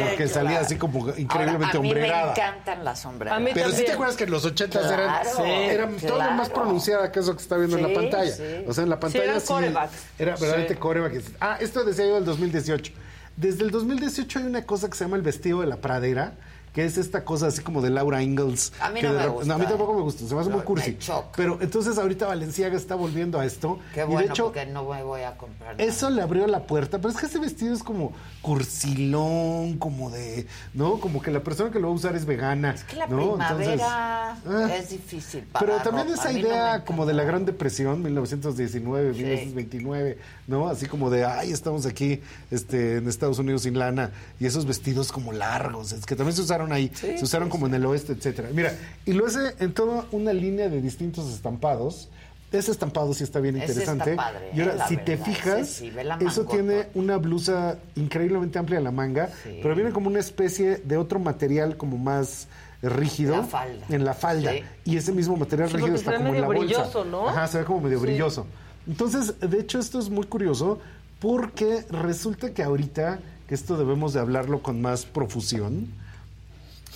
porque 0.00 0.28
salía 0.28 0.60
así 0.60 0.76
como 0.76 1.08
increíblemente 1.16 1.76
Ahora, 1.76 1.78
a 1.78 1.82
mí 1.82 1.94
me 1.94 2.30
encantan 2.30 2.84
las. 2.84 3.04
A 3.04 3.10
mí 3.10 3.18
Pero 3.54 3.66
sí 3.66 3.72
también. 3.72 3.86
te 3.86 3.92
acuerdas 3.92 4.16
que 4.16 4.24
en 4.24 4.30
los 4.30 4.44
80 4.44 4.94
eran, 4.94 5.24
sí, 5.24 5.42
eran 5.42 5.94
claro. 5.94 6.14
todavía 6.14 6.36
más 6.36 6.48
pronunciada 6.96 7.12
que 7.12 7.20
eso 7.20 7.36
que 7.36 7.42
está 7.42 7.56
viendo 7.56 7.76
en 7.78 7.84
Sí, 7.84 7.90
la 7.92 8.00
pantalla. 8.00 8.32
sí. 8.32 8.42
O 8.66 8.72
sea, 8.74 8.84
en 8.84 8.90
la 8.90 9.00
pantalla 9.00 9.40
sí, 9.40 9.46
corebacks. 9.46 9.92
era 10.18 10.32
verdaderamente 10.32 10.76
coreback. 10.76 11.22
Ah, 11.40 11.58
esto 11.60 11.84
decía 11.84 12.06
yo 12.06 12.14
del 12.14 12.24
2018. 12.24 12.92
Desde 13.36 13.64
el 13.64 13.70
2018 13.70 14.38
hay 14.38 14.44
una 14.46 14.64
cosa 14.64 14.88
que 14.88 14.96
se 14.96 15.04
llama 15.04 15.16
el 15.16 15.22
vestido 15.22 15.60
de 15.60 15.66
la 15.66 15.76
pradera, 15.76 16.34
que 16.74 16.84
es 16.84 16.98
esta 16.98 17.24
cosa 17.24 17.46
así 17.46 17.62
como 17.62 17.80
de 17.80 17.88
Laura 17.88 18.20
Ingalls. 18.20 18.72
A 18.80 18.90
mí 18.90 19.00
no 19.00 19.12
me 19.12 19.26
gusta, 19.28 19.54
a 19.54 19.58
mí 19.58 19.64
tampoco 19.64 19.94
me 19.94 20.02
gusta, 20.02 20.26
se 20.26 20.34
me 20.34 20.40
hace 20.40 20.50
No, 20.50 20.56
muy 20.56 20.64
cursi. 20.64 20.98
Pero 21.36 21.58
entonces 21.60 21.96
ahorita 21.98 22.26
Valenciaga 22.26 22.76
está 22.76 22.96
volviendo 22.96 23.38
a 23.38 23.46
esto. 23.46 23.78
Qué 23.94 24.00
y 24.00 24.04
bueno, 24.04 24.18
de 24.18 24.26
hecho, 24.26 24.44
porque 24.46 24.66
no 24.66 24.84
me 24.84 25.02
voy 25.04 25.22
a 25.22 25.36
comprar. 25.36 25.76
nada. 25.76 25.84
eso 25.88 26.10
le 26.10 26.20
abrió 26.20 26.48
la 26.48 26.66
puerta, 26.66 26.98
pero 26.98 27.10
es 27.10 27.16
que 27.16 27.26
ese 27.26 27.38
vestido 27.38 27.72
es 27.72 27.84
como 27.84 28.12
cursilón, 28.42 29.78
como 29.78 30.10
de, 30.10 30.46
¿no? 30.74 30.98
Como 30.98 31.22
que 31.22 31.30
la 31.30 31.44
persona 31.44 31.70
que 31.70 31.78
lo 31.78 31.88
va 31.88 31.92
a 31.92 31.96
usar 31.96 32.16
es 32.16 32.26
vegana. 32.26 32.72
Es 32.72 32.84
que 32.84 32.96
la 32.96 33.06
¿no? 33.06 33.36
primavera 33.36 33.50
Entonces, 33.50 33.80
ah. 33.84 34.76
es 34.76 34.90
difícil 34.90 35.44
para 35.44 35.64
Pero 35.64 35.78
también 35.78 36.08
ropa. 36.08 36.20
esa 36.28 36.32
idea 36.38 36.84
como 36.84 37.06
de 37.06 37.14
la 37.14 37.22
Gran 37.22 37.44
Depresión, 37.44 38.02
1919, 38.02 39.14
Sí. 39.14 39.18
1929, 39.22 40.18
¿no? 40.48 40.68
Así 40.68 40.86
como 40.86 41.08
de, 41.10 41.24
ay, 41.24 41.52
estamos 41.52 41.86
aquí 41.86 42.20
este, 42.50 42.96
en 42.96 43.08
Estados 43.08 43.38
Unidos 43.38 43.62
sin 43.62 43.78
lana, 43.78 44.10
y 44.40 44.46
esos 44.46 44.66
vestidos 44.66 45.12
como 45.12 45.32
largos, 45.32 45.92
es 45.92 46.04
que 46.04 46.16
también 46.16 46.34
se 46.34 46.42
usaron 46.42 46.63
ahí, 46.72 46.90
se 46.94 47.22
usaron 47.22 47.48
como 47.48 47.66
en 47.66 47.74
el 47.74 47.84
oeste, 47.86 48.12
etcétera. 48.12 48.48
Mira, 48.52 48.72
y 49.04 49.12
lo 49.12 49.26
hace 49.26 49.54
en 49.58 49.72
toda 49.72 50.06
una 50.12 50.32
línea 50.32 50.68
de 50.68 50.80
distintos 50.82 51.32
estampados. 51.32 52.08
Ese 52.52 52.70
estampado 52.70 53.12
sí 53.14 53.24
está 53.24 53.40
bien 53.40 53.56
Ese 53.56 53.72
interesante. 53.72 54.10
está 54.12 54.22
padre, 54.22 54.50
y 54.54 54.60
ahora, 54.60 54.74
eh, 54.74 54.78
si 54.88 54.96
te 54.98 55.16
fijas, 55.16 55.80
ese 55.82 55.92
eso 56.24 56.44
tiene 56.44 56.86
una 56.94 57.16
blusa 57.16 57.78
increíblemente 57.96 58.60
amplia 58.60 58.78
en 58.78 58.84
la 58.84 58.92
manga, 58.92 59.28
Sí. 59.42 59.58
pero 59.60 59.74
viene 59.74 59.90
como 59.90 60.06
una 60.06 60.20
especie 60.20 60.76
de 60.76 60.96
otro 60.96 61.18
material 61.18 61.76
como 61.76 61.98
más 61.98 62.46
rígido 62.80 63.38
La 63.38 63.42
falda. 63.42 63.86
en 63.88 64.04
la 64.04 64.14
falda. 64.14 64.52
Sí. 64.52 64.62
Y 64.84 64.96
ese 64.98 65.10
mismo 65.10 65.36
material 65.36 65.68
Sí, 65.68 65.76
rígido 65.78 65.96
está 65.96 66.12
se 66.12 66.18
ve 66.18 66.22
como 66.22 66.34
en 66.34 66.40
la 66.42 66.48
medio 66.48 66.60
bolsa. 66.62 66.76
brilloso, 66.82 67.04
¿no? 67.06 67.28
Ajá, 67.28 67.48
se 67.48 67.58
ve 67.58 67.64
como 67.64 67.80
medio 67.80 67.98
Sí. 67.98 68.04
brilloso. 68.06 68.46
Entonces, 68.86 69.34
de 69.40 69.58
hecho, 69.58 69.80
esto 69.80 69.98
es 69.98 70.08
muy 70.08 70.26
curioso 70.26 70.78
porque 71.18 71.84
resulta 71.90 72.52
que 72.54 72.62
ahorita, 72.62 73.18
que 73.48 73.54
esto 73.56 73.76
debemos 73.76 74.12
de 74.12 74.20
hablarlo 74.20 74.62
con 74.62 74.80
más 74.80 75.06
profusión, 75.06 75.88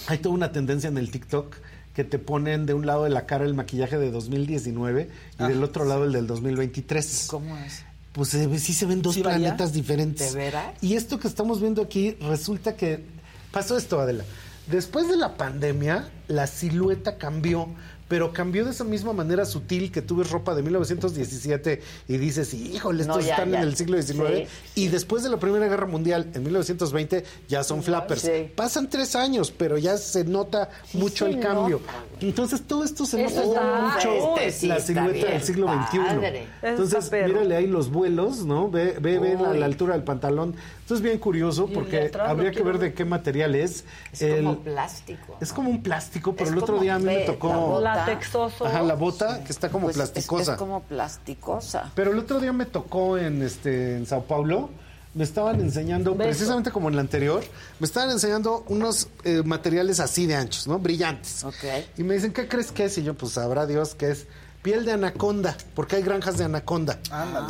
hay 0.07 0.19
toda 0.19 0.35
una 0.35 0.53
tendencia 0.53 0.89
en 0.89 0.99
el 0.99 1.11
TikTok 1.11 1.57
que 1.95 2.05
te 2.05 2.19
ponen 2.19 2.65
de 2.67 2.75
un 2.75 2.87
lado 2.87 3.05
de 3.05 3.11
la 3.11 3.27
cara 3.27 3.45
el 3.45 3.55
maquillaje 3.55 3.99
de 3.99 4.11
2019 4.11 5.11
y 5.41 5.43
del 5.43 5.65
otro 5.65 5.85
lado 5.85 6.05
el 6.05 6.13
del 6.13 6.27
2023. 6.27 7.27
¿Cómo 7.29 7.57
es? 7.59 7.83
Pues 8.13 8.33
ve- 8.49 8.59
sí 8.59 8.73
se 8.73 8.87
ven 8.87 9.03
dos 9.03 9.15
planetas 9.19 9.73
diferentes. 9.73 10.33
¿De 10.33 10.39
veras? 10.39 10.75
Y 10.81 10.95
esto 10.95 11.19
que 11.19 11.29
estamos 11.29 11.61
viendo 11.61 11.83
aquí 11.83 12.13
resulta 12.21 12.77
que 12.77 13.05
pasó 13.53 13.77
esto, 13.77 14.01
Adela. 14.01 14.25
Después 14.69 15.09
de 15.09 15.17
la 15.17 15.37
pandemia, 15.37 16.09
la 16.29 16.47
silueta 16.47 17.17
cambió, 17.17 17.69
pero 18.09 18.33
cambió 18.33 18.65
de 18.65 18.71
esa 18.71 18.85
misma 18.85 19.13
manera 19.13 19.45
sutil 19.45 19.93
que 19.93 20.01
tú 20.03 20.17
ves 20.17 20.31
ropa 20.31 20.55
de 20.55 20.63
1917 20.63 21.83
y 22.09 22.17
dices, 22.17 22.55
híjole, 22.55 23.03
estos 23.03 23.17
No, 23.19 23.23
ya, 23.23 23.35
están 23.35 23.51
ya. 23.51 23.59
en 23.63 23.69
el 23.69 23.77
siglo 23.77 24.01
XIX. 24.01 24.49
Y 24.75 24.89
después 24.89 25.23
de 25.23 25.29
la 25.29 25.37
Primera 25.39 25.69
Guerra 25.69 25.87
Mundial, 25.87 26.29
en 26.35 26.43
1920, 26.43 27.25
ya 27.49 27.63
son 27.65 27.83
flappers. 27.83 28.23
Sí. 28.23 28.51
Pasan 28.55 28.89
tres 28.89 29.15
años, 29.15 29.51
pero 29.57 29.79
ya 29.79 29.97
se 29.99 30.25
nota 30.25 30.71
mucho 30.95 31.27
se 31.27 31.33
el 31.33 31.41
cambio. 31.41 31.81
nota, 31.81 32.05
Entonces, 32.21 32.63
todo 32.63 32.85
esto 32.85 33.05
se 33.07 33.23
Eso 33.25 33.45
nota 33.45 33.61
está- 33.61 33.81
mucho 34.09 34.37
este 34.39 34.53
sí 34.53 34.67
la 34.67 34.81
silueta 34.81 35.11
bien 35.13 35.27
del 35.29 35.43
siglo 35.43 35.67
XXI. 35.69 35.99
Entonces, 36.63 37.11
mírale 37.13 37.57
ahí 37.57 37.67
los 37.67 37.91
vuelos, 37.91 38.45
¿no? 38.45 38.71
Ve, 38.71 38.97
ve, 39.01 39.19
ve 39.19 39.35
a 39.35 39.51
Uy. 39.51 39.59
la 39.59 39.67
altura 39.67 39.95
del 39.95 40.03
pantalón. 40.05 40.55
Esto 40.89 40.95
es 40.95 41.03
bien 41.03 41.19
curioso 41.19 41.67
porque 41.67 42.11
habría 42.19 42.51
que 42.51 42.63
ver 42.63 42.79
de 42.79 42.95
qué 42.95 43.05
material 43.05 43.55
es. 43.55 43.85
Es 44.11 44.23
El- 44.23 44.37
como 44.45 44.61
plástico. 44.61 45.37
es 45.39 45.53
como 45.53 45.69
un 45.69 45.83
plástico, 45.83 46.35
pero 46.35 46.49
el 46.49 46.57
otro 46.57 46.81
día 46.81 46.95
a 46.95 46.99
mí 46.99 47.05
me 47.05 47.21
la 47.21 47.27
tocó. 47.27 47.49
bota. 47.53 47.95
Latexoso. 47.95 48.65
Ajá, 48.65 48.81
la 48.81 48.95
bota 48.95 49.45
que 49.45 49.53
está 49.53 49.69
como 49.69 49.89
Pues 49.89 49.97
es- 49.99 50.11
plasticosa. 50.11 50.53
Es, 50.53 50.59
como 50.59 50.83
plasticosa. 50.85 51.93
Pero 51.95 52.13
el 52.13 52.19
otro 52.19 52.41
día 52.41 52.55
me 52.55 52.65
tocó 52.65 53.19
en 53.19 53.43
este 53.43 53.97
en 53.99 54.07
Sao 54.07 54.23
Paulo. 54.25 54.71
Me 55.13 55.25
estaban 55.25 55.61
enseñando, 55.61 56.15
Beso. 56.15 56.31
precisamente 56.31 56.71
como 56.71 56.89
en 56.89 56.95
la 56.95 57.03
anterior, 57.03 57.45
me 57.81 57.85
estaban 57.87 58.09
enseñando 58.09 58.65
unos 58.69 59.09
eh, 59.25 59.43
materiales 59.45 60.01
así 60.01 60.25
de 60.25 60.37
anchos, 60.37 60.67
¿no? 60.67 60.79
Brillantes. 60.79 61.45
Ok. 61.45 61.65
Y 61.99 62.03
me 62.03 62.15
dicen, 62.15 62.33
¿qué 62.33 62.49
crees 62.49 62.73
que 62.73 62.87
es? 62.87 62.97
Y 62.97 63.03
yo, 63.03 63.13
pues 63.13 63.33
sabrá 63.33 63.67
Dios 63.67 63.95
que 63.95 64.11
es 64.13 64.27
piel 64.63 64.85
de 64.85 64.93
anaconda, 64.93 65.57
porque 65.75 65.97
hay 65.97 66.03
granjas 66.03 66.37
de 66.39 66.45
anaconda. 66.45 66.99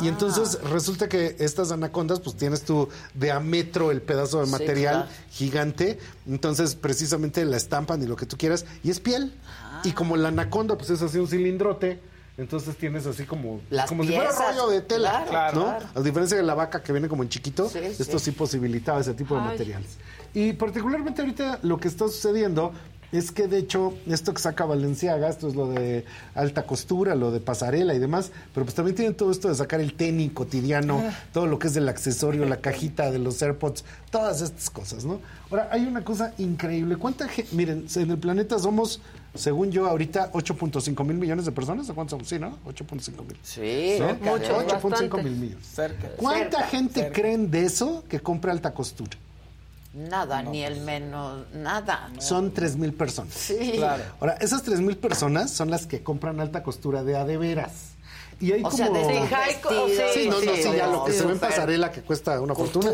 Y 0.01 0.07
entonces 0.07 0.59
resulta 0.63 1.09
que 1.09 1.35
estas 1.39 1.71
anacondas, 1.71 2.19
pues 2.19 2.35
tienes 2.35 2.63
tu 2.63 2.87
diámetro, 3.13 3.91
el 3.91 4.01
pedazo 4.01 4.39
de 4.39 4.45
Sí, 4.45 4.51
material 4.51 4.95
claro. 5.05 5.09
gigante. 5.31 5.99
Entonces, 6.27 6.75
precisamente 6.75 7.43
la 7.45 7.57
estampan 7.57 8.01
y 8.03 8.05
lo 8.05 8.15
que 8.15 8.25
tú 8.25 8.37
quieras, 8.37 8.65
y 8.83 8.91
es 8.91 8.99
piel. 8.99 9.33
Y 9.83 9.91
como 9.93 10.17
la 10.17 10.27
anaconda, 10.29 10.77
pues 10.77 10.89
es 10.91 11.01
así 11.01 11.17
un 11.17 11.27
cilindrote. 11.27 11.99
Entonces 12.37 12.77
tienes 12.77 13.05
así 13.05 13.25
como, 13.25 13.59
Las 13.69 13.89
como 13.89 14.03
si 14.03 14.13
fuera 14.13 14.31
rollo 14.31 14.69
de 14.69 14.79
tela, 14.81 15.25
claro, 15.29 15.59
¿no? 15.59 15.65
claro. 15.65 15.85
A 15.93 15.99
diferencia 16.01 16.37
de 16.37 16.43
la 16.43 16.53
vaca 16.53 16.81
que 16.81 16.93
viene 16.93 17.09
como 17.09 17.21
en 17.23 17.27
chiquito, 17.27 17.67
Sí, 17.69 17.79
esto 17.79 18.17
sí. 18.17 18.25
sí. 18.25 18.31
posibilitaba 18.31 19.01
ese 19.01 19.13
tipo 19.13 19.35
de 19.35 19.41
Ay. 19.41 19.47
materiales. 19.47 19.89
Y 20.33 20.53
particularmente 20.53 21.21
ahorita 21.21 21.59
lo 21.63 21.77
que 21.81 21.89
está 21.89 22.07
sucediendo 22.07 22.71
es 23.11 23.31
que 23.31 23.47
de 23.47 23.57
hecho 23.57 23.93
esto 24.07 24.33
que 24.33 24.41
saca 24.41 24.65
Valenciaga, 24.65 25.29
esto 25.29 25.47
es 25.47 25.55
lo 25.55 25.67
de 25.69 26.05
alta 26.35 26.63
costura, 26.63 27.15
lo 27.15 27.31
de 27.31 27.39
pasarela 27.39 27.93
y 27.93 27.99
demás, 27.99 28.31
pero 28.53 28.65
pues 28.65 28.75
también 28.75 28.95
tienen 28.95 29.15
todo 29.15 29.31
esto 29.31 29.49
de 29.49 29.55
sacar 29.55 29.79
el 29.81 29.93
tenis 29.93 30.31
cotidiano, 30.33 31.01
Ah. 31.03 31.13
todo 31.33 31.47
lo 31.47 31.57
que 31.59 31.67
es 31.67 31.73
del 31.73 31.89
accesorio, 31.89 32.45
la 32.45 32.57
cajita 32.61 33.11
de 33.11 33.19
los 33.19 33.41
AirPods, 33.41 33.83
todas 34.11 34.41
estas 34.41 34.69
cosas, 34.69 35.05
¿no? 35.05 35.19
Ahora, 35.51 35.69
hay 35.71 35.85
una 35.85 36.03
cosa 36.03 36.33
increíble. 36.37 36.97
¿Cuánta 36.97 37.27
gente? 37.27 37.55
Miren, 37.55 37.85
en 37.95 38.11
el 38.11 38.17
planeta 38.19 38.59
somos, 38.59 39.01
según 39.33 39.71
yo, 39.71 39.87
ahorita 39.87 40.31
8.5 40.33 41.03
mil 41.03 41.17
millones 41.17 41.45
de 41.45 41.51
personas. 41.51 41.89
¿O 41.89 41.95
cuántos 41.95 42.11
somos? 42.11 42.27
Sí, 42.27 42.37
¿no? 42.37 42.57
8.5 42.65 43.23
mil. 43.25 43.37
Sí, 43.41 43.95
¿no? 43.99 44.07
cerca 44.09 44.25
de- 44.25 44.31
Muchos, 44.39 44.49
8.5 44.65 44.89
bastante. 44.89 45.23
mil 45.23 45.35
millones. 45.35 45.65
Cerca. 45.65 46.07
¿Cuánta 46.17 46.57
Cerca, 46.57 46.67
gente 46.67 46.99
cerca. 47.01 47.13
creen 47.21 47.49
de 47.49 47.65
eso 47.65 48.03
que 48.07 48.19
compra 48.19 48.51
alta 48.51 48.71
costura? 48.73 49.17
Nada, 49.93 50.43
ni 50.43 50.63
el 50.63 50.81
menos, 50.81 51.45
nada. 51.53 52.11
Son 52.19 52.51
3 52.53 52.75
mil 52.77 52.93
personas. 52.93 53.33
Sí. 53.33 53.73
Claro. 53.77 54.03
Ahora, 54.19 54.33
esas 54.33 54.61
3 54.63 54.81
mil 54.81 54.97
personas 54.97 55.51
son 55.51 55.71
las 55.71 55.87
que 55.87 56.03
compran 56.03 56.39
alta 56.39 56.61
costura 56.61 57.03
de 57.03 57.17
a 57.17 57.25
de 57.25 57.37
veras. 57.37 57.71
Y 58.39 58.53
hay 58.53 58.61
O 58.61 58.69
como... 58.69 58.77
sea, 58.77 58.89
de 58.89 59.01
estos 59.49 59.87
vestidos, 59.89 60.13
Sí, 60.13 60.29
no, 60.29 60.39
no, 60.41 60.55
sí, 60.55 60.77
ya 60.77 60.87
lo 60.87 61.03
que 61.03 61.11
se 61.11 61.25
ve 61.25 61.33
en 61.33 61.39
pasarela 61.39 61.91
que 61.91 62.01
cuesta 62.01 62.39
una 62.39 62.55
fortuna. 62.55 62.89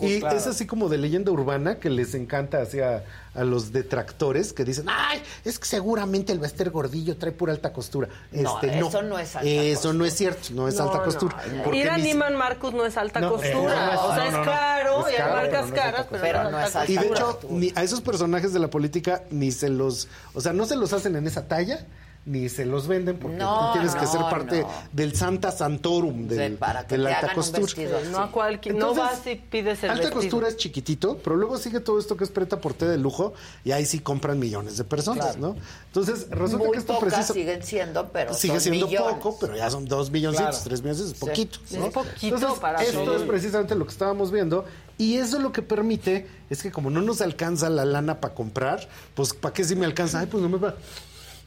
Y 0.00 0.20
claro. 0.20 0.36
es 0.38 0.46
así 0.46 0.66
como 0.66 0.88
de 0.88 0.96
leyenda 0.96 1.30
urbana 1.30 1.78
que 1.78 1.90
les 1.90 2.14
encanta 2.14 2.62
hacia 2.62 3.04
a 3.38 3.44
los 3.44 3.72
detractores 3.72 4.52
que 4.52 4.64
dicen, 4.64 4.86
ay, 4.88 5.22
es 5.44 5.58
que 5.58 5.66
seguramente 5.66 6.32
el 6.32 6.38
Bester 6.38 6.70
Gordillo 6.70 7.16
trae 7.16 7.32
pura 7.32 7.52
alta 7.52 7.72
costura. 7.72 8.08
No, 8.32 8.54
Este, 8.60 8.78
eso 8.78 9.02
no 9.02 9.18
es 9.18 9.36
alta 9.36 9.48
Eso 9.50 9.92
no 9.92 10.04
es 10.04 10.14
cierto, 10.14 10.48
no 10.52 10.68
es 10.68 10.76
No, 10.76 10.84
alta 10.84 10.98
no, 10.98 11.04
costura. 11.04 11.36
no. 11.64 11.74
Ir 11.74 11.88
a 11.88 11.94
mis- 11.94 12.04
Neiman 12.04 12.36
Marcus 12.36 12.72
no 12.74 12.84
es 12.84 12.96
alta 12.96 13.20
No, 13.20 13.30
costura. 13.30 13.52
eh, 13.54 13.60
no, 13.60 13.92
no, 13.94 14.04
o 14.08 14.14
sea, 14.14 14.16
no, 14.16 14.24
es 14.24 14.32
no, 14.32 14.38
no. 14.38 14.44
caro 14.44 15.06
Es 15.08 15.12
y 15.12 15.16
hay 15.22 15.32
marcas 15.32 15.42
pero 15.48 15.62
no 15.62 15.66
es 15.66 15.72
caras, 15.80 16.00
alta 16.00 16.18
pero, 16.20 16.38
costura. 16.38 16.50
no 16.50 16.60
es 16.66 16.76
alta 16.76 16.92
Y 16.92 16.96
de 16.96 17.08
costura. 17.08 17.30
hecho, 17.30 17.48
ni 17.50 17.72
a 17.74 17.82
esos 17.82 18.00
personajes 18.00 18.52
de 18.52 18.58
la 18.58 18.68
política 18.68 19.22
ni 19.30 19.52
se 19.52 19.68
los, 19.68 20.08
o 20.34 20.40
sea, 20.40 20.52
no 20.52 20.66
se 20.66 20.76
los 20.76 20.92
hacen 20.92 21.16
en 21.16 21.26
esa 21.26 21.46
talla, 21.48 21.86
ni 22.26 22.48
se 22.50 22.66
los 22.66 22.86
venden 22.86 23.16
porque 23.18 23.38
No, 23.38 23.68
tú 23.68 23.72
tienes 23.78 23.94
que 23.94 24.06
ser 24.06 24.20
parte 24.20 24.60
no. 24.60 24.68
del 24.92 25.14
Santa 25.16 25.50
Santorum 25.50 26.28
del, 26.28 26.54
para 26.56 26.86
que 26.86 26.96
de 26.98 27.02
la 27.04 27.16
alta 27.18 27.32
costura. 27.32 27.62
vestido 27.62 27.98
No 28.10 28.18
a 28.18 28.30
cualquier, 28.30 28.74
no 28.74 28.90
Entonces, 28.90 29.04
vas 29.18 29.26
y 29.26 29.36
pides 29.36 29.82
el 29.84 29.90
Alta 29.90 30.02
vestido. 30.02 30.20
costura 30.20 30.48
es 30.48 30.56
chiquitito, 30.58 31.16
pero 31.24 31.36
luego 31.36 31.56
sigue 31.56 31.80
todo 31.80 31.98
esto 31.98 32.18
que 32.18 32.24
es 32.24 32.30
preta 32.30 32.60
por 32.60 32.74
té 32.74 32.86
de 32.86 32.98
lujo 32.98 33.32
y 33.64 33.72
ahí 33.72 33.86
sí 33.86 34.00
compran 34.00 34.38
millones 34.38 34.76
de 34.76 34.84
personas, 34.84 35.36
Claro. 35.36 35.54
¿no? 35.54 35.56
Entonces, 35.86 36.26
resulta 36.30 36.64
Muy 36.66 36.72
que 36.72 36.78
esto 36.80 36.94
pocas 36.96 37.08
precisa 37.14 37.32
siguen 37.32 37.62
siendo, 37.62 38.08
pero 38.12 38.34
sigue 38.34 38.54
son 38.54 38.60
siendo 38.60 38.86
millones. 38.88 39.14
poco, 39.14 39.38
pero 39.40 39.56
ya 39.56 39.70
son 39.70 39.86
dos 39.86 40.10
milloncitos, 40.10 40.48
Claro. 40.56 40.64
tres 40.64 40.82
millones, 40.82 41.00
es 41.06 41.08
Sí. 41.10 41.14
poquito. 41.24 41.58
Es 41.64 41.78
¿no? 41.78 41.90
poquito 41.90 42.34
Entonces, 42.36 42.58
para 42.60 42.82
esto 42.82 43.16
es 43.16 43.22
precisamente 43.22 43.74
lo 43.74 43.86
que 43.86 43.92
estábamos 43.92 44.30
viendo 44.30 44.66
y 44.98 45.16
eso 45.16 45.38
lo 45.38 45.50
que 45.50 45.62
permite 45.62 46.26
es 46.50 46.62
que 46.62 46.70
como 46.70 46.90
no 46.90 47.00
nos 47.00 47.22
alcanza 47.22 47.70
la 47.70 47.86
lana 47.86 48.20
para 48.20 48.34
comprar, 48.34 48.86
pues 49.14 49.32
¿para 49.32 49.54
qué 49.54 49.64
si 49.64 49.76
me 49.76 49.86
alcanza? 49.86 50.20
Ay, 50.20 50.26
pues 50.26 50.42
no 50.42 50.48
me 50.50 50.58
va. 50.58 50.74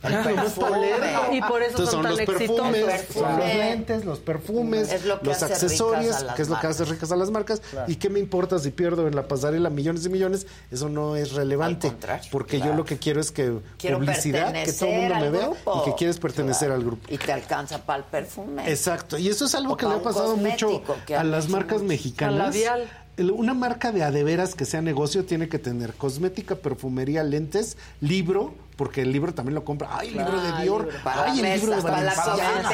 No. 0.03 1.33
Y 1.33 1.41
por 1.41 1.61
eso 1.61 1.71
Entonces 1.71 1.89
son 1.89 1.91
son 1.91 2.03
tan 2.03 2.11
los 2.11 2.19
exitosos. 2.21 2.71
perfumes, 2.71 3.05
son 3.13 3.37
los 3.39 3.47
lentes, 3.55 4.05
los 4.05 4.19
perfumes, 4.19 5.05
lo 5.05 5.19
los 5.21 5.43
accesorios, 5.43 6.23
que 6.35 6.41
es 6.41 6.49
lo 6.49 6.59
que 6.59 6.67
hace 6.67 6.85
ricas 6.85 7.11
a 7.11 7.15
las 7.15 7.29
marcas. 7.31 7.61
¿Y 7.87 7.95
qué 7.95 8.09
me 8.09 8.19
importa 8.19 8.57
si 8.59 8.71
pierdo 8.71 9.07
en 9.07 9.15
la 9.15 9.27
pasarela 9.27 9.69
millones 9.69 10.05
y 10.05 10.09
millones? 10.09 10.47
Eso 10.71 10.89
no 10.89 11.15
es 11.15 11.33
relevante. 11.33 11.91
porque 12.31 12.59
yo 12.59 12.73
lo 12.73 12.85
que 12.85 12.97
quiero 12.97 13.21
es 13.21 13.31
que 13.31 13.59
Quiero 13.77 13.99
publicidad, 13.99 14.53
que 14.63 14.73
todo 14.73 14.89
el 14.89 14.99
mundo 15.01 15.15
me 15.15 15.29
vea 15.29 15.45
grupo. 15.47 15.81
y 15.85 15.89
que 15.89 15.95
quieres 15.95 16.17
pertenecer 16.19 16.67
Claro. 16.69 16.75
al 16.75 16.83
grupo. 16.85 17.07
Y 17.13 17.17
te 17.17 17.31
alcanza 17.31 17.79
para 17.85 17.99
el 17.99 18.05
perfume. 18.05 18.69
Exacto, 18.69 19.17
y 19.17 19.27
eso 19.27 19.45
es 19.45 19.55
algo 19.55 19.73
O 19.73 19.77
que 19.77 19.85
le 19.85 19.93
ha 19.95 20.01
pasado 20.01 20.35
mucho 20.35 20.81
a 21.17 21.23
las 21.23 21.49
marcas 21.49 21.77
mucho. 21.81 21.87
mexicanas. 21.87 22.37
Labial. 22.55 22.89
Una 23.35 23.53
marca 23.53 23.91
de 23.91 24.03
adeveras 24.03 24.55
que 24.55 24.65
sea 24.65 24.81
negocio 24.81 25.25
tiene 25.25 25.47
que 25.49 25.59
tener 25.59 25.93
cosmética, 25.93 26.55
perfumería, 26.55 27.23
lentes, 27.23 27.77
libro, 27.99 28.53
porque 28.81 29.03
el 29.03 29.11
libro 29.11 29.31
también 29.31 29.53
lo 29.53 29.63
compra. 29.63 29.89
Ay, 29.91 30.07
el 30.07 30.17
libro 30.17 30.41
de 30.41 30.63
Dior. 30.63 30.89
Ay, 31.05 31.39
el 31.39 31.59
libro 31.59 31.75
de 31.75 31.81
Valenciaga. 31.83 32.71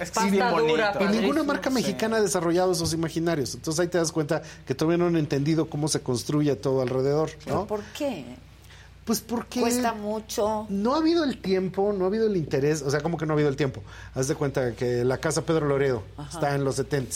Es 0.00 0.10
que 0.12 0.30
bien 0.30 0.48
bonito. 0.48 0.82
Y 1.00 1.06
ninguna 1.06 1.42
marca 1.42 1.70
mexicana 1.70 2.18
ha 2.18 2.20
desarrollado 2.20 2.70
esos 2.70 2.92
imaginarios. 2.92 3.56
Entonces 3.56 3.80
ahí 3.80 3.88
te 3.88 3.98
das 3.98 4.12
cuenta 4.12 4.42
que 4.64 4.76
todavía 4.76 4.98
no 4.98 5.06
han 5.08 5.16
entendido 5.16 5.68
cómo 5.68 5.88
se 5.88 6.02
construye 6.02 6.54
todo 6.54 6.82
alrededor, 6.82 7.30
¿Pero 7.44 7.56
¿no? 7.56 7.66
por 7.66 7.82
qué? 7.98 8.36
Pues 9.06 9.20
porque 9.20 9.60
Cuesta 9.60 9.92
mucho. 9.92 10.66
no 10.68 10.94
ha 10.94 10.98
habido 10.98 11.22
el 11.22 11.40
tiempo, 11.40 11.92
no 11.92 12.04
ha 12.04 12.08
habido 12.08 12.26
el 12.26 12.36
interés, 12.36 12.82
o 12.82 12.90
sea, 12.90 13.00
como 13.00 13.16
que 13.16 13.24
no 13.24 13.32
ha 13.32 13.36
habido 13.36 13.48
el 13.48 13.54
tiempo. 13.56 13.80
Haz 14.14 14.26
de 14.26 14.34
cuenta 14.34 14.72
que 14.72 15.04
la 15.04 15.18
casa 15.18 15.42
Pedro 15.46 15.66
Loredo 15.66 16.02
está 16.32 16.54
en 16.56 16.64
los 16.64 16.74
70 16.76 17.06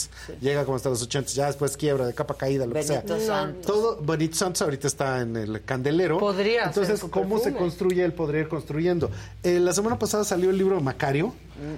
llega 0.41 0.65
como 0.65 0.77
hasta 0.77 0.89
los 0.89 1.03
80 1.03 1.33
ya 1.33 1.47
después 1.47 1.77
quiebra 1.77 2.07
de 2.07 2.15
capa 2.15 2.35
caída, 2.35 2.65
lo 2.65 2.75
Benito 2.75 3.03
que 3.03 3.21
sea. 3.21 3.27
Santos. 3.27 3.67
Todo 3.67 4.01
Benito 4.01 4.37
Santos 4.37 4.63
ahorita 4.63 4.87
está 4.87 5.21
en 5.21 5.37
el 5.37 5.65
candelero. 5.65 6.19
Podría 6.19 6.65
Entonces, 6.67 7.01
ser 7.01 7.11
¿cómo 7.11 7.39
se 7.41 7.53
construye? 7.53 8.05
Él 8.05 8.13
podría 8.13 8.43
ir 8.43 8.49
construyendo. 8.49 9.11
Eh, 9.43 9.59
la 9.59 9.73
semana 9.73 9.99
pasada 9.99 10.23
salió 10.25 10.51
el 10.51 10.59
libro 10.59 10.77
de 10.77 10.83
Macario. 10.83 11.35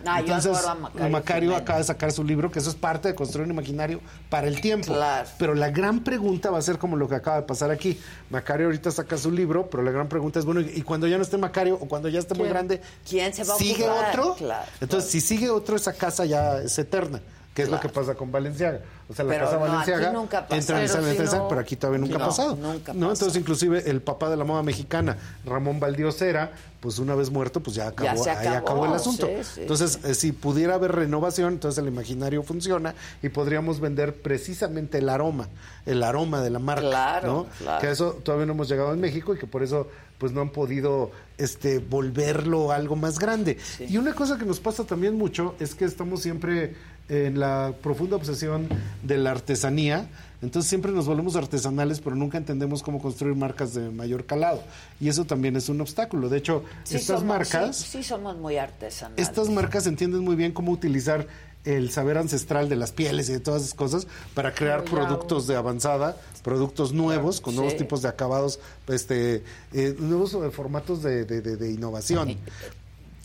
Ah, 0.07 0.21
yo 0.21 0.35
adoro 0.35 0.69
a 0.69 1.09
Macario 1.09 1.57
acaba 1.57 1.79
de 1.79 1.85
sacar 1.85 2.13
su 2.13 2.23
libro, 2.25 2.51
que 2.51 2.59
eso 2.59 2.71
es 2.71 2.77
parte 2.77 3.09
de 3.09 3.15
construir 3.15 3.47
un 3.47 3.53
imaginario 3.53 4.01
para 4.29 4.47
el 4.47 4.61
tiempo. 4.61 4.93
Claro. 4.93 5.29
Pero 5.39 5.55
la 5.55 5.71
gran 5.71 6.05
pregunta 6.05 6.51
va 6.51 6.59
a 6.59 6.63
ser 6.63 6.79
como 6.79 6.97
lo 6.97 7.09
que 7.09 7.15
acaba 7.17 7.39
de 7.39 7.43
pasar 7.43 7.71
aquí. 7.71 7.99
Macario 8.31 8.67
ahorita 8.67 8.91
saca 8.91 9.17
su 9.19 9.31
libro, 9.31 9.69
pero 9.71 9.83
la 9.83 9.91
gran 9.91 10.09
pregunta 10.09 10.39
es, 10.39 10.45
bueno, 10.45 10.61
y 10.61 10.83
cuando 10.83 11.07
ya 11.09 11.17
no 11.17 11.23
esté 11.23 11.39
Macario 11.39 11.75
o 11.81 11.87
cuando 11.89 12.09
ya 12.09 12.19
esté 12.21 12.35
muy 12.35 12.49
grande, 12.49 12.81
¿Quién 13.09 13.33
se 13.35 13.45
va 13.45 13.55
a 13.55 13.59
¿sigue 13.59 13.89
ocupar? 13.89 14.09
otro? 14.21 14.35
Claro, 14.37 14.71
Entonces, 14.81 15.11
si 15.11 15.21
sigue 15.21 15.51
otro, 15.51 15.77
esa 15.77 15.93
casa 15.93 16.25
ya 16.25 16.59
es 16.59 16.79
eterna. 16.79 17.21
Que 17.55 17.63
es 17.63 17.69
lo 17.69 17.79
que 17.81 17.91
pasa 17.91 18.15
con 18.15 18.33
Valenciaga. 18.33 18.81
O 19.11 19.15
sea, 19.15 19.27
la 19.27 19.33
Pero 19.33 19.45
casa 19.45 19.59
no, 19.59 19.65
aquí 19.65 19.73
Valenciaga 19.73 20.13
nunca 20.13 20.39
ha 20.39 20.49
pasado. 20.49 20.61
entra 20.61 20.81
en 20.81 21.17
Pero 21.17 21.31
si 21.31 21.37
no- 21.37 21.49
pero 21.49 21.61
aquí 21.61 21.77
todavía 21.77 21.99
nunca 22.01 22.19
No, 22.19 22.25
ha 22.25 22.29
pasado. 22.29 22.57
nunca 22.57 22.95
¿no? 22.95 23.09
pasa. 23.09 23.13
Entonces, 23.25 23.37
inclusive 23.41 23.91
el 23.91 24.01
papá 24.01 24.31
de 24.31 24.39
la 24.39 24.45
moda 24.45 24.63
mexicana, 24.63 25.19
Ramón 25.45 25.79
Valdiosera, 25.79 26.53
pues 26.81 26.99
una 26.99 27.15
vez 27.15 27.31
muerto, 27.31 27.61
pues 27.63 27.77
ya 27.77 27.89
acabó, 27.89 28.25
se 28.25 28.31
ahí 28.31 28.47
acabó, 28.49 28.87
el 28.87 28.95
asunto. 28.95 29.27
sí, 29.27 29.45
sí, 29.45 29.61
entonces, 29.61 30.01
eh, 30.05 30.15
si 30.15 30.33
pudiera 30.33 30.75
haber 30.77 30.93
renovación, 30.93 31.53
entonces 31.53 31.79
el 31.83 31.89
imaginario 31.89 32.43
funciona 32.43 32.95
y 33.23 33.29
podríamos 33.29 33.81
vender 33.81 34.15
precisamente 34.23 34.99
el 34.99 35.09
aroma, 35.11 35.49
el 35.85 36.03
aroma 36.03 36.41
de 36.41 36.51
la 36.51 36.59
marca. 36.59 36.81
Claro, 36.89 37.29
¿no? 37.33 37.47
claro. 37.59 37.81
Que 37.83 37.87
a 37.89 37.91
eso 37.91 38.13
todavía 38.25 38.47
no 38.47 38.53
hemos 38.55 38.69
llegado 38.69 38.95
en 38.95 39.01
México 39.01 39.35
y 39.35 39.39
que 39.39 39.47
por 39.47 39.63
eso 39.63 39.89
pues 40.19 40.31
no 40.33 40.41
han 40.41 40.51
podido 40.51 41.11
este 41.37 41.79
volverlo 41.81 42.71
algo 42.71 42.95
más 42.97 43.19
grande. 43.19 43.59
Y 43.81 43.97
una 43.97 44.15
cosa 44.15 44.39
que 44.39 44.45
nos 44.45 44.61
pasa 44.61 44.85
también 44.85 45.17
mucho 45.19 45.57
es 45.59 45.75
que 45.75 45.85
estamos 45.85 46.23
siempre 46.23 46.77
en 47.09 47.39
la 47.41 47.75
profunda 47.83 48.17
obsesión 48.17 48.69
de 49.03 49.19
la 49.19 49.33
artesanía. 49.33 50.09
Entonces 50.41 50.69
siempre 50.69 50.91
nos 50.91 51.07
volvemos 51.07 51.37
artesanales, 51.37 52.01
pero 52.01 52.17
nunca 52.17 52.37
entendemos 52.39 52.83
cómo 52.83 53.01
construir 53.01 53.37
marcas 53.37 53.75
de 53.75 53.91
mayor 53.91 54.27
calado. 54.27 54.61
Y 55.01 55.09
eso 55.09 55.25
también 55.25 55.55
es 55.57 55.69
un 55.69 55.81
obstáculo. 55.81 56.29
De 56.29 56.39
hecho, 56.39 56.65
Sí 56.85 56.97
estas 56.97 57.21
somos- 57.21 57.25
marcas... 57.27 57.77
Sí, 57.77 57.99
sí 57.99 58.03
somos 58.03 58.37
muy 58.39 58.57
artesanales. 58.57 59.29
Estas 59.29 59.49
marcas 59.51 59.87
entienden 59.87 60.23
muy 60.25 60.35
bien 60.35 60.51
cómo 60.53 60.73
utilizar 60.73 61.27
el 61.65 61.93
saber 61.93 62.19
ancestral 62.19 62.69
de 62.69 62.75
las 62.75 62.91
pieles 62.91 63.29
y 63.29 63.35
de 63.35 63.39
todas 63.41 63.63
esas 63.63 63.75
cosas 63.75 64.09
para 64.35 64.53
crear 64.53 64.83
productos 64.83 65.47
de 65.47 65.55
avanzada, 65.55 66.17
productos 66.43 66.93
nuevos, 66.93 67.41
con 67.41 67.55
nuevos 67.55 67.75
Sí. 67.75 67.79
tipos 67.79 68.03
de 68.03 68.09
acabados, 68.09 68.59
este, 68.89 69.45
eh, 69.73 69.95
nuevos 70.01 70.37
formatos 70.53 71.05
de, 71.05 71.25
de- 71.25 71.41
de- 71.41 71.57
de 71.57 71.71
innovación. 71.71 72.37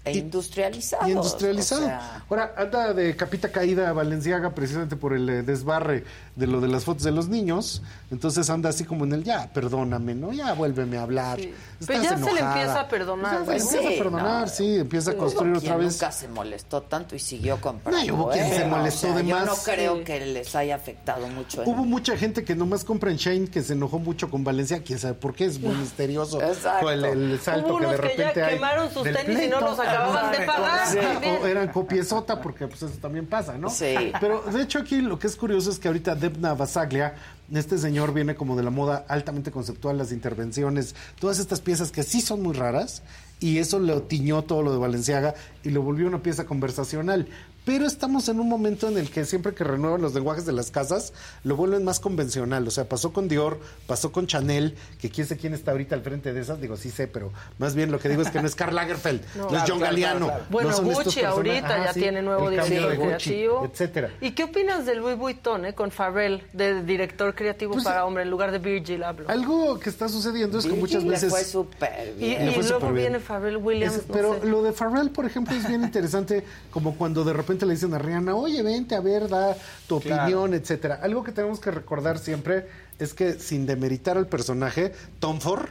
E 0.10 0.18
industrializados. 0.18 1.08
Y 1.08 1.12
industrializado. 1.12 1.82
o 1.82 1.86
sea, 1.86 2.24
Ahora, 2.30 2.54
anda 2.58 2.94
de 2.94 3.16
capita 3.16 3.50
caída 3.52 3.90
a 3.90 3.94
Valenciaga 3.94 4.52
precisamente 4.54 4.96
por 4.96 5.14
el 5.14 5.28
eh, 5.30 5.44
desbarre 5.44 6.04
de 6.36 6.48
lo 6.48 6.62
de 6.62 6.68
las 6.68 6.84
fotos 6.84 7.04
de 7.04 7.12
los 7.12 7.28
niños. 7.30 7.82
Entonces 8.12 8.50
anda 8.50 8.70
así 8.70 8.84
como 8.84 9.06
en 9.06 9.14
el 9.14 9.24
ya, 9.24 9.50
perdóname, 9.54 10.16
¿no? 10.16 10.32
Ya 10.34 10.54
vuélveme 10.54 10.98
a 10.98 11.04
hablar. 11.04 11.40
Sí. 11.40 11.54
Pero 11.86 12.02
ya 12.04 12.18
se 12.18 12.34
le 12.34 12.40
empieza 12.40 12.80
a 12.82 12.88
perdonar, 12.88 13.44
Pues 13.46 13.64
ya 13.64 13.70
se 13.70 13.76
le 13.76 13.78
empieza 13.82 13.90
Sí, 13.90 13.96
a 14.00 14.04
perdonar, 14.04 14.42
no. 14.42 14.48
sí, 14.48 14.76
empieza 14.78 15.12
a 15.12 15.14
construir 15.16 15.56
otra 15.58 15.78
vez. 15.78 15.94
nunca 15.94 16.12
se 16.12 16.28
molestó 16.28 16.82
tanto 16.82 17.16
y 17.16 17.20
siguió 17.20 17.60
comprando. 17.62 18.04
No, 18.06 18.16
hubo 18.16 18.30
quien 18.32 18.46
¿eh? 18.46 18.56
se 18.58 18.64
O 18.64 18.68
molestó 18.68 19.08
sea, 19.08 19.16
de 19.18 19.26
yo 19.26 19.36
más. 19.36 19.46
no 19.46 19.56
creo 19.64 19.98
Sí. 19.98 20.04
que 20.04 20.26
les 20.26 20.56
haya 20.56 20.76
afectado 20.76 21.28
mucho. 21.28 21.64
en- 21.64 21.70
Hubo 21.70 21.84
mucha 21.86 22.18
gente 22.18 22.44
que 22.44 22.56
nomás 22.56 22.84
compra 22.84 23.12
en 23.12 23.18
Shane 23.18 23.48
que 23.48 23.62
se 23.62 23.74
enojó 23.74 24.00
mucho 24.00 24.30
con 24.30 24.44
Valencia, 24.44 24.82
quién 24.84 25.00
sabe 25.00 25.14
por 25.16 25.34
qué, 25.36 25.46
es 25.46 25.60
muy 25.60 25.76
misterioso 25.76 26.42
Exacto. 26.42 26.90
el, 26.92 27.04
el 27.06 27.40
salto 27.40 27.70
Hubo 27.76 27.80
que 27.80 27.86
de 27.88 27.92
que 27.92 27.98
ya 27.98 28.02
repente 28.08 28.44
hay 28.44 28.54
quemaron 28.56 28.92
sus 28.94 29.04
tenis 29.04 29.44
y 29.44 29.48
no 29.50 29.62
los 29.62 29.80
acababan 29.98 30.32
de 30.32 30.46
pagar. 30.46 30.88
Sí, 30.88 30.98
o 31.28 31.46
eran 31.46 31.68
copiesota 31.70 32.42
porque 32.42 32.68
pues 32.68 32.84
eso 32.84 32.98
también 33.00 33.26
pasa, 33.26 33.58
¿no? 33.58 33.70
Sí. 33.70 33.96
Pero 34.20 34.42
de 34.42 34.62
hecho 34.62 34.80
aquí 34.80 35.02
lo 35.02 35.20
que 35.20 35.28
es 35.28 35.36
curioso 35.36 35.70
es 35.70 35.80
que 35.80 35.88
ahorita 35.88 36.16
Debna 36.16 36.54
Basaglia, 36.54 37.16
este 37.54 37.78
señor 37.78 38.14
viene 38.14 38.36
como 38.36 38.56
de 38.56 38.64
la 38.64 38.70
moda 38.70 39.06
altamente 39.08 39.52
conceptual, 39.52 39.98
las 39.98 40.12
intervenciones, 40.12 40.96
todas 41.20 41.40
estas 41.40 41.62
piezas 41.62 41.92
que 41.92 42.04
sí 42.04 42.22
son 42.22 42.42
muy 42.42 42.54
raras 42.54 43.04
y 43.40 43.60
eso 43.60 43.80
le 43.80 44.00
tiñó 44.02 44.44
todo 44.44 44.64
lo 44.64 44.72
de 44.72 44.80
Valenciaga 44.80 45.36
y 45.64 45.70
lo 45.70 45.82
volvió 45.82 46.08
una 46.08 46.22
pieza 46.24 46.46
conversacional. 46.46 47.28
Pero 47.68 47.86
estamos 47.86 48.30
en 48.30 48.40
un 48.40 48.48
momento 48.48 48.88
en 48.88 48.98
el 48.98 49.12
que 49.12 49.26
siempre 49.26 49.54
que 49.54 49.66
renuevan 49.66 50.02
los 50.02 50.14
lenguajes 50.16 50.46
de 50.46 50.54
las 50.54 50.72
casas, 50.72 51.12
lo 51.44 51.58
vuelven 51.58 51.84
más 51.84 52.00
convencional. 52.00 52.66
O 52.66 52.72
sea, 52.72 52.88
pasó 52.88 53.12
con 53.12 53.28
Dior, 53.28 53.60
pasó 53.88 54.14
con 54.14 54.26
Chanel, 54.26 54.76
que 55.02 55.10
quién 55.10 55.28
sé 55.28 55.36
quién 55.36 55.54
está 55.54 55.72
ahorita 55.72 55.94
al 55.94 56.02
frente 56.02 56.32
de 56.34 56.40
esas. 56.40 56.62
Digo, 56.62 56.78
sí 56.78 56.90
sé, 56.92 57.08
pero 57.08 57.34
más 57.60 57.76
bien 57.76 57.92
lo 57.92 58.00
que 58.00 58.08
digo 58.08 58.22
es 58.22 58.30
que 58.32 58.42
no 58.42 58.48
es 58.48 58.56
Karl 58.56 58.74
Lagerfeld, 58.74 59.22
no, 59.36 59.44
es 59.44 59.48
Claro, 59.50 59.66
John 59.68 59.78
claro, 59.80 59.80
Galliano. 59.80 60.26
claro, 60.28 60.32
claro. 60.40 60.46
Bueno, 60.50 60.70
no 60.70 60.76
son 60.78 60.88
estos 60.92 61.06
Gucci 61.08 61.22
ahorita 61.26 61.68
Ajá, 61.76 61.86
ya 61.88 61.94
sí, 61.94 62.00
tiene 62.00 62.22
nuevo 62.22 62.50
director 62.50 62.90
de 62.90 62.96
Gucci, 62.96 63.06
creativo. 63.08 63.66
etcétera. 63.70 64.10
¿Y 64.22 64.32
qué 64.32 64.46
opinas 64.46 64.86
del 64.86 65.00
Louis 65.00 65.18
Vuitton, 65.18 65.66
eh, 65.66 65.74
con 65.76 65.92
Pharrell, 65.92 66.44
de 66.54 66.84
director 66.84 67.36
creativo 67.36 67.74
Pues, 67.74 67.84
para 67.84 68.06
hombre, 68.06 68.24
en 68.24 68.30
lugar 68.30 68.54
de 68.54 68.60
Virgil 68.60 69.04
hablo? 69.04 69.28
Algo 69.30 69.78
que 69.78 69.90
está 69.90 70.08
sucediendo 70.08 70.58
es 70.60 70.66
que 70.66 70.72
muchas 70.74 71.04
le 71.04 71.10
veces... 71.10 71.30
fue 71.32 71.44
súper 71.44 72.14
Y, 72.18 72.20
bien. 72.28 72.48
Y 72.50 72.54
fue 72.54 72.64
luego 72.64 72.80
bien. 72.92 72.96
viene 72.96 73.20
Pharrell 73.20 73.58
Williams. 73.58 73.96
Es- 73.98 74.08
no 74.08 74.14
pero 74.14 74.40
sé. 74.40 74.46
lo 74.48 74.64
de 74.64 74.72
Pharrell, 74.72 75.10
por 75.10 75.26
ejemplo, 75.26 75.54
es 75.54 75.68
bien 75.68 75.84
interesante, 75.84 76.46
como 76.72 76.96
cuando 76.96 77.26
de 77.26 77.34
repente 77.34 77.57
le 77.66 77.74
dicen 77.74 77.94
a 77.94 77.98
Rihanna, 78.00 78.36
oye, 78.36 78.62
vente 78.64 78.96
a 78.96 79.02
ver, 79.02 79.28
da 79.28 79.56
tu 79.88 80.00
Claro. 80.00 80.24
opinión, 80.24 80.54
etcétera. 80.54 81.00
Algo 81.02 81.24
que 81.24 81.32
tenemos 81.32 81.60
que 81.60 81.72
recordar 81.72 82.20
siempre 82.20 82.68
es 83.00 83.14
que 83.14 83.34
sin 83.34 83.66
demeritar 83.66 84.18
al 84.18 84.28
personaje, 84.28 84.94
Tom 85.20 85.40
Ford, 85.40 85.66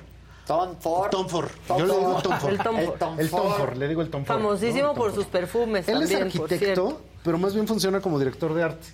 Tom 0.46 0.76
Ford. 0.78 1.10
Tom 1.10 1.28
Ford, 1.28 1.48
Tom 1.66 1.78
yo 1.78 1.86
le 1.86 1.94
digo 1.94 2.12
Ford. 2.12 2.22
Tom 2.22 2.38
Ford. 2.38 2.52
El 2.52 2.58
Tom 2.58 2.76
El 2.78 2.86
Ford. 2.86 2.98
Tom 2.98 3.20
El 3.20 3.30
Tom 3.30 3.40
Ford. 3.40 3.56
Ford, 3.58 3.76
le 3.76 3.88
digo 3.88 4.00
el 4.02 4.10
Tom 4.10 4.24
Ford. 4.24 4.36
Famosísimo 4.36 4.82
¿no? 4.82 4.88
Tom 4.90 4.96
por 4.96 5.10
Ford. 5.10 5.14
sus 5.22 5.26
perfumes 5.26 5.88
Él 5.88 6.02
es 6.02 6.10
también, 6.10 6.22
arquitecto, 6.22 7.00
pero 7.24 7.36
más 7.38 7.52
bien 7.54 7.66
funciona 7.66 8.00
como 8.00 8.18
director 8.18 8.54
de 8.54 8.62
arte. 8.62 8.86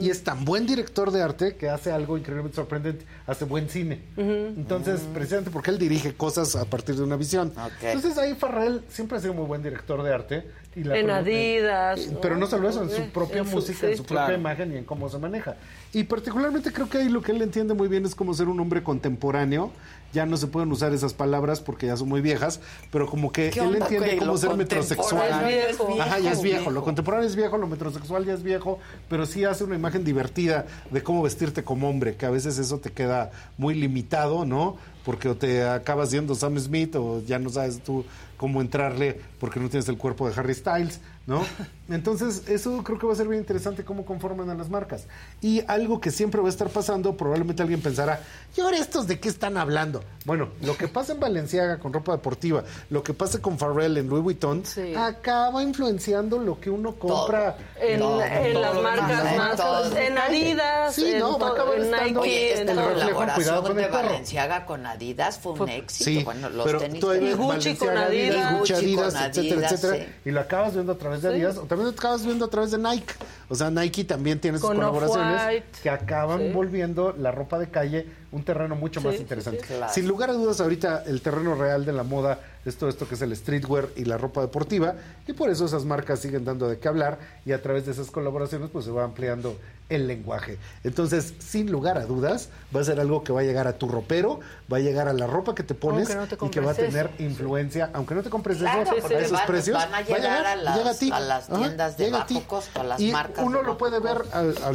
Y 0.00 0.10
es 0.10 0.22
tan 0.24 0.44
buen 0.44 0.66
director 0.66 1.10
de 1.10 1.22
arte 1.22 1.56
que 1.56 1.68
hace 1.70 1.90
algo 1.90 2.18
increíblemente 2.18 2.56
sorprendente, 2.56 3.04
hace 3.26 3.44
buen 3.44 3.68
cine. 3.68 4.00
Entonces, 4.16 5.00
precisamente 5.14 5.50
porque 5.50 5.70
él 5.70 5.78
dirige 5.78 6.14
cosas 6.14 6.54
a 6.56 6.64
partir 6.64 6.96
de 6.96 7.02
una 7.02 7.16
visión. 7.16 7.52
Entonces 7.82 8.18
ahí 8.18 8.34
Farrell 8.34 8.82
siempre 8.88 9.18
ha 9.18 9.20
sido 9.20 9.34
muy 9.34 9.46
buen 9.46 9.62
director 9.62 10.02
de 10.02 10.12
arte 10.14 10.50
Y 10.76 10.84
la 10.84 10.96
En 10.98 11.10
Adidas. 11.10 11.98
Eh, 12.00 12.16
Pero 12.22 12.36
no 12.36 12.46
solo 12.46 12.68
eso, 12.68 12.82
en 12.84 12.90
su 12.90 13.10
propia 13.10 13.38
En 13.38 13.46
su- 13.48 13.56
música, 13.56 13.88
en 13.88 13.96
su 13.96 14.04
propia 14.04 14.26
Claro. 14.26 14.38
imagen 14.40 14.72
y 14.72 14.76
en 14.76 14.84
cómo 14.84 15.08
se 15.08 15.18
maneja. 15.18 15.56
Y 15.92 16.04
particularmente 16.04 16.72
creo 16.72 16.88
que 16.88 16.98
ahí 16.98 17.08
lo 17.08 17.22
que 17.22 17.32
él 17.32 17.42
entiende 17.42 17.74
muy 17.74 17.88
bien 17.88 18.04
es 18.06 18.14
cómo 18.14 18.32
ser 18.34 18.46
un 18.48 18.60
hombre 18.60 18.80
contemporáneo. 18.82 19.72
Ya 20.12 20.26
no 20.26 20.36
se 20.36 20.46
pueden 20.46 20.70
usar 20.72 20.92
esas 20.92 21.14
palabras 21.14 21.60
porque 21.60 21.86
ya 21.86 21.96
son 21.96 22.08
muy 22.08 22.20
viejas, 22.20 22.60
pero 22.90 23.06
como 23.06 23.32
que 23.32 23.50
¿Qué 23.50 23.60
él 23.60 23.76
entiende 23.76 24.16
cómo 24.18 24.36
ser 24.36 24.56
metrosexual. 24.56 25.48
es 25.48 25.78
viejo. 25.78 26.00
Ajá, 26.00 26.18
ya 26.18 26.32
es 26.32 26.42
viejo. 26.42 26.58
Viejo. 26.58 26.70
Lo 26.72 26.82
contemporáneo 26.82 27.26
es 27.28 27.36
viejo, 27.36 27.58
lo 27.58 27.66
metrosexual 27.66 28.24
ya 28.24 28.34
es 28.34 28.42
viejo, 28.42 28.78
pero 29.08 29.26
sí 29.26 29.44
hace 29.44 29.64
una 29.64 29.76
imagen 29.76 30.04
divertida 30.04 30.66
de 30.90 31.02
cómo 31.02 31.22
vestirte 31.22 31.62
como 31.64 31.88
hombre, 31.88 32.16
que 32.16 32.26
a 32.26 32.30
veces 32.30 32.58
eso 32.58 32.78
te 32.78 32.90
queda 32.90 33.30
muy 33.56 33.74
limitado, 33.74 34.44
¿no? 34.44 34.76
Porque 35.04 35.28
o 35.28 35.36
te 35.36 35.62
acabas 35.66 36.10
siendo 36.10 36.34
Sam 36.34 36.58
Smith 36.58 36.94
o 36.96 37.22
ya 37.24 37.38
no 37.38 37.48
sabes 37.48 37.80
tú 37.80 38.04
cómo 38.36 38.60
entrarle 38.60 39.20
porque 39.38 39.60
no 39.60 39.68
tienes 39.68 39.88
el 39.88 39.96
cuerpo 39.96 40.28
de 40.28 40.34
Harry 40.38 40.54
Styles, 40.54 41.00
¿no? 41.26 41.44
Entonces, 41.88 42.44
eso 42.48 42.82
creo 42.84 42.98
que 42.98 43.06
va 43.06 43.12
a 43.12 43.16
ser 43.16 43.26
bien 43.26 43.40
interesante 43.40 43.84
cómo 43.84 44.04
conforman 44.04 44.48
a 44.50 44.54
las 44.54 44.68
marcas. 44.70 45.06
Y 45.40 45.62
algo 45.66 46.00
que 46.00 46.10
siempre 46.12 46.40
va 46.40 46.46
a 46.46 46.50
estar 46.50 46.68
pasando, 46.68 47.16
probablemente 47.16 47.62
alguien 47.62 47.80
pensará, 47.80 48.20
¿y 48.56 48.60
ahora 48.60 48.76
estos 48.78 49.06
de 49.08 49.18
qué 49.18 49.28
están 49.28 49.56
hablando? 49.56 50.02
Bueno, 50.24 50.50
lo 50.62 50.76
que 50.76 50.86
pasa 50.86 51.12
en 51.14 51.20
Valenciaga 51.20 51.78
con 51.78 51.92
ropa 51.92 52.12
deportiva, 52.12 52.62
lo 52.90 53.02
que 53.02 53.12
pasa 53.12 53.40
con 53.40 53.58
Pharrell 53.58 53.96
en 53.96 54.08
Louis 54.08 54.22
Vuitton, 54.22 54.62
acaba 54.96 55.62
influenciando 55.64 56.38
lo 56.38 56.60
que 56.60 56.70
uno 56.70 56.94
compra 56.94 57.56
En, 57.80 57.98
Todo, 57.98 58.22
en 58.22 58.52
todo 58.52 58.62
las 58.62 58.82
marcas 58.82 59.56
todo. 59.56 59.96
en 59.96 60.18
Adidas, 60.18 60.94
Sí, 60.94 61.10
en, 61.12 61.18
no, 61.18 61.38
va 61.38 61.46
a 61.48 61.50
to- 61.50 61.54
acabar 61.54 61.74
en 61.76 61.84
estando- 61.84 62.04
Nike, 62.04 62.18
Oye, 62.20 62.52
en 62.52 62.68
esta 62.68 62.74
todo. 62.74 62.88
reflejo, 62.94 63.24
cuidado 63.34 63.62
con 63.62 63.76
de 63.76 63.84
el. 63.84 63.90
Valenciaga 63.90 64.66
con 64.66 64.86
Adidas 64.86 65.38
fue 65.38 65.52
un 65.52 65.68
éxito. 65.68 66.04
Sí, 66.04 66.22
bueno, 66.22 66.48
los 66.50 66.66
pero 66.66 66.78
tenis 66.78 67.04
ves 67.04 67.36
Gucci 67.36 67.74
con 67.76 67.96
Adidas. 67.98 68.52
Gucci, 68.52 68.58
Gucci 68.58 68.72
Adidas, 68.74 69.14
con 69.14 69.22
etcétera, 69.24 69.54
Adidas, 69.56 69.72
etcétera, 69.72 70.04
sí. 70.04 70.12
y 70.28 70.30
lo 70.30 70.40
acabas 70.40 70.74
viendo 70.74 70.92
a 70.92 70.98
través 71.18 71.22
de 71.22 71.28
Sí. 71.28 71.34
Adidas, 71.34 71.56
o 71.58 71.62
también 71.66 71.90
acabas 71.90 72.24
viendo 72.24 72.44
a 72.44 72.48
través 72.50 72.70
de 72.70 72.78
Nike. 72.78 73.14
O 73.48 73.54
sea, 73.54 73.70
Nike 73.70 74.04
también 74.04 74.40
tiene 74.40 74.58
sus 74.58 74.66
Con 74.68 74.76
colaboraciones 74.76 75.62
que 75.82 75.90
acaban 75.90 76.38
Sí. 76.40 76.52
volviendo 76.52 77.14
la 77.18 77.30
ropa 77.30 77.58
de 77.58 77.68
calle 77.70 78.06
un 78.32 78.44
terreno 78.44 78.76
mucho 78.76 79.00
Sí, 79.00 79.06
más 79.06 79.16
interesante. 79.16 79.60
sí. 79.62 79.74
Claro. 79.74 79.92
Sin 79.92 80.06
lugar 80.06 80.30
a 80.30 80.34
dudas, 80.34 80.60
ahorita 80.60 81.02
el 81.06 81.20
terreno 81.20 81.54
real 81.54 81.84
de 81.84 81.92
la 81.92 82.02
moda 82.04 82.38
es 82.64 82.76
todo 82.76 82.90
esto 82.90 83.08
que 83.08 83.14
es 83.14 83.22
el 83.22 83.34
streetwear 83.34 83.88
y 83.96 84.04
la 84.04 84.18
ropa 84.18 84.40
deportiva, 84.42 84.94
y 85.26 85.32
por 85.32 85.48
eso 85.50 85.64
esas 85.64 85.84
marcas 85.84 86.20
siguen 86.20 86.44
dando 86.44 86.68
de 86.68 86.78
qué 86.78 86.88
hablar, 86.88 87.18
y 87.46 87.52
a 87.52 87.62
través 87.62 87.86
de 87.86 87.92
esas 87.92 88.10
colaboraciones 88.10 88.68
pues 88.70 88.84
se 88.84 88.90
va 88.90 89.02
ampliando 89.04 89.56
el 89.88 90.06
lenguaje. 90.06 90.56
Entonces, 90.84 91.34
sin 91.40 91.72
lugar 91.72 91.98
a 91.98 92.06
dudas, 92.06 92.48
va 92.74 92.80
a 92.80 92.84
ser 92.84 93.00
algo 93.00 93.24
que 93.24 93.32
va 93.32 93.40
a 93.40 93.42
llegar 93.42 93.66
a 93.66 93.72
tu 93.72 93.88
ropero, 93.88 94.38
va 94.72 94.76
a 94.76 94.80
llegar 94.80 95.08
a 95.08 95.12
la 95.12 95.26
ropa 95.26 95.52
que 95.56 95.64
te 95.64 95.74
pones 95.74 96.08
Aunque 96.10 96.14
no 96.34 96.38
te 96.38 96.46
y 96.46 96.50
que 96.50 96.60
va 96.60 96.70
a 96.70 96.74
tener 96.74 97.06
eso. 97.14 97.22
influencia, 97.24 97.90
aunque 97.94 98.14
no 98.14 98.22
te 98.22 98.30
compres 98.30 98.58
Claro, 98.58 98.82
eso, 98.82 98.92
a 98.92 99.18
esos 99.18 99.32
van- 99.32 99.46
precios, 99.46 99.76
van 99.76 99.88
a 99.88 99.90
va 99.92 99.98
a 99.98 100.02
llegar 100.02 100.46
a 100.46 100.54
las- 100.56 100.76
llega 100.76 100.94
ti. 100.94 101.10
a 101.12 101.18
las 101.20 101.50
Ajá, 101.50 101.58
tiendas 101.58 101.96
de 101.96 102.04
llega 102.04 102.22
a 102.22 102.26
ti. 102.26 102.34
bajo 102.34 102.46
costo, 102.46 102.80
a 102.80 102.84
las 102.84 103.00
y 103.00 103.10
marcas 103.10 103.44
uno 103.44 103.58
de 103.58 103.64
lo 103.64 103.68
bajo 103.70 103.78
puede 103.78 103.98
ver, 103.98 104.22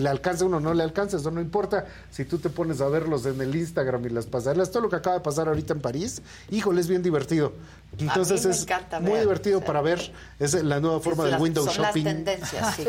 le 0.02 0.10
alcance 0.10 0.44
uno, 0.44 0.60
no 0.60 0.73
le 0.73 0.84
alcance, 0.84 1.15
eso 1.15 1.32
no 1.32 1.40
importa. 1.40 1.86
Si 2.11 2.26
tú 2.26 2.38
te 2.40 2.49
pones 2.49 2.82
a 2.82 2.90
verlos 2.90 3.26
en 3.26 3.40
el 3.45 3.55
Instagram 3.55 4.05
y 4.05 4.09
las 4.09 4.26
pasarelas, 4.26 4.72
todo 4.72 4.84
lo 4.84 4.89
que 4.89 4.97
acaba 4.97 5.15
de 5.15 5.22
pasar 5.22 5.47
ahorita 5.47 5.73
en 5.73 5.81
París, 5.81 6.22
híjole, 6.51 6.81
es 6.81 6.88
bien 6.88 7.01
divertido. 7.01 7.53
Entonces 7.97 8.45
me 8.45 8.51
es 8.51 8.63
encanta 8.63 8.99
muy 8.99 9.13
ver, 9.13 9.22
divertido 9.22 9.61
para 9.61 9.81
ver, 9.81 10.11
es 10.39 10.61
la 10.63 10.80
nueva 10.80 10.99
forma 10.99 11.23
del 11.23 11.39
window 11.39 11.63
son 11.65 11.73
shopping. 11.73 12.03
las 12.03 12.13
tendencias, 12.15 12.76
sí. 12.76 12.84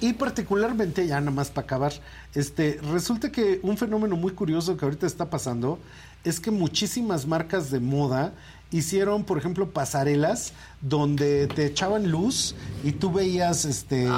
Y 0.00 0.14
particularmente, 0.14 1.06
ya 1.06 1.20
nada 1.20 1.30
más 1.32 1.50
para 1.50 1.64
acabar, 1.66 1.92
este, 2.34 2.80
resulta 2.90 3.30
que 3.30 3.60
un 3.62 3.76
fenómeno 3.76 4.16
muy 4.16 4.32
curioso 4.32 4.76
que 4.76 4.84
ahorita 4.84 5.06
está 5.06 5.28
pasando 5.28 5.78
es 6.24 6.40
que 6.40 6.50
muchísimas 6.50 7.26
marcas 7.26 7.70
de 7.70 7.80
moda 7.80 8.32
hicieron, 8.70 9.24
por 9.24 9.38
ejemplo, 9.38 9.70
pasarelas 9.70 10.52
donde 10.82 11.46
te 11.46 11.66
echaban 11.66 12.10
luz 12.10 12.54
y 12.84 12.90
tú 12.92 13.12
veías 13.12 13.64
este 13.64 14.08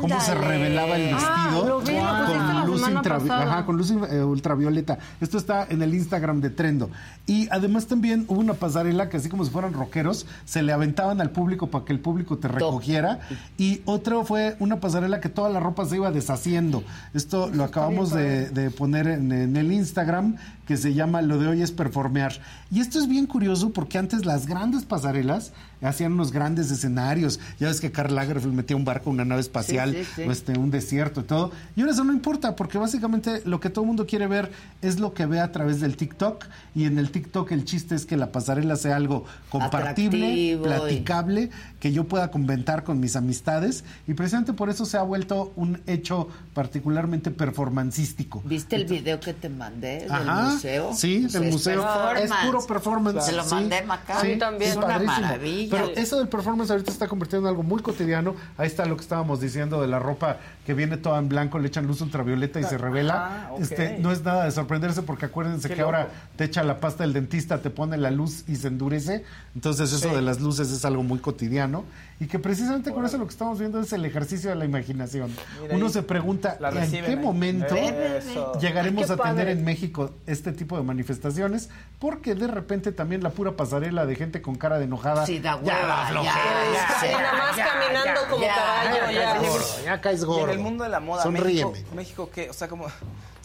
cómo 0.00 0.20
se 0.20 0.34
revelaba 0.34 0.96
el 0.96 1.12
vestido 1.14 1.82
Ah, 2.04 2.24
la 2.28 2.60
con 2.62 2.66
luz 2.70 2.80
semana 2.80 3.02
intravi- 3.02 3.26
pasada. 3.28 3.42
ajá, 3.52 3.66
con 3.66 3.76
luz 3.76 3.90
eh, 3.90 4.22
ultravioleta. 4.22 4.98
Esto 5.20 5.38
está 5.38 5.66
en 5.68 5.82
el 5.82 5.92
Instagram 5.94 6.40
de 6.40 6.50
Trendo. 6.50 6.88
Y 7.26 7.48
además 7.50 7.86
también 7.86 8.24
hubo 8.28 8.38
una 8.40 8.54
pasarela 8.54 9.08
que 9.08 9.16
así 9.16 9.28
como 9.28 9.44
si 9.44 9.50
fueran 9.50 9.72
rockeros, 9.72 10.26
se 10.44 10.62
le 10.62 10.72
aventaban 10.72 11.20
al 11.20 11.30
público 11.30 11.66
para 11.68 11.84
que 11.84 11.92
el 11.92 11.98
público 12.00 12.38
te 12.38 12.46
recogiera. 12.48 13.18
Y 13.58 13.80
otro 13.84 14.24
fue 14.24 14.56
una 14.60 14.78
pasarela 14.78 15.20
que 15.20 15.28
toda 15.28 15.50
la 15.50 15.58
ropa 15.58 15.84
se 15.86 15.96
iba 15.96 16.12
deshaciendo. 16.12 16.84
Esto 17.12 17.48
lo 17.52 17.64
acabamos 17.64 18.10
de, 18.10 18.50
de 18.50 18.70
poner 18.70 19.08
en, 19.08 19.32
en 19.32 19.56
el 19.56 19.72
Instagram, 19.72 20.36
que 20.66 20.76
se 20.76 20.94
llama 20.94 21.22
Lo 21.22 21.38
de 21.38 21.48
hoy 21.48 21.62
es 21.62 21.72
performear. 21.72 22.32
Y 22.70 22.80
esto 22.80 22.98
es 22.98 23.08
bien 23.08 23.26
curioso 23.26 23.70
porque 23.70 23.98
antes 23.98 24.24
las 24.24 24.46
grandes 24.46 24.84
pasarelas 24.84 25.52
hacían 25.82 26.03
unos 26.12 26.32
grandes 26.32 26.70
escenarios. 26.70 27.40
Ya 27.58 27.68
ves 27.68 27.80
que 27.80 27.90
Karl 27.90 28.14
Lagerfeld 28.14 28.52
metía 28.54 28.76
un 28.76 28.84
barco, 28.84 29.10
una 29.10 29.24
nave 29.24 29.40
espacial, 29.40 29.92
Sí, 29.92 30.04
sí, 30.04 30.10
sí. 30.16 30.22
o 30.22 30.32
este, 30.32 30.58
un 30.58 30.70
desierto 30.70 31.20
y 31.20 31.24
todo. 31.24 31.52
Y 31.76 31.80
ahora 31.80 31.92
eso 31.92 32.04
no 32.04 32.12
importa, 32.12 32.54
porque 32.56 32.78
básicamente 32.78 33.42
lo 33.44 33.60
que 33.60 33.70
todo 33.70 33.82
el 33.84 33.88
mundo 33.88 34.06
quiere 34.06 34.26
ver 34.26 34.50
es 34.82 35.00
lo 35.00 35.14
que 35.14 35.26
ve 35.26 35.40
a 35.40 35.52
través 35.52 35.80
del 35.80 35.96
TikTok. 35.96 36.44
Y 36.74 36.84
en 36.84 36.98
el 36.98 37.10
TikTok 37.10 37.50
el 37.52 37.64
chiste 37.64 37.94
es 37.94 38.06
que 38.06 38.16
la 38.16 38.32
pasarela 38.32 38.76
sea 38.76 38.96
algo 38.96 39.24
compartible, 39.50 40.26
Atractivo 40.26 40.64
y- 40.64 40.68
platicable, 40.68 41.50
que 41.80 41.92
yo 41.92 42.04
pueda 42.04 42.30
comentar 42.30 42.84
con 42.84 43.00
mis 43.00 43.16
amistades. 43.16 43.84
Y 44.06 44.14
precisamente 44.14 44.52
por 44.52 44.70
eso 44.70 44.84
se 44.84 44.96
ha 44.96 45.02
vuelto 45.02 45.52
un 45.56 45.80
hecho 45.86 46.28
particularmente 46.54 47.30
performancístico. 47.30 48.42
¿Viste 48.44 48.76
el 48.76 48.84
video 48.84 49.20
que 49.20 49.34
te 49.34 49.48
mandé 49.48 50.00
del 50.00 50.12
Ajá, 50.12 50.50
museo? 50.50 50.92
Sí, 50.94 51.26
del 51.26 51.50
museo. 51.50 51.84
Es 52.16 52.30
puro 52.44 52.64
performance. 52.66 53.24
Se 53.24 53.32
lo 53.32 53.44
sí, 53.44 53.54
mandé 53.54 53.78
a 53.78 53.84
Maca. 53.84 54.20
sí, 54.20 54.26
A 54.26 54.30
mí 54.34 54.38
también. 54.38 54.62
es 54.62 54.70
Es 54.70 54.76
una 54.76 54.86
padrísimo. 54.86 55.20
maravilla. 55.20 55.68
Pero 55.70 55.93
eso 55.96 56.18
del 56.18 56.28
performance 56.28 56.70
ahorita 56.70 56.90
está 56.90 57.08
convirtiendo 57.08 57.48
en 57.48 57.52
algo 57.52 57.62
muy 57.62 57.82
cotidiano. 57.82 58.34
Ahí 58.56 58.66
está 58.66 58.84
lo 58.86 58.96
que 58.96 59.02
estábamos 59.02 59.40
diciendo 59.40 59.80
de 59.80 59.88
la 59.88 59.98
ropa 59.98 60.38
que 60.64 60.74
viene 60.74 60.96
toda 60.96 61.18
en 61.18 61.28
blanco, 61.28 61.58
le 61.58 61.68
echan 61.68 61.86
luz 61.86 62.00
ultravioleta 62.00 62.58
y 62.60 62.64
se 62.64 62.78
revela. 62.78 63.48
Ah, 63.50 63.54
este, 63.60 63.98
no 63.98 64.10
es 64.12 64.22
nada 64.24 64.44
de 64.44 64.50
sorprenderse 64.50 65.02
porque 65.02 65.26
acuérdense 65.26 65.68
Qué 65.68 65.74
que 65.74 65.82
ahora 65.82 66.08
te 66.36 66.44
echa 66.44 66.62
la 66.62 66.80
pasta 66.80 67.02
del 67.04 67.12
dentista, 67.12 67.58
te 67.60 67.70
pone 67.70 67.96
la 67.98 68.10
luz 68.10 68.44
y 68.48 68.56
se 68.56 68.68
endurece. 68.68 69.24
Entonces 69.54 69.92
eso 69.92 70.08
Sí. 70.08 70.14
de 70.14 70.22
las 70.22 70.40
luces 70.40 70.70
es 70.70 70.84
algo 70.84 71.02
muy 71.02 71.18
cotidiano. 71.18 71.84
Y 72.20 72.26
que 72.26 72.38
precisamente 72.38 72.92
con 72.92 73.04
eso 73.04 73.18
lo 73.18 73.24
que 73.26 73.32
estamos 73.32 73.58
viendo 73.58 73.80
es 73.80 73.92
el 73.92 74.04
ejercicio 74.04 74.48
de 74.48 74.56
la 74.56 74.64
imaginación. 74.64 75.30
Mira, 75.62 75.74
Uno 75.74 75.86
ahí 75.86 75.92
se 75.92 76.02
pregunta, 76.02 76.56
¿en 76.60 76.90
qué 76.90 76.98
ahí. 77.08 77.16
momento 77.16 77.74
Eso. 77.74 78.52
llegaremos 78.60 79.06
Qué 79.06 79.12
a 79.12 79.16
tener 79.16 79.34
padre. 79.34 79.52
en 79.52 79.64
México 79.64 80.12
este 80.26 80.52
tipo 80.52 80.76
de 80.76 80.84
manifestaciones? 80.84 81.70
Porque 81.98 82.34
de 82.36 82.46
repente 82.46 82.92
también 82.92 83.22
la 83.22 83.30
pura 83.30 83.52
pasarela 83.56 84.06
de 84.06 84.14
gente 84.14 84.40
con 84.42 84.54
cara 84.54 84.78
de 84.78 84.84
enojada. 84.84 85.26
Sí, 85.26 85.40
da 85.40 85.60
ya 85.62 85.74
hueva, 85.74 86.10
ya, 86.12 86.22
ya, 86.22 87.00
Sí, 87.00 87.06
nada 87.12 87.32
más 87.32 87.56
caminando 87.56 88.20
como 88.30 88.42
ya, 88.42 88.54
caballo, 88.54 89.12
ya, 89.12 89.84
ya. 89.84 90.00
caes 90.00 90.24
gordo, 90.24 90.53
el 90.54 90.60
mundo 90.60 90.84
de 90.84 90.90
la 90.90 91.00
moda, 91.00 91.22
Sonríeme. 91.22 91.70
México, 91.70 91.88
México 91.94 92.30
¿qué? 92.34 92.50
O 92.50 92.52
sea, 92.52 92.68
como... 92.68 92.86
O 92.86 92.90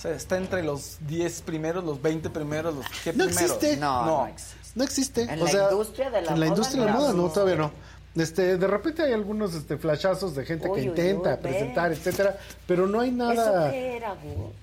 sea, 0.02 0.12
está 0.12 0.38
entre 0.38 0.64
los 0.64 0.98
10 1.08 1.42
primeros, 1.42 1.84
los 1.84 2.02
20 2.02 2.30
primeros, 2.30 2.74
los... 2.76 2.86
¿Qué 3.04 3.12
No 3.14 3.26
primeros? 3.26 3.52
existe. 3.52 3.78
No, 3.78 4.06
no 4.06 4.18
No. 4.22 4.28
existe. 4.28 4.60
No 4.76 4.84
existe. 4.84 5.22
En 5.24 5.42
o 5.42 5.46
la 5.46 5.52
sea, 5.52 5.64
industria 5.72 6.10
de 6.10 6.22
la 6.22 6.32
En 6.34 6.40
la 6.40 6.46
moda, 6.46 6.48
industria 6.48 6.80
de 6.82 6.86
la 6.88 6.94
no. 6.94 7.00
moda, 7.00 7.14
no, 7.14 7.30
todavía 7.30 7.56
no. 7.56 7.72
Este, 8.16 8.58
de 8.58 8.68
repente 8.68 9.04
hay 9.04 9.14
algunos 9.14 9.54
este, 9.54 9.78
flashazos 9.78 10.36
de 10.36 10.46
gente 10.46 10.68
Uy, 10.70 10.80
que 10.82 10.86
intenta 10.88 11.32
uy, 11.36 11.38
presentar, 11.42 11.92
etcétera, 11.92 12.38
pero 12.66 12.88
no 12.88 13.00
hay 13.02 13.10
¿Eso 13.10 13.18
nada. 13.18 13.72
qué 13.72 13.98
era? 13.98 14.16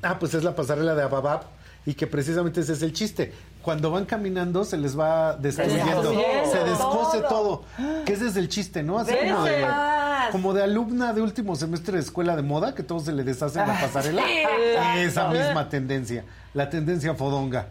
Ah, 0.02 0.18
pues 0.18 0.34
es 0.34 0.42
la 0.44 0.54
pasarela 0.54 0.94
de 0.94 1.02
Ababab 1.02 1.42
y 1.86 1.94
que 1.94 2.06
precisamente 2.06 2.60
ese 2.60 2.72
es 2.72 2.82
el 2.82 2.92
chiste. 2.92 3.32
Cuando 3.66 3.90
van 3.90 4.04
caminando 4.04 4.64
se 4.64 4.76
les 4.76 4.96
va 4.96 5.34
destruyendo, 5.34 6.12
se 6.12 6.58
descose 6.62 7.20
todo. 7.28 7.64
Que 8.04 8.12
ese 8.12 8.28
es 8.28 8.36
el 8.36 8.48
chiste, 8.48 8.84
¿no? 8.84 9.00
Así 9.00 9.12
como 9.12 9.42
de, 9.42 9.66
como 10.30 10.54
de 10.54 10.62
alumna 10.62 11.12
de 11.12 11.20
último 11.20 11.56
semestre 11.56 11.94
de 11.94 12.02
escuela 12.04 12.36
de 12.36 12.42
moda, 12.42 12.76
que 12.76 12.84
todo 12.84 13.00
se 13.00 13.10
le 13.10 13.24
deshace 13.24 13.58
en 13.58 13.66
la 13.66 13.80
pasarela. 13.80 14.22
Sí. 14.22 15.00
Esa 15.00 15.30
misma 15.30 15.68
tendencia, 15.68 16.24
la 16.54 16.70
tendencia 16.70 17.16
fodonga. 17.16 17.66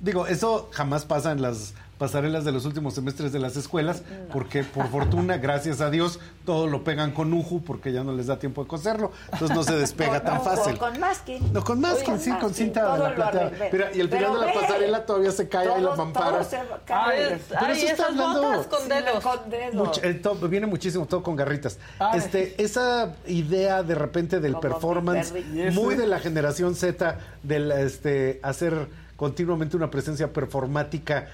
Digo, 0.00 0.26
eso 0.26 0.68
jamás 0.72 1.04
pasa 1.04 1.30
en 1.30 1.42
las 1.42 1.74
pasarelas 2.00 2.46
de 2.46 2.52
los 2.52 2.64
últimos 2.64 2.94
semestres 2.94 3.30
de 3.30 3.38
las 3.38 3.56
escuelas, 3.58 4.02
porque 4.32 4.64
por 4.64 4.88
fortuna, 4.88 5.36
gracias 5.36 5.82
a 5.82 5.90
Dios, 5.90 6.18
todo 6.46 6.66
lo 6.66 6.82
pegan 6.82 7.12
con 7.12 7.30
uju 7.34 7.62
porque 7.62 7.92
ya 7.92 8.02
no 8.02 8.12
les 8.12 8.26
da 8.26 8.38
tiempo 8.38 8.62
de 8.62 8.68
coserlo, 8.68 9.12
entonces 9.30 9.54
no 9.54 9.62
se 9.62 9.76
despega 9.76 10.22
tan 10.24 10.42
fácil. 10.42 10.78
Con 10.78 10.98
masking. 10.98 11.52
No, 11.52 11.62
con 11.62 11.78
masking, 11.78 12.18
sí, 12.18 12.32
con 12.40 12.54
cinta 12.54 12.94
de 12.94 13.02
la 13.02 13.14
plateada. 13.14 13.52
Mira, 13.70 13.90
y 13.94 14.00
al 14.00 14.08
final 14.08 14.32
de 14.40 14.46
la 14.46 14.52
pasarela 14.54 15.04
todavía 15.04 15.30
se 15.30 15.46
cae 15.50 15.68
ahí 15.68 15.82
la 15.82 15.94
mampara. 15.94 16.40
Ay, 16.88 17.38
Pero 17.50 17.72
eso 17.72 17.86
está 17.86 18.06
hablando- 18.06 18.66
con 18.70 20.50
viene 20.50 20.66
muchísimo 20.66 21.04
todo 21.04 21.22
con 21.22 21.36
garritas. 21.36 21.78
Este, 22.14 22.54
esa 22.62 23.14
idea 23.26 23.82
de 23.82 23.94
repente 23.94 24.40
del 24.40 24.52
Como 24.52 24.62
performance, 24.62 25.34
muy 25.72 25.96
de 25.96 26.06
la 26.06 26.18
generación 26.18 26.74
Z, 26.74 27.18
del 27.42 27.70
este, 27.72 28.40
hacer 28.42 28.88
continuamente 29.16 29.76
una 29.76 29.90
presencia 29.90 30.32
performática, 30.32 31.28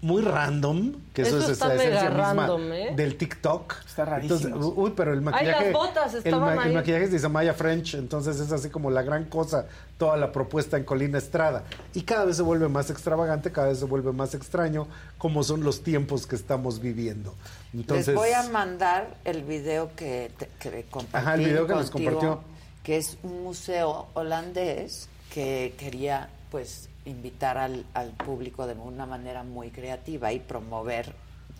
muy 0.00 0.22
random, 0.22 0.92
que 1.12 1.22
eso, 1.22 1.38
Eso 1.38 1.46
es 1.46 1.52
está 1.54 1.68
la 1.68 1.74
esencia 1.74 2.10
mega 2.10 2.26
misma 2.28 2.46
random, 2.46 2.72
¿eh? 2.72 2.92
del 2.94 3.16
TikTok. 3.16 3.74
Está 3.84 4.04
rarísimo. 4.04 4.36
Entonces, 4.56 4.72
uy, 4.76 4.92
pero 4.96 5.12
el 5.12 5.18
Ay, 5.18 5.24
maquillaje. 5.24 5.64
las 5.64 5.72
botas 5.72 6.12
el, 6.14 6.18
estaban 6.24 6.52
el 6.52 6.58
ahí. 6.60 6.74
maquillaje 6.74 7.04
es 7.04 7.10
de 7.12 7.18
Samaya 7.18 7.52
French, 7.54 7.94
entonces 7.94 8.38
es 8.38 8.52
así 8.52 8.70
como 8.70 8.90
la 8.92 9.02
gran 9.02 9.24
cosa, 9.24 9.66
toda 9.98 10.16
la 10.16 10.30
propuesta 10.30 10.76
en 10.76 10.84
Colina 10.84 11.18
Estrada. 11.18 11.64
Y 11.94 12.02
cada 12.02 12.26
vez 12.26 12.36
se 12.36 12.42
vuelve 12.42 12.68
más 12.68 12.90
extravagante, 12.90 13.50
cada 13.50 13.68
vez 13.68 13.78
se 13.80 13.86
vuelve 13.86 14.12
más 14.12 14.34
extraño, 14.34 14.86
como 15.18 15.42
son 15.42 15.64
los 15.64 15.82
tiempos 15.82 16.28
que 16.28 16.36
estamos 16.36 16.80
viviendo. 16.80 17.34
Entonces, 17.74 18.06
les 18.06 18.16
voy 18.16 18.30
a 18.30 18.44
mandar 18.50 19.16
el 19.24 19.42
video 19.42 19.90
que, 19.96 20.30
te- 20.38 20.48
que 20.60 20.84
compartí 20.88 21.16
Ajá, 21.26 21.34
el 21.34 21.40
video 21.44 21.66
que 21.66 21.74
nos 21.74 21.90
compartió. 21.90 22.40
que 22.84 22.98
es 22.98 23.18
un 23.24 23.42
museo 23.42 24.06
holandés 24.14 25.08
que 25.34 25.74
quería 25.76 26.28
pues 26.52 26.88
invitar 27.08 27.58
al, 27.58 27.84
al 27.94 28.10
público 28.10 28.66
de 28.66 28.74
una 28.74 29.06
manera 29.06 29.42
muy 29.42 29.70
creativa 29.70 30.32
y 30.32 30.38
promover 30.40 31.14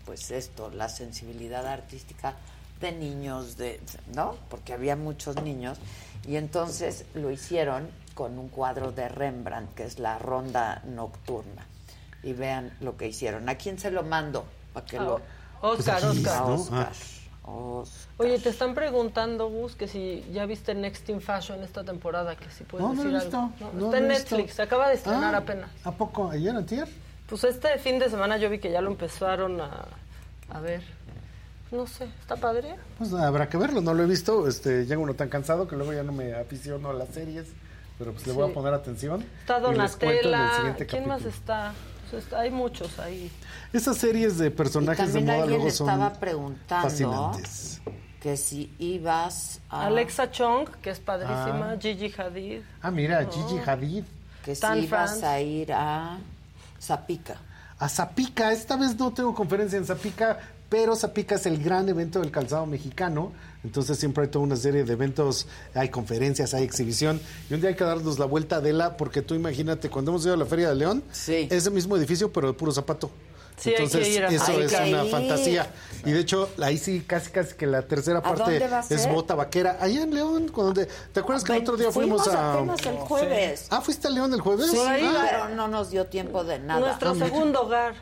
pues 0.05 0.31
esto, 0.31 0.71
la 0.71 0.89
sensibilidad 0.89 1.67
artística 1.67 2.35
de 2.81 2.91
niños, 2.93 3.57
de, 3.57 3.79
¿no? 4.15 4.35
Porque 4.49 4.73
había 4.73 4.95
muchos 4.95 5.41
niños 5.43 5.77
y 6.27 6.37
entonces 6.37 7.05
lo 7.13 7.29
hicieron 7.31 7.89
con 8.15 8.37
un 8.39 8.49
cuadro 8.49 8.91
de 8.91 9.07
Rembrandt 9.09 9.73
que 9.75 9.83
es 9.83 9.99
la 9.99 10.17
ronda 10.19 10.81
nocturna 10.85 11.65
y 12.23 12.33
vean 12.33 12.75
lo 12.81 12.97
que 12.97 13.07
hicieron. 13.07 13.47
¿A 13.49 13.55
quién 13.55 13.77
se 13.79 13.91
lo 13.91 14.03
mando? 14.03 14.45
Para 14.73 14.85
que 14.85 14.97
Ah, 14.97 15.03
lo 15.03 15.21
Oscar, 15.61 16.01
Pues 16.01 16.17
Oscar. 16.17 16.43
Oscar. 16.51 16.91
Oscar. 17.49 18.13
Oye, 18.17 18.39
te 18.39 18.49
están 18.49 18.73
preguntando, 18.75 19.49
Gus, 19.49 19.75
que 19.75 19.87
si 19.87 20.23
ya 20.31 20.45
viste 20.45 20.73
Next 20.75 21.07
in 21.09 21.21
Fashion 21.21 21.63
esta 21.63 21.83
temporada, 21.83 22.35
que 22.35 22.49
si 22.51 22.63
puedes 22.63 22.85
No, 22.87 22.93
no 22.93 23.03
decir 23.03 23.19
visto, 23.19 23.37
algo. 23.37 23.71
no 23.73 23.85
está 23.85 23.97
en. 23.97 24.07
Netflix, 24.07 24.53
se 24.53 24.61
acaba 24.61 24.87
de 24.89 24.95
estrenar 24.95 25.33
Ah, 25.35 25.39
apenas. 25.39 25.69
¿A 25.83 25.91
poco? 25.91 26.29
¿Ayer, 26.29 26.55
antier? 26.55 26.87
Pues 27.27 27.43
este 27.43 27.77
fin 27.79 27.99
de 27.99 28.09
semana 28.09 28.37
yo 28.37 28.49
vi 28.49 28.59
que 28.59 28.71
ya 28.71 28.81
lo 28.81 28.89
empezaron 28.91 29.59
a, 29.61 29.85
a 30.49 30.59
ver. 30.59 30.81
No 31.71 31.85
sé, 31.85 32.05
¿está 32.19 32.35
padre? 32.35 32.75
Pues 32.97 33.13
habrá 33.13 33.47
que 33.47 33.57
verlo, 33.57 33.79
no 33.81 33.93
lo 33.93 34.01
he 34.03 34.07
visto. 34.07 34.47
Este, 34.47 34.85
llega 34.85 34.97
uno 34.99 35.13
tan 35.13 35.29
cansado 35.29 35.67
que 35.67 35.75
luego 35.75 35.93
ya 35.93 36.01
no 36.03 36.11
me 36.11 36.33
aficiono 36.33 36.89
a 36.89 36.93
las 36.93 37.09
series, 37.09 37.45
pero 37.99 38.11
pues 38.11 38.25
le 38.25 38.33
voy 38.33 38.49
a 38.49 38.53
poner 38.53 38.73
atención. 38.73 39.23
Está 39.41 39.59
Donatella. 39.59 40.75
¿Quién 40.87 41.07
más 41.07 41.23
está? 41.25 41.73
Hay 42.37 42.51
muchos 42.51 42.97
ahí. 42.99 43.31
Esas 43.73 43.97
series 43.97 44.37
de 44.37 44.51
personajes 44.51 45.13
de 45.13 45.21
moda 45.21 45.45
luego 45.45 45.69
son 45.71 45.89
estaba 45.89 46.13
preguntando 46.13 46.89
fascinantes. 46.89 47.81
que 48.21 48.35
si 48.37 48.73
ibas 48.79 49.61
a... 49.69 49.85
Alexa 49.85 50.29
Chong, 50.31 50.69
que 50.81 50.89
es 50.89 50.99
padrísima. 50.99 51.71
Ah. 51.73 51.77
Gigi 51.79 52.11
Hadid. 52.17 52.61
Ah, 52.81 52.91
mira, 52.91 53.25
Oh. 53.27 53.31
Gigi 53.31 53.59
Hadid. 53.65 54.03
que 54.43 54.55
si 54.55 54.65
ibas 54.65 55.19
France. 55.19 55.25
a 55.25 55.41
ir 55.41 55.71
a 55.73 56.17
Zapica. 56.81 57.35
A 57.77 57.87
Zapica, 57.87 58.51
esta 58.51 58.75
vez 58.75 58.97
no 58.97 59.11
tengo 59.11 59.33
conferencia 59.33 59.77
en 59.77 59.85
Zapica, 59.85 60.37
pero 60.69 60.95
Zapica 60.95 61.35
es 61.35 61.45
el 61.45 61.61
gran 61.63 61.89
evento 61.89 62.19
del 62.19 62.31
calzado 62.31 62.65
mexicano. 62.65 63.33
Entonces 63.63 63.97
siempre 63.97 64.23
hay 64.23 64.29
toda 64.29 64.45
una 64.45 64.55
serie 64.55 64.83
de 64.83 64.93
eventos, 64.93 65.47
hay 65.73 65.89
conferencias, 65.89 66.53
hay 66.53 66.63
exhibición. 66.63 67.19
Y 67.49 67.55
un 67.55 67.59
día 67.59 67.71
hay 67.71 67.75
que 67.75 67.83
darnos 67.83 68.19
la 68.19 68.25
vuelta 68.25 68.57
a 68.57 68.59
Adela, 68.59 68.95
porque 68.95 69.21
tú 69.21 69.35
imagínate, 69.35 69.89
cuando 69.89 70.11
hemos 70.11 70.23
ido 70.23 70.35
a 70.35 70.37
la 70.37 70.45
Feria 70.45 70.69
de 70.69 70.75
León, 70.75 71.03
ese 71.27 71.69
mismo 71.71 71.97
edificio, 71.97 72.31
pero 72.31 72.47
de 72.47 72.53
puro 72.53 72.71
zapato. 72.71 73.11
Sí, 73.59 73.69
hay 73.71 73.75
que 73.75 73.83
Entonces, 73.83 74.07
ir 74.15 74.23
a- 74.23 74.27
eso 74.29 74.51
Hay 74.51 74.61
es 74.63 74.71
que 74.73 74.89
una 74.93 75.03
ir. 75.05 75.11
fantasía. 75.11 75.67
Y 76.05 76.11
de 76.11 76.19
hecho, 76.21 76.49
ahí 76.61 76.77
sí, 76.77 77.03
casi 77.05 77.29
casi 77.29 77.55
que 77.55 77.67
la 77.67 77.81
tercera 77.81 78.19
¿A 78.19 78.23
parte 78.23 78.61
es 78.89 79.09
bota 79.11 79.35
vaquera. 79.35 79.77
Allá 79.81 80.03
en 80.03 80.13
León, 80.15 80.49
cuando 80.53 80.73
¿te 80.73 81.19
acuerdas 81.19 81.43
que 81.43 81.53
el 81.57 81.61
otro 81.63 81.75
día 81.75 81.91
fuimos, 81.91 82.25
a. 82.29 82.53
apenas 82.53 82.85
el 82.85 82.95
jueves. 82.95 83.67
Ah, 83.69 83.81
¿fuiste 83.81 84.07
a 84.07 84.09
León 84.11 84.33
el 84.33 84.39
jueves? 84.39 84.71
Sí, 84.71 84.77
Ah, 84.81 85.27
pero 85.29 85.55
no 85.55 85.67
nos 85.67 85.89
dio 85.91 86.05
tiempo 86.05 86.45
de 86.45 86.59
nada. 86.59 86.79
Nuestro 86.79 87.15
segundo 87.15 87.63
hogar. 87.63 87.95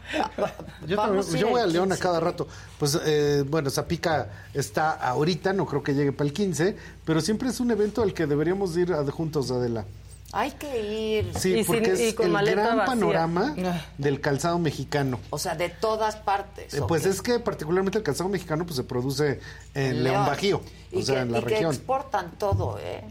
Yo, 0.86 0.95
Vamos 0.98 1.32
voy 1.32 1.60
a 1.61 1.66
León 1.66 1.92
a 1.92 1.95
15. 1.95 2.03
cada 2.03 2.19
rato. 2.19 2.48
Pues 2.77 3.00
eh, 3.03 3.44
bueno, 3.48 3.72
Zapica 3.72 4.30
está 4.53 4.92
ahorita, 4.92 5.53
no 5.53 5.66
creo 5.66 5.82
que 5.82 5.95
llegue 5.95 6.11
para 6.11 6.27
el 6.27 6.34
15, 6.34 6.76
pero 7.03 7.19
siempre 7.22 7.50
es 7.50 7.60
un 7.60 7.72
evento 7.72 8.03
al 8.03 8.14
que 8.14 8.27
deberíamos 8.27 8.77
ir 8.77 8.94
a- 8.94 9.03
juntos, 9.11 9.50
Adela. 9.50 9.86
Hay 10.34 10.52
que 10.52 10.82
ir. 10.82 11.32
Sí, 11.38 11.64
porque 11.66 11.94
es 11.94 12.20
el 12.20 12.34
gran 12.34 12.86
panorama 12.86 13.56
del 13.98 14.20
calzado 14.20 14.60
mexicano. 14.60 15.20
O 15.30 15.38
sea, 15.38 15.56
de 15.56 15.70
todas 15.70 16.18
partes. 16.18 16.74
Eh, 16.74 16.82
¿o 16.82 16.88
pues 16.88 17.04
qué? 17.04 17.10
es 17.10 17.22
que 17.22 17.40
particularmente 17.40 17.98
el 17.98 18.04
calzado 18.04 18.30
mexicano 18.30 18.66
pues 18.66 18.76
se 18.76 18.84
produce 18.84 19.40
en 19.74 20.04
León 20.04 20.16
León. 20.16 20.26
Bajío, 20.26 20.62
Y 20.92 20.98
o 20.98 21.02
sea, 21.04 21.16
que, 21.16 21.22
en 21.22 21.32
la 21.32 21.40
y 21.40 21.44
que 21.44 21.50
región. 21.50 21.74
exportan 21.74 22.32
todo, 22.38 22.78
¿eh? 22.80 23.04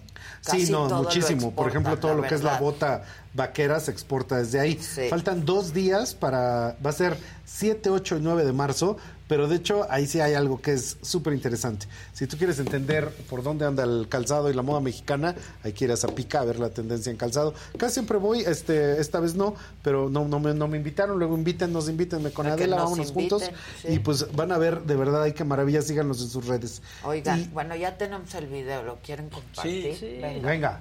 Casi 0.45 0.67
Sí, 0.67 0.73
no, 0.73 0.89
muchísimo. 0.89 1.53
Por 1.53 1.69
ejemplo, 1.69 1.99
todo 1.99 2.15
lo 2.15 2.23
que 2.23 2.35
es 2.35 2.43
la 2.43 2.59
bota 2.59 3.03
vaquera 3.33 3.81
se 3.81 3.91
exporta 3.91 4.37
desde 4.37 4.61
ahí. 4.61 4.77
Faltan 5.09 5.45
dos 5.45 5.73
días 5.73 6.15
para, 6.15 6.77
va 6.85 6.91
a 6.91 6.93
ser 6.93 7.17
7, 7.45 7.91
8 7.91 8.19
y 8.19 8.21
9 8.21 8.45
de 8.45 8.53
marzo, 8.53 8.97
pero 9.29 9.49
de 9.49 9.57
hecho 9.57 9.87
ahí 9.91 10.07
sí 10.07 10.21
hay 10.21 10.35
algo 10.35 10.61
que 10.61 10.73
es 10.73 10.97
súper 11.03 11.33
interesante. 11.33 11.87
Si 12.13 12.27
tú 12.27 12.37
quieres 12.37 12.59
entender 12.59 13.09
por 13.29 13.43
dónde 13.43 13.67
anda 13.67 13.85
el 13.85 14.07
calzado 14.09 14.51
y 14.51 14.55
la 14.55 14.63
moda 14.63 14.81
mexicana, 14.81 15.35
hay 15.63 15.73
que 15.73 15.85
ir 15.85 15.93
a 15.93 15.97
Zapica 15.97 16.41
a 16.41 16.45
ver 16.45 16.59
la 16.59 16.71
tendencia 16.71 17.11
en 17.11 17.17
calzado. 17.17 17.55
Casi 17.77 17.95
siempre 17.95 18.19
voy, 18.19 18.41
este, 18.41 19.01
esta 19.01 19.21
vez 19.21 19.35
no, 19.35 19.55
pero 19.83 20.09
no, 20.09 20.27
no, 20.29 20.39
me, 20.41 20.55
no 20.55 20.69
me 20.69 20.77
invitaron, 20.77 21.19
luego 21.19 21.37
invítennos, 21.37 21.89
invítenme 21.89 22.31
con 22.31 22.47
A 22.47 22.57
que 22.57 22.65
Adela, 22.65 22.77
nos 22.77 22.85
vámonos 22.85 23.09
inviten, 23.11 23.39
juntos. 23.39 23.51
sí. 23.83 23.89
Y 23.89 23.99
pues 23.99 24.33
van 24.35 24.53
a 24.53 24.59
ver, 24.59 24.83
de 24.83 24.97
verdad, 24.97 25.23
ay, 25.23 25.33
qué 25.33 25.45
maravilla, 25.45 25.83
síganos 25.83 26.21
en 26.23 26.29
sus 26.29 26.47
redes. 26.47 26.83
Oigan, 27.05 27.51
bueno, 27.53 27.75
ya 27.77 27.97
tenemos 27.97 28.35
el 28.35 28.47
video, 28.47 28.83
¿lo 28.83 28.97
quieren 28.97 29.29
compartir? 29.29 29.97
Sí. 29.97 30.19
Venga. 30.21 30.49
Venga. 30.49 30.81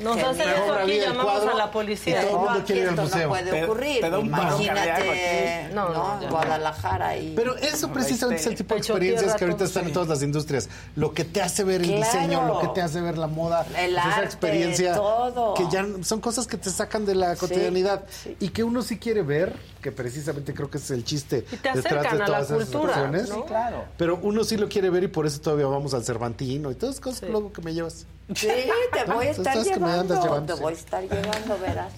Nos 0.00 0.16
hacen 0.22 0.48
eso 0.48 0.74
aquí, 0.74 0.98
llamamos 1.00 1.46
a 1.46 1.54
la 1.54 1.70
policía. 1.70 2.22
y 2.22 2.24
todo 2.26 2.30
el 2.30 2.36
mundo 2.36 2.50
aquí 2.52 2.62
quiere 2.72 2.80
ir 2.80 2.88
al 2.88 2.94
esto 2.94 3.02
museo. 3.02 3.22
no 3.22 3.28
puede 3.28 3.64
ocurrir. 3.64 4.00
te 4.00 4.10
da 4.10 4.18
un 4.18 4.30
paro 4.30 4.60
Imagínate. 4.62 5.59
No, 5.74 5.88
No. 6.20 6.28
Guadalajara 6.28 7.16
y... 7.16 7.34
Pero 7.34 7.56
eso 7.56 7.90
precisamente 7.92 8.40
es 8.42 8.46
el 8.46 8.54
tipo 8.56 8.74
de 8.74 8.80
experiencias 8.80 9.34
que 9.34 9.44
ahorita 9.44 9.64
están 9.64 9.86
en 9.86 9.92
todas 9.92 10.08
las 10.08 10.22
industrias. 10.22 10.68
Lo 10.96 11.12
que 11.14 11.24
te 11.24 11.40
hace 11.42 11.64
ver 11.64 11.80
el 11.82 11.88
Claro. 11.88 12.04
diseño, 12.12 12.46
lo 12.46 12.60
que 12.60 12.68
te 12.68 12.82
hace 12.82 13.00
ver 13.00 13.18
la 13.18 13.26
moda, 13.26 13.62
El 13.76 13.92
pues 13.94 14.04
esa 14.04 14.14
arte, 14.16 14.24
experiencia 14.24 14.94
todo. 14.94 15.54
que 15.54 15.64
ya 15.70 15.86
son 16.02 16.20
cosas 16.20 16.46
que 16.46 16.56
te 16.56 16.70
sacan 16.70 17.04
de 17.06 17.14
la 17.14 17.34
Sí, 17.34 17.40
cotidianidad 17.40 18.04
y 18.38 18.48
que 18.50 18.64
uno 18.64 18.82
sí 18.82 18.98
quiere 18.98 19.22
ver, 19.22 19.56
que 19.82 19.92
precisamente 19.92 20.52
creo 20.54 20.70
que 20.70 20.78
es 20.78 20.90
el 20.90 21.04
chiste 21.04 21.44
Y 21.50 21.56
te 21.56 21.72
detrás 21.72 22.02
de 22.02 22.08
a 22.08 22.14
la 22.14 22.24
todas 22.26 22.50
esas 22.50 22.68
cultura, 22.68 22.94
acciones. 22.94 23.28
¿no? 23.28 23.34
Sí, 23.36 23.42
claro. 23.46 23.84
Pero 23.96 24.18
uno 24.22 24.44
sí 24.44 24.56
lo 24.56 24.68
quiere 24.68 24.90
ver 24.90 25.04
y 25.04 25.08
por 25.08 25.26
eso 25.26 25.40
todavía 25.40 25.66
vamos 25.66 25.94
al 25.94 26.04
Cervantino 26.04 26.70
y 26.70 26.74
todas 26.74 26.94
esas 26.96 27.04
cosas 27.04 27.28
luego 27.30 27.52
que 27.52 27.62
me 27.62 27.72
llevas. 27.74 28.06
Sí, 28.34 28.48
te 28.92 29.04
voy 29.12 29.26
a 29.26 29.30
estar 29.30 29.54
sabes 29.54 29.68
que 29.68 29.80
me 29.80 29.86
llevando, 29.88 30.00
andas 30.14 30.24
llevando, 30.24 30.52
te 30.52 30.56
sí. 30.58 30.62
voy 30.62 30.72
a 30.72 30.76
estar 30.76 31.02
llevando, 31.02 31.58
verás. 31.58 31.92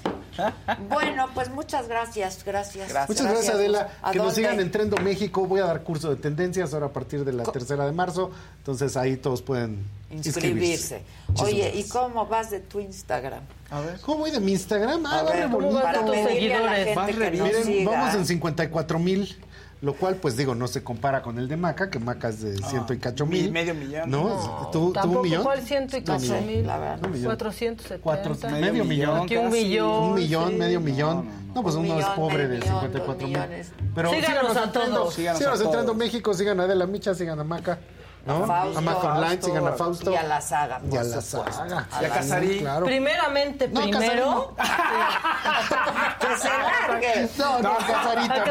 Bueno, 0.88 1.28
pues 1.34 1.50
muchas 1.50 1.88
gracias, 1.88 2.44
gracias. 2.44 2.90
Muchas 3.08 3.26
gracias, 3.26 3.54
Adela. 3.54 3.88
¿A 4.02 4.12
Que 4.12 4.18
nos 4.18 4.34
sigan 4.34 4.60
en 4.60 4.70
Trendo 4.70 4.96
México. 4.98 5.46
Voy 5.46 5.60
a 5.60 5.64
dar 5.66 5.82
curso 5.82 6.10
de 6.10 6.16
tendencias 6.16 6.72
ahora 6.74 6.86
a 6.86 6.92
partir 6.92 7.24
de 7.24 7.32
la 7.32 7.44
tercera 7.44 7.84
de 7.86 7.92
marzo. 7.92 8.30
Entonces 8.58 8.96
ahí 8.96 9.16
todos 9.16 9.42
pueden 9.42 9.84
inscribirse. 10.10 11.02
inscribirse. 11.02 11.02
Oye, 11.42 11.72
¿y 11.76 11.84
cómo 11.88 12.26
vas 12.26 12.50
de 12.50 12.60
tu 12.60 12.80
Instagram? 12.80 13.42
A 13.70 13.80
ver. 13.80 14.00
¿Cómo 14.00 14.18
voy 14.20 14.30
de 14.30 14.40
mi 14.40 14.52
Instagram? 14.52 15.04
Ah, 15.06 15.20
A 15.20 15.22
va 15.22 15.30
ver, 15.30 15.38
re 15.44 15.50
¿cómo 15.50 15.58
bonito. 15.58 15.74
vas 15.82 15.92
de 15.92 15.98
tus 16.00 16.10
Para 16.10 16.26
pedirle 16.28 16.54
a 16.54 16.60
la 16.60 16.74
seguidores? 16.76 16.98
gente 17.16 17.30
que 17.30 17.36
nos 17.38 17.64
siga. 17.64 17.90
Vamos 17.90 18.14
en 18.14 18.26
54 18.26 18.98
mil. 18.98 19.38
Lo 19.82 19.94
cual, 19.94 20.14
pues 20.14 20.36
digo, 20.36 20.54
no 20.54 20.68
se 20.68 20.84
compara 20.84 21.22
con 21.22 21.38
el 21.38 21.48
de 21.48 21.56
Maca, 21.56 21.90
que 21.90 21.98
Maca 21.98 22.28
es 22.28 22.40
de 22.40 22.56
ciento 22.58 22.94
y 22.94 22.98
cacho 22.98 23.26
mi- 23.26 23.42
mil. 23.42 23.50
medio 23.52 23.74
millón. 23.74 24.08
¿No? 24.08 24.28
No, 24.28 24.68
¿Tú, 24.70 24.86
tú 24.86 24.92
Tampoco, 24.92 25.16
un 25.18 25.22
millón? 25.28 25.42
¿cuál 25.42 25.60
ciento 25.60 25.96
y 25.96 26.00
No, 26.00 26.06
cacho 26.06 26.20
millón. 26.22 26.46
mil? 26.46 26.66
La 26.68 26.78
verdad, 26.78 27.04
un 27.04 27.10
millón. 27.10 27.24
470. 27.36 27.98
Cuatro, 28.00 28.36
medio 28.52 28.84
millón. 28.84 29.20
Aquí 29.22 29.36
un 29.36 29.50
millón. 29.50 30.02
Un 30.04 30.14
millón, 30.14 30.48
sí. 30.50 30.54
medio 30.54 30.80
millón. 30.80 31.28
No, 31.52 31.62
pues 31.64 31.74
Un 31.74 31.84
uno 31.86 31.94
es 31.94 31.98
millón, 31.98 32.14
pobre 32.16 32.36
medio 32.36 32.48
de 32.48 32.58
millón, 32.60 32.74
54 32.80 33.26
mil. 33.26 33.36
dos 33.36 33.46
millones. 33.48 33.72
Pero 33.94 34.10
Síganos 34.10 34.56
a 34.56 34.64
entrando, 34.64 34.96
todos. 35.00 35.14
Síganos, 35.14 35.38
Síganos 35.38 35.60
a 35.60 35.64
entrando 35.64 35.86
todos. 35.92 35.98
México, 35.98 36.32
sigan 36.34 36.60
a 36.60 36.62
Adela 36.62 36.86
Micha, 36.86 37.14
sigan 37.14 37.40
a 37.40 37.44
Maca. 37.44 37.78
¿No? 38.26 38.44
A 38.44 38.46
Fausto. 38.46 38.78
a 38.78 38.80
Maca 38.82 38.98
Online, 39.14 39.36
Fausto. 39.38 39.66
a 39.68 39.72
Fausto. 39.72 40.10
Y 40.12 40.16
a 40.16 40.22
la 40.22 40.40
saga, 40.40 40.80
Y 40.90 40.96
a 40.96 41.02
la 41.02 41.20
saga. 41.20 41.88
A 41.90 42.02
la 42.02 42.22
Sí, 42.22 42.58
claro. 42.60 42.86
Primeramente, 42.86 43.68
No, 43.68 43.80
primero. 43.82 44.54
que 46.20 46.36
se 46.38 46.48
largue. 46.48 47.28
No, 47.38 47.58
no, 47.60 47.72
A. 47.72 47.78
Casarita, 47.78 48.44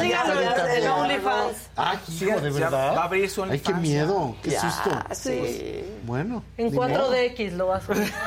síganos 0.00 0.36
Casarita 0.38 0.74
en. 0.76 0.88
OnlyFans. 0.88 1.56
Ah, 1.76 1.94
Sí, 2.06 2.24
hijo, 2.28 2.40
de 2.40 2.50
verdad. 2.50 2.96
va 2.96 3.02
a 3.02 3.04
abrir 3.04 3.28
su 3.30 3.42
Ay, 3.44 3.60
qué 3.60 3.72
OnlyFans, 3.72 3.80
miedo, 3.82 4.36
qué 4.42 4.50
Ya, 4.50 4.60
susto. 4.60 4.90
sí. 5.12 5.84
Bueno. 6.06 6.42
En 6.56 6.66
ni 6.70 6.72
modo. 6.72 6.88
4DX 7.12 7.50
lo 7.52 7.66
vas 7.68 7.88
a 7.90 7.94
ver. 7.94 8.12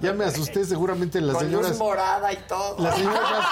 Ya 0.00 0.12
me 0.12 0.24
asusté, 0.24 0.64
seguramente 0.64 1.20
las 1.20 1.36
Con 1.36 1.44
señoras. 1.44 1.70
luz 1.70 1.78
morada 1.78 2.32
y 2.32 2.36
todo. 2.48 2.82
Las 2.82 2.96
señoras 2.96 3.44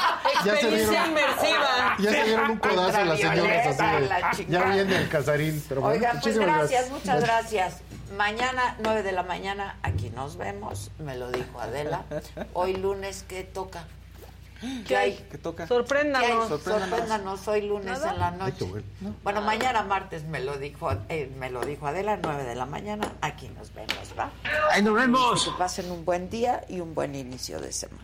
ya, 0.44 0.54
ya 0.54 0.60
se 0.60 0.70
dieron. 0.72 0.94
Inmersiva. 1.10 1.96
Ya 2.00 2.10
se 2.10 2.24
dieron 2.24 2.50
un 2.50 2.58
codazo 2.58 3.04
las 3.04 3.20
señoras 3.20 3.66
así 3.68 4.00
de, 4.02 4.08
la 4.08 4.20
Ya 4.20 4.30
chingada. 4.32 4.74
viene 4.74 4.96
el 4.96 5.08
casarín. 5.08 5.64
Pero 5.68 5.80
bueno, 5.82 5.94
Oigan, 5.94 6.20
pues 6.20 6.34
muchísimas 6.36 6.58
gracias, 6.70 6.90
muchas 6.90 7.20
gracias. 7.20 7.76
Mañana, 8.16 8.76
9 8.80 9.02
de 9.04 9.12
la 9.12 9.22
mañana, 9.22 9.78
aquí 9.84 10.10
nos 10.10 10.36
vemos. 10.36 10.90
Me 10.98 11.16
lo 11.16 11.30
dijo 11.30 11.60
Adela. 11.60 12.04
Hoy 12.54 12.74
lunes, 12.74 13.24
¿qué 13.28 13.44
toca? 13.44 13.84
¿Qué 14.86 14.96
hay? 14.96 15.26
¿Qué 15.30 15.38
toca? 15.38 15.58
¿Qué 15.58 15.62
hay? 15.62 15.68
Sorpréndanos. 15.68 16.48
Sorpréndanos. 16.48 17.48
hoy 17.48 17.62
lunes 17.62 17.86
¿Nada? 17.86 18.12
en 18.12 18.18
la 18.18 18.30
noche. 18.30 18.64
bueno. 18.64 18.86
Bueno, 19.22 19.42
mañana 19.42 19.82
martes 19.82 20.24
me 20.24 20.40
lo 20.40 20.56
dijo, 20.58 20.90
eh, 21.08 21.30
me 21.38 21.50
lo 21.50 21.64
dijo 21.64 21.86
Adela, 21.86 22.18
9 22.22 22.44
de 22.44 22.54
la 22.54 22.66
mañana. 22.66 23.12
Aquí 23.20 23.48
nos 23.50 23.72
vemos, 23.74 24.14
¿va? 24.18 24.30
¡Ahí 24.70 24.82
nos 24.82 24.94
vemos! 24.94 25.44
Que 25.44 25.50
pasen 25.58 25.90
un 25.90 26.04
buen 26.04 26.30
día 26.30 26.64
y 26.68 26.80
un 26.80 26.94
buen 26.94 27.14
inicio 27.14 27.60
de 27.60 27.72
semana. 27.72 28.02